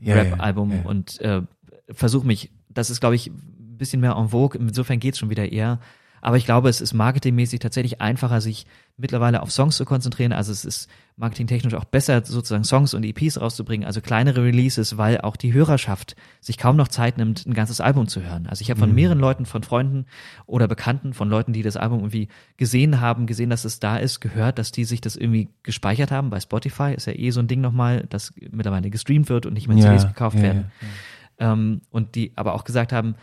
Rap-Album 0.03 0.85
und 0.85 1.21
äh, 1.21 1.43
versuche 1.89 2.27
mich, 2.27 2.51
das 2.69 2.89
ist, 2.89 2.99
glaube 2.99 3.15
ich, 3.15 3.27
ein 3.27 3.77
bisschen 3.77 4.01
mehr 4.01 4.15
en 4.15 4.29
vogue. 4.29 4.59
Insofern 4.59 4.99
geht's 4.99 5.19
schon 5.19 5.29
wieder 5.29 5.51
eher. 5.51 5.79
Aber 6.25 6.37
ich 6.37 6.45
glaube, 6.45 6.69
es 6.69 6.81
ist 6.81 6.93
marketingmäßig 6.93 7.59
tatsächlich 7.59 8.01
einfacher, 8.01 8.41
sich 8.41 8.65
mittlerweile 8.97 9.43
auf 9.43 9.51
Songs 9.51 9.77
zu 9.77 9.85
konzentrieren. 9.85 10.33
Also 10.33 10.51
es 10.51 10.65
ist 10.65 10.89
marketingtechnisch 11.17 11.75
auch 11.75 11.85
besser, 11.85 12.25
sozusagen 12.25 12.63
Songs 12.63 12.95
und 12.95 13.03
EPs 13.03 13.39
rauszubringen, 13.39 13.85
also 13.85 14.01
kleinere 14.01 14.43
Releases, 14.43 14.97
weil 14.97 15.21
auch 15.21 15.35
die 15.35 15.53
Hörerschaft 15.53 16.15
sich 16.41 16.57
kaum 16.57 16.77
noch 16.77 16.87
Zeit 16.87 17.19
nimmt, 17.19 17.45
ein 17.45 17.53
ganzes 17.53 17.79
Album 17.79 18.07
zu 18.07 18.23
hören. 18.23 18.47
Also 18.47 18.63
ich 18.63 18.71
habe 18.71 18.79
von 18.79 18.89
mhm. 18.89 18.95
mehreren 18.95 19.19
Leuten, 19.19 19.45
von 19.45 19.61
Freunden 19.61 20.07
oder 20.47 20.67
Bekannten, 20.67 21.13
von 21.13 21.29
Leuten, 21.29 21.53
die 21.53 21.61
das 21.61 21.77
Album 21.77 21.99
irgendwie 21.99 22.29
gesehen 22.57 23.01
haben, 23.01 23.27
gesehen, 23.27 23.51
dass 23.51 23.63
es 23.63 23.79
da 23.79 23.97
ist, 23.97 24.19
gehört, 24.19 24.57
dass 24.57 24.71
die 24.71 24.85
sich 24.85 25.01
das 25.01 25.15
irgendwie 25.15 25.49
gespeichert 25.61 26.09
haben. 26.09 26.31
Bei 26.31 26.39
Spotify 26.39 26.95
ist 26.95 27.05
ja 27.05 27.13
eh 27.13 27.29
so 27.29 27.39
ein 27.39 27.47
Ding 27.47 27.61
nochmal, 27.61 28.07
das 28.09 28.33
mittlerweile 28.49 28.89
gestreamt 28.89 29.29
wird 29.29 29.45
und 29.45 29.53
nicht 29.53 29.67
mehr 29.67 29.77
CDs 29.77 30.07
gekauft 30.07 30.37
ja, 30.37 30.41
werden. 30.41 30.71
Ja, 30.81 30.87
ja 30.87 30.93
ähm, 31.39 31.81
und 31.89 32.15
die 32.15 32.33
aber 32.35 32.53
auch 32.53 32.63
gesagt 32.63 32.93
haben, 32.93 33.15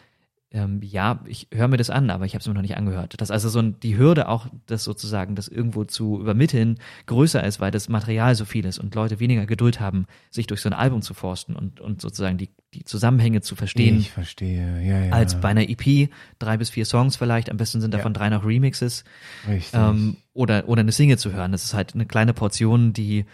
ähm, 0.54 0.80
ja, 0.82 1.20
ich 1.26 1.48
höre 1.52 1.68
mir 1.68 1.78
das 1.78 1.88
an, 1.88 2.10
aber 2.10 2.26
ich 2.26 2.34
habe 2.34 2.40
es 2.40 2.46
mir 2.46 2.52
noch 2.52 2.62
nicht 2.62 2.76
angehört. 2.76 3.20
Dass 3.20 3.30
also 3.30 3.48
so 3.48 3.58
ein, 3.58 3.80
die 3.80 3.96
Hürde 3.96 4.28
auch, 4.28 4.46
das 4.66 4.84
sozusagen, 4.84 5.34
das 5.34 5.48
irgendwo 5.48 5.84
zu 5.84 6.20
übermitteln, 6.20 6.78
größer 7.06 7.42
ist, 7.42 7.58
weil 7.58 7.70
das 7.70 7.88
Material 7.88 8.34
so 8.34 8.44
viel 8.44 8.66
ist 8.66 8.78
und 8.78 8.94
Leute 8.94 9.18
weniger 9.18 9.46
Geduld 9.46 9.80
haben, 9.80 10.06
sich 10.30 10.46
durch 10.46 10.60
so 10.60 10.68
ein 10.68 10.74
Album 10.74 11.00
zu 11.00 11.14
forsten 11.14 11.56
und, 11.56 11.80
und 11.80 12.02
sozusagen 12.02 12.36
die, 12.36 12.50
die 12.74 12.84
Zusammenhänge 12.84 13.40
zu 13.40 13.56
verstehen. 13.56 13.98
Ich 13.98 14.10
verstehe, 14.10 14.82
ja, 14.84 15.04
ja. 15.04 15.12
Als 15.12 15.40
bei 15.40 15.48
einer 15.48 15.68
EP, 15.68 16.10
drei 16.38 16.58
bis 16.58 16.68
vier 16.68 16.84
Songs 16.84 17.16
vielleicht, 17.16 17.50
am 17.50 17.56
besten 17.56 17.80
sind 17.80 17.94
davon 17.94 18.12
ja. 18.12 18.18
drei 18.18 18.28
noch 18.28 18.44
Remixes. 18.44 19.04
Richtig. 19.48 19.72
Ähm, 19.72 20.18
oder, 20.34 20.68
oder 20.68 20.80
eine 20.80 20.92
Single 20.92 21.18
zu 21.18 21.32
hören. 21.32 21.52
Das 21.52 21.64
ist 21.64 21.72
halt 21.72 21.94
eine 21.94 22.04
kleine 22.04 22.34
Portion, 22.34 22.92
die 22.92 23.24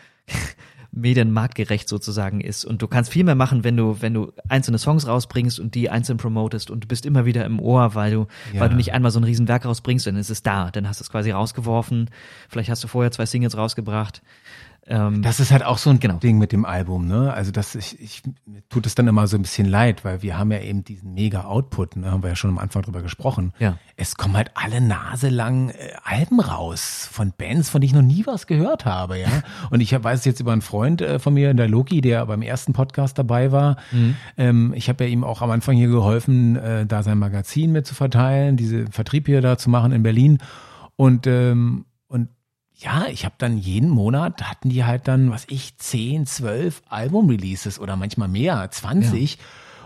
medienmarktgerecht 0.93 1.89
sozusagen 1.89 2.41
ist. 2.41 2.65
Und 2.65 2.83
du 2.83 2.89
kannst 2.89 3.13
viel 3.13 3.25
mehr 3.25 3.35
machen, 3.35 3.65
wenn 3.65 3.77
du, 3.77 4.01
wenn 4.01 4.15
du 4.15 4.33
einzelne 4.49 4.79
Songs 4.79 5.07
rausbringst 5.07 5.61
und 5.61 5.75
die 5.75 5.91
einzeln 5.91 6.17
promotest 6.17 6.71
und 6.71 6.85
du 6.85 6.89
bist 6.89 7.07
immer 7.07 7.25
wieder 7.25 7.45
im 7.45 7.61
Ohr, 7.61 7.95
weil 7.95 8.13
du, 8.13 8.27
ja. 8.53 8.61
weil 8.61 8.71
du 8.71 8.77
nicht 8.77 8.93
einmal 8.93 9.11
so 9.11 9.21
ein 9.21 9.25
Riesenwerk 9.25 9.65
rausbringst, 9.65 10.07
dann 10.07 10.17
ist 10.17 10.31
es 10.31 10.43
da. 10.43 10.71
Dann 10.71 10.89
hast 10.89 11.01
du 11.01 11.05
es 11.05 11.11
quasi 11.11 11.31
rausgeworfen. 11.31 12.11
Vielleicht 12.49 12.71
hast 12.71 12.83
du 12.83 12.89
vorher 12.89 13.11
zwei 13.11 13.27
Singles 13.27 13.57
rausgebracht. 13.57 14.23
Ähm, 14.91 15.21
das 15.23 15.39
ist 15.39 15.53
halt 15.53 15.63
auch 15.63 15.77
so 15.77 15.91
ein 15.91 16.01
genau. 16.01 16.15
Ding 16.15 16.39
mit 16.39 16.51
dem 16.51 16.65
Album, 16.65 17.07
ne? 17.07 17.33
Also 17.33 17.53
das 17.53 17.75
ich, 17.75 18.01
ich 18.01 18.23
tut 18.71 18.87
es 18.87 18.95
dann 18.95 19.07
immer 19.07 19.27
so 19.27 19.37
ein 19.37 19.43
bisschen 19.43 19.69
leid, 19.69 20.03
weil 20.05 20.23
wir 20.23 20.39
haben 20.39 20.51
ja 20.51 20.61
eben 20.61 20.83
diesen 20.83 21.13
mega 21.13 21.45
Output, 21.45 21.97
ne? 21.97 22.11
Haben 22.11 22.23
wir 22.23 22.31
ja 22.31 22.37
schon 22.37 22.51
am 22.51 22.59
Anfang 22.59 22.83
drüber 22.83 23.03
gesprochen. 23.03 23.53
Ja. 23.59 23.77
Es 23.97 24.17
kommen 24.17 24.35
halt 24.35 24.51
alle 24.55 24.81
Nase 24.81 25.29
lang 25.29 25.69
äh, 25.69 25.93
Alben 26.05 26.41
raus 26.41 27.07
von 27.13 27.35
Bands, 27.37 27.69
von 27.69 27.83
denen 27.83 27.89
ich 27.89 27.95
noch 27.95 28.03
nie 28.03 28.27
was 28.27 28.47
gehört 28.47 28.87
habe, 28.87 29.19
ja. 29.19 29.29
Und 29.71 29.81
ich 29.81 29.93
weiß 29.93 30.25
jetzt 30.25 30.41
über 30.41 30.53
einen 30.53 30.63
Freund 30.63 31.03
äh, 31.03 31.19
von 31.19 31.35
mir, 31.35 31.53
der 31.53 31.69
Loki, 31.69 32.01
der 32.01 32.25
beim 32.25 32.41
ersten 32.41 32.73
Podcast 32.73 33.19
dabei 33.19 33.53
war. 33.53 33.77
Mhm. 33.93 34.17
Ähm, 34.39 34.73
ich 34.75 34.89
habe 34.89 35.05
ja 35.05 35.11
ihm 35.11 35.23
auch 35.23 35.43
am 35.43 35.51
Anfang 35.51 35.77
hier 35.77 35.89
geholfen, 35.89 36.57
äh, 36.57 36.87
da 36.87 37.03
sein 37.03 37.19
Magazin 37.19 37.73
mit 37.73 37.87
zu 37.87 37.95
verteilen, 37.95 38.57
diese 38.57 38.87
Vertrieb 38.87 39.27
hier 39.27 39.43
da 39.43 39.59
zu 39.59 39.69
machen 39.69 39.93
in 39.93 40.03
Berlin. 40.03 40.39
Und 40.97 41.27
ähm, 41.27 41.85
ja, 42.79 43.07
ich 43.11 43.25
habe 43.25 43.35
dann 43.39 43.59
jeden 43.59 43.91
Monat 43.91 44.49
hatten 44.49 44.69
die 44.69 44.85
halt 44.85 45.09
dann, 45.09 45.33
was 45.33 45.47
ich, 45.49 45.77
10, 45.77 46.27
12 46.27 46.83
Album-Releases 46.89 47.81
oder 47.81 47.97
manchmal 47.97 48.29
mehr, 48.29 48.71
20. 48.71 49.33
Ja. 49.33 49.39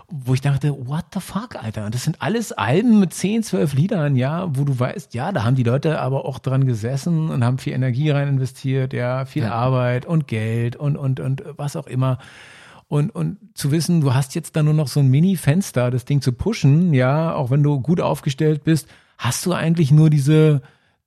Wo 0.09 0.35
ich 0.35 0.41
dachte, 0.41 0.75
what 0.87 1.05
the 1.11 1.19
fuck, 1.19 1.55
Alter? 1.55 1.85
Und 1.85 1.95
das 1.95 2.03
sind 2.03 2.21
alles 2.21 2.51
Alben 2.51 2.99
mit 2.99 3.11
10, 3.11 3.41
12 3.41 3.73
Liedern, 3.73 4.15
ja, 4.15 4.55
wo 4.55 4.63
du 4.63 4.77
weißt, 4.77 5.15
ja, 5.15 5.31
da 5.31 5.43
haben 5.43 5.55
die 5.55 5.63
Leute 5.63 5.99
aber 5.99 6.25
auch 6.25 6.37
dran 6.37 6.67
gesessen 6.67 7.31
und 7.31 7.43
haben 7.43 7.57
viel 7.57 7.73
Energie 7.73 8.11
rein 8.11 8.27
investiert, 8.27 8.93
ja, 8.93 9.25
viel 9.25 9.43
ja. 9.43 9.53
Arbeit 9.53 10.05
und 10.05 10.27
Geld 10.27 10.75
und, 10.75 10.95
und, 10.95 11.19
und 11.19 11.43
was 11.57 11.75
auch 11.75 11.87
immer. 11.87 12.19
Und, 12.89 13.09
und 13.09 13.37
zu 13.55 13.71
wissen, 13.71 14.01
du 14.01 14.13
hast 14.13 14.35
jetzt 14.35 14.55
da 14.55 14.61
nur 14.61 14.75
noch 14.75 14.87
so 14.87 14.99
ein 14.99 15.07
Mini-Fenster, 15.07 15.89
das 15.89 16.05
Ding 16.05 16.21
zu 16.21 16.31
pushen, 16.31 16.93
ja, 16.93 17.33
auch 17.33 17.49
wenn 17.49 17.63
du 17.63 17.79
gut 17.79 17.99
aufgestellt 17.99 18.63
bist, 18.63 18.87
hast 19.17 19.47
du 19.47 19.53
eigentlich 19.53 19.89
nur 19.89 20.11
diese, 20.11 20.61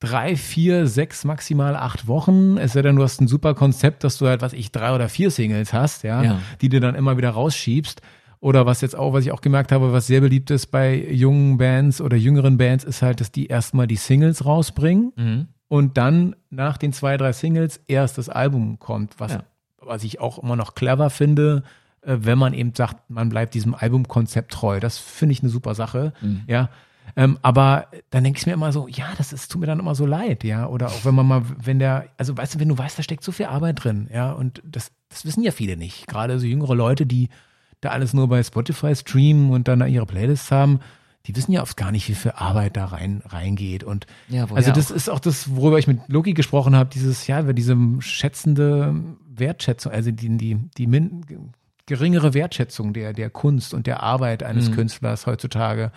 drei, 0.07 0.37
vier, 0.37 0.87
sechs, 0.87 1.25
maximal 1.25 1.77
acht 1.77 2.07
Wochen. 2.07 2.59
Es 2.59 2.73
sei 2.73 2.83
denn, 2.83 2.97
du 2.97 3.03
hast 3.03 3.21
ein 3.21 3.29
super 3.29 3.55
Konzept, 3.55 4.05
dass 4.05 4.19
du 4.19 4.27
halt, 4.27 4.43
was 4.43 4.53
ich, 4.53 4.71
drei 4.73 4.95
oder 4.95 5.09
vier 5.09 5.31
Singles 5.31 5.73
hast, 5.73 6.05
ja, 6.05 6.23
ja. 6.23 6.39
die 6.61 6.69
du 6.69 6.81
dann 6.81 6.95
immer 6.95 7.17
wieder 7.17 7.31
rausschiebst. 7.31 8.01
Oder 8.41 8.67
was 8.67 8.81
jetzt 8.81 8.95
auch, 8.95 9.13
was 9.13 9.25
ich 9.25 9.33
auch 9.33 9.41
gemerkt 9.41 9.73
habe, 9.73 9.93
was 9.93 10.07
sehr 10.07 10.21
beliebt 10.21 10.51
ist 10.51 10.67
bei 10.67 10.95
jungen 10.95 11.59
Bands 11.59 12.01
oder 12.01 12.17
jüngeren 12.17 12.59
Bands, 12.59 12.85
ist 12.85 13.03
halt, 13.03 13.21
dass 13.21 13.33
die 13.33 13.47
erstmal 13.47 13.87
die 13.87 13.97
Singles 13.97 14.45
rausbringen 14.45 15.13
mhm. 15.17 15.49
und 15.69 15.97
dann 15.97 16.37
nach 16.51 16.77
den 16.77 16.93
zwei, 16.93 17.17
drei 17.17 17.33
Singles 17.33 17.81
erst 17.89 18.19
das 18.19 18.29
Album 18.29 18.79
kommt, 18.79 19.19
was, 19.19 19.33
ja. 19.33 19.43
was 19.81 20.05
ich 20.05 20.21
auch 20.21 20.39
immer 20.39 20.55
noch 20.55 20.75
clever 20.75 21.11
finde, 21.11 21.63
äh, 22.03 22.19
wenn 22.21 22.39
man 22.39 22.53
eben 22.53 22.73
sagt, 22.75 23.11
man 23.11 23.31
bleibt 23.31 23.55
diesem 23.55 23.75
Albumkonzept 23.75 24.53
treu. 24.53 24.81
Das 24.81 24.99
finde 24.99 25.33
ich 25.33 25.41
eine 25.41 25.51
super 25.51 25.75
Sache. 25.75 26.13
Mhm. 26.21 26.43
Ja, 26.47 26.69
ähm, 27.17 27.39
aber 27.41 27.89
dann 28.11 28.25
denke 28.25 28.39
ich 28.39 28.47
mir 28.47 28.53
immer 28.53 28.73
so, 28.73 28.89
ja, 28.89 29.07
das 29.17 29.33
ist, 29.33 29.51
tut 29.51 29.63
mir 29.63 29.67
dann 29.67 29.81
immer 29.81 29.95
so 29.95 30.05
leid, 30.05 30.45
ja. 30.45 30.67
Oder 30.67 30.89
auch 30.89 31.05
wenn 31.05 31.15
man 31.15 31.27
mal, 31.27 31.43
wenn 31.63 31.79
der, 31.79 32.09
also 32.19 32.37
weißt 32.37 32.55
du, 32.55 32.61
wenn 32.61 32.69
du 32.69 32.77
weißt, 32.77 32.99
da 32.99 33.03
steckt 33.03 33.25
so 33.25 33.33
viel 33.33 33.47
Arbeit 33.47 33.83
drin, 33.83 34.09
ja, 34.13 34.33
und 34.33 34.63
das, 34.65 34.93
das 35.09 35.25
wissen 35.25 35.43
ja 35.43 35.51
viele 35.51 35.79
nicht. 35.79 36.07
Gerade 36.07 36.39
so 36.39 36.47
jüngere 36.47 36.75
Leute, 36.75 37.07
die 37.07 37.31
da 37.81 37.91
alles 37.91 38.13
nur 38.13 38.29
bei 38.29 38.43
Spotify 38.43 38.95
streamen 38.95 39.51
und 39.51 39.67
dann 39.67 39.81
da 39.81 39.87
ihre 39.87 40.05
Playlists 40.05 40.51
haben, 40.51 40.81
die 41.27 41.35
wissen 41.35 41.53
ja 41.53 41.63
oft 41.63 41.77
gar 41.77 41.91
nicht, 41.91 42.09
wie 42.09 42.15
viel 42.15 42.33
Arbeit 42.33 42.77
da 42.77 42.85
rein 42.87 43.23
reingeht. 43.27 43.83
Und 43.83 44.07
ja, 44.29 44.47
also 44.55 44.71
das 44.71 44.93
auch. 44.93 44.97
ist 44.97 45.09
auch 45.09 45.19
das, 45.19 45.57
worüber 45.57 45.79
ich 45.79 45.87
mit 45.87 46.01
Loki 46.09 46.35
gesprochen 46.35 46.77
habe, 46.77 46.91
dieses, 46.93 47.27
ja, 47.27 47.43
diese 47.53 47.77
schätzende 48.01 48.95
Wertschätzung, 49.27 49.91
also 49.91 50.11
die, 50.11 50.37
die, 50.37 50.59
die 50.77 50.87
min, 50.87 51.25
geringere 51.87 52.35
Wertschätzung 52.35 52.93
der, 52.93 53.13
der 53.13 53.31
Kunst 53.31 53.75
und 53.75 53.87
der 53.87 54.03
Arbeit 54.03 54.43
eines 54.43 54.71
mhm. 54.71 54.75
Künstlers 54.75 55.27
heutzutage. 55.27 55.93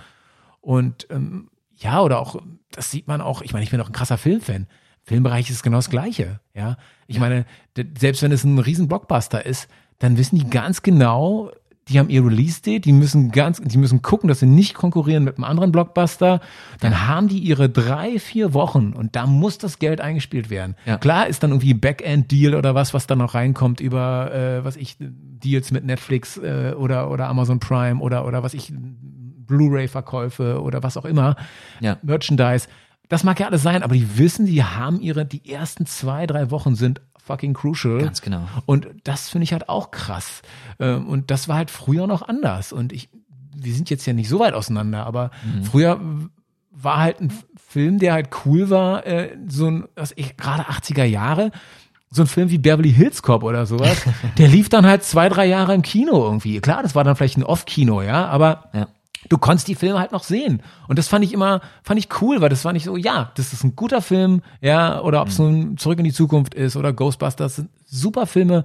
Und 0.62 1.08
ähm, 1.10 1.50
ja, 1.76 2.02
oder 2.02 2.20
auch, 2.20 2.36
das 2.72 2.92
sieht 2.92 3.08
man 3.08 3.22
auch, 3.22 3.42
ich 3.42 3.54
meine, 3.54 3.64
ich 3.64 3.72
bin 3.72 3.80
auch 3.82 3.88
ein 3.88 3.94
krasser 3.94 4.18
Filmfan. 4.18 4.68
Filmbereich 5.04 5.50
ist 5.50 5.64
genau 5.64 5.78
das 5.78 5.90
Gleiche. 5.90 6.40
Ja, 6.54 6.78
ich 7.08 7.20
meine, 7.20 7.46
selbst 7.98 8.22
wenn 8.22 8.32
es 8.32 8.44
ein 8.44 8.60
riesen 8.60 8.88
Blockbuster 8.88 9.46
ist, 9.46 9.68
dann 9.98 10.18
wissen 10.18 10.38
die 10.38 10.50
ganz 10.50 10.84
genau, 10.84 11.52
die 11.90 11.98
haben 11.98 12.10
ihr 12.10 12.24
Release-Date, 12.24 12.86
die 12.86 12.94
müssen 12.94 13.32
ganz, 13.32 13.60
die 13.62 13.78
müssen 13.78 14.02
gucken, 14.02 14.28
dass 14.28 14.40
sie 14.40 14.46
nicht 14.46 14.76
konkurrieren 14.76 15.24
mit 15.24 15.38
einem 15.38 15.44
anderen 15.44 15.72
Blockbuster. 15.72 16.40
Dann 16.80 16.92
ja. 16.92 17.08
haben 17.08 17.28
die 17.28 17.40
ihre 17.40 17.70
drei, 17.70 18.20
vier 18.20 18.54
Wochen 18.54 18.94
und 18.94 19.16
da 19.16 19.26
muss 19.26 19.58
das 19.58 19.80
Geld 19.80 20.00
eingespielt 20.00 20.50
werden. 20.52 20.76
Ja. 20.86 20.98
Klar 20.98 21.28
ist 21.28 21.42
dann 21.42 21.50
irgendwie 21.50 21.74
Backend-Deal 21.74 22.54
oder 22.54 22.76
was, 22.76 22.94
was 22.94 23.08
dann 23.08 23.18
noch 23.18 23.34
reinkommt 23.34 23.80
über, 23.80 24.32
äh, 24.32 24.64
was 24.64 24.76
ich, 24.76 24.98
Deals 25.00 25.72
mit 25.72 25.84
Netflix 25.84 26.38
äh, 26.38 26.76
oder, 26.78 27.10
oder 27.10 27.28
Amazon 27.28 27.60
Prime 27.60 28.00
oder, 28.02 28.28
oder 28.28 28.44
was 28.44 28.54
ich, 28.54 28.72
Blu-ray-Verkäufe 29.50 30.62
oder 30.62 30.82
was 30.84 30.96
auch 30.96 31.06
immer. 31.06 31.36
Ja. 31.82 31.98
Merchandise. 32.02 32.68
Das 33.10 33.24
mag 33.24 33.40
ja 33.40 33.48
alles 33.48 33.64
sein, 33.64 33.84
aber 33.84 33.96
die 33.96 34.18
wissen, 34.18 34.46
die 34.46 34.64
haben 34.64 35.02
ihre, 35.02 35.26
die 35.26 35.52
ersten 35.52 35.86
zwei, 35.88 36.28
drei 36.28 36.52
Wochen 36.52 36.76
sind 36.76 37.02
fucking 37.18 37.54
crucial. 37.54 38.00
Ganz 38.02 38.22
genau. 38.22 38.48
Und 38.66 38.88
das 39.04 39.30
finde 39.30 39.44
ich 39.44 39.52
halt 39.52 39.68
auch 39.68 39.92
krass. 39.92 40.42
Ähm, 40.80 41.08
und 41.08 41.32
das 41.32 41.48
war 41.48 41.58
halt 41.58 41.72
früher 41.72 42.08
noch 42.08 42.22
anders. 42.22 42.72
Und 42.72 42.94
ich, 42.94 43.10
wir 43.56 43.74
sind 43.74 43.90
jetzt 43.90 44.06
ja 44.06 44.14
nicht 44.14 44.30
so 44.30 44.40
weit 44.40 44.54
auseinander, 44.54 45.06
aber 45.06 45.32
mhm. 45.44 45.64
früher 45.64 46.00
war 46.72 46.98
halt 46.98 47.20
ein 47.20 47.34
Film, 47.58 48.00
der 48.00 48.14
halt 48.14 48.30
cool 48.46 48.70
war, 48.70 49.06
äh, 49.06 49.36
so 49.48 49.68
ein, 49.68 49.86
was 49.96 50.14
ich, 50.16 50.38
gerade 50.38 50.64
80er 50.64 51.04
Jahre, 51.04 51.52
so 52.12 52.24
ein 52.24 52.28
Film 52.28 52.50
wie 52.50 52.58
Beverly 52.58 52.92
Hills 52.92 53.22
Cop 53.22 53.44
oder 53.44 53.66
sowas, 53.66 53.98
der 54.38 54.48
lief 54.48 54.70
dann 54.70 54.86
halt 54.86 55.04
zwei, 55.04 55.30
drei 55.30 55.46
Jahre 55.46 55.74
im 55.74 55.82
Kino 55.82 56.24
irgendwie. 56.24 56.60
Klar, 56.62 56.84
das 56.84 56.96
war 56.96 57.04
dann 57.04 57.16
vielleicht 57.16 57.38
ein 57.38 57.44
Off-Kino, 57.44 58.02
ja, 58.02 58.28
aber 58.28 58.70
ja 58.74 58.88
du 59.28 59.38
konntest 59.38 59.68
die 59.68 59.76
Filme 59.76 60.00
halt 60.00 60.12
noch 60.12 60.24
sehen. 60.24 60.62
Und 60.88 60.98
das 60.98 61.08
fand 61.08 61.26
ich 61.26 61.34
immer, 61.34 61.62
fand 61.84 62.00
ich 62.00 62.08
cool, 62.22 62.40
weil 62.42 62.50
das 62.50 62.64
war 62.64 62.72
nicht 62.72 62.86
so, 62.86 62.96
ja, 62.96 63.32
das 63.36 63.52
ist 63.52 63.64
ein 63.64 63.76
guter 63.76 64.02
Film, 64.02 64.42
ja, 64.62 65.02
oder 65.02 65.22
ob 65.22 65.28
es 65.28 65.40
mhm. 65.40 65.46
nun 65.46 65.78
Zurück 65.78 66.00
in 66.00 66.06
die 66.06 66.14
Zukunft 66.14 66.54
ist 66.54 66.78
oder 66.78 66.94
Ghostbusters, 66.94 67.58
sind 67.58 67.70
super 67.86 68.28
Filme. 68.28 68.64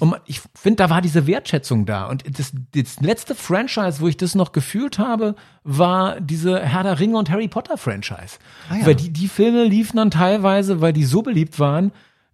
Und 0.00 0.16
ich 0.26 0.40
finde, 0.54 0.76
da 0.76 0.90
war 0.90 1.02
diese 1.02 1.26
Wertschätzung 1.26 1.86
da. 1.86 2.06
Und 2.06 2.24
das, 2.38 2.52
das 2.74 3.00
letzte 3.00 3.34
Franchise, 3.34 4.00
wo 4.00 4.08
ich 4.08 4.16
das 4.16 4.34
noch 4.34 4.52
gefühlt 4.52 4.98
habe, 4.98 5.36
war 5.62 6.20
diese 6.20 6.58
Herr 6.60 6.82
der 6.82 6.98
Ringe 6.98 7.18
und 7.18 7.30
Harry 7.30 7.48
Potter 7.48 7.76
Franchise. 7.76 8.38
Ah, 8.68 8.76
ja. 8.76 8.86
Weil 8.86 8.94
die, 8.94 9.10
die 9.10 9.28
Filme 9.28 9.64
liefen 9.64 9.98
dann 9.98 10.10
teilweise, 10.10 10.80
weil 10.80 10.92
die 10.92 11.04
so 11.04 11.22
beliebt 11.22 11.60
waren, 11.60 11.92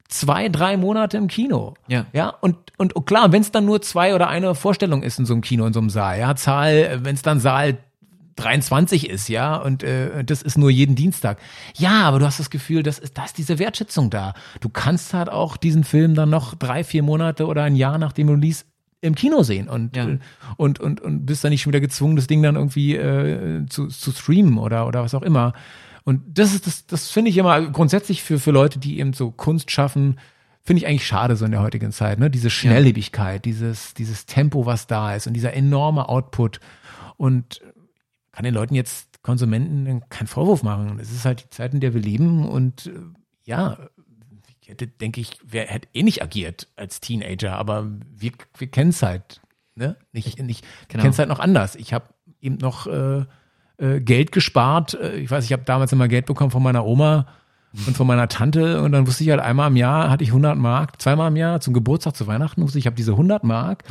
zwei, 0.09 0.49
drei 0.49 0.77
Monate 0.77 1.17
im 1.17 1.29
Kino. 1.29 1.75
Ja. 1.87 2.07
Ja, 2.13 2.31
und, 2.41 2.57
und, 2.79 2.97
und 2.97 3.07
klar, 3.07 3.31
wenn 3.33 3.43
es 3.43 3.53
dann 3.53 3.67
nur 3.67 3.83
zwei 3.83 4.15
oder 4.15 4.29
eine 4.29 4.55
Vorstellung 4.55 5.03
ist 5.03 5.19
in 5.19 5.27
so 5.27 5.35
einem 5.35 5.43
Kino, 5.43 5.67
in 5.67 5.73
so 5.73 5.81
einem 5.81 5.91
Saal, 5.91 6.19
ja, 6.19 6.35
Zahl, 6.35 7.01
wenn 7.03 7.15
es 7.15 7.23
dann 7.23 7.41
Saal 7.41 7.79
23 8.37 9.11
ist, 9.11 9.29
ja, 9.29 9.57
und 9.57 9.83
äh, 9.83 10.25
das 10.25 10.43
ist 10.43 10.57
nur 10.57 10.71
jeden 10.71 10.95
Dienstag. 10.95 11.39
Ja, 11.77 12.03
aber 12.03 12.21
du 12.21 12.27
hast 12.27 12.39
das 12.39 12.51
Gefühl, 12.51 12.83
das 12.83 12.99
ist, 12.99 13.19
da 13.19 13.25
ist 13.25 13.37
diese 13.37 13.59
Wertschätzung 13.59 14.11
da. 14.11 14.35
Du 14.61 14.69
kannst 14.69 15.13
halt 15.13 15.29
auch 15.29 15.57
diesen 15.57 15.85
Film 15.85 16.15
dann 16.15 16.31
noch 16.31 16.55
drei, 16.55 16.85
vier 16.85 17.03
Monate 17.03 17.47
oder 17.47 17.65
ein 17.65 17.77
Jahr 17.77 17.99
nachdem 17.99 18.29
du 18.29 18.35
liest, 18.35 18.67
im 19.01 19.15
Kino 19.15 19.45
sehen 19.45 19.69
und, 19.69 19.97
ja. 19.97 20.09
und, 20.57 20.81
und, 20.81 21.01
und 21.01 21.25
bist 21.25 21.45
dann 21.45 21.51
nicht 21.51 21.63
schon 21.63 21.73
wieder 21.73 21.81
gezwungen, 21.81 22.17
das 22.17 22.27
Ding 22.27 22.43
dann 22.43 22.57
irgendwie 22.57 22.97
äh, 22.97 23.65
zu, 23.67 23.87
zu 23.87 24.11
streamen 24.11 24.59
oder, 24.59 24.89
oder 24.89 25.03
was 25.03 25.15
auch 25.15 25.23
immer. 25.23 25.53
Und 26.09 26.39
das 26.39 26.55
ist 26.55 26.67
das, 26.67 26.87
das 26.87 27.11
finde 27.11 27.31
ich 27.31 27.37
immer 27.37 27.61
grundsätzlich 27.71 28.23
für, 28.23 28.39
für 28.39 28.51
Leute, 28.51 28.79
die 28.79 28.99
eben 28.99 29.13
so 29.13 29.31
Kunst 29.31 29.71
schaffen, 29.71 30.19
finde 30.63 30.81
ich 30.81 30.87
eigentlich 30.87 31.07
schade 31.07 31.37
so 31.37 31.45
in 31.45 31.51
der 31.51 31.61
heutigen 31.61 31.93
Zeit, 31.93 32.19
ne? 32.19 32.31
Diese 32.31 32.49
Schnelllebigkeit, 32.49 33.35
ja. 33.35 33.53
dieses, 33.53 33.93
dieses 33.93 34.25
Tempo, 34.25 34.65
was 34.65 34.87
da 34.87 35.15
ist 35.15 35.27
und 35.27 35.35
dieser 35.35 35.53
enorme 35.53 36.09
Output. 36.09 36.61
Und 37.19 37.61
kann 38.33 38.45
den 38.45 38.55
Leuten 38.55 38.75
jetzt 38.75 39.23
Konsumenten 39.23 40.01
keinen 40.09 40.29
Vorwurf 40.29 40.63
machen. 40.63 40.99
Es 40.99 41.13
ist 41.13 41.27
halt 41.27 41.45
die 41.45 41.51
Zeit, 41.51 41.75
in 41.75 41.81
der 41.81 41.93
wir 41.93 42.01
leben 42.01 42.49
und 42.49 42.87
äh, 42.87 42.93
ja, 43.45 43.77
ich 44.63 44.71
hätte, 44.71 44.87
denke 44.87 45.21
ich, 45.21 45.39
wer 45.45 45.67
hätte 45.67 45.89
eh 45.93 46.05
nicht 46.05 46.23
agiert 46.23 46.69
als 46.77 47.01
Teenager, 47.01 47.59
aber 47.59 47.87
wir, 48.17 48.33
wir 48.57 48.71
kennen 48.71 48.91
es 48.91 49.03
halt, 49.03 49.43
ne? 49.75 49.99
Nicht, 50.13 50.43
nicht, 50.43 50.65
genau. 50.89 51.03
kennen 51.03 51.13
es 51.13 51.19
halt 51.19 51.29
noch 51.29 51.39
anders. 51.39 51.77
Ich 51.77 51.93
habe 51.93 52.07
eben 52.41 52.57
noch 52.57 52.87
äh, 52.87 53.27
äh, 53.79 54.01
Geld 54.01 54.33
gespart. 54.33 54.95
Äh, 54.95 55.17
ich 55.17 55.31
weiß, 55.31 55.45
ich 55.45 55.53
habe 55.53 55.63
damals 55.65 55.93
immer 55.93 56.09
Geld 56.09 56.27
bekommen 56.27 56.51
von 56.51 56.63
meiner 56.63 56.85
Oma 56.85 57.27
und 57.87 57.97
von 57.97 58.07
meiner 58.07 58.29
Tante 58.29 58.83
und 58.83 58.93
dann 58.93 59.07
wusste 59.07 59.25
ich 59.25 59.31
halt 59.31 59.41
einmal 59.41 59.69
im 59.69 59.77
Jahr 59.77 60.11
hatte 60.11 60.25
ich 60.25 60.31
100 60.31 60.57
Mark, 60.57 61.01
zweimal 61.01 61.29
im 61.29 61.37
Jahr 61.37 61.61
zum 61.61 61.75
Geburtstag, 61.75 62.17
zu 62.17 62.27
Weihnachten 62.27 62.63
wusste 62.63 62.79
ich, 62.79 62.85
ich 62.85 62.87
habe 62.87 62.97
diese 62.97 63.13
100 63.13 63.45
Mark 63.45 63.85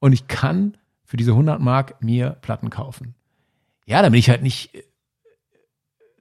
und 0.00 0.12
ich 0.12 0.28
kann 0.28 0.76
für 1.04 1.16
diese 1.16 1.32
100 1.32 1.60
Mark 1.60 2.02
mir 2.02 2.30
Platten 2.40 2.70
kaufen. 2.70 3.14
Ja, 3.86 4.02
dann 4.02 4.12
bin 4.12 4.18
ich 4.18 4.30
halt 4.30 4.42
nicht 4.42 4.74
äh, 4.74 4.82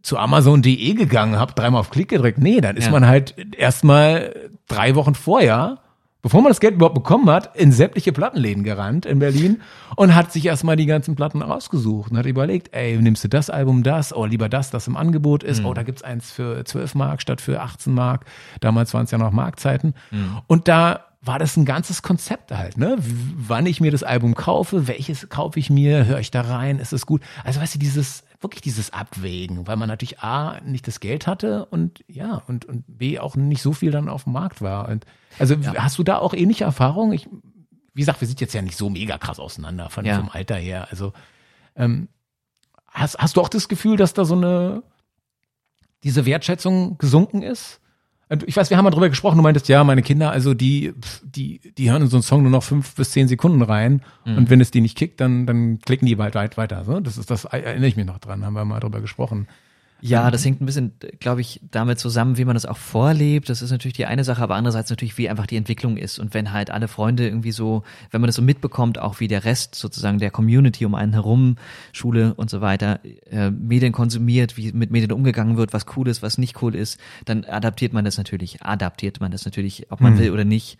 zu 0.02 0.18
Amazon.de 0.18 0.94
gegangen, 0.94 1.38
habe 1.38 1.54
dreimal 1.54 1.82
auf 1.82 1.90
Klick 1.90 2.10
gedrückt. 2.10 2.40
Nee, 2.40 2.62
dann 2.62 2.78
ist 2.78 2.86
ja. 2.86 2.92
man 2.92 3.08
halt 3.08 3.56
erstmal 3.56 4.52
drei 4.68 4.96
Wochen 4.96 5.16
vorher 5.16 5.80
bevor 6.28 6.42
man 6.42 6.50
das 6.50 6.60
Geld 6.60 6.76
überhaupt 6.76 6.94
bekommen 6.94 7.30
hat, 7.30 7.56
in 7.56 7.72
sämtliche 7.72 8.12
Plattenläden 8.12 8.66
gerannt 8.66 9.06
in 9.06 9.20
Berlin 9.20 9.62
und 9.96 10.14
hat 10.14 10.34
sich 10.34 10.46
erstmal 10.46 10.76
die 10.76 10.86
ganzen 10.86 11.16
Platten 11.16 11.42
ausgesucht 11.42 12.12
und 12.12 12.18
hat 12.18 12.26
überlegt, 12.26 12.76
ey, 12.76 12.98
nimmst 12.98 13.24
du 13.24 13.30
das 13.30 13.50
Album, 13.50 13.82
das, 13.82 14.14
oh, 14.14 14.26
lieber 14.26 14.50
das, 14.50 14.70
das 14.70 14.88
im 14.88 14.98
Angebot 14.98 15.42
ist, 15.42 15.62
mhm. 15.62 15.68
oh, 15.68 15.74
da 15.74 15.84
gibt's 15.84 16.04
eins 16.04 16.30
für 16.30 16.66
12 16.66 16.96
Mark 16.96 17.22
statt 17.22 17.40
für 17.40 17.62
18 17.62 17.94
Mark. 17.94 18.26
Damals 18.60 18.94
waren 18.94 19.06
es 19.06 19.12
ja 19.12 19.18
noch 19.18 19.32
Markzeiten. 19.32 19.94
Mhm. 20.12 20.40
Und 20.48 20.68
da 20.68 21.06
war 21.22 21.40
das 21.40 21.56
ein 21.56 21.64
ganzes 21.64 22.02
Konzept 22.02 22.52
halt, 22.52 22.78
ne? 22.78 22.98
Wann 23.00 23.66
ich 23.66 23.80
mir 23.80 23.92
das 23.92 24.04
Album 24.04 24.36
kaufe, 24.36 24.90
welches 24.90 25.30
kaufe 25.30 25.58
ich 25.58 25.70
mir, 25.70 26.08
höre 26.08 26.20
ich 26.20 26.32
da 26.32 26.42
rein, 26.42 26.80
ist 26.80 26.92
es 26.92 27.06
gut? 27.06 27.22
Also 27.46 27.62
weißt 27.62 27.76
du, 27.76 27.80
dieses, 27.80 28.24
wirklich 28.42 28.62
dieses 28.62 28.94
Abwägen, 28.94 29.68
weil 29.68 29.78
man 29.78 29.90
natürlich 29.90 30.20
A, 30.20 30.60
nicht 30.62 30.88
das 30.88 31.00
Geld 31.00 31.28
hatte 31.28 31.66
und 31.66 32.04
ja, 32.08 32.44
und, 32.48 32.66
und 32.66 32.84
B, 32.88 33.20
auch 33.20 33.36
nicht 33.36 33.62
so 33.62 33.74
viel 33.74 33.92
dann 33.92 34.10
auf 34.10 34.26
dem 34.26 34.34
Markt 34.34 34.62
war. 34.62 34.90
Und 34.90 35.06
also 35.40 35.56
ja. 35.56 35.76
hast 35.76 35.98
du 35.98 36.04
da 36.04 36.18
auch 36.18 36.34
ähnliche 36.34 36.64
Erfahrungen? 36.64 37.14
Ich, 37.14 37.28
wie 37.94 38.02
gesagt, 38.02 38.22
wir 38.22 38.28
sind 38.28 38.40
jetzt 38.42 38.54
ja 38.54 38.62
nicht 38.62 38.78
so 38.78 38.90
mega 38.90 39.18
krass 39.18 39.40
auseinander 39.40 39.90
von 39.90 40.06
ja. 40.06 40.18
vom 40.18 40.30
Alter 40.30 40.56
her. 40.56 40.88
Also 40.90 41.14
ähm, 41.76 42.10
hast, 42.88 43.18
hast 43.18 43.38
du 43.38 43.42
auch 43.42 43.50
das 43.50 43.68
Gefühl, 43.68 43.98
dass 43.98 44.14
da 44.14 44.26
so 44.26 44.36
eine 44.36 44.84
diese 46.04 46.26
Wertschätzung 46.26 46.98
gesunken 46.98 47.42
ist? 47.42 47.82
Ich 48.46 48.58
weiß, 48.58 48.70
wir 48.70 48.78
haben 48.78 48.84
mal 48.84 48.92
drüber 48.92 49.10
gesprochen, 49.10 49.38
du 49.38 49.44
meintest, 49.44 49.70
ja, 49.70 49.84
meine 49.86 50.02
Kinder, 50.02 50.32
also 50.32 50.54
die, 50.54 50.94
die, 51.24 51.62
die 51.78 51.90
hören 51.90 52.02
in 52.02 52.08
so 52.10 52.18
einen 52.18 52.24
Song 52.24 52.42
nur 52.42 52.52
noch 52.52 52.64
fünf 52.64 52.96
bis 52.96 53.12
zehn 53.12 53.30
Sekunden 53.30 53.62
rein 53.62 54.02
mhm. 54.26 54.38
und 54.38 54.50
wenn 54.50 54.60
es 54.60 54.70
die 54.70 54.82
nicht 54.82 54.98
kickt, 54.98 55.22
dann, 55.22 55.46
dann 55.46 55.80
klicken 55.80 56.08
die 56.08 56.18
weit, 56.18 56.36
weit 56.36 56.58
weiter. 56.58 56.84
So, 56.84 57.00
das 57.00 57.18
ist, 57.18 57.32
das 57.32 57.46
erinnere 57.46 57.88
ich 57.88 57.96
mich 57.96 58.06
noch 58.06 58.20
dran, 58.20 58.46
haben 58.46 58.54
wir 58.54 58.66
mal 58.66 58.82
drüber 58.82 59.00
gesprochen. 59.00 59.48
Ja, 60.02 60.30
das 60.30 60.46
hängt 60.46 60.62
ein 60.62 60.66
bisschen, 60.66 60.94
glaube 61.20 61.42
ich, 61.42 61.60
damit 61.72 61.98
zusammen, 62.00 62.38
wie 62.38 62.46
man 62.46 62.56
das 62.56 62.66
auch 62.66 62.78
vorlebt. 62.78 63.50
Das 63.50 63.62
ist 63.62 63.72
natürlich 63.72 63.96
die 63.96 64.06
eine 64.06 64.24
Sache, 64.24 64.44
aber 64.44 64.56
andererseits 64.56 64.90
natürlich, 64.90 65.18
wie 65.18 65.28
einfach 65.28 65.48
die 65.48 65.58
Entwicklung 65.58 65.98
ist. 65.98 66.20
Und 66.20 66.34
wenn 66.34 66.52
halt 66.52 66.70
alle 66.70 66.88
Freunde 66.88 67.26
irgendwie 67.26 67.52
so, 67.52 67.84
wenn 68.12 68.22
man 68.22 68.28
das 68.28 68.36
so 68.36 68.42
mitbekommt, 68.42 69.00
auch 69.00 69.20
wie 69.20 69.28
der 69.28 69.44
Rest 69.46 69.76
sozusagen 69.76 70.20
der 70.20 70.30
Community 70.30 70.86
um 70.86 70.94
einen 70.94 71.14
herum, 71.14 71.58
Schule 71.94 72.34
und 72.36 72.50
so 72.50 72.62
weiter, 72.62 73.00
äh, 73.30 73.50
Medien 73.50 73.92
konsumiert, 73.92 74.56
wie 74.56 74.72
mit 74.72 74.92
Medien 74.92 75.12
umgegangen 75.12 75.58
wird, 75.58 75.74
was 75.74 75.86
cool 75.96 76.08
ist, 76.08 76.22
was 76.22 76.38
nicht 76.38 76.62
cool 76.62 76.76
ist, 76.76 77.00
dann 77.26 77.44
adaptiert 77.44 77.94
man 77.94 78.06
das 78.06 78.18
natürlich, 78.18 78.62
adaptiert 78.62 79.20
man 79.20 79.32
das 79.32 79.46
natürlich, 79.46 79.92
ob 79.92 80.00
man 80.00 80.14
mhm. 80.14 80.20
will 80.20 80.32
oder 80.32 80.46
nicht. 80.46 80.78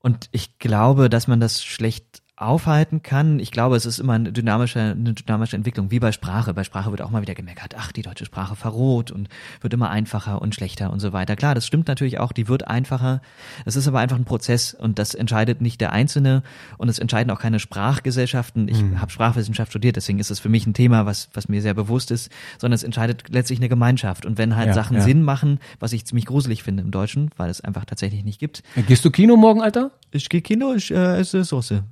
Und 0.00 0.28
ich 0.32 0.58
glaube, 0.58 1.08
dass 1.08 1.26
man 1.26 1.40
das 1.40 1.64
schlecht 1.64 2.22
aufhalten 2.40 3.02
kann. 3.02 3.40
Ich 3.40 3.50
glaube, 3.50 3.76
es 3.76 3.84
ist 3.84 3.98
immer 3.98 4.12
eine 4.12 4.32
dynamische, 4.32 4.78
eine 4.80 5.12
dynamische 5.12 5.56
Entwicklung, 5.56 5.90
wie 5.90 5.98
bei 5.98 6.12
Sprache. 6.12 6.54
Bei 6.54 6.62
Sprache 6.62 6.90
wird 6.90 7.02
auch 7.02 7.10
mal 7.10 7.20
wieder 7.20 7.34
gemeckert, 7.34 7.74
ach, 7.76 7.90
die 7.90 8.02
deutsche 8.02 8.24
Sprache 8.24 8.54
verroht 8.54 9.10
und 9.10 9.28
wird 9.60 9.74
immer 9.74 9.90
einfacher 9.90 10.40
und 10.40 10.54
schlechter 10.54 10.92
und 10.92 11.00
so 11.00 11.12
weiter. 11.12 11.34
Klar, 11.34 11.56
das 11.56 11.66
stimmt 11.66 11.88
natürlich 11.88 12.20
auch, 12.20 12.32
die 12.32 12.46
wird 12.46 12.68
einfacher. 12.68 13.22
Es 13.64 13.74
ist 13.74 13.88
aber 13.88 13.98
einfach 13.98 14.16
ein 14.16 14.24
Prozess 14.24 14.72
und 14.72 15.00
das 15.00 15.14
entscheidet 15.14 15.60
nicht 15.60 15.80
der 15.80 15.92
Einzelne 15.92 16.44
und 16.76 16.88
es 16.88 17.00
entscheiden 17.00 17.32
auch 17.32 17.40
keine 17.40 17.58
Sprachgesellschaften. 17.58 18.68
Ich 18.68 18.82
mhm. 18.82 19.00
habe 19.00 19.10
Sprachwissenschaft 19.10 19.72
studiert, 19.72 19.96
deswegen 19.96 20.20
ist 20.20 20.30
es 20.30 20.38
für 20.38 20.48
mich 20.48 20.64
ein 20.64 20.74
Thema, 20.74 21.06
was, 21.06 21.28
was 21.34 21.48
mir 21.48 21.60
sehr 21.60 21.74
bewusst 21.74 22.12
ist, 22.12 22.30
sondern 22.58 22.76
es 22.76 22.84
entscheidet 22.84 23.24
letztlich 23.30 23.58
eine 23.58 23.68
Gemeinschaft. 23.68 24.24
Und 24.24 24.38
wenn 24.38 24.54
halt 24.54 24.68
ja, 24.68 24.74
Sachen 24.74 24.98
ja. 24.98 25.02
Sinn 25.02 25.22
machen, 25.22 25.58
was 25.80 25.92
ich 25.92 26.06
ziemlich 26.06 26.26
gruselig 26.26 26.62
finde 26.62 26.84
im 26.84 26.92
Deutschen, 26.92 27.30
weil 27.36 27.50
es 27.50 27.60
einfach 27.60 27.84
tatsächlich 27.84 28.22
nicht 28.22 28.38
gibt. 28.38 28.62
Gehst 28.86 29.04
du 29.04 29.10
Kino 29.10 29.36
morgen, 29.36 29.60
Alter? 29.60 29.90
Ich 30.12 30.28
gehe 30.28 30.40
Kino, 30.40 30.72
ich 30.74 30.92
äh, 30.92 31.18
esse 31.18 31.42
Soße 31.42 31.82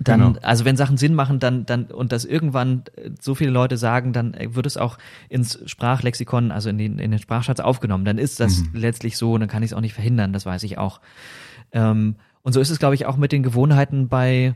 dann, 0.00 0.20
genau. 0.20 0.38
also 0.42 0.64
wenn 0.64 0.76
Sachen 0.76 0.96
Sinn 0.96 1.14
machen, 1.14 1.38
dann, 1.38 1.66
dann, 1.66 1.84
und 1.86 2.12
das 2.12 2.24
irgendwann 2.24 2.84
äh, 2.96 3.10
so 3.20 3.34
viele 3.34 3.50
Leute 3.50 3.76
sagen, 3.76 4.12
dann 4.12 4.34
äh, 4.34 4.54
wird 4.54 4.66
es 4.66 4.76
auch 4.76 4.98
ins 5.28 5.58
Sprachlexikon, 5.66 6.52
also 6.52 6.70
in 6.70 6.78
den, 6.78 6.98
in 6.98 7.10
den 7.10 7.20
Sprachschatz 7.20 7.60
aufgenommen. 7.60 8.04
Dann 8.04 8.18
ist 8.18 8.40
das 8.40 8.58
mhm. 8.58 8.70
letztlich 8.74 9.16
so, 9.16 9.32
und 9.32 9.40
dann 9.40 9.48
kann 9.48 9.62
ich 9.62 9.70
es 9.70 9.76
auch 9.76 9.80
nicht 9.80 9.94
verhindern, 9.94 10.32
das 10.32 10.46
weiß 10.46 10.62
ich 10.62 10.78
auch. 10.78 11.00
Ähm, 11.72 12.16
und 12.42 12.52
so 12.52 12.60
ist 12.60 12.70
es, 12.70 12.78
glaube 12.78 12.94
ich, 12.94 13.06
auch 13.06 13.16
mit 13.16 13.32
den 13.32 13.42
Gewohnheiten 13.42 14.08
bei, 14.08 14.54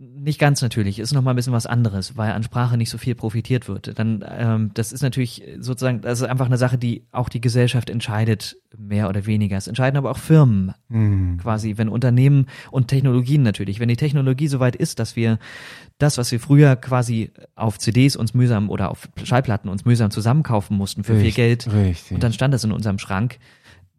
nicht 0.00 0.38
ganz 0.38 0.62
natürlich, 0.62 1.00
ist 1.00 1.12
noch 1.12 1.22
mal 1.22 1.30
ein 1.30 1.36
bisschen 1.36 1.52
was 1.52 1.66
anderes, 1.66 2.16
weil 2.16 2.30
an 2.30 2.44
Sprache 2.44 2.76
nicht 2.76 2.90
so 2.90 2.98
viel 2.98 3.16
profitiert 3.16 3.66
wird. 3.66 3.98
Dann, 3.98 4.24
ähm, 4.28 4.70
das 4.74 4.92
ist 4.92 5.02
natürlich 5.02 5.42
sozusagen, 5.58 6.02
das 6.02 6.20
ist 6.20 6.28
einfach 6.28 6.46
eine 6.46 6.56
Sache, 6.56 6.78
die 6.78 7.04
auch 7.10 7.28
die 7.28 7.40
Gesellschaft 7.40 7.90
entscheidet, 7.90 8.56
mehr 8.76 9.08
oder 9.08 9.26
weniger. 9.26 9.56
Es 9.56 9.66
entscheiden 9.66 9.96
aber 9.96 10.12
auch 10.12 10.18
Firmen 10.18 10.72
mhm. 10.88 11.38
quasi, 11.38 11.78
wenn 11.78 11.88
Unternehmen 11.88 12.46
und 12.70 12.86
Technologien 12.86 13.42
natürlich, 13.42 13.80
wenn 13.80 13.88
die 13.88 13.96
Technologie 13.96 14.46
soweit 14.46 14.76
ist, 14.76 15.00
dass 15.00 15.16
wir 15.16 15.38
das, 15.98 16.16
was 16.16 16.30
wir 16.30 16.38
früher 16.38 16.76
quasi 16.76 17.32
auf 17.56 17.78
CDs 17.78 18.14
uns 18.14 18.34
mühsam 18.34 18.70
oder 18.70 18.92
auf 18.92 19.08
Schallplatten 19.24 19.68
uns 19.68 19.84
mühsam 19.84 20.12
zusammenkaufen 20.12 20.76
mussten 20.76 21.02
für 21.02 21.14
richtig, 21.14 21.34
viel 21.34 21.44
Geld, 21.44 21.72
richtig. 21.72 22.12
und 22.12 22.22
dann 22.22 22.32
stand 22.32 22.54
das 22.54 22.62
in 22.62 22.70
unserem 22.70 23.00
Schrank. 23.00 23.38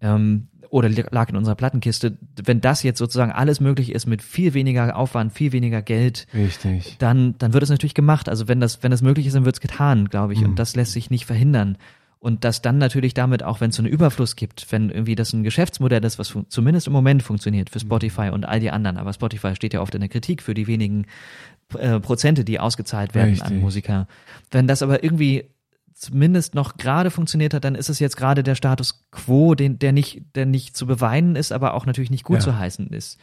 Ähm, 0.01 0.47
oder 0.69 0.89
lag 0.89 1.29
in 1.29 1.35
unserer 1.35 1.55
Plattenkiste. 1.55 2.17
Wenn 2.43 2.61
das 2.61 2.83
jetzt 2.83 2.99
sozusagen 2.99 3.31
alles 3.31 3.59
möglich 3.59 3.91
ist 3.91 4.05
mit 4.05 4.21
viel 4.21 4.53
weniger 4.53 4.95
Aufwand, 4.95 5.33
viel 5.33 5.51
weniger 5.51 5.81
Geld, 5.81 6.27
Richtig. 6.33 6.97
dann, 6.99 7.35
dann 7.37 7.53
wird 7.53 7.63
es 7.63 7.69
natürlich 7.69 7.93
gemacht. 7.93 8.29
Also 8.29 8.47
wenn 8.47 8.59
das, 8.59 8.83
wenn 8.83 8.91
das 8.91 9.01
möglich 9.01 9.27
ist, 9.27 9.35
dann 9.35 9.45
wird 9.45 9.55
es 9.55 9.61
getan, 9.61 10.09
glaube 10.09 10.33
ich. 10.33 10.41
Mhm. 10.41 10.49
Und 10.49 10.59
das 10.59 10.75
lässt 10.75 10.93
sich 10.93 11.09
nicht 11.09 11.25
verhindern. 11.25 11.77
Und 12.19 12.43
dass 12.43 12.61
dann 12.61 12.77
natürlich 12.77 13.13
damit 13.13 13.43
auch, 13.43 13.61
wenn 13.61 13.69
es 13.69 13.77
so 13.77 13.81
einen 13.81 13.91
Überfluss 13.91 14.35
gibt, 14.35 14.69
wenn 14.71 14.89
irgendwie 14.89 15.15
das 15.15 15.31
ein 15.31 15.43
Geschäftsmodell 15.43 16.03
ist, 16.03 16.19
was 16.19 16.35
zumindest 16.49 16.87
im 16.87 16.93
Moment 16.93 17.23
funktioniert 17.23 17.69
für 17.69 17.79
Spotify 17.79 18.29
und 18.29 18.45
all 18.45 18.59
die 18.59 18.71
anderen, 18.71 18.97
aber 18.97 19.13
Spotify 19.13 19.55
steht 19.55 19.73
ja 19.73 19.81
oft 19.81 19.95
in 19.95 20.01
der 20.01 20.09
Kritik 20.09 20.41
für 20.41 20.53
die 20.53 20.67
wenigen 20.67 21.05
äh, 21.77 22.01
Prozente, 22.01 22.43
die 22.43 22.59
ausgezahlt 22.59 23.15
werden 23.15 23.35
an 23.35 23.47
Richtig. 23.47 23.61
Musiker. 23.61 24.07
Wenn 24.51 24.67
das 24.67 24.81
aber 24.81 25.01
irgendwie 25.01 25.45
zumindest 25.99 26.55
noch 26.55 26.77
gerade 26.77 27.11
funktioniert 27.11 27.53
hat, 27.53 27.63
dann 27.65 27.76
ist 27.76 27.89
es 27.89 27.99
jetzt 27.99 28.15
gerade 28.17 28.41
der 28.43 28.55
Status 28.55 29.05
quo, 29.11 29.53
den, 29.55 29.80
der 29.80 29.91
nicht, 29.91 30.23
der 30.35 30.45
nicht 30.45 30.76
zu 30.77 30.85
beweinen 30.88 31.35
ist, 31.35 31.51
aber 31.51 31.73
auch 31.73 31.85
natürlich 31.85 32.09
nicht 32.09 32.23
gut 32.23 32.38
Ja. 32.38 32.41
zu 32.43 32.57
heißen 32.57 32.88
ist. 32.88 33.19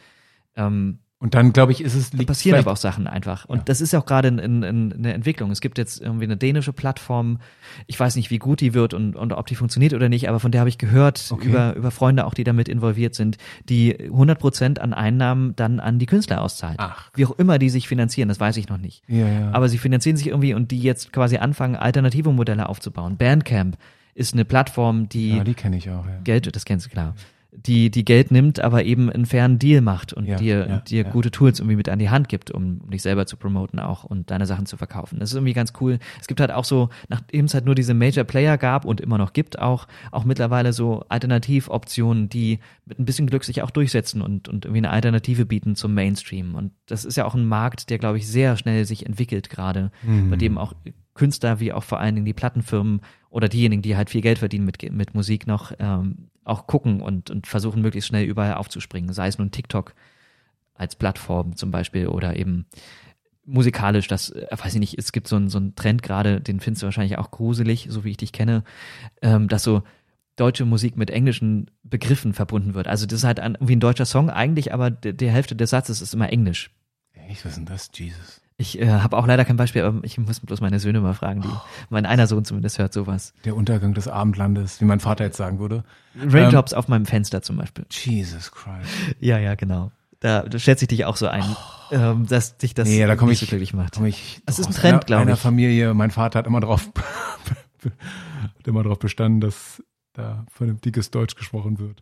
Ähm, 0.55 0.99
Und 1.19 1.33
dann, 1.33 1.51
glaube 1.51 1.71
ich, 1.71 1.81
ist 1.81 1.95
es 1.95 2.11
da 2.11 2.23
passieren 2.25 2.59
aber 2.59 2.71
auch 2.73 2.77
Sachen 2.77 3.07
einfach. 3.07 3.45
Und 3.45 3.57
Ja. 3.57 3.63
das 3.65 3.81
ist 3.81 3.95
auch 3.95 4.05
gerade 4.05 4.27
in, 4.27 4.37
in, 4.37 4.61
in 4.61 4.93
eine 4.93 5.13
Entwicklung. 5.15 5.49
Es 5.49 5.61
gibt 5.61 5.79
jetzt 5.79 5.99
irgendwie 5.99 6.25
eine 6.25 6.37
dänische 6.37 6.73
Plattform. 6.73 7.39
Ich 7.87 7.99
weiß 7.99 8.15
nicht, 8.17 8.29
wie 8.29 8.37
gut 8.37 8.61
die 8.61 8.75
wird 8.75 8.93
und, 8.93 9.15
und 9.15 9.33
ob 9.33 9.47
die 9.47 9.55
funktioniert 9.55 9.95
oder 9.95 10.09
nicht, 10.09 10.29
aber 10.29 10.39
von 10.39 10.51
der 10.51 10.59
habe 10.61 10.69
ich 10.69 10.77
gehört 10.77 11.25
Okay. 11.31 11.47
über, 11.49 11.75
über 11.75 11.89
Freunde 11.89 12.23
auch, 12.25 12.35
die 12.35 12.43
damit 12.43 12.69
involviert 12.69 13.15
sind, 13.15 13.37
die 13.67 13.97
100 13.99 14.37
Prozent 14.37 14.79
an 14.79 14.93
Einnahmen 14.93 15.55
dann 15.55 15.79
an 15.79 15.97
die 15.97 16.05
Künstler 16.05 16.39
auszahlt. 16.41 16.75
Ach. 16.77 17.09
Wie 17.15 17.25
auch 17.25 17.31
immer 17.39 17.57
die 17.57 17.71
sich 17.71 17.87
finanzieren, 17.87 18.29
das 18.29 18.39
weiß 18.39 18.55
ich 18.57 18.69
noch 18.69 18.77
nicht. 18.77 19.01
Ja, 19.07 19.27
ja. 19.27 19.51
Aber 19.53 19.69
sie 19.69 19.79
finanzieren 19.79 20.17
sich 20.17 20.27
irgendwie 20.27 20.53
und 20.53 20.69
die 20.69 20.79
jetzt 20.81 21.11
quasi 21.13 21.37
anfangen, 21.37 21.75
alternative 21.75 22.31
Modelle 22.31 22.69
aufzubauen. 22.69 23.17
Bandcamp 23.17 23.75
ist 24.13 24.33
eine 24.33 24.45
Plattform, 24.45 25.09
die 25.09 25.37
ja, 25.37 25.43
die 25.43 25.55
kenne 25.55 25.77
ich 25.77 25.89
auch. 25.89 26.05
Ja. 26.05 26.19
Geld, 26.23 26.55
das 26.55 26.63
kennst 26.65 26.85
du 26.85 26.89
klar, 26.91 27.15
die, 27.65 27.89
die 27.89 28.05
Geld 28.05 28.31
nimmt, 28.31 28.59
aber 28.59 28.83
eben 28.85 29.09
einen 29.09 29.25
fairen 29.25 29.57
Deal 29.59 29.81
macht 29.81 30.13
und 30.13 30.25
Ja, 30.25 30.37
dir, 30.37 30.67
ja, 30.69 30.77
dir 30.79 31.03
ja. 31.03 31.09
gute 31.09 31.31
Tools 31.31 31.59
irgendwie 31.59 31.75
mit 31.75 31.89
an 31.89 31.99
die 31.99 32.09
Hand 32.09 32.29
gibt, 32.29 32.51
um, 32.51 32.79
um 32.83 32.91
dich 32.91 33.01
selber 33.01 33.25
zu 33.25 33.35
promoten 33.35 33.79
auch 33.79 34.03
und 34.03 34.29
deine 34.31 34.45
Sachen 34.45 34.65
zu 34.67 34.77
verkaufen. 34.77 35.19
Das 35.19 35.31
ist 35.31 35.35
irgendwie 35.35 35.53
ganz 35.53 35.73
cool. 35.81 35.97
Es 36.21 36.27
gibt 36.27 36.39
halt 36.39 36.51
auch 36.51 36.63
so, 36.65 36.89
nachdem 37.09 37.45
es 37.45 37.53
halt 37.53 37.65
nur 37.65 37.75
diese 37.75 37.93
Major 37.93 38.23
Player 38.23 38.57
gab 38.57 38.85
und 38.85 39.01
immer 39.01 39.17
noch 39.17 39.33
gibt 39.33 39.59
auch, 39.59 39.87
auch 40.11 40.23
mittlerweile 40.23 40.71
so 40.71 41.03
Alternativoptionen, 41.09 42.29
die 42.29 42.59
mit 42.85 42.99
ein 42.99 43.05
bisschen 43.05 43.27
Glück 43.27 43.43
sich 43.43 43.61
auch 43.61 43.71
durchsetzen 43.71 44.21
und, 44.21 44.47
und 44.49 44.65
irgendwie 44.65 44.79
eine 44.79 44.91
Alternative 44.91 45.45
bieten 45.45 45.75
zum 45.75 45.93
Mainstream. 45.93 46.55
Und 46.55 46.71
das 46.85 47.05
ist 47.05 47.17
ja 47.17 47.25
auch 47.25 47.35
ein 47.35 47.45
Markt, 47.45 47.89
der, 47.89 47.97
glaube 47.97 48.17
ich, 48.17 48.27
sehr 48.27 48.55
schnell 48.57 48.85
sich 48.85 49.05
entwickelt 49.05 49.49
gerade, 49.49 49.91
Mhm. 50.03 50.29
bei 50.29 50.35
dem 50.35 50.57
auch 50.57 50.73
Künstler 51.13 51.59
wie 51.59 51.73
auch 51.73 51.83
vor 51.83 51.99
allen 51.99 52.13
Dingen 52.15 52.25
die 52.25 52.33
Plattenfirmen 52.33 53.01
oder 53.37 53.49
diejenigen, 53.49 53.83
die 53.83 53.95
halt 53.95 54.09
viel 54.09 54.21
Geld 54.21 54.39
verdienen 54.39 54.65
mit, 54.65 54.81
mit 54.91 55.13
Musik 55.13 55.45
noch, 55.45 55.71
ähm, 55.77 56.29
auch 56.43 56.65
gucken 56.65 57.01
und, 57.01 57.29
und 57.29 57.45
versuchen 57.45 57.83
möglichst 57.83 58.07
schnell 58.07 58.25
überall 58.25 58.55
aufzuspringen. 58.55 59.13
Sei 59.13 59.27
es 59.27 59.37
nun 59.37 59.51
TikTok 59.51 59.93
als 60.73 60.95
Plattform 60.95 61.55
zum 61.55 61.69
Beispiel 61.69 62.07
oder 62.07 62.35
eben 62.35 62.65
musikalisch, 63.45 64.07
das, 64.07 64.31
äh, 64.31 64.47
weiß 64.49 64.73
ich 64.73 64.79
nicht, 64.79 64.97
es 64.97 65.11
gibt 65.11 65.27
so 65.27 65.35
einen, 65.35 65.49
so 65.49 65.59
Trend 65.75 66.01
gerade, 66.01 66.41
den 66.41 66.59
findest 66.59 66.81
du 66.81 66.87
wahrscheinlich 66.87 67.19
auch 67.19 67.29
gruselig, 67.29 67.85
so 67.91 68.03
wie 68.03 68.09
ich 68.09 68.17
dich 68.17 68.31
kenne, 68.31 68.63
ähm, 69.21 69.47
dass 69.47 69.61
so 69.61 69.83
deutsche 70.35 70.65
Musik 70.65 70.97
mit 70.97 71.11
englischen 71.11 71.69
Begriffen 71.83 72.33
verbunden 72.33 72.73
wird. 72.73 72.87
Also 72.87 73.05
das 73.05 73.19
ist 73.19 73.23
halt 73.23 73.39
ein, 73.39 73.53
irgendwie 73.53 73.75
ein 73.75 73.79
deutscher 73.79 74.05
Song 74.05 74.31
eigentlich, 74.31 74.73
aber 74.73 74.89
die, 74.89 75.15
die 75.15 75.29
Hälfte 75.29 75.55
des 75.55 75.69
Satzes 75.69 76.01
ist 76.01 76.15
immer 76.15 76.33
englisch. 76.33 76.71
Echt, 77.13 77.45
was 77.45 77.51
ist 77.51 77.57
denn 77.57 77.65
das? 77.65 77.91
Jesus. 77.93 78.41
Ich 78.59 78.79
äh, 78.81 78.89
habe 78.89 79.15
auch 79.17 79.27
leider 79.27 79.45
kein 79.45 79.55
Beispiel, 79.55 79.83
aber 79.83 79.99
ich 80.03 80.17
muss 80.17 80.39
bloß 80.39 80.61
meine 80.61 80.79
Söhne 80.79 80.99
mal 80.99 81.13
fragen, 81.13 81.41
die, 81.41 81.49
mein 81.91 82.07
einer 82.07 82.25
Sohn 82.25 82.43
zumindest 82.43 82.79
hört 82.79 82.91
sowas. 82.91 83.33
Der 83.45 83.55
Untergang 83.55 83.93
des 83.93 84.07
Abendlandes, 84.07 84.81
wie 84.81 84.85
mein 84.85 84.99
Vater 84.99 85.25
jetzt 85.25 85.37
sagen 85.37 85.59
würde. 85.59 85.83
Raindrops 86.19 86.73
auf 86.73 86.87
meinem 86.87 87.05
Fenster 87.05 87.43
zum 87.43 87.57
Beispiel. 87.57 87.85
Jesus 87.91 88.51
Christ. 88.51 88.89
Ja, 89.19 89.37
ja, 89.37 89.53
genau. 89.53 89.91
Da, 90.21 90.41
da 90.41 90.57
schätze 90.57 90.85
ich 90.85 90.89
dich 90.89 91.05
auch 91.05 91.17
so 91.17 91.27
ein, 91.27 91.43
ähm, 91.91 92.25
dass 92.25 92.57
dich 92.57 92.73
das 92.73 92.87
Nee, 92.89 93.05
da 93.05 93.15
komm 93.15 93.29
nicht 93.29 93.43
ich- 93.43 93.47
so 93.47 93.51
glücklich 93.51 93.75
macht. 93.75 93.93
Komm 93.95 94.05
ich 94.07 94.41
Das 94.47 94.57
ist 94.57 94.65
ein 94.65 94.73
Trend, 94.73 94.93
einer, 94.93 94.99
glaub 95.05 95.21
einer 95.21 95.33
ich. 95.33 95.39
Familie, 95.39 95.93
mein 95.93 96.09
Vater 96.09 96.39
hat 96.39 96.47
immer 96.47 96.59
drauf, 96.59 96.89
hat 97.83 98.67
immer 98.67 98.81
drauf 98.81 98.97
bestanden, 98.99 99.41
dass 99.41 99.83
da 100.13 100.45
vernünftiges 100.51 101.11
Deutsch 101.11 101.35
gesprochen 101.35 101.77
wird. 101.77 102.01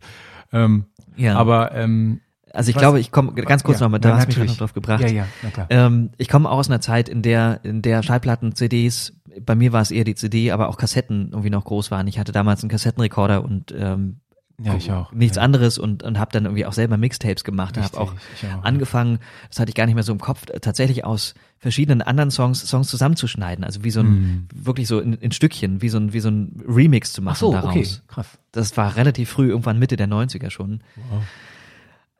Ähm, 0.52 0.86
Ja, 1.16 1.36
Aber 1.36 1.72
ähm, 1.72 2.20
also 2.56 2.70
ich 2.70 2.76
was- 2.76 2.80
glaube, 2.82 3.00
ich 3.00 3.12
komme 3.12 3.32
ganz 3.34 3.62
kurz 3.64 3.78
ja, 3.80 3.86
noch 3.86 3.90
mal, 3.92 3.98
da 3.98 4.10
na, 4.10 4.16
hast 4.18 4.34
du 4.34 4.40
mich 4.40 4.50
noch 4.50 4.56
drauf 4.58 4.72
gebracht. 4.74 5.00
ja, 5.02 5.08
ja, 5.08 5.26
na 5.42 5.50
klar. 5.50 5.66
Ähm, 5.70 6.10
ich 6.18 6.28
komme 6.28 6.50
auch 6.50 6.58
aus 6.58 6.68
einer 6.68 6.80
Zeit, 6.80 7.08
in 7.08 7.22
der, 7.22 7.60
in 7.62 7.82
der 7.82 8.02
Schallplatten, 8.02 8.54
CDs, 8.54 9.12
bei 9.44 9.54
mir 9.54 9.72
war 9.72 9.82
es 9.82 9.90
eher 9.90 10.04
die 10.04 10.14
CD, 10.14 10.50
aber 10.50 10.68
auch 10.68 10.76
Kassetten 10.78 11.28
irgendwie 11.30 11.50
noch 11.50 11.64
groß 11.64 11.90
waren. 11.90 12.06
Ich 12.08 12.18
hatte 12.18 12.32
damals 12.32 12.62
einen 12.62 12.70
Kassettenrekorder 12.70 13.44
und 13.44 13.72
ähm, 13.76 14.20
Ja, 14.58 14.74
ich 14.74 14.90
auch. 14.90 15.12
nichts 15.12 15.36
ja. 15.36 15.42
anderes 15.42 15.76
und, 15.76 16.02
und 16.02 16.18
habe 16.18 16.32
dann 16.32 16.44
irgendwie 16.46 16.64
auch 16.64 16.72
selber 16.72 16.96
Mixtapes 16.96 17.44
gemacht, 17.44 17.76
habe 17.76 17.84
Richtig, 17.84 18.00
auch 18.00 18.14
ich 18.34 18.48
auch. 18.48 18.64
angefangen, 18.64 19.18
das 19.50 19.60
hatte 19.60 19.68
ich 19.68 19.74
gar 19.74 19.84
nicht 19.84 19.94
mehr 19.94 20.04
so 20.04 20.12
im 20.12 20.18
Kopf, 20.20 20.46
tatsächlich 20.62 21.04
aus 21.04 21.34
verschiedenen 21.58 22.00
anderen 22.00 22.30
Songs 22.30 22.60
Songs 22.66 22.88
zusammenzuschneiden, 22.88 23.64
also 23.64 23.84
wie 23.84 23.90
so 23.90 24.00
ein 24.00 24.48
wirklich 24.54 24.88
so 24.88 25.00
in, 25.00 25.12
in 25.14 25.32
Stückchen, 25.32 25.82
wie 25.82 25.90
so 25.90 25.98
ein 25.98 26.14
wie 26.14 26.20
so 26.20 26.30
ein 26.30 26.62
Remix 26.66 27.12
zu 27.12 27.20
machen 27.20 27.34
Ach 27.34 27.40
so, 27.40 27.52
daraus. 27.52 27.70
okay, 27.70 27.86
krass. 28.08 28.26
Das 28.52 28.74
war 28.78 28.96
relativ 28.96 29.28
früh, 29.28 29.48
irgendwann 29.50 29.78
Mitte 29.78 29.96
der 29.96 30.08
90er 30.08 30.48
schon. 30.48 30.80
Wow. 31.10 31.22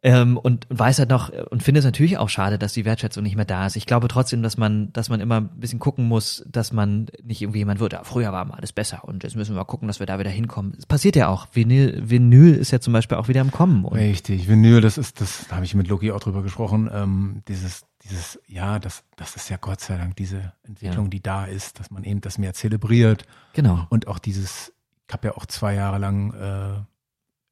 Ähm, 0.02 0.36
und 0.36 0.56
und 0.70 0.78
weiß 0.78 0.98
halt 1.00 1.08
noch 1.10 1.30
und 1.50 1.62
finde 1.62 1.80
es 1.80 1.84
natürlich 1.84 2.18
auch 2.18 2.28
schade, 2.28 2.58
dass 2.58 2.72
die 2.72 2.84
Wertschätzung 2.84 3.22
nicht 3.22 3.34
mehr 3.36 3.44
da 3.44 3.66
ist. 3.66 3.76
Ich 3.76 3.86
glaube 3.86 4.08
trotzdem, 4.08 4.42
dass 4.42 4.56
man, 4.56 4.92
dass 4.92 5.08
man 5.08 5.20
immer 5.20 5.36
ein 5.40 5.48
bisschen 5.60 5.78
gucken 5.78 6.06
muss, 6.06 6.44
dass 6.48 6.72
man 6.72 7.06
nicht 7.24 7.42
irgendwie 7.42 7.58
jemand 7.58 7.80
wird, 7.80 7.92
ja, 7.94 8.04
früher 8.04 8.32
war 8.32 8.44
mal 8.44 8.54
alles 8.54 8.72
besser 8.72 9.04
und 9.04 9.24
jetzt 9.24 9.36
müssen 9.36 9.52
wir 9.54 9.58
mal 9.60 9.64
gucken, 9.64 9.88
dass 9.88 9.98
wir 9.98 10.06
da 10.06 10.18
wieder 10.18 10.30
hinkommen. 10.30 10.74
Es 10.78 10.86
passiert 10.86 11.16
ja 11.16 11.28
auch. 11.28 11.48
Vinyl, 11.52 12.08
Vinyl 12.08 12.54
ist 12.54 12.70
ja 12.70 12.80
zum 12.80 12.92
Beispiel 12.92 13.16
auch 13.18 13.28
wieder 13.28 13.40
im 13.40 13.50
Kommen. 13.50 13.84
Richtig, 13.86 14.48
Vinyl, 14.48 14.80
das 14.80 14.96
ist, 14.98 15.20
das 15.20 15.46
da 15.48 15.56
habe 15.56 15.64
ich 15.64 15.74
mit 15.74 15.88
Loki 15.88 16.12
auch 16.12 16.20
drüber 16.20 16.42
gesprochen. 16.42 16.88
Ähm, 16.92 17.42
dieses, 17.48 17.84
dieses, 18.04 18.38
ja, 18.46 18.78
das, 18.78 19.02
das 19.16 19.34
ist 19.36 19.48
ja 19.48 19.56
Gott 19.56 19.80
sei 19.80 19.96
Dank 19.98 20.14
diese 20.16 20.52
Entwicklung, 20.62 21.06
Ja. 21.06 21.10
die 21.10 21.22
da 21.22 21.44
ist, 21.46 21.80
dass 21.80 21.90
man 21.90 22.04
eben 22.04 22.20
das 22.20 22.38
mehr 22.38 22.54
zelebriert 22.54 23.24
genau. 23.54 23.86
und 23.90 24.06
auch 24.06 24.18
dieses, 24.18 24.72
ich 25.08 25.12
habe 25.12 25.28
ja 25.28 25.36
auch 25.36 25.46
zwei 25.46 25.74
Jahre 25.74 25.98
lang 25.98 26.32
äh, 26.34 26.82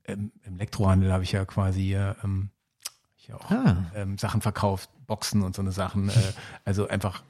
im, 0.06 0.32
im 0.44 0.54
Elektrohandel 0.56 1.12
habe 1.12 1.22
ich 1.24 1.32
ja 1.32 1.44
quasi 1.44 1.94
äh, 1.94 2.14
ähm, 2.22 2.50
ich 3.16 3.32
auch 3.32 3.50
Ah. 3.50 3.86
ähm, 3.94 4.18
Sachen 4.18 4.40
verkauft, 4.42 4.90
Boxen 5.06 5.42
und 5.42 5.56
so 5.56 5.62
eine 5.62 5.72
Sachen. 5.72 6.08
Äh, 6.10 6.12
also 6.64 6.88
einfach 6.88 7.22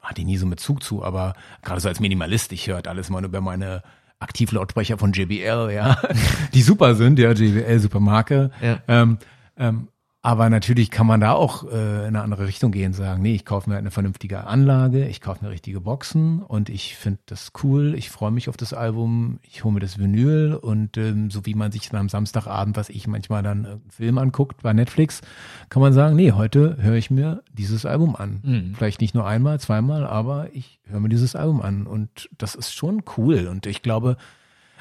hatte 0.00 0.20
ich 0.20 0.26
nie 0.26 0.36
so 0.36 0.46
mit 0.46 0.60
Zug 0.60 0.82
zu, 0.82 1.04
aber 1.04 1.34
gerade 1.62 1.80
so 1.80 1.88
als 1.88 2.00
Minimalist, 2.00 2.52
ich 2.52 2.66
höre 2.66 2.76
halt 2.76 2.88
alles 2.88 3.10
mal 3.10 3.24
über 3.24 3.40
meine 3.40 3.82
Aktivlautsprecher 4.18 4.98
von 4.98 5.12
JBL, 5.12 5.70
ja, 5.72 5.98
die 6.54 6.62
super 6.62 6.94
sind, 6.94 7.18
ja, 7.18 7.32
JBL, 7.32 7.78
super 7.80 8.00
Marke. 8.00 8.50
Ja. 8.60 8.80
Ähm, 8.86 9.18
ähm, 9.56 9.88
aber 10.22 10.50
natürlich 10.50 10.90
kann 10.90 11.06
man 11.06 11.20
da 11.20 11.32
auch 11.32 11.64
äh, 11.64 12.00
in 12.00 12.08
eine 12.08 12.20
andere 12.20 12.46
Richtung 12.46 12.72
gehen, 12.72 12.92
sagen, 12.92 13.22
nee, 13.22 13.34
ich 13.34 13.46
kaufe 13.46 13.70
mir 13.70 13.78
eine 13.78 13.90
vernünftige 13.90 14.46
Anlage, 14.46 15.08
ich 15.08 15.22
kaufe 15.22 15.42
mir 15.42 15.50
richtige 15.50 15.80
Boxen 15.80 16.42
und 16.42 16.68
ich 16.68 16.94
finde 16.96 17.20
das 17.24 17.52
cool, 17.62 17.94
ich 17.94 18.10
freue 18.10 18.30
mich 18.30 18.50
auf 18.50 18.58
das 18.58 18.74
Album, 18.74 19.38
ich 19.42 19.64
hole 19.64 19.72
mir 19.72 19.80
das 19.80 19.98
Vinyl 19.98 20.54
und 20.54 20.98
ähm, 20.98 21.30
so 21.30 21.46
wie 21.46 21.54
man 21.54 21.72
sich 21.72 21.88
dann 21.88 22.00
am 22.00 22.08
Samstagabend, 22.10 22.76
was 22.76 22.90
ich 22.90 23.06
manchmal 23.06 23.42
dann 23.42 23.64
äh, 23.64 23.76
Film 23.88 24.18
anguckt 24.18 24.62
bei 24.62 24.74
Netflix, 24.74 25.22
kann 25.70 25.80
man 25.80 25.94
sagen, 25.94 26.16
nee, 26.16 26.32
heute 26.32 26.76
höre 26.78 26.96
ich 26.96 27.10
mir 27.10 27.42
dieses 27.54 27.86
Album 27.86 28.14
an. 28.14 28.40
Mhm. 28.42 28.74
Vielleicht 28.74 29.00
nicht 29.00 29.14
nur 29.14 29.26
einmal, 29.26 29.58
zweimal, 29.58 30.06
aber 30.06 30.48
ich 30.52 30.80
höre 30.84 31.00
mir 31.00 31.08
dieses 31.08 31.34
Album 31.34 31.62
an 31.62 31.86
und 31.86 32.28
das 32.36 32.54
ist 32.54 32.74
schon 32.74 33.04
cool 33.16 33.46
und 33.46 33.64
ich 33.64 33.80
glaube, 33.80 34.18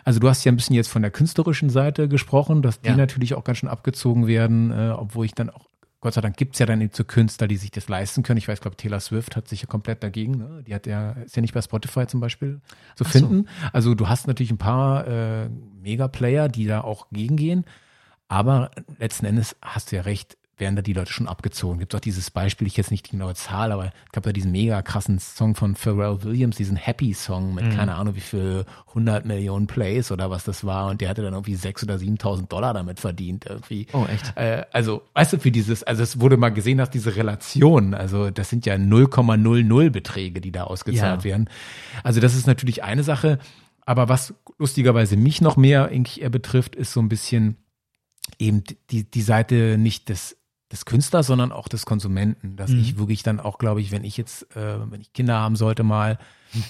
also 0.09 0.19
du 0.19 0.27
hast 0.27 0.43
ja 0.43 0.51
ein 0.51 0.55
bisschen 0.55 0.75
jetzt 0.75 0.87
von 0.89 1.03
der 1.03 1.11
künstlerischen 1.11 1.69
Seite 1.69 2.07
gesprochen, 2.09 2.63
dass 2.63 2.81
die 2.81 2.87
Ja. 2.87 2.95
natürlich 2.95 3.35
auch 3.35 3.43
ganz 3.43 3.59
schön 3.59 3.69
abgezogen 3.69 4.25
werden, 4.25 4.71
äh, 4.71 4.89
obwohl 4.89 5.27
ich 5.27 5.35
dann 5.35 5.51
auch, 5.51 5.67
Gott 6.01 6.15
sei 6.15 6.21
Dank 6.21 6.35
gibt's 6.35 6.57
ja 6.57 6.65
dann 6.65 6.81
eben 6.81 6.89
so 6.91 7.03
Künstler, 7.03 7.47
die 7.47 7.57
sich 7.57 7.69
das 7.69 7.87
leisten 7.89 8.23
können. 8.23 8.39
Ich 8.39 8.47
weiß, 8.47 8.59
glaube 8.59 8.75
Taylor 8.75 9.01
Swift 9.01 9.35
hat 9.35 9.47
sich 9.47 9.61
ja 9.61 9.67
komplett 9.67 10.01
dagegen, 10.01 10.31
ne? 10.39 10.63
Die 10.65 10.73
hat 10.73 10.87
ja, 10.87 11.11
ist 11.11 11.35
ja 11.35 11.43
nicht 11.43 11.53
bei 11.53 11.61
Spotify 11.61 12.07
zum 12.07 12.21
Beispiel 12.21 12.59
zu 12.95 13.03
so. 13.03 13.11
finden. 13.11 13.47
Also 13.71 13.93
du 13.93 14.09
hast 14.09 14.25
natürlich 14.25 14.49
ein 14.49 14.57
paar 14.57 15.05
äh, 15.07 15.47
Mega-Player, 15.83 16.49
die 16.49 16.65
da 16.65 16.81
auch 16.81 17.09
gegengehen, 17.11 17.63
aber 18.27 18.71
letzten 18.97 19.27
Endes 19.27 19.57
hast 19.61 19.91
du 19.91 19.97
ja 19.97 20.01
recht, 20.01 20.38
werden 20.59 20.75
da 20.75 20.81
die 20.81 20.93
Leute 20.93 21.11
schon 21.13 21.27
abgezogen. 21.27 21.79
Gibt 21.79 21.95
auch 21.95 21.99
dieses 21.99 22.31
Beispiel, 22.31 22.67
ich 22.67 22.77
jetzt 22.77 22.91
nicht 22.91 23.07
die 23.07 23.11
genaue 23.11 23.35
Zahl, 23.35 23.71
aber 23.71 23.85
es 23.85 24.11
gab 24.11 24.23
da 24.23 24.31
diesen 24.31 24.51
mega 24.51 24.81
krassen 24.81 25.19
Song 25.19 25.55
von 25.55 25.75
Pharrell 25.75 26.23
Williams, 26.23 26.57
diesen 26.57 26.75
Happy 26.75 27.13
Song 27.13 27.53
mit 27.53 27.69
keine 27.75 27.95
Ahnung 27.95 28.15
wie 28.15 28.19
viel 28.21 28.65
100 28.89 29.25
Millionen 29.25 29.67
Plays 29.67 30.11
oder 30.11 30.29
was 30.29 30.43
das 30.43 30.63
war 30.65 30.89
und 30.89 31.01
der 31.01 31.09
hatte 31.09 31.21
dann 31.21 31.33
irgendwie 31.33 31.55
6.000 31.55 31.83
oder 31.83 31.95
7.000 31.95 32.47
Dollar 32.47 32.73
damit 32.73 32.99
verdient 32.99 33.45
irgendwie. 33.47 33.87
Oh, 33.93 34.05
echt? 34.05 34.35
Äh, 34.35 34.65
also, 34.71 35.01
weißt 35.13 35.33
du, 35.33 35.39
für 35.39 35.51
dieses, 35.51 35.83
also 35.83 36.03
es 36.03 36.19
wurde 36.19 36.37
mal 36.37 36.49
gesehen, 36.49 36.77
dass 36.77 36.89
diese 36.89 37.15
Relation, 37.15 37.93
also 37.93 38.29
das 38.31 38.49
sind 38.49 38.65
ja 38.65 38.75
0,00 38.75 39.89
Beträge, 39.89 40.41
die 40.41 40.51
da 40.51 40.63
ausgezahlt 40.65 41.19
Ja. 41.19 41.23
werden. 41.23 41.49
Also 42.03 42.19
das 42.19 42.35
ist 42.35 42.47
natürlich 42.47 42.83
eine 42.83 43.03
Sache, 43.03 43.39
aber 43.85 44.09
was 44.09 44.33
lustigerweise 44.57 45.17
mich 45.17 45.41
noch 45.41 45.57
mehr 45.57 45.85
eigentlich 45.87 46.21
eher 46.21 46.29
betrifft, 46.29 46.75
ist 46.75 46.93
so 46.93 46.99
ein 46.99 47.09
bisschen 47.09 47.57
eben 48.37 48.63
die, 48.91 49.09
die 49.09 49.21
Seite 49.21 49.77
nicht 49.79 50.09
des 50.09 50.37
des 50.71 50.85
Künstlers, 50.85 51.27
sondern 51.27 51.51
auch 51.51 51.67
des 51.67 51.85
Konsumenten, 51.85 52.55
dass 52.55 52.71
Mhm. 52.71 52.79
ich 52.79 52.97
wirklich 52.97 53.23
dann 53.23 53.39
auch, 53.39 53.57
glaube 53.57 53.81
ich, 53.81 53.91
wenn 53.91 54.03
ich 54.03 54.17
jetzt, 54.17 54.55
äh, 54.55 54.91
wenn 54.91 55.01
ich 55.01 55.13
Kinder 55.13 55.39
haben 55.39 55.55
sollte 55.55 55.83
mal, 55.83 56.19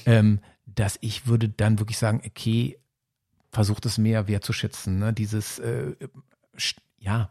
ähm, 0.05 0.39
dass 0.65 0.97
ich 1.01 1.27
würde 1.27 1.49
dann 1.49 1.80
wirklich 1.80 1.97
sagen, 1.97 2.21
okay, 2.26 2.80
versucht 3.51 3.85
es 3.85 3.97
mehr 3.97 4.27
wertzuschätzen. 4.27 4.99
Ne? 4.99 5.11
Dieses, 5.13 5.59
äh, 5.59 5.95
ja, 6.99 7.30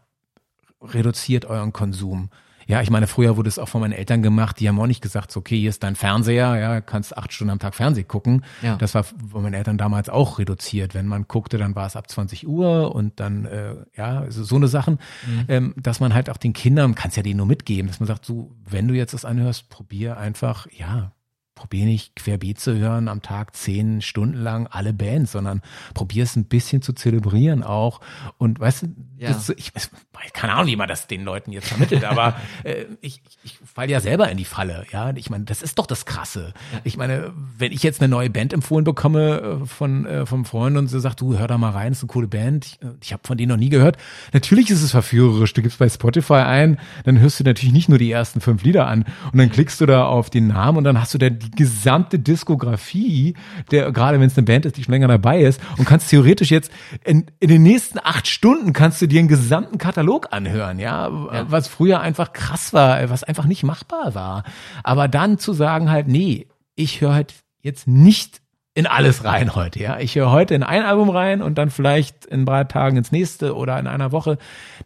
reduziert 0.81 1.45
euren 1.45 1.73
Konsum. 1.73 2.29
Ja, 2.69 2.83
ich 2.83 2.91
meine, 2.91 3.07
früher 3.07 3.35
wurde 3.35 3.49
es 3.49 3.57
auch 3.57 3.67
von 3.67 3.81
meinen 3.81 3.93
Eltern 3.93 4.21
gemacht, 4.21 4.59
die 4.59 4.69
haben 4.69 4.79
auch 4.79 4.85
nicht 4.85 5.01
gesagt, 5.01 5.31
so, 5.31 5.39
okay, 5.39 5.59
hier 5.59 5.71
ist 5.71 5.81
dein 5.81 5.95
Fernseher, 5.95 6.55
ja, 6.55 6.81
kannst 6.81 7.17
acht 7.17 7.33
Stunden 7.33 7.49
am 7.49 7.57
Tag 7.57 7.73
Fernsehen 7.73 8.07
gucken. 8.07 8.45
Ja. 8.61 8.75
Das 8.75 8.93
war 8.93 9.03
von 9.03 9.41
meinen 9.41 9.55
Eltern 9.55 9.79
damals 9.79 10.07
auch 10.07 10.37
reduziert. 10.37 10.93
Wenn 10.93 11.07
man 11.07 11.27
guckte, 11.27 11.57
dann 11.57 11.75
war 11.75 11.87
es 11.87 11.95
ab 11.95 12.07
20 12.07 12.47
Uhr 12.47 12.93
und 12.93 13.19
dann, 13.19 13.45
äh, 13.45 13.73
ja, 13.97 14.29
so, 14.29 14.43
so 14.43 14.55
eine 14.55 14.67
Sachen, 14.67 14.99
mhm. 15.25 15.45
ähm, 15.47 15.73
dass 15.77 15.99
man 15.99 16.13
halt 16.13 16.29
auch 16.29 16.37
den 16.37 16.53
Kindern, 16.53 16.93
kannst 16.93 17.17
ja 17.17 17.23
denen 17.23 17.37
nur 17.37 17.47
mitgeben, 17.47 17.87
dass 17.87 17.99
man 17.99 18.05
sagt, 18.05 18.23
so, 18.23 18.51
wenn 18.69 18.87
du 18.87 18.93
jetzt 18.93 19.15
das 19.15 19.25
anhörst, 19.25 19.69
probier 19.69 20.17
einfach, 20.17 20.67
ja, 20.71 21.13
probier 21.59 21.85
nicht 21.85 22.15
querbeet 22.15 22.57
zu 22.57 22.77
hören 22.77 23.09
am 23.09 23.21
Tag 23.21 23.53
zehn 23.53 24.01
Stunden 24.01 24.37
lang 24.37 24.67
alle 24.67 24.93
Bands, 24.93 25.33
sondern 25.33 25.61
probier 25.93 26.23
es 26.23 26.37
ein 26.37 26.45
bisschen 26.45 26.81
zu 26.81 26.93
zelebrieren 26.93 27.63
auch. 27.63 27.99
Und 28.37 28.61
weißt 28.61 28.83
du, 28.83 28.87
ja. 29.17 29.27
das, 29.27 29.49
ich, 29.49 29.73
ich 29.75 29.89
keine 30.33 30.53
Ahnung, 30.53 30.67
wie 30.67 30.77
man 30.77 30.87
das 30.87 31.07
den 31.07 31.23
Leuten 31.23 31.51
jetzt 31.51 31.67
vermittelt, 31.67 32.05
aber 32.05 32.35
äh, 32.63 32.85
ich, 33.01 33.21
ich 33.43 33.59
falle 33.65 33.91
ja 33.91 33.99
selber 33.99 34.29
in 34.29 34.37
die 34.37 34.45
Falle. 34.45 34.85
Ja, 34.91 35.11
ich 35.15 35.29
meine, 35.29 35.43
das 35.43 35.61
ist 35.61 35.77
doch 35.79 35.85
das 35.85 36.05
Krasse. 36.05 36.53
Ich 36.85 36.95
meine, 36.95 37.33
wenn 37.57 37.73
ich 37.73 37.83
jetzt 37.83 38.01
eine 38.01 38.09
neue 38.09 38.29
Band 38.29 38.53
empfohlen 38.53 38.85
bekomme 38.85 39.59
äh, 39.61 39.65
von 39.65 40.05
äh, 40.05 40.25
vom 40.25 40.45
Freund 40.45 40.77
und 40.77 40.87
sie 40.87 41.01
sagt, 41.01 41.19
du 41.19 41.37
hör 41.37 41.47
da 41.47 41.57
mal 41.57 41.71
rein, 41.71 41.91
ist 41.91 42.01
eine 42.03 42.07
coole 42.07 42.27
Band. 42.27 42.65
Ich, 42.65 42.81
äh, 42.81 42.91
ich 43.01 43.11
habe 43.11 43.23
von 43.25 43.37
denen 43.37 43.49
noch 43.49 43.57
nie 43.57 43.69
gehört. 43.69 43.97
Natürlich 44.31 44.69
ist 44.69 44.81
es 44.81 44.91
verführerisch. 44.91 45.53
Du 45.53 45.61
gibst 45.61 45.79
bei 45.79 45.89
Spotify 45.89 46.35
ein, 46.35 46.79
dann 47.03 47.19
hörst 47.19 47.41
du 47.41 47.43
natürlich 47.43 47.73
nicht 47.73 47.89
nur 47.89 47.97
die 47.97 48.11
ersten 48.11 48.39
fünf 48.39 48.63
Lieder 48.63 48.87
an 48.87 49.03
und 49.33 49.37
dann 49.37 49.49
klickst 49.49 49.81
du 49.81 49.85
da 49.85 50.05
auf 50.05 50.29
den 50.29 50.47
Namen 50.47 50.77
und 50.77 50.83
dann 50.85 50.99
hast 50.99 51.13
du 51.13 51.17
dann 51.17 51.37
die 51.37 51.48
gesamte 51.55 52.19
Diskografie, 52.19 53.35
der 53.71 53.91
gerade 53.91 54.19
wenn 54.19 54.27
es 54.27 54.37
eine 54.37 54.45
Band 54.45 54.65
ist, 54.65 54.77
die 54.77 54.83
schon 54.83 54.93
länger 54.93 55.07
dabei 55.07 55.41
ist 55.41 55.61
und 55.77 55.85
kannst 55.85 56.09
theoretisch 56.09 56.51
jetzt 56.51 56.71
in, 57.03 57.25
in 57.39 57.49
den 57.49 57.63
nächsten 57.63 57.99
acht 57.99 58.27
Stunden 58.27 58.73
kannst 58.73 59.01
du 59.01 59.07
dir 59.07 59.19
einen 59.19 59.27
gesamten 59.27 59.77
Katalog 59.77 60.27
anhören, 60.31 60.79
ja, 60.79 61.07
ja, 61.07 61.51
was 61.51 61.67
früher 61.67 62.01
einfach 62.01 62.33
krass 62.33 62.73
war, 62.73 63.09
was 63.09 63.23
einfach 63.23 63.45
nicht 63.45 63.63
machbar 63.63 64.15
war. 64.15 64.43
Aber 64.83 65.07
dann 65.07 65.37
zu 65.37 65.53
sagen 65.53 65.89
halt, 65.89 66.07
nee, 66.07 66.47
ich 66.75 67.01
höre 67.01 67.13
halt 67.13 67.33
jetzt 67.61 67.87
nicht 67.87 68.41
in 68.75 68.87
alles 68.87 69.25
rein 69.25 69.55
heute, 69.55 69.81
ja. 69.81 69.99
Ich 69.99 70.15
höre 70.15 70.31
heute 70.31 70.55
in 70.55 70.63
ein 70.63 70.85
Album 70.85 71.09
rein 71.09 71.41
und 71.41 71.57
dann 71.57 71.69
vielleicht 71.69 72.25
in 72.25 72.45
drei 72.45 72.63
Tagen 72.63 72.97
ins 72.97 73.11
nächste 73.11 73.55
oder 73.55 73.77
in 73.79 73.87
einer 73.87 74.11
Woche, 74.11 74.37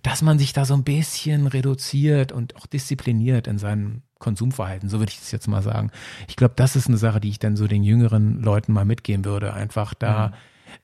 dass 0.01 0.21
man 0.21 0.39
sich 0.39 0.53
da 0.53 0.65
so 0.65 0.73
ein 0.73 0.83
bisschen 0.83 1.47
reduziert 1.47 2.31
und 2.31 2.55
auch 2.55 2.65
diszipliniert 2.65 3.45
in 3.47 3.59
seinem 3.59 4.01
Konsumverhalten, 4.23 4.89
so 4.89 4.99
würde 4.99 5.11
ich 5.11 5.19
es 5.19 5.31
jetzt 5.31 5.47
mal 5.47 5.61
sagen. 5.61 5.91
Ich 6.27 6.35
glaube, 6.35 6.53
das 6.55 6.75
ist 6.75 6.87
eine 6.87 6.97
Sache, 6.97 7.19
die 7.19 7.29
ich 7.29 7.39
dann 7.39 7.55
so 7.55 7.67
den 7.67 7.83
jüngeren 7.83 8.41
Leuten 8.41 8.73
mal 8.73 8.85
mitgeben 8.85 9.25
würde. 9.25 9.53
Einfach 9.53 9.93
da 9.93 10.27
mhm. 10.27 10.33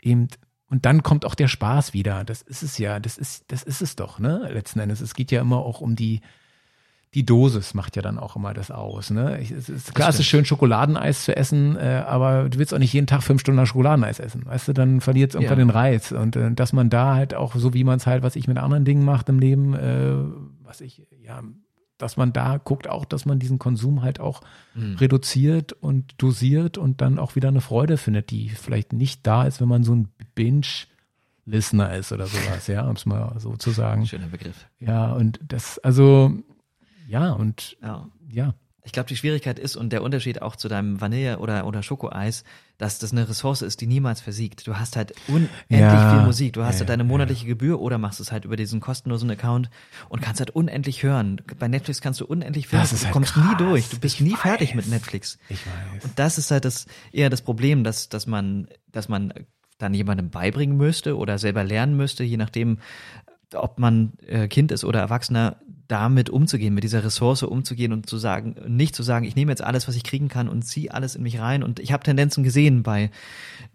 eben 0.01 0.27
und 0.69 0.85
dann 0.85 1.01
kommt 1.01 1.25
auch 1.25 1.33
der 1.33 1.47
Spaß 1.47 1.93
wieder. 1.93 2.23
Das 2.23 2.41
ist 2.43 2.61
es 2.61 2.77
ja, 2.77 2.99
das 2.99 3.17
ist, 3.17 3.45
das 3.47 3.63
ist 3.63 3.81
es 3.81 3.95
doch, 3.95 4.19
ne? 4.19 4.49
Letzten 4.53 4.79
Endes. 4.79 5.01
Es 5.01 5.15
geht 5.15 5.31
ja 5.31 5.41
immer 5.41 5.57
auch 5.57 5.81
um 5.81 5.95
die, 5.95 6.21
die 7.15 7.25
Dosis 7.25 7.73
macht 7.73 7.95
ja 7.95 8.03
dann 8.03 8.19
auch 8.19 8.35
immer 8.35 8.53
das 8.53 8.69
aus. 8.69 9.09
Ne? 9.09 9.39
Es 9.41 9.67
ist, 9.67 9.95
klar, 9.95 10.09
es 10.09 10.19
ist 10.19 10.27
schön, 10.27 10.45
Schokoladeneis 10.45 11.23
zu 11.23 11.35
essen, 11.35 11.75
äh, 11.75 12.03
aber 12.05 12.49
du 12.49 12.59
willst 12.59 12.71
auch 12.71 12.77
nicht 12.77 12.93
jeden 12.93 13.07
Tag 13.07 13.23
fünf 13.23 13.41
Stunden 13.41 13.65
Schokoladeneis 13.65 14.19
essen. 14.19 14.45
Weißt 14.45 14.67
du, 14.67 14.73
dann 14.73 15.01
verliert 15.01 15.31
es 15.31 15.35
irgendwann 15.35 15.57
ja. 15.57 15.65
den 15.65 15.71
Reiz. 15.71 16.11
Und 16.11 16.35
äh, 16.35 16.51
dass 16.51 16.71
man 16.71 16.91
da 16.91 17.15
halt 17.15 17.33
auch, 17.33 17.55
so 17.55 17.73
wie 17.73 17.83
man 17.83 17.97
es 17.97 18.05
halt, 18.05 18.21
was 18.21 18.35
ich 18.35 18.47
mit 18.47 18.59
anderen 18.59 18.85
Dingen 18.85 19.03
macht 19.03 19.27
im 19.27 19.39
Leben, 19.39 19.73
äh, 19.73 20.13
was 20.63 20.81
ich, 20.81 21.07
ja, 21.23 21.41
dass 21.99 22.17
man 22.17 22.33
da 22.33 22.57
guckt 22.57 22.89
auch, 22.89 23.05
dass 23.05 23.25
man 23.25 23.37
diesen 23.37 23.59
Konsum 23.59 24.01
halt 24.01 24.19
auch 24.19 24.41
mhm. 24.73 24.95
reduziert 24.95 25.73
und 25.73 26.15
dosiert 26.17 26.79
und 26.79 27.01
dann 27.01 27.19
auch 27.19 27.35
wieder 27.35 27.49
eine 27.49 27.61
Freude 27.61 27.97
findet, 27.97 28.31
die 28.31 28.49
vielleicht 28.49 28.93
nicht 28.93 29.27
da 29.27 29.45
ist, 29.45 29.61
wenn 29.61 29.67
man 29.67 29.83
so 29.83 29.93
ein 29.93 30.07
Binge-Listener 30.33 31.95
ist 31.95 32.11
oder 32.11 32.25
sowas, 32.25 32.67
ja, 32.67 32.87
um 32.87 32.95
es 32.95 33.05
mal 33.05 33.35
so 33.39 33.55
zu 33.57 33.71
sagen. 33.71 34.07
Schöner 34.07 34.27
Begriff. 34.27 34.65
Ja, 34.79 35.11
und 35.11 35.39
das, 35.45 35.77
also, 35.79 36.31
ja, 37.07 37.33
und 37.33 37.77
ja. 37.83 38.07
ja. 38.31 38.53
Ich 38.89 38.93
glaube, 38.93 39.07
die 39.07 39.15
Schwierigkeit 39.15 39.59
ist 39.59 39.75
und 39.75 39.93
der 39.93 40.01
Unterschied 40.01 40.41
auch 40.41 40.55
zu 40.55 40.67
deinem 40.67 40.99
Vanille- 40.99 41.37
oder, 41.37 41.67
oder 41.67 41.83
Schokoeis, 41.83 42.43
dass 42.79 42.97
das 42.97 43.11
eine 43.11 43.29
Ressource 43.29 43.61
ist, 43.61 43.81
die 43.81 43.85
niemals 43.85 44.19
versiegt. 44.19 44.65
Du 44.65 44.77
hast 44.77 44.95
halt 44.95 45.13
unendlich 45.27 45.79
ja, 45.79 46.15
viel 46.15 46.25
Musik. 46.25 46.53
Du 46.53 46.63
hast 46.63 46.77
ja, 46.77 46.79
halt 46.79 46.89
deine 46.89 47.03
monatliche 47.03 47.43
ja. 47.43 47.49
Gebühr 47.49 47.79
oder 47.81 47.99
machst 47.99 48.19
es 48.19 48.31
halt 48.31 48.45
über 48.45 48.55
diesen 48.55 48.79
kostenlosen 48.79 49.29
Account 49.29 49.69
und 50.09 50.23
kannst 50.23 50.41
halt 50.41 50.49
unendlich 50.49 51.03
hören. 51.03 51.39
Bei 51.59 51.67
Netflix 51.67 52.01
kannst 52.01 52.19
du 52.19 52.25
unendlich 52.25 52.71
hören. 52.71 52.87
Du 52.89 52.97
halt 52.97 53.11
kommst 53.11 53.33
krass. 53.33 53.45
nie 53.45 53.57
durch. 53.57 53.89
Du 53.89 53.99
bist 53.99 54.15
ich 54.15 54.21
nie 54.21 54.33
weiß. 54.33 54.39
fertig 54.39 54.73
mit 54.73 54.87
Netflix. 54.87 55.37
Ich 55.49 55.59
weiß. 55.67 56.05
Und 56.05 56.17
das 56.17 56.39
ist 56.39 56.49
halt 56.49 56.65
das, 56.65 56.87
eher 57.11 57.29
das 57.29 57.43
Problem, 57.43 57.83
dass, 57.83 58.09
dass 58.09 58.25
man, 58.25 58.69
dass 58.91 59.07
man 59.07 59.35
dann 59.77 59.93
jemandem 59.93 60.31
beibringen 60.31 60.77
müsste 60.77 61.15
oder 61.15 61.37
selber 61.37 61.63
lernen 61.63 61.95
müsste, 61.95 62.23
je 62.23 62.37
nachdem, 62.37 62.79
ob 63.53 63.79
man 63.79 64.13
äh, 64.27 64.47
Kind 64.47 64.71
ist 64.71 64.83
oder 64.83 64.99
Erwachsener, 64.99 65.57
damit 65.89 66.29
umzugehen, 66.29 66.75
mit 66.75 66.83
dieser 66.83 67.03
Ressource 67.03 67.41
umzugehen 67.41 67.91
und 67.91 68.07
zu 68.07 68.19
sagen, 68.19 68.55
nicht 68.67 68.95
zu 68.95 69.01
sagen, 69.01 69.25
ich 69.25 69.35
nehme 69.35 69.51
jetzt 69.51 69.63
alles, 69.63 69.87
was 69.87 69.95
ich 69.95 70.03
kriegen 70.03 70.27
kann 70.27 70.47
und 70.47 70.61
ziehe 70.61 70.93
alles 70.93 71.15
in 71.15 71.23
mich 71.23 71.39
rein. 71.39 71.63
Und 71.63 71.79
ich 71.79 71.91
habe 71.91 72.03
Tendenzen 72.03 72.43
gesehen 72.43 72.83
bei 72.83 73.09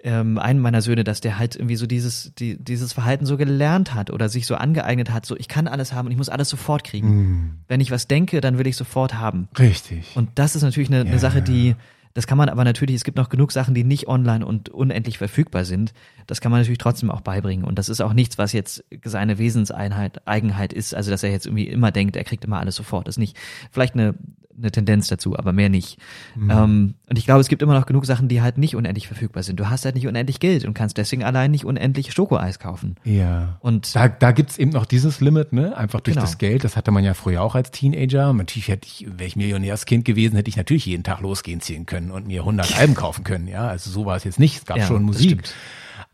ähm, 0.05 0.39
einem 0.39 0.61
meiner 0.61 0.81
Söhne, 0.81 1.03
dass 1.03 1.21
der 1.21 1.41
halt 1.41 1.57
irgendwie 1.57 1.75
so 1.75 1.87
dieses, 1.87 2.33
die, 2.39 2.57
dieses 2.57 2.93
Verhalten 2.93 3.27
so 3.27 3.37
gelernt 3.37 3.95
hat 3.95 4.11
oder 4.11 4.29
sich 4.29 4.47
so 4.47 4.55
angeeignet 4.55 5.11
hat, 5.11 5.27
so 5.27 5.37
ich 5.37 5.49
kann 5.49 5.67
alles 5.67 5.93
haben 5.93 6.07
und 6.07 6.13
ich 6.13 6.19
muss 6.19 6.29
alles 6.29 6.49
sofort 6.49 6.85
kriegen. 6.85 7.09
Mm. 7.09 7.59
Wenn 7.67 7.81
ich 7.81 7.91
was 7.91 8.07
denke, 8.07 8.41
dann 8.41 8.59
will 8.59 8.69
ich 8.69 8.77
sofort 8.77 9.15
haben. 9.15 9.49
Richtig. 9.59 10.13
Und 10.15 10.31
das 10.37 10.55
ist 10.55 10.63
natürlich 10.63 10.91
eine, 10.91 10.99
ja. 10.99 11.05
eine 11.05 11.19
Sache, 11.19 11.43
die 11.43 11.75
das 12.15 12.29
kann 12.29 12.39
man 12.39 12.49
aber 12.49 12.63
natürlich, 12.63 12.95
es 12.95 13.05
gibt 13.05 13.19
noch 13.19 13.29
genug 13.29 13.51
Sachen, 13.51 13.75
die 13.75 13.83
nicht 13.83 14.07
online 14.07 14.47
und 14.47 14.69
unendlich 14.69 15.19
verfügbar 15.19 15.65
sind. 15.65 15.93
Das 16.29 16.41
kann 16.41 16.53
man 16.53 16.61
natürlich 16.61 16.79
trotzdem 16.79 17.11
auch 17.11 17.21
beibringen. 17.21 17.65
Und 17.65 17.77
das 17.77 17.89
ist 17.89 18.01
auch 18.01 18.13
nichts, 18.13 18.39
was 18.39 18.53
jetzt 18.53 18.85
seine 19.05 19.39
Wesenseinheit, 19.39 20.27
Eigenheit 20.27 20.73
ist. 20.73 20.95
Also, 20.95 21.11
dass 21.11 21.25
er 21.25 21.33
jetzt 21.33 21.47
irgendwie 21.47 21.67
immer 21.67 21.91
denkt, 21.91 22.15
er 22.15 22.23
kriegt 22.23 22.45
immer 22.45 22.61
alles 22.61 22.77
sofort. 22.77 23.09
Das 23.09 23.15
ist 23.15 23.19
nicht 23.19 23.37
vielleicht 23.73 23.95
eine 23.95 24.15
eine 24.57 24.71
Tendenz 24.71 25.09
dazu, 25.09 25.39
aber 25.39 25.53
mehr 25.53 25.69
nicht. 25.69 25.99
Mhm. 26.35 26.51
Ähm, 26.51 26.95
und 27.09 27.19
ich 27.19 27.25
glaube, 27.25 27.41
es 27.41 27.49
gibt 27.49 27.63
immer 27.63 27.75
noch 27.75 27.87
genug 27.87 28.07
Sachen, 28.07 28.29
die 28.29 28.43
halt 28.43 28.59
nicht 28.59 28.77
unendlich 28.77 29.07
verfügbar 29.07 29.43
sind. 29.43 29.59
Du 29.59 29.69
hast 29.69 29.85
halt 29.85 29.95
nicht 29.95 30.07
unendlich 30.07 30.41
Geld 30.41 30.65
und 30.65 30.75
kannst 30.75 30.97
deswegen 30.97 31.25
allein 31.25 31.51
nicht 31.51 31.65
unendlich 31.65 32.13
Schokoeis 32.13 32.59
kaufen. 32.59 32.97
Ja. 33.05 33.59
Und 33.61 33.95
da, 33.95 34.09
da 34.09 34.33
gibt's 34.33 34.59
eben 34.59 34.71
noch 34.71 34.87
dieses 34.87 35.21
Limit, 35.21 35.53
ne? 35.53 35.77
Einfach 35.77 36.01
durch 36.01 36.15
genau. 36.15 36.27
das 36.27 36.39
Geld. 36.39 36.65
Das 36.65 36.77
hatte 36.77 36.91
man 36.91 37.05
ja 37.05 37.15
früher 37.15 37.43
auch 37.43 37.55
als 37.55 37.71
Teenager. 37.71 38.33
Natürlich 38.33 38.69
hätte 38.69 38.87
ich, 38.87 39.07
wäre 39.07 39.27
ich 39.27 39.37
Millionärskind 39.37 40.05
gewesen, 40.05 40.37
hätte 40.37 40.49
ich 40.49 40.57
natürlich 40.57 40.87
jeden 40.87 41.05
Tag 41.05 41.21
losgehen 41.21 41.61
ziehen 41.61 41.87
können 41.87 42.11
und 42.11 42.27
mir 42.27 42.41
100 42.41 42.79
Alben 42.79 42.95
kaufen 42.95 43.25
können. 43.25 43.49
Ja, 43.49 43.69
also 43.69 43.91
so 43.91 44.07
war 44.07 44.17
es 44.17 44.25
jetzt 44.25 44.39
nicht. 44.39 44.59
Es 44.59 44.65
gab 44.65 44.79
ja, 44.79 44.87
schon 44.87 45.03
Musik. 45.03 45.43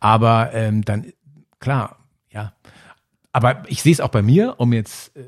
Aber 0.00 0.52
ähm, 0.54 0.84
dann, 0.84 1.12
klar, 1.58 1.98
ja. 2.30 2.52
Aber 3.32 3.62
ich 3.68 3.82
sehe 3.82 3.92
es 3.92 4.00
auch 4.00 4.08
bei 4.08 4.22
mir, 4.22 4.54
um 4.58 4.72
jetzt 4.72 5.16
äh, 5.16 5.22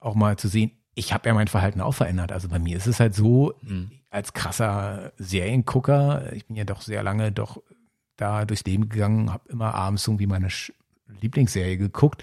auch 0.00 0.14
mal 0.14 0.36
zu 0.36 0.48
sehen, 0.48 0.72
ich 0.94 1.12
habe 1.12 1.28
ja 1.28 1.34
mein 1.34 1.48
Verhalten 1.48 1.80
auch 1.80 1.92
verändert. 1.92 2.32
Also 2.32 2.48
bei 2.48 2.58
mir 2.58 2.76
ist 2.76 2.86
es 2.86 3.00
halt 3.00 3.14
so, 3.14 3.54
mhm. 3.62 3.90
als 4.10 4.32
krasser 4.32 5.12
Seriengucker, 5.18 6.32
ich 6.32 6.46
bin 6.46 6.56
ja 6.56 6.64
doch 6.64 6.82
sehr 6.82 7.02
lange 7.02 7.32
doch 7.32 7.62
da 8.16 8.44
durchs 8.44 8.64
Leben 8.64 8.88
gegangen, 8.88 9.32
habe 9.32 9.48
immer 9.48 9.74
abends 9.74 10.06
irgendwie 10.06 10.26
meine 10.26 10.48
Lieblingsserie 11.20 11.78
geguckt. 11.78 12.22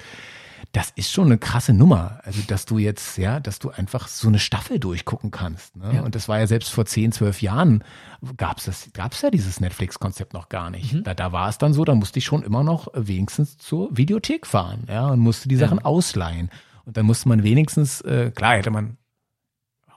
Das 0.74 0.92
ist 0.92 1.12
schon 1.12 1.28
eine 1.28 1.38
krasse 1.38 1.74
Nummer. 1.74 2.20
Also, 2.26 2.42
dass 2.46 2.66
du 2.66 2.78
jetzt, 2.78 3.18
ja, 3.18 3.40
dass 3.40 3.60
du 3.60 3.72
einfach 3.72 4.08
so 4.08 4.28
eine 4.28 4.40
Staffel 4.40 4.78
durchgucken 4.78 5.32
kannst. 5.32 5.76
Ne? 5.76 5.96
Ja. 5.96 6.02
Und 6.02 6.16
das 6.16 6.28
war 6.28 6.38
ja 6.38 6.48
selbst 6.48 6.70
vor 6.70 6.86
10, 6.86 7.14
12 7.14 7.42
Jahren 7.42 7.84
gab's 8.38 8.66
das, 8.66 8.90
gab's 8.94 9.22
ja 9.22 9.32
dieses 9.32 9.62
Netflix-Konzept 9.62 10.34
noch 10.34 10.50
gar 10.50 10.70
nicht. 10.70 10.94
Mhm. 10.94 11.04
Da, 11.06 11.14
da 11.16 11.32
war 11.32 11.50
es 11.50 11.58
dann 11.58 11.74
so, 11.74 11.86
da 11.86 11.96
musste 11.96 12.20
ich 12.20 12.26
schon 12.26 12.44
immer 12.44 12.64
noch 12.64 12.90
wenigstens 12.94 13.58
zur 13.58 13.96
Videothek 13.96 14.46
fahren, 14.46 14.84
ja, 14.88 15.08
und 15.08 15.20
musste 15.20 15.48
die 15.48 15.56
Sachen 15.56 15.80
ja. 15.80 15.86
ausleihen. 15.86 16.50
Und 16.90 16.98
dann 16.98 17.06
musste 17.06 17.30
man 17.30 17.44
wenigstens, 17.44 18.02
äh, 18.02 18.32
klar 18.32 18.58
hätte 18.58 18.72
man 18.72 18.98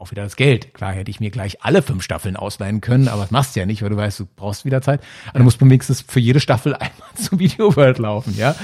auch 0.02 0.10
wieder 0.10 0.24
das 0.24 0.36
Geld. 0.36 0.74
Klar 0.74 0.92
hätte 0.92 1.10
ich 1.10 1.20
mir 1.20 1.30
gleich 1.30 1.62
alle 1.62 1.80
fünf 1.80 2.02
Staffeln 2.02 2.36
ausleihen 2.36 2.80
können, 2.80 3.08
aber 3.08 3.22
das 3.22 3.30
machst 3.30 3.54
du 3.54 3.60
ja 3.60 3.66
nicht, 3.66 3.82
weil 3.82 3.90
du 3.90 3.96
weißt, 3.96 4.20
du 4.20 4.26
brauchst 4.36 4.64
wieder 4.64 4.82
Zeit. 4.82 5.00
Aber 5.28 5.38
dann 5.38 5.44
muss 5.44 5.60
man 5.60 5.70
wenigstens 5.70 6.02
für 6.02 6.20
jede 6.20 6.40
Staffel 6.40 6.74
einmal 6.74 7.08
zum 7.14 7.38
Video 7.38 7.74
World 7.76 7.98
laufen, 7.98 8.34
ja. 8.36 8.54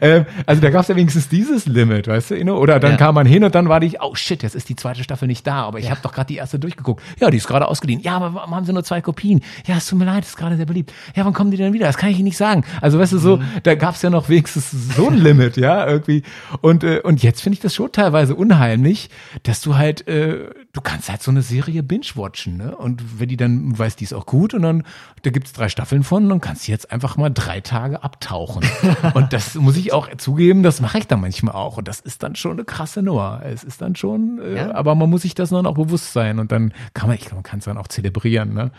Ähm, 0.00 0.26
also 0.44 0.60
da 0.60 0.70
gab 0.70 0.82
es 0.82 0.88
ja 0.88 0.96
wenigstens 0.96 1.28
dieses 1.28 1.66
Limit, 1.66 2.08
weißt 2.08 2.32
du, 2.32 2.52
oder 2.54 2.80
dann 2.80 2.92
ja. 2.92 2.96
kam 2.96 3.14
man 3.14 3.26
hin 3.26 3.44
und 3.44 3.54
dann 3.54 3.68
war 3.68 3.80
die, 3.80 3.96
oh 4.00 4.14
shit, 4.14 4.42
jetzt 4.42 4.54
ist 4.54 4.68
die 4.68 4.76
zweite 4.76 5.04
Staffel 5.04 5.28
nicht 5.28 5.46
da, 5.46 5.62
aber 5.62 5.78
ich 5.78 5.84
ja. 5.84 5.92
habe 5.92 6.00
doch 6.02 6.12
gerade 6.12 6.26
die 6.26 6.36
erste 6.36 6.58
durchgeguckt. 6.58 7.02
Ja, 7.20 7.30
die 7.30 7.36
ist 7.36 7.46
gerade 7.46 7.68
ausgeliehen. 7.68 8.00
Ja, 8.00 8.16
aber 8.16 8.34
warum 8.34 8.54
haben 8.54 8.64
sie 8.64 8.72
nur 8.72 8.84
zwei 8.84 9.00
Kopien? 9.00 9.42
Ja, 9.66 9.76
es 9.76 9.86
tut 9.86 9.98
mir 9.98 10.04
leid, 10.04 10.24
ist 10.24 10.36
gerade 10.36 10.56
sehr 10.56 10.66
beliebt. 10.66 10.92
Ja, 11.14 11.24
wann 11.24 11.32
kommen 11.32 11.50
die 11.50 11.56
denn 11.56 11.72
wieder? 11.72 11.86
Das 11.86 11.96
kann 11.96 12.10
ich 12.10 12.16
Ihnen 12.16 12.24
nicht 12.24 12.36
sagen. 12.36 12.64
Also 12.80 12.98
weißt 12.98 13.12
du, 13.12 13.18
so, 13.18 13.36
mhm. 13.36 13.44
da 13.62 13.74
gab 13.74 13.94
es 13.94 14.02
ja 14.02 14.10
noch 14.10 14.28
wenigstens 14.28 14.70
so 14.70 15.08
ein 15.08 15.18
Limit, 15.18 15.56
ja, 15.56 15.86
irgendwie. 15.86 16.22
Und, 16.60 16.84
äh, 16.84 17.00
und 17.02 17.22
jetzt 17.22 17.40
finde 17.40 17.54
ich 17.54 17.60
das 17.60 17.74
schon 17.74 17.92
teilweise 17.92 18.34
unheimlich, 18.34 19.10
dass 19.44 19.60
du 19.60 19.76
halt, 19.76 20.08
äh, 20.08 20.50
du 20.78 20.82
kannst 20.82 21.10
halt 21.10 21.22
so 21.22 21.32
eine 21.32 21.42
Serie 21.42 21.82
binge-watchen, 21.82 22.56
ne? 22.56 22.76
Und 22.76 23.18
wenn 23.18 23.28
die 23.28 23.36
dann, 23.36 23.76
weißt, 23.76 23.98
die 23.98 24.04
ist 24.04 24.12
auch 24.12 24.26
gut 24.26 24.54
und 24.54 24.62
dann, 24.62 24.84
da 25.22 25.30
gibt's 25.30 25.52
drei 25.52 25.68
Staffeln 25.68 26.04
von, 26.04 26.28
dann 26.28 26.40
kannst 26.40 26.68
du 26.68 26.72
jetzt 26.72 26.92
einfach 26.92 27.16
mal 27.16 27.30
drei 27.30 27.60
Tage 27.60 28.04
abtauchen. 28.04 28.64
und 29.14 29.32
das 29.32 29.56
muss 29.56 29.76
ich 29.76 29.92
auch 29.92 30.08
zugeben, 30.18 30.62
das 30.62 30.80
mache 30.80 30.98
ich 30.98 31.08
dann 31.08 31.20
manchmal 31.20 31.54
auch. 31.54 31.78
Und 31.78 31.88
das 31.88 31.98
ist 31.98 32.22
dann 32.22 32.36
schon 32.36 32.52
eine 32.52 32.64
krasse 32.64 33.02
Nummer. 33.02 33.42
Es 33.44 33.64
ist 33.64 33.80
dann 33.82 33.96
schon, 33.96 34.38
äh, 34.40 34.56
ja. 34.56 34.74
aber 34.74 34.94
man 34.94 35.10
muss 35.10 35.22
sich 35.22 35.34
das 35.34 35.50
dann 35.50 35.66
auch 35.66 35.74
bewusst 35.74 36.12
sein 36.12 36.38
und 36.38 36.52
dann 36.52 36.72
kann 36.94 37.08
man, 37.08 37.18
ich, 37.18 37.32
man 37.32 37.42
kann 37.42 37.58
es 37.58 37.64
dann 37.64 37.76
auch 37.76 37.88
zelebrieren, 37.88 38.54
ne? 38.54 38.70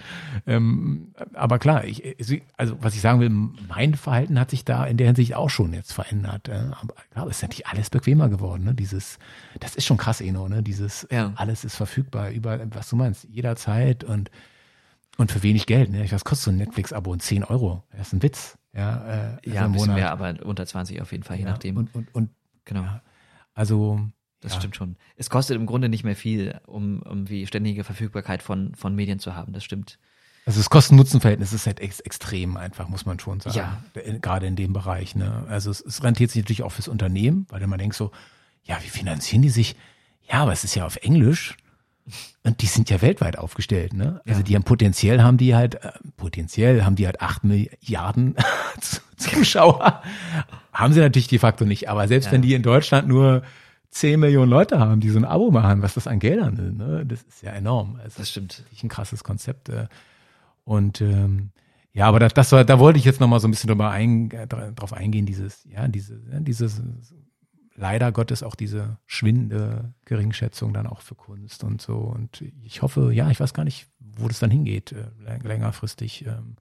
Ähm, 0.48 1.10
aber 1.34 1.60
klar, 1.60 1.84
ich, 1.84 2.16
also 2.56 2.78
was 2.80 2.96
ich 2.96 3.02
sagen 3.02 3.20
will, 3.20 3.30
mein 3.30 3.96
Verhalten 3.96 4.40
hat 4.40 4.52
sich 4.52 4.64
da 4.64 4.86
in 4.86 4.96
der 4.96 5.08
Hinsicht 5.08 5.36
auch 5.36 5.50
schon 5.50 5.74
jetzt 5.74 5.92
verändert. 5.92 6.48
Äh, 6.48 6.62
aber 6.82 6.94
klar, 7.12 7.28
es 7.28 7.38
ist 7.38 7.42
natürlich 7.42 7.68
alles 7.68 7.90
bequemer 7.90 8.30
geworden, 8.30 8.64
ne? 8.64 8.74
Dieses, 8.74 9.20
das 9.60 9.76
ist 9.76 9.86
schon 9.86 9.98
krass, 9.98 10.22
Eno, 10.22 10.48
ne? 10.48 10.64
Dieses, 10.64 11.06
ja. 11.12 11.34
alles 11.36 11.66
ist 11.66 11.76
verfügbar, 11.76 11.89
überall, 11.98 12.66
was 12.72 12.90
du 12.90 12.96
meinst, 12.96 13.26
jederzeit 13.30 14.04
und, 14.04 14.32
und 15.18 15.32
für 15.32 15.44
wenig 15.44 15.66
Geld. 15.66 15.90
Ne? 15.90 16.06
Was 16.12 16.24
kostet 16.24 16.46
so 16.46 16.52
ein 16.52 16.58
Netflix-Abo? 16.58 17.16
10 17.16 17.44
Euro. 17.44 17.84
Das 17.92 18.08
ist 18.08 18.14
ein 18.14 18.24
Witz. 18.24 18.58
Ja, 18.74 19.38
äh, 19.38 19.50
ja 19.50 19.66
ein 19.66 19.72
bisschen 19.72 19.96
mehr, 19.96 20.12
aber 20.12 20.36
unter 20.44 20.66
20 20.66 21.02
auf 21.02 21.12
jeden 21.12 21.24
Fall, 21.24 21.38
je 21.38 21.44
ja, 21.44 21.50
nachdem. 21.50 21.78
Und, 21.78 21.94
und, 21.96 22.14
und 22.14 22.30
genau. 22.66 22.84
Ja, 22.84 23.02
also 23.54 24.00
das 24.42 24.54
ja. 24.54 24.60
stimmt 24.60 24.76
schon. 24.76 24.96
Es 25.18 25.30
kostet 25.30 25.58
im 25.58 25.66
Grunde 25.66 25.90
nicht 25.90 26.04
mehr 26.04 26.16
viel, 26.16 26.60
um, 26.66 27.02
um 27.02 27.30
wie 27.30 27.46
ständige 27.46 27.84
Verfügbarkeit 27.84 28.42
von, 28.42 28.74
von 28.76 28.96
Medien 28.96 29.20
zu 29.20 29.36
haben. 29.36 29.54
Das 29.54 29.64
stimmt. 29.64 30.00
Also 30.46 30.60
das 30.60 30.70
Kosten-Nutzen-Verhältnis 30.70 31.54
ist 31.54 31.68
halt 31.68 31.80
ex 31.80 32.00
extrem 32.00 32.58
einfach, 32.58 32.88
muss 32.88 33.06
man 33.06 33.20
schon 33.20 33.40
sagen. 33.40 33.58
Ja. 33.58 33.84
Gerade 34.22 34.48
in 34.48 34.56
dem 34.56 34.74
Bereich. 34.74 35.16
Ne? 35.16 35.46
Also 35.50 35.70
es, 35.70 35.82
es 35.82 36.04
rentiert 36.04 36.32
sich 36.32 36.44
natürlich 36.44 36.64
auch 36.64 36.72
fürs 36.72 36.88
Unternehmen, 36.88 37.46
weil 37.50 37.66
man 37.68 37.78
denkt 37.78 37.96
so, 37.96 38.12
ja, 38.64 38.78
wie 38.82 38.88
finanzieren 38.88 39.42
die 39.42 39.50
sich? 39.50 39.76
Ja, 40.28 40.42
aber 40.44 40.54
es 40.54 40.64
ist 40.64 40.76
ja 40.76 40.86
auf 40.86 40.96
Englisch. 40.98 41.58
Und 42.44 42.62
die 42.62 42.66
sind 42.68 42.90
ja 42.90 43.02
weltweit 43.02 43.38
aufgestellt, 43.38 43.94
ne? 43.94 44.22
Also 44.26 44.40
ja. 44.40 44.44
die 44.44 44.56
haben 44.56 44.64
potenziell 44.64 45.22
haben 45.22 45.38
die 45.38 45.56
halt, 45.56 45.76
äh, 45.76 45.92
potenziell 46.18 46.84
haben 46.84 46.96
die 46.96 47.06
halt 47.06 47.22
acht 47.22 47.44
Milliarden 47.44 48.36
Zuschauer. 49.18 50.02
haben 50.74 50.94
sie 50.94 51.00
natürlich 51.00 51.28
de 51.28 51.40
facto 51.40 51.66
nicht. 51.66 51.90
Aber 51.90 52.08
selbst 52.08 52.28
ja. 52.28 52.32
wenn 52.32 52.42
die 52.42 52.54
in 52.54 52.64
Deutschland 52.64 53.08
nur 53.08 53.44
zehn 53.90 54.20
Millionen 54.20 54.50
Leute 54.50 54.80
haben, 54.80 55.02
die 55.02 55.10
so 55.10 55.18
ein 55.18 55.26
Abo 55.26 55.52
machen, 55.52 55.82
was 55.82 55.96
das 55.96 56.08
an 56.08 56.20
Geldern 56.20 56.58
ist, 56.58 56.78
ne? 56.78 57.06
Das 57.06 57.22
ist 57.24 57.42
ja 57.42 57.52
enorm. 57.52 58.00
Also 58.02 58.20
das 58.20 58.30
stimmt. 58.30 58.64
Das 58.66 58.78
ist 58.78 58.84
ein 58.84 58.90
krasses 58.90 59.24
Konzept. 59.24 59.70
Äh. 59.70 59.88
Und 60.64 61.02
ähm, 61.02 61.52
ja, 61.94 62.06
aber 62.06 62.20
das, 62.20 62.34
das 62.34 62.52
war, 62.52 62.64
da 62.64 62.80
wollte 62.80 63.00
ich 63.00 63.06
jetzt 63.06 63.20
nochmal 63.20 63.40
so 63.40 63.48
ein 63.48 63.52
bisschen 63.52 63.68
drüber 63.68 63.90
ein, 63.90 64.32
äh, 64.32 64.48
drauf 64.48 64.94
eingehen, 64.94 65.26
dieses, 65.26 65.66
ja, 65.66 65.88
diese, 65.88 66.22
ja, 66.32 66.40
dieses 66.40 66.82
leider 67.80 68.12
Gottes 68.12 68.44
auch 68.44 68.56
diese 68.56 68.98
schwindende 69.06 69.94
Geringschätzung 70.06 70.74
dann 70.74 70.86
auch 70.86 71.02
für 71.02 71.16
Kunst 71.16 71.64
und 71.64 71.82
so. 71.82 71.96
Und 71.96 72.44
ich 72.62 72.82
hoffe, 72.82 73.14
ja, 73.14 73.32
ich 73.32 73.40
weiß 73.40 73.54
gar 73.54 73.64
nicht, 73.64 73.88
wo 74.00 74.28
das 74.28 74.40
dann 74.40 74.52
hingeht, 74.52 74.92
äh, 74.92 75.38
längerfristig. 75.42 76.26
Ähm, 76.26 76.58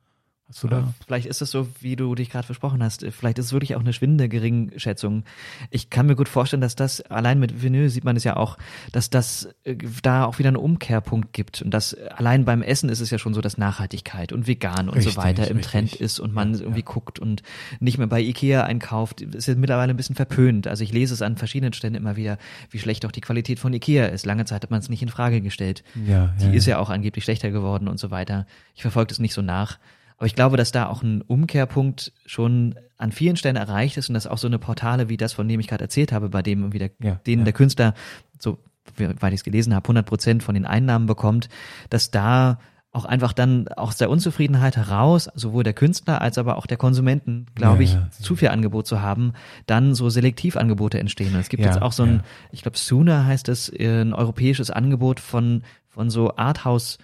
Hast 0.48 0.62
du 0.62 0.68
da? 0.68 0.94
Vielleicht 1.04 1.26
ist 1.26 1.42
es 1.42 1.50
so, 1.50 1.68
wie 1.80 1.94
du 1.94 2.14
dich 2.14 2.30
gerade 2.30 2.46
versprochen 2.46 2.82
hast. 2.82 3.04
Vielleicht 3.10 3.38
ist 3.38 3.46
es 3.46 3.52
wirklich 3.52 3.76
auch 3.76 3.80
eine 3.80 3.92
schwindende 3.92 4.30
Geringschätzung. 4.30 5.24
Ich 5.70 5.90
kann 5.90 6.06
mir 6.06 6.16
gut 6.16 6.28
vorstellen, 6.28 6.62
dass 6.62 6.74
das, 6.74 7.02
allein 7.02 7.38
mit 7.38 7.62
Vinyl 7.62 7.90
sieht 7.90 8.04
man 8.04 8.16
es 8.16 8.24
ja 8.24 8.36
auch, 8.36 8.56
dass 8.92 9.10
das 9.10 9.50
äh, 9.64 9.76
da 10.02 10.24
auch 10.24 10.38
wieder 10.38 10.48
einen 10.48 10.56
Umkehrpunkt 10.56 11.34
gibt. 11.34 11.60
Und 11.60 11.70
das 11.72 11.92
allein 11.94 12.46
beim 12.46 12.62
Essen 12.62 12.88
ist 12.88 13.00
es 13.00 13.10
ja 13.10 13.18
schon 13.18 13.34
so, 13.34 13.42
dass 13.42 13.58
Nachhaltigkeit 13.58 14.32
und 14.32 14.46
vegan 14.46 14.88
und 14.88 14.96
richtig, 14.96 15.14
so 15.14 15.20
weiter 15.20 15.48
im 15.48 15.58
richtig. 15.58 15.70
Trend 15.70 15.94
ist 15.96 16.18
und 16.18 16.32
man 16.32 16.54
ja, 16.54 16.60
irgendwie 16.60 16.80
ja. 16.80 16.86
guckt 16.86 17.18
und 17.18 17.42
nicht 17.78 17.98
mehr 17.98 18.06
bei 18.06 18.22
Ikea 18.22 18.64
einkauft. 18.64 19.20
Das 19.20 19.34
ist 19.34 19.48
jetzt 19.48 19.58
mittlerweile 19.58 19.92
ein 19.92 19.98
bisschen 19.98 20.16
verpönt. 20.16 20.66
Also 20.66 20.82
ich 20.82 20.92
lese 20.94 21.12
es 21.12 21.20
an 21.20 21.36
verschiedenen 21.36 21.74
Stellen 21.74 21.94
immer 21.94 22.16
wieder, 22.16 22.38
wie 22.70 22.78
schlecht 22.78 23.04
auch 23.04 23.12
die 23.12 23.20
Qualität 23.20 23.58
von 23.58 23.74
Ikea 23.74 24.06
ist. 24.06 24.24
Lange 24.24 24.46
Zeit 24.46 24.62
hat 24.62 24.70
man 24.70 24.80
es 24.80 24.88
nicht 24.88 25.02
in 25.02 25.10
Frage 25.10 25.42
gestellt. 25.42 25.84
Ja, 26.06 26.32
die 26.40 26.56
ist 26.56 26.64
ja 26.64 26.78
auch 26.78 26.88
angeblich 26.88 27.24
schlechter 27.24 27.50
geworden 27.50 27.86
und 27.86 27.98
so 28.00 28.10
weiter. 28.10 28.46
Ich 28.74 28.80
verfolge 28.80 29.08
das 29.08 29.18
nicht 29.18 29.34
so 29.34 29.42
nach. 29.42 29.78
Aber 30.18 30.26
ich 30.26 30.34
glaube, 30.34 30.56
dass 30.56 30.72
da 30.72 30.86
auch 30.86 31.02
ein 31.02 31.22
Umkehrpunkt 31.22 32.12
schon 32.26 32.74
an 32.96 33.12
vielen 33.12 33.36
Stellen 33.36 33.56
erreicht 33.56 33.96
ist 33.96 34.08
und 34.08 34.14
dass 34.14 34.26
auch 34.26 34.38
so 34.38 34.48
eine 34.48 34.58
Portale 34.58 35.08
wie 35.08 35.16
das, 35.16 35.32
von 35.32 35.48
dem 35.48 35.60
ich 35.60 35.68
gerade 35.68 35.84
erzählt 35.84 36.12
habe, 36.12 36.28
bei 36.28 36.42
dem 36.42 36.72
wieder 36.72 36.90
ja, 37.00 37.14
denen 37.26 37.42
ja. 37.42 37.44
der 37.44 37.52
Künstler, 37.52 37.94
so 38.38 38.58
weil 38.96 39.32
ich 39.32 39.40
es 39.40 39.44
gelesen 39.44 39.74
habe, 39.74 39.84
100 39.84 40.04
Prozent 40.04 40.42
von 40.42 40.54
den 40.54 40.66
Einnahmen 40.66 41.06
bekommt, 41.06 41.48
dass 41.90 42.10
da 42.10 42.58
auch 42.90 43.04
einfach 43.04 43.32
dann 43.32 43.68
aus 43.68 43.96
der 43.98 44.10
Unzufriedenheit 44.10 44.76
heraus, 44.76 45.28
sowohl 45.34 45.62
der 45.62 45.74
Künstler 45.74 46.22
als 46.22 46.38
aber 46.38 46.56
auch 46.56 46.66
der 46.66 46.78
Konsumenten, 46.78 47.46
glaube 47.54 47.84
ja, 47.84 47.90
ich, 47.90 47.92
ja. 47.92 48.08
zu 48.10 48.34
viel 48.34 48.48
Angebot 48.48 48.86
zu 48.86 49.02
haben, 49.02 49.34
dann 49.66 49.94
so 49.94 50.08
Selektivangebote 50.08 50.98
entstehen. 50.98 51.34
Und 51.34 51.40
es 51.40 51.50
gibt 51.50 51.62
ja, 51.62 51.68
jetzt 51.68 51.82
auch 51.82 51.92
so 51.92 52.04
ein, 52.04 52.22
ich 52.50 52.62
glaube, 52.62 52.78
Sooner 52.78 53.26
heißt 53.26 53.48
es, 53.50 53.70
ein 53.70 54.14
europäisches 54.14 54.70
Angebot 54.70 55.20
von, 55.20 55.62
von 55.86 56.08
so 56.08 56.36
Arthouse 56.36 56.98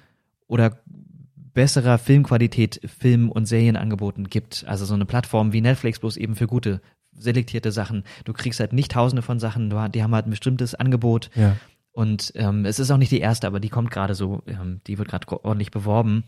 oder 0.49 0.78
besserer 1.55 1.98
Filmqualität 1.98 2.81
Film- 2.85 3.31
und 3.31 3.47
Serienangeboten 3.47 4.28
gibt. 4.28 4.64
Also 4.66 4.85
so 4.85 4.94
eine 4.94 5.06
Plattform 5.06 5.52
wie 5.52 5.60
Netflix 5.60 6.01
bloß 6.01 6.16
eben 6.16 6.35
für 6.35 6.47
gute 6.47 6.81
selektierte 7.12 7.72
Sachen. 7.72 8.05
Du 8.24 8.32
kriegst 8.32 8.60
halt 8.60 8.72
nicht 8.72 8.93
tausende 8.93 9.22
von 9.22 9.39
Sachen, 9.39 9.70
die 9.93 10.02
haben 10.02 10.14
halt 10.14 10.26
ein 10.26 10.31
bestimmtes 10.31 10.74
Angebot. 10.74 11.31
Ja. 11.35 11.56
Und 11.93 12.32
ähm, 12.35 12.64
es 12.64 12.81
ist 12.81 12.90
auch 12.90 12.97
nicht 12.97 13.12
die 13.12 13.20
erste, 13.20 13.47
aber 13.47 13.60
die 13.60 13.68
kommt 13.68 13.93
gerade 13.93 14.16
so, 14.16 14.43
ähm, 14.48 14.81
die 14.89 14.98
wird 14.98 15.09
gerade 15.09 15.28
ordentlich 15.44 15.70
beworben. 15.70 16.24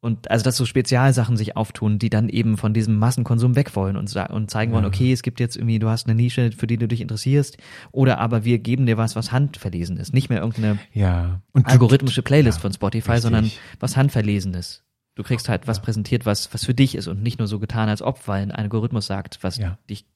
Und 0.00 0.30
also, 0.30 0.44
dass 0.44 0.56
so 0.56 0.64
Spezialsachen 0.64 1.36
sich 1.36 1.56
auftun, 1.56 1.98
die 1.98 2.08
dann 2.08 2.28
eben 2.28 2.56
von 2.56 2.72
diesem 2.72 2.98
Massenkonsum 2.98 3.56
weg 3.56 3.74
wollen 3.74 3.96
und, 3.96 4.14
und 4.14 4.50
zeigen 4.50 4.72
wollen, 4.72 4.84
okay, 4.84 5.12
es 5.12 5.22
gibt 5.22 5.40
jetzt 5.40 5.56
irgendwie, 5.56 5.80
du 5.80 5.88
hast 5.88 6.06
eine 6.06 6.14
Nische, 6.14 6.52
für 6.52 6.68
die 6.68 6.76
du 6.76 6.86
dich 6.86 7.00
interessierst, 7.00 7.58
oder 7.90 8.18
aber 8.18 8.44
wir 8.44 8.60
geben 8.60 8.86
dir 8.86 8.96
was, 8.96 9.16
was 9.16 9.32
handverlesen 9.32 9.96
ist. 9.96 10.14
Nicht 10.14 10.28
mehr 10.28 10.38
irgendeine 10.38 10.78
ja. 10.92 11.42
und 11.52 11.66
algorithmische 11.66 12.22
Playlist 12.22 12.58
ja, 12.58 12.62
von 12.62 12.72
Spotify, 12.72 13.12
richtig. 13.12 13.22
sondern 13.22 13.50
was 13.80 13.96
handverlesenes. 13.96 14.84
Du 15.16 15.24
kriegst 15.24 15.48
halt 15.48 15.66
was 15.66 15.82
präsentiert, 15.82 16.26
was, 16.26 16.54
was 16.54 16.64
für 16.64 16.74
dich 16.74 16.94
ist 16.94 17.08
und 17.08 17.20
nicht 17.24 17.40
nur 17.40 17.48
so 17.48 17.58
getan, 17.58 17.88
als 17.88 18.00
ob, 18.00 18.28
weil 18.28 18.42
ein 18.42 18.52
Algorithmus 18.52 19.06
sagt, 19.06 19.42
was 19.42 19.56
ja. 19.56 19.78
dich 19.90 20.06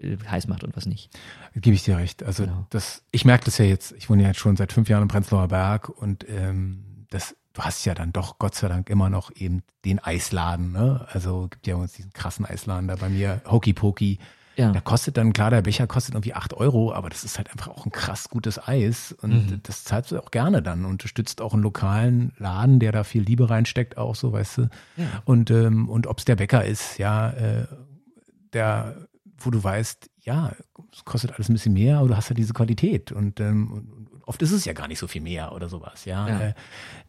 äh, 0.00 0.16
heiß 0.30 0.48
macht 0.48 0.64
und 0.64 0.74
was 0.76 0.86
nicht. 0.86 1.10
Gebe 1.54 1.74
ich 1.74 1.84
dir 1.84 1.98
recht. 1.98 2.22
Also 2.22 2.44
genau. 2.44 2.66
das, 2.70 3.02
ich 3.10 3.26
merke 3.26 3.44
das 3.44 3.58
ja 3.58 3.66
jetzt, 3.66 3.92
ich 3.92 4.08
wohne 4.08 4.22
ja 4.22 4.28
jetzt 4.28 4.40
schon 4.40 4.56
seit 4.56 4.72
fünf 4.72 4.88
Jahren 4.88 5.02
im 5.02 5.08
Prenzlauer 5.08 5.48
Berg 5.48 5.90
und 5.90 6.24
ähm, 6.26 7.06
das 7.10 7.36
du 7.56 7.62
hast 7.62 7.84
ja 7.84 7.94
dann 7.94 8.12
doch 8.12 8.38
Gott 8.38 8.54
sei 8.54 8.68
Dank 8.68 8.90
immer 8.90 9.08
noch 9.08 9.30
eben 9.34 9.62
den 9.84 9.98
Eisladen, 9.98 10.72
ne? 10.72 11.06
Also 11.10 11.48
gibt 11.50 11.66
ja 11.66 11.76
uns 11.76 11.92
diesen 11.92 12.12
krassen 12.12 12.44
Eisladen 12.44 12.88
da 12.88 12.96
bei 12.96 13.08
mir, 13.08 13.40
Hokey 13.50 13.72
Pokey. 13.72 14.18
Ja. 14.56 14.72
Da 14.72 14.80
kostet 14.80 15.18
dann, 15.18 15.34
klar, 15.34 15.50
der 15.50 15.62
Becher 15.62 15.86
kostet 15.86 16.14
irgendwie 16.14 16.32
acht 16.32 16.54
Euro, 16.54 16.92
aber 16.92 17.10
das 17.10 17.24
ist 17.24 17.36
halt 17.36 17.50
einfach 17.50 17.68
auch 17.68 17.84
ein 17.84 17.92
krass 17.92 18.30
gutes 18.30 18.58
Eis. 18.66 19.12
Und 19.20 19.50
mhm. 19.50 19.60
das 19.62 19.84
zahlst 19.84 20.12
du 20.12 20.18
auch 20.18 20.30
gerne 20.30 20.62
dann. 20.62 20.86
Unterstützt 20.86 21.42
auch 21.42 21.52
einen 21.52 21.62
lokalen 21.62 22.32
Laden, 22.38 22.80
der 22.80 22.92
da 22.92 23.04
viel 23.04 23.22
Liebe 23.22 23.50
reinsteckt, 23.50 23.98
auch 23.98 24.14
so, 24.14 24.32
weißt 24.32 24.58
du. 24.58 24.62
Ja. 24.96 25.22
Und, 25.26 25.50
ähm, 25.50 25.90
und 25.90 26.06
ob 26.06 26.18
es 26.18 26.24
der 26.24 26.36
Bäcker 26.36 26.64
ist, 26.64 26.96
ja, 26.98 27.30
äh, 27.30 27.66
der, 28.54 29.08
wo 29.36 29.50
du 29.50 29.62
weißt, 29.62 30.08
ja, 30.22 30.52
es 30.90 31.04
kostet 31.04 31.32
alles 31.34 31.50
ein 31.50 31.52
bisschen 31.52 31.74
mehr, 31.74 31.98
aber 31.98 32.08
du 32.08 32.16
hast 32.16 32.30
ja 32.30 32.34
diese 32.34 32.54
Qualität. 32.54 33.12
Und, 33.12 33.40
ähm, 33.40 33.70
und, 33.70 34.06
oft 34.26 34.42
ist 34.42 34.52
es 34.52 34.64
ja 34.64 34.72
gar 34.72 34.88
nicht 34.88 34.98
so 34.98 35.06
viel 35.06 35.22
mehr 35.22 35.52
oder 35.52 35.68
sowas, 35.68 36.04
ja. 36.04 36.28
ja. 36.28 36.40
Äh, 36.40 36.54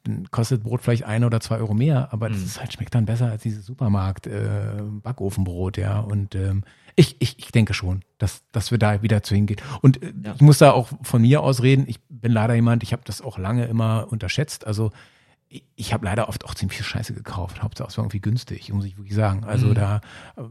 dann 0.03 0.29
kostet 0.31 0.63
Brot 0.63 0.81
vielleicht 0.81 1.03
ein 1.03 1.23
oder 1.23 1.41
zwei 1.41 1.57
Euro 1.57 1.73
mehr, 1.73 2.09
aber 2.11 2.29
das 2.29 2.37
mhm. 2.37 2.45
ist 2.45 2.59
halt, 2.59 2.73
schmeckt 2.73 2.95
dann 2.95 3.05
besser 3.05 3.29
als 3.29 3.41
dieses 3.41 3.65
Supermarkt 3.65 4.27
äh, 4.27 4.81
Backofenbrot, 5.03 5.77
ja. 5.77 5.99
Und 5.99 6.35
ähm, 6.35 6.63
ich, 6.95 7.17
ich, 7.19 7.39
ich 7.39 7.51
denke 7.51 7.73
schon, 7.73 8.03
dass, 8.19 8.43
dass 8.51 8.71
wir 8.71 8.77
da 8.77 9.01
wieder 9.01 9.23
zu 9.23 9.35
hingehen. 9.35 9.59
Und 9.81 10.01
äh, 10.01 10.13
ja. 10.23 10.33
ich 10.35 10.41
muss 10.41 10.59
da 10.59 10.71
auch 10.71 10.89
von 11.01 11.23
mir 11.23 11.41
aus 11.41 11.61
reden, 11.63 11.85
ich 11.87 11.99
bin 12.07 12.31
leider 12.31 12.53
jemand, 12.53 12.83
ich 12.83 12.93
habe 12.93 13.01
das 13.03 13.21
auch 13.21 13.37
lange 13.37 13.65
immer 13.65 14.07
unterschätzt. 14.11 14.65
Also 14.65 14.91
ich, 15.49 15.93
habe 15.93 16.05
leider 16.05 16.27
oft 16.29 16.45
auch 16.45 16.55
ziemlich 16.55 16.77
viel 16.77 16.85
Scheiße 16.85 17.13
gekauft. 17.13 17.63
Hauptsache 17.63 17.89
es 17.89 17.97
war 17.97 18.03
irgendwie 18.03 18.19
günstig, 18.19 18.71
muss 18.73 18.85
ich 18.85 18.97
wirklich 18.97 19.15
sagen. 19.15 19.43
Also 19.45 19.67
mhm. 19.67 19.75
da 19.75 20.01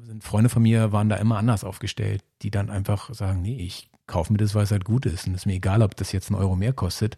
sind 0.06 0.24
Freunde 0.24 0.48
von 0.48 0.62
mir 0.62 0.93
waren 0.93 1.09
da 1.09 1.16
immer 1.16 1.36
anders 1.39 1.64
aufgestellt, 1.64 2.24
die 2.43 2.51
dann 2.51 2.70
einfach 2.70 3.12
sagen, 3.14 3.43
nee, 3.43 3.56
ich 3.56 3.90
kaufe 4.06 4.32
mir 4.32 4.39
das, 4.39 4.55
weil 4.55 4.64
es 4.64 4.70
halt 4.70 4.85
gut 4.85 5.06
ist. 5.06 5.27
Und 5.27 5.35
es 5.35 5.43
ist 5.43 5.47
mir 5.47 5.55
egal, 5.55 5.82
ob 5.82 5.97
das 5.97 6.12
jetzt 6.12 6.31
einen 6.31 6.40
Euro 6.40 6.56
mehr 6.56 6.73
kostet. 6.73 7.16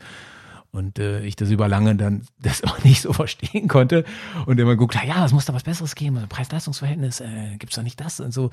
Und 0.71 0.99
äh, 0.99 1.23
ich 1.23 1.37
das 1.37 1.51
über 1.51 1.69
lange 1.69 1.97
dann 1.97 2.27
das 2.41 2.65
auch 2.65 2.83
nicht 2.85 3.01
so 3.01 3.13
verstehen 3.13 3.69
konnte 3.69 4.05
und 4.47 4.59
immer 4.59 4.77
guckt, 4.77 4.95
ja, 4.95 5.25
es 5.25 5.33
muss 5.33 5.47
da 5.47 5.55
was 5.55 5.63
Besseres 5.63 5.95
geben, 5.95 6.17
also 6.17 6.29
Preis-Leistungs-Verhältnis, 6.29 7.21
äh, 7.21 7.57
gibt's 7.59 7.77
doch 7.77 7.83
nicht 7.83 8.01
das 8.01 8.21
und 8.21 8.33
so. 8.33 8.51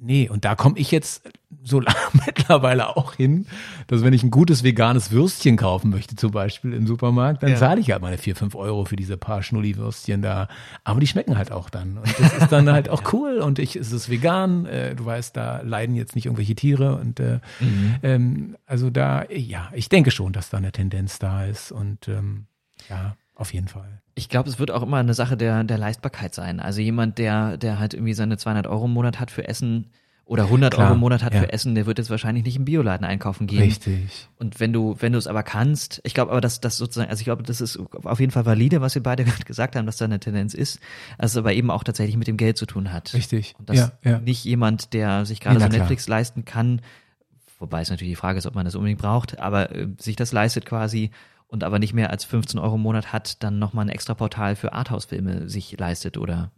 Nee, 0.00 0.28
und 0.28 0.44
da 0.44 0.54
komme 0.54 0.78
ich 0.78 0.92
jetzt 0.92 1.28
so 1.64 1.82
mittlerweile 2.26 2.96
auch 2.96 3.14
hin, 3.14 3.46
dass 3.88 4.04
wenn 4.04 4.12
ich 4.12 4.22
ein 4.22 4.30
gutes 4.30 4.62
veganes 4.62 5.10
Würstchen 5.10 5.56
kaufen 5.56 5.90
möchte, 5.90 6.14
zum 6.14 6.30
Beispiel 6.30 6.72
im 6.72 6.86
Supermarkt, 6.86 7.42
dann 7.42 7.50
ja. 7.50 7.56
zahle 7.56 7.80
ich 7.80 7.90
halt 7.90 8.00
meine 8.00 8.16
vier, 8.16 8.36
fünf 8.36 8.54
Euro 8.54 8.84
für 8.84 8.94
diese 8.94 9.16
paar 9.16 9.42
Schnulli-Würstchen 9.42 10.22
da. 10.22 10.46
Aber 10.84 11.00
die 11.00 11.08
schmecken 11.08 11.36
halt 11.36 11.50
auch 11.50 11.68
dann. 11.68 11.98
Und 11.98 12.20
das 12.20 12.32
ist 12.32 12.52
dann 12.52 12.68
halt 12.72 12.88
auch 12.88 13.12
cool 13.12 13.38
und 13.38 13.58
ich, 13.58 13.74
es 13.74 13.90
ist 13.92 14.08
vegan, 14.08 14.66
äh, 14.66 14.94
du 14.94 15.04
weißt, 15.04 15.36
da 15.36 15.62
leiden 15.62 15.96
jetzt 15.96 16.14
nicht 16.14 16.26
irgendwelche 16.26 16.54
Tiere 16.54 16.96
und 16.96 17.18
äh, 17.18 17.40
mhm. 17.58 17.96
ähm, 18.02 18.56
also 18.66 18.90
da, 18.90 19.24
ja, 19.30 19.70
ich 19.74 19.88
denke 19.88 20.12
schon, 20.12 20.32
dass 20.32 20.50
da 20.50 20.58
eine 20.58 20.70
Tendenz 20.70 21.18
da 21.18 21.44
ist 21.44 21.72
und 21.72 22.06
ähm, 22.06 22.46
ja, 22.88 23.16
auf 23.38 23.54
jeden 23.54 23.68
Fall. 23.68 24.02
Ich 24.16 24.28
glaube, 24.28 24.48
es 24.48 24.58
wird 24.58 24.72
auch 24.72 24.82
immer 24.82 24.96
eine 24.96 25.14
Sache 25.14 25.36
der, 25.36 25.62
der 25.62 25.78
Leistbarkeit 25.78 26.34
sein. 26.34 26.58
Also 26.58 26.80
jemand, 26.80 27.18
der, 27.18 27.56
der 27.56 27.78
halt 27.78 27.94
irgendwie 27.94 28.12
seine 28.12 28.36
200 28.36 28.66
Euro 28.66 28.86
im 28.86 28.92
Monat 28.92 29.20
hat 29.20 29.30
für 29.30 29.46
Essen 29.46 29.86
oder 30.24 30.42
100 30.44 30.74
Klar, 30.74 30.86
Euro 30.86 30.94
im 30.94 31.00
Monat 31.00 31.22
hat 31.22 31.34
ja. 31.34 31.40
für 31.40 31.52
Essen, 31.52 31.76
der 31.76 31.86
wird 31.86 31.98
jetzt 31.98 32.10
wahrscheinlich 32.10 32.44
nicht 32.44 32.56
im 32.56 32.64
Bioladen 32.64 33.06
einkaufen 33.06 33.46
gehen. 33.46 33.62
Richtig. 33.62 34.28
Und 34.38 34.58
wenn 34.58 34.72
du, 34.72 34.96
wenn 34.98 35.12
du 35.12 35.18
es 35.18 35.28
aber 35.28 35.44
kannst, 35.44 36.00
ich 36.02 36.14
glaube 36.14 36.32
aber, 36.32 36.40
dass 36.40 36.60
das 36.60 36.76
sozusagen, 36.76 37.08
also 37.08 37.20
ich 37.20 37.24
glaube, 37.24 37.44
das 37.44 37.60
ist 37.60 37.78
auf 38.02 38.18
jeden 38.18 38.32
Fall 38.32 38.44
valide, 38.44 38.80
was 38.80 38.96
wir 38.96 39.02
beide 39.04 39.24
gerade 39.24 39.44
gesagt 39.44 39.76
haben, 39.76 39.86
dass 39.86 39.98
da 39.98 40.04
eine 40.04 40.18
Tendenz 40.18 40.52
ist, 40.52 40.80
dass 41.16 41.30
es 41.30 41.36
aber 41.36 41.54
eben 41.54 41.70
auch 41.70 41.84
tatsächlich 41.84 42.16
mit 42.16 42.26
dem 42.26 42.36
Geld 42.36 42.58
zu 42.58 42.66
tun 42.66 42.92
hat. 42.92 43.14
Richtig. 43.14 43.54
Und 43.58 43.70
dass 43.70 43.78
Ja, 43.78 43.92
ja. 44.04 44.18
nicht 44.18 44.44
jemand, 44.44 44.92
der 44.94 45.24
sich 45.26 45.38
gerade 45.38 45.60
so 45.60 45.66
klar. 45.66 45.78
Netflix 45.78 46.08
leisten 46.08 46.44
kann, 46.44 46.82
wobei 47.60 47.82
es 47.82 47.88
natürlich 47.88 48.12
die 48.12 48.16
Frage 48.16 48.38
ist, 48.38 48.46
ob 48.46 48.56
man 48.56 48.64
das 48.64 48.74
unbedingt 48.74 49.00
braucht, 49.00 49.38
aber 49.38 49.74
äh, 49.74 49.86
sich 49.98 50.16
das 50.16 50.32
leistet 50.32 50.66
quasi 50.66 51.10
und 51.48 51.64
aber 51.64 51.78
nicht 51.78 51.94
mehr 51.94 52.10
als 52.10 52.24
15 52.24 52.60
Euro 52.60 52.76
im 52.76 52.82
Monat 52.82 53.12
hat, 53.12 53.42
dann 53.42 53.58
nochmal 53.58 53.86
ein 53.86 53.90
extra 53.90 54.14
Portal 54.14 54.54
für 54.56 54.72
Arthouse-Filme 54.72 55.48
sich 55.48 55.76
leistet 55.78 56.16
oder 56.18 56.50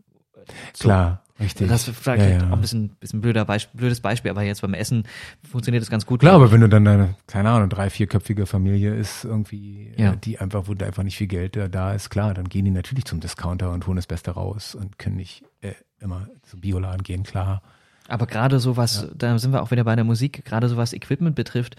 so. 0.72 0.88
Klar, 0.88 1.22
richtig. 1.38 1.68
Das 1.68 1.86
ist 1.86 1.96
vielleicht 1.96 2.24
ja, 2.24 2.38
ja. 2.38 2.48
auch 2.48 2.54
ein 2.54 2.60
bisschen, 2.60 2.88
bisschen 2.98 3.20
blöder 3.20 3.44
Beisp 3.44 3.70
blödes 3.74 4.00
Beispiel, 4.00 4.30
aber 4.30 4.42
jetzt 4.42 4.62
beim 4.62 4.74
Essen 4.74 5.04
funktioniert 5.48 5.82
das 5.82 5.90
ganz 5.90 6.06
gut. 6.06 6.20
Klar, 6.20 6.34
aber 6.34 6.50
wenn 6.50 6.60
du 6.60 6.68
dann 6.68 6.84
deine, 6.84 7.14
keine 7.26 7.50
Ahnung, 7.50 7.68
drei, 7.68 7.88
vierköpfige 7.90 8.46
Familie 8.46 8.94
ist 8.94 9.24
irgendwie, 9.24 9.92
Ja. 9.96 10.12
äh, 10.12 10.16
die 10.16 10.38
einfach, 10.40 10.64
wo 10.66 10.74
da 10.74 10.86
einfach 10.86 11.02
nicht 11.04 11.16
viel 11.16 11.28
Geld 11.28 11.56
da, 11.56 11.68
da 11.68 11.92
ist, 11.92 12.10
klar, 12.10 12.34
dann 12.34 12.48
gehen 12.48 12.64
die 12.64 12.70
natürlich 12.70 13.04
zum 13.04 13.20
Discounter 13.20 13.70
und 13.70 13.86
holen 13.86 13.96
das 13.96 14.06
Beste 14.06 14.32
raus 14.32 14.74
und 14.74 14.98
können 14.98 15.16
nicht 15.16 15.44
äh, 15.60 15.74
immer 16.00 16.26
zum 16.42 16.60
Bioladen 16.60 17.02
gehen, 17.02 17.22
klar. 17.22 17.62
Aber 18.10 18.26
gerade 18.26 18.58
so 18.60 18.76
was, 18.76 19.08
da 19.16 19.38
sind 19.38 19.52
wir 19.52 19.62
auch 19.62 19.70
wieder 19.70 19.84
bei 19.84 19.94
der 19.96 20.04
Musik, 20.04 20.44
gerade 20.44 20.68
so 20.68 20.76
was 20.76 20.92
Equipment 20.92 21.34
betrifft, 21.36 21.76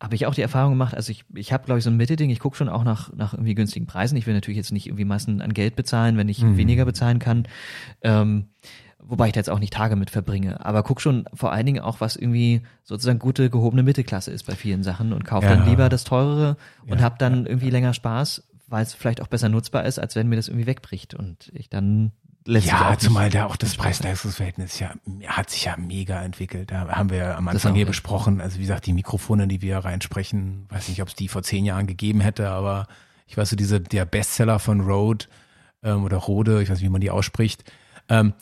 habe 0.00 0.14
ich 0.14 0.26
auch 0.26 0.34
die 0.34 0.42
Erfahrung 0.42 0.72
gemacht, 0.72 0.94
also 0.94 1.10
ich, 1.10 1.24
ich 1.34 1.52
habe, 1.52 1.64
glaube 1.64 1.78
ich, 1.78 1.84
so 1.84 1.90
ein 1.90 1.96
Mittelding, 1.96 2.30
ich 2.30 2.38
gucke 2.38 2.56
schon 2.56 2.68
auch 2.68 2.84
nach, 2.84 3.12
nach 3.14 3.34
irgendwie 3.34 3.54
günstigen 3.54 3.86
Preisen. 3.86 4.16
Ich 4.16 4.26
will 4.26 4.34
natürlich 4.34 4.56
jetzt 4.56 4.72
nicht 4.72 4.86
irgendwie 4.86 5.04
Massen 5.04 5.42
an 5.42 5.52
Geld 5.52 5.76
bezahlen, 5.76 6.16
wenn 6.16 6.28
ich 6.28 6.42
weniger 6.42 6.84
bezahlen 6.84 7.18
kann. 7.18 7.46
Ähm, 8.02 8.46
wobei 8.98 9.26
ich 9.26 9.32
da 9.32 9.40
jetzt 9.40 9.50
auch 9.50 9.58
nicht 9.58 9.72
Tage 9.72 9.96
mit 9.96 10.10
verbringe. 10.10 10.64
Aber 10.64 10.82
guck 10.82 11.00
schon 11.00 11.24
vor 11.34 11.52
allen 11.52 11.66
Dingen 11.66 11.82
auch, 11.82 12.00
was 12.00 12.16
irgendwie 12.16 12.62
sozusagen 12.84 13.18
gute, 13.18 13.50
gehobene 13.50 13.82
Mittelklasse 13.82 14.30
ist 14.30 14.46
bei 14.46 14.54
vielen 14.54 14.82
Sachen 14.82 15.12
und 15.12 15.24
kaufe 15.24 15.46
Ja. 15.46 15.56
dann 15.56 15.66
lieber 15.66 15.88
das 15.88 16.04
teurere 16.04 16.56
und 16.86 16.98
Ja, 16.98 17.04
hab 17.04 17.18
dann 17.18 17.46
irgendwie 17.46 17.70
länger 17.70 17.92
Spaß, 17.94 18.42
weil 18.68 18.82
es 18.82 18.94
vielleicht 18.94 19.20
auch 19.20 19.26
besser 19.28 19.48
nutzbar 19.48 19.84
ist, 19.84 19.98
als 19.98 20.16
wenn 20.16 20.28
mir 20.28 20.36
das 20.36 20.48
irgendwie 20.48 20.66
wegbricht 20.66 21.14
und 21.14 21.50
ich 21.54 21.68
dann 21.68 22.12
auch 22.48 22.52
Ja, 22.52 22.90
nicht 22.90 23.00
zumal 23.02 23.30
da 23.30 23.46
auch 23.46 23.56
das. 23.56 23.76
Preis-Leistungs-Verhältnis 23.76 24.78
ja, 24.78 24.94
hat 25.26 25.50
sich 25.50 25.64
ja 25.64 25.76
mega 25.76 26.22
entwickelt. 26.22 26.70
Da 26.70 26.88
haben 26.88 27.10
wir 27.10 27.18
ja 27.18 27.36
am 27.36 27.48
Anfang 27.48 27.72
auch, 27.72 27.76
hier 27.76 27.84
ja. 27.84 27.88
besprochen. 27.88 28.40
Also 28.40 28.58
wie 28.58 28.62
gesagt, 28.62 28.86
die 28.86 28.92
Mikrofone, 28.92 29.46
die 29.48 29.62
wir 29.62 29.78
reinsprechen, 29.78 30.66
weiß 30.68 30.88
nicht, 30.88 31.02
ob 31.02 31.08
es 31.08 31.14
die 31.14 31.28
vor 31.28 31.42
zehn 31.42 31.64
Jahren 31.64 31.86
gegeben 31.86 32.20
hätte, 32.20 32.48
aber 32.48 32.86
ich 33.26 33.36
weiß 33.36 33.50
so, 33.50 33.56
diese, 33.56 33.80
der 33.80 34.04
Bestseller 34.04 34.58
von 34.58 34.80
Rode 34.80 35.26
ähm, 35.82 36.04
oder 36.04 36.16
Rode, 36.16 36.62
ich 36.62 36.70
weiß 36.70 36.78
nicht, 36.78 36.86
wie 36.86 36.92
man 36.92 37.00
die 37.00 37.10
ausspricht, 37.10 37.70
ähm, 38.08 38.34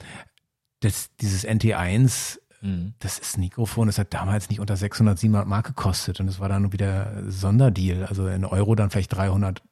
das, 0.80 1.10
dieses 1.16 1.46
NT1, 1.46 2.38
Mhm. 2.60 2.94
das 2.98 3.18
ist 3.18 3.36
ein 3.36 3.40
Mikrofon, 3.40 3.86
das 3.86 3.98
hat 3.98 4.12
damals 4.12 4.48
nicht 4.48 4.59
unter 4.60 4.76
600, 4.76 5.18
700 5.18 5.47
Mark 5.47 5.66
gekostet 5.66 6.18
und 6.20 6.26
es 6.28 6.40
war 6.40 6.48
dann 6.48 6.72
wieder 6.72 7.22
Sonderdeal, 7.30 8.06
also 8.06 8.26
in 8.26 8.44
Euro 8.44 8.74
dann 8.74 8.90
vielleicht 8.90 9.14
300 9.14 9.62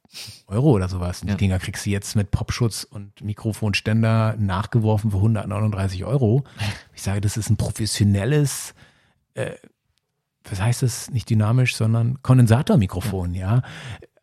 Euro 0.47 0.71
oder 0.71 0.87
sowas. 0.87 1.21
Und 1.21 1.27
Ja. 1.27 1.33
die 1.35 1.39
Dinger 1.39 1.59
kriegst 1.59 1.85
du 1.85 1.89
jetzt 1.89 2.15
mit 2.15 2.31
Popschutz 2.31 2.85
und 2.85 3.21
Mikrofonständer 3.21 4.35
nachgeworfen 4.39 5.11
für 5.11 5.17
139 5.17 6.05
Euro. 6.05 6.45
Ich 6.93 7.01
sage, 7.01 7.19
das 7.19 7.35
ist 7.35 7.49
ein 7.49 7.57
professionelles, 7.57 8.73
äh, 9.33 9.51
was 10.49 10.61
heißt 10.61 10.81
das, 10.81 11.09
nicht 11.11 11.29
dynamisch, 11.29 11.75
sondern 11.75 12.21
Kondensatormikrofon, 12.21 13.33
ja. 13.33 13.63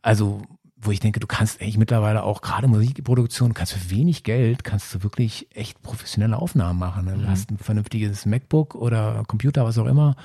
Also 0.00 0.40
wo 0.84 0.90
ich 0.90 1.00
denke, 1.00 1.20
du 1.20 1.26
kannst 1.26 1.60
echt 1.60 1.78
mittlerweile 1.78 2.22
auch 2.22 2.42
gerade 2.42 2.68
Musikproduktion, 2.68 3.54
kannst 3.54 3.72
für 3.72 3.90
wenig 3.90 4.22
Geld, 4.22 4.64
kannst 4.64 4.94
du 4.94 5.02
wirklich 5.02 5.48
echt 5.54 5.82
professionelle 5.82 6.38
Aufnahmen 6.38 6.78
machen. 6.78 7.06
ne? 7.06 7.18
Du 7.18 7.28
hast 7.28 7.50
ein 7.50 7.58
vernünftiges 7.58 8.26
MacBook 8.26 8.74
oder 8.74 9.22
Computer, 9.26 9.64
was 9.64 9.78
auch 9.78 9.86
immer. 9.86 10.16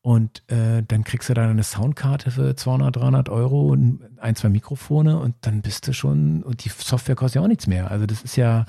Und 0.00 0.42
äh, 0.50 0.82
dann 0.86 1.04
kriegst 1.04 1.28
du 1.28 1.34
da 1.34 1.48
eine 1.48 1.62
Soundkarte 1.62 2.30
für 2.30 2.54
200, 2.54 2.96
300 2.96 3.28
Euro 3.28 3.68
und 3.68 4.00
ein, 4.18 4.36
zwei 4.36 4.48
Mikrofone 4.48 5.18
und 5.18 5.34
dann 5.40 5.60
bist 5.60 5.88
du 5.88 5.92
schon, 5.92 6.42
und 6.42 6.64
die 6.64 6.70
Software 6.70 7.16
kostet 7.16 7.36
ja 7.36 7.42
auch 7.42 7.48
nichts 7.48 7.66
mehr. 7.66 7.90
Also 7.90 8.06
das 8.06 8.22
ist 8.22 8.36
ja, 8.36 8.64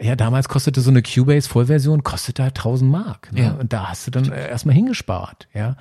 ja, 0.00 0.16
damals 0.16 0.48
kostete 0.48 0.80
so 0.80 0.90
eine 0.90 1.02
Cubase 1.02 1.48
Vollversion, 1.48 2.02
kostete 2.02 2.42
halt 2.42 2.58
1000 2.58 2.90
Mark. 2.90 3.32
Ne? 3.32 3.42
Ja. 3.42 3.52
Und 3.52 3.72
da 3.72 3.88
hast 3.90 4.06
du 4.06 4.10
dann 4.10 4.30
äh, 4.30 4.48
erstmal 4.48 4.74
hingespart, 4.74 5.48
ja. 5.54 5.76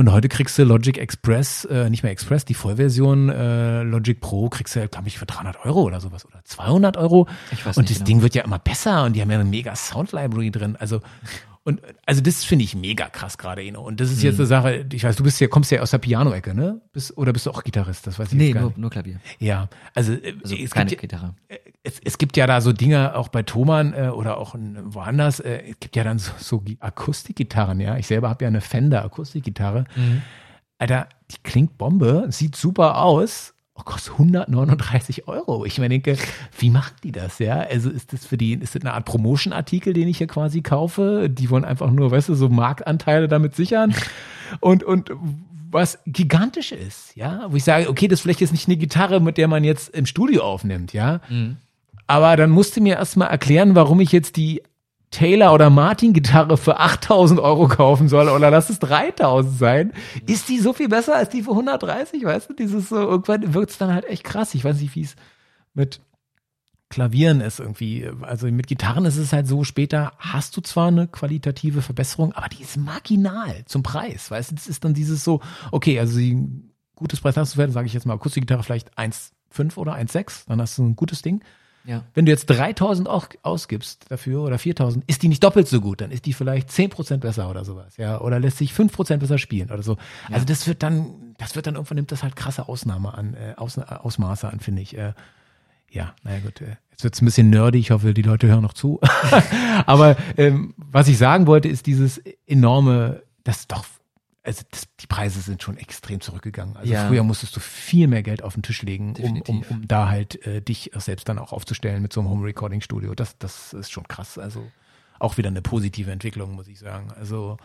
Und 0.00 0.10
heute 0.12 0.30
kriegst 0.30 0.58
du 0.58 0.64
Logic 0.64 0.96
Express, 0.96 1.66
äh, 1.66 1.90
nicht 1.90 2.02
mehr 2.02 2.10
Express, 2.10 2.46
die 2.46 2.54
Vollversion 2.54 3.28
äh, 3.28 3.82
Logic 3.82 4.18
Pro 4.18 4.48
kriegst 4.48 4.74
du, 4.74 4.88
glaube 4.88 5.08
ich, 5.08 5.18
für 5.18 5.26
300 5.26 5.62
Euro 5.66 5.82
oder 5.82 6.00
sowas 6.00 6.24
oder 6.24 6.40
200 6.42 6.96
Euro. 6.96 7.28
Ich 7.52 7.66
weiß 7.66 7.76
und 7.76 7.82
nicht 7.82 7.90
das 7.90 7.98
genau. 7.98 8.06
Ding 8.06 8.22
wird 8.22 8.34
ja 8.34 8.42
immer 8.42 8.58
besser 8.58 9.04
und 9.04 9.14
die 9.14 9.20
haben 9.20 9.30
ja 9.30 9.38
eine 9.38 9.46
mega 9.46 9.76
Sound 9.76 10.12
Library 10.12 10.50
drin. 10.50 10.74
Also 10.76 11.02
und 11.64 11.80
also 12.06 12.20
das 12.22 12.44
finde 12.44 12.64
ich 12.64 12.74
mega 12.74 13.08
krass 13.08 13.36
gerade, 13.38 13.62
Eno. 13.62 13.82
Und 13.82 14.00
das 14.00 14.10
ist 14.10 14.18
Mhm. 14.18 14.24
jetzt 14.24 14.38
eine 14.38 14.46
Sache, 14.46 14.86
ich 14.92 15.04
weiß, 15.04 15.16
du 15.16 15.22
bist 15.22 15.38
ja, 15.40 15.46
kommst 15.48 15.70
ja 15.70 15.80
aus 15.82 15.90
der 15.90 15.98
Piano-Ecke, 15.98 16.54
ne? 16.54 16.80
Bist, 16.92 17.16
oder 17.18 17.32
bist 17.32 17.46
du 17.46 17.50
auch 17.50 17.62
Gitarrist? 17.62 18.06
Das 18.06 18.18
weiß 18.18 18.28
ich 18.32 18.38
Nee, 18.38 18.46
jetzt 18.46 18.54
gar 18.54 18.60
nur, 18.62 18.70
nicht. 18.70 18.78
nur 18.78 18.90
Klavier. 18.90 19.20
Ja, 19.38 19.68
also, 19.94 20.12
äh, 20.14 20.34
Also 20.42 20.56
es, 20.56 20.70
keine 20.70 20.88
gibt, 20.90 21.02
ja- 21.02 21.08
Gitarre. 21.18 21.34
es, 21.82 22.00
es 22.02 22.16
gibt 22.18 22.36
ja 22.38 22.46
da 22.46 22.60
so 22.60 22.72
Dinge, 22.72 23.14
auch 23.14 23.28
bei 23.28 23.42
Thomann 23.42 23.92
äh, 23.92 24.08
oder 24.08 24.38
auch 24.38 24.54
woanders, 24.56 25.40
äh, 25.40 25.62
es 25.70 25.80
gibt 25.80 25.96
ja 25.96 26.04
dann 26.04 26.18
so, 26.18 26.32
so 26.38 26.60
Gi- 26.60 26.78
Akustikgitarren, 26.80 27.78
ja. 27.80 27.96
Ich 27.98 28.06
selber 28.06 28.30
habe 28.30 28.44
ja 28.44 28.48
eine 28.48 28.60
Fender 28.62 29.04
Akustikgitarre. 29.04 29.84
Alter, 30.78 31.08
die 31.30 31.36
klingt 31.42 31.76
Bombe, 31.76 32.26
sieht 32.30 32.56
super 32.56 33.02
aus, 33.02 33.54
oh, 33.80 33.84
kostet 33.84 34.12
139 34.12 35.28
Euro. 35.28 35.64
Ich 35.64 35.78
mir 35.78 35.88
denke, 35.88 36.16
wie 36.58 36.70
machen 36.70 36.94
die 37.02 37.12
das, 37.12 37.38
ja? 37.38 37.60
Also 37.60 37.90
ist 37.90 38.12
das 38.12 38.26
für 38.26 38.36
die, 38.36 38.54
ist 38.54 38.74
das 38.74 38.82
eine 38.82 38.94
Art 38.94 39.04
Promotion-Artikel, 39.04 39.92
den 39.92 40.08
ich 40.08 40.18
hier 40.18 40.26
quasi 40.26 40.62
kaufe? 40.62 41.28
Die 41.30 41.50
wollen 41.50 41.64
einfach 41.64 41.90
nur, 41.90 42.10
weißt 42.10 42.28
du, 42.28 42.34
so 42.34 42.48
Marktanteile 42.48 43.28
damit 43.28 43.54
sichern 43.56 43.94
und, 44.60 44.84
und 44.84 45.10
was 45.70 45.98
gigantisch 46.06 46.72
ist, 46.72 47.14
ja? 47.16 47.46
Wo 47.48 47.56
ich 47.56 47.64
sage, 47.64 47.88
okay, 47.88 48.08
das 48.08 48.18
ist 48.18 48.22
vielleicht 48.22 48.40
jetzt 48.40 48.52
nicht 48.52 48.66
eine 48.68 48.76
Gitarre, 48.76 49.20
mit 49.20 49.38
der 49.38 49.48
man 49.48 49.62
jetzt 49.64 49.88
im 49.90 50.06
Studio 50.06 50.42
aufnimmt, 50.42 50.92
ja? 50.92 51.20
Aber 52.06 52.36
dann 52.36 52.50
musste 52.50 52.80
mir 52.80 52.96
erstmal 52.96 53.28
erklären, 53.28 53.76
warum 53.76 54.00
ich 54.00 54.10
jetzt 54.10 54.36
die 54.36 54.62
Taylor 55.10 55.52
oder 55.52 55.70
Martin 55.70 56.12
Gitarre 56.12 56.56
für 56.56 56.78
8000 56.78 57.40
Euro 57.40 57.66
kaufen 57.66 58.08
soll 58.08 58.28
oder 58.28 58.50
lass 58.50 58.70
es 58.70 58.78
3000 58.78 59.58
sein. 59.58 59.92
Ist 60.26 60.48
die 60.48 60.58
so 60.58 60.72
viel 60.72 60.88
besser 60.88 61.16
als 61.16 61.30
die 61.30 61.42
für 61.42 61.50
130? 61.50 62.24
Weißt 62.24 62.48
du, 62.48 62.54
dieses 62.54 62.88
so, 62.88 62.96
irgendwann 62.96 63.52
wird's 63.54 63.78
dann 63.78 63.92
halt 63.92 64.04
echt 64.04 64.24
krass. 64.24 64.54
Ich 64.54 64.64
weiß 64.64 64.80
nicht, 64.80 64.94
wie 64.94 65.02
es 65.02 65.16
mit 65.74 66.00
Klavieren 66.90 67.40
ist 67.40 67.60
irgendwie. 67.60 68.10
Also 68.22 68.48
mit 68.48 68.66
Gitarren 68.66 69.04
ist 69.04 69.16
es 69.16 69.32
halt 69.32 69.46
so, 69.46 69.62
später 69.62 70.12
hast 70.18 70.56
du 70.56 70.60
zwar 70.60 70.88
eine 70.88 71.06
qualitative 71.06 71.82
Verbesserung, 71.82 72.32
aber 72.32 72.48
die 72.48 72.62
ist 72.62 72.76
marginal 72.76 73.64
zum 73.66 73.82
Preis. 73.82 74.30
Weißt 74.30 74.50
du, 74.50 74.54
das 74.56 74.66
ist 74.66 74.84
dann 74.84 74.94
dieses 74.94 75.22
so, 75.22 75.40
okay, 75.70 75.98
also 76.00 76.18
die 76.18 76.64
gutes 76.96 77.20
Preis 77.20 77.36
hast 77.36 77.56
du, 77.56 77.70
sage 77.70 77.86
ich 77.86 77.94
jetzt 77.94 78.06
mal, 78.06 78.14
Akustikgitarre 78.14 78.64
vielleicht 78.64 78.96
1,5 78.98 79.76
oder 79.76 79.94
1,6, 79.94 80.48
dann 80.48 80.60
hast 80.60 80.78
du 80.78 80.84
ein 80.84 80.96
gutes 80.96 81.22
Ding. 81.22 81.42
Ja. 81.84 82.04
Wenn 82.14 82.26
du 82.26 82.32
jetzt 82.32 82.46
3000 82.46 83.08
auch 83.08 83.28
ausgibst 83.42 84.06
dafür 84.10 84.42
oder 84.42 84.58
4000, 84.58 85.04
ist 85.06 85.22
die 85.22 85.28
nicht 85.28 85.42
doppelt 85.42 85.66
so 85.66 85.80
gut, 85.80 86.00
dann 86.00 86.10
ist 86.10 86.26
die 86.26 86.32
vielleicht 86.32 86.68
10% 86.68 87.18
besser 87.18 87.48
oder 87.48 87.64
sowas, 87.64 87.96
ja, 87.96 88.20
oder 88.20 88.38
lässt 88.38 88.58
sich 88.58 88.72
5% 88.72 89.16
besser 89.16 89.38
spielen 89.38 89.70
oder 89.70 89.82
so. 89.82 89.96
Also 90.30 90.44
das 90.44 90.66
wird 90.66 90.82
dann, 90.82 91.34
das 91.38 91.56
wird 91.56 91.66
dann 91.66 91.74
irgendwann 91.74 91.96
nimmt 91.96 92.12
das 92.12 92.22
halt 92.22 92.36
krasse 92.36 92.68
Ausnahme 92.68 93.14
an, 93.14 93.34
äh, 93.34 93.54
Aus, 93.56 93.78
Ausmaße 93.78 94.48
an, 94.48 94.60
finde 94.60 94.82
ich. 94.82 94.96
Äh, 94.96 95.14
ja, 95.90 96.14
naja 96.22 96.40
gut, 96.40 96.60
äh, 96.60 96.76
jetzt 96.90 97.02
wird's 97.02 97.22
ein 97.22 97.24
bisschen 97.24 97.50
nerdy, 97.50 97.78
ich 97.78 97.90
hoffe, 97.90 98.14
die 98.14 98.22
Leute 98.22 98.46
hören 98.46 98.62
noch 98.62 98.74
zu. 98.74 99.00
Aber 99.86 100.16
ähm, 100.36 100.74
was 100.76 101.08
ich 101.08 101.18
sagen 101.18 101.46
wollte, 101.46 101.68
ist 101.68 101.86
dieses 101.86 102.18
enorme, 102.46 103.22
das 103.42 103.66
doch, 103.66 103.84
also 104.42 104.62
das, 104.70 104.88
die 105.00 105.06
Preise 105.06 105.40
sind 105.40 105.62
schon 105.62 105.76
extrem 105.76 106.20
zurückgegangen. 106.20 106.76
Also 106.76 106.92
Ja. 106.92 107.06
früher 107.06 107.22
musstest 107.22 107.54
du 107.56 107.60
viel 107.60 108.08
mehr 108.08 108.22
Geld 108.22 108.42
auf 108.42 108.54
den 108.54 108.62
Tisch 108.62 108.82
legen, 108.82 109.14
um, 109.16 109.42
um, 109.42 109.62
um 109.68 109.86
da 109.88 110.08
halt 110.08 110.46
äh, 110.46 110.62
dich 110.62 110.90
selbst 110.96 111.28
dann 111.28 111.38
auch 111.38 111.52
aufzustellen 111.52 112.00
mit 112.02 112.12
so 112.12 112.20
einem 112.20 112.30
Home 112.30 112.46
Recording 112.46 112.80
Studio. 112.80 113.14
Das, 113.14 113.36
das 113.38 113.72
ist 113.74 113.90
schon 113.90 114.08
krass. 114.08 114.38
Also 114.38 114.70
auch 115.18 115.36
wieder 115.36 115.48
eine 115.48 115.60
positive 115.62 116.10
Entwicklung, 116.10 116.52
muss 116.54 116.68
ich 116.68 116.78
sagen. 116.78 117.12
Also 117.12 117.58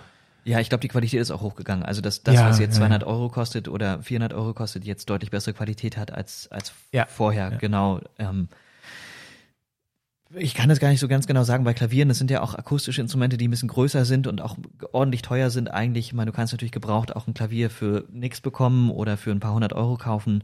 Ja, 0.44 0.60
ich 0.60 0.70
glaube, 0.70 0.82
die 0.82 0.90
Qualität 0.90 1.22
ist 1.22 1.32
auch 1.32 1.42
hochgegangen. 1.42 1.84
Also, 1.86 2.02
dass 2.02 2.22
das, 2.24 2.36
Ja, 2.36 2.50
was 2.50 2.60
jetzt 2.60 2.74
ja, 2.76 2.80
200 2.82 3.04
Euro 3.06 3.30
kostet 3.30 3.68
oder 3.68 4.04
400 4.04 4.34
Euro 4.34 4.54
kostet, 4.54 4.84
jetzt 4.86 5.10
deutlich 5.10 5.32
bessere 5.32 5.54
Qualität 5.54 5.98
hat 5.98 6.12
als, 6.12 6.48
als 6.52 6.74
Ja, 6.92 7.06
vorher. 7.06 7.52
ja. 7.54 7.58
Genau. 7.58 8.02
Ähm, 8.20 8.50
ich 10.38 10.54
kann 10.54 10.70
das 10.70 10.80
gar 10.80 10.90
nicht 10.90 11.00
so 11.00 11.08
ganz 11.08 11.28
genau 11.28 11.44
sagen. 11.44 11.64
Bei 11.64 11.74
Klavieren, 11.74 12.10
das 12.10 12.18
sind 12.18 12.32
ja 12.32 12.42
auch 12.42 12.54
akustische 12.56 13.02
Instrumente, 13.02 13.38
die 13.38 13.48
ein 13.48 13.52
bisschen 13.52 13.70
größer 13.70 14.06
sind 14.06 14.28
und 14.28 14.42
auch 14.42 14.58
ordentlich 14.92 15.22
teuer 15.22 15.50
sind 15.50 15.70
eigentlich. 15.70 16.08
Ich 16.08 16.14
meine, 16.14 16.32
du 16.32 16.36
kannst 16.36 16.54
natürlich 16.54 16.72
gebraucht 16.72 17.16
auch 17.16 17.28
ein 17.28 17.34
Klavier 17.34 17.70
für 17.70 18.06
nix 18.12 18.42
bekommen 18.42 18.90
oder 18.90 19.18
für 19.18 19.32
ein 19.32 19.40
paar 19.40 19.54
hundert 19.54 19.74
Euro 19.74 19.98
kaufen. 19.98 20.44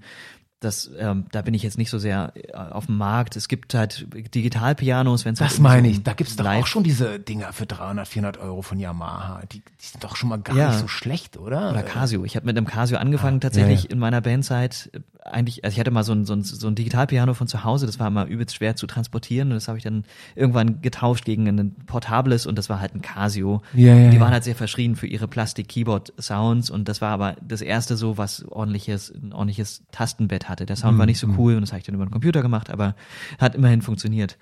Das, 0.59 0.91
ähm, 0.99 1.25
da 1.31 1.41
bin 1.41 1.55
ich 1.55 1.63
jetzt 1.63 1.79
nicht 1.79 1.89
so 1.89 1.97
sehr 1.97 2.33
äh, 2.35 2.53
auf 2.53 2.85
dem 2.85 2.95
Markt. 2.97 3.35
Es 3.35 3.47
gibt 3.47 3.73
halt 3.73 4.05
Digitalpianos, 4.35 5.25
wenn 5.25 5.33
es 5.33 5.39
das 5.39 5.53
halt 5.53 5.59
meine 5.59 5.87
irgendwie 5.87 5.97
ich. 5.97 6.03
Da 6.03 6.13
gibt's 6.13 6.35
doch 6.35 6.45
auch 6.45 6.67
schon 6.67 6.83
diese 6.83 7.19
Dinger 7.19 7.51
für 7.51 7.65
300, 7.65 8.07
400 8.07 8.37
Euro 8.37 8.61
von 8.61 8.77
Yamaha. 8.77 9.41
Die, 9.51 9.61
die 9.61 9.85
sind 9.85 10.03
doch 10.03 10.15
schon 10.15 10.29
mal 10.29 10.37
gar 10.37 10.55
Ja. 10.55 10.67
nicht 10.69 10.79
so 10.79 10.87
schlecht, 10.87 11.37
oder? 11.37 11.71
Oder 11.71 11.81
Casio. 11.81 12.23
Ich 12.25 12.35
habe 12.35 12.45
mit 12.45 12.55
einem 12.55 12.67
Casio 12.67 12.97
angefangen 12.99 13.41
tatsächlich 13.41 13.83
ja, 13.83 13.89
ja. 13.89 13.93
in 13.93 13.97
meiner 13.99 14.21
Bandzeit, 14.21 14.91
eigentlich, 15.23 15.63
also 15.63 15.75
ich 15.75 15.79
hatte 15.79 15.91
mal 15.91 16.03
so 16.03 16.13
ein, 16.13 16.25
so 16.25 16.33
ein, 16.33 16.43
so 16.43 16.67
ein 16.67 16.75
Digitalpiano 16.75 17.33
von 17.33 17.47
zu 17.47 17.63
Hause, 17.63 17.85
das 17.85 17.99
war 17.99 18.07
immer 18.07 18.25
übelst 18.25 18.55
schwer 18.55 18.75
zu 18.75 18.87
transportieren 18.87 19.49
und 19.49 19.55
das 19.55 19.67
habe 19.67 19.77
ich 19.77 19.83
dann 19.83 20.03
irgendwann 20.35 20.81
getauscht 20.81 21.25
gegen 21.25 21.47
ein 21.47 21.75
portables 21.85 22.47
und 22.47 22.57
das 22.57 22.69
war 22.69 22.79
halt 22.79 22.95
ein 22.95 23.01
Casio. 23.01 23.61
Ja, 23.73 23.95
ja, 23.95 24.09
die 24.09 24.19
waren 24.19 24.31
halt 24.31 24.43
sehr 24.43 24.55
verschrien 24.55 24.95
für 24.95 25.07
ihre 25.07 25.27
Plastik-Keyboard-Sounds 25.27 26.71
und 26.71 26.87
das 26.87 27.01
war 27.01 27.11
aber 27.11 27.35
das 27.41 27.61
erste 27.61 27.97
so, 27.97 28.17
was 28.17 28.43
ordentliches, 28.45 29.11
ein 29.11 29.31
ordentliches 29.31 29.83
Tastenbett 29.91 30.49
hatte. 30.49 30.65
Der 30.65 30.75
Sound 30.75 30.97
war 30.97 31.05
nicht 31.05 31.19
so 31.19 31.27
cool 31.37 31.55
und 31.55 31.61
das 31.61 31.71
habe 31.71 31.79
ich 31.79 31.85
dann 31.85 31.95
über 31.95 32.05
den 32.05 32.11
Computer 32.11 32.41
gemacht, 32.41 32.71
aber 32.71 32.95
hat 33.37 33.53
immerhin 33.53 33.83
funktioniert. 33.83 34.37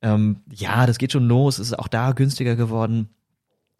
Ähm, 0.00 0.42
ja, 0.52 0.86
das 0.86 0.98
geht 0.98 1.12
schon 1.12 1.26
los, 1.26 1.58
es 1.58 1.68
ist 1.68 1.78
auch 1.78 1.88
da 1.88 2.12
günstiger 2.12 2.54
geworden, 2.54 3.08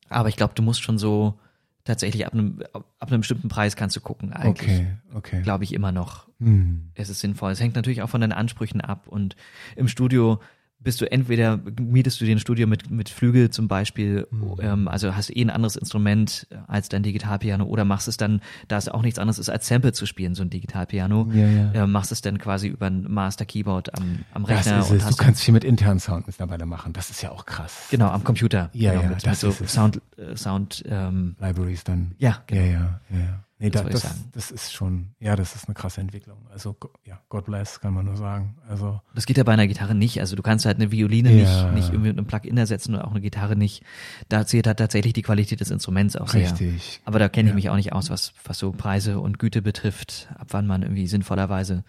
aber 0.08 0.28
ich 0.28 0.36
glaube, 0.36 0.54
du 0.54 0.62
musst 0.62 0.82
schon 0.82 0.98
so 0.98 1.38
tatsächlich 1.84 2.26
ab 2.26 2.32
einem, 2.32 2.62
ab 2.72 2.94
einem 3.00 3.20
bestimmten 3.20 3.48
Preis 3.48 3.76
kannst 3.76 3.94
du 3.96 4.00
gucken 4.00 4.32
eigentlich. 4.32 4.80
Okay, 4.80 4.86
okay. 5.14 5.42
Glaube 5.42 5.64
ich 5.64 5.72
immer 5.72 5.92
noch. 5.92 6.28
Hm. 6.40 6.90
Es 6.94 7.10
ist 7.10 7.20
sinnvoll. 7.20 7.52
Es 7.52 7.60
hängt 7.60 7.76
natürlich 7.76 8.02
auch 8.02 8.10
von 8.10 8.20
deinen 8.20 8.32
Ansprüchen 8.32 8.80
ab 8.80 9.06
und 9.06 9.36
im 9.76 9.88
Studio 9.88 10.40
bist 10.84 11.00
du 11.00 11.10
entweder 11.10 11.58
mietest 11.80 12.20
du 12.20 12.24
dir 12.24 12.36
ein 12.36 12.38
Studio 12.38 12.66
mit 12.66 12.90
mit 12.90 13.08
Flügel 13.08 13.50
zum 13.50 13.66
Beispiel, 13.68 14.26
Mhm. 14.30 14.54
ähm, 14.60 14.88
also 14.88 15.16
hast 15.16 15.30
eh 15.34 15.40
ein 15.42 15.50
anderes 15.50 15.76
Instrument 15.76 16.46
äh, 16.50 16.56
als 16.68 16.88
dein 16.88 17.02
Digitalpiano 17.02 17.64
oder 17.64 17.84
machst 17.84 18.06
es 18.06 18.16
dann, 18.16 18.40
da 18.68 18.76
es 18.76 18.88
auch 18.88 19.02
nichts 19.02 19.18
anderes 19.18 19.38
ist 19.38 19.48
als 19.48 19.66
Sample 19.66 19.92
zu 19.92 20.06
spielen, 20.06 20.34
so 20.34 20.42
ein 20.42 20.50
Digitalpiano, 20.50 21.28
Ja, 21.32 21.46
ja. 21.46 21.72
äh, 21.72 21.86
machst 21.86 22.12
es 22.12 22.20
dann 22.20 22.38
quasi 22.38 22.68
über 22.68 22.86
ein 22.86 23.10
Master 23.10 23.44
Keyboard 23.44 23.98
am 23.98 24.20
am 24.32 24.42
Das 24.44 24.58
Rechner 24.66 24.78
ist 24.80 24.90
und 24.90 24.96
es. 24.98 25.06
Du 25.16 25.16
kannst 25.16 25.42
viel 25.42 25.54
mit 25.54 25.64
internen 25.64 25.98
Sound 26.00 26.26
mittlerweile 26.26 26.66
machen. 26.66 26.92
Das 26.92 27.10
ist 27.10 27.22
ja 27.22 27.30
auch 27.30 27.46
krass. 27.46 27.88
genau 27.90 28.08
am 28.08 28.22
Computer, 28.22 28.70
Ja, 28.74 28.90
genau, 28.92 29.02
ja, 29.02 29.08
mit, 29.08 29.16
mit 29.18 29.26
das 29.26 29.40
so 29.40 29.48
ist 29.48 29.60
es. 29.62 29.72
Sound 29.72 30.00
äh, 30.18 30.36
Sound 30.36 30.84
ähm, 30.88 31.36
Libraries 31.40 31.84
dann. 31.84 32.12
ja 32.18 32.42
genau. 32.46 32.62
Ja, 32.62 32.66
ja, 32.70 33.00
ja. 33.10 33.43
Nee, 33.60 33.70
Das 33.70 33.84
das, 33.84 34.14
das 34.32 34.50
ist 34.50 34.72
schon, 34.72 35.14
ja, 35.20 35.36
das 35.36 35.54
ist 35.54 35.68
eine 35.68 35.74
krasse 35.74 36.00
Entwicklung. 36.00 36.38
Also, 36.52 36.76
ja, 37.04 37.20
God 37.28 37.44
bless, 37.44 37.80
kann 37.80 37.94
man 37.94 38.04
nur 38.04 38.16
sagen. 38.16 38.56
Also, 38.68 39.00
Das 39.14 39.26
geht 39.26 39.36
ja 39.36 39.44
bei 39.44 39.52
einer 39.52 39.68
Gitarre 39.68 39.94
nicht. 39.94 40.18
Also 40.20 40.34
du 40.34 40.42
kannst 40.42 40.66
halt 40.66 40.76
eine 40.78 40.90
Violine 40.90 41.30
Ja. 41.30 41.66
nicht, 41.70 41.74
nicht 41.74 41.88
irgendwie 41.90 42.08
mit 42.08 42.18
einem 42.18 42.26
Plugin 42.26 42.56
ersetzen 42.58 42.94
und 42.96 43.00
auch 43.02 43.12
eine 43.12 43.20
Gitarre 43.20 43.54
nicht. 43.54 43.84
Da 44.28 44.44
zählt 44.44 44.66
halt 44.66 44.78
tatsächlich 44.80 45.12
die 45.12 45.22
Qualität 45.22 45.60
des 45.60 45.70
Instruments 45.70 46.16
auch 46.16 46.28
sehr. 46.28 46.42
richtig. 46.50 47.00
Aber 47.04 47.20
da 47.20 47.28
kenne 47.28 47.48
ich 47.48 47.52
Ja. 47.52 47.54
mich 47.54 47.70
auch 47.70 47.76
nicht 47.76 47.92
aus, 47.92 48.10
was, 48.10 48.34
was 48.44 48.58
so 48.58 48.72
Preise 48.72 49.20
und 49.20 49.38
Güte 49.38 49.62
betrifft, 49.62 50.28
ab 50.36 50.48
wann 50.50 50.66
man 50.66 50.82
irgendwie 50.82 51.06
sinnvollerweise. 51.06 51.84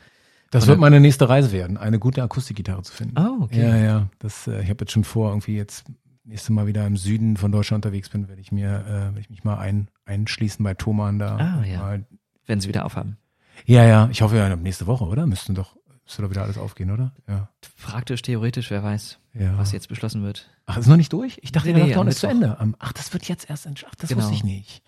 Das 0.52 0.68
wird 0.68 0.80
meine 0.80 1.00
nächste 1.00 1.28
Reise 1.28 1.52
werden, 1.52 1.76
eine 1.78 1.98
gute 1.98 2.22
Akustikgitarre 2.22 2.84
zu 2.84 2.94
finden. 2.94 3.18
Oh, 3.20 3.44
okay. 3.44 3.62
Ja, 3.62 3.76
ja. 3.76 4.10
Das, 4.20 4.48
äh, 4.48 4.62
ich 4.62 4.70
habe 4.70 4.82
jetzt 4.82 4.92
schon 4.92 5.04
vor, 5.04 5.30
irgendwie 5.32 5.56
jetzt 5.58 5.86
nächste 6.26 6.52
Mal 6.54 6.68
wieder 6.68 6.86
im 6.86 6.98
Süden 6.98 7.38
von 7.38 7.52
Deutschland 7.52 7.86
unterwegs 7.86 8.10
bin, 8.10 8.28
werde 8.28 8.42
ich 8.42 8.52
mir, 8.52 8.68
äh, 8.86 8.92
werde 8.92 9.20
ich 9.20 9.30
mich 9.30 9.44
mal 9.44 9.58
ein, 9.58 9.90
einschließen 10.06 10.64
bei 10.64 10.74
Thomann 10.74 11.20
da. 11.20 11.38
Ah, 11.38 11.64
ja. 11.66 11.80
Mal, 11.80 12.06
Wenn 12.46 12.60
sie 12.60 12.68
wieder 12.68 12.86
aufhaben. 12.86 13.18
ja, 13.66 13.84
ja. 13.84 14.10
Ich 14.12 14.22
hoffe 14.22 14.38
ja 14.38 14.56
nächste 14.56 14.88
Woche, 14.88 15.06
oder? 15.06 15.26
Müssten 15.28 15.56
doch, 15.56 15.76
müsste 16.04 16.22
doch 16.24 16.30
wieder 16.30 16.44
alles 16.44 16.58
aufgehen, 16.58 16.92
oder? 16.92 17.14
Ja. 17.28 17.50
Praktisch, 17.82 18.22
theoretisch, 18.22 18.70
wer 18.72 18.84
weiß, 18.84 19.20
Ja. 19.34 19.58
was 19.58 19.72
jetzt 19.72 19.88
beschlossen 19.88 20.24
wird. 20.24 20.50
Ach, 20.66 20.78
ist 20.78 20.88
noch 20.88 20.98
nicht 20.98 21.14
durch? 21.14 21.38
Ich 21.42 21.52
dachte, 21.52 21.68
Nee, 21.70 21.76
der 21.76 21.86
Lockdown 21.88 22.08
ist 22.08 22.20
zu. 22.20 22.28
Ende. 22.28 22.58
Ach, 22.80 22.94
das 22.94 23.14
wird 23.14 23.26
jetzt 23.28 23.50
erst 23.50 23.68
entsch- 23.68 23.86
Ach, 23.88 23.96
das 23.96 24.10
Genau. 24.10 24.22
wusste 24.22 24.36
ich 24.36 24.44
nicht. 24.44 24.82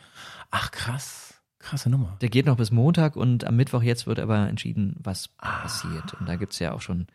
Ach, 0.52 0.72
krass. 0.72 1.36
Krasse 1.60 1.90
Nummer. 1.90 2.18
Der 2.22 2.30
geht 2.30 2.46
noch 2.46 2.56
bis 2.58 2.72
Montag 2.72 3.16
und 3.16 3.44
am 3.44 3.56
Mittwoch 3.58 3.82
jetzt 3.84 4.08
wird 4.08 4.20
aber 4.20 4.48
entschieden, 4.48 4.96
was 5.00 5.30
Ah. 5.38 5.62
passiert. 5.64 6.14
Und 6.16 6.28
da 6.30 6.36
gibt's 6.36 6.60
ja 6.60 6.72
auch 6.72 6.82
schon 6.82 7.08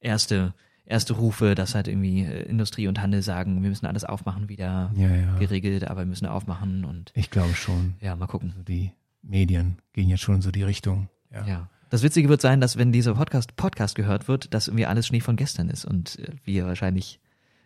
erste, 0.00 0.52
erste 0.90 1.14
Rufe, 1.14 1.54
dass 1.54 1.74
halt 1.74 1.88
irgendwie 1.88 2.24
äh, 2.24 2.42
Industrie 2.42 2.88
und 2.88 3.00
Handel 3.00 3.22
sagen, 3.22 3.62
wir 3.62 3.68
müssen 3.70 3.86
alles 3.86 4.04
aufmachen 4.04 4.48
wieder. 4.48 4.92
Ja, 4.96 5.08
ja. 5.08 5.38
geregelt, 5.38 5.88
aber 5.88 6.00
wir 6.00 6.06
müssen 6.06 6.26
aufmachen 6.26 6.84
und 6.84 7.12
Ich 7.14 7.30
glaube 7.30 7.54
schon. 7.54 7.94
ja, 8.00 8.16
mal 8.16 8.26
gucken. 8.26 8.54
Die 8.68 8.92
Medien 9.22 9.78
gehen 9.92 10.08
jetzt 10.08 10.20
schon 10.22 10.36
in 10.36 10.42
so 10.42 10.50
die 10.50 10.62
Richtung. 10.62 11.08
Ja. 11.32 11.46
Ja. 11.46 11.68
Das 11.88 12.02
Witzige 12.02 12.28
wird 12.28 12.40
sein, 12.40 12.60
dass 12.60 12.76
wenn 12.76 12.92
dieser 12.92 13.14
Podcast, 13.14 13.56
Podcast 13.56 13.94
gehört 13.94 14.28
wird, 14.28 14.54
dass 14.54 14.68
irgendwie 14.68 14.86
alles 14.86 15.06
Schnee 15.06 15.20
von 15.20 15.36
gestern 15.36 15.68
ist 15.70 15.84
und 15.84 16.18
äh, 16.18 16.32
wir 16.44 16.66
wahrscheinlich 16.66 17.20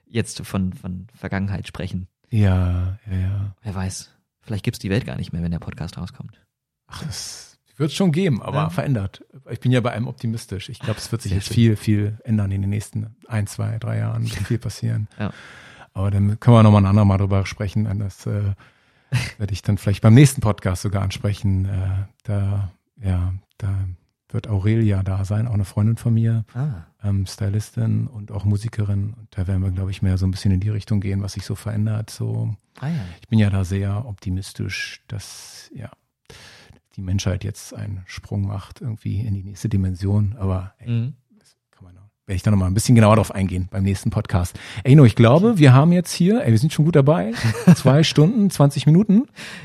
jetzt 0.06 0.40
von, 0.46 0.72
von 0.72 1.06
Vergangenheit 1.14 1.66
sprechen. 1.66 2.08
Ja, 2.30 2.98
ja, 3.10 3.16
ja. 3.16 3.56
Wer 3.62 3.74
weiß, 3.74 4.10
vielleicht 4.40 4.64
gibt's 4.64 4.78
die 4.78 4.90
Welt 4.90 5.06
gar 5.06 5.16
nicht 5.16 5.32
mehr, 5.32 5.42
wenn 5.42 5.50
der 5.50 5.58
Podcast 5.58 5.98
rauskommt. 5.98 6.40
Ach, 6.86 7.02
das 7.04 7.53
wird 7.76 7.92
schon 7.92 8.12
geben, 8.12 8.42
aber 8.42 8.56
Ja. 8.58 8.70
verändert. 8.70 9.24
Ich 9.50 9.60
bin 9.60 9.72
ja 9.72 9.80
bei 9.80 9.92
einem 9.92 10.06
optimistisch. 10.08 10.68
Ich 10.68 10.78
glaube, 10.78 10.98
es 10.98 11.10
wird 11.12 11.22
sich 11.22 11.30
Sehr 11.30 11.38
jetzt 11.38 11.46
schön. 11.48 11.54
viel, 11.54 11.76
viel 11.76 12.18
ändern 12.24 12.50
in 12.52 12.60
den 12.62 12.70
nächsten 12.70 13.16
ein, 13.28 13.46
zwei, 13.46 13.78
drei 13.78 13.98
Jahren. 13.98 14.22
Wird 14.24 14.32
viel 14.46 14.58
passieren. 14.58 15.08
Ja. 15.18 15.32
Aber 15.92 16.10
dann 16.10 16.38
können 16.40 16.56
wir 16.56 16.62
noch 16.62 16.70
mal 16.72 16.78
ein 16.78 16.86
andermal 16.86 17.18
drüber 17.18 17.46
sprechen. 17.46 17.84
Das 17.98 18.26
äh, 18.26 18.52
werde 19.38 19.52
ich 19.52 19.62
dann 19.62 19.78
vielleicht 19.78 20.02
beim 20.02 20.14
nächsten 20.14 20.40
Podcast 20.40 20.82
sogar 20.82 21.02
ansprechen. 21.02 21.66
Äh, 21.66 22.06
da, 22.24 22.70
ja, 23.02 23.34
da 23.58 23.72
wird 24.30 24.48
Aurelia 24.48 25.04
da 25.04 25.24
sein, 25.24 25.46
auch 25.46 25.54
eine 25.54 25.64
Freundin 25.64 25.96
von 25.96 26.12
mir, 26.14 26.44
Ah, 26.54 26.86
ähm, 27.04 27.24
Stylistin 27.26 28.08
und 28.08 28.32
auch 28.32 28.44
Musikerin. 28.44 29.14
Und 29.14 29.28
da 29.30 29.46
werden 29.46 29.62
wir, 29.62 29.70
glaube 29.70 29.92
ich, 29.92 30.02
mehr 30.02 30.18
so 30.18 30.26
ein 30.26 30.32
bisschen 30.32 30.50
in 30.50 30.58
die 30.58 30.70
Richtung 30.70 31.00
gehen, 31.00 31.22
was 31.22 31.34
sich 31.34 31.44
so 31.44 31.54
verändert. 31.54 32.10
So, 32.10 32.52
ah 32.80 32.88
ja. 32.88 32.94
ich 33.22 33.28
bin 33.28 33.38
ja 33.38 33.48
da 33.50 33.62
sehr 33.64 34.04
optimistisch, 34.06 35.02
dass 35.06 35.70
ja 35.72 35.88
die 36.97 37.02
Menschheit 37.02 37.44
jetzt 37.44 37.74
einen 37.74 38.02
Sprung 38.06 38.47
macht 38.47 38.81
irgendwie 38.81 39.20
in 39.20 39.34
die 39.34 39.42
nächste 39.42 39.68
Dimension. 39.68 40.36
Aber 40.39 40.73
ey, 40.78 40.89
Mhm. 40.90 41.14
kann 41.70 41.84
man 41.84 41.94
noch, 41.94 42.02
werde 42.26 42.36
ich 42.36 42.42
da 42.42 42.50
noch 42.50 42.58
mal 42.58 42.66
ein 42.66 42.74
bisschen 42.74 42.94
genauer 42.94 43.16
drauf 43.16 43.34
eingehen 43.34 43.68
beim 43.70 43.82
nächsten 43.82 44.10
Podcast. 44.10 44.58
Ey, 44.84 44.94
no, 44.94 45.05
ich 45.05 45.16
glaube, 45.16 45.58
wir 45.58 45.73
haben 45.73 45.92
jetzt 45.92 46.12
hier, 46.12 46.42
ey, 46.44 46.50
wir 46.52 46.58
sind 46.58 46.73
schon 46.73 46.84
gut 46.84 46.97
dabei, 46.97 47.32
zwei 47.76 48.02
Stunden, 48.02 48.50
20 48.50 48.86
Minuten. 48.86 49.24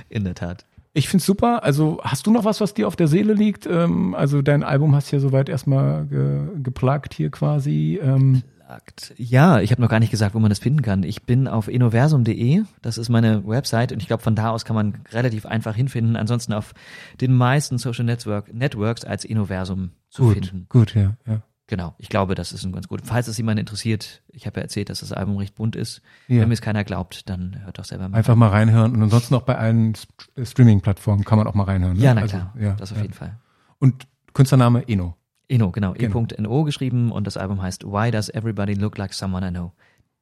In 0.10 0.24
der 0.24 0.36
Tat. 0.36 0.66
Ich 0.94 1.08
find's 1.08 1.26
super. 1.26 1.64
Also 1.64 2.00
hast 2.04 2.26
du 2.26 2.32
noch 2.32 2.46
was, 2.46 2.62
was 2.62 2.74
dir 2.74 2.88
auf 2.88 2.96
der 2.96 3.08
Seele 3.08 3.34
liegt? 3.34 3.68
Ähm, 3.68 4.16
also 4.16 4.42
dein 4.42 4.64
Album 4.64 4.96
hast 4.96 5.12
du 5.12 5.18
ja 5.18 5.20
soweit 5.20 5.48
erstmal 5.48 6.08
ge 6.08 6.48
geplagt 6.64 7.14
hier 7.14 7.30
quasi. 7.30 8.00
Ähm, 8.02 8.42
Akt. 8.70 9.14
Ja, 9.18 9.60
ich 9.60 9.72
habe 9.72 9.82
noch 9.82 9.90
gar 9.90 10.00
nicht 10.00 10.12
gesagt, 10.12 10.36
wo 10.36 10.40
man 10.40 10.50
das 10.50 10.60
finden 10.60 10.82
kann. 10.82 11.04
Ich 11.04 11.24
bin 11.24 11.48
auf 11.48 11.68
innoversum.de, 11.68 12.64
das 12.82 12.98
ist 12.98 13.10
meine 13.10 13.46
Website 13.48 13.92
und 13.92 14.02
ich 14.02 14.08
glaube, 14.08 14.24
von 14.24 14.36
da 14.36 14.52
aus 14.52 14.66
kann 14.66 14.76
man 14.76 15.00
relativ 15.12 15.46
einfach 15.46 15.76
hinfinden. 15.76 16.16
Ansonsten 16.16 16.54
auf 16.54 16.74
den 17.20 17.34
meisten 17.34 17.78
Social 17.78 18.06
Network, 18.06 18.54
Networks 18.54 19.04
als 19.06 19.26
Innoversum 19.26 19.92
zu 20.10 20.24
gut, 20.24 20.34
finden. 20.34 20.66
gut, 20.70 20.96
ja, 20.96 21.16
ja. 21.28 21.42
Genau, 21.68 21.94
ich 22.00 22.10
glaube, 22.10 22.34
das 22.34 22.52
ist 22.52 22.66
ein 22.66 22.72
ganz 22.72 22.88
gut. 22.88 23.02
Falls 23.04 23.28
es 23.28 23.38
jemand 23.38 23.60
interessiert, 23.60 24.24
ich 24.30 24.48
habe 24.48 24.60
ja 24.60 24.64
erzählt, 24.64 24.90
dass 24.90 25.02
das 25.02 25.12
Album 25.12 25.38
recht 25.38 25.54
bunt 25.54 25.76
ist. 25.76 26.02
Ja. 26.28 26.42
Wenn 26.42 26.48
mir 26.48 26.56
es 26.56 26.62
keiner 26.62 26.84
glaubt, 26.84 27.30
dann 27.30 27.64
hört 27.64 27.78
doch 27.78 27.86
selber 27.86 28.10
mal. 28.10 28.18
Einfach 28.18 28.36
mal 28.36 28.50
reinhören 28.50 28.96
und 28.96 29.04
ansonsten 29.04 29.36
auch 29.36 29.44
bei 29.44 29.56
allen 29.56 29.94
St 29.94 30.10
Streaming-Plattformen 30.42 31.24
kann 31.26 31.38
man 31.38 31.46
auch 31.46 31.54
mal 31.54 31.66
reinhören. 31.66 31.98
Ne? 31.98 32.04
Ja, 32.04 32.16
na 32.16 32.22
Also, 32.22 32.38
klar, 32.38 32.56
ja, 32.60 32.74
das 32.74 32.92
auf 32.92 32.98
ja. 32.98 33.04
jeden 33.04 33.14
Fall. 33.14 33.38
Und 33.78 34.08
Künstlername 34.34 34.88
Eno. 34.88 35.16
Eno, 35.50 35.72
genau, 35.72 35.94
Genau. 35.94 36.22
e.no 36.22 36.64
geschrieben 36.64 37.12
und 37.12 37.26
das 37.28 37.36
Album 37.36 37.62
heißt 37.62 37.84
Why 37.84 38.12
Does 38.12 38.30
Everybody 38.30 38.74
Look 38.74 38.98
Like 38.98 39.14
Someone 39.14 39.48
I 39.48 39.50
Know? 39.52 39.74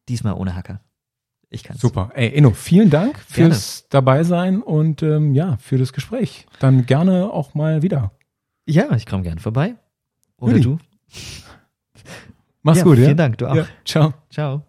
Diesmal 0.10 0.34
ohne 0.34 0.56
Hacker. 0.56 0.80
Ich 1.50 1.64
kann's. 1.64 1.80
Super. 1.82 2.12
Ey, 2.16 2.34
Eno, 2.34 2.52
vielen 2.52 2.90
Dank 2.90 3.14
Gerne. 3.34 3.52
fürs 3.54 3.88
Dabeisein 3.90 4.62
und 4.62 5.04
ähm, 5.04 5.34
ja, 5.34 5.58
für 5.58 5.78
das 5.78 5.94
Gespräch. 5.94 6.46
Dann 6.60 6.86
gerne 6.86 7.32
auch 7.32 7.54
mal 7.54 7.82
wieder. 7.84 8.12
Ja, 8.66 8.94
ich 8.96 9.06
komme 9.06 9.24
gern 9.24 9.40
vorbei. 9.40 9.76
Oder 10.38 10.54
Rudi. 10.54 10.64
du? 10.64 10.78
Mach's 12.64 12.80
ja, 12.80 12.84
gut, 12.84 12.98
ja? 12.98 13.06
Vielen 13.06 13.18
Dank, 13.18 13.38
du 13.38 13.48
auch. 13.48 13.56
Ja, 13.56 13.66
ciao. 13.86 14.14
Ciao. 14.30 14.67